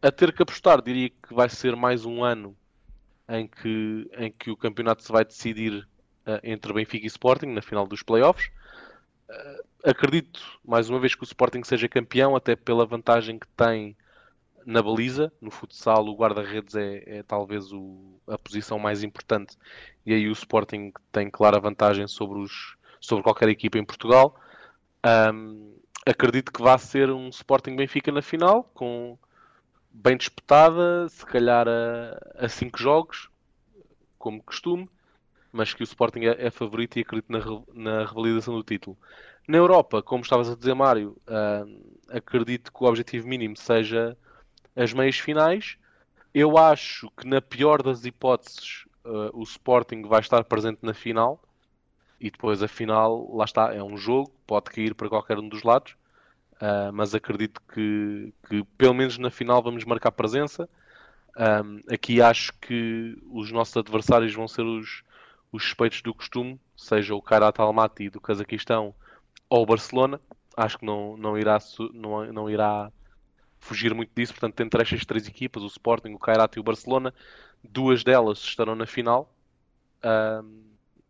a 0.01 0.13
ter 0.13 0.33
que 0.33 0.43
apostar, 0.43 0.81
diria 0.81 1.11
que 1.11 1.35
vai 1.35 1.49
ser 1.49 1.75
mais 1.75 2.05
um 2.05 2.23
ano 2.23 2.57
em 3.29 3.47
que, 3.49 4.11
em 4.17 4.31
que 4.31 4.51
o 4.51 4.57
campeonato 4.57 5.03
se 5.03 5.11
vai 5.11 5.25
decidir 5.25 5.89
uh, 6.27 6.41
entre 6.43 6.73
Benfica 6.73 7.05
e 7.05 7.09
Sporting 7.09 7.47
na 7.47 7.63
final 7.63 7.87
dos 7.87 8.03
playoffs. 8.03 8.51
Uh, 9.29 9.65
acredito, 9.83 10.41
mais 10.65 10.89
uma 10.89 11.01
vez, 11.01 11.15
que 11.15 11.23
o 11.23 11.25
Sporting 11.25 11.65
seja 11.65 11.89
campeão, 11.89 12.37
até 12.37 12.55
pela 12.55 12.87
vantagem 12.87 13.39
que 13.39 13.49
tem 13.49 13.97
na 14.67 14.83
baliza, 14.83 15.33
no 15.41 15.51
futsal, 15.51 16.07
o 16.07 16.17
guarda-redes 16.17 16.75
é, 16.75 17.19
é, 17.19 17.23
talvez 17.23 17.73
o, 17.73 18.21
a 18.27 18.39
posição 18.39 18.79
mais 18.79 19.03
importante 19.03 19.57
e 20.05 20.13
aí 20.13 20.29
o 20.29 20.33
Sporting 20.33 20.93
tem 21.11 21.31
clara 21.31 21.61
vantagem 21.61 22.07
sobre, 22.07 22.39
os, 22.39 22.77
sobre 23.01 23.23
qualquer 23.23 23.49
equipa 23.49 23.79
em 23.79 23.85
Portugal. 23.85 24.37
Um, 25.33 25.75
acredito 26.07 26.53
que 26.53 26.63
vai 26.63 26.79
ser 26.79 27.11
um 27.11 27.29
Sporting 27.29 27.77
Benfica 27.77 28.13
na 28.13 28.23
final, 28.23 28.65
com 28.75 29.19
bem 29.91 30.17
disputada, 30.17 31.09
se 31.09 31.25
calhar 31.25 31.67
a 32.37 32.49
5 32.49 32.79
jogos, 32.79 33.31
como 34.19 34.43
costume, 34.43 34.89
mas 35.53 35.73
que 35.73 35.83
o 35.83 35.85
Sporting 35.85 36.25
é, 36.25 36.47
é 36.47 36.51
favorito 36.51 36.99
e 36.99 37.03
acredito 37.03 37.31
na, 37.31 37.39
na 37.73 38.05
revalidação 38.05 38.55
do 38.55 38.63
título. 38.63 38.97
Na 39.47 39.59
Europa, 39.59 40.03
como 40.03 40.23
estavas 40.23 40.51
a 40.51 40.57
dizer, 40.57 40.75
Mário, 40.75 41.17
uh, 41.29 41.95
acredito 42.09 42.73
que 42.73 42.83
o 42.83 42.87
objetivo 42.87 43.29
mínimo 43.29 43.57
seja 43.57 44.17
as 44.77 44.93
meias 44.93 45.19
finais. 45.19 45.77
Eu 46.33 46.59
acho 46.59 47.11
que 47.17 47.27
na 47.27 47.41
pior 47.41 47.83
das 47.83 48.05
hipóteses 48.05 48.85
uh, 49.05 49.31
o 49.33 49.43
Sporting 49.43 50.03
vai 50.03 50.21
estar 50.21 50.43
presente 50.45 50.81
na 50.83 50.93
final 50.93 51.41
e 52.21 52.31
depois 52.31 52.63
a 52.63 52.69
final, 52.69 53.35
lá 53.37 53.45
está, 53.45 53.75
é 53.75 53.83
um 53.83 53.97
jogo, 53.97 54.33
pode 54.47 54.71
cair 54.71 54.95
para 54.95 55.09
qualquer 55.09 55.39
um 55.39 55.49
dos 55.49 55.63
lados, 55.63 55.93
uh, 56.55 56.93
mas 56.93 57.15
acredito 57.15 57.61
que, 57.73 58.33
que 58.49 58.65
pelo 58.79 58.95
menos 58.95 59.19
na 59.19 59.31
final 59.31 59.63
vamos 59.63 59.85
marcar 59.85 60.11
presença. 60.13 60.69
Um, 61.37 61.81
aqui 61.93 62.23
acho 62.23 62.53
que 62.61 63.19
os 63.31 63.51
nossos 63.51 63.77
adversários 63.77 64.33
vão 64.33 64.47
ser 64.47 64.63
os, 64.63 65.03
os 65.53 65.65
suspeitos 65.65 66.01
do 66.01 66.15
costume, 66.15 66.61
seja 66.77 67.15
o 67.15 67.23
Kairat 67.23 67.59
Almaty 67.59 68.09
do 68.09 68.21
Cazaquistão 68.21 68.95
ou 69.49 69.63
o 69.63 69.67
Barcelona. 69.67 70.21
Acho 70.57 70.79
que 70.79 70.87
não, 70.87 71.17
não, 71.17 71.37
irá, 71.37 71.59
não, 71.93 72.33
não 72.33 72.49
irá 72.49 72.91
fugir 73.65 73.95
muito 73.95 74.11
disso. 74.15 74.33
Portanto, 74.33 74.61
entre 74.61 74.83
estas 74.83 75.05
três 75.05 75.27
equipas, 75.27 75.63
o 75.63 75.67
Sporting, 75.67 76.13
o 76.13 76.19
Kairat 76.19 76.57
e 76.57 76.61
o 76.61 76.63
Barcelona, 76.63 77.13
duas 77.63 78.05
delas 78.05 78.39
estarão 78.39 78.75
na 78.75 78.87
final. 78.87 79.35
Um, 80.05 80.65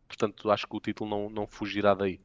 portanto, 0.07 0.51
acho 0.51 0.67
que 0.67 0.77
o 0.77 0.81
título 0.81 1.11
não, 1.11 1.29
não 1.29 1.47
fugirá 1.47 1.95
daí. 1.95 2.21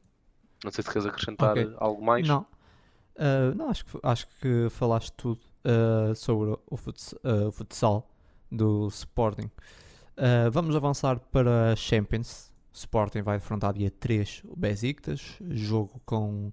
Não 0.63 0.71
sei 0.71 0.83
se 0.83 0.91
queres 0.91 1.07
acrescentar 1.07 1.51
okay. 1.51 1.73
algo 1.77 2.03
mais. 2.03 2.27
Não, 2.27 2.41
uh, 2.41 3.55
não 3.55 3.69
acho, 3.69 3.85
que, 3.85 3.99
acho 4.03 4.27
que 4.39 4.67
falaste 4.69 5.11
tudo 5.13 5.41
uh, 5.65 6.13
sobre 6.13 6.55
o, 6.67 6.77
futs, 6.77 7.13
uh, 7.23 7.51
futsal 7.51 8.07
do 8.51 8.87
Sporting. 8.87 9.49
vamos 10.51 10.75
avançar 10.75 11.19
para 11.19 11.75
Champions. 11.75 12.49
Sporting 12.71 13.23
vai 13.23 13.37
enfrentar 13.37 13.73
dia 13.73 13.89
3 13.89 14.43
o 14.45 14.55
Besiktas, 14.55 15.37
jogo 15.49 15.99
com 16.05 16.51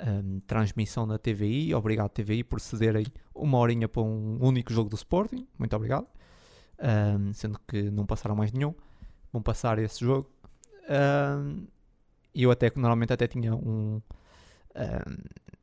um, 0.00 0.40
transmissão 0.40 1.06
na 1.06 1.18
TVI. 1.18 1.74
Obrigado, 1.74 2.10
TVI, 2.10 2.44
por 2.44 2.60
cederem 2.60 3.06
uma 3.34 3.58
horinha 3.58 3.88
para 3.88 4.02
um 4.02 4.38
único 4.40 4.72
jogo 4.72 4.90
do 4.90 4.96
Sporting. 4.96 5.46
Muito 5.58 5.74
obrigado. 5.74 6.06
Um, 6.78 7.32
sendo 7.32 7.58
que 7.66 7.90
não 7.90 8.06
passaram 8.06 8.36
mais 8.36 8.52
nenhum. 8.52 8.74
Vão 9.32 9.42
passar 9.42 9.78
esse 9.78 10.00
jogo. 10.00 10.30
E 12.34 12.42
eu 12.42 12.50
até 12.50 12.70
normalmente 12.74 13.12
até 13.12 13.26
tinha 13.26 13.54
um. 13.54 14.00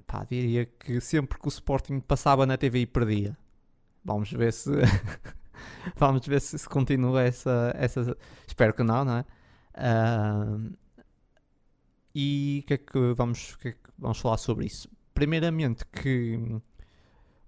pá, 0.06 0.24
diria 0.26 0.66
que 0.66 1.00
sempre 1.00 1.40
que 1.40 1.48
o 1.48 1.50
Sporting 1.50 2.00
passava 2.00 2.46
na 2.46 2.58
TVI 2.58 2.86
perdia. 2.86 3.38
Vamos 4.04 4.32
ver 4.32 4.52
se. 4.52 4.72
Vamos 5.96 6.26
ver 6.26 6.42
se, 6.42 6.58
se 6.58 6.68
continua 6.68 7.22
essa, 7.22 7.74
essa. 7.78 8.18
Espero 8.46 8.74
que 8.74 8.84
não, 8.84 9.06
não 9.06 9.18
é? 9.18 9.26
E 12.16 12.62
o 12.64 12.68
que 12.68 12.74
é 12.76 12.78
que 12.78 13.14
vamos, 13.16 13.56
que 13.56 13.70
é 13.70 13.76
vamos 13.98 14.20
falar 14.20 14.38
sobre 14.38 14.66
isso? 14.66 14.90
Primeiramente 15.14 15.86
que 15.86 16.40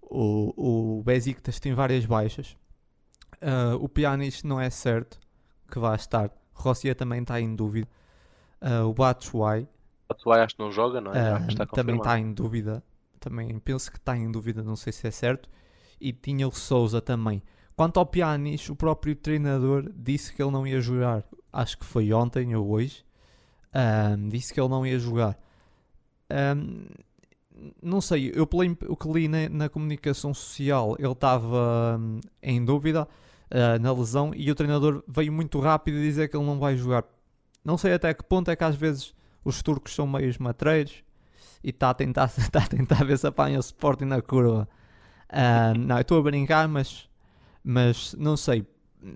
o, 0.01 0.99
o 0.99 1.03
Besiktas 1.03 1.59
tem 1.59 1.73
várias 1.73 2.05
baixas. 2.05 2.57
Uh, 3.41 3.75
o 3.81 3.89
Pjanic 3.89 4.45
não 4.45 4.59
é 4.59 4.69
certo 4.69 5.19
que 5.69 5.79
vai 5.79 5.95
estar. 5.95 6.31
Rossia 6.53 6.95
também 6.95 7.21
está 7.21 7.39
em 7.41 7.55
dúvida. 7.55 7.87
Uh, 8.61 8.87
o 8.87 8.93
Batshuayi 8.93 9.67
Batshuayi 10.07 10.41
acho 10.41 10.55
que 10.55 10.61
não 10.61 10.71
joga, 10.71 11.01
não 11.01 11.13
é? 11.13 11.33
Uh, 11.33 11.47
está 11.47 11.65
também 11.65 11.97
está 11.97 12.19
em 12.19 12.33
dúvida. 12.33 12.83
Também 13.19 13.57
penso 13.59 13.91
que 13.91 13.97
está 13.97 14.15
em 14.15 14.31
dúvida, 14.31 14.63
não 14.63 14.75
sei 14.75 14.93
se 14.93 15.07
é 15.07 15.11
certo. 15.11 15.49
E 15.99 16.13
tinha 16.13 16.47
o 16.47 16.51
Souza 16.51 17.01
também. 17.01 17.41
Quanto 17.75 17.99
ao 17.99 18.05
Pjanic, 18.05 18.71
o 18.71 18.75
próprio 18.75 19.15
treinador 19.15 19.91
disse 19.95 20.33
que 20.33 20.41
ele 20.41 20.51
não 20.51 20.65
ia 20.65 20.79
jogar. 20.79 21.23
Acho 21.51 21.77
que 21.77 21.85
foi 21.85 22.13
ontem 22.13 22.55
ou 22.55 22.69
hoje. 22.69 23.03
Um, 23.73 24.29
disse 24.29 24.53
que 24.53 24.59
ele 24.59 24.69
não 24.69 24.85
ia 24.85 24.97
jogar. 24.97 25.37
Um, 26.31 26.85
não 27.81 28.01
sei, 28.01 28.31
eu 28.35 28.45
pelo 28.45 28.63
o 28.87 28.97
que 28.97 29.07
li 29.07 29.27
na, 29.27 29.49
na 29.49 29.69
comunicação 29.69 30.33
social, 30.33 30.95
ele 30.99 31.11
estava 31.11 31.97
um, 31.99 32.19
em 32.43 32.63
dúvida 32.63 33.07
uh, 33.51 33.81
na 33.81 33.93
lesão 33.93 34.31
e 34.35 34.51
o 34.51 34.55
treinador 34.55 35.03
veio 35.07 35.31
muito 35.31 35.59
rápido 35.59 35.95
dizer 35.95 36.27
que 36.27 36.35
ele 36.35 36.45
não 36.45 36.59
vai 36.59 36.75
jogar. 36.75 37.05
Não 37.63 37.77
sei 37.77 37.93
até 37.93 38.13
que 38.13 38.23
ponto 38.23 38.51
é 38.51 38.55
que 38.55 38.63
às 38.63 38.75
vezes 38.75 39.13
os 39.43 39.61
turcos 39.61 39.93
são 39.95 40.05
meio 40.05 40.33
matreiros 40.39 41.03
e 41.63 41.69
está 41.69 41.89
a 41.89 41.93
tentar, 41.93 42.29
tá 42.51 42.63
a 42.63 42.67
tentar 42.67 43.03
ver 43.03 43.17
se 43.17 43.27
apanha 43.27 43.57
o 43.57 43.61
Sporting 43.61 44.05
na 44.05 44.21
curva. 44.21 44.67
Uh, 45.29 45.77
não, 45.79 45.97
eu 45.97 46.01
estou 46.01 46.19
a 46.19 46.23
brincar, 46.23 46.67
mas, 46.67 47.09
mas 47.63 48.13
não 48.15 48.35
sei. 48.35 48.65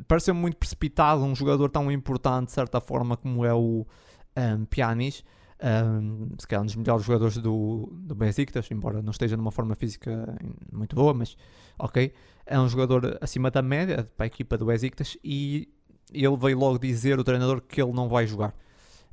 Pareceu 0.08 0.36
muito 0.36 0.56
precipitado 0.58 1.24
um 1.24 1.36
jogador 1.36 1.70
tão 1.70 1.92
importante, 1.92 2.48
de 2.48 2.54
certa 2.54 2.80
forma, 2.80 3.18
como 3.18 3.44
é 3.44 3.54
o, 3.54 3.86
um, 4.38 4.66
Pjanic, 4.66 5.24
um, 5.62 6.30
se 6.38 6.48
calhar 6.48 6.64
um 6.64 6.66
dos 6.66 6.76
melhores 6.76 7.06
jogadores 7.06 7.38
do, 7.38 7.90
do 7.92 8.16
Besiktas, 8.16 8.70
embora 8.72 9.02
não 9.02 9.12
esteja 9.12 9.36
numa 9.36 9.52
forma 9.52 9.76
física 9.76 10.38
muito 10.72 10.96
boa, 10.96 11.14
mas 11.14 11.36
ok, 11.78 12.14
é 12.46 12.60
um 12.60 12.68
jogador 12.68 13.18
acima 13.22 13.52
da 13.52 13.62
média 13.62 14.10
para 14.16 14.26
a 14.26 14.28
equipa 14.28 14.58
do 14.58 14.66
Besiktas 14.66 15.18
e 15.24 15.70
ele 16.12 16.38
veio 16.38 16.58
logo 16.58 16.80
dizer, 16.80 17.20
o 17.20 17.24
treinador, 17.24 17.62
que 17.62 17.82
ele 17.82 17.92
não 17.92 18.08
vai 18.08 18.26
jogar. 18.26 18.54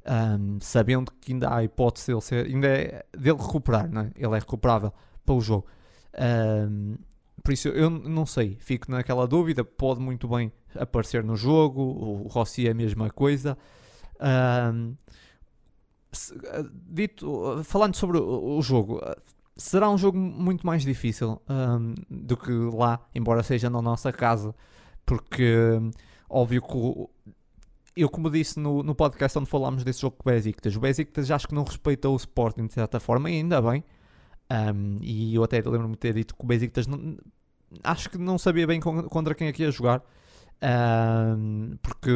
Um, 0.09 0.59
sabendo 0.61 1.11
que 1.21 1.33
ainda 1.33 1.53
há 1.53 1.65
hipótese 1.65 2.07
dele, 2.07 2.21
ser, 2.21 2.47
ainda 2.47 2.69
é, 2.69 3.05
dele 3.13 3.39
recuperar, 3.39 3.91
não 3.91 4.03
é? 4.03 4.13
ele 4.17 4.35
é 4.35 4.39
recuperável 4.39 4.93
para 5.25 5.35
o 5.35 5.41
jogo. 5.41 5.67
Um, 6.17 6.95
por 7.43 7.53
isso 7.53 7.69
eu 7.69 7.91
não 7.91 8.25
sei, 8.25 8.57
fico 8.61 8.91
naquela 8.91 9.27
dúvida. 9.27 9.65
Pode 9.65 10.01
muito 10.01 10.29
bem 10.29 10.53
aparecer 10.77 11.25
no 11.25 11.37
jogo, 11.37 11.83
o 11.83 12.29
Rossi 12.29 12.69
é 12.69 12.71
a 12.71 12.75
mesma 12.75 13.11
coisa. 13.11 13.59
Um, 14.73 14.95
dito, 16.73 17.63
falando 17.65 17.95
sobre 17.95 18.19
o, 18.19 18.61
jogo, 18.63 19.01
será 19.57 19.91
um 19.91 19.99
jogo 19.99 20.19
muito 20.19 20.67
mais 20.67 20.83
difícil 20.83 21.41
um, 21.49 21.95
do 22.11 22.37
que 22.37 22.53
lá, 22.53 23.01
embora 23.15 23.43
seja 23.43 23.71
na 23.71 23.83
nossa 23.83 24.13
casa, 24.13 24.55
porque 25.05 25.81
óbvio 26.29 26.63
que 26.63 27.09
eu, 27.97 28.11
como 28.11 28.31
disse 28.31 28.61
no, 28.61 28.83
no 28.83 28.95
podcast 28.95 29.39
onde 29.39 29.49
falámos 29.49 29.83
desse 29.83 30.03
jogo 30.03 30.17
com 30.19 30.29
o 30.29 30.33
Besiktas, 30.33 30.77
o 30.77 30.81
Besiktas 30.81 31.31
acho 31.31 31.49
que 31.49 31.55
não 31.55 31.65
respeitou 31.65 32.13
o 32.13 32.17
Sporting 32.17 32.67
de 32.67 32.75
certa 32.75 33.01
forma, 33.01 33.29
ainda 33.29 33.61
bem. 33.63 33.83
Um, 34.51 34.99
e 35.01 35.35
eu 35.35 35.43
até 35.43 35.57
lembro-me 35.57 35.95
de 35.95 35.99
ter 35.99 36.15
dito 36.15 36.37
que 36.37 36.45
o 36.45 36.47
Besiktas 36.47 36.87
não, 36.87 37.17
acho 37.83 38.11
que 38.11 38.19
não 38.19 38.39
sabia 38.39 38.67
bem 38.67 38.81
contra 38.81 39.35
quem 39.35 39.49
é 39.49 39.53
que 39.53 39.63
ia 39.63 39.71
jogar, 39.71 40.03
um, 40.63 41.77
porque 41.83 42.11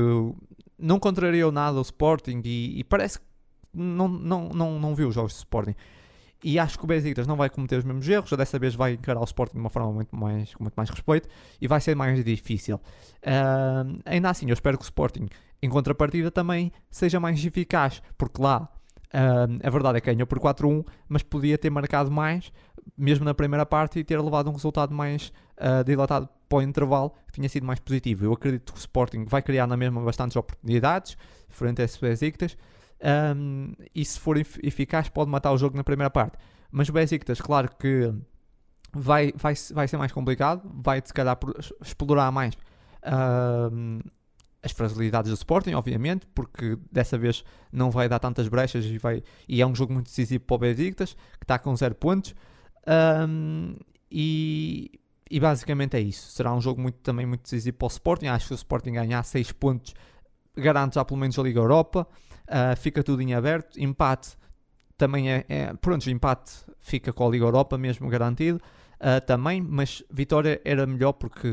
não 0.78 0.99
contrariou 0.99 1.51
nada 1.51 1.78
o 1.78 1.83
Sporting 1.83 2.43
e, 2.44 2.81
e 2.81 2.85
parece 2.85 3.19
que 3.19 3.30
não, 3.73 4.08
não, 4.08 4.49
não, 4.49 4.78
não 4.78 4.94
viu 4.94 5.08
os 5.08 5.15
jogos 5.15 5.32
do 5.32 5.39
Sporting. 5.39 5.74
E 6.42 6.58
acho 6.58 6.78
que 6.78 6.84
o 6.84 6.86
Besiktas 6.86 7.26
não 7.26 7.36
vai 7.36 7.50
cometer 7.50 7.76
os 7.76 7.84
mesmos 7.84 8.08
erros, 8.08 8.31
dessa 8.31 8.58
vez 8.58 8.74
vai 8.74 8.94
encarar 8.94 9.20
o 9.20 9.24
Sporting 9.24 9.55
de 9.55 9.60
uma 9.60 9.68
forma 9.68 9.92
muito 9.92 10.16
mais, 10.16 10.55
com 10.55 10.65
muito 10.65 10.74
mais 10.74 10.89
respeito 10.89 11.28
e 11.60 11.68
vai 11.68 11.81
ser 11.81 11.94
mais 11.94 12.24
difícil. 12.24 12.76
Uh, 12.76 14.00
ainda 14.07 14.31
assim, 14.31 14.49
eu 14.49 14.55
espero 14.55 14.78
que 14.78 14.82
o 14.82 14.86
Sporting, 14.86 15.28
em 15.62 15.68
contrapartida, 15.68 16.31
também 16.31 16.73
seja 16.90 17.20
mais 17.20 17.44
eficaz, 17.44 18.02
porque 18.16 18.40
lá 18.40 18.68
uh, 19.12 19.60
a 19.62 19.70
verdade 19.70 19.99
é 19.99 20.00
que 20.00 20.12
ganhou 20.12 20.26
por 20.26 20.39
4-1, 20.39 20.86
mas 21.08 21.23
podia 21.23 21.58
ter 21.58 21.68
marcado 21.68 22.10
mais, 22.10 22.50
mesmo 22.97 23.24
na 23.24 23.34
primeira 23.34 23.66
parte, 23.66 23.99
e 23.99 24.05
ter 24.05 24.18
levado 24.18 24.49
um 24.49 24.55
resultado 24.55 24.94
mais 24.94 25.31
uh, 25.58 25.84
dilatado 25.84 26.26
para 26.49 26.58
o 26.58 26.62
intervalo, 26.62 27.12
que 27.26 27.34
tinha 27.34 27.49
sido 27.50 27.66
mais 27.66 27.78
positivo. 27.81 28.24
Eu 28.24 28.32
acredito 28.32 28.73
que 28.73 28.78
o 28.78 28.81
Sporting 28.81 29.26
vai 29.26 29.42
criar 29.42 29.66
na 29.66 29.76
mesma 29.76 30.00
bastantes 30.00 30.36
oportunidades, 30.36 31.18
frente 31.50 31.82
a 31.82 31.84
esse 31.84 32.00
Besiktas, 32.00 32.57
um, 33.03 33.73
e 33.95 34.05
se 34.05 34.19
for 34.19 34.37
eficaz 34.37 35.09
pode 35.09 35.31
matar 35.31 35.53
o 35.53 35.59
jogo 35.59 35.77
na 35.77 35.85
primeira 35.85 36.11
parte. 36.11 36.37
Mas 36.70 36.89
o 36.89 36.93
Besiktas, 36.93 37.41
claro 37.41 37.70
que 37.77 38.12
vai, 38.93 39.33
vai, 39.35 39.55
vai 39.73 39.89
ser 39.89 39.97
mais 39.97 40.12
complicado, 40.12 40.70
vai 40.83 41.03
se 41.05 41.12
calhar 41.12 41.39
explorar 41.83 42.31
mais 42.31 42.55
uh, 42.55 44.11
as 44.62 44.73
fragilidades 44.73 45.31
do 45.31 45.35
Sporting, 45.35 45.73
obviamente, 45.73 46.27
porque 46.35 46.79
dessa 46.93 47.17
vez 47.17 47.43
não 47.73 47.91
vai 47.91 48.09
dar 48.09 48.19
tantas 48.19 48.47
brechas 48.49 48.85
e, 48.85 48.99
vai, 48.99 49.23
e 49.49 49.62
é 49.62 49.67
um 49.67 49.75
jogo 49.75 49.93
muito 49.93 50.07
decisivo 50.07 50.45
para 50.45 50.55
o 50.55 50.59
Besiktas, 50.59 51.15
que 51.15 51.45
está 51.45 51.59
com 51.59 51.75
0 51.75 51.95
pontos. 51.95 52.35
Um, 53.27 53.77
e, 54.11 55.01
e 55.31 55.41
basicamente 55.41 55.97
é 55.97 56.01
isso. 56.01 56.31
Será 56.33 56.53
um 56.53 56.61
jogo 56.61 56.81
muito, 56.81 56.99
também 56.99 57.25
muito 57.25 57.43
decisivo 57.43 57.79
para 57.79 57.87
o 57.87 57.89
Sporting. 57.89 58.27
Acho 58.27 58.49
que 58.49 58.55
o 58.55 58.57
Sporting 58.57 58.93
ganhar 58.93 59.23
6 59.23 59.53
pontos 59.53 59.95
garante 60.57 60.97
já 60.97 61.05
pelo 61.05 61.19
menos 61.19 61.39
a 61.39 61.43
Liga 61.43 61.61
Europa 61.61 62.07
uh, 62.51 62.77
fica 62.77 63.03
tudo 63.03 63.23
em 63.23 63.35
aberto. 63.35 63.81
Empate 63.81 64.37
também 64.99 65.31
é, 65.31 65.45
é, 65.49 65.73
Pronto, 65.75 66.11
empate 66.11 66.53
fica 66.79 67.12
com 67.12 67.27
a 67.27 67.31
Liga 67.31 67.45
Europa 67.45 67.79
mesmo 67.79 68.09
garantido 68.09 68.61
uh, 69.01 69.25
também, 69.25 69.62
mas 69.62 70.03
vitória 70.11 70.61
era 70.65 70.87
melhor 70.87 71.12
porque 71.12 71.49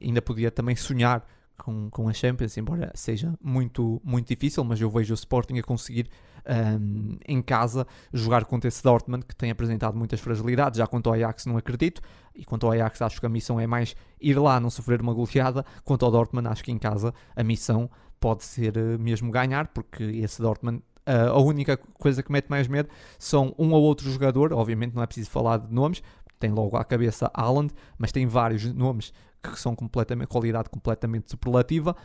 ainda 0.00 0.22
podia 0.22 0.50
também 0.50 0.76
sonhar 0.76 1.26
com, 1.56 1.90
com 1.90 2.08
a 2.08 2.12
Champions, 2.12 2.56
embora 2.56 2.92
seja 2.94 3.34
muito, 3.42 4.00
muito 4.04 4.28
difícil, 4.28 4.62
mas 4.62 4.80
eu 4.80 4.88
vejo 4.88 5.12
o 5.12 5.14
Sporting 5.14 5.58
a 5.58 5.62
conseguir 5.62 6.08
um, 6.48 7.18
em 7.26 7.42
casa 7.42 7.86
jogar 8.12 8.44
contra 8.44 8.68
esse 8.68 8.82
Dortmund 8.82 9.24
que 9.26 9.34
tem 9.34 9.50
apresentado 9.50 9.96
muitas 9.96 10.20
fragilidades. 10.20 10.78
Já 10.78 10.86
quanto 10.86 11.08
ao 11.08 11.14
Ajax 11.14 11.46
não 11.46 11.56
acredito, 11.56 12.00
e 12.34 12.44
quanto 12.44 12.66
ao 12.66 12.72
Ajax 12.72 13.02
acho 13.02 13.20
que 13.20 13.26
a 13.26 13.28
missão 13.28 13.60
é 13.60 13.66
mais 13.66 13.94
ir 14.20 14.38
lá 14.38 14.58
não 14.60 14.70
sofrer 14.70 15.00
uma 15.02 15.12
goleada. 15.12 15.64
Quanto 15.84 16.04
ao 16.04 16.10
Dortmund 16.10 16.48
acho 16.48 16.64
que 16.64 16.72
em 16.72 16.78
casa 16.78 17.12
a 17.34 17.42
missão 17.42 17.90
pode 18.20 18.44
ser 18.44 18.76
eh, 18.76 18.98
mesmo 18.98 19.30
ganhar, 19.30 19.68
porque 19.68 20.02
esse 20.02 20.40
Dortmund 20.40 20.82
a 21.10 21.40
única 21.40 21.74
coisa 21.74 22.22
que 22.22 22.30
mete 22.30 22.48
mais 22.50 22.68
medo 22.68 22.90
são 23.18 23.54
um 23.58 23.72
ou 23.72 23.82
outro 23.82 24.10
jogador, 24.10 24.52
obviamente 24.52 24.94
não 24.94 25.02
é 25.02 25.06
preciso 25.06 25.30
falar 25.30 25.56
de 25.56 25.72
nomes, 25.72 26.02
tem 26.38 26.50
logo 26.50 26.76
à 26.76 26.84
cabeça 26.84 27.30
Haaland, 27.34 27.72
mas 27.96 28.12
tem 28.12 28.26
vários 28.26 28.64
nomes 28.72 29.12
que 29.42 29.58
são 29.58 29.74
completamente, 29.74 30.28
qualidade 30.28 30.68
completamente 30.68 31.30
superlativa, 31.30 31.96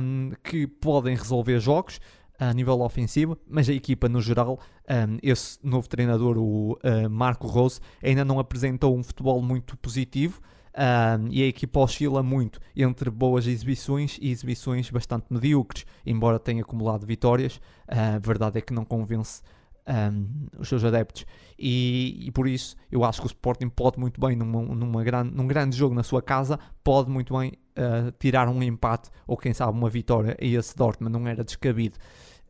um, 0.00 0.32
que 0.42 0.66
podem 0.66 1.14
resolver 1.14 1.60
jogos 1.60 2.00
a 2.38 2.52
nível 2.52 2.80
ofensivo, 2.80 3.38
mas 3.46 3.68
a 3.68 3.72
equipa 3.72 4.08
no 4.08 4.20
geral, 4.20 4.58
um, 4.88 5.18
esse 5.22 5.58
novo 5.62 5.88
treinador, 5.88 6.36
o 6.38 6.72
uh, 6.72 7.08
Marco 7.08 7.46
Rose, 7.46 7.78
ainda 8.02 8.24
não 8.24 8.38
apresentou 8.38 8.96
um 8.96 9.02
futebol 9.02 9.40
muito 9.40 9.76
positivo. 9.76 10.40
Um, 10.74 11.28
e 11.30 11.42
a 11.42 11.46
equipa 11.46 11.80
oscila 11.80 12.22
muito 12.22 12.58
entre 12.74 13.10
boas 13.10 13.46
exibições 13.46 14.18
e 14.20 14.30
exibições 14.30 14.88
bastante 14.90 15.26
medíocres, 15.30 15.84
embora 16.06 16.38
tenha 16.38 16.62
acumulado 16.62 17.06
vitórias. 17.06 17.60
a 17.86 18.18
verdade 18.18 18.58
é 18.58 18.60
que 18.62 18.72
não 18.72 18.84
convence 18.84 19.42
um, 19.86 20.46
os 20.58 20.68
seus 20.68 20.84
adeptos. 20.84 21.26
E, 21.58 22.26
e, 22.26 22.30
por 22.30 22.48
isso 22.48 22.76
eu 22.90 23.04
acho 23.04 23.20
que 23.20 23.26
o 23.26 23.28
Sporting 23.28 23.68
pode 23.68 23.98
muito 23.98 24.20
bem, 24.20 24.36
numa, 24.36 24.62
numa 24.62 25.04
grande, 25.04 25.34
num 25.34 25.46
grande 25.46 25.76
jogo 25.76 25.94
na 25.94 26.02
sua 26.02 26.22
casa, 26.22 26.58
pode 26.82 27.10
muito 27.10 27.36
bem 27.36 27.52
uh, 27.76 28.12
tirar 28.18 28.48
um 28.48 28.62
empate 28.62 29.10
ou 29.26 29.36
quem 29.36 29.52
sabe 29.52 29.76
uma 29.76 29.90
vitória 29.90 30.36
a 30.40 30.44
esse 30.44 30.76
Dortmund, 30.76 31.12
não 31.12 31.26
era 31.26 31.44
descabido. 31.44 31.98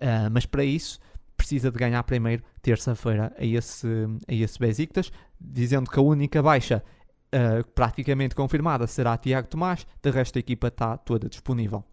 Uh, 0.01 0.31
mas 0.31 0.47
para 0.47 0.65
isso 0.65 0.99
precisa 1.36 1.70
de 1.70 1.78
ganhar 1.78 2.02
primeiro 2.05 2.42
terça-feira 2.60 3.34
a 3.36 3.44
esse, 3.44 3.86
a 4.28 4.33
esse 4.33 4.59
Besiktas, 4.59 5.10
dizendo 5.41 5.91
que 5.91 5.99
a 5.99 6.02
única 6.02 6.42
baixa 6.42 6.84
uh, 7.35 7.67
praticamente 7.70 8.35
confirmada 8.35 8.86
será 8.86 9.17
Tiago 9.17 9.49
Tomás, 9.49 9.86
de 10.02 10.11
resto 10.11 10.36
a 10.36 10.41
equipa 10.41 10.69
está 10.69 10.97
toda 10.97 11.28
disponível. 11.28 11.85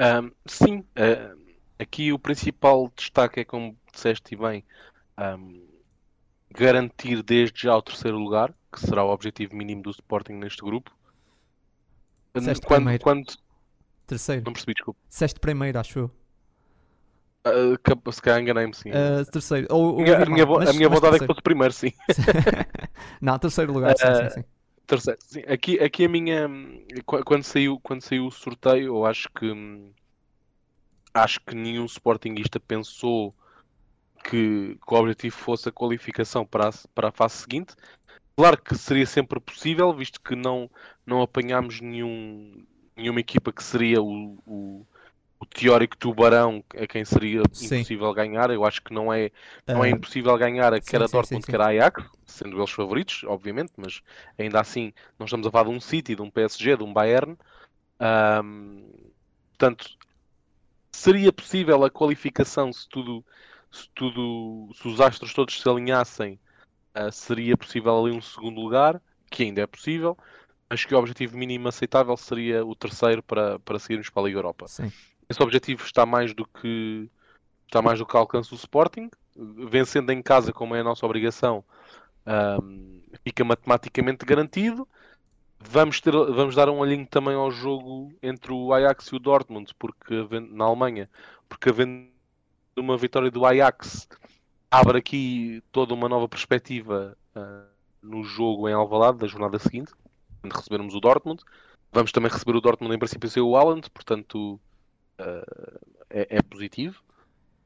Um, 0.00 0.30
sim, 0.46 0.78
uh, 0.78 1.38
aqui 1.78 2.12
o 2.12 2.18
principal 2.18 2.90
destaque 2.96 3.40
é, 3.40 3.44
como 3.44 3.76
disseste 3.92 4.34
bem, 4.34 4.64
um, 5.18 5.66
garantir 6.50 7.22
desde 7.22 7.62
já 7.62 7.76
o 7.76 7.82
terceiro 7.82 8.18
lugar, 8.18 8.54
que 8.72 8.80
será 8.80 9.04
o 9.04 9.10
objetivo 9.10 9.54
mínimo 9.54 9.82
do 9.82 9.90
Sporting 9.90 10.34
neste 10.34 10.62
grupo. 10.62 10.90
Disseste 12.34 12.66
quando, 12.66 12.78
primeiro. 12.78 13.02
quando 13.02 13.34
Terceiro. 14.10 14.42
Não 14.44 14.52
percebi, 14.52 14.74
desculpa. 14.74 14.98
Disseste 15.08 15.38
primeiro, 15.38 15.78
acho 15.78 15.98
eu. 16.00 16.10
Uh, 17.46 18.12
se 18.12 18.20
calhar 18.20 18.40
enganei-me, 18.40 18.74
sim. 18.74 18.90
Uh, 18.90 19.24
terceiro. 19.30 19.66
Ou, 19.70 19.94
ou 19.94 20.00
a, 20.00 20.26
minha, 20.26 20.44
mas, 20.44 20.68
a 20.68 20.72
minha 20.74 20.88
vontade 20.88 21.16
é 21.16 21.18
que 21.20 21.26
fosse 21.26 21.42
primeiro, 21.42 21.72
sim. 21.72 21.92
não, 23.20 23.38
terceiro 23.38 23.72
lugar, 23.72 23.96
sim, 23.96 24.06
uh, 24.06 24.16
sim, 24.16 24.30
sim. 24.40 24.44
Terceiro, 24.86 25.18
sim. 25.22 25.42
Aqui, 25.46 25.80
aqui 25.80 26.04
a 26.04 26.08
minha. 26.08 26.50
Quando 27.06 27.42
saiu, 27.44 27.80
quando 27.80 28.02
saiu 28.02 28.26
o 28.26 28.30
sorteio, 28.30 28.86
eu 28.86 29.06
acho 29.06 29.28
que. 29.30 29.50
Acho 31.14 31.40
que 31.40 31.54
nenhum 31.56 31.86
Sportingista 31.86 32.60
pensou 32.60 33.34
que, 34.22 34.78
que 34.86 34.94
o 34.94 34.96
objetivo 34.96 35.34
fosse 35.36 35.68
a 35.68 35.72
qualificação 35.72 36.44
para 36.44 36.68
a, 36.68 36.72
para 36.94 37.08
a 37.08 37.12
fase 37.12 37.36
seguinte. 37.36 37.74
Claro 38.36 38.60
que 38.60 38.76
seria 38.76 39.06
sempre 39.06 39.40
possível, 39.40 39.92
visto 39.92 40.20
que 40.20 40.36
não, 40.36 40.70
não 41.04 41.20
apanhámos 41.20 41.80
nenhum, 41.80 42.64
nenhuma 42.96 43.20
equipa 43.20 43.52
que 43.52 43.62
seria 43.62 44.00
o, 44.00 44.38
o, 44.46 44.86
o 45.40 45.46
teórico 45.46 45.96
tubarão 45.96 46.62
a 46.76 46.86
quem 46.86 47.02
seria 47.02 47.42
sim. 47.50 47.76
impossível 47.76 48.12
ganhar. 48.12 48.50
Eu 48.50 48.64
acho 48.64 48.82
que 48.82 48.92
não 48.92 49.10
é, 49.10 49.30
não 49.66 49.80
uh, 49.80 49.84
é 49.84 49.90
impossível 49.90 50.36
ganhar 50.36 50.74
a 50.74 50.80
quer 50.80 51.02
a 51.02 51.06
Dortmund, 51.06 51.46
quer 51.46 51.60
a 51.60 51.68
Ajax, 51.68 52.04
sendo 52.26 52.58
eles 52.58 52.70
favoritos, 52.70 53.24
obviamente, 53.24 53.72
mas 53.76 54.02
ainda 54.38 54.60
assim 54.60 54.92
não 55.18 55.24
estamos 55.24 55.46
a 55.46 55.50
falar 55.50 55.64
de 55.64 55.70
um 55.70 55.80
City, 55.80 56.14
de 56.14 56.20
um 56.20 56.30
PSG, 56.30 56.76
de 56.76 56.84
um 56.84 56.92
Bayern. 56.92 57.38
Um, 58.44 58.86
portanto, 59.48 59.88
seria 60.92 61.32
possível 61.32 61.82
a 61.84 61.90
qualificação 61.90 62.70
se 62.70 62.86
tudo, 62.86 63.24
se 63.72 63.88
tudo, 63.94 64.70
se 64.74 64.86
os 64.86 65.00
astros 65.00 65.32
todos 65.32 65.58
se 65.58 65.66
alinhassem, 65.66 66.38
uh, 66.94 67.10
seria 67.10 67.56
possível 67.56 67.98
ali 67.98 68.14
um 68.14 68.20
segundo 68.20 68.60
lugar, 68.60 69.00
que 69.30 69.44
ainda 69.44 69.62
é 69.62 69.66
possível 69.66 70.18
acho 70.70 70.86
que 70.86 70.94
o 70.94 70.98
objetivo 70.98 71.36
mínimo 71.36 71.66
aceitável 71.66 72.16
seria 72.16 72.64
o 72.64 72.76
terceiro 72.76 73.22
para, 73.24 73.58
para 73.58 73.78
seguirmos 73.80 74.08
para 74.08 74.22
a 74.22 74.26
Liga 74.26 74.38
Europa. 74.38 74.68
Sim. 74.68 74.92
Esse 75.30 75.40
objetivo 75.42 75.84
está 75.84 76.04
mais 76.04 76.34
do 76.34 76.44
que 76.44 77.08
está 77.66 77.80
mais 77.80 78.00
do 78.00 78.04
que 78.04 78.16
alcance 78.16 78.52
o 78.52 78.56
Sporting, 78.56 79.08
vencendo 79.36 80.10
em 80.10 80.20
casa 80.20 80.52
como 80.52 80.74
é 80.74 80.80
a 80.80 80.84
nossa 80.84 81.06
obrigação, 81.06 81.64
um, 82.60 83.00
fica 83.22 83.44
matematicamente 83.44 84.26
garantido. 84.26 84.88
Vamos, 85.60 86.00
ter, 86.00 86.10
vamos 86.10 86.56
dar 86.56 86.68
um 86.68 86.78
olhinho 86.78 87.06
também 87.06 87.34
ao 87.34 87.48
jogo 87.50 88.12
entre 88.20 88.52
o 88.52 88.72
Ajax 88.72 89.06
e 89.06 89.14
o 89.14 89.20
Dortmund, 89.20 89.72
porque 89.78 90.26
na 90.50 90.64
Alemanha, 90.64 91.08
porque 91.48 91.68
havendo 91.68 92.08
uma 92.76 92.96
vitória 92.96 93.30
do 93.30 93.46
Ajax 93.46 94.08
abre 94.68 94.98
aqui 94.98 95.62
toda 95.70 95.94
uma 95.94 96.08
nova 96.08 96.28
perspectiva 96.28 97.16
uh, 97.36 97.68
no 98.02 98.24
jogo 98.24 98.68
em 98.68 98.72
Alvalade 98.72 99.18
da 99.18 99.26
jornada 99.28 99.58
seguinte 99.58 99.92
quando 100.40 100.54
recebermos 100.54 100.94
o 100.94 101.00
Dortmund. 101.00 101.44
Vamos 101.92 102.10
também 102.10 102.32
receber 102.32 102.56
o 102.56 102.60
Dortmund 102.60 102.94
em 102.94 102.98
princípio 102.98 103.28
ser 103.28 103.40
o 103.40 103.56
Haaland, 103.56 103.88
portanto 103.90 104.58
é, 106.08 106.36
é, 106.38 106.42
positivo. 106.42 107.02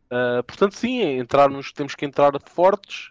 Uh, 0.07 0.43
portanto, 0.45 0.77
sim, 0.77 1.01
é 1.01 1.17
entrarmos, 1.17 1.73
temos 1.73 1.95
que 1.95 2.05
entrar 2.05 2.33
fortes, 2.45 3.11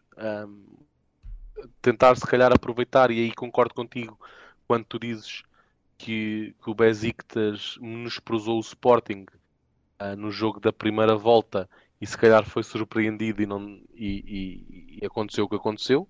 tentar 1.81 2.15
se 2.15 2.25
calhar 2.25 2.51
aproveitar, 2.53 3.11
e 3.11 3.19
aí 3.19 3.33
concordo 3.33 3.73
contigo 3.73 4.19
quando 4.67 4.85
tu 4.85 4.99
dizes 4.99 5.43
que, 5.97 6.55
que 6.63 6.69
o 6.69 6.73
Besiktas 6.73 7.77
menosprezou 7.81 8.57
o 8.57 8.61
Sporting 8.61 9.25
uh, 10.01 10.15
no 10.17 10.31
jogo 10.31 10.59
da 10.59 10.71
primeira 10.71 11.15
volta 11.15 11.69
e 11.99 12.05
se 12.05 12.17
calhar 12.17 12.43
foi 12.45 12.63
surpreendido 12.63 13.41
e, 13.41 13.45
não, 13.45 13.81
e, 13.93 14.97
e, 14.97 14.99
e 15.01 15.05
aconteceu 15.05 15.45
o 15.45 15.49
que 15.49 15.55
aconteceu, 15.55 16.07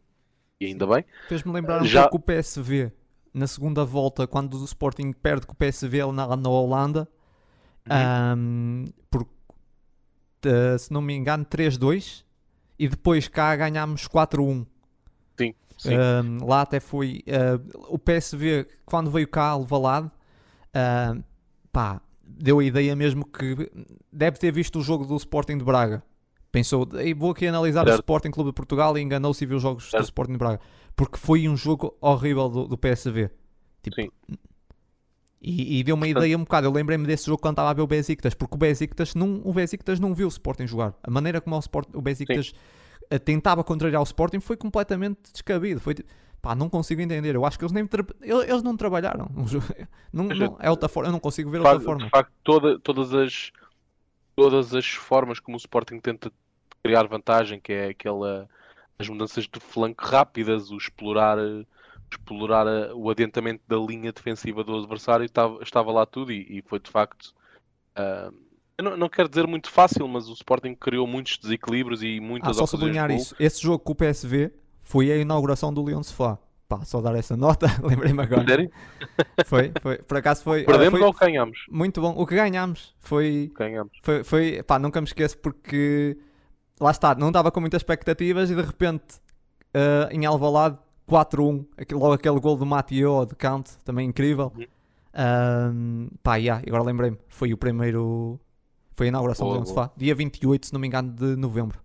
e 0.59 0.65
ainda 0.65 0.87
bem. 0.87 1.05
Fez-me 1.27 1.51
lembrar 1.53 1.81
um 1.81 1.85
Já... 1.85 2.07
pouco 2.07 2.17
o 2.17 2.19
PSV 2.19 2.91
na 3.33 3.47
segunda 3.47 3.83
volta, 3.83 4.27
quando 4.27 4.55
o 4.55 4.65
Sporting 4.65 5.11
perde 5.11 5.45
com 5.45 5.53
o 5.53 5.55
PSV 5.55 6.11
na, 6.11 6.35
na 6.35 6.49
Holanda, 6.49 7.07
uhum. 7.89 8.85
um, 9.15 9.19
uh, 10.45 10.79
se 10.79 10.91
não 10.91 11.01
me 11.01 11.13
engano, 11.13 11.45
3-2, 11.45 12.23
e 12.77 12.87
depois 12.87 13.27
cá 13.27 13.55
ganhámos 13.55 14.07
4-1. 14.07 14.65
Sim, 15.37 15.53
sim. 15.77 15.91
Um, 15.95 16.45
lá 16.45 16.61
até 16.61 16.79
foi 16.79 17.23
uh, 17.27 17.93
o 17.93 17.97
PSV, 17.97 18.67
quando 18.85 19.11
veio 19.11 19.27
cá 19.27 19.49
a 19.49 19.57
Levalade, 19.57 20.07
uh, 20.07 21.23
pá, 21.71 22.01
deu 22.23 22.59
a 22.59 22.63
ideia 22.63 22.95
mesmo 22.95 23.25
que 23.25 23.71
deve 24.11 24.37
ter 24.37 24.51
visto 24.51 24.79
o 24.79 24.81
jogo 24.81 25.05
do 25.05 25.15
Sporting 25.15 25.57
de 25.57 25.63
Braga. 25.63 26.03
Pensou, 26.51 26.87
vou 27.17 27.31
aqui 27.31 27.47
analisar 27.47 27.83
certo. 27.83 27.95
o 27.97 27.99
Sporting 28.01 28.29
Clube 28.29 28.51
de 28.51 28.53
Portugal 28.53 28.95
e 28.95 29.01
enganou-se 29.01 29.43
e 29.43 29.47
viu 29.47 29.57
os 29.57 29.63
jogos 29.63 29.89
certo. 29.89 30.03
do 30.03 30.05
Sporting 30.05 30.33
de 30.33 30.37
Braga 30.37 30.59
porque 30.95 31.17
foi 31.17 31.47
um 31.47 31.57
jogo 31.57 31.95
horrível 31.99 32.49
do, 32.49 32.67
do 32.67 32.77
PSV. 32.77 33.29
Tipo, 33.81 34.01
Sim. 34.01 34.09
E, 35.43 35.79
e 35.79 35.83
deu 35.83 35.95
uma 35.95 36.07
ideia 36.07 36.37
um 36.37 36.43
bocado. 36.43 36.67
Eu 36.67 36.71
lembrei-me 36.71 37.05
desse 37.05 37.25
jogo 37.25 37.41
quando 37.41 37.55
estava 37.55 37.69
a 37.69 37.73
ver 37.73 37.81
o 37.81 37.87
Besiktas, 37.87 38.33
porque 38.33 38.55
o 38.55 38.57
Besiktas 38.57 39.13
não, 39.13 39.41
o 39.43 39.53
Besiktas 39.53 39.99
não 39.99 40.15
viu 40.15 40.25
o 40.25 40.29
Sporting 40.29 40.65
jogar. 40.65 40.93
A 41.03 41.11
maneira 41.11 41.41
como 41.41 41.57
o, 41.57 41.59
Sport, 41.59 41.89
o 41.93 42.01
Besiktas 42.01 42.47
Sim. 42.47 42.53
Eh, 43.09 43.19
tentava 43.19 43.63
contrariar 43.63 44.01
o 44.01 44.05
Sporting 44.05 44.39
foi 44.39 44.55
completamente 44.55 45.19
descabido. 45.33 45.81
Foi, 45.81 45.95
pá, 46.41 46.55
não 46.55 46.69
consigo 46.69 47.01
entender. 47.01 47.35
Eu 47.35 47.45
acho 47.45 47.59
que 47.59 47.65
eles 47.65 47.73
nem 47.73 47.87
eles 48.21 48.63
não 48.63 48.77
trabalharam. 48.77 49.29
Não, 50.13 50.25
não, 50.25 50.57
é 50.59 50.69
outra 50.69 50.87
forma. 50.87 51.09
Eu 51.09 51.11
não 51.11 51.19
consigo 51.19 51.49
ver 51.49 51.59
outra 51.59 51.79
forma. 51.79 52.03
De 52.03 52.09
facto, 52.11 52.31
toda, 52.43 52.77
todas 52.77 53.11
as 53.15 53.51
todas 54.35 54.75
as 54.75 54.87
formas 54.87 55.39
como 55.39 55.57
o 55.57 55.59
Sporting 55.59 55.99
tenta 55.99 56.31
criar 56.83 57.07
vantagem, 57.07 57.59
que 57.59 57.73
é 57.73 57.89
aquela 57.89 58.47
as 58.99 59.09
mudanças 59.09 59.45
de 59.45 59.59
flanco 59.59 60.05
rápidas, 60.05 60.69
o 60.69 60.77
explorar, 60.77 61.37
explorar 62.13 62.65
o 62.95 63.09
adiantamento 63.09 63.61
da 63.67 63.77
linha 63.77 64.11
defensiva 64.11 64.63
do 64.63 64.77
adversário, 64.77 65.25
estava, 65.25 65.61
estava 65.61 65.91
lá 65.91 66.05
tudo 66.05 66.31
e, 66.31 66.59
e 66.59 66.61
foi 66.61 66.79
de 66.79 66.89
facto. 66.89 67.33
Uh, 67.97 68.33
eu 68.77 68.83
não, 68.83 68.97
não, 68.97 69.09
quero 69.09 69.29
dizer 69.29 69.45
muito 69.45 69.69
fácil, 69.69 70.07
mas 70.07 70.27
o 70.27 70.33
Sporting 70.33 70.75
criou 70.75 71.05
muitos 71.05 71.37
desequilíbrios 71.37 72.01
e 72.01 72.19
muitas 72.19 72.57
ah, 72.57 72.59
só 72.61 72.65
sublinhar 72.65 73.11
isso. 73.11 73.35
Esse 73.39 73.61
jogo 73.61 73.79
com 73.79 73.91
o 73.91 73.95
PSV 73.95 74.51
foi 74.81 75.11
a 75.11 75.17
inauguração 75.17 75.73
do 75.73 75.83
Leão 75.83 76.01
Sofá. 76.01 76.39
Pá, 76.67 76.83
só 76.85 77.01
dar 77.01 77.15
essa 77.15 77.35
nota, 77.37 77.67
lembrei-me 77.83 78.21
agora. 78.21 78.45
Sério? 78.47 78.71
Foi, 79.45 79.71
foi, 79.81 79.97
por 79.97 80.17
acaso 80.17 80.43
foi. 80.43 80.63
Perdemos 80.63 80.99
foi, 80.99 81.07
ou 81.07 81.13
ganhamos? 81.13 81.65
Muito 81.69 82.01
bom. 82.01 82.13
O 82.17 82.25
que 82.25 82.35
ganhamos 82.35 82.95
foi. 82.99 83.51
Ganhamos. 83.55 83.91
Foi, 84.01 84.23
foi, 84.23 84.63
pá, 84.63 84.79
nunca 84.79 84.99
me 85.01 85.05
esqueço 85.05 85.37
porque 85.37 86.17
lá 86.79 86.91
está, 86.91 87.13
não 87.13 87.27
estava 87.27 87.51
com 87.51 87.59
muitas 87.59 87.81
expectativas 87.81 88.49
e 88.49 88.55
de 88.55 88.61
repente 88.61 89.17
uh, 89.75 90.11
em 90.11 90.25
Alvalade 90.25 90.77
4-1, 91.09 91.65
logo 91.91 92.13
aquele 92.13 92.39
gol 92.39 92.55
do 92.55 92.65
Mateo 92.65 93.25
de 93.25 93.35
Count, 93.35 93.77
também 93.83 94.07
incrível. 94.07 94.51
Uhum. 94.55 96.09
pá, 96.21 96.35
yeah, 96.37 96.63
agora 96.65 96.83
lembrei-me, 96.83 97.17
foi 97.27 97.53
o 97.53 97.57
primeiro, 97.57 98.39
foi 98.95 99.07
a 99.07 99.09
inauguração 99.09 99.47
boa, 99.47 99.59
do 99.59 99.67
Sofá, 99.67 99.91
dia 99.95 100.15
28, 100.15 100.67
se 100.67 100.73
não 100.73 100.79
me 100.79 100.87
engano, 100.87 101.11
de 101.11 101.35
novembro. 101.35 101.79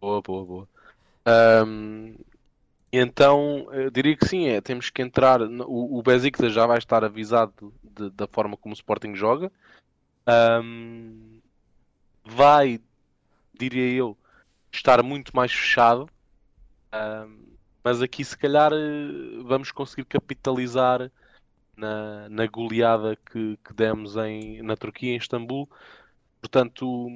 Boa, 0.00 0.20
boa, 0.20 0.44
boa. 0.44 0.68
Um, 1.66 2.14
então, 2.92 3.66
eu 3.72 3.90
diria 3.90 4.16
que 4.16 4.26
sim, 4.26 4.46
é, 4.46 4.60
temos 4.60 4.90
que 4.90 5.02
entrar, 5.02 5.40
o, 5.42 5.98
o 5.98 6.02
Besiktas 6.02 6.52
já 6.52 6.66
vai 6.66 6.78
estar 6.78 7.04
avisado 7.04 7.72
de, 7.82 8.10
da 8.10 8.26
forma 8.26 8.56
como 8.56 8.74
o 8.74 8.76
Sporting 8.76 9.14
joga. 9.14 9.50
Um, 10.62 11.40
vai 12.24 12.80
diria 13.58 13.90
eu, 13.92 14.16
estar 14.70 15.02
muito 15.02 15.34
mais 15.34 15.52
fechado 15.52 16.08
mas 17.86 18.02
aqui 18.02 18.24
se 18.24 18.36
calhar 18.36 18.72
eh, 18.72 19.42
vamos 19.44 19.70
conseguir 19.70 20.06
capitalizar 20.06 21.08
na, 21.76 22.28
na 22.28 22.44
goleada 22.48 23.14
que, 23.14 23.56
que 23.64 23.72
demos 23.72 24.16
em, 24.16 24.60
na 24.60 24.76
Turquia, 24.76 25.12
em 25.12 25.16
Istambul. 25.16 25.70
Portanto, 26.40 27.08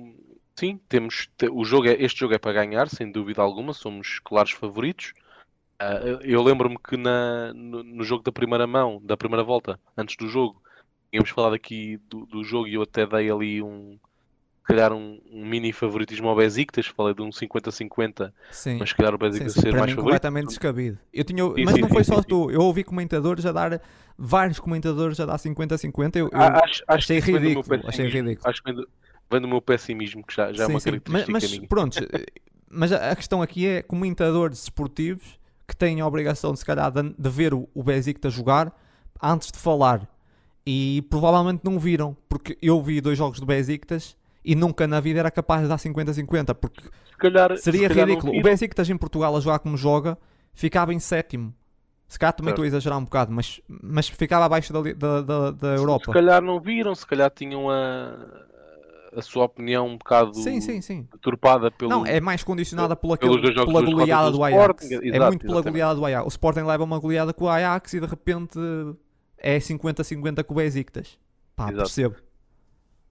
sim, 0.55 0.78
temos 0.89 1.28
o 1.50 1.65
jogo 1.65 1.89
é, 1.89 1.94
este 1.94 2.20
jogo 2.20 2.34
é 2.34 2.39
para 2.39 2.52
ganhar, 2.52 2.89
sem 2.89 3.10
dúvida 3.10 3.42
alguma, 3.42 3.73
somos 3.73 4.20
claros 4.20 4.52
favoritos. 4.52 5.12
Uh, 5.82 6.23
eu 6.23 6.40
lembro-me 6.40 6.78
que 6.78 6.97
na, 6.97 7.52
no, 7.52 7.82
no, 7.82 8.05
jogo 8.05 8.23
da 8.23 8.31
primeira 8.31 8.65
mão, 8.65 9.00
da 9.02 9.16
primeira 9.16 9.42
volta, 9.42 9.81
antes 9.97 10.15
do 10.16 10.28
jogo, 10.28 10.62
tínhamos 11.10 11.31
falado 11.31 11.55
aqui 11.55 11.97
do, 12.08 12.26
do 12.26 12.44
jogo 12.44 12.68
e 12.68 12.74
eu 12.74 12.82
até 12.82 13.05
dei 13.05 13.28
ali 13.28 13.60
um, 13.60 13.99
calhar 14.64 14.92
um, 14.92 15.20
um, 15.30 15.44
mini 15.44 15.72
favoritismo 15.72 16.28
ao 16.28 16.36
Besiktas, 16.36 16.86
falei 16.86 17.14
de 17.14 17.22
um 17.22 17.30
50-50, 17.30 18.32
mas 18.78 18.90
se 18.90 18.94
calhar 18.94 19.14
o 19.14 19.18
Besiktas 19.18 19.55
ser 19.55 19.70
para 19.70 19.80
mais 19.80 19.90
mim, 19.90 19.97
favorito. 19.97 20.02
completamente 20.02 20.48
descabido. 20.48 20.98
Eu 21.12 21.24
tinha, 21.24 21.44
sim, 21.44 21.64
mas 21.64 21.76
não 21.78 21.89
foi 21.89 22.05
só 22.05 22.22
tu, 22.22 22.50
eu 22.50 22.60
ouvi 22.60 22.84
comentadores 22.84 23.44
a 23.47 23.52
dar, 23.52 23.80
vários 24.16 24.60
comentadores 24.60 25.18
a 25.20 25.26
dar 25.26 25.36
50-50, 25.36 26.16
eu, 26.16 26.26
eu 26.26 26.30
ah, 26.34 26.60
acho, 26.62 26.82
acho 26.86 27.12
achei, 27.12 27.18
ridículo, 27.20 27.89
achei 27.89 28.08
ridículo. 28.08 28.48
Acho 28.48 28.62
que 28.62 28.72
vem 29.30 29.40
do 29.40 29.48
meu 29.48 29.60
pessimismo, 29.60 30.24
que 30.24 30.34
já, 30.34 30.52
já 30.52 30.64
é 30.64 30.66
uma 30.66 30.80
característica 30.80 31.32
mas, 31.32 31.42
mas 31.42 31.52
minha. 31.52 31.68
pronto, 31.68 31.98
mas 32.70 32.92
a 32.92 33.14
questão 33.16 33.42
aqui 33.42 33.66
é 33.66 33.82
comentadores 33.82 34.62
esportivos 34.64 35.39
que 35.66 35.76
têm 35.76 36.00
a 36.00 36.06
obrigação 36.06 36.52
de 36.52 36.58
se 36.58 36.64
calhar 36.64 36.90
de, 36.90 37.14
de 37.16 37.30
ver 37.30 37.55
o, 37.55 37.68
o 37.72 37.82
Besiktas 37.82 38.32
jogar 38.32 38.76
antes 39.22 39.52
de 39.52 39.58
falar. 39.58 40.08
E 40.66 41.02
provavelmente 41.08 41.62
não 41.64 41.78
viram, 41.78 42.16
porque 42.28 42.58
eu 42.60 42.82
vi 42.82 43.00
dois 43.00 43.16
jogos 43.16 43.40
do 43.40 43.47
Besiktas 43.47 44.16
e 44.44 44.55
nunca 44.55 44.86
na 44.86 45.01
vida 45.01 45.20
era 45.20 45.31
capaz 45.31 45.62
de 45.62 45.69
dar 45.69 45.77
50-50, 45.77 46.55
porque 46.55 46.83
calhar, 47.19 47.57
seria 47.59 47.89
se 47.89 47.94
ridículo. 47.94 48.39
O 48.39 48.43
Besiktas 48.43 48.89
em 48.89 48.97
Portugal 48.97 49.36
a 49.36 49.41
jogar 49.41 49.59
como 49.59 49.77
joga 49.77 50.19
ficava 50.52 50.93
em 50.93 50.99
sétimo. 50.99 51.55
Se 52.09 52.19
calhar 52.19 52.33
também 52.33 52.51
estou 52.51 52.65
a 52.65 52.67
exagerar 52.67 52.99
um 52.99 53.05
bocado, 53.05 53.33
mas, 53.33 53.60
mas 53.69 54.09
ficava 54.09 54.44
abaixo 54.44 54.73
da, 54.73 54.83
da, 54.94 55.20
da, 55.23 55.51
da 55.52 55.69
Europa. 55.77 56.07
Se 56.07 56.12
calhar 56.12 56.43
não 56.43 56.59
viram, 56.59 56.93
se 56.93 57.07
calhar 57.07 57.31
tinham 57.31 57.70
a, 57.70 58.17
a 59.15 59.23
sua 59.23 59.44
opinião 59.44 59.86
um 59.86 59.97
bocado 59.97 60.35
sim, 60.35 60.60
sim, 60.60 60.81
sim. 60.81 61.07
deturpada 61.12 61.70
pelo. 61.70 61.89
Não, 61.89 62.05
é 62.05 62.20
mais 62.20 62.43
condicionada 62.43 62.97
pela, 62.97 63.15
aquele, 63.15 63.41
pela 63.55 63.83
goleada 63.83 64.33
do 64.33 64.43
Ajax. 64.43 64.83
Sporting, 64.83 64.94
é 64.94 64.99
muito 64.99 65.12
pela 65.12 65.28
exatamente. 65.31 65.65
goleada 65.65 65.94
do 65.94 66.05
Ajax. 66.05 66.27
O 66.27 66.28
Sporting 66.28 66.60
leva 66.62 66.83
uma 66.83 66.99
goleada 66.99 67.33
com 67.33 67.44
o 67.44 67.49
Ajax 67.49 67.94
e 67.94 68.01
de 68.01 68.07
repente 68.07 68.59
é 69.39 69.59
50-50 69.59 70.43
com 70.43 70.55
o 70.55 70.57
Besiktas. 70.57 71.17
Pá, 71.55 71.65
Exato. 71.67 71.77
percebo. 71.77 72.17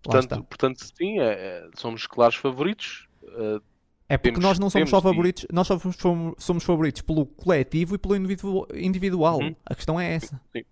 Portanto, 0.01 0.43
portanto, 0.43 0.79
sim, 0.97 1.19
é, 1.19 1.25
é, 1.25 1.69
somos 1.75 2.07
claros 2.07 2.35
favoritos. 2.35 3.07
Uh, 3.23 3.61
é 4.07 4.17
porque 4.17 4.31
temos, 4.31 4.43
nós 4.43 4.59
não 4.59 4.69
somos 4.69 4.89
só 4.89 5.01
favoritos, 5.01 5.43
e... 5.43 5.53
nós 5.53 5.67
somos, 5.67 5.97
somos 6.37 6.63
favoritos 6.63 7.01
pelo 7.01 7.25
coletivo 7.25 7.95
e 7.95 7.97
pelo 7.97 8.15
individual. 8.15 8.67
individual. 8.73 9.39
Uhum. 9.39 9.55
A 9.65 9.75
questão 9.75 9.99
é 9.99 10.15
essa. 10.15 10.41
Sim. 10.55 10.63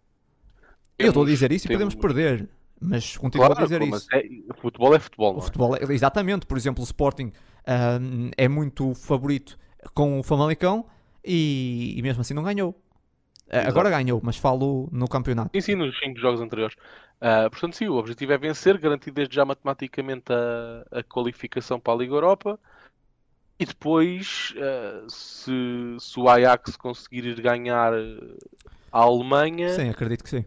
Eu 0.97 1.09
estou 1.09 1.23
a 1.23 1.25
dizer 1.27 1.51
isso 1.51 1.67
temos... 1.67 1.81
e 1.81 1.85
podemos 1.85 1.95
perder. 1.95 2.49
Mas 2.80 3.17
continuo 3.17 3.47
claro, 3.47 3.59
a 3.59 3.64
dizer 3.64 3.81
isso. 3.81 4.07
É, 4.14 4.23
futebol 4.61 4.95
é 4.95 4.99
futebol. 4.99 5.35
O 5.35 5.39
é? 5.39 5.41
futebol 5.41 5.75
é, 5.75 5.80
exatamente. 5.93 6.45
Por 6.45 6.57
exemplo, 6.57 6.81
o 6.81 6.85
Sporting 6.85 7.27
uh, 7.27 8.31
é 8.38 8.47
muito 8.47 8.93
favorito 8.93 9.57
com 9.93 10.19
o 10.19 10.23
Famalicão 10.23 10.85
e, 11.23 11.95
e 11.97 12.01
mesmo 12.01 12.22
assim 12.22 12.33
não 12.33 12.43
ganhou. 12.43 12.80
Uh, 13.48 13.67
agora 13.67 13.90
ganhou, 13.90 14.19
mas 14.24 14.38
falo 14.38 14.90
no 14.92 15.08
campeonato. 15.08 15.50
Sim, 15.53 15.61
sim, 15.61 15.76
nos 15.76 15.98
5 16.00 16.19
jogos 16.19 16.42
anteriores. 16.42 16.76
Uh, 17.22 17.50
portanto, 17.50 17.76
sim, 17.76 17.88
o 17.88 17.95
objetivo 17.95 18.34
é 18.34 18.38
vencer, 18.38 18.77
garantir 18.77 19.11
desde 19.11 19.35
já 19.35 19.45
matematicamente 19.45 20.32
a, 20.32 21.00
a 21.00 21.03
qualificação 21.03 21.80
para 21.80 21.93
a 21.93 21.98
Liga 21.98 22.14
Europa. 22.14 22.59
E 23.59 23.66
depois, 23.66 24.53
uh, 24.56 25.09
se, 25.09 25.51
se, 26.00 26.19
o 26.19 26.30
Ajax 26.30 26.77
conseguir 26.77 27.26
ir 27.26 27.42
ganhar 27.42 27.92
a 28.92 29.00
Alemanha. 29.00 29.69
Sim, 29.69 29.90
acredito 29.90 30.24
que 30.24 30.30
sim. 30.30 30.45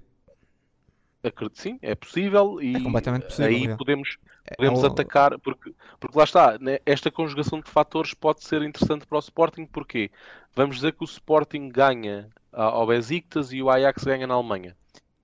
Acredito 1.22 1.60
sim, 1.60 1.78
é 1.82 1.94
possível. 1.94 2.62
E 2.62 2.76
é 2.76 2.80
completamente 2.80 3.24
possível. 3.24 3.46
Aí 3.46 3.66
é. 3.66 3.76
podemos, 3.76 4.16
podemos 4.56 4.82
é, 4.82 4.86
atacar, 4.86 5.38
porque, 5.38 5.74
porque 5.98 6.18
lá 6.18 6.24
está, 6.24 6.58
né, 6.58 6.78
esta 6.86 7.10
conjugação 7.10 7.60
de 7.60 7.70
fatores 7.70 8.14
pode 8.14 8.44
ser 8.44 8.62
interessante 8.62 9.06
para 9.06 9.16
o 9.16 9.20
Sporting, 9.20 9.66
porque 9.66 10.10
vamos 10.54 10.76
dizer 10.76 10.92
que 10.92 11.02
o 11.02 11.04
Sporting 11.04 11.68
ganha 11.68 12.28
ao 12.52 12.86
Besiktas 12.86 13.52
e 13.52 13.62
o 13.62 13.70
Ajax 13.70 14.02
ganha 14.04 14.26
na 14.26 14.34
Alemanha 14.34 14.74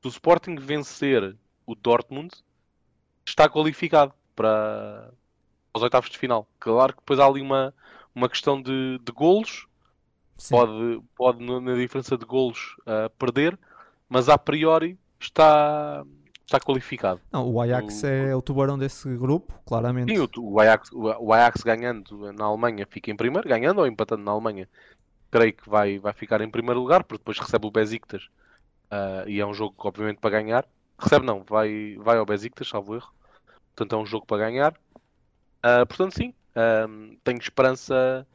se 0.00 0.06
o 0.06 0.08
Sporting 0.08 0.56
vencer 0.56 1.36
o 1.66 1.74
Dortmund, 1.74 2.32
está 3.26 3.48
qualificado 3.48 4.12
para 4.34 5.10
os 5.74 5.82
oitavos 5.82 6.08
de 6.08 6.18
final. 6.18 6.46
Claro 6.60 6.92
que 6.92 7.00
depois 7.00 7.18
há 7.18 7.26
ali 7.26 7.40
uma, 7.40 7.74
uma 8.14 8.28
questão 8.28 8.60
de, 8.60 9.00
de 9.02 9.12
golos, 9.12 9.66
pode, 10.48 11.02
pode 11.16 11.44
na 11.44 11.74
diferença 11.74 12.16
de 12.16 12.24
golos 12.24 12.76
uh, 12.82 13.10
perder, 13.18 13.58
mas 14.08 14.28
a 14.28 14.38
priori 14.38 14.98
está, 15.26 16.04
está 16.44 16.60
qualificado. 16.60 17.20
Não, 17.32 17.48
o 17.50 17.60
Ajax 17.60 18.02
o, 18.02 18.06
é 18.06 18.36
o 18.36 18.42
tubarão 18.42 18.78
desse 18.78 19.08
grupo, 19.16 19.52
claramente. 19.66 20.14
Sim, 20.14 20.20
o, 20.20 20.52
o, 20.52 20.60
Ajax, 20.60 20.90
o, 20.92 21.32
Ajax 21.32 21.62
ganhando 21.62 22.32
na 22.32 22.44
Alemanha 22.44 22.86
fica 22.88 23.10
em 23.10 23.16
primeiro, 23.16 23.48
ganhando 23.48 23.78
ou 23.78 23.86
empatando 23.86 24.22
na 24.22 24.32
Alemanha, 24.32 24.68
creio 25.30 25.52
que 25.52 25.68
vai, 25.68 25.98
vai 25.98 26.12
ficar 26.12 26.40
em 26.40 26.50
primeiro 26.50 26.80
lugar, 26.80 27.04
porque 27.04 27.20
depois 27.20 27.38
recebe 27.38 27.66
o 27.66 27.70
Besiktas 27.70 28.28
Uh, 28.86 29.28
e 29.28 29.40
é 29.40 29.46
um 29.46 29.54
jogo 29.54 29.74
que, 29.78 29.86
obviamente, 29.86 30.18
para 30.18 30.30
ganhar. 30.30 30.66
Recebe 30.98 31.26
não, 31.26 31.42
vai, 31.42 31.96
vai 31.98 32.18
ao 32.18 32.26
Besiktas, 32.26 32.68
salvo 32.68 32.94
erro. 32.94 33.12
Portanto, 33.74 33.94
é 33.94 33.98
um 33.98 34.06
jogo 34.06 34.26
para 34.26 34.38
ganhar. 34.38 34.72
Uh, 35.58 35.86
portanto, 35.86 36.14
sim, 36.14 36.32
uh, 36.52 37.16
tenho 37.24 37.38
esperança. 37.38 38.26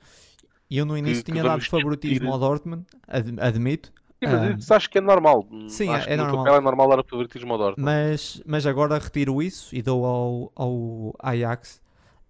E 0.70 0.78
eu 0.78 0.86
no 0.86 0.98
início 0.98 1.24
que, 1.24 1.32
tinha 1.32 1.42
que 1.42 1.50
dado 1.50 1.66
favoritismo 1.66 2.20
discutir... 2.20 2.32
ao 2.32 2.40
Dortmund, 2.40 2.86
ad 3.08 3.36
admito. 3.40 3.92
Sim, 4.24 4.32
mas 4.32 4.60
isso 4.60 4.74
acho 4.74 4.90
que 4.90 5.00
é 5.00 5.02
normal. 5.02 5.48
Sim, 5.68 5.90
acho 5.90 6.08
é, 6.08 6.14
é 6.14 6.18
normal. 6.18 6.56
é 6.56 6.62
normal 6.62 6.90
dar 6.90 7.04
favoritismo 7.04 7.54
ao 7.54 7.58
Dortmund. 7.58 7.86
Mas, 7.86 8.42
mas 8.46 8.68
agora 8.68 9.00
retiro 9.00 9.42
isso 9.42 9.76
e 9.76 9.82
dou 9.82 10.06
ao, 10.06 10.52
ao 10.56 11.16
Ajax. 11.20 11.82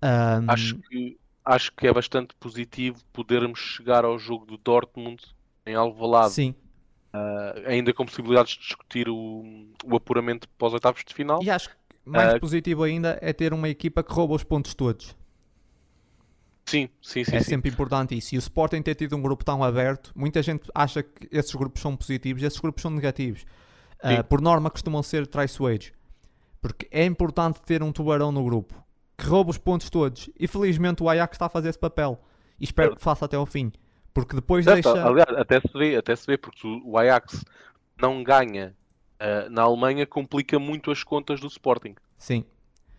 Um... 0.01 0.49
Acho, 0.49 0.77
que, 0.77 1.17
acho 1.43 1.71
que 1.73 1.87
é 1.87 1.93
bastante 1.93 2.33
positivo 2.39 2.97
podermos 3.11 3.59
chegar 3.59 4.05
ao 4.05 4.17
jogo 4.17 4.45
do 4.45 4.57
Dortmund 4.57 5.21
em 5.65 5.75
Alvalade. 5.75 6.33
Sim, 6.33 6.55
Uh, 7.13 7.67
ainda 7.67 7.93
com 7.93 8.05
possibilidades 8.05 8.53
de 8.53 8.61
discutir 8.61 9.09
o, 9.09 9.43
o 9.83 9.97
apuramento 9.97 10.47
para 10.57 10.67
os 10.67 10.73
oitavos 10.73 11.03
de 11.05 11.13
final. 11.13 11.43
E 11.43 11.49
acho 11.49 11.69
que 11.69 11.75
mais 12.05 12.35
uh, 12.35 12.39
positivo 12.39 12.83
ainda 12.83 13.19
é 13.21 13.33
ter 13.33 13.53
uma 13.53 13.67
equipa 13.67 14.01
que 14.01 14.13
rouba 14.13 14.33
os 14.33 14.45
pontos 14.45 14.73
todos. 14.73 15.13
Sim, 16.72 16.90
sim, 17.01 17.24
sim. 17.25 17.35
É 17.35 17.40
sim. 17.40 17.50
sempre 17.50 17.69
importante 17.69 18.17
isso. 18.17 18.33
E 18.33 18.38
o 18.38 18.40
Sporting 18.40 18.82
ter 18.82 18.95
tido 18.95 19.16
um 19.16 19.22
grupo 19.22 19.43
tão 19.43 19.61
aberto, 19.61 20.14
muita 20.16 20.41
gente 20.41 20.69
acha 20.74 21.03
que 21.03 21.27
esses 21.30 21.53
grupos 21.53 21.82
são 21.82 21.98
positivos, 21.98 22.41
esses 22.41 22.59
grupos 22.59 22.82
são 22.82 22.91
negativos. 22.91 23.45
Uh, 24.01 24.24
por 24.24 24.41
norma, 24.41 24.69
costumam 24.69 25.03
ser 25.03 25.27
traiçoeiros. 25.27 25.91
Porque 26.61 26.88
é 26.90 27.06
importante 27.06 27.61
ter 27.61 27.83
um 27.83 27.91
tubarão 27.91 28.32
no 28.32 28.43
grupo 28.43 28.82
que 29.17 29.27
rouba 29.27 29.51
os 29.51 29.58
pontos 29.58 29.90
todos. 29.90 30.30
E 30.40 30.48
felizmente 30.48 31.03
o 31.03 31.09
Ajax 31.09 31.35
está 31.35 31.45
a 31.45 31.50
fazer 31.50 31.69
esse 31.69 31.80
papel. 31.80 32.19
E 32.59 32.64
espero 32.64 32.95
que 32.95 33.01
faça 33.01 33.25
até 33.25 33.35
ao 33.35 33.45
fim. 33.45 33.72
Porque 34.14 34.35
depois 34.35 34.66
deixa. 34.66 34.91
Aliás, 34.91 35.30
até 35.38 35.59
se 35.59 35.72
vê, 35.74 35.95
até 35.95 36.16
se 36.16 36.25
vê 36.25 36.38
porque 36.38 36.67
o 36.85 36.98
Ajax 36.98 37.43
não 38.01 38.24
ganha 38.24 38.75
uh, 39.19 39.50
na 39.50 39.64
Alemanha, 39.64 40.06
complica 40.08 40.58
muito 40.58 40.90
as 40.90 41.03
contas 41.03 41.40
do 41.40 41.48
Sporting. 41.48 41.95
Sim. 42.17 42.45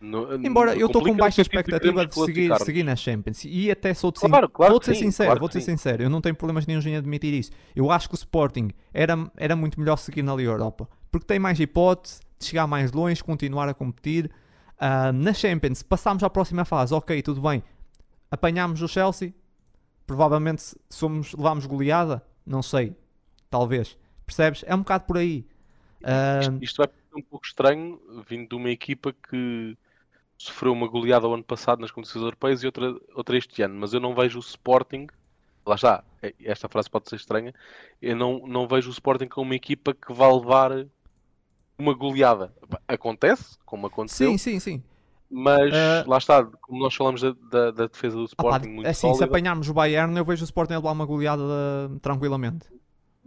No, 0.03 0.35
Embora 0.35 0.75
eu 0.75 0.89
estou 0.89 1.01
com 1.01 1.15
baixa 1.17 1.41
expectativa 1.41 2.05
de, 2.05 2.13
seguir, 2.13 2.59
seguir 2.59 2.83
na 2.83 2.97
Champions 2.97 3.45
e 3.45 3.71
até 3.71 3.95
sou 3.95 4.11
de 4.11 4.19
claro, 4.19 4.49
claro 4.49 4.73
vou 4.73 4.83
ser 4.83 4.97
sim, 4.97 5.05
sincero, 5.05 5.29
claro 5.29 5.41
vou 5.41 5.51
ser 5.51 5.61
sincero, 5.61 6.03
eu 6.03 6.11
não 6.11 6.21
tenho 6.21 6.35
problemas 6.35 6.67
nenhum 6.67 6.81
em 6.81 6.97
admitir 6.97 7.33
isso. 7.33 7.53
Eu 7.75 7.89
acho 7.89 8.09
que 8.09 8.15
o 8.15 8.17
Sporting 8.17 8.71
era, 8.93 9.17
era 9.37 9.55
muito 9.55 9.79
melhor 9.79 9.97
seguir 9.97 10.23
na 10.23 10.35
Liga 10.35 10.51
Europa 10.51 10.89
porque 11.13 11.27
tem 11.27 11.39
mais 11.39 11.61
hipótese 11.61 12.21
de 12.39 12.47
chegar 12.47 12.67
mais 12.67 12.91
longe, 12.91 13.23
continuar 13.23 13.69
a 13.69 13.75
competir. 13.75 14.33
Uh, 14.81 15.13
na 15.13 15.33
Champions, 15.33 15.83
passámos 15.83 16.25
à 16.25 16.31
próxima 16.31 16.65
fase, 16.65 16.93
ok, 16.93 17.23
tudo 17.23 17.41
bem. 17.41 17.63
Apanhámos 18.31 18.81
o 18.83 18.89
Chelsea, 18.89 19.33
provavelmente 20.07 20.75
somos, 20.89 21.35
levámos 21.35 21.67
goleada, 21.67 22.25
não 22.45 22.63
sei, 22.63 22.97
talvez. 23.49 23.97
Percebes? 24.25 24.65
É 24.67 24.75
um 24.75 24.79
bocado 24.79 25.05
por 25.05 25.19
aí. 25.19 25.47
Uh... 26.01 26.41
Isto, 26.41 26.65
isto 26.65 26.77
vai 26.79 26.89
ser 26.89 27.19
um 27.19 27.23
pouco 27.23 27.47
estranho, 27.47 28.01
vindo 28.29 28.49
de 28.49 28.55
uma 28.57 28.71
equipa 28.71 29.13
que 29.13 29.77
sofreu 30.43 30.73
uma 30.73 30.89
goleada 30.89 31.29
o 31.29 31.35
ano 31.35 31.45
passado 31.45 31.81
nas 31.81 31.91
competições 31.91 32.25
europeias 32.25 32.63
e 32.63 32.67
outra, 32.67 32.95
outra 33.15 33.39
este 33.39 33.63
ano, 33.63 33.77
mas 33.77 33.95
eu 33.95 34.01
não 34.01 34.15
vejo 34.15 34.39
o 34.39 34.43
Sporting, 34.43 35.07
lá 35.65 35.77
está, 35.77 36.03
é, 36.21 36.35
esta 36.45 36.69
frase 36.69 36.91
pode 36.91 37.09
ser 37.09 37.17
estranha, 37.17 37.55
eu 38.01 38.17
não, 38.17 38.45
não 38.47 38.67
vejo 38.67 38.89
o 38.89 38.93
Sporting 38.93 39.29
como 39.29 39.47
uma 39.47 39.55
equipa 39.55 39.95
que 39.95 40.13
vai 40.13 40.33
levar 40.33 40.87
uma 41.79 41.95
goleada. 41.95 42.53
Acontece, 42.89 43.57
como 43.65 43.87
aconteceu. 43.87 44.31
Sim, 44.33 44.39
sim, 44.39 44.61
sim. 44.61 44.83
Mas 45.31 45.73
uh, 45.73 46.11
lá 46.11 46.19
está, 46.19 46.45
como 46.45 46.83
nós 46.83 46.95
falamos 46.95 47.23
da, 47.23 47.33
da, 47.51 47.71
da 47.71 47.87
defesa 47.87 48.17
do 48.17 48.25
Sporting, 48.25 48.67
opa, 48.67 48.75
muito 48.75 48.87
assim, 48.87 49.01
sólida. 49.03 49.19
se 49.19 49.25
apanharmos 49.25 49.69
o 49.69 49.75
Bayern, 49.75 50.17
eu 50.17 50.25
vejo 50.25 50.43
o 50.43 50.45
Sporting 50.45 50.75
levar 50.75 50.93
uma 50.93 51.07
goleada 51.07 51.43
tranquilamente. 52.03 52.67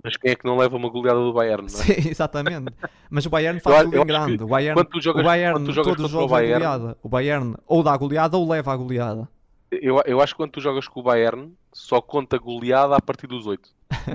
Mas 0.04 0.18
quem 0.18 0.32
é 0.32 0.36
que 0.36 0.46
não 0.46 0.58
leva 0.58 0.76
uma 0.76 0.90
goleada 0.90 1.20
do 1.20 1.34
Bayern? 1.34 1.68
Não 1.72 1.80
é? 1.80 1.84
Sim, 1.84 2.10
exatamente. 2.10 2.74
Mas 3.10 3.26
o 3.26 3.30
Bayern 3.30 3.60
faz 3.60 3.84
tudo 3.84 3.98
em 3.98 4.06
grande. 4.06 4.44
O 4.44 4.48
Bayern, 4.48 4.76
quando 4.76 4.90
tu 4.90 5.02
jogas, 5.02 5.22
o 5.22 5.26
Bayern 5.26 5.56
quando 5.56 5.66
tu 5.66 5.72
jogas 5.72 5.94
todos 5.94 6.06
os 6.06 6.12
jogos 6.12 6.32
o 6.32 6.34
Bayern, 6.34 6.54
goleada. 6.64 6.98
O 7.02 7.10
Bayern 7.10 7.56
ou 7.66 7.84
dá 7.84 7.98
goleada 7.98 8.38
ou 8.38 8.48
leva 8.48 8.74
a 8.74 8.78
goleada. 8.78 9.30
Eu, 9.72 10.02
eu 10.06 10.22
acho 10.22 10.34
que 10.34 10.38
quando 10.38 10.52
tu 10.52 10.62
jogas 10.62 10.88
com 10.88 11.00
o 11.00 11.04
Bayern, 11.04 11.52
só 11.74 12.00
conta 12.00 12.38
goleada 12.38 12.96
a 12.96 13.02
partir 13.02 13.28
dos 13.28 13.48
8. 13.48 13.70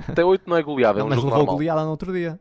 Até 0.09 0.23
8 0.23 0.49
não 0.49 0.57
é 0.57 0.63
goleada, 0.63 0.99
é 0.99 1.03
um 1.03 1.07
mas 1.07 1.15
jogo 1.17 1.27
levou 1.27 1.39
normal. 1.39 1.55
goleada 1.55 1.83
no 1.83 1.89
outro 1.91 2.13
dia. 2.13 2.39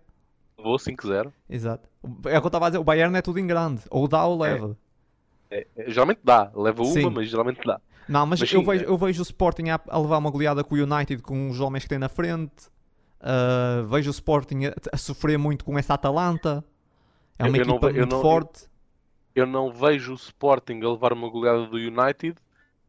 Levou 0.57 0.77
5-0. 0.77 1.33
Exato. 1.49 1.89
É 2.27 2.39
o 2.39 2.41
que 2.41 2.47
eu 2.47 2.49
estava 2.49 2.67
a 2.67 2.69
dizer, 2.71 2.79
o 2.79 2.85
Bayern 2.85 3.17
é 3.17 3.23
tudo 3.23 3.39
em 3.39 3.47
grande. 3.47 3.83
Ou 3.91 4.07
dá 4.07 4.25
ou 4.25 4.39
leva. 4.41 4.77
É, 5.51 5.67
é, 5.77 5.91
geralmente 5.91 6.21
dá, 6.23 6.51
leva 6.55 6.83
uma, 6.83 6.93
Sim. 6.93 7.11
mas 7.11 7.29
geralmente 7.29 7.61
dá. 7.65 7.81
Não, 8.09 8.27
mas, 8.27 8.41
Mas 8.41 8.53
eu, 8.53 8.61
sim, 8.61 8.67
vejo, 8.67 8.85
é. 8.85 8.89
eu 8.89 8.99
vejo 8.99 9.21
o 9.21 9.23
Sporting 9.23 9.69
a, 9.69 9.81
a 9.89 9.99
levar 9.99 10.19
uma 10.19 10.31
goleada 10.31 10.65
com 10.65 10.75
o 10.75 10.79
United, 10.79 11.23
com 11.23 11.49
os 11.49 11.61
homens 11.61 11.85
que 11.85 11.89
tem 11.89 11.99
na 11.99 12.09
frente. 12.09 12.69
Ah, 13.21 13.83
vejo 13.89 14.09
o 14.11 14.13
Sporting 14.13 14.67
a, 14.67 14.75
a 14.93 14.97
sofrer 14.97 15.39
muito 15.39 15.65
com 15.65 15.79
essa 15.79 15.95
Atalanta. 15.95 16.65
É 17.39 17.45
uma 17.45 17.57
Eu- 17.57 17.63
eu 17.63 17.67
não 17.67 17.75
equipa 17.77 17.87
ve- 17.93 17.99
eu 17.99 18.01
muito 18.03 18.13
não- 18.17 18.23
forte. 18.23 18.71
Eu 19.35 19.47
não 19.47 19.73
vejo 19.73 20.13
o 20.13 20.17
Sporting 20.17 20.81
a 20.83 20.89
levar 20.91 21.13
uma 21.13 21.29
goleada 21.29 21.67
do 21.67 21.77
United. 21.77 22.35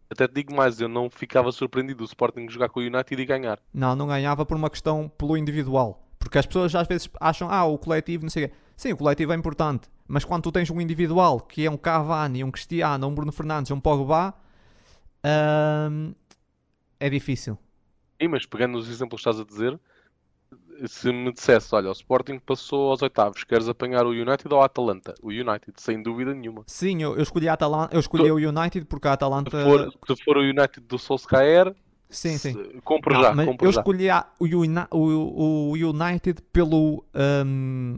Até 0.09 0.27
te 0.27 0.33
digo 0.33 0.53
mais, 0.55 0.81
eu 0.81 0.89
não 0.89 1.09
ficava 1.09 1.51
surpreendido 1.51 2.01
o 2.03 2.05
Sporting 2.05 2.49
jogar 2.49 2.67
com 2.69 2.79
o 2.79 2.83
United 2.83 3.21
e 3.21 3.25
ganhar. 3.25 3.59
Não, 3.73 3.95
não 3.95 4.07
ganhava 4.07 4.45
por 4.45 4.57
uma 4.57 4.69
questão 4.69 5.07
pelo 5.17 5.37
individual. 5.37 6.05
Porque 6.19 6.37
as 6.37 6.45
pessoas 6.45 6.73
às 6.75 6.87
vezes 6.87 7.09
acham, 7.19 7.49
ah, 7.49 7.63
o 7.65 7.77
coletivo, 7.77 8.23
não 8.23 8.29
sei 8.29 8.45
o 8.45 8.49
quê. 8.49 8.55
Sim, 8.75 8.93
o 8.93 8.97
coletivo 8.97 9.31
é 9.31 9.35
importante. 9.35 9.87
Mas 10.07 10.25
quando 10.25 10.43
tu 10.43 10.51
tens 10.51 10.69
um 10.69 10.81
individual, 10.81 11.39
que 11.39 11.65
é 11.65 11.71
um 11.71 11.77
Cavani, 11.77 12.43
um 12.43 12.51
Cristiano, 12.51 13.07
um 13.07 13.13
Bruno 13.15 13.31
Fernandes, 13.31 13.71
um 13.71 13.79
Pogba, 13.79 14.33
ahm, 15.23 16.13
é 16.99 17.09
difícil. 17.09 17.57
Sim, 18.21 18.27
mas 18.27 18.45
pegando 18.45 18.77
os 18.77 18.89
exemplos 18.89 19.21
que 19.23 19.29
estás 19.29 19.39
a 19.39 19.45
dizer, 19.49 19.79
se 20.87 21.11
me 21.11 21.31
dissesse, 21.31 21.73
olha, 21.75 21.89
o 21.89 21.91
Sporting 21.91 22.39
passou 22.39 22.91
aos 22.91 23.01
oitavos, 23.01 23.43
queres 23.43 23.67
apanhar 23.67 24.05
o 24.05 24.09
United 24.09 24.47
ou 24.53 24.61
a 24.61 24.65
Atalanta? 24.65 25.13
O 25.21 25.29
United, 25.29 25.73
sem 25.77 26.01
dúvida 26.01 26.33
nenhuma. 26.33 26.63
Sim, 26.67 27.01
eu, 27.01 27.15
eu 27.15 27.21
escolhi 27.23 27.47
a 27.49 27.53
Atalanta, 27.53 27.95
eu 27.95 27.99
escolhi 27.99 28.31
o 28.31 28.35
United 28.35 28.85
porque 28.85 29.07
a 29.07 29.13
Atalanta... 29.13 29.51
Se 29.57 29.63
for, 29.63 30.15
se 30.17 30.23
for 30.23 30.37
o 30.37 30.41
United 30.41 30.81
do 30.81 30.97
Solskjaer, 30.97 31.75
Sim, 32.09 32.37
sim. 32.37 32.53
compro 32.83 33.13
já, 33.15 33.33
compro 33.45 33.65
eu 33.65 33.69
escolhi 33.69 34.07
o, 34.39 34.45
Uni- 34.59 34.87
o- 34.91 35.71
o 35.71 35.73
United 35.73 36.41
pelo. 36.51 37.05
hum, 37.45 37.97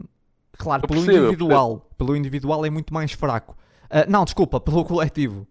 claro, 0.56 0.84
Eu 0.84 0.88
pelo 0.88 1.00
percebo, 1.04 1.26
individual. 1.26 1.88
Pelo 1.98 2.16
individual 2.16 2.64
é 2.64 2.70
muito 2.70 2.94
mais 2.94 3.10
fraco. 3.12 3.56
Ah, 3.90 4.06
não, 4.08 4.24
desculpa, 4.24 4.60
pelo 4.60 4.84
coletivo. 4.86 5.46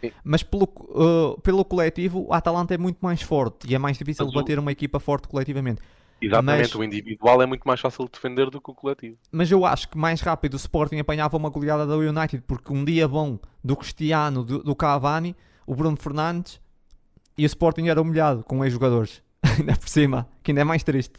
Sim. 0.00 0.12
mas 0.22 0.42
pelo, 0.44 0.68
ah, 0.94 1.40
pelo 1.42 1.64
coletivo, 1.64 2.28
a 2.30 2.36
Atalanta 2.36 2.72
é 2.74 2.78
muito 2.78 2.98
mais 3.00 3.20
forte 3.22 3.68
e 3.68 3.74
é 3.74 3.78
mais 3.78 3.98
difícil 3.98 4.30
bater 4.30 4.58
uma 4.60 4.70
equipa 4.70 5.00
forte 5.00 5.26
coletivamente. 5.26 5.80
Exatamente, 6.20 6.60
mas- 6.68 6.74
o 6.74 6.82
individual 6.84 7.40
é 7.42 7.46
muito 7.46 7.62
mais 7.64 7.80
fácil 7.80 8.04
de 8.06 8.10
defender 8.12 8.50
do 8.50 8.60
que 8.60 8.70
o 8.70 8.74
coletivo. 8.74 9.16
Mas 9.30 9.50
eu 9.50 9.64
acho 9.64 9.88
que 9.88 9.96
mais 9.98 10.20
rápido 10.20 10.54
o 10.54 10.56
Sporting 10.56 10.98
apanhava 10.98 11.36
uma 11.36 11.48
goleada 11.48 11.86
do 11.86 11.98
United 11.98 12.42
porque 12.46 12.72
um 12.72 12.84
dia 12.84 13.06
bom 13.06 13.38
do 13.62 13.76
Cristiano, 13.76 14.42
do, 14.44 14.62
do 14.62 14.74
Cavani, 14.74 15.36
o 15.66 15.74
Bruno 15.74 15.96
Fernandes 15.96 16.60
e 17.36 17.44
o 17.44 17.46
Sporting 17.46 17.88
era 17.88 18.00
humilhado 18.02 18.42
com 18.44 18.64
ex-jogadores. 18.64 19.22
Ainda 19.58 19.76
por 19.76 19.88
cima, 19.88 20.28
que 20.42 20.50
ainda 20.50 20.62
é 20.62 20.64
mais 20.64 20.82
triste. 20.82 21.12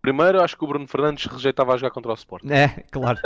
Primeiro, 0.00 0.40
acho 0.42 0.56
que 0.56 0.64
o 0.64 0.66
Bruno 0.66 0.88
Fernandes 0.88 1.26
rejeitava 1.26 1.74
a 1.74 1.76
jogar 1.76 1.90
contra 1.90 2.10
o 2.10 2.14
Sporting. 2.14 2.50
É, 2.50 2.68
claro. 2.90 3.18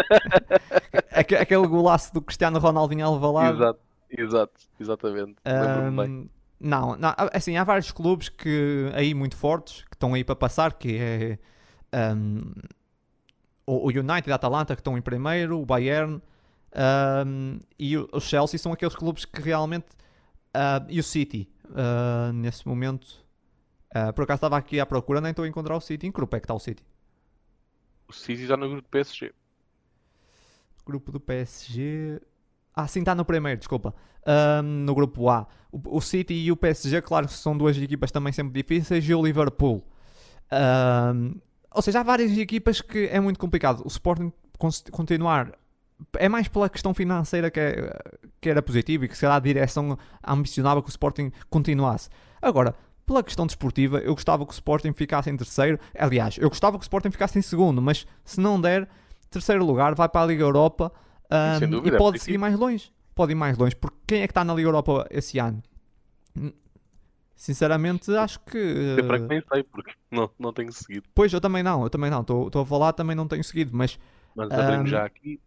Aque- 1.12 1.36
Aquele 1.36 1.66
golaço 1.68 2.12
do 2.12 2.20
Cristiano 2.20 2.58
Ronaldo 2.58 2.92
em 2.94 3.00
Alvalade. 3.02 3.56
Exato, 3.56 3.80
exato, 4.10 4.52
exatamente. 4.80 5.34
Ahm, 5.44 6.28
não, 6.64 6.96
não, 6.96 7.14
assim, 7.32 7.56
há 7.56 7.64
vários 7.64 7.92
clubes 7.92 8.28
que 8.28 8.90
aí 8.94 9.12
muito 9.12 9.36
fortes 9.36 9.82
que 9.82 9.94
estão 9.94 10.14
aí 10.14 10.24
para 10.24 10.34
passar, 10.34 10.72
que 10.72 10.96
é 10.96 11.38
ahm, 11.92 12.40
o, 13.66 13.88
United, 13.88 14.32
a 14.32 14.34
Atalanta 14.34 14.74
que 14.74 14.80
estão 14.80 14.96
em 14.96 15.02
primeiro, 15.02 15.60
o 15.60 15.66
Bayern 15.66 16.22
ahm, 16.74 17.58
e 17.78 17.96
o, 17.98 18.20
Chelsea 18.20 18.58
são 18.58 18.72
aqueles 18.72 18.94
clubes 18.94 19.24
que 19.24 19.40
realmente 19.40 19.86
ah, 20.54 20.84
e 20.88 20.98
o 20.98 21.02
City 21.02 21.48
ah, 21.74 22.32
nesse 22.32 22.66
momento 22.66 23.24
ah, 23.94 24.12
por 24.12 24.24
acaso 24.24 24.38
estava 24.38 24.56
aqui 24.56 24.80
à 24.80 24.86
procura, 24.86 25.20
nem 25.20 25.30
estou 25.30 25.44
a 25.44 25.48
encontrar 25.48 25.76
o 25.76 25.80
City. 25.80 26.06
Em 26.06 26.10
que 26.10 26.16
grupo 26.16 26.34
é 26.34 26.40
que 26.40 26.44
está 26.44 26.54
o 26.54 26.58
City? 26.58 26.84
O 28.08 28.12
City 28.12 28.42
está 28.42 28.56
no 28.56 28.68
grupo 28.68 28.82
do 28.82 28.88
PSG. 28.88 29.32
Grupo 30.84 31.12
do 31.12 31.20
PSG. 31.20 32.20
Ah, 32.74 32.86
sim, 32.88 33.00
está 33.00 33.14
no 33.14 33.24
primeiro, 33.24 33.58
desculpa. 33.58 33.94
Ahm, 34.26 34.84
no 34.84 34.94
grupo 34.94 35.28
A. 35.28 35.46
O, 35.70 35.98
o 35.98 36.00
City 36.00 36.34
e 36.34 36.50
o 36.52 36.56
PSG, 36.56 37.00
claro 37.02 37.26
que 37.26 37.32
são 37.34 37.56
duas 37.56 37.76
equipas 37.76 38.10
também 38.10 38.32
sempre 38.32 38.52
difíceis, 38.62 39.08
e 39.08 39.14
o 39.14 39.22
Liverpool. 39.24 39.84
Ahm, 40.50 41.34
ou 41.74 41.82
seja, 41.82 42.00
há 42.00 42.02
várias 42.02 42.36
equipas 42.36 42.80
que 42.80 43.06
é 43.10 43.20
muito 43.20 43.38
complicado. 43.38 43.82
O 43.84 43.88
Sporting 43.88 44.32
continuar. 44.92 45.52
É 46.18 46.28
mais 46.28 46.48
pela 46.48 46.68
questão 46.68 46.92
financeira 46.94 47.50
que, 47.50 47.60
é- 47.60 47.98
que 48.40 48.48
era 48.48 48.62
positivo 48.62 49.04
e 49.04 49.08
que 49.08 49.16
se 49.16 49.26
a 49.26 49.38
direção 49.38 49.96
ambicionava 50.26 50.82
que 50.82 50.88
o 50.88 50.90
Sporting 50.90 51.30
continuasse. 51.48 52.08
Agora, 52.42 52.74
pela 53.06 53.22
questão 53.22 53.46
desportiva, 53.46 53.98
eu 53.98 54.14
gostava 54.14 54.44
que 54.44 54.52
o 54.52 54.54
Sporting 54.54 54.92
ficasse 54.92 55.30
em 55.30 55.36
terceiro. 55.36 55.78
Aliás, 55.98 56.36
eu 56.38 56.48
gostava 56.48 56.76
que 56.78 56.82
o 56.82 56.86
Sporting 56.86 57.10
ficasse 57.10 57.38
em 57.38 57.42
segundo, 57.42 57.80
mas 57.82 58.06
se 58.24 58.40
não 58.40 58.60
der, 58.60 58.88
terceiro 59.30 59.64
lugar, 59.64 59.94
vai 59.94 60.08
para 60.08 60.22
a 60.22 60.26
Liga 60.26 60.42
Europa 60.42 60.92
sem 61.58 61.68
dúvida, 61.68 61.96
e 61.96 61.98
pode 61.98 62.18
seguir 62.18 62.38
mais 62.38 62.58
longe. 62.58 62.92
Pode 63.14 63.32
ir 63.32 63.36
mais 63.36 63.56
longe, 63.56 63.76
porque 63.76 63.98
quem 64.06 64.22
é 64.22 64.26
que 64.26 64.32
está 64.32 64.44
na 64.44 64.54
Liga 64.54 64.68
Europa 64.68 65.06
esse 65.10 65.38
ano? 65.38 65.62
Hum, 66.36 66.52
Sinceramente, 67.36 68.14
acho 68.16 68.40
que. 68.40 68.56
Eu 68.56 69.06
para 69.06 69.18
que 69.18 69.24
eh, 69.24 69.28
nem 69.28 69.42
sei, 69.52 69.62
porque 69.64 69.92
não, 70.10 70.30
não 70.38 70.52
tenho 70.52 70.72
seguido. 70.72 71.06
Pois, 71.14 71.32
eu 71.32 71.40
também 71.40 71.62
não, 71.62 71.82
eu 71.82 71.90
também 71.90 72.10
não. 72.10 72.20
Estou 72.20 72.62
a 72.62 72.66
falar, 72.66 72.92
também 72.92 73.16
não 73.16 73.26
tenho 73.26 73.42
seguido, 73.42 73.70
mas. 73.76 73.98
Mas 74.34 74.50
abrimos 74.50 74.86
Ahm, 74.86 74.90
já 74.90 75.04
aqui. 75.04 75.40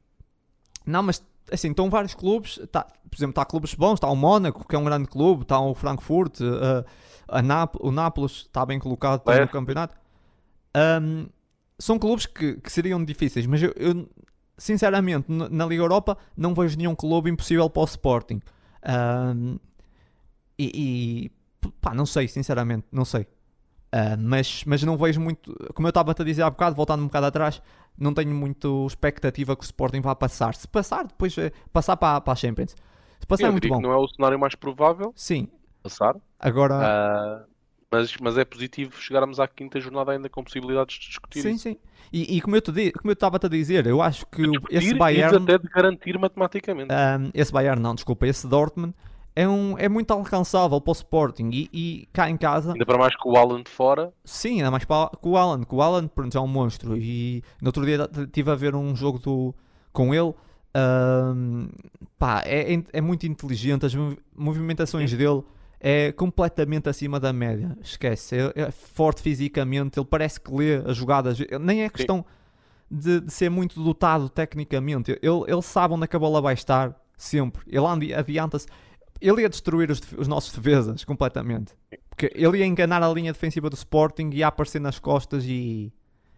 Não, 0.85 1.01
mas 1.01 1.25
assim, 1.51 1.69
estão 1.69 1.89
vários 1.89 2.13
clubes. 2.13 2.59
Tá, 2.71 2.83
por 2.83 3.15
exemplo, 3.15 3.31
está 3.31 3.45
clubes 3.45 3.73
bons, 3.73 3.95
está 3.95 4.07
o 4.09 4.15
Mónaco, 4.15 4.67
que 4.67 4.75
é 4.75 4.79
um 4.79 4.83
grande 4.83 5.07
clube, 5.07 5.43
está 5.43 5.59
o 5.59 5.73
Frankfurt, 5.73 6.39
eh, 6.41 6.85
a 7.27 7.41
Náp 7.41 7.75
o 7.79 7.91
Nápoles 7.91 8.31
está 8.33 8.65
bem 8.65 8.79
colocado 8.79 9.23
no 9.25 9.47
campeonato. 9.47 9.97
Ahm, 10.73 11.27
são 11.79 11.97
clubes 11.97 12.25
que, 12.25 12.55
que 12.55 12.71
seriam 12.71 13.03
difíceis, 13.03 13.45
mas 13.45 13.61
eu, 13.61 13.73
eu, 13.75 14.09
sinceramente, 14.57 15.25
na 15.31 15.65
Liga 15.65 15.83
Europa 15.83 16.17
não 16.35 16.53
vejo 16.53 16.77
nenhum 16.77 16.95
clube 16.95 17.29
impossível 17.29 17.69
para 17.69 17.81
o 17.81 17.85
Sporting. 17.85 18.41
Ahm, 18.83 19.57
e, 20.57 21.31
e, 21.63 21.69
pá, 21.81 21.93
não 21.93 22.05
sei, 22.05 22.27
sinceramente, 22.27 22.87
não 22.91 23.05
sei. 23.05 23.27
Ah, 23.91 24.17
mas, 24.17 24.63
mas 24.65 24.83
não 24.83 24.97
vejo 24.97 25.19
muito, 25.21 25.55
como 25.73 25.87
eu 25.87 25.89
estava 25.89 26.11
a 26.11 26.23
dizer 26.23 26.41
há 26.41 26.49
bocado, 26.49 26.75
voltando 26.75 27.01
um 27.01 27.07
bocado 27.07 27.27
atrás, 27.27 27.61
não 27.97 28.13
tenho 28.13 28.33
muito 28.33 28.85
expectativa 28.85 29.55
que 29.55 29.63
o 29.63 29.65
Sporting 29.65 30.01
vá 30.01 30.13
passar. 30.15 30.55
Se 30.55 30.67
passar, 30.67 31.07
depois 31.07 31.37
eh, 31.37 31.51
passar 31.71 31.95
para, 31.97 32.19
para 32.21 32.33
a 32.33 32.35
Champions. 32.35 32.75
Se 33.19 33.25
passar 33.27 33.47
eu 33.47 33.49
é 33.49 33.51
muito 33.51 33.67
bom. 33.67 33.79
não 33.81 33.91
é 33.91 33.97
o 33.97 34.07
cenário 34.07 34.37
mais 34.37 34.55
provável 34.55 35.13
Sim, 35.15 35.47
passar, 35.81 36.15
agora. 36.39 36.75
ah, 36.75 37.45
mas, 37.91 38.15
mas 38.17 38.37
é 38.37 38.43
positivo 38.45 38.99
chegarmos 38.99 39.39
à 39.39 39.47
quinta 39.47 39.79
jornada 39.79 40.11
ainda 40.11 40.29
com 40.29 40.43
possibilidades 40.43 40.95
de 40.99 41.07
discutir 41.07 41.41
sim, 41.41 41.51
isso. 41.51 41.63
sim. 41.63 41.77
E, 42.11 42.37
e 42.37 42.41
como 42.41 42.55
eu 42.55 42.61
te 42.61 42.71
como 42.91 43.11
eu 43.11 43.13
estava 43.13 43.37
a 43.41 43.47
dizer, 43.49 43.85
eu 43.87 44.01
acho 44.01 44.25
que 44.27 44.41
Discutir 44.41 44.75
esse 44.77 44.93
Bayern. 44.95 45.37
até 45.37 45.57
de 45.57 45.67
garantir 45.69 46.17
matematicamente. 46.17 46.93
Ahm, 46.93 47.29
esse 47.33 47.51
Bayern 47.51 47.81
não, 47.81 47.95
desculpa, 47.95 48.27
esse 48.27 48.47
Dortmund 48.47 48.93
é, 49.35 49.47
um, 49.47 49.77
é 49.77 49.87
muito 49.87 50.11
alcançável 50.11 50.81
para 50.81 50.91
o 50.91 50.93
Sporting 50.93 51.49
e, 51.53 51.69
e 51.73 52.07
cá 52.11 52.29
em 52.29 52.37
casa, 52.37 52.73
Ainda 52.73 52.85
para 52.85 52.97
mais 52.97 53.15
que 53.15 53.27
o 53.27 53.37
Alan 53.37 53.61
de 53.61 53.69
fora, 53.69 54.11
sim, 54.25 54.57
ainda 54.57 54.71
mais 54.71 54.83
para 54.83 55.09
com 55.17 55.31
o 55.31 55.37
Alan, 55.37 55.63
que 55.63 55.75
o 55.75 55.81
Alan 55.81 56.07
pronto, 56.07 56.33
já 56.33 56.39
é 56.39 56.43
um 56.43 56.47
monstro 56.47 56.97
e 56.97 57.43
no 57.61 57.67
outro 57.69 57.85
dia 57.85 58.09
estive 58.23 58.51
a 58.51 58.55
ver 58.55 58.73
um 58.75 58.95
jogo 58.95 59.19
do, 59.19 59.53
com 59.93 60.13
ele 60.13 60.33
ahm, 60.73 61.67
pá, 62.17 62.41
é, 62.45 62.73
é- 62.75 62.83
é 62.93 63.01
muito 63.01 63.25
inteligente, 63.27 63.85
as 63.85 63.93
mov- 63.95 64.17
movimentações 64.35 65.11
dele 65.13 65.43
é 65.79 66.11
completamente 66.11 66.89
acima 66.89 67.19
da 67.19 67.31
média, 67.31 67.77
esquece, 67.81 68.35
é, 68.35 68.53
é 68.55 68.71
forte 68.71 69.21
fisicamente, 69.21 69.99
ele 69.99 70.05
parece 70.05 70.39
que 70.39 70.51
lê 70.51 70.75
as 70.77 70.97
jogadas, 70.97 71.37
nem 71.61 71.83
é 71.83 71.89
questão 71.89 72.25
de, 72.89 73.21
de 73.21 73.31
ser 73.31 73.49
muito 73.49 73.81
dotado 73.83 74.29
tecnicamente, 74.29 75.11
ele, 75.21 75.43
ele 75.47 75.61
sabe 75.61 75.93
onde 75.93 76.05
é 76.05 76.07
que 76.07 76.15
a 76.15 76.19
bola 76.19 76.41
vai 76.41 76.53
estar, 76.53 76.99
sempre, 77.15 77.61
ele 77.67 78.13
adianta-se, 78.13 78.67
ele 79.21 79.41
ia 79.41 79.49
destruir 79.49 79.91
os, 79.91 80.01
os 80.17 80.27
nossos 80.27 80.51
defesas 80.53 81.03
completamente, 81.03 81.73
porque 82.09 82.31
ele 82.33 82.57
ia 82.57 82.65
enganar 82.65 83.03
a 83.03 83.09
linha 83.09 83.31
defensiva 83.31 83.69
do 83.69 83.75
Sporting, 83.75 84.31
ia 84.33 84.47
aparecer 84.47 84.81
nas 84.81 84.97
costas 84.97 85.43
e 85.45 85.93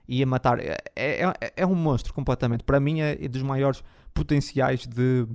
ia 0.05 0.25
matar, 0.25 0.59
é, 0.59 0.77
é, 0.95 1.53
é 1.55 1.65
um 1.65 1.75
monstro 1.75 2.13
completamente, 2.13 2.63
para 2.63 2.79
mim 2.79 2.99
é 2.99 3.15
dos 3.27 3.43
maiores 3.43 3.83
potenciais 4.13 4.85
de 4.85 5.25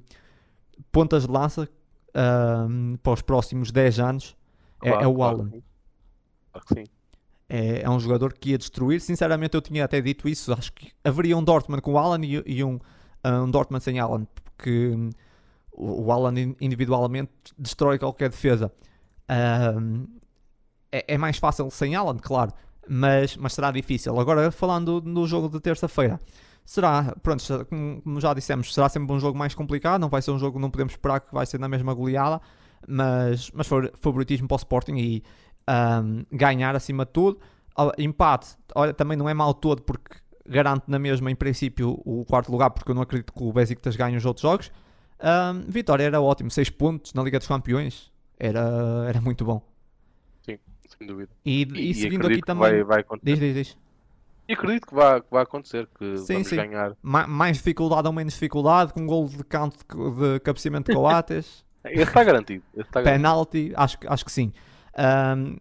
pontas 0.93 1.25
de 1.25 1.31
lança 1.31 1.69
ahm, 2.15 2.95
para 3.03 3.13
os 3.13 3.23
próximos 3.23 3.71
10 3.71 3.99
anos, 3.99 4.37
é, 4.83 4.91
claro, 4.91 5.05
é 5.05 5.09
o 5.09 5.15
claro 5.15 5.37
Alan. 5.41 5.51
Claro 6.53 6.67
que 6.67 6.75
sim. 6.75 6.85
É, 7.49 7.83
é 7.83 7.91
um 7.91 8.01
jogador 8.01 8.33
que 8.33 8.51
ia 8.51 8.59
destruir. 8.59 9.01
Sinceramente, 9.01 9.55
eu 9.55 9.61
tinha 9.61 9.85
até 9.85 10.01
dito 10.01 10.29
isso. 10.29 10.53
Acho 10.53 10.73
que 10.73 10.93
haveria 11.05 11.37
um 11.37 11.43
Dortmund 11.45 11.83
com 11.83 11.93
o 11.93 11.99
Alan 11.99 12.25
e, 12.25 12.43
e 12.47 12.65
um, 12.65 12.79
um 13.25 13.51
Dortmund 13.51 13.83
sem 13.85 13.99
Alan, 13.99 14.27
porque 14.43 14.89
hum, 14.89 15.11
o, 15.73 16.11
Alan 16.11 16.39
in- 16.39 16.57
individualmente 16.61 17.31
destrói 17.59 17.99
qualquer 17.99 18.31
defesa. 18.31 18.73
Ahm, 19.29 20.07
é, 20.91 21.15
é 21.15 21.19
mais 21.19 21.37
fácil 21.39 21.71
sem 21.71 21.95
Alan, 21.95 22.17
claro, 22.17 22.53
mas, 22.89 23.37
mas 23.37 23.53
será 23.53 23.71
difícil. 23.71 24.19
Agora, 24.19 24.51
falando 24.51 25.01
do 25.01 25.27
jogo 25.27 25.49
de 25.49 25.61
terça-feira, 25.61 26.21
será, 26.65 27.15
pronto, 27.23 27.45
como 27.67 28.21
já 28.21 28.33
dissemos, 28.33 28.73
será 28.73 28.89
sempre 28.89 29.13
um 29.13 29.21
jogo 29.21 29.39
mais 29.39 29.55
complicado. 29.55 30.01
Não 30.01 30.09
vai 30.09 30.23
ser 30.23 30.31
um 30.31 30.39
jogo, 30.39 30.59
não 30.59 30.71
podemos 30.71 30.93
esperar 30.95 31.21
que 31.21 31.33
vai 31.33 31.47
ser 31.47 31.61
na 31.61 31.69
mesma 31.69 31.93
goleada, 31.93 32.41
mas, 32.89 33.51
mas 33.53 33.69
favoritismo 34.01 34.49
para 34.49 34.55
o 34.55 34.59
Sporting 34.59 34.97
e 34.97 35.23
um, 35.69 36.25
ganhar 36.33 36.75
acima 36.75 37.05
de 37.05 37.13
tudo. 37.13 37.39
Empate, 37.99 38.57
olha, 38.75 38.95
também 38.95 39.17
não 39.17 39.29
é 39.29 39.35
mal 39.35 39.53
todo 39.53 39.83
porque 39.83 40.17
garante 40.47 40.85
na 40.87 40.99
mesma, 40.99 41.31
em 41.31 41.35
princípio, 41.35 42.01
o 42.05 42.25
quarto 42.25 42.53
lugar, 42.53 42.71
porque 42.71 42.91
eu 42.91 42.95
não 42.95 43.03
acredito 43.03 43.33
que 43.33 43.43
o 43.43 43.53
Besiktas 43.53 43.97
ganhe 43.97 44.17
os 44.17 44.25
outros 44.25 44.43
jogos. 44.43 44.71
Um, 45.21 45.71
vitória 45.71 46.05
era 46.05 46.21
ótimo, 46.21 46.51
6 46.51 46.71
pontos 46.71 47.15
na 47.15 47.23
Liga 47.23 47.39
dos 47.39 47.49
Campeões, 47.49 48.13
era, 48.39 49.05
era 49.09 49.21
muito 49.21 49.45
bom. 49.45 49.63
Sim, 50.43 50.59
sem 50.99 51.07
dúvida. 51.07 51.31
E, 51.45 51.63
e, 51.75 51.91
e 51.91 51.95
seguindo 51.95 52.27
aqui 52.27 52.41
também. 52.43 52.85
Vai, 52.85 53.03
vai 53.03 53.19
diz, 53.23 53.39
diz, 53.39 53.55
diz. 53.55 53.84
E 54.49 54.53
acredito 54.53 54.87
que 54.87 54.95
vai, 54.95 55.21
que 55.21 55.27
vai 55.31 55.43
acontecer, 55.43 55.89
que 55.99 56.19
sim, 56.19 56.35
vamos 56.35 56.49
sim. 56.49 56.57
ganhar. 56.57 56.93
Ma 57.03 57.27
mais 57.27 57.57
dificuldade 57.57 58.07
ou 58.07 58.13
menos 58.13 58.35
dificuldade, 58.35 58.93
com 58.93 59.01
um 59.01 59.07
gol 59.07 59.27
de 59.27 59.43
canto 59.45 59.79
de, 59.79 60.35
de 60.35 60.41
cabeceamento 60.41 60.91
de 60.91 60.97
Coates. 60.97 61.65
Esse 61.85 62.03
está 62.03 62.25
garantido. 62.25 62.65
Esse 62.75 62.89
está 62.89 63.03
garantido. 63.03 63.23
Penalti, 63.23 63.73
acho, 63.75 63.99
acho 64.07 64.25
que 64.25 64.33
sim. 64.33 64.53
Um, 65.37 65.57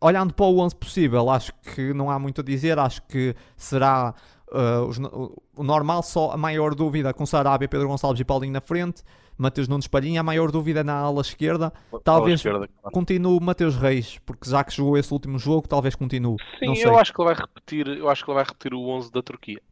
olhando 0.00 0.32
para 0.34 0.46
o 0.46 0.58
11 0.58 0.76
possível, 0.76 1.30
acho 1.30 1.52
que 1.74 1.92
não 1.92 2.10
há 2.10 2.18
muito 2.18 2.40
a 2.40 2.44
dizer. 2.44 2.78
Acho 2.78 3.02
que 3.02 3.34
será 3.56 4.14
uh, 4.48 4.84
os, 4.86 4.98
o 4.98 5.62
normal, 5.62 6.02
só 6.02 6.30
a 6.32 6.36
maior 6.36 6.74
dúvida 6.74 7.12
com 7.12 7.26
Sarabia, 7.26 7.68
Pedro 7.68 7.88
Gonçalves 7.88 8.20
e 8.20 8.24
Paulinho 8.24 8.52
na 8.52 8.60
frente. 8.60 9.02
Mateus 9.40 9.66
Nunes 9.68 9.88
Palhinha, 9.88 10.20
a 10.20 10.22
maior 10.22 10.52
dúvida 10.52 10.84
na 10.84 10.94
ala 10.94 11.22
esquerda. 11.22 11.72
Talvez 12.04 12.40
esquerda, 12.40 12.68
claro. 12.68 12.92
continue 12.92 13.40
Mateus 13.40 13.74
Reis, 13.74 14.18
porque 14.26 14.48
já 14.48 14.62
que 14.62 14.74
jogou 14.74 14.98
esse 14.98 15.10
último 15.10 15.38
jogo, 15.38 15.66
talvez 15.66 15.94
continue. 15.94 16.36
Sim, 16.58 16.66
não 16.66 16.74
sei. 16.74 16.84
eu 16.84 16.98
acho 16.98 17.14
que 17.14 17.22
ele 17.22 17.32
vai 17.32 17.34
repetir, 17.34 17.88
eu 17.88 18.10
acho 18.10 18.22
que 18.22 18.30
ele 18.30 18.34
vai 18.34 18.44
repetir 18.44 18.74
o 18.74 18.86
11 18.86 19.10
da 19.10 19.22
Turquia. 19.22 19.62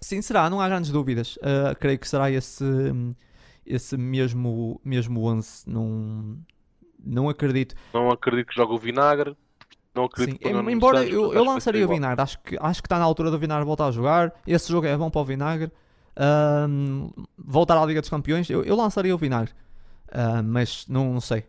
Sim, 0.00 0.20
será, 0.20 0.50
não 0.50 0.60
há 0.60 0.68
grandes 0.68 0.90
dúvidas. 0.90 1.36
Uh, 1.36 1.78
creio 1.78 2.00
que 2.00 2.08
será 2.08 2.32
esse, 2.32 2.64
esse 3.64 3.96
mesmo, 3.96 4.80
mesmo 4.84 5.24
11. 5.24 5.70
Não, 5.70 6.36
não 6.98 7.28
acredito. 7.28 7.76
Não 7.94 8.10
acredito 8.10 8.48
que 8.48 8.56
jogue 8.56 8.74
o 8.74 8.78
Vinagre. 8.78 9.36
Não 9.94 10.04
acredito 10.06 10.38
Sim, 10.42 10.52
que 10.52 10.72
embora 10.72 10.98
Santos, 10.98 11.14
eu, 11.14 11.32
eu 11.32 11.44
lançaria 11.44 11.84
o. 11.84 11.88
Vinagre, 11.88 12.22
acho 12.22 12.40
que, 12.40 12.56
acho 12.60 12.82
que 12.82 12.86
está 12.86 12.98
na 12.98 13.04
altura 13.04 13.30
do 13.30 13.38
Vinagre 13.38 13.64
voltar 13.64 13.86
a 13.86 13.92
jogar. 13.92 14.32
Esse 14.44 14.72
jogo 14.72 14.86
é 14.86 14.96
bom 14.96 15.10
para 15.10 15.20
o 15.20 15.24
Vinagre. 15.24 15.70
Ahm, 16.16 17.10
voltar 17.38 17.76
à 17.80 17.84
Liga 17.86 18.00
dos 18.00 18.10
Campeões, 18.10 18.48
eu, 18.50 18.62
eu 18.64 18.76
lançaria 18.76 19.14
o 19.14 19.18
Vinagre, 19.18 19.52
Ah, 20.10 20.42
mas 20.42 20.86
não, 20.88 21.12
não 21.14 21.20
sei. 21.20 21.44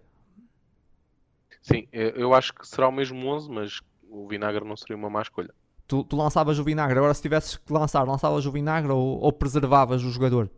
Sim, 1.61 1.88
eu 1.92 2.33
acho 2.33 2.53
que 2.53 2.67
será 2.67 2.88
o 2.88 2.92
mesmo 2.92 3.25
11, 3.27 3.50
mas 3.50 3.82
o 4.09 4.27
Vinagre 4.27 4.66
não 4.66 4.75
seria 4.75 4.95
uma 4.95 5.09
má 5.09 5.22
escolha. 5.22 5.53
Tu, 5.88 6.03
tu 6.06 6.16
lançavas 6.16 6.59
o 6.59 6.64
Vinagre, 6.64 6.98
agora 6.98 7.14
se 7.14 7.22
tivesses 7.22 7.58
que 7.58 7.72
lançar, 7.74 8.03
lançavas 8.08 8.45
o 8.45 8.51
Vinagre 8.51 8.92
ou, 8.92 9.19
ou 9.19 9.32
preservavas 9.33 10.03
o 10.03 10.09
jogador? 10.09 10.50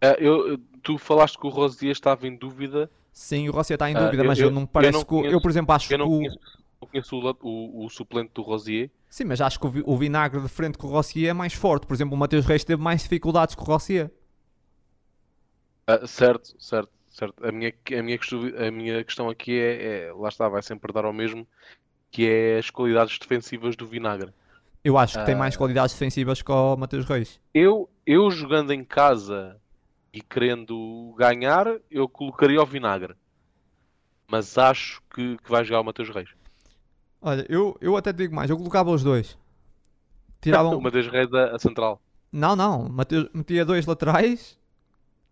Ah, 0.00 0.16
eu, 0.18 0.58
tu 0.82 0.96
falaste 0.98 1.38
que 1.38 1.46
o 1.46 1.50
Rosier 1.50 1.92
estava 1.92 2.26
em 2.26 2.36
dúvida. 2.36 2.90
Sim, 3.12 3.48
o 3.48 3.52
Rossi 3.52 3.72
está 3.72 3.90
em 3.90 3.94
Ah, 3.96 4.04
dúvida, 4.04 4.22
eu- 4.22 4.26
mas 4.26 4.38
eu- 4.38 4.46
eu, 4.46 4.50
não 4.50 4.62
me 4.62 4.66
eu 4.66 4.70
parece 4.72 4.92
não 4.92 5.04
que. 5.04 5.14
o- 5.14 5.16
Eu, 5.18 5.22
conheço- 5.22 5.40
por 5.40 5.50
exemplo, 5.50 5.74
acho 5.74 5.92
Eu 5.92 5.98
que. 5.98 6.04
não 6.04 6.06
o- 6.06 6.18
conheço, 6.18 6.38
não 6.80 6.88
conheço 6.88 7.16
o, 7.16 7.36
o- 7.42 7.84
o 7.86 7.90
suplente 7.90 8.30
do 8.34 8.42
Rosier. 8.42 8.90
Sim, 9.08 9.24
mas 9.24 9.40
acho 9.40 9.58
que 9.58 9.66
o, 9.66 9.72
o 9.86 9.96
Vinagre 9.96 10.40
de 10.40 10.48
frente 10.48 10.76
com 10.78 10.86
o 10.86 10.90
Rossier 10.90 11.30
é 11.30 11.32
mais 11.32 11.54
forte. 11.54 11.86
Por 11.86 11.94
exemplo, 11.94 12.14
o 12.14 12.18
Mateus 12.18 12.44
Reis 12.46 12.64
teve 12.64 12.82
mais 12.82 13.02
dificuldades 13.02 13.54
que 13.54 13.62
o 13.62 13.64
Rossier. 13.64 14.10
Ah, 15.86 16.06
certo, 16.06 16.54
certo, 16.62 16.90
certo. 17.10 17.44
A 17.46 17.50
minha, 17.50 17.72
a 17.98 18.02
minha, 18.02 18.18
questão, 18.18 18.40
a 18.66 18.70
minha 18.70 19.02
questão 19.04 19.28
aqui 19.30 19.58
é, 19.58 20.08
é- 20.08 20.12
lá 20.12 20.28
está, 20.28 20.48
vai 20.48 20.62
sempre 20.62 20.92
dar 20.92 21.04
ao 21.04 21.12
mesmo, 21.12 21.46
que 22.10 22.28
é 22.28 22.58
as 22.58 22.70
qualidades 22.70 23.18
defensivas 23.18 23.76
do 23.76 23.86
Vinagre. 23.86 24.32
Eu 24.84 24.96
acho 24.98 25.18
que 25.18 25.24
tem 25.26 25.34
Ah. 25.34 25.38
mais 25.38 25.56
qualidades 25.56 25.94
defensivas 25.94 26.42
que 26.42 26.52
o 26.52 26.76
Mateus 26.76 27.04
Reis. 27.06 27.40
Eu, 27.54 27.88
eu 28.06 28.30
jogando 28.30 28.72
em 28.72 28.84
casa 28.84 29.60
e 30.12 30.20
querendo 30.22 31.14
ganhar, 31.18 31.66
eu 31.90 32.08
colocaria 32.08 32.62
o 32.62 32.66
Vinagre. 32.66 33.14
Mas 34.30 34.56
acho 34.58 35.02
que, 35.14 35.36
que 35.38 35.50
vai 35.50 35.64
jogar 35.64 35.80
o 35.80 35.84
Mateus 35.84 36.08
Reis. 36.10 36.28
Olha, 37.20 37.44
eu, 37.48 37.76
eu 37.80 37.96
até 37.96 38.12
te 38.12 38.16
digo 38.18 38.34
mais, 38.34 38.48
eu 38.50 38.56
colocava 38.56 38.90
os 38.90 39.02
dois. 39.02 39.36
Tiravam. 40.40 40.76
O 40.78 40.80
Mateus 40.80 41.08
Reis 41.08 41.32
a, 41.32 41.56
a 41.56 41.58
central. 41.58 42.00
Não, 42.32 42.54
não, 42.54 42.88
Mateus- 42.88 43.28
metia 43.34 43.64
dois 43.64 43.86
laterais. 43.86 44.58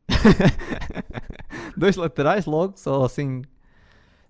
dois 1.76 1.96
laterais 1.96 2.46
logo, 2.46 2.74
só 2.76 3.04
assim. 3.04 3.42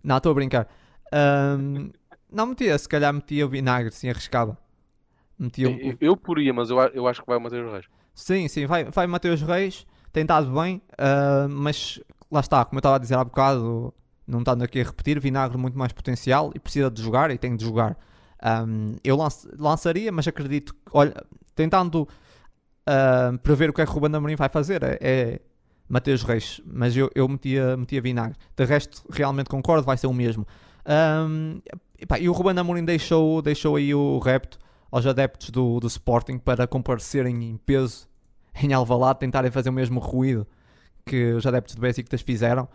Não, 0.02 0.16
estou 0.18 0.32
a 0.32 0.34
brincar. 0.34 0.68
Ahm, 1.12 1.90
não 2.30 2.46
metia, 2.46 2.76
se 2.78 2.88
calhar 2.88 3.12
metia 3.12 3.46
o 3.46 3.48
vinagre, 3.48 3.92
sim, 3.92 4.08
arriscava. 4.10 4.56
Metia 5.38 5.68
um- 5.68 5.78
Eu, 5.78 5.96
eu 6.00 6.16
poria, 6.16 6.52
mas 6.52 6.70
eu, 6.70 6.78
eu 6.78 7.06
acho 7.06 7.20
que 7.20 7.26
vai 7.26 7.36
o 7.36 7.40
Mateus 7.40 7.70
Reis. 7.72 7.86
Sim, 8.14 8.48
sim, 8.48 8.66
vai, 8.66 8.84
vai 8.84 9.06
Mateus 9.06 9.42
Reis, 9.42 9.86
tem 10.12 10.22
estado 10.22 10.50
bem, 10.50 10.80
ah, 10.98 11.46
mas 11.48 12.00
lá 12.30 12.40
está, 12.40 12.64
como 12.64 12.78
eu 12.78 12.80
estava 12.80 12.96
a 12.96 12.98
dizer 12.98 13.14
há 13.16 13.24
bocado, 13.24 13.92
não 14.26 14.40
estando 14.40 14.62
aqui 14.62 14.80
a 14.80 14.84
repetir, 14.84 15.20
Vinagre 15.20 15.56
muito 15.56 15.78
mais 15.78 15.92
potencial 15.92 16.50
e 16.54 16.58
precisa 16.58 16.90
de 16.90 17.00
jogar 17.02 17.30
e 17.30 17.38
tem 17.38 17.56
de 17.56 17.64
jogar. 17.64 17.96
Ahm, 18.42 18.96
eu 19.02 19.16
lance- 19.16 19.48
lançaria, 19.58 20.10
mas 20.12 20.26
acredito, 20.28 20.74
olha, 20.92 21.14
tentando 21.54 22.06
ah, 22.86 23.32
prever 23.42 23.70
o 23.70 23.72
que 23.72 23.80
é 23.80 23.86
que 23.86 23.92
Ruben 23.92 24.14
Amorim 24.14 24.36
vai 24.36 24.48
fazer, 24.48 24.82
é, 24.82 24.98
é 25.00 25.40
Mateus 25.88 26.22
Reis, 26.22 26.60
mas 26.66 26.96
eu, 26.96 27.10
eu 27.14 27.28
metia, 27.28 27.76
metia 27.76 28.00
Vinagre. 28.00 28.36
De 28.56 28.64
resto, 28.64 29.02
realmente 29.10 29.48
concordo, 29.48 29.84
vai 29.84 29.96
ser 29.96 30.06
o 30.06 30.12
mesmo. 30.12 30.46
Ahm, 30.84 31.60
epá, 31.98 32.18
e 32.18 32.28
o 32.28 32.32
Ruben 32.32 32.58
Amorim 32.58 32.84
deixou, 32.84 33.40
deixou 33.42 33.76
aí 33.76 33.94
o 33.94 34.18
repto 34.18 34.58
aos 34.90 35.06
adeptos 35.06 35.50
do, 35.50 35.80
do 35.80 35.86
Sporting 35.86 36.38
para 36.38 36.66
comparecerem 36.66 37.42
em 37.44 37.56
peso 37.56 38.08
em 38.62 38.72
Alvalade, 38.72 39.18
tentarem 39.20 39.50
fazer 39.50 39.68
o 39.68 39.72
mesmo 39.72 40.00
ruído 40.00 40.46
que 41.04 41.32
os 41.32 41.46
adeptos 41.46 41.74
do 41.74 41.80
Besiktas 41.80 42.22
fizeram. 42.22 42.68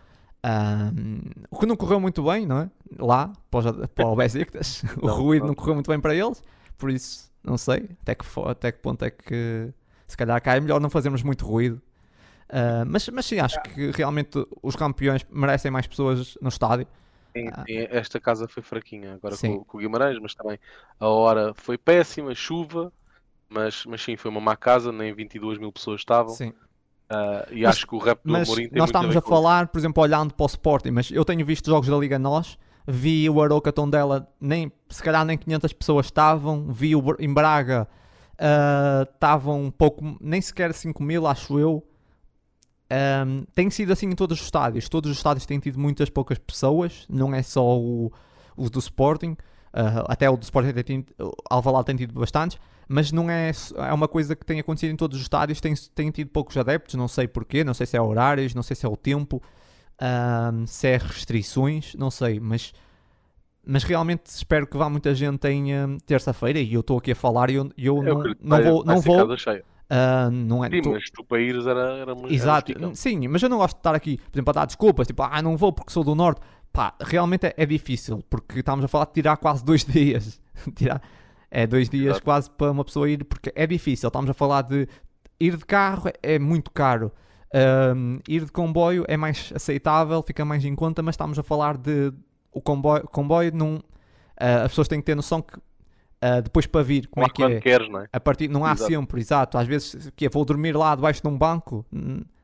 O 1.50 1.60
que 1.60 1.66
não 1.66 1.76
correu 1.76 2.00
muito 2.00 2.24
bem, 2.24 2.45
não 2.45 2.60
é? 2.60 2.70
Lá, 2.98 3.32
para, 3.50 4.08
o 4.08 4.16
Besiktas. 4.16 4.84
o 5.02 5.08
Não, 5.08 5.16
ruído 5.16 5.42
não. 5.44 5.48
não 5.50 5.56
correu 5.56 5.76
muito 5.76 5.90
bem 5.90 6.00
para 6.00 6.16
eles. 6.16 6.44
Por 6.78 6.90
isso, 6.90 7.32
não 7.44 7.58
sei 7.58 7.90
até 8.02 8.16
que, 8.16 8.26
até 8.48 8.72
que 8.72 8.80
ponto 8.80 9.03
é 9.06 9.11
que 9.11 9.72
se 10.08 10.18
calhar 10.18 10.42
cá 10.42 10.56
é 10.56 10.60
melhor 10.60 10.80
não 10.82 10.90
fazermos 10.90 11.22
muito 11.24 11.45
ruído. 11.45 11.82
Ah, 12.50 12.84
mas, 12.86 13.08
mas 13.10 13.26
sim, 13.26 13.40
acho 13.40 13.61
que 13.64 13.92
realmente 13.92 14.45
os 14.61 14.76
campeões 14.76 15.26
merecem 15.30 15.72
mais 15.72 15.88
pessoas 15.88 16.38
no 16.42 16.50
estádio. 16.50 16.86
Sim, 17.36 17.48
Ah. 17.53 17.64
sim, 17.66 17.78
esta 17.90 18.20
casa 18.20 18.48
foi 18.48 18.61
fraquinha 18.61 19.14
agora 19.14 19.38
com, 19.38 19.64
com 19.64 19.78
o 19.78 19.80
Guimarães, 19.80 20.20
mas 20.20 20.36
também 20.36 20.60
a 21.00 21.08
hora 21.08 21.53
foi 21.56 21.78
péssima, 21.78 22.36
chuva, 22.36 22.92
mas, 23.48 23.86
mas 23.86 24.02
sim, 24.02 24.18
foi 24.18 24.30
uma 24.30 24.42
má 24.42 24.58
casa, 24.58 24.92
nem 24.92 25.14
22 25.14 25.58
mil 25.58 25.72
pessoas 25.72 26.02
estavam. 26.02 26.36
Sim. 26.36 26.52
Ah, 27.11 27.45
e 27.51 27.61
Mas- 27.64 27.75
acho 27.75 27.88
que 27.88 27.95
o 27.95 27.98
rap 27.98 28.19
do 28.23 28.31
Mas 28.31 28.48
Amorim 28.48 28.69
tem 28.69 28.77
nós 28.80 28.91
muito 28.91 29.15
a 29.15 29.19
a 29.19 29.22
falar, 29.22 29.67
por 29.67 29.77
exemplo, 29.77 30.01
olhando 30.01 30.33
para 30.33 30.43
o 30.43 30.48
Sporting, 30.48 30.91
mas 30.91 31.11
eu 31.11 31.25
tenho 31.25 31.45
visto 31.45 31.69
jogos 31.69 31.90
da 31.90 31.98
Liga 31.98 32.17
Nós, 32.17 32.57
vi 32.88 33.30
o 33.30 33.41
Aroca 33.41 33.72
Tondela, 33.73 34.27
nem, 34.40 34.72
se 34.90 35.03
calhar 35.03 35.25
nem 35.25 35.38
500 35.38 35.73
pessoas 35.73 36.06
estavam, 36.06 36.72
vi 36.72 36.95
o 36.95 37.03
em 37.19 37.33
Braga, 37.33 37.85
ah, 38.40 39.06
estavam 39.14 39.65
um 39.65 39.72
pouco, 39.72 40.17
nem 40.22 40.40
sequer 40.41 40.73
5 40.73 41.03
mil, 41.03 41.27
acho 41.27 41.59
eu. 41.59 41.85
Ahm, 42.90 43.43
tem 43.53 43.69
sido 43.69 43.93
assim 43.93 44.07
em 44.07 44.15
todos 44.15 44.40
os 44.40 44.45
estádios, 44.45 44.90
todos 44.90 45.11
os 45.11 45.17
estádios 45.17 45.45
têm 45.45 45.59
tido 45.59 45.80
muitas 45.80 46.09
poucas 46.09 46.38
pessoas, 46.38 47.06
não 47.09 47.33
é 47.33 47.41
só 47.41 47.77
o, 47.77 48.11
os 48.56 48.69
do 48.69 48.80
Sporting, 48.80 49.35
ah, 49.73 50.06
até 50.07 50.30
o 50.30 50.38
do 50.38 50.43
Sporting 50.43 50.72
tem 50.73 51.01
tido, 51.01 51.33
Alvalade 51.49 51.85
tem 51.85 51.95
tido 51.95 52.14
bastantes, 52.19 52.57
mas 52.92 53.11
não 53.11 53.30
é, 53.30 53.52
é 53.78 53.94
uma 53.94 54.08
coisa 54.08 54.36
que 54.36 54.45
tem 54.45 54.60
acontecido 54.60 54.92
em 54.92 54.95
todos 54.98 55.18
os 55.18 55.24
estádios, 55.24 55.61
tem, 55.61 55.74
tem 55.95 56.11
tido 56.11 56.30
poucos 56.30 56.58
adeptos, 56.58 56.95
não 56.95 57.08
sei 57.08 57.28
porquê, 57.28 57.64
não 57.64 57.74
sei 57.74 57.86
se 57.86 57.95
é 57.95 58.02
horários, 58.02 58.53
não 58.53 58.61
sei 58.64 58.76
se 58.76 58.86
é 58.86 58.90
o 58.90 58.98
tempo, 58.98 59.42
ahm, 60.00 60.66
se 60.66 60.88
é 60.88 60.98
restrições, 60.98 61.95
não 61.95 62.11
sei, 62.11 62.40
mas, 62.40 62.74
mas 63.66 63.84
realmente 63.84 64.26
espero 64.26 64.68
que 64.68 64.76
vá 64.78 64.90
muita 64.90 65.14
gente 65.16 65.48
em 65.48 65.74
ahm, 65.74 65.98
terça-feira 66.06 66.60
e 66.60 66.74
eu 66.74 66.82
estou 66.82 66.98
aqui 66.98 67.11
a 67.11 67.16
falar 67.16 67.50
e 67.50 67.56
eu, 67.56 67.72
eu 67.78 67.98
Eu 68.03 68.14
não, 68.16 68.24
que 68.24 68.36
não 68.42 68.58
vai- 68.58 68.64
vou, 68.64 68.84
não 68.86 69.02
vou, 69.02 69.28
ah, 69.90 70.30
não 70.32 70.64
é, 70.66 70.70
Sim, 70.70 70.82
tô- 70.82 70.92
mas 70.92 71.10
tu 71.10 71.24
para 71.24 71.40
ires 71.42 71.66
era, 71.68 71.98
era 71.98 72.16
muito 72.16 72.34
Exato, 72.34 72.72
era 72.72 72.95
sim, 72.95 73.28
mas 73.28 73.42
eu 73.44 73.50
não 73.50 73.58
gosto 73.58 73.76
de 73.76 73.80
estar 73.80 73.95
aqui, 73.95 74.18
por 74.18 74.38
exemplo, 74.38 74.50
a 74.52 74.53
dar 74.53 74.66
desculpas, 74.66 75.08
tipo, 75.08 75.22
ah, 75.24 75.42
não 75.42 75.56
vou 75.58 75.72
porque 75.72 75.92
sou 75.94 76.03
do 76.03 76.16
Norte. 76.16 76.42
Pá, 76.74 76.95
realmente 77.02 77.48
é, 77.48 77.53
é 77.58 77.66
difícil, 77.66 78.24
porque 78.30 78.60
estamos 78.60 78.86
a 78.86 78.88
falar 78.88 79.06
de 79.06 79.11
tirar 79.14 79.36
quase 79.38 79.64
dois 79.64 79.84
dias. 79.86 80.40
tirar, 80.76 81.02
é 81.52 81.68
dois 81.68 81.90
dias 81.90 82.12
Exato. 82.12 82.24
quase 82.24 82.50
para 82.50 82.72
uma 82.72 82.86
pessoa 82.86 83.10
ir, 83.10 83.26
porque 83.26 83.52
é 83.54 83.68
difícil. 83.68 84.08
Estamos 84.08 84.30
a 84.30 84.34
falar 84.34 84.62
de 84.62 84.88
ir 85.38 85.58
de 85.58 85.66
carro 85.66 86.10
é, 86.24 86.40
muito 86.40 86.72
caro. 86.72 87.12
Ahm, 87.54 88.20
ir 88.28 88.46
de 88.46 88.52
comboio 88.52 89.04
é 89.10 89.18
mais 89.18 89.52
aceitável, 89.54 90.24
fica 90.24 90.46
mais 90.46 90.64
em 90.64 90.74
conta, 90.74 91.04
mas 91.04 91.14
estamos 91.14 91.38
a 91.38 91.44
falar 91.44 91.78
de 91.78 92.14
o 92.54 92.62
comboio, 92.62 93.04
comboio 93.08 93.52
não, 93.54 93.84
ah, 94.40 94.64
as 94.64 94.72
pessoas 94.72 94.88
têm 94.88 95.00
que 95.00 95.06
ter 95.06 95.16
noção 95.16 95.42
que 95.42 95.60
ah, 96.22 96.40
depois 96.40 96.66
para 96.66 96.82
vir, 96.82 97.08
como 97.08 97.26
é 97.26 97.30
que 97.30 97.44
é? 97.44 97.60
queres, 97.60 97.90
não 97.90 98.00
é? 98.00 98.08
A 98.14 98.20
partir, 98.20 98.48
não 98.48 98.64
há 98.64 98.72
Exato. 98.72 98.90
sempre, 98.90 99.20
exato. 99.20 99.58
Às 99.58 99.68
vezes 99.68 100.10
que 100.16 100.26
é, 100.26 100.30
vou 100.30 100.46
dormir 100.46 100.78
lá 100.78 100.96
debaixo 100.96 101.22
de 101.22 101.28
um 101.28 101.38
banco 101.38 101.86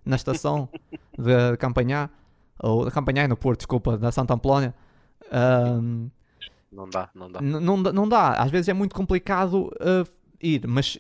na 0.04 0.16
estação 0.18 0.68
de 1.18 1.56
Campanhá, 1.58 2.10
ou 2.60 2.84
da 2.84 2.92
Campanhá 2.92 3.28
no 3.28 3.38
Porto, 3.38 3.60
desculpa, 3.60 3.98
da 3.98 4.12
Santa 4.12 4.34
Amplónia. 4.34 4.74
Ahm, 5.32 6.10
Não 6.78 6.88
dá, 6.88 7.10
não 7.16 7.32
dá. 7.32 7.42
n- 7.42 7.60
não, 7.60 7.76
não 7.78 8.08
dá, 8.08 8.34
às 8.34 8.52
vezes 8.52 8.70
é 8.70 8.74
muito 8.74 8.94
complicado 8.94 9.72
ah, 9.82 10.06
ir, 10.40 10.68
mas, 10.68 10.96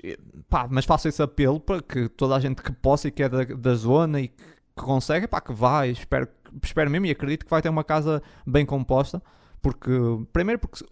pá, 0.49 0.67
mas 0.69 0.85
faço 0.85 1.07
esse 1.07 1.21
apelo 1.21 1.59
para 1.59 1.81
que 1.81 2.09
toda 2.09 2.35
a 2.35 2.39
gente 2.39 2.63
que 2.63 2.71
possa 2.71 3.07
e 3.07 3.11
que 3.11 3.21
é 3.21 3.29
da, 3.29 3.43
da 3.43 3.75
zona 3.75 4.19
e 4.19 4.29
que, 4.29 4.43
consegue, 4.75 5.27
pá, 5.27 5.39
que 5.39 5.53
vai, 5.53 5.91
espero, 5.91 6.27
espero 6.63 6.89
mesmo 6.89 7.05
e 7.05 7.11
acredito 7.11 7.45
que 7.45 7.51
vai 7.51 7.61
ter 7.61 7.69
uma 7.69 7.83
casa 7.83 8.23
bem 8.45 8.65
composta, 8.65 9.21
Porque, 9.61 9.91
primeiro, 10.33 10.59
porque 10.59 10.83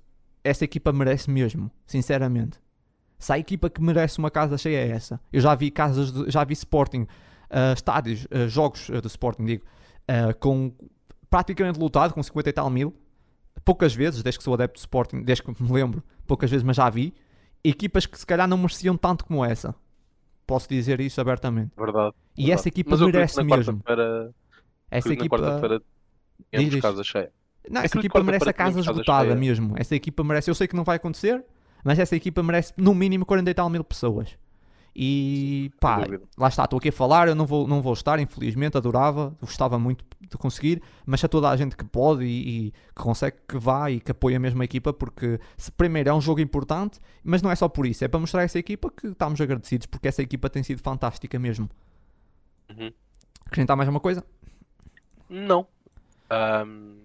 essa 0.43 0.63
equipa 0.63 0.91
merece 0.93 1.31
mesmo, 1.31 1.71
sinceramente. 1.87 2.59
Se 3.17 3.33
a 3.33 3.39
equipa 3.39 3.69
que 3.69 3.81
merece 3.81 4.19
uma 4.19 4.29
casa 4.29 4.55
cheia 4.57 4.77
é 4.77 4.89
essa. 4.89 5.19
Eu 5.33 5.41
já 5.41 5.55
vi 5.55 5.71
casas, 5.71 6.11
de, 6.11 6.29
já 6.29 6.43
vi 6.43 6.53
Sporting, 6.53 7.01
uh, 7.49 7.73
estádios, 7.73 8.25
uh, 8.25 8.47
jogos 8.47 8.89
uh, 8.89 9.01
do 9.01 9.07
Sporting, 9.07 9.45
digo, 9.45 9.63
com 10.39 10.71
praticamente 11.29 11.79
lotado, 11.79 12.13
com 12.13 12.21
50 12.21 12.49
e 12.49 12.53
tal 12.53 12.69
mil. 12.69 12.93
Poucas 13.63 13.95
vezes, 13.95 14.21
desde 14.21 14.37
que 14.37 14.43
sou 14.43 14.53
adepto 14.53 14.75
de 14.75 14.81
Sporting, 14.81 15.23
desde 15.23 15.43
que 15.43 15.63
me 15.63 15.71
lembro, 15.71 16.03
poucas 16.27 16.49
vezes, 16.49 16.63
mas 16.63 16.75
já 16.75 16.89
vi. 16.89 17.13
Equipas 17.63 18.05
que 18.05 18.17
se 18.17 18.25
calhar 18.25 18.47
não 18.47 18.57
mereciam 18.57 18.95
tanto 18.95 19.25
como 19.25 19.43
essa. 19.43 19.73
Posso 20.45 20.69
dizer 20.69 20.99
isso 21.01 21.19
abertamente. 21.19 21.71
Verdade. 21.75 22.13
E 22.37 22.41
verdade. 22.41 22.51
essa 22.51 22.67
equipa 22.67 22.97
merece 22.97 23.43
mesmo. 23.43 23.81
Essa 24.91 25.13
equipa. 25.13 25.37
Quarta-feira 25.37 25.81
casa 26.81 27.03
cheia. 27.03 27.31
Não, 27.69 27.81
essa 27.81 27.97
equipa 27.97 28.23
merece 28.23 28.49
a 28.49 28.53
casa 28.53 28.79
esgotada 28.79 29.35
mesmo. 29.35 29.73
Essa 29.77 29.95
equipa 29.95 30.23
merece. 30.23 30.49
Eu 30.49 30.55
sei 30.55 30.67
que 30.67 30.75
não 30.75 30.83
vai 30.83 30.97
acontecer, 30.97 31.43
mas 31.83 31.97
essa 31.97 32.15
equipa 32.15 32.43
merece 32.43 32.73
no 32.77 32.93
mínimo 32.93 33.25
40 33.25 33.49
e 33.49 33.53
tal 33.53 33.69
mil 33.69 33.83
pessoas. 33.83 34.37
E 34.97 35.71
pá, 35.79 35.99
lá 36.37 36.47
está, 36.47 36.63
estou 36.63 36.77
aqui 36.77 36.87
a 36.87 36.91
falar, 36.91 37.27
eu 37.27 37.35
não 37.35 37.45
vou, 37.45 37.67
não 37.67 37.81
vou 37.81 37.91
estar, 37.91 38.17
infelizmente, 38.17 38.77
adorava, 38.77 39.35
gostava 39.41 39.77
muito 39.77 40.05
de 40.21 40.37
conseguir, 40.37 40.81
mas 41.05 41.21
a 41.21 41.27
toda 41.27 41.49
a 41.49 41.57
gente 41.57 41.75
que 41.75 41.83
pode 41.83 42.23
e, 42.23 42.67
e, 42.67 42.71
que 42.71 43.03
consegue 43.03 43.35
que 43.45 43.57
vá 43.57 43.91
e 43.91 43.99
que 43.99 44.11
apoie 44.11 44.35
a 44.35 44.39
mesma 44.39 44.63
equipa, 44.63 44.93
porque 44.93 45.37
se, 45.57 45.69
primeiro 45.69 46.09
é 46.09 46.13
um 46.13 46.21
jogo 46.21 46.39
importante, 46.39 47.01
mas 47.23 47.41
não 47.41 47.51
é 47.51 47.55
só 47.57 47.67
por 47.67 47.85
isso, 47.85 48.05
é 48.05 48.07
para 48.07 48.21
mostrar 48.21 48.39
a 48.39 48.43
essa 48.43 48.57
equipa 48.57 48.89
que 48.89 49.07
estamos 49.07 49.41
agradecidos, 49.41 49.85
porque 49.85 50.07
essa 50.07 50.21
equipa 50.21 50.49
tem 50.49 50.63
sido 50.63 50.81
fantástica 50.81 51.37
mesmo. 51.37 51.69
Uhum. 52.69 52.93
Acrescentar 53.45 53.75
mais 53.75 53.89
uma 53.89 53.99
coisa? 53.99 54.25
Não. 55.29 55.67
Um, 56.31 56.97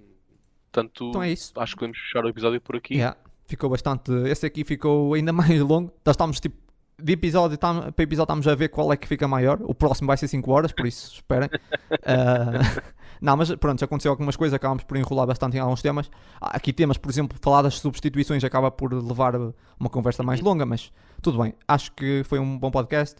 portanto, 0.70 1.08
então 1.08 1.22
é 1.24 1.32
isso. 1.32 1.52
acho 1.56 1.72
que 1.74 1.80
podemos 1.80 1.98
fechar 1.98 2.24
o 2.24 2.28
episódio 2.28 2.60
por 2.60 2.76
aqui. 2.76 2.94
Yeah 2.94 3.16
ficou 3.50 3.68
bastante. 3.68 4.12
Esse 4.28 4.46
aqui 4.46 4.64
ficou 4.64 5.12
ainda 5.14 5.32
mais 5.34 5.60
longo. 5.60 5.92
Nós 6.04 6.14
estamos 6.14 6.40
tipo. 6.40 6.69
De 7.02 7.12
episódio 7.12 7.56
tam, 7.56 7.92
para 7.92 8.02
episódio 8.02 8.24
estamos 8.24 8.48
a 8.48 8.54
ver 8.54 8.68
qual 8.68 8.92
é 8.92 8.96
que 8.96 9.06
fica 9.06 9.26
maior. 9.26 9.58
O 9.62 9.74
próximo 9.74 10.06
vai 10.06 10.16
ser 10.16 10.28
5 10.28 10.50
horas, 10.50 10.72
por 10.72 10.86
isso 10.86 11.14
esperem. 11.14 11.48
uh, 11.48 12.82
não, 13.20 13.36
mas 13.36 13.54
pronto, 13.56 13.78
já 13.78 13.84
aconteceu 13.84 14.10
algumas 14.10 14.36
coisas, 14.36 14.54
acabamos 14.54 14.84
por 14.84 14.96
enrolar 14.96 15.26
bastante 15.26 15.56
em 15.56 15.60
alguns 15.60 15.82
temas. 15.82 16.10
Aqui 16.40 16.72
temas, 16.72 16.96
por 16.96 17.10
exemplo, 17.10 17.36
falar 17.40 17.62
das 17.62 17.74
substituições 17.74 18.42
acaba 18.44 18.70
por 18.70 18.92
levar 18.92 19.34
uma 19.78 19.88
conversa 19.90 20.22
mais 20.22 20.40
longa, 20.40 20.64
mas 20.66 20.92
tudo 21.22 21.42
bem. 21.42 21.54
Acho 21.66 21.92
que 21.92 22.22
foi 22.24 22.38
um 22.38 22.58
bom 22.58 22.70
podcast. 22.70 23.16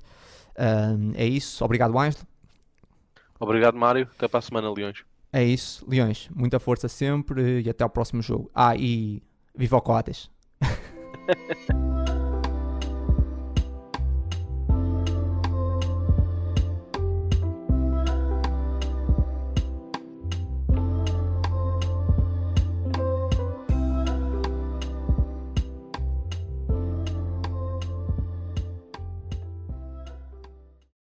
Uh, 0.51 1.13
é 1.15 1.27
isso. 1.27 1.65
Obrigado, 1.65 1.99
Ângelo. 1.99 2.25
Obrigado, 3.39 3.77
Mário. 3.77 4.09
Até 4.17 4.29
para 4.29 4.39
a 4.39 4.43
semana, 4.43 4.71
Leões. 4.71 5.05
É 5.33 5.45
isso, 5.45 5.85
Leões. 5.89 6.29
Muita 6.35 6.59
força 6.59 6.89
sempre 6.89 7.63
e 7.63 7.71
até 7.71 7.85
ao 7.85 7.91
próximo 7.91 8.21
jogo. 8.21 8.51
Ah, 8.55 8.77
e 8.77 9.23
Viva 9.55 9.77
o 9.77 9.81
Coates! 9.81 10.31